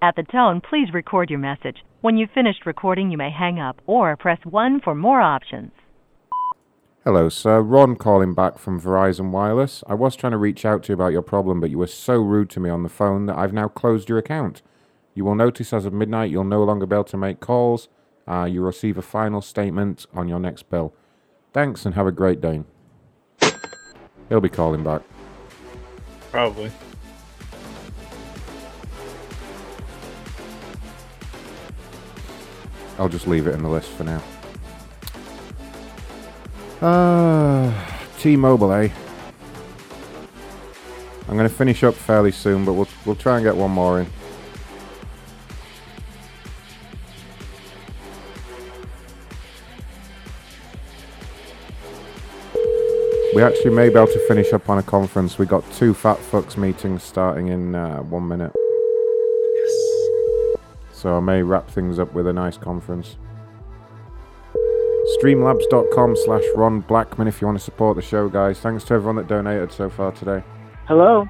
At 0.01 0.15
the 0.15 0.23
tone, 0.23 0.61
please 0.61 0.93
record 0.93 1.29
your 1.29 1.39
message. 1.39 1.77
When 2.01 2.17
you've 2.17 2.31
finished 2.31 2.65
recording, 2.65 3.09
you 3.11 3.17
may 3.17 3.31
hang 3.31 3.59
up 3.59 3.81
or 3.85 4.15
press 4.17 4.39
1 4.43 4.81
for 4.81 4.95
more 4.95 5.21
options. 5.21 5.71
Hello, 7.03 7.29
sir. 7.29 7.61
Ron 7.61 7.95
calling 7.95 8.35
back 8.35 8.59
from 8.59 8.79
Verizon 8.79 9.31
Wireless. 9.31 9.83
I 9.87 9.95
was 9.95 10.15
trying 10.15 10.33
to 10.33 10.37
reach 10.37 10.65
out 10.65 10.83
to 10.83 10.89
you 10.89 10.93
about 10.93 11.11
your 11.11 11.23
problem, 11.23 11.59
but 11.59 11.71
you 11.71 11.79
were 11.79 11.87
so 11.87 12.21
rude 12.21 12.51
to 12.51 12.59
me 12.59 12.69
on 12.69 12.83
the 12.83 12.89
phone 12.89 13.25
that 13.25 13.39
I've 13.39 13.53
now 13.53 13.69
closed 13.69 14.07
your 14.07 14.19
account. 14.19 14.61
You 15.15 15.25
will 15.25 15.33
notice 15.33 15.73
as 15.73 15.85
of 15.85 15.93
midnight 15.93 16.29
you'll 16.29 16.43
no 16.43 16.63
longer 16.63 16.85
be 16.85 16.95
able 16.95 17.05
to 17.05 17.17
make 17.17 17.39
calls. 17.39 17.89
Uh, 18.27 18.43
you 18.45 18.61
receive 18.61 18.99
a 18.99 19.01
final 19.01 19.41
statement 19.41 20.05
on 20.13 20.27
your 20.27 20.39
next 20.39 20.69
bill. 20.69 20.93
Thanks 21.53 21.87
and 21.87 21.95
have 21.95 22.05
a 22.05 22.11
great 22.11 22.39
day. 22.39 22.63
He'll 24.29 24.39
be 24.39 24.47
calling 24.47 24.83
back. 24.83 25.01
Probably. 26.29 26.71
I'll 32.99 33.09
just 33.09 33.25
leave 33.25 33.47
it 33.47 33.55
in 33.55 33.63
the 33.63 33.69
list 33.69 33.89
for 33.89 34.03
now. 34.03 34.21
Uh, 36.81 37.71
T-Mobile, 38.17 38.73
eh? 38.73 38.89
I'm 41.27 41.37
going 41.37 41.47
to 41.47 41.55
finish 41.55 41.83
up 41.83 41.93
fairly 41.93 42.31
soon, 42.31 42.65
but 42.65 42.73
we'll, 42.73 42.87
we'll 43.05 43.15
try 43.15 43.37
and 43.37 43.45
get 43.45 43.55
one 43.55 43.69
more 43.69 43.99
in. 43.99 44.07
We 53.35 53.43
actually 53.43 53.71
may 53.71 53.89
be 53.89 53.95
able 53.95 54.07
to 54.07 54.27
finish 54.27 54.51
up 54.51 54.67
on 54.67 54.77
a 54.77 54.83
conference. 54.83 55.37
We 55.37 55.45
got 55.45 55.63
two 55.73 55.93
Fat 55.93 56.17
Fucks 56.17 56.57
meetings 56.57 57.03
starting 57.03 57.47
in 57.47 57.75
uh, 57.75 57.99
one 57.99 58.27
minute. 58.27 58.51
Yes. 59.55 60.59
So 60.91 61.15
I 61.15 61.19
may 61.21 61.41
wrap 61.41 61.69
things 61.69 61.97
up 61.97 62.13
with 62.13 62.27
a 62.27 62.33
nice 62.33 62.57
conference. 62.57 63.15
Streamlabs.com 65.19 66.15
slash 66.15 66.43
Ron 66.55 66.81
Blackman 66.81 67.27
if 67.27 67.41
you 67.41 67.47
want 67.47 67.57
to 67.57 67.63
support 67.63 67.95
the 67.95 68.01
show, 68.01 68.29
guys. 68.29 68.59
Thanks 68.59 68.83
to 68.85 68.93
everyone 68.93 69.17
that 69.17 69.27
donated 69.27 69.71
so 69.71 69.89
far 69.89 70.11
today. 70.11 70.43
Hello. 70.87 71.27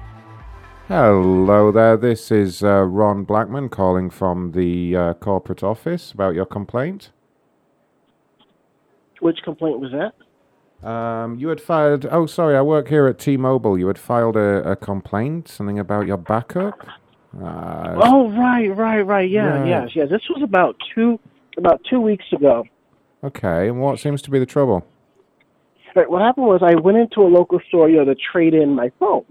Hello 0.88 1.72
there. 1.72 1.96
This 1.96 2.30
is 2.30 2.62
uh, 2.62 2.82
Ron 2.82 3.24
Blackman 3.24 3.68
calling 3.70 4.10
from 4.10 4.52
the 4.52 4.94
uh, 4.96 5.14
corporate 5.14 5.62
office 5.62 6.12
about 6.12 6.34
your 6.34 6.46
complaint. 6.46 7.10
Which 9.20 9.38
complaint 9.42 9.80
was 9.80 9.92
that? 9.92 10.86
Um, 10.88 11.38
you 11.38 11.48
had 11.48 11.60
filed. 11.60 12.06
Oh, 12.10 12.26
sorry. 12.26 12.56
I 12.56 12.62
work 12.62 12.88
here 12.88 13.06
at 13.06 13.18
T-Mobile. 13.18 13.78
You 13.78 13.86
had 13.86 13.98
filed 13.98 14.36
a, 14.36 14.68
a 14.72 14.76
complaint, 14.76 15.48
something 15.48 15.78
about 15.78 16.06
your 16.06 16.16
backup. 16.16 16.78
Uh, 17.40 17.94
Oh, 18.02 18.30
right, 18.32 18.68
right, 18.76 19.02
right. 19.02 19.30
Yeah, 19.30 19.60
Right. 19.60 19.68
yes, 19.68 19.90
yeah. 19.94 20.04
This 20.04 20.22
was 20.28 20.42
about 20.42 20.76
two 20.94 21.18
about 21.56 21.80
two 21.88 22.00
weeks 22.00 22.24
ago. 22.32 22.64
Okay. 23.24 23.68
And 23.68 23.80
what 23.80 23.98
seems 24.00 24.22
to 24.22 24.30
be 24.30 24.38
the 24.38 24.46
trouble? 24.46 24.86
Right, 25.94 26.10
what 26.10 26.22
happened 26.22 26.46
was 26.46 26.62
I 26.62 26.74
went 26.74 26.96
into 26.96 27.20
a 27.20 27.28
local 27.28 27.60
store, 27.68 27.88
you 27.88 27.98
know, 27.98 28.06
to 28.06 28.14
trade 28.14 28.54
in 28.54 28.74
my 28.74 28.90
phone. 28.98 29.24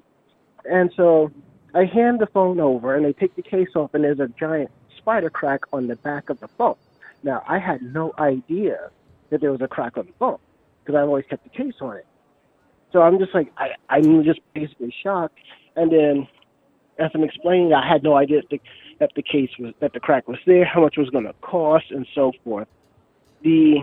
And 0.66 0.92
so 0.96 1.32
I 1.74 1.86
hand 1.86 2.20
the 2.20 2.28
phone 2.28 2.60
over 2.60 2.96
and 2.96 3.04
they 3.04 3.14
take 3.14 3.36
the 3.36 3.42
case 3.42 3.70
off 3.76 3.94
and 3.94 4.04
there's 4.04 4.20
a 4.20 4.28
giant 4.40 4.70
spider 4.98 5.30
crack 5.30 5.62
on 5.74 5.88
the 5.88 5.96
back 5.96 6.30
of 6.30 6.40
the 6.40 6.48
phone. 6.50 6.76
Now, 7.24 7.44
I 7.48 7.58
had 7.58 7.82
no 7.82 8.14
idea 8.20 8.92
that 9.32 9.42
there 9.42 9.52
was 9.52 9.62
a 9.62 9.68
crack 9.68 9.98
on 9.98 10.06
the 10.06 10.14
phone 10.20 10.38
because 10.84 10.98
I've 10.98 11.08
always 11.08 11.26
kept 11.30 11.44
the 11.44 11.50
case 11.50 11.74
on 11.82 11.98
it. 11.98 12.06
So 12.92 13.02
I'm 13.02 13.18
just 13.18 13.34
like, 13.34 13.52
I, 13.58 13.70
I'm 13.90 14.24
just 14.24 14.42
basically 14.54 14.94
shocked. 15.04 15.38
And 15.76 15.92
then 15.92 16.28
as 17.00 17.10
I'm 17.14 17.24
explaining, 17.24 17.74
I 17.74 17.88
had 17.88 18.04
no 18.04 18.16
idea 18.16 18.42
that 18.42 18.50
the, 18.50 18.62
that 19.00 19.12
the 19.16 19.24
case 19.24 19.50
was, 19.58 19.74
that 19.80 19.94
the 19.94 20.00
crack 20.00 20.28
was 20.28 20.38
there, 20.46 20.66
how 20.66 20.82
much 20.82 20.98
it 20.98 21.00
was 21.00 21.10
going 21.10 21.26
to 21.26 21.34
cost, 21.42 21.86
and 21.90 22.06
so 22.14 22.34
forth. 22.44 22.68
The 23.44 23.80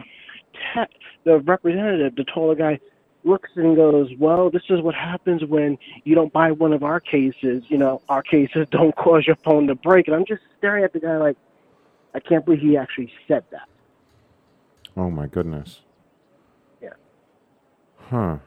te- 0.53 0.97
the 1.25 1.39
representative, 1.41 2.15
the 2.17 2.25
taller 2.25 2.55
guy, 2.55 2.79
looks 3.25 3.51
and 3.57 3.77
goes, 3.77 4.11
"Well, 4.19 4.51
this 4.51 4.63
is 4.71 4.81
what 4.81 4.95
happens 4.95 5.45
when 5.45 5.79
you 6.05 6.15
don't 6.15 6.33
buy 6.33 6.53
one 6.53 6.73
of 6.73 6.83
our 6.83 7.01
cases. 7.01 7.65
You 7.69 7.79
know, 7.79 8.03
our 8.09 8.23
cases 8.23 8.67
don't 8.71 8.95
cause 8.97 9.27
your 9.27 9.37
phone 9.37 9.67
to 9.67 9.75
break." 9.75 10.07
And 10.07 10.17
I'm 10.17 10.25
just 10.25 10.43
staring 10.59 10.85
at 10.85 10.93
the 10.93 11.01
guy 11.01 11.17
like, 11.17 11.37
I 12.15 12.21
can't 12.21 12.45
believe 12.45 12.61
he 12.61 12.77
actually 12.77 13.13
said 13.27 13.45
that. 13.51 13.69
Oh 14.97 15.11
my 15.11 15.27
goodness. 15.27 15.83
Yeah. 16.83 16.95
Huh. 18.11 18.39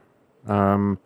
Um, 0.47 0.99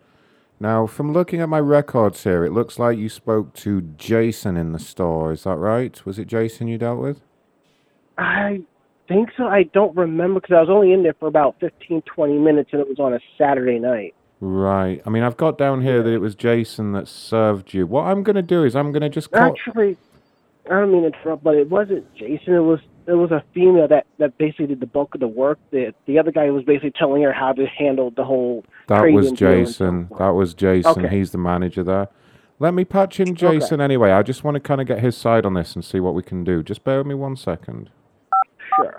now, 0.58 0.86
from 0.86 1.12
looking 1.12 1.40
at 1.40 1.48
my 1.48 1.60
records 1.60 2.24
here, 2.24 2.44
it 2.44 2.52
looks 2.52 2.78
like 2.78 2.98
you 2.98 3.08
spoke 3.08 3.52
to 3.54 3.82
Jason 3.82 4.56
in 4.56 4.72
the 4.72 4.78
store. 4.78 5.32
Is 5.32 5.44
that 5.44 5.56
right? 5.56 6.04
Was 6.06 6.18
it 6.18 6.26
Jason 6.26 6.66
you 6.66 6.78
dealt 6.78 6.98
with? 6.98 7.20
I 8.16 8.62
think 9.08 9.30
so. 9.36 9.46
I 9.46 9.64
don't 9.64 9.96
remember 9.96 10.40
because 10.40 10.54
I 10.54 10.60
was 10.60 10.70
only 10.70 10.92
in 10.92 11.02
there 11.02 11.14
for 11.14 11.28
about 11.28 11.56
15, 11.60 12.02
20 12.02 12.38
minutes, 12.38 12.70
and 12.72 12.80
it 12.80 12.88
was 12.88 12.98
on 12.98 13.14
a 13.14 13.20
Saturday 13.38 13.78
night. 13.78 14.14
Right. 14.40 15.00
I 15.06 15.10
mean, 15.10 15.22
I've 15.22 15.36
got 15.36 15.56
down 15.56 15.82
here 15.82 16.02
that 16.02 16.10
it 16.10 16.18
was 16.18 16.34
Jason 16.34 16.92
that 16.92 17.08
served 17.08 17.72
you. 17.72 17.86
What 17.86 18.02
I'm 18.02 18.22
going 18.22 18.36
to 18.36 18.42
do 18.42 18.64
is 18.64 18.76
I'm 18.76 18.92
going 18.92 19.02
to 19.02 19.08
just 19.08 19.30
call. 19.30 19.42
Actually, 19.42 19.96
I 20.66 20.80
don't 20.80 20.92
mean 20.92 21.02
to 21.02 21.08
interrupt, 21.08 21.42
but 21.42 21.54
it 21.54 21.70
wasn't 21.70 22.12
Jason. 22.14 22.54
It 22.54 22.60
was 22.60 22.80
it 23.06 23.14
was 23.14 23.30
a 23.30 23.42
female 23.54 23.88
that 23.88 24.06
that 24.18 24.36
basically 24.36 24.66
did 24.66 24.80
the 24.80 24.86
bulk 24.86 25.14
of 25.14 25.20
the 25.20 25.28
work. 25.28 25.58
The 25.70 25.94
the 26.06 26.18
other 26.18 26.32
guy 26.32 26.50
was 26.50 26.64
basically 26.64 26.92
telling 26.92 27.22
her 27.22 27.32
how 27.32 27.52
to 27.52 27.66
handle 27.66 28.10
the 28.10 28.24
whole. 28.24 28.64
That 28.88 29.10
was 29.12 29.32
Jason. 29.32 30.08
That 30.18 30.30
was 30.30 30.54
Jason. 30.54 31.04
Okay. 31.04 31.16
He's 31.16 31.30
the 31.30 31.38
manager 31.38 31.82
there. 31.82 32.08
Let 32.58 32.74
me 32.74 32.84
patch 32.84 33.20
in 33.20 33.34
Jason 33.34 33.80
anyway. 33.80 34.10
I 34.12 34.22
just 34.22 34.42
want 34.42 34.54
to 34.54 34.60
kind 34.60 34.80
of 34.80 34.86
get 34.86 35.00
his 35.00 35.16
side 35.16 35.44
on 35.44 35.54
this 35.54 35.74
and 35.74 35.84
see 35.84 36.00
what 36.00 36.14
we 36.14 36.22
can 36.22 36.42
do. 36.42 36.62
Just 36.62 36.84
bear 36.84 36.98
with 36.98 37.06
me 37.06 37.14
one 37.14 37.36
second. 37.36 37.90
Sure. 38.76 38.98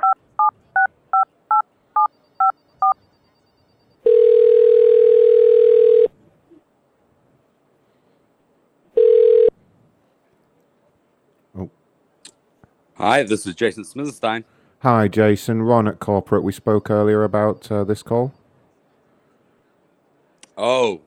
Hi, 12.98 13.22
this 13.22 13.46
is 13.46 13.54
Jason 13.54 13.84
Smithstein. 13.84 14.44
Hi, 14.80 15.08
Jason. 15.08 15.62
Ron 15.62 15.88
at 15.88 16.00
corporate. 16.00 16.42
We 16.42 16.52
spoke 16.52 16.90
earlier 16.90 17.24
about 17.24 17.72
uh, 17.72 17.84
this 17.84 18.02
call. 18.02 18.34
Oh, 20.58 21.02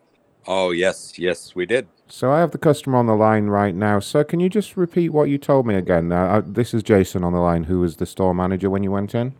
oh 0.47 0.71
yes, 0.71 1.19
yes, 1.19 1.57
we 1.57 1.67
did. 1.67 1.89
So 2.07 2.31
I 2.31 2.39
have 2.39 2.53
the 2.53 2.59
customer 2.59 2.97
on 2.97 3.07
the 3.07 3.17
line 3.17 3.47
right 3.47 3.75
now. 3.75 3.99
Sir, 3.99 4.23
can 4.23 4.39
you 4.39 4.49
just 4.49 4.77
repeat 4.77 5.09
what 5.09 5.29
you 5.29 5.37
told 5.37 5.67
me 5.67 5.75
again? 5.75 6.13
Uh, 6.13 6.27
uh, 6.27 6.43
this 6.47 6.73
is 6.75 6.85
Jason 6.85 7.25
on 7.25 7.33
the 7.33 7.41
line, 7.41 7.65
who 7.65 7.81
was 7.81 7.97
the 7.97 8.07
store 8.07 8.35
manager 8.35 8.71
when 8.71 8.85
you 8.85 8.93
went 8.93 9.13
in. 9.13 9.35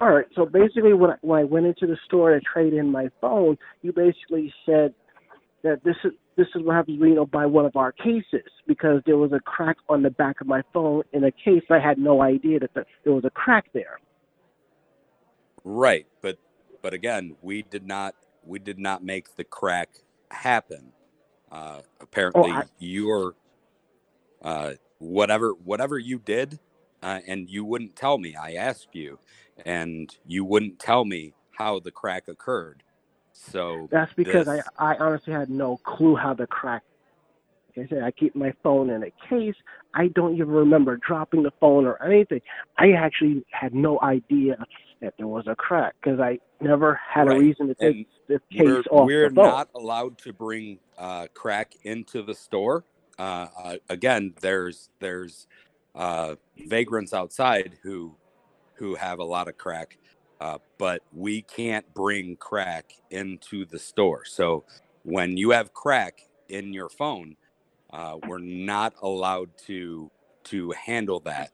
All 0.00 0.12
right. 0.12 0.26
So 0.36 0.46
basically, 0.46 0.92
when 0.92 1.10
I, 1.10 1.16
when 1.22 1.40
I 1.40 1.44
went 1.44 1.66
into 1.66 1.88
the 1.88 1.98
store 2.04 2.38
to 2.38 2.40
trade 2.40 2.72
in 2.72 2.92
my 2.92 3.08
phone, 3.20 3.58
you 3.82 3.92
basically 3.92 4.54
said 4.64 4.94
that 5.64 5.82
this 5.82 5.96
is 6.04 6.12
this 6.36 6.46
is 6.54 6.62
what 6.62 6.74
happens 6.76 7.00
when 7.00 7.10
you 7.10 7.14
don't 7.16 7.30
buy 7.30 7.46
one 7.46 7.66
of 7.66 7.76
our 7.76 7.92
cases 7.92 8.48
because 8.66 9.02
there 9.06 9.18
was 9.18 9.32
a 9.32 9.40
crack 9.40 9.76
on 9.88 10.02
the 10.02 10.10
back 10.10 10.40
of 10.40 10.46
my 10.46 10.62
phone 10.72 11.02
in 11.12 11.24
a 11.24 11.30
case. 11.30 11.62
I 11.70 11.78
had 11.78 11.98
no 11.98 12.22
idea 12.22 12.58
that 12.60 12.72
the, 12.74 12.84
there 13.04 13.12
was 13.12 13.24
a 13.24 13.30
crack 13.30 13.66
there. 13.72 13.98
Right, 15.64 16.06
but 16.20 16.38
but 16.80 16.94
again, 16.94 17.36
we 17.42 17.62
did 17.62 17.86
not 17.86 18.14
we 18.44 18.58
did 18.58 18.78
not 18.78 19.04
make 19.04 19.36
the 19.36 19.44
crack 19.44 19.90
happen. 20.30 20.92
Uh, 21.50 21.80
apparently, 22.00 22.50
I- 22.50 22.64
your 22.78 23.34
uh, 24.42 24.72
whatever 24.98 25.52
whatever 25.52 25.98
you 25.98 26.18
did, 26.18 26.58
uh, 27.02 27.20
and 27.26 27.48
you 27.48 27.64
wouldn't 27.64 27.94
tell 27.96 28.18
me. 28.18 28.34
I 28.34 28.54
asked 28.54 28.88
you, 28.94 29.18
and 29.64 30.14
you 30.26 30.44
wouldn't 30.44 30.78
tell 30.78 31.04
me 31.04 31.34
how 31.58 31.78
the 31.78 31.90
crack 31.92 32.26
occurred. 32.28 32.82
So 33.50 33.88
That's 33.90 34.12
because 34.14 34.46
this- 34.46 34.64
I, 34.78 34.94
I 34.94 34.98
honestly 34.98 35.32
had 35.32 35.50
no 35.50 35.78
clue 35.78 36.16
how 36.16 36.34
the 36.34 36.46
crack. 36.46 36.82
Like 37.76 37.86
I 37.86 37.88
said, 37.88 38.02
I 38.02 38.10
keep 38.10 38.36
my 38.36 38.52
phone 38.62 38.90
in 38.90 39.02
a 39.02 39.10
case. 39.30 39.54
I 39.94 40.08
don't 40.08 40.34
even 40.34 40.48
remember 40.48 40.98
dropping 40.98 41.42
the 41.42 41.52
phone 41.58 41.86
or 41.86 42.02
anything. 42.04 42.42
I 42.76 42.92
actually 42.92 43.46
had 43.50 43.74
no 43.74 43.98
idea 44.02 44.56
that 45.00 45.14
there 45.16 45.26
was 45.26 45.46
a 45.46 45.54
crack 45.54 45.94
because 46.02 46.20
I 46.20 46.38
never 46.60 47.00
had 47.08 47.28
a 47.28 47.30
reason 47.30 47.68
to 47.68 47.74
take 47.74 47.96
and 47.96 48.06
the 48.28 48.40
case 48.50 48.66
we're, 48.66 48.82
off 48.90 49.06
we're 49.06 49.30
not 49.30 49.68
allowed 49.74 50.18
to 50.18 50.32
bring 50.32 50.78
uh, 50.98 51.26
crack 51.34 51.74
into 51.82 52.22
the 52.22 52.34
store. 52.34 52.84
Uh, 53.18 53.48
uh, 53.62 53.76
again, 53.88 54.34
there's 54.40 54.90
there's 55.00 55.46
uh, 55.94 56.36
vagrants 56.66 57.12
outside 57.12 57.78
who 57.82 58.14
who 58.74 58.94
have 58.94 59.18
a 59.18 59.24
lot 59.24 59.48
of 59.48 59.58
crack, 59.58 59.98
uh, 60.42 60.58
but 60.76 61.02
we 61.12 61.40
can't 61.42 61.94
bring 61.94 62.34
crack 62.34 62.94
into 63.10 63.64
the 63.64 63.78
store. 63.78 64.24
So 64.24 64.64
when 65.04 65.36
you 65.36 65.50
have 65.50 65.72
crack 65.72 66.22
in 66.48 66.72
your 66.72 66.88
phone, 66.88 67.36
uh, 67.92 68.16
we're 68.26 68.40
not 68.40 68.94
allowed 69.00 69.50
to 69.66 70.10
to 70.46 70.72
handle 70.72 71.20
that. 71.20 71.52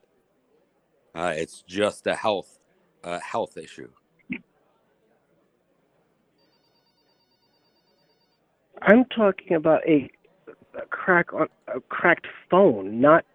Uh, 1.15 1.35
it's 1.37 1.63
just 1.69 2.07
a 2.07 2.15
health 2.15 2.59
a 3.05 3.21
health 3.21 3.59
issue. 3.59 3.91
I'm 8.81 9.05
talking 9.07 9.57
about 9.57 9.87
a, 9.87 10.11
a 10.81 10.87
crack 10.87 11.35
on 11.35 11.49
a 11.69 11.81
cracked 11.81 12.29
phone, 12.51 13.03
not 13.03 13.27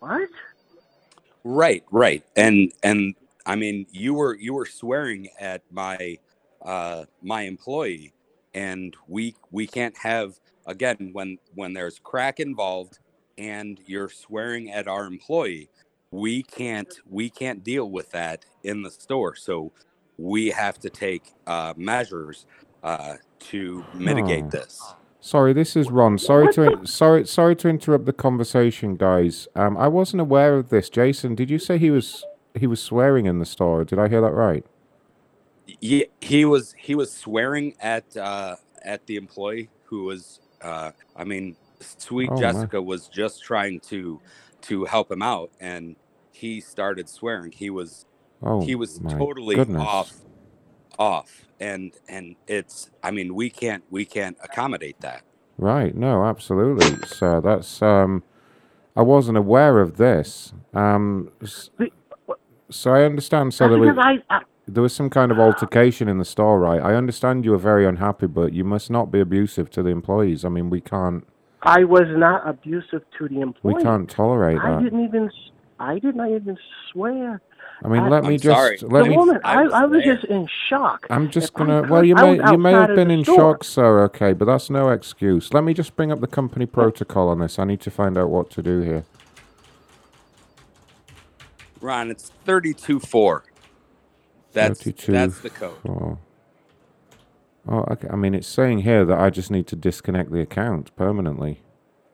what? 0.00 0.28
Right, 1.46 1.84
right. 1.92 2.24
And 2.36 2.72
and 2.84 3.16
I 3.46 3.56
mean 3.56 3.86
you 3.92 4.14
were 4.14 4.36
you 4.36 4.54
were 4.54 4.66
swearing 4.66 5.28
at 5.40 5.62
my 5.72 6.18
uh 6.64 7.06
my 7.22 7.44
employee 7.44 8.14
and 8.54 8.96
we 9.08 9.36
we 9.52 9.68
can't 9.68 9.96
have 9.98 10.40
again 10.66 11.10
when 11.14 11.38
when 11.54 11.74
there's 11.74 12.00
crack 12.00 12.40
involved 12.40 12.98
and 13.38 13.80
you're 13.86 14.10
swearing 14.10 14.72
at 14.72 14.88
our 14.88 15.06
employee, 15.06 15.70
we 16.12 16.44
can't 16.44 16.94
we 17.08 17.30
can't 17.30 17.64
deal 17.64 17.90
with 17.90 18.10
that 18.12 18.46
in 18.64 18.82
the 18.82 18.92
store. 18.92 19.36
So 19.36 19.72
we 20.18 20.48
have 20.50 20.78
to 20.80 20.90
take 20.90 21.34
uh 21.48 21.74
measures 21.78 22.46
uh 22.84 23.16
to 23.40 23.86
mitigate 23.94 24.48
Oh. 24.48 24.50
this. 24.50 24.96
Sorry, 25.26 25.52
this 25.52 25.74
is 25.76 25.90
Ron. 25.90 26.18
Sorry 26.18 26.52
to 26.54 26.86
sorry 26.86 27.26
sorry 27.26 27.56
to 27.56 27.68
interrupt 27.68 28.06
the 28.06 28.12
conversation, 28.12 28.94
guys. 28.96 29.48
Um, 29.56 29.76
I 29.76 29.88
wasn't 29.88 30.20
aware 30.20 30.54
of 30.56 30.68
this. 30.70 30.88
Jason, 30.88 31.34
did 31.34 31.50
you 31.50 31.58
say 31.58 31.78
he 31.78 31.90
was 31.90 32.24
he 32.54 32.68
was 32.68 32.80
swearing 32.80 33.26
in 33.26 33.40
the 33.40 33.46
store? 33.46 33.84
Did 33.84 33.98
I 33.98 34.08
hear 34.08 34.20
that 34.20 34.32
right? 34.32 34.64
he, 35.80 36.06
he 36.20 36.44
was 36.44 36.74
he 36.78 36.94
was 36.94 37.12
swearing 37.12 37.74
at 37.80 38.16
uh 38.16 38.56
at 38.84 39.06
the 39.06 39.16
employee 39.16 39.70
who 39.84 40.04
was 40.04 40.40
uh 40.62 40.92
i 41.16 41.24
mean 41.24 41.56
sweet 41.80 42.30
Oh, 42.32 42.38
jessica 42.38 42.80
was 42.80 43.08
just 43.08 43.42
trying 43.42 43.80
to 43.80 44.20
to 44.62 44.84
help 44.84 45.10
him 45.10 45.22
out 45.22 45.50
and 45.60 45.96
he 46.32 46.60
started 46.60 47.08
swearing 47.08 47.52
he 47.52 47.70
was 47.70 48.06
Oh, 48.42 48.60
he 48.62 48.74
was 48.74 49.00
totally 49.08 49.56
goodness. 49.56 49.82
off 49.82 50.12
off, 50.98 51.46
and 51.60 51.92
and 52.08 52.36
it's 52.46 52.90
I 53.02 53.10
mean 53.10 53.34
we 53.34 53.50
can't 53.50 53.84
we 53.90 54.04
can't 54.04 54.36
accommodate 54.42 55.00
that. 55.00 55.22
Right. 55.58 55.94
No, 55.94 56.24
absolutely. 56.24 57.06
So 57.06 57.40
that's 57.40 57.80
um, 57.82 58.22
I 58.94 59.02
wasn't 59.02 59.38
aware 59.38 59.80
of 59.80 59.96
this. 59.96 60.52
Um, 60.74 61.30
so 62.70 62.92
I 62.92 63.04
understand. 63.04 63.54
So 63.54 63.68
there 63.68 63.78
was, 63.78 63.96
I, 63.98 64.22
I 64.28 64.40
there 64.68 64.82
was 64.82 64.94
some 64.94 65.08
kind 65.08 65.32
of 65.32 65.38
altercation 65.38 66.08
in 66.08 66.18
the 66.18 66.24
store, 66.24 66.58
right? 66.58 66.80
I 66.80 66.94
understand 66.94 67.44
you 67.44 67.52
were 67.52 67.58
very 67.58 67.86
unhappy, 67.86 68.26
but 68.26 68.52
you 68.52 68.64
must 68.64 68.90
not 68.90 69.10
be 69.10 69.20
abusive 69.20 69.70
to 69.70 69.82
the 69.82 69.90
employees. 69.90 70.44
I 70.44 70.48
mean, 70.48 70.68
we 70.70 70.80
can't 70.80 71.26
I 71.66 71.82
was 71.82 72.04
not 72.08 72.48
abusive 72.48 73.02
to 73.18 73.28
the 73.28 73.40
employees 73.40 73.76
we 73.78 73.82
can't 73.82 74.08
tolerate 74.08 74.58
I 74.58 74.70
that. 74.70 74.78
I 74.78 74.82
didn't 74.82 75.04
even. 75.04 75.30
i 75.80 75.98
did 75.98 76.14
not 76.14 76.30
even 76.30 76.56
swear. 76.92 77.40
I 77.84 77.88
mean, 77.88 78.02
I- 78.04 78.08
let 78.08 78.22
me 78.24 78.34
I'm 78.34 78.38
just 78.40 78.56
sorry. 78.56 78.78
let 78.82 79.04
the 79.04 79.10
me. 79.10 79.16
woman, 79.16 79.40
I, 79.44 79.62
I 79.64 79.84
was 79.84 80.02
just 80.02 80.24
in 80.24 80.48
shock. 80.68 81.06
I'm 81.10 81.30
just 81.30 81.52
gonna. 81.54 81.82
could- 81.82 81.90
Well, 81.90 82.04
you 82.04 82.16
I 82.16 82.34
may 82.36 82.50
you 82.52 82.58
may 82.58 82.72
have 82.72 82.94
been 82.94 83.10
in 83.10 83.22
store. 83.24 83.36
shock, 83.36 83.64
sir. 83.64 84.02
Okay, 84.04 84.32
but 84.32 84.46
that's 84.46 84.70
no 84.70 84.88
excuse. 84.90 85.52
Let 85.52 85.62
me 85.64 85.74
just 85.74 85.94
bring 85.96 86.10
up 86.10 86.20
the 86.20 86.26
company 86.26 86.64
protocol 86.66 87.28
on 87.28 87.38
this. 87.40 87.58
I 87.58 87.64
need 87.64 87.80
to 87.82 87.90
find 87.90 88.16
out 88.16 88.30
what 88.30 88.50
to 88.52 88.62
do 88.62 88.80
here. 88.80 89.04
Ron, 91.80 92.10
it's 92.10 92.30
thirty-two 92.44 93.00
four. 93.00 93.44
That's 94.52 94.82
32 94.82 95.12
that's 95.12 95.40
the 95.40 95.50
code. 95.50 95.76
four. 95.84 96.18
Oh, 97.68 97.84
okay. 97.90 98.08
I 98.10 98.16
mean, 98.16 98.34
it's 98.34 98.46
saying 98.48 98.78
here 98.80 99.04
that 99.04 99.18
I 99.20 99.28
just 99.28 99.50
need 99.50 99.66
to 99.66 99.76
disconnect 99.76 100.32
the 100.32 100.40
account 100.40 100.94
permanently. 100.96 101.60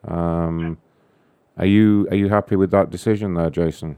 Um, 0.09 0.79
are 1.57 1.67
you 1.67 2.09
are 2.11 2.17
you 2.17 2.31
happy 2.31 2.57
with 2.57 2.73
that 2.73 2.91
decision 2.91 3.35
there, 3.35 3.51
Jason? 3.51 3.97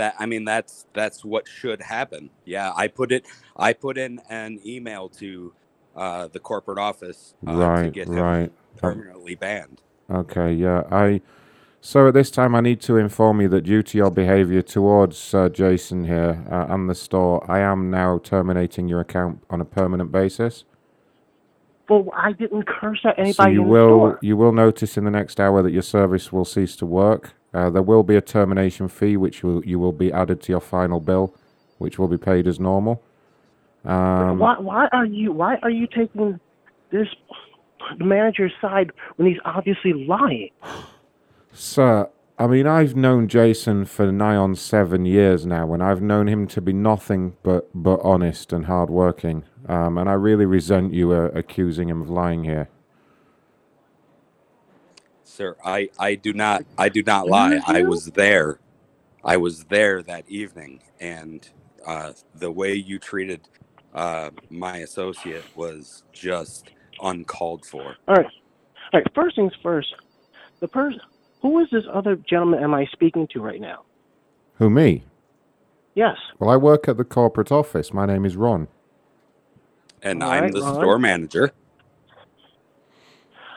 That 0.00 0.14
I 0.18 0.24
mean 0.24 0.46
that's 0.46 0.86
that's 0.94 1.26
what 1.26 1.46
should 1.46 1.82
happen. 1.82 2.30
Yeah, 2.46 2.72
I 2.74 2.88
put 2.88 3.12
it. 3.12 3.26
I 3.54 3.74
put 3.74 3.98
in 3.98 4.18
an 4.30 4.58
email 4.64 5.10
to 5.20 5.52
uh, 5.94 6.28
the 6.28 6.38
corporate 6.38 6.78
office 6.78 7.34
uh, 7.46 7.52
to 7.52 7.58
right, 7.58 7.92
get 7.92 8.08
him 8.08 8.14
right. 8.14 8.52
permanently 8.78 9.34
banned. 9.34 9.82
Okay, 10.10 10.54
yeah. 10.54 10.84
I 10.90 11.20
so 11.82 12.08
at 12.08 12.14
this 12.14 12.30
time 12.30 12.54
I 12.54 12.62
need 12.62 12.80
to 12.80 12.96
inform 12.96 13.42
you 13.42 13.48
that 13.50 13.64
due 13.64 13.82
to 13.82 13.98
your 13.98 14.10
behaviour 14.10 14.62
towards 14.62 15.34
uh, 15.34 15.50
Jason 15.50 16.04
here 16.06 16.46
uh, 16.50 16.72
and 16.72 16.88
the 16.88 16.94
store, 16.94 17.44
I 17.46 17.60
am 17.60 17.90
now 17.90 18.16
terminating 18.24 18.88
your 18.88 19.00
account 19.00 19.42
on 19.50 19.60
a 19.60 19.66
permanent 19.66 20.10
basis. 20.10 20.64
Well, 21.90 22.08
I 22.16 22.32
didn't 22.32 22.66
curse 22.66 23.00
at 23.04 23.18
anybody 23.18 23.34
so 23.34 23.46
you 23.48 23.60
in 23.60 23.66
the 23.66 23.70
will 23.70 23.98
store. 23.98 24.18
you 24.22 24.36
will 24.38 24.52
notice 24.52 24.96
in 24.96 25.04
the 25.04 25.10
next 25.10 25.38
hour 25.38 25.60
that 25.62 25.72
your 25.72 25.82
service 25.82 26.32
will 26.32 26.46
cease 26.46 26.74
to 26.76 26.86
work. 26.86 27.34
Uh, 27.52 27.70
there 27.70 27.82
will 27.82 28.02
be 28.02 28.16
a 28.16 28.20
termination 28.20 28.88
fee, 28.88 29.16
which 29.16 29.42
will 29.42 29.64
you 29.64 29.78
will 29.78 29.92
be 29.92 30.12
added 30.12 30.40
to 30.42 30.52
your 30.52 30.60
final 30.60 31.00
bill, 31.00 31.34
which 31.78 31.98
will 31.98 32.08
be 32.08 32.18
paid 32.18 32.46
as 32.46 32.60
normal. 32.60 33.02
Um, 33.84 34.38
why? 34.38 34.58
Why 34.58 34.88
are 34.92 35.06
you? 35.06 35.32
Why 35.32 35.56
are 35.62 35.70
you 35.70 35.86
taking 35.86 36.38
this 36.90 37.08
the 37.98 38.04
manager's 38.04 38.52
side 38.60 38.92
when 39.16 39.28
he's 39.28 39.40
obviously 39.44 39.92
lying? 39.92 40.50
Sir, 41.52 42.08
I 42.40 42.46
mean, 42.46 42.66
I've 42.66 42.96
known 42.96 43.28
Jason 43.28 43.84
for 43.84 44.10
nigh 44.10 44.36
on 44.36 44.54
seven 44.54 45.04
years 45.04 45.44
now, 45.44 45.74
and 45.74 45.82
I've 45.82 46.00
known 46.00 46.26
him 46.28 46.46
to 46.48 46.60
be 46.62 46.72
nothing 46.72 47.36
but, 47.42 47.68
but 47.74 48.00
honest 48.02 48.52
and 48.52 48.64
hardworking. 48.64 49.44
Um, 49.68 49.98
and 49.98 50.08
I 50.08 50.14
really 50.14 50.46
resent 50.46 50.94
you 50.94 51.12
uh, 51.12 51.30
accusing 51.34 51.90
him 51.90 52.00
of 52.00 52.08
lying 52.08 52.44
here. 52.44 52.70
Sir, 55.40 55.56
I, 55.64 55.88
I 55.98 56.16
do 56.16 56.34
not 56.34 56.66
I 56.76 56.90
do 56.90 57.02
not 57.02 57.26
lie. 57.26 57.62
I 57.66 57.80
was 57.80 58.04
there. 58.08 58.60
I 59.24 59.38
was 59.38 59.64
there 59.64 60.02
that 60.02 60.28
evening, 60.28 60.82
and 61.00 61.48
uh, 61.86 62.12
the 62.34 62.50
way 62.50 62.74
you 62.74 62.98
treated 62.98 63.48
uh, 63.94 64.28
my 64.50 64.78
associate 64.78 65.46
was 65.56 66.04
just 66.12 66.72
uncalled 67.00 67.64
for. 67.64 67.96
All 68.06 68.16
right, 68.16 68.26
all 68.26 69.00
right. 69.00 69.06
First 69.14 69.36
things 69.36 69.54
first. 69.62 69.88
The 70.60 70.68
person. 70.68 71.00
Who 71.40 71.58
is 71.60 71.68
this 71.72 71.84
other 71.90 72.16
gentleman? 72.16 72.62
Am 72.62 72.74
I 72.74 72.84
speaking 72.92 73.26
to 73.32 73.40
right 73.40 73.62
now? 73.62 73.84
Who, 74.56 74.68
me? 74.68 75.04
Yes. 75.94 76.16
Well, 76.38 76.50
I 76.50 76.58
work 76.58 76.86
at 76.86 76.98
the 76.98 77.04
corporate 77.04 77.50
office. 77.50 77.94
My 77.94 78.04
name 78.04 78.26
is 78.26 78.36
Ron. 78.36 78.68
And 80.02 80.22
All 80.22 80.30
I'm 80.30 80.42
right, 80.42 80.52
the 80.52 80.60
Ron. 80.60 80.74
store 80.76 80.98
manager. 80.98 81.52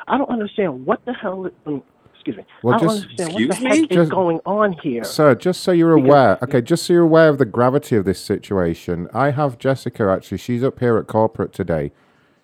I 0.08 0.18
don't 0.18 0.30
understand 0.30 0.86
what 0.86 1.04
the 1.06 1.14
hell. 1.14 1.50
um, 1.66 1.82
excuse 2.14 2.38
me. 2.38 2.46
Well, 2.62 2.76
I 2.76 2.78
don't 2.80 2.90
just- 2.90 3.04
understand 3.04 3.34
what 3.34 3.38
the 3.40 3.46
Excuse 3.50 3.80
heck 3.82 3.90
me? 3.92 3.98
is 3.98 4.10
going 4.10 4.40
on 4.46 4.74
here. 4.74 5.04
Sir, 5.04 5.36
just 5.36 5.62
so 5.62 5.72
you're 5.72 5.92
aware, 5.94 6.38
okay, 6.44 6.62
just 6.62 6.86
so 6.86 6.94
you're 6.94 7.04
aware 7.04 7.30
of 7.30 7.38
the 7.38 7.46
gravity 7.46 7.96
of 7.96 8.06
this 8.06 8.20
situation, 8.20 9.08
I 9.14 9.32
have 9.32 9.58
Jessica 9.58 10.04
actually. 10.10 10.38
She's 10.38 10.64
up 10.64 10.80
here 10.80 10.98
at 10.98 11.08
corporate 11.08 11.54
today. 11.54 11.92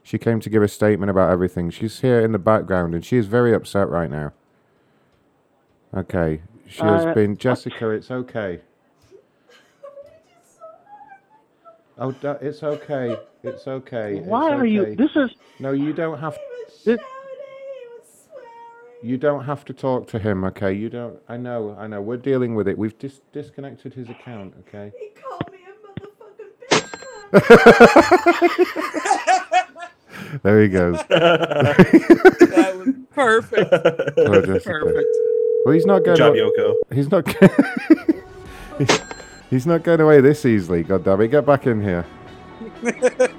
She 0.03 0.17
came 0.17 0.39
to 0.41 0.49
give 0.49 0.63
a 0.63 0.67
statement 0.67 1.09
about 1.09 1.29
everything. 1.31 1.69
She's 1.69 1.99
here 2.01 2.19
in 2.19 2.31
the 2.31 2.39
background 2.39 2.93
and 2.95 3.05
she 3.05 3.17
is 3.17 3.27
very 3.27 3.53
upset 3.53 3.89
right 3.89 4.09
now. 4.09 4.33
Okay, 5.95 6.41
she 6.67 6.81
has 6.81 7.05
Uh, 7.05 7.13
been. 7.13 7.37
Jessica, 7.37 7.89
it's 7.91 8.09
okay. 8.11 8.61
Oh, 11.97 12.15
it's 12.41 12.63
okay. 12.63 13.17
It's 13.43 13.67
okay. 13.67 14.17
it's 14.17 14.27
Why 14.27 14.51
are 14.51 14.65
you? 14.65 14.95
This 14.95 15.11
is. 15.15 15.31
No, 15.59 15.71
you 15.71 15.91
don't 15.93 16.17
have. 16.19 16.37
This, 16.85 16.99
You 19.01 19.17
don't 19.17 19.45
have 19.45 19.63
to 19.65 19.73
talk 19.73 20.07
to 20.09 20.19
him, 20.19 20.43
okay? 20.43 20.73
You 20.73 20.89
don't. 20.89 21.17
I 21.29 21.37
know, 21.37 21.75
I 21.79 21.87
know. 21.87 22.01
We're 22.01 22.17
dealing 22.17 22.53
with 22.55 22.67
it. 22.67 22.77
We've 22.77 22.97
dis- 22.99 23.21
disconnected 23.31 23.93
his 23.93 24.09
account, 24.09 24.53
okay? 24.67 24.91
He 24.99 25.09
called 25.21 25.49
me 25.51 25.59
a 25.65 25.71
motherfucking 27.31 27.39
bitch. 30.19 30.41
there 30.43 30.61
he 30.61 30.67
goes. 30.67 30.97
that 31.09 32.73
was 32.77 32.93
perfect. 33.11 33.71
Poor 34.17 34.41
Perfect. 34.59 35.07
Well, 35.65 35.73
he's 35.73 35.85
not 35.85 36.03
Good 36.03 36.17
going. 36.17 36.35
job, 36.35 36.51
aw- 36.57 36.61
Yoko. 36.61 36.73
He's 36.93 37.09
not. 37.11 37.27
he's, 38.77 39.01
he's 39.49 39.65
not 39.65 39.83
going 39.83 40.01
away 40.01 40.19
this 40.21 40.45
easily. 40.45 40.83
God 40.83 41.03
damn 41.05 41.21
it! 41.21 41.29
Get 41.29 41.45
back 41.45 41.67
in 41.67 41.81
here. 41.81 42.05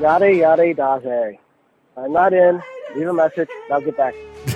Yada 0.00 0.32
yada 0.32 0.64
yada. 0.64 1.32
I'm 1.96 2.12
not 2.12 2.32
in. 2.32 2.62
Leave 2.94 3.08
a 3.08 3.12
message. 3.12 3.48
I'll 3.68 3.80
get 3.80 3.96
back. 3.96 4.14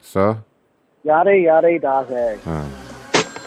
Sir. 0.00 0.38
Yada 1.02 1.36
yada 1.36 1.72
yada. 1.72 1.82
Oh, 1.82 2.38
ah, 2.46 2.68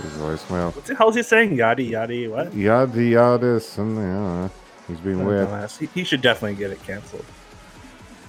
his 0.01 0.11
voicemail. 0.17 0.75
What 0.75 0.83
the 0.83 0.95
hell 0.95 1.07
is 1.09 1.15
he 1.15 1.23
saying? 1.23 1.55
Yada 1.55 1.81
yada. 1.81 2.29
What? 2.29 2.53
Yada 2.53 3.01
yada 3.01 3.61
something. 3.61 4.03
I 4.03 4.13
don't 4.13 4.41
know. 4.41 4.51
He's 4.89 4.99
been 4.99 5.23
weird. 5.23 5.47
Dumbass. 5.47 5.77
He, 5.77 5.85
he 5.85 6.03
should 6.03 6.21
definitely 6.21 6.57
get 6.57 6.71
it 6.71 6.83
canceled. 6.83 7.23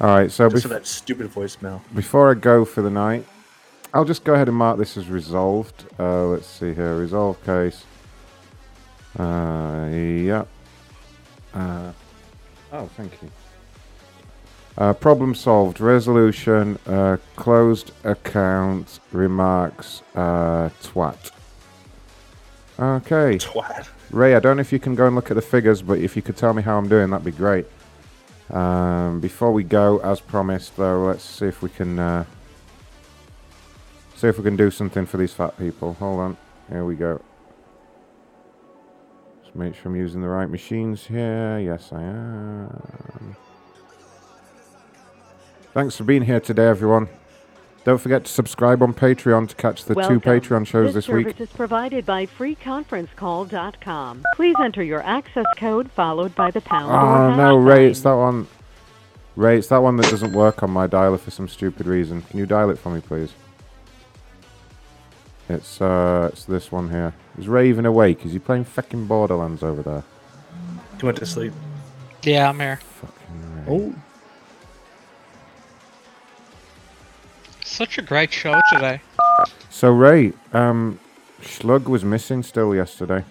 All 0.01 0.09
right, 0.09 0.31
so 0.31 0.49
Just 0.49 0.67
bef- 0.67 0.71
that 0.71 0.87
stupid 0.87 1.29
voicemail. 1.33 1.81
Before 1.95 2.31
I 2.31 2.35
go 2.35 2.65
for 2.65 2.83
the 2.83 2.91
night, 2.91 3.27
I'll 3.93 4.05
just 4.05 4.23
go 4.23 4.35
ahead 4.35 4.49
and 4.49 4.57
mark 4.57 4.79
this 4.79 4.97
as 4.97 5.09
resolved. 5.09 5.85
Uh, 5.99 6.27
let's 6.27 6.47
see 6.47 6.73
here. 6.73 6.97
Resolve 6.97 7.43
case. 7.45 7.85
Uh, 9.19 9.89
yeah. 9.91 10.45
Uh, 11.53 11.93
oh, 12.73 12.87
thank 12.97 13.13
you. 13.23 13.31
Uh, 14.77 14.93
problem 14.93 15.35
solved. 15.35 15.81
Resolution. 15.81 16.79
Uh, 16.87 17.17
closed 17.35 17.91
account. 18.05 19.01
Remarks. 19.11 20.03
Uh, 20.15 20.69
twat. 20.83 21.33
Okay. 22.79 23.39
Twat. 23.39 23.89
Ray, 24.13 24.37
I 24.37 24.39
don't 24.39 24.57
know 24.59 24.61
if 24.61 24.73
you 24.73 24.79
can 24.79 24.95
go 24.95 25.07
and 25.09 25.17
look 25.17 25.33
at 25.33 25.35
the 25.35 25.43
figures, 25.43 25.83
but 25.83 25.99
if 25.99 26.15
you 26.15 26.23
could 26.23 26.37
tell 26.37 26.55
me 26.55 26.63
how 26.63 26.79
I'm 26.79 26.89
doing, 26.89 27.11
that'd 27.11 27.25
be 27.25 27.33
great. 27.33 27.67
Um, 28.51 29.21
before 29.21 29.53
we 29.53 29.63
go, 29.63 29.99
as 29.99 30.21
promised, 30.21 30.77
though, 30.77 31.05
let's 31.07 31.25
see 31.25 31.47
if 31.47 31.63
we 31.63 31.69
can 31.69 31.99
uh, 31.99 32.25
see 34.17 34.27
if 34.27 34.39
we 34.39 34.45
can 34.45 34.57
do 34.57 34.71
something 34.71 35.07
for 35.07 35.19
these 35.19 35.35
fat 35.35 35.59
people. 35.59 35.95
Hold 35.95 36.21
on, 36.21 36.37
here 36.71 36.85
we 36.85 36.95
go. 36.95 37.21
Just 39.43 39.55
make 39.55 39.75
sure 39.75 39.85
I'm 39.87 39.97
using 39.97 40.23
the 40.23 40.29
right 40.29 40.49
machines 40.49 41.07
here. 41.07 41.59
Yes, 41.59 41.93
I 41.93 42.03
am. 42.03 43.37
Thanks 45.75 45.97
for 45.97 46.05
being 46.05 46.23
here 46.23 46.41
today, 46.41 46.67
everyone. 46.67 47.09
Don't 47.89 47.97
forget 47.97 48.25
to 48.25 48.31
subscribe 48.31 48.83
on 48.83 48.93
Patreon 48.93 49.49
to 49.49 49.55
catch 49.55 49.87
the 49.87 49.95
two 49.95 50.21
Patreon 50.21 50.67
shows 50.67 50.93
this 50.93 51.07
this 51.07 51.09
week. 51.09 51.29
service 51.29 51.41
is 51.41 51.57
provided 51.57 52.05
by 52.05 52.27
freeconferencecall.com. 52.27 54.25
Please 54.37 54.57
enter 54.63 54.83
your 54.83 55.03
access 55.05 55.47
code 55.57 55.91
followed 55.93 56.35
by 56.35 56.51
the 56.51 56.61
pound 56.61 56.93
Oh 56.93 57.35
no, 57.35 57.57
Ray, 57.57 57.87
it's 57.87 58.03
that 58.03 58.13
one. 58.13 58.47
Ray, 59.37 59.57
it's 59.57 59.69
that 59.69 59.79
one 59.79 59.97
that 59.97 60.11
doesn't 60.11 60.35
work 60.35 60.63
on 60.63 60.71
my 60.71 60.87
dialer 60.87 61.19
for 61.19 61.31
some 61.31 61.49
stupid 61.49 61.87
reason. 61.87 62.21
Can 62.21 62.39
you 62.39 62.45
dial 62.45 62.69
it 62.69 62.79
for 62.79 62.91
me, 62.91 63.01
please? 63.01 63.33
It's 65.49 65.81
uh, 65.81 66.29
it's 66.31 66.45
this 66.45 66.71
one 66.71 66.91
here. 66.91 67.15
Is 67.39 67.49
Raven 67.49 67.87
awake? 67.87 68.27
Is 68.27 68.35
he 68.35 68.39
playing 68.39 68.65
fucking 68.65 69.07
Borderlands 69.07 69.63
over 69.63 69.83
there? 69.83 70.05
He 71.01 71.07
went 71.07 71.17
to 71.17 71.25
sleep. 71.25 71.55
Yeah, 72.23 72.51
I'm 72.51 72.61
here. 72.61 72.81
Fucking 73.01 73.65
Oh. 73.67 73.95
Such 77.69 77.99
a 77.99 78.03
great 78.03 78.33
show 78.33 78.59
today. 78.73 79.01
So 79.69 79.91
Ray, 79.91 80.33
um, 80.53 80.99
Slug 81.43 81.87
was 81.87 82.03
missing 82.03 82.43
still 82.43 82.75
yesterday. 82.75 83.23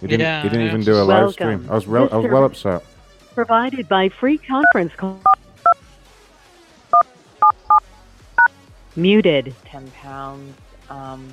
He 0.00 0.06
didn't. 0.06 0.20
Yeah, 0.20 0.42
he 0.42 0.48
didn't 0.50 0.66
yeah. 0.66 0.68
even 0.68 0.82
do 0.82 0.94
a 0.94 1.02
live 1.02 1.32
stream. 1.32 1.66
I 1.70 1.74
was 1.74 1.86
real, 1.86 2.08
I 2.12 2.16
was 2.16 2.30
well 2.30 2.44
upset. 2.44 2.84
Provided 3.34 3.88
by 3.88 4.10
free 4.10 4.38
conference 4.38 4.92
call. 4.94 5.20
Muted. 8.96 9.54
ten 9.64 9.90
pounds. 9.92 10.54
Um, 10.90 11.32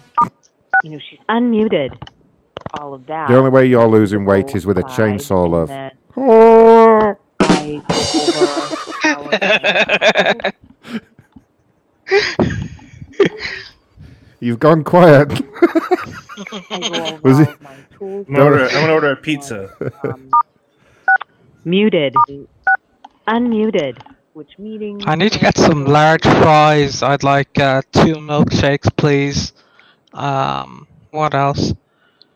you 0.84 0.92
know, 0.92 1.00
she's 1.00 1.20
Unmuted. 1.30 1.96
all 2.80 2.94
of 2.94 3.06
that. 3.08 3.28
The 3.28 3.38
only 3.38 3.52
way 3.52 3.66
you're 3.66 3.88
losing 3.88 4.24
weight 4.26 4.56
is 4.56 4.66
with 4.66 4.78
a 4.78 4.84
chainsaw, 4.84 5.50
love. 5.50 5.70
Oh. 6.16 7.18
I 7.42 7.82
go 9.04 9.26
over 9.28 10.44
our 10.44 10.52
You've 14.40 14.60
gone 14.60 14.84
quiet. 14.84 15.30
was 17.22 17.40
he? 17.40 17.46
I'm 18.02 18.24
gonna 18.24 18.44
order, 18.44 18.66
I'm 18.66 18.72
gonna 18.72 18.94
order 18.94 19.12
a 19.12 19.16
pizza. 19.16 19.70
Muted. 21.64 22.16
Unmuted. 23.28 24.02
which 24.34 24.58
meeting? 24.58 25.02
I 25.06 25.16
need 25.16 25.32
to 25.34 25.40
get 25.40 25.58
some 25.58 25.86
large 25.86 26.24
fries. 26.24 27.04
I'd 27.04 27.24
like 27.24 27.60
uh, 27.60 27.84
two 27.92 28.16
milkshakes, 28.16 28.96
please. 28.96 29.54
Um, 30.14 30.88
what 31.12 31.36
else? 31.36 31.74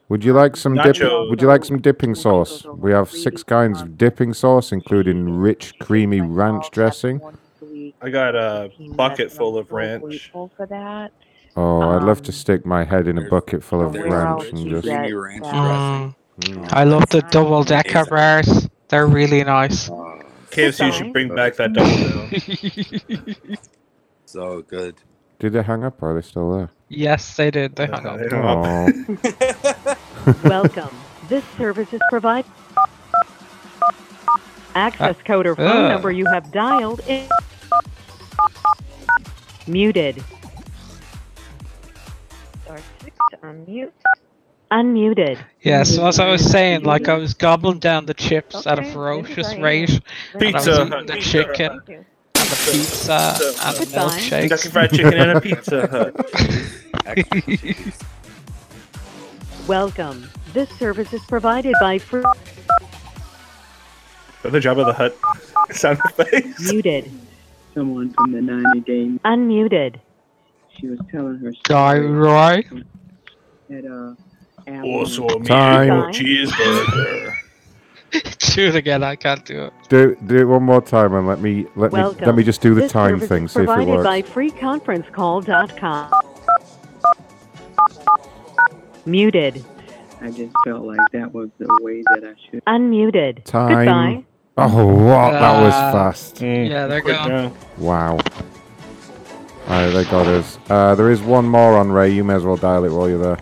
Would 0.09 0.23
you 0.23 0.33
like 0.33 0.55
some 0.55 0.75
dip? 0.75 0.97
Nacho. 0.97 1.27
Would 1.29 1.41
you 1.41 1.47
like 1.47 1.65
some 1.65 1.81
dipping 1.81 2.13
sauce? 2.13 2.63
We 2.65 2.91
have 2.91 3.09
six 3.09 3.41
kinds 3.41 3.81
of 3.81 3.97
dipping 3.97 4.33
sauce, 4.35 4.71
including 4.71 5.27
rich, 5.39 5.73
creamy 5.79 6.21
ranch 6.21 6.69
dressing. 6.69 7.19
I 8.01 8.09
got 8.09 8.35
a 8.35 8.71
bucket 8.95 9.31
full 9.31 9.57
of 9.57 9.71
ranch. 9.71 10.29
for 10.31 10.49
that. 10.69 11.11
Oh, 11.57 11.81
I'd 11.81 12.03
love 12.03 12.17
Um, 12.19 12.23
to 12.25 12.31
stick 12.31 12.65
my 12.65 12.83
head 12.83 13.07
in 13.07 13.17
a 13.17 13.29
bucket 13.29 13.63
full 13.63 13.81
of 13.85 13.93
there's 13.93 14.11
ranch 14.11 14.49
and 14.51 14.69
just. 14.69 14.85
creamy 14.87 15.13
ranch 15.13 15.43
Mm, 15.45 16.15
Mm. 16.41 16.73
I 16.73 16.83
love 16.83 17.07
the 17.09 17.21
double 17.31 17.63
decker 17.63 18.03
bars. 18.05 18.67
They're 18.89 19.07
really 19.07 19.41
nice. 19.45 19.89
KFC 20.51 20.91
should 20.91 21.13
bring 21.13 21.33
back 21.33 21.55
that 21.55 21.71
double. 21.71 22.27
So 24.25 24.61
good. 24.63 24.95
Did 25.39 25.53
they 25.53 25.63
hang 25.63 25.85
up? 25.85 26.03
Or 26.03 26.11
are 26.11 26.15
they 26.21 26.27
still 26.27 26.51
there? 26.57 26.71
Yes, 26.89 27.37
they 27.37 27.51
did. 27.51 27.77
They 27.77 27.87
hung 27.87 28.05
up. 28.05 28.19
Welcome. 30.43 30.89
This 31.29 31.45
service 31.57 31.93
is 31.93 32.01
provided. 32.09 32.51
Access 34.75 35.15
code 35.23 35.47
or 35.47 35.55
phone 35.55 35.85
uh. 35.85 35.89
number 35.89 36.11
you 36.11 36.25
have 36.25 36.51
dialed 36.51 36.99
is 37.07 37.29
muted. 39.67 40.23
Star 42.63 42.79
six 43.03 43.15
to 43.31 43.37
unmute. 43.37 43.91
Unmuted. 44.71 45.37
Yeah, 45.61 45.83
so 45.83 46.07
as 46.07 46.19
I 46.19 46.27
was 46.27 46.43
saying, 46.49 46.83
like 46.83 47.07
I 47.07 47.13
was 47.15 47.33
gobbling 47.33 47.79
down 47.79 48.05
the 48.07 48.13
chips 48.15 48.65
at 48.67 48.79
a 48.79 48.81
Okay, 48.81 48.91
ferocious 48.93 49.49
maybe 49.51 49.61
rate. 49.63 49.89
and 49.89 50.01
I 50.43 50.51
was 50.51 50.65
Pizza 50.65 50.71
eating 50.81 50.87
Hut. 50.91 51.07
the 51.07 51.13
Pizza 51.13 51.29
chicken 51.31 51.71
Hut. 51.71 51.89
and 51.89 52.05
the 52.49 52.71
pizza 52.71 53.13
and 53.63 53.75
the 53.75 53.85
Goodbye. 53.85 53.99
milkshakes. 54.01 54.39
Kentucky 54.41 54.69
Fried 54.69 54.89
Chicken 54.91 55.13
and 55.13 55.31
a 55.37 55.41
Pizza 55.41 55.87
Hut. 55.87 56.13
Welcome. 59.67 60.29
This 60.53 60.69
service 60.77 61.11
is 61.13 61.23
provided 61.25 61.73
by 61.79 61.97
free 61.97 62.23
Another 64.43 64.59
job 64.59 64.77
of 64.79 64.85
the 64.85 64.93
hut 64.93 65.17
sound 65.71 65.99
effects. 66.05 66.71
muted. 66.71 67.11
Someone 67.75 68.11
from 68.13 68.31
the 68.31 68.41
90 68.41 68.79
game, 68.81 69.19
Unmuted. 69.25 69.99
she 70.79 70.87
was 70.87 70.97
telling 71.11 71.37
her 71.39 71.51
Guy 71.63 71.99
Roy. 71.99 72.63
at 73.69 73.85
uh, 73.85 74.15
Also 74.83 75.25
a 75.27 75.43
Time. 75.43 76.11
cheeseburger. 76.13 77.33
do 78.55 78.67
it 78.69 78.75
again. 78.75 79.03
I 79.03 79.15
can't 79.17 79.43
do 79.45 79.63
it. 79.65 79.73
Do 79.89 80.15
do 80.25 80.37
it 80.37 80.45
one 80.45 80.63
more 80.63 80.81
time 80.81 81.13
and 81.15 81.27
let 81.27 81.41
me 81.41 81.65
let 81.75 81.91
me 81.91 81.99
Welcome. 81.99 82.25
let 82.25 82.35
me 82.35 82.43
just 82.43 82.61
do 82.61 82.73
the 82.73 82.81
this 82.83 82.91
time 82.93 83.15
service 83.19 83.27
thing. 83.29 83.43
is 83.45 83.51
See 83.51 83.59
if 83.59 83.63
it 83.63 83.67
provided 83.67 83.91
works. 83.91 84.03
by 84.05 84.21
freeconferencecall.com. 84.21 86.11
Muted. 89.05 89.65
I 90.21 90.31
just 90.31 90.53
felt 90.65 90.85
like 90.85 90.99
that 91.11 91.33
was 91.33 91.49
the 91.59 91.67
way 91.81 92.01
that 92.13 92.23
I 92.23 92.33
should. 92.49 92.63
Unmuted. 92.65 93.43
Time. 93.43 93.85
Goodbye. 93.85 94.23
Oh, 94.57 94.85
what? 94.85 95.31
that 95.31 95.61
was 95.61 95.73
Uh, 95.73 95.91
fast. 95.91 96.41
Yeah, 96.41 96.87
they're 96.87 97.01
gone. 97.01 97.53
Wow. 97.77 98.17
Alright, 99.67 99.93
they 99.93 100.03
got 100.05 100.27
us. 100.27 100.57
Uh, 100.69 100.95
there 100.95 101.09
is 101.09 101.21
one 101.21 101.45
more 101.45 101.77
on 101.77 101.91
Ray. 101.91 102.11
You 102.11 102.23
may 102.23 102.35
as 102.35 102.43
well 102.43 102.55
dial 102.55 102.85
it 102.85 102.91
while 102.91 103.09
you're 103.09 103.17
there. 103.17 103.37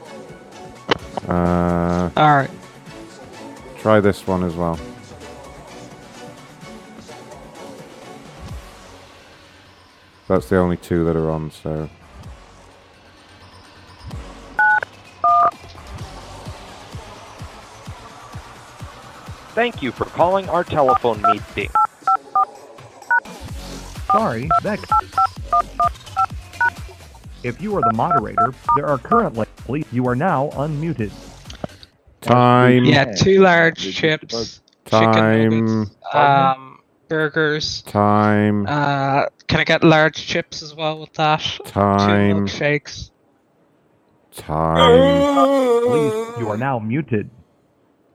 Uh, 1.28 2.10
Alright. 2.18 2.50
try 3.78 4.00
this 4.00 4.26
one 4.26 4.44
as 4.44 4.56
well. 4.56 4.80
That's 10.28 10.48
the 10.50 10.58
only 10.58 10.78
two 10.78 11.04
that 11.06 11.16
are 11.16 11.30
on, 11.30 11.52
so. 11.52 11.90
Thank 19.54 19.84
you 19.84 19.92
for 19.92 20.06
calling 20.06 20.50
our 20.50 20.64
telephone 20.64 21.22
meeting. 21.22 21.70
Sorry, 24.12 24.50
that. 24.64 24.80
If 27.44 27.62
you 27.62 27.76
are 27.76 27.82
the 27.82 27.94
moderator, 27.94 28.54
there 28.76 28.88
are 28.88 28.98
currently. 28.98 29.46
Please, 29.58 29.86
you 29.92 30.08
are 30.08 30.16
now 30.16 30.50
unmuted. 30.54 31.12
Time. 32.22 32.86
Yeah, 32.86 33.14
two 33.14 33.42
large 33.42 33.94
chips, 33.94 34.62
chicken 34.86 35.12
Time. 35.14 35.66
nuggets, 35.68 35.96
um, 36.14 36.80
burgers. 37.08 37.84
Time. 37.84 38.66
Uh, 38.68 39.26
can 39.48 39.60
I 39.60 39.64
get 39.66 39.84
large 39.84 40.16
chips 40.26 40.64
as 40.64 40.74
well 40.74 41.00
with 41.00 41.14
that? 41.14 41.42
Time. 41.66 42.48
Two 42.48 42.54
milkshakes. 42.54 43.12
Time. 44.32 45.84
Please, 45.86 46.40
you 46.40 46.50
are 46.50 46.58
now 46.58 46.80
muted. 46.80 47.30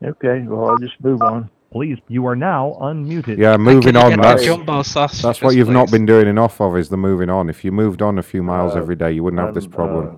Okay, 0.02 0.42
well, 0.46 0.70
I'll 0.70 0.78
just 0.78 0.94
move 1.02 1.22
on. 1.22 1.50
Please, 1.70 1.98
you 2.08 2.24
are 2.26 2.36
now 2.36 2.78
unmuted. 2.80 3.36
Yeah, 3.36 3.56
moving 3.58 3.94
on. 3.96 4.18
That's, 4.20 4.42
jumbo 4.44 4.82
sausages, 4.82 5.22
that's 5.22 5.42
what 5.42 5.54
you've 5.54 5.68
not 5.68 5.90
been 5.90 6.06
doing 6.06 6.26
enough 6.26 6.60
of 6.60 6.76
is 6.78 6.88
the 6.88 6.96
moving 6.96 7.28
on. 7.28 7.50
If 7.50 7.62
you 7.64 7.72
moved 7.72 8.00
on 8.00 8.18
a 8.18 8.22
few 8.22 8.42
miles 8.42 8.74
Uh, 8.74 8.78
every 8.78 8.96
day, 8.96 9.12
you 9.12 9.22
wouldn't 9.22 9.40
have 9.42 9.54
this 9.54 9.66
problem. 9.66 10.06
Uh, 10.06 10.10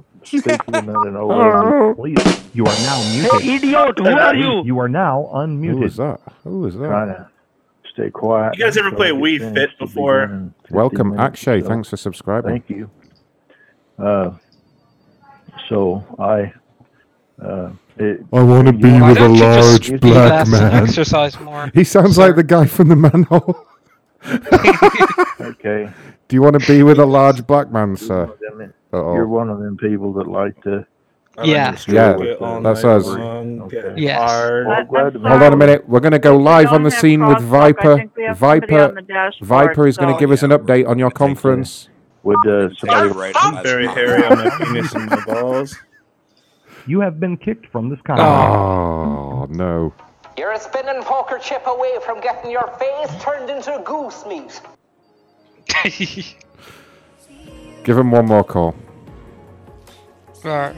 an 0.72 1.94
Please, 1.96 2.44
you 2.54 2.64
are 2.66 2.78
now 2.82 3.02
muted. 3.12 3.40
Hey, 3.40 3.54
idiot, 3.56 3.98
who 3.98 4.06
are 4.06 4.34
you? 4.36 4.62
You 4.64 4.78
are 4.78 4.88
now 4.88 5.28
Who 5.32 5.38
unmuted. 5.38 5.80
was 5.82 5.96
that? 5.96 6.20
Who 6.44 6.60
was 6.60 6.76
trying 6.76 7.08
that? 7.08 7.16
to 7.18 7.28
stay 7.94 8.10
quiet. 8.10 8.56
You 8.56 8.64
guys 8.66 8.76
ever 8.76 8.88
until 8.88 8.98
play 8.98 9.08
I 9.08 9.12
get 9.12 9.20
Wii. 9.42 9.54
Fit 9.54 9.70
before? 9.78 10.26
done 10.26 10.32
in 10.36 10.54
15 10.62 10.76
Welcome, 10.76 11.18
Akshay. 11.18 11.62
so. 11.62 11.68
Thanks 11.68 11.88
for 11.88 11.96
subscribing. 11.96 12.50
Thank 12.52 12.70
you. 12.70 12.90
Uh, 13.98 14.32
so 15.68 16.04
I. 16.18 16.52
Uh, 17.42 17.70
it, 18.00 18.20
I 18.32 18.42
want 18.42 18.66
to 18.66 18.72
be 18.72 18.90
Why 18.90 19.08
with 19.08 19.16
a 19.18 19.20
don't 19.20 19.36
just 19.36 19.88
large 19.90 20.00
black 20.00 20.46
less 20.48 20.50
man. 20.50 20.82
exercise 20.84 21.38
more, 21.40 21.70
He 21.74 21.84
sounds 21.84 22.18
like 22.18 22.36
the 22.36 22.42
guy 22.44 22.66
from 22.66 22.88
the 22.88 22.96
manhole. 22.96 23.66
Okay. 25.40 25.90
Do 26.28 26.36
you 26.36 26.42
want 26.42 26.60
to 26.60 26.66
be 26.66 26.82
with 26.82 26.98
a 26.98 27.06
large 27.06 27.46
black 27.46 27.70
man, 27.72 27.96
sir? 27.96 28.26
Them- 28.40 28.74
Uh-oh. 28.92 29.14
You're 29.14 29.26
one 29.28 29.48
of 29.48 29.58
them 29.60 29.76
people 29.76 30.12
that 30.14 30.26
like 30.26 30.60
to. 30.64 30.86
I 31.38 31.40
like 31.42 31.48
Yeah. 31.48 31.70
to 31.72 31.92
Yeah, 31.92 32.60
that's 32.62 32.84
us. 32.84 33.06
Okay. 33.06 33.94
Yes. 33.96 34.18
Well, 34.20 34.70
I'm 34.72 34.86
glad 34.86 35.12
to 35.14 35.18
Hold 35.20 35.42
on 35.42 35.52
a 35.52 35.56
minute. 35.56 35.88
We're 35.88 36.00
going 36.00 36.12
to 36.12 36.18
go 36.18 36.36
live 36.36 36.72
on 36.72 36.82
the 36.82 36.90
scene 36.90 37.24
with 37.26 37.40
Viper. 37.40 37.96
think 37.96 38.16
we 38.16 38.24
have 38.24 38.38
somebody 38.38 38.60
Viper. 38.66 38.84
on 38.88 38.94
the 38.96 39.02
dashboard, 39.02 39.48
Viper 39.48 39.86
is 39.86 39.96
going 39.96 40.08
to 40.08 40.14
so- 40.14 40.20
give 40.20 40.30
us 40.32 40.42
an 40.42 40.50
update 40.50 40.86
on 40.88 40.98
your 40.98 41.10
conference. 41.10 41.88
Would 42.22 42.46
uh, 42.46 42.68
somebody? 42.74 43.08
right 43.10 43.34
I'm 43.36 43.62
very 43.62 43.86
hairy 43.86 44.22
on 44.24 44.38
my 44.44 44.50
penis 44.58 44.92
and 44.94 45.08
my 45.08 45.24
balls. 45.24 45.74
You 46.86 47.00
have 47.00 47.20
been 47.20 47.36
kicked 47.36 47.66
from 47.66 47.88
this 47.88 48.00
conference. 48.02 48.30
Oh 48.30 49.46
no. 49.50 49.92
You're 50.36 50.52
a 50.52 50.60
spinning 50.60 51.02
poker 51.02 51.38
chip 51.38 51.66
away 51.66 51.98
from 52.04 52.20
getting 52.20 52.50
your 52.50 52.68
face 52.78 53.22
turned 53.22 53.50
into 53.50 53.80
goose 53.84 54.24
meat. 54.26 54.60
Give 57.84 57.98
him 57.98 58.10
one 58.10 58.26
more 58.26 58.44
call. 58.44 58.74
Alright. 60.44 60.76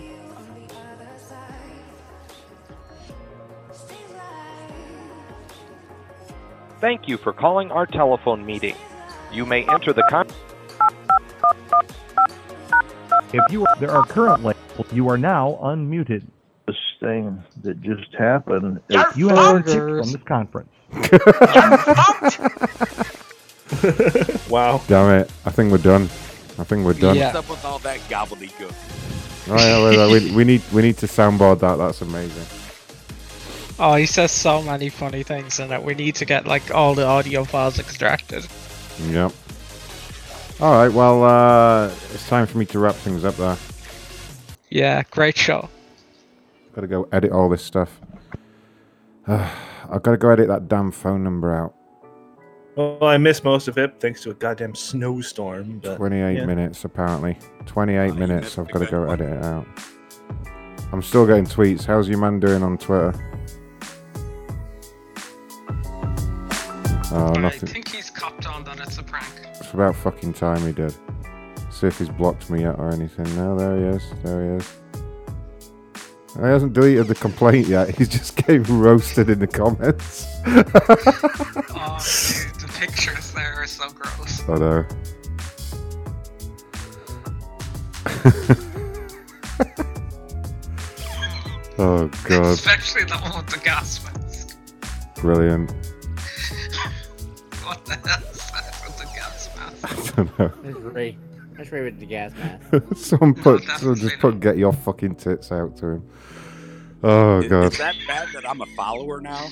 Thank 6.80 7.06
you 7.06 7.16
for 7.16 7.32
calling 7.32 7.70
our 7.70 7.86
telephone 7.86 8.44
meeting. 8.44 8.74
You 9.32 9.46
may 9.46 9.64
enter 9.68 9.92
the 9.92 10.02
con. 10.10 10.26
If 13.32 13.52
you 13.52 13.66
are, 13.66 13.76
there 13.76 13.90
are 13.90 14.06
currently. 14.06 14.54
You 14.92 15.08
are 15.08 15.18
now 15.18 15.58
unmuted. 15.62 16.24
This 16.66 16.76
thing 17.00 17.42
that 17.62 17.80
just 17.82 18.14
happened. 18.14 18.80
You 19.16 19.28
have 19.28 19.64
been 19.64 19.66
kicked 19.74 19.74
from 19.74 20.12
this 20.12 20.22
conference. 20.22 20.70
wow. 24.50 24.80
Damn 24.86 25.20
it. 25.20 25.30
I 25.44 25.50
think 25.50 25.72
we're 25.72 25.78
done. 25.78 26.04
I 26.58 26.64
think 26.64 26.84
we're 26.84 26.92
done. 26.92 27.18
What's 27.18 27.34
up 27.34 27.48
with 27.48 27.64
all 27.64 27.78
that 27.80 27.98
gobbledygook? 28.00 28.74
Right, 29.48 29.60
yeah, 29.60 29.82
well, 29.82 30.12
we, 30.12 30.30
we 30.32 30.44
need 30.44 30.62
we 30.72 30.82
need 30.82 30.98
to 30.98 31.06
soundboard 31.06 31.60
that. 31.60 31.76
That's 31.76 32.02
amazing. 32.02 32.46
Oh, 33.78 33.96
he 33.96 34.06
says 34.06 34.30
so 34.30 34.62
many 34.62 34.88
funny 34.88 35.24
things 35.24 35.58
in 35.58 35.72
it. 35.72 35.82
We 35.82 35.94
need 35.94 36.14
to 36.16 36.24
get 36.24 36.46
like 36.46 36.72
all 36.72 36.94
the 36.94 37.04
audio 37.04 37.42
files 37.42 37.80
extracted. 37.80 38.46
Yep. 39.08 39.32
All 40.62 40.74
right. 40.74 40.92
Well, 40.92 41.24
uh, 41.24 41.86
it's 42.14 42.28
time 42.28 42.46
for 42.46 42.56
me 42.56 42.64
to 42.66 42.78
wrap 42.78 42.94
things 42.94 43.24
up 43.24 43.34
there. 43.34 43.56
Yeah, 44.70 45.02
great 45.10 45.36
show. 45.36 45.68
Got 46.72 46.82
to 46.82 46.86
go 46.86 47.08
edit 47.10 47.32
all 47.32 47.48
this 47.48 47.64
stuff. 47.64 48.00
I've 49.26 50.02
got 50.04 50.12
to 50.12 50.16
go 50.16 50.30
edit 50.30 50.46
that 50.46 50.68
damn 50.68 50.92
phone 50.92 51.24
number 51.24 51.52
out. 51.52 51.74
Well, 52.76 53.02
I 53.02 53.16
missed 53.18 53.42
most 53.42 53.66
of 53.66 53.76
it 53.76 53.96
thanks 53.98 54.22
to 54.22 54.30
a 54.30 54.34
goddamn 54.34 54.76
snowstorm. 54.76 55.80
But, 55.80 55.96
28 55.96 56.36
yeah. 56.36 56.46
minutes 56.46 56.84
apparently. 56.84 57.36
28 57.66 58.14
minutes. 58.14 58.56
I've 58.56 58.70
got 58.70 58.78
to 58.78 58.86
go 58.86 59.10
edit 59.10 59.30
it 59.30 59.44
out. 59.44 59.66
I'm 60.92 61.02
still 61.02 61.26
getting 61.26 61.44
tweets. 61.44 61.84
How's 61.84 62.08
your 62.08 62.18
man 62.18 62.38
doing 62.38 62.62
on 62.62 62.78
Twitter? 62.78 63.12
Oh, 67.10 67.34
I 67.34 67.50
think 67.50 67.88
he's 67.88 68.10
copped 68.10 68.46
on 68.46 68.62
that 68.62 68.78
it's 68.78 68.98
a 68.98 69.02
prank. 69.02 69.41
It's 69.72 69.78
about 69.78 69.96
fucking 69.96 70.34
time 70.34 70.60
he 70.66 70.72
did. 70.72 70.94
See 71.70 71.86
if 71.86 71.98
he's 71.98 72.10
blocked 72.10 72.50
me 72.50 72.60
yet 72.60 72.78
or 72.78 72.90
anything. 72.90 73.24
No, 73.36 73.56
there 73.56 73.74
he 73.78 73.84
is. 73.96 74.02
There 74.22 74.44
he 74.44 74.50
is. 74.58 74.70
He 76.34 76.40
hasn't 76.42 76.74
deleted 76.74 77.06
the 77.06 77.14
complaint 77.14 77.68
yet. 77.68 77.96
He's 77.96 78.10
just 78.10 78.36
getting 78.46 78.64
roasted 78.64 79.30
in 79.30 79.38
the 79.38 79.46
comments. 79.46 80.26
Oh, 81.74 81.98
dude, 81.98 82.54
the 82.60 82.68
pictures 82.78 83.32
there 83.32 83.54
are 83.54 83.66
so 83.66 83.88
gross. 83.90 84.42
I 84.46 84.58
know. 84.58 84.84
oh 91.78 92.08
god, 92.24 92.44
Especially 92.44 93.04
the 93.04 93.16
one 93.16 93.36
with 93.42 93.46
the 93.54 93.58
gas 93.64 94.04
mask. 94.04 94.58
brilliant. 95.16 95.72
What 97.64 97.82
the 97.86 97.94
hell 98.06 98.22
I 99.84 100.12
don't 100.16 100.38
know. 100.38 100.52
That's 100.62 100.76
Ray. 100.78 101.18
That's 101.56 101.70
Ray 101.72 101.82
with 101.82 101.98
the 101.98 102.06
gas 102.06 102.32
mask. 102.34 102.96
someone 102.96 103.34
put, 103.34 103.62
someone 103.64 103.98
just 103.98 104.18
put 104.18 104.40
get 104.40 104.56
your 104.56 104.72
fucking 104.72 105.16
tits 105.16 105.52
out 105.52 105.76
to 105.78 105.86
him. 105.86 106.10
Oh 107.02 107.40
Is, 107.40 107.48
god. 107.48 107.72
is 107.72 107.78
that 107.78 107.96
bad 108.06 108.28
that 108.34 108.48
I'm 108.48 108.60
a 108.60 108.66
follower 108.76 109.20
now? 109.20 109.48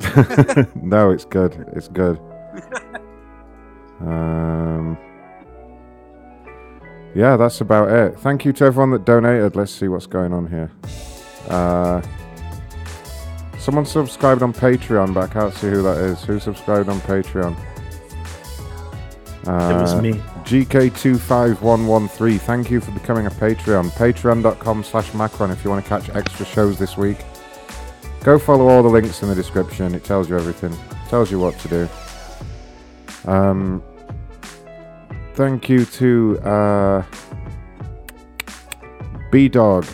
no, 0.74 1.10
it's 1.10 1.24
good. 1.24 1.54
It's 1.74 1.88
good. 1.88 2.18
um, 4.00 4.98
yeah, 7.14 7.36
that's 7.36 7.60
about 7.60 7.90
it. 7.90 8.18
Thank 8.18 8.44
you 8.44 8.52
to 8.54 8.64
everyone 8.64 8.90
that 8.90 9.04
donated. 9.04 9.54
Let's 9.54 9.72
see 9.72 9.88
what's 9.88 10.06
going 10.06 10.32
on 10.32 10.48
here. 10.48 10.70
Uh, 11.48 12.02
someone 13.58 13.86
subscribed 13.86 14.42
on 14.42 14.52
Patreon, 14.52 15.14
but 15.14 15.30
I 15.30 15.32
can't 15.32 15.54
see 15.54 15.68
who 15.68 15.82
that 15.82 15.98
is. 15.98 16.22
Who 16.24 16.40
subscribed 16.40 16.88
on 16.88 17.00
Patreon? 17.02 17.56
Uh, 19.46 19.74
It 19.76 19.80
was 19.80 19.94
me. 20.00 20.12
GK25113. 20.44 22.40
Thank 22.40 22.70
you 22.70 22.80
for 22.80 22.90
becoming 22.92 23.26
a 23.26 23.30
Patreon. 23.30 23.90
Patreon.com 23.90 24.84
slash 24.84 25.12
Macron 25.14 25.50
if 25.50 25.64
you 25.64 25.70
want 25.70 25.84
to 25.84 25.88
catch 25.88 26.08
extra 26.14 26.46
shows 26.46 26.78
this 26.78 26.96
week. 26.96 27.18
Go 28.22 28.38
follow 28.38 28.68
all 28.68 28.82
the 28.82 28.88
links 28.88 29.22
in 29.22 29.28
the 29.28 29.34
description. 29.34 29.94
It 29.94 30.04
tells 30.04 30.28
you 30.30 30.36
everything. 30.36 30.74
tells 31.08 31.30
you 31.30 31.38
what 31.38 31.58
to 31.60 31.68
do. 31.68 31.88
Um, 33.30 33.82
thank 35.34 35.68
you 35.68 35.84
to 35.84 36.38
uh, 36.40 37.02
B 39.30 39.48
Dog 39.48 39.86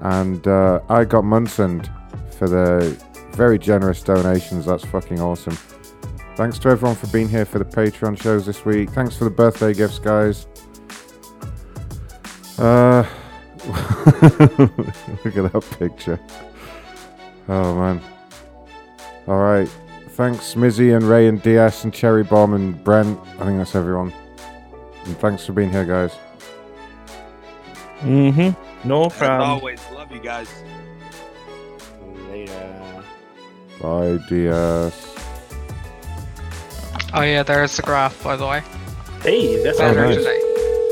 and 0.00 0.46
uh, 0.46 0.80
I 0.88 1.04
got 1.04 1.24
Munsoned 1.24 1.90
for 2.38 2.48
the 2.48 2.96
very 3.32 3.58
generous 3.58 4.02
donations. 4.02 4.66
That's 4.66 4.84
fucking 4.84 5.20
awesome. 5.20 5.56
Thanks 6.38 6.56
to 6.60 6.68
everyone 6.68 6.94
for 6.94 7.08
being 7.08 7.28
here 7.28 7.44
for 7.44 7.58
the 7.58 7.64
Patreon 7.64 8.22
shows 8.22 8.46
this 8.46 8.64
week. 8.64 8.90
Thanks 8.90 9.16
for 9.16 9.24
the 9.24 9.30
birthday 9.30 9.74
gifts, 9.74 9.98
guys. 9.98 10.46
Uh, 12.56 13.04
look 13.66 15.36
at 15.36 15.52
that 15.52 15.66
picture. 15.80 16.20
Oh 17.48 17.74
man. 17.74 18.00
All 19.26 19.38
right. 19.40 19.68
Thanks, 20.10 20.54
Smizzy 20.54 20.94
and 20.94 21.04
Ray 21.04 21.26
and 21.26 21.42
DS 21.42 21.82
and 21.82 21.92
Cherry 21.92 22.22
Bomb 22.22 22.54
and 22.54 22.84
Brent. 22.84 23.18
I 23.40 23.44
think 23.44 23.58
that's 23.58 23.74
everyone. 23.74 24.12
And 25.06 25.18
thanks 25.18 25.44
for 25.44 25.54
being 25.54 25.72
here, 25.72 25.84
guys. 25.84 26.14
Mm-hmm. 28.02 28.88
No 28.88 29.06
As 29.06 29.12
problem. 29.14 29.50
always, 29.50 29.80
love 29.92 30.12
you 30.12 30.20
guys. 30.20 30.48
Later. 32.30 33.02
Bye, 33.80 34.18
DS. 34.28 35.17
Oh 37.14 37.22
yeah, 37.22 37.42
there's 37.42 37.76
the 37.76 37.82
graph 37.82 38.22
by 38.22 38.36
the 38.36 38.46
way. 38.46 38.62
Hey, 39.22 39.62
that's 39.62 39.78
Oh, 39.80 39.82
Better 39.94 40.06
nice. 40.06 40.16
today. 40.16 40.40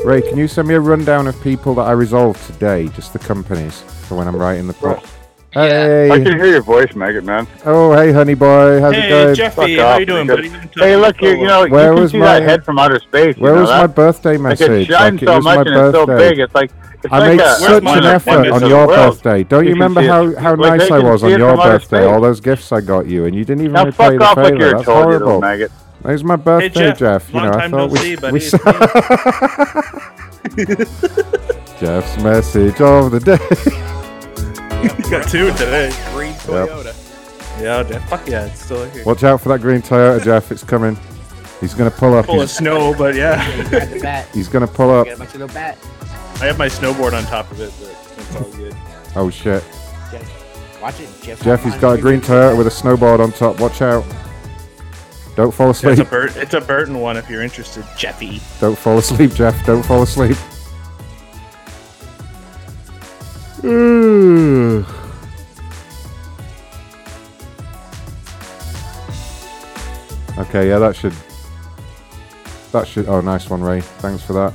Ray, 0.03 0.21
can 0.21 0.37
you 0.37 0.47
send 0.47 0.67
me 0.67 0.75
a 0.75 0.79
rundown 0.79 1.27
of 1.27 1.39
people 1.41 1.73
that 1.75 1.83
I 1.83 1.91
resolved 1.91 2.45
today, 2.45 2.87
just 2.89 3.13
the 3.13 3.19
companies, 3.19 3.81
for 4.07 4.15
when 4.15 4.27
I'm 4.27 4.35
writing 4.35 4.67
the 4.67 4.73
pro? 4.73 4.99
Hey. 5.51 6.11
I 6.11 6.17
can 6.19 6.35
hear 6.37 6.45
your 6.45 6.61
voice, 6.61 6.93
Maggot 6.93 7.23
Man. 7.23 7.47
Oh, 7.65 7.93
hey, 7.93 8.11
honey 8.11 8.35
boy. 8.35 8.79
How's 8.79 8.93
it 8.93 9.01
Hey, 9.01 9.09
going? 9.09 9.35
Jeffy, 9.35 9.55
Fuck 9.77 9.85
how 9.85 9.93
off, 9.93 9.99
you 10.01 10.05
doing, 10.05 10.27
because- 10.27 10.49
buddy? 10.51 10.69
Hey, 10.79 10.95
look, 10.97 11.19
you, 11.21 11.29
you 11.29 11.47
know, 11.47 11.67
Where 11.67 11.87
you 11.89 11.93
can 11.93 12.01
was 12.03 12.11
see 12.11 12.17
my- 12.19 12.25
that 12.39 12.43
head 12.43 12.65
from 12.65 12.77
outer 12.77 12.99
space. 12.99 13.37
you 13.37 13.43
Where 13.43 13.55
know 13.55 13.61
was 13.61 13.69
that? 13.69 13.77
my 13.81 13.87
birthday 13.87 14.31
Like 14.37 14.41
message? 14.59 14.69
it 14.69 14.85
shines 14.93 15.13
Like, 15.13 15.23
it 15.23 15.25
so 15.25 15.35
was 15.37 15.43
much 15.45 15.55
my 15.55 15.61
and 15.61 15.69
it's 15.87 15.95
so 15.97 16.05
birthday. 16.05 16.29
big. 16.29 16.39
It's 16.39 16.53
like 16.55 16.71
it's 17.03 17.13
I 17.13 17.19
like 17.19 17.29
made 17.29 17.39
a, 17.39 17.53
such 17.55 17.83
one 17.83 17.97
an 17.97 18.03
the 18.03 18.09
effort 18.13 18.29
wonders 18.31 18.53
on 18.53 18.63
of 18.63 18.69
your 18.69 18.87
world. 18.87 19.13
birthday. 19.23 19.43
Don't 19.43 19.63
you 19.63 19.69
can 19.71 19.73
remember 19.81 20.01
see 20.01 20.07
how, 20.07 20.27
it. 20.27 20.37
how 20.37 20.55
Like, 20.55 20.77
nice 20.79 20.89
they 20.89 20.95
I 20.95 20.99
can 20.99 21.09
was 21.09 21.21
see 21.21 21.27
on 21.27 21.33
it 21.33 21.39
your 21.39 21.49
from 21.51 21.59
outer 21.59 21.69
birthday? 21.71 21.97
space. 21.97 22.07
All 22.13 22.21
those 22.21 22.39
gifts 22.41 22.71
I 22.71 22.81
got 22.81 23.07
you, 23.07 23.25
and 23.25 23.35
you 23.35 23.45
didn't 23.45 23.61
even 23.61 23.73
Now 23.73 23.85
repay 23.85 23.95
fuck 23.97 24.19
the 24.19 24.25
off 24.25 24.37
like 24.37 24.59
you're 24.59 24.67
a 24.69 24.71
That's 24.73 24.83
toad, 24.85 25.05
you 25.05 25.11
little 25.13 25.27
horrible. 25.27 25.41
maggot. 25.41 25.71
It 26.03 26.11
was 26.11 26.23
my 26.23 26.35
birthday, 26.35 26.69
Jeff, 26.69 26.99
Jeff. 26.99 27.27
You 27.29 27.35
long 27.39 27.45
know, 27.51 27.57
I 27.57 27.69
thought 27.69 27.71
no 27.71 27.87
we, 27.87 27.97
see, 27.99 28.15
buddy. 28.15 28.33
we 28.33 28.39
Jeff's 31.79 32.17
message 32.23 32.79
of 32.81 33.11
the 33.11 33.19
day. 33.19 33.37
You 34.77 34.89
got 35.09 35.27
two 35.27 35.49
today. 35.53 35.89
Green 36.13 36.33
Yep. 36.33 36.41
Toyota. 36.69 36.93
Yeah, 37.59 37.81
Jeff. 37.83 38.07
Fuck 38.09 38.27
yeah, 38.27 38.45
it's 38.45 38.63
still 38.63 38.87
here. 38.91 39.03
Watch 39.05 39.23
out 39.23 39.41
for 39.41 39.49
that 39.49 39.59
green 39.59 39.81
Toyota, 39.81 40.23
Jeff. 40.23 40.51
It's 40.51 40.63
coming. 40.63 40.95
He's 41.59 41.73
gonna 41.73 41.89
pull 41.89 42.13
up. 42.13 42.27
Full 42.27 42.35
of 42.35 42.41
He's, 42.41 42.51
snow, 42.57 42.93
but 42.95 43.15
yeah. 43.15 43.43
Got 43.71 43.89
the 43.89 43.99
bat. 43.99 44.27
he's 44.35 44.47
gonna 44.47 44.67
pull 44.67 44.91
up. 44.91 45.07
Got 45.07 45.15
a 45.15 45.17
bunch 45.17 45.33
of 45.33 45.39
little 45.39 45.53
bat. 45.55 45.77
I 46.35 46.45
have 46.45 46.59
my 46.59 46.67
snowboard 46.67 47.13
on 47.17 47.23
top 47.23 47.49
of 47.51 47.59
it, 47.59 47.73
but 47.79 47.89
it's 48.19 48.35
all 48.35 48.51
good. 48.51 48.75
Oh 49.15 49.29
shit. 49.31 49.63
Jeff, 50.11 50.79
watch 50.81 50.99
it, 50.99 51.09
Jeff. 51.23 51.41
Jeff, 51.41 51.63
he's 51.63 51.75
got 51.77 51.97
a 51.97 52.01
green 52.01 52.21
Toyota 52.21 52.55
with 52.55 52.67
a 52.67 52.69
snowboard 52.69 53.19
on 53.19 53.31
top. 53.31 53.59
Watch 53.59 53.81
out. 53.81 54.05
Don't 55.37 55.53
fall 55.53 55.69
It's 55.69 55.83
asleep. 55.83 55.99
a, 55.99 56.09
Bur- 56.09 56.31
it's 56.35 56.55
a 56.55 56.61
Burton 56.61 56.99
one 56.99 57.15
if 57.15 57.29
you're 57.29 57.43
interested, 57.43 57.85
Jeffy. 57.95 58.41
Don't 58.59 58.75
fall 58.77 58.97
asleep, 58.97 59.33
Jeff. 59.35 59.63
Don't 59.67 59.83
fall 59.85 60.01
asleep. 60.01 60.35
Ooh. 63.63 64.83
Okay, 70.37 70.67
yeah, 70.69 70.77
that 70.79 70.95
should. 70.95 71.13
That 72.71 72.87
should. 72.87 73.07
Oh, 73.07 73.21
nice 73.21 73.49
one, 73.49 73.61
Ray. 73.61 73.81
Thanks 73.81 74.23
for 74.23 74.33
that. 74.33 74.53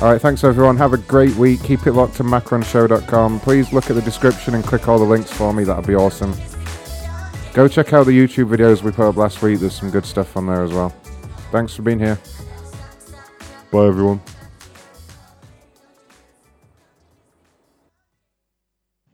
All 0.00 0.10
right, 0.10 0.20
thanks 0.20 0.42
everyone. 0.42 0.76
Have 0.76 0.92
a 0.92 0.96
great 0.98 1.34
week. 1.36 1.62
Keep 1.62 1.86
it 1.86 1.92
locked 1.92 2.16
to 2.16 2.24
macronshow.com. 2.24 3.40
Please 3.40 3.72
look 3.72 3.90
at 3.90 3.94
the 3.96 4.02
description 4.02 4.54
and 4.54 4.64
click 4.64 4.88
all 4.88 4.98
the 4.98 5.04
links 5.04 5.30
for 5.32 5.52
me. 5.52 5.62
That'd 5.62 5.86
be 5.86 5.94
awesome. 5.94 6.34
Go 7.54 7.68
check 7.68 7.92
out 7.92 8.06
the 8.06 8.10
YouTube 8.10 8.48
videos 8.48 8.82
we 8.82 8.90
put 8.90 9.08
up 9.08 9.16
last 9.16 9.40
week. 9.40 9.60
There's 9.60 9.78
some 9.78 9.88
good 9.88 10.04
stuff 10.04 10.36
on 10.36 10.46
there 10.46 10.64
as 10.64 10.72
well. 10.72 10.88
Thanks 11.52 11.72
for 11.72 11.82
being 11.82 12.00
here. 12.00 12.18
Bye, 13.70 13.86
everyone. 13.86 14.20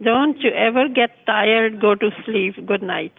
Don't 0.03 0.39
you 0.41 0.51
ever 0.53 0.89
get 0.89 1.11
tired, 1.27 1.83
go 1.83 1.95
to 1.95 2.11
sleep. 2.25 2.67
Good 2.67 2.83
night. 2.83 3.13